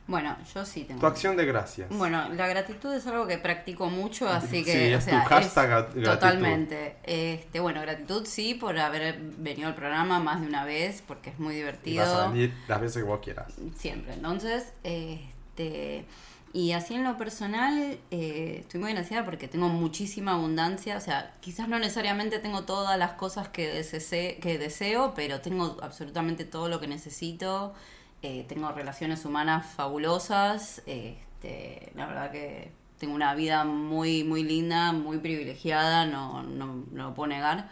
Bueno, 0.06 0.36
yo 0.54 0.66
sí 0.66 0.84
tengo. 0.84 1.00
tu 1.00 1.06
acción 1.08 1.38
de 1.38 1.46
gracias. 1.46 1.88
Bueno, 1.90 2.28
la 2.34 2.48
gratitud 2.48 2.94
es 2.94 3.08
algo 3.08 3.26
que 3.26 3.38
practico 3.38 3.90
mucho, 3.90 4.28
así 4.30 4.58
Sí, 4.60 4.64
que, 4.66 4.96
o 4.96 4.98
es 4.98 5.06
tu 5.06 5.16
hashtag 5.16 5.70
gratitud. 5.70 6.04
totalmente. 6.04 6.96
Este, 7.04 7.60
bueno, 7.62 7.80
gratitud 7.82 8.26
sí 8.26 8.54
por 8.54 8.78
haber 8.78 9.18
venido 9.20 9.70
al 9.70 9.76
programa 9.76 10.20
más 10.20 10.42
de 10.42 10.48
una 10.48 10.66
vez, 10.66 11.02
porque 11.08 11.30
es 11.30 11.40
muy 11.40 11.54
Y 11.54 11.58
divertido. 11.58 12.04
vas 12.04 12.14
a 12.14 12.28
venir 12.30 12.54
las 12.68 12.82
veces 12.82 12.98
que 13.04 13.08
vos 13.10 13.20
quieras. 13.24 13.54
Siempre. 13.78 14.14
Entonces, 14.16 14.74
este, 14.84 16.06
y 16.52 16.74
así 16.74 16.94
en 16.94 17.04
lo 17.04 17.18
personal, 17.18 17.98
eh, 18.12 18.58
estoy 18.60 18.80
muy 18.80 18.90
agradecida 18.92 19.26
porque 19.26 19.48
tengo 19.48 19.70
muchísima 19.70 20.34
abundancia. 20.34 20.98
O 20.98 21.02
sea, 21.02 21.34
quizás 21.40 21.68
no 21.68 21.80
necesariamente 21.80 22.40
tengo 22.40 22.64
todas 22.64 23.00
las 23.00 23.14
cosas 23.14 23.48
que, 23.48 23.74
desese- 23.74 24.38
que 24.40 24.58
deseo, 24.60 25.14
pero 25.16 25.42
tengo 25.42 25.78
absolutamente 25.82 26.46
todo 26.46 26.68
lo 26.70 26.80
que 26.80 26.88
necesito. 26.88 27.74
Eh, 28.24 28.46
tengo 28.48 28.72
relaciones 28.72 29.26
humanas 29.26 29.66
fabulosas. 29.76 30.82
Este, 30.86 31.92
la 31.94 32.06
verdad 32.06 32.32
que 32.32 32.72
tengo 32.98 33.16
una 33.16 33.36
vida 33.36 33.66
muy, 33.66 34.24
muy 34.24 34.44
linda, 34.44 34.94
muy 34.94 35.18
privilegiada, 35.18 36.06
no, 36.06 36.42
no, 36.42 36.86
no 36.90 37.10
lo 37.10 37.14
puedo 37.14 37.28
negar. 37.28 37.68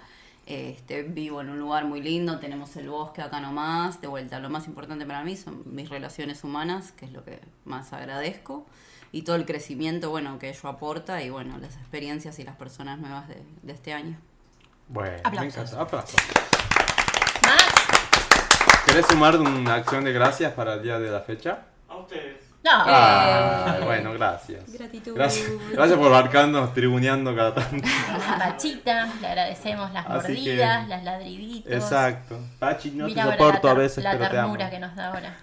Este, 0.45 1.03
vivo 1.03 1.39
en 1.39 1.49
un 1.49 1.57
lugar 1.59 1.85
muy 1.85 2.01
lindo, 2.01 2.37
tenemos 2.39 2.75
el 2.75 2.89
bosque 2.89 3.21
acá 3.21 3.39
nomás, 3.39 4.01
de 4.01 4.07
vuelta. 4.07 4.41
Lo 4.41 4.49
más 4.49 4.67
importante 4.67 5.05
para 5.05 5.23
mí 5.23 5.37
son 5.37 5.63
mis 5.73 5.89
relaciones 5.89 6.43
humanas, 6.43 6.91
que 6.91 7.05
es 7.05 7.13
lo 7.13 7.23
que 7.23 7.39
más 7.63 7.93
agradezco, 7.93 8.65
y 9.13 9.21
todo 9.21 9.37
el 9.37 9.45
crecimiento 9.45 10.09
bueno 10.09 10.37
que 10.37 10.49
ello 10.49 10.67
aporta 10.67 11.23
y 11.23 11.29
bueno, 11.29 11.57
las 11.59 11.77
experiencias 11.77 12.39
y 12.39 12.43
las 12.43 12.57
personas 12.57 12.99
nuevas 12.99 13.29
de, 13.29 13.41
de 13.63 13.71
este 13.71 13.93
año. 13.93 14.17
Bueno, 14.89 15.15
Aplausos. 15.23 15.55
me 15.55 15.61
encanta. 15.63 15.81
Aplausos. 15.81 16.21
¿Querés 18.85 19.05
sumar 19.07 19.37
una 19.39 19.75
acción 19.75 20.03
de 20.03 20.11
gracias 20.11 20.51
para 20.53 20.75
el 20.75 20.83
día 20.83 20.99
de 20.99 21.09
la 21.09 21.21
fecha? 21.21 21.59
A 21.87 21.97
ustedes. 21.97 22.37
No. 22.63 22.69
Ah, 22.73 23.79
bueno, 23.83 24.13
gracias. 24.13 24.71
Gratitud. 24.71 25.15
Gracias, 25.15 25.49
gracias 25.71 25.97
por 25.97 26.11
barcarnos, 26.11 26.73
tribuneando 26.73 27.35
cada 27.35 27.55
tanto. 27.55 27.87
A 28.27 28.37
Pachita, 28.37 29.07
le 29.19 29.27
agradecemos 29.27 29.91
las 29.93 30.05
Así 30.05 30.33
mordidas, 30.33 30.83
que- 30.83 30.89
las 30.89 31.03
ladriditos. 31.03 31.71
Exacto. 31.71 32.39
Pachi, 32.59 32.91
no 32.91 33.05
Mira 33.05 33.23
te 33.25 33.31
soporto 33.31 33.67
la, 33.67 33.71
a 33.71 33.75
veces, 33.75 34.03
la 34.03 34.11
pero 34.11 34.29
te 34.29 34.37
amo. 34.37 34.53
ternura 34.53 34.69
que 34.69 34.79
nos 34.79 34.95
da 34.95 35.07
ahora. 35.07 35.37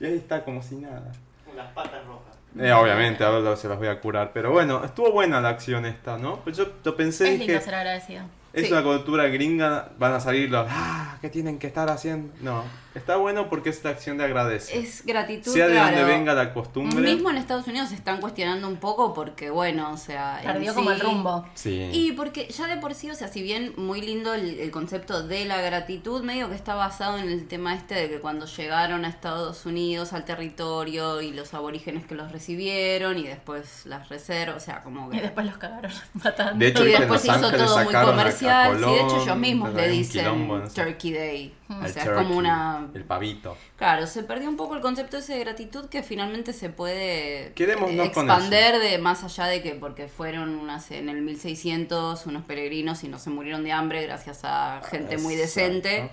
Y 0.00 0.06
ahí 0.06 0.16
está 0.16 0.44
como 0.44 0.62
si 0.62 0.76
nada. 0.76 1.12
Con 1.44 1.56
las 1.56 1.70
patas 1.72 2.04
rojas. 2.06 2.36
Eh, 2.58 2.72
obviamente, 2.72 3.22
ahora 3.24 3.54
se 3.56 3.68
las 3.68 3.78
voy 3.78 3.88
a 3.88 4.00
curar. 4.00 4.30
Pero 4.32 4.50
bueno, 4.52 4.82
estuvo 4.84 5.10
buena 5.12 5.40
la 5.40 5.50
acción 5.50 5.84
esta, 5.86 6.16
¿no? 6.18 6.36
Pues 6.40 6.56
yo, 6.56 6.66
yo 6.84 6.96
pensé, 6.96 7.24
Es 7.24 7.38
lindo 7.38 7.52
dije, 7.52 7.60
ser 7.64 7.74
agradecido. 7.74 8.22
es 8.52 8.66
Sí. 8.66 8.72
una 8.72 8.82
cultura 8.82 9.24
gringa, 9.28 9.90
van 9.98 10.14
a 10.14 10.20
salir 10.20 10.50
los, 10.50 10.66
ah, 10.70 11.16
¿qué 11.20 11.28
tienen 11.28 11.58
que 11.58 11.66
estar 11.66 11.88
haciendo? 11.90 12.32
No, 12.40 12.64
está 12.94 13.16
bueno 13.16 13.48
porque 13.48 13.70
es 13.70 13.82
la 13.84 13.90
acción 13.90 14.18
de 14.18 14.24
agradecer. 14.24 14.76
Es 14.76 15.04
gratitud, 15.04 15.52
sea 15.52 15.66
de 15.66 15.74
claro. 15.74 15.96
donde 15.96 16.12
venga 16.12 16.34
la 16.34 16.52
costumbre. 16.52 17.00
Mismo 17.00 17.30
en 17.30 17.36
Estados 17.36 17.66
Unidos 17.66 17.88
se 17.90 17.94
están 17.94 18.20
cuestionando 18.20 18.68
un 18.68 18.76
poco 18.76 19.14
porque, 19.14 19.50
bueno, 19.50 19.92
o 19.92 19.96
sea... 19.96 20.40
Perdió 20.42 20.74
como 20.74 20.90
el 20.90 21.00
rumbo. 21.00 21.46
Sí. 21.54 21.90
Y 21.92 22.12
porque 22.12 22.48
ya 22.48 22.66
de 22.66 22.76
por 22.76 22.94
sí, 22.94 23.10
o 23.10 23.14
sea, 23.14 23.28
si 23.28 23.42
bien 23.42 23.74
muy 23.76 24.00
lindo 24.00 24.34
el, 24.34 24.58
el 24.58 24.70
concepto 24.70 25.26
de 25.26 25.44
la 25.44 25.60
gratitud, 25.60 26.22
medio 26.22 26.48
que 26.48 26.54
está 26.54 26.74
basado 26.74 27.18
en 27.18 27.28
el 27.28 27.46
tema 27.48 27.74
este 27.74 27.94
de 27.94 28.08
que 28.08 28.20
cuando 28.20 28.46
llegaron 28.46 29.04
a 29.04 29.08
Estados 29.08 29.66
Unidos 29.66 30.12
al 30.12 30.24
territorio 30.24 31.20
y 31.20 31.32
los 31.32 31.54
aborígenes 31.54 32.06
que 32.06 32.14
los 32.14 32.32
recibieron 32.32 33.18
y 33.18 33.24
después 33.24 33.86
las 33.86 34.08
reservas, 34.08 34.56
o 34.56 34.60
sea, 34.60 34.82
como 34.82 35.08
Y 35.12 35.16
que... 35.16 35.22
después 35.22 35.46
los 35.46 35.58
cagaron 35.58 35.92
matando. 36.14 36.58
De 36.58 36.68
hecho, 36.68 36.86
y 36.86 36.92
después 36.92 37.24
hizo 37.24 37.32
Ángeles 37.32 37.66
todo 37.66 37.84
muy 37.84 37.94
comercial. 37.94 38.78
sí, 38.78 38.84
de 38.84 39.00
hecho 39.00 39.22
ellos 39.22 39.36
mismos 39.36 39.74
le 39.74 39.88
dicen. 39.88 40.68
Turkey 40.74 41.12
Day. 41.12 41.54
O 41.68 41.88
sea, 41.88 42.02
es 42.02 42.10
como 42.10 42.34
turkey, 42.34 42.81
El 42.94 43.04
pavito. 43.04 43.56
Claro, 43.76 44.06
se 44.06 44.22
perdió 44.22 44.48
un 44.48 44.56
poco 44.56 44.74
el 44.74 44.80
concepto 44.80 45.16
ese 45.18 45.34
de 45.34 45.40
gratitud 45.40 45.86
que 45.88 46.02
finalmente 46.02 46.52
se 46.52 46.70
puede 46.70 47.52
Quedémonos 47.54 48.10
con 48.10 48.28
expander 48.30 48.78
de 48.80 48.98
más 48.98 49.24
allá 49.24 49.46
de 49.46 49.62
que 49.62 49.74
porque 49.74 50.08
fueron 50.08 50.50
unas 50.56 50.90
en 50.90 51.08
el 51.08 51.22
1600 51.22 52.26
unos 52.26 52.42
peregrinos 52.44 53.02
y 53.04 53.08
no 53.08 53.18
se 53.18 53.30
murieron 53.30 53.64
de 53.64 53.72
hambre 53.72 54.02
gracias 54.02 54.40
a 54.44 54.80
gente 54.90 55.18
muy 55.18 55.34
decente. 55.34 56.10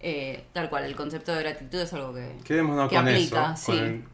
Eh, 0.00 0.44
tal 0.52 0.68
cual, 0.68 0.84
el 0.84 0.96
concepto 0.96 1.32
de 1.32 1.42
gratitud 1.44 1.78
es 1.78 1.92
algo 1.92 2.12
que, 2.12 2.36
Quedémonos 2.44 2.88
que 2.90 2.96
con 2.96 3.06
aplica, 3.08 3.52
eso. 3.54 3.72
sí. 3.72 3.78
con 3.78 3.86
el- 3.86 4.04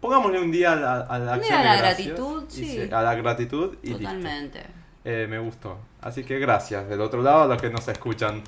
Pongámosle 0.00 0.40
un 0.40 0.50
día 0.50 0.72
a 0.72 0.76
la, 0.76 1.00
a 1.00 1.18
la 1.18 1.32
Un 1.34 1.38
acción 1.40 1.60
día 1.60 1.72
a 1.72 1.74
la 1.76 1.80
gratitud, 1.80 2.44
sí. 2.48 2.64
se- 2.88 2.94
a 2.94 3.02
la 3.02 3.14
gratitud 3.14 3.76
y 3.82 3.88
listo. 3.88 3.98
Totalmente. 4.04 4.62
Eh, 5.04 5.26
me 5.28 5.38
gustó. 5.38 5.78
Así 6.02 6.24
que 6.24 6.38
gracias 6.38 6.88
del 6.88 7.00
otro 7.02 7.22
lado 7.22 7.42
a 7.42 7.46
los 7.46 7.60
que 7.60 7.70
nos 7.70 7.86
escuchan. 7.88 8.42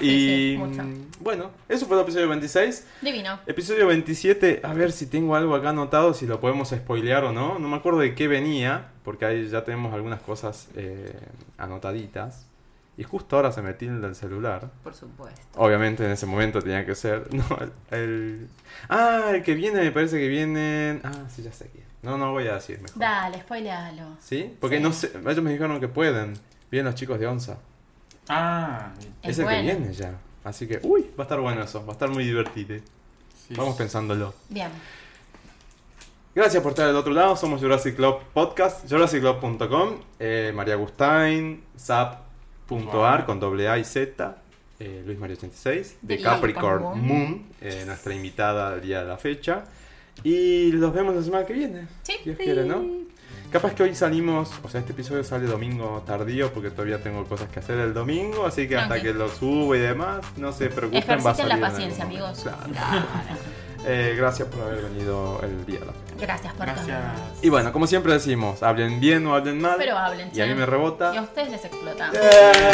Y 0.00 0.56
Sí, 0.58 0.58
sí, 0.58 0.58
mm, 0.58 1.10
bueno, 1.22 1.50
eso 1.68 1.86
fue 1.86 1.96
el 1.96 2.02
episodio 2.02 2.28
26. 2.28 2.86
Divino. 3.02 3.38
Episodio 3.46 3.86
27, 3.86 4.60
a 4.62 4.72
ver 4.74 4.92
si 4.92 5.06
tengo 5.06 5.34
algo 5.36 5.54
acá 5.54 5.70
anotado, 5.70 6.14
si 6.14 6.26
lo 6.26 6.40
podemos 6.40 6.68
spoilear 6.70 7.24
o 7.24 7.32
no. 7.32 7.58
No 7.58 7.68
me 7.68 7.76
acuerdo 7.76 7.98
de 8.00 8.14
qué 8.14 8.28
venía, 8.28 8.88
porque 9.04 9.24
ahí 9.24 9.48
ya 9.48 9.64
tenemos 9.64 9.92
algunas 9.94 10.20
cosas 10.20 10.68
eh, 10.76 11.12
anotaditas. 11.56 12.46
Y 12.96 13.04
justo 13.04 13.36
ahora 13.36 13.52
se 13.52 13.62
me 13.62 13.74
tilda 13.74 14.08
el 14.08 14.16
celular. 14.16 14.70
Por 14.82 14.92
supuesto. 14.92 15.40
Obviamente 15.56 16.04
en 16.04 16.10
ese 16.10 16.26
momento 16.26 16.60
tenía 16.60 16.84
que 16.84 16.94
ser. 16.96 17.28
No, 17.32 17.44
el, 17.92 18.48
Ah, 18.88 19.30
el 19.34 19.42
que 19.44 19.54
viene 19.54 19.80
me 19.82 19.92
parece 19.92 20.18
que 20.18 20.26
viene. 20.28 21.00
Ah, 21.04 21.12
sí, 21.28 21.42
ya 21.42 21.52
sé 21.52 21.68
quién. 21.72 21.84
No, 22.02 22.18
no 22.18 22.32
voy 22.32 22.48
a 22.48 22.54
decir 22.54 22.80
mejor. 22.80 22.98
Dale, 22.98 23.40
spoilealo. 23.40 24.16
¿Sí? 24.20 24.52
Porque 24.60 24.78
Sí. 24.78 24.82
no 24.82 24.92
sé. 24.92 25.12
Ellos 25.24 25.42
me 25.42 25.52
dijeron 25.52 25.78
que 25.80 25.86
pueden. 25.88 26.34
Vienen 26.72 26.86
los 26.86 26.94
chicos 26.96 27.20
de 27.20 27.26
Onza. 27.28 27.58
Ah, 28.28 28.92
Es 29.22 29.30
Es 29.30 29.38
el 29.38 29.44
bueno. 29.44 29.60
que 29.70 29.76
viene 29.76 29.92
ya. 29.94 30.18
Así 30.44 30.66
que, 30.66 30.80
uy, 30.82 31.02
va 31.18 31.22
a 31.22 31.26
estar 31.26 31.40
bueno 31.40 31.62
eso. 31.62 31.84
Va 31.84 31.90
a 31.90 31.92
estar 31.92 32.08
muy 32.10 32.24
divertido. 32.24 32.76
sí. 33.48 33.54
Vamos 33.54 33.76
pensándolo. 33.76 34.34
Bien. 34.48 34.70
Gracias 36.34 36.62
por 36.62 36.72
estar 36.72 36.86
del 36.86 36.96
otro 36.96 37.12
lado. 37.12 37.36
Somos 37.36 37.60
Jurassic 37.60 37.96
Club 37.96 38.18
Podcast, 38.32 38.88
jurassicclub.com, 38.88 39.94
eh, 40.20 40.52
María 40.54 40.74
Agustain, 40.74 41.64
zap.ar 41.76 43.24
con 43.26 43.40
doble 43.40 43.68
A 43.68 43.78
y 43.78 43.84
Z. 43.84 44.36
eh, 44.80 45.02
Luis 45.04 45.18
Mario 45.18 45.34
86, 45.36 45.96
de 46.02 46.16
De 46.16 46.22
Capricorn 46.22 47.00
Moon, 47.04 47.46
eh, 47.60 47.82
nuestra 47.84 48.14
invitada 48.14 48.70
del 48.72 48.82
día 48.82 49.00
de 49.02 49.08
la 49.08 49.16
fecha. 49.16 49.64
Y 50.22 50.70
los 50.72 50.92
vemos 50.92 51.14
la 51.16 51.22
semana 51.22 51.44
que 51.46 51.52
viene. 51.54 51.88
Sí. 52.04 52.14
Dios 52.24 52.36
quiere, 52.36 52.64
¿no? 52.64 52.84
Capaz 53.50 53.72
que 53.72 53.82
hoy 53.82 53.94
salimos, 53.94 54.50
o 54.62 54.68
sea, 54.68 54.80
este 54.80 54.92
episodio 54.92 55.24
sale 55.24 55.46
domingo 55.46 56.02
tardío 56.06 56.52
porque 56.52 56.70
todavía 56.70 57.02
tengo 57.02 57.24
cosas 57.24 57.48
que 57.48 57.60
hacer 57.60 57.78
el 57.78 57.94
domingo, 57.94 58.44
así 58.44 58.68
que 58.68 58.76
hasta 58.76 59.00
que 59.00 59.14
lo 59.14 59.28
subo 59.30 59.74
y 59.74 59.78
demás, 59.78 60.18
no 60.36 60.52
se 60.52 60.68
preocupen, 60.68 61.02
Ejerciten 61.02 61.48
la 61.48 61.58
paciencia, 61.58 62.04
amigos. 62.04 62.40
Claro. 62.42 62.58
Eh, 63.86 64.14
gracias 64.18 64.48
por 64.48 64.60
haber 64.62 64.82
venido 64.82 65.40
el 65.40 65.64
día 65.64 65.78
de 65.78 65.86
la 65.86 65.92
fecha. 65.92 66.16
Gracias 66.18 66.52
por 66.54 66.66
Gracias. 66.66 66.86
todo. 66.86 67.36
Y 67.42 67.48
bueno, 67.48 67.72
como 67.72 67.86
siempre 67.86 68.12
decimos, 68.12 68.60
hablen 68.64 68.98
bien 68.98 69.24
o 69.28 69.36
hablen 69.36 69.60
mal. 69.60 69.76
Pero 69.78 69.96
hablen, 69.96 70.30
Y 70.34 70.40
a 70.40 70.46
mí 70.46 70.54
me 70.54 70.66
rebota. 70.66 71.14
Y 71.14 71.16
a 71.16 71.22
ustedes 71.22 71.50
les 71.52 71.64
explota. 71.64 72.10
Yeah. 72.10 72.72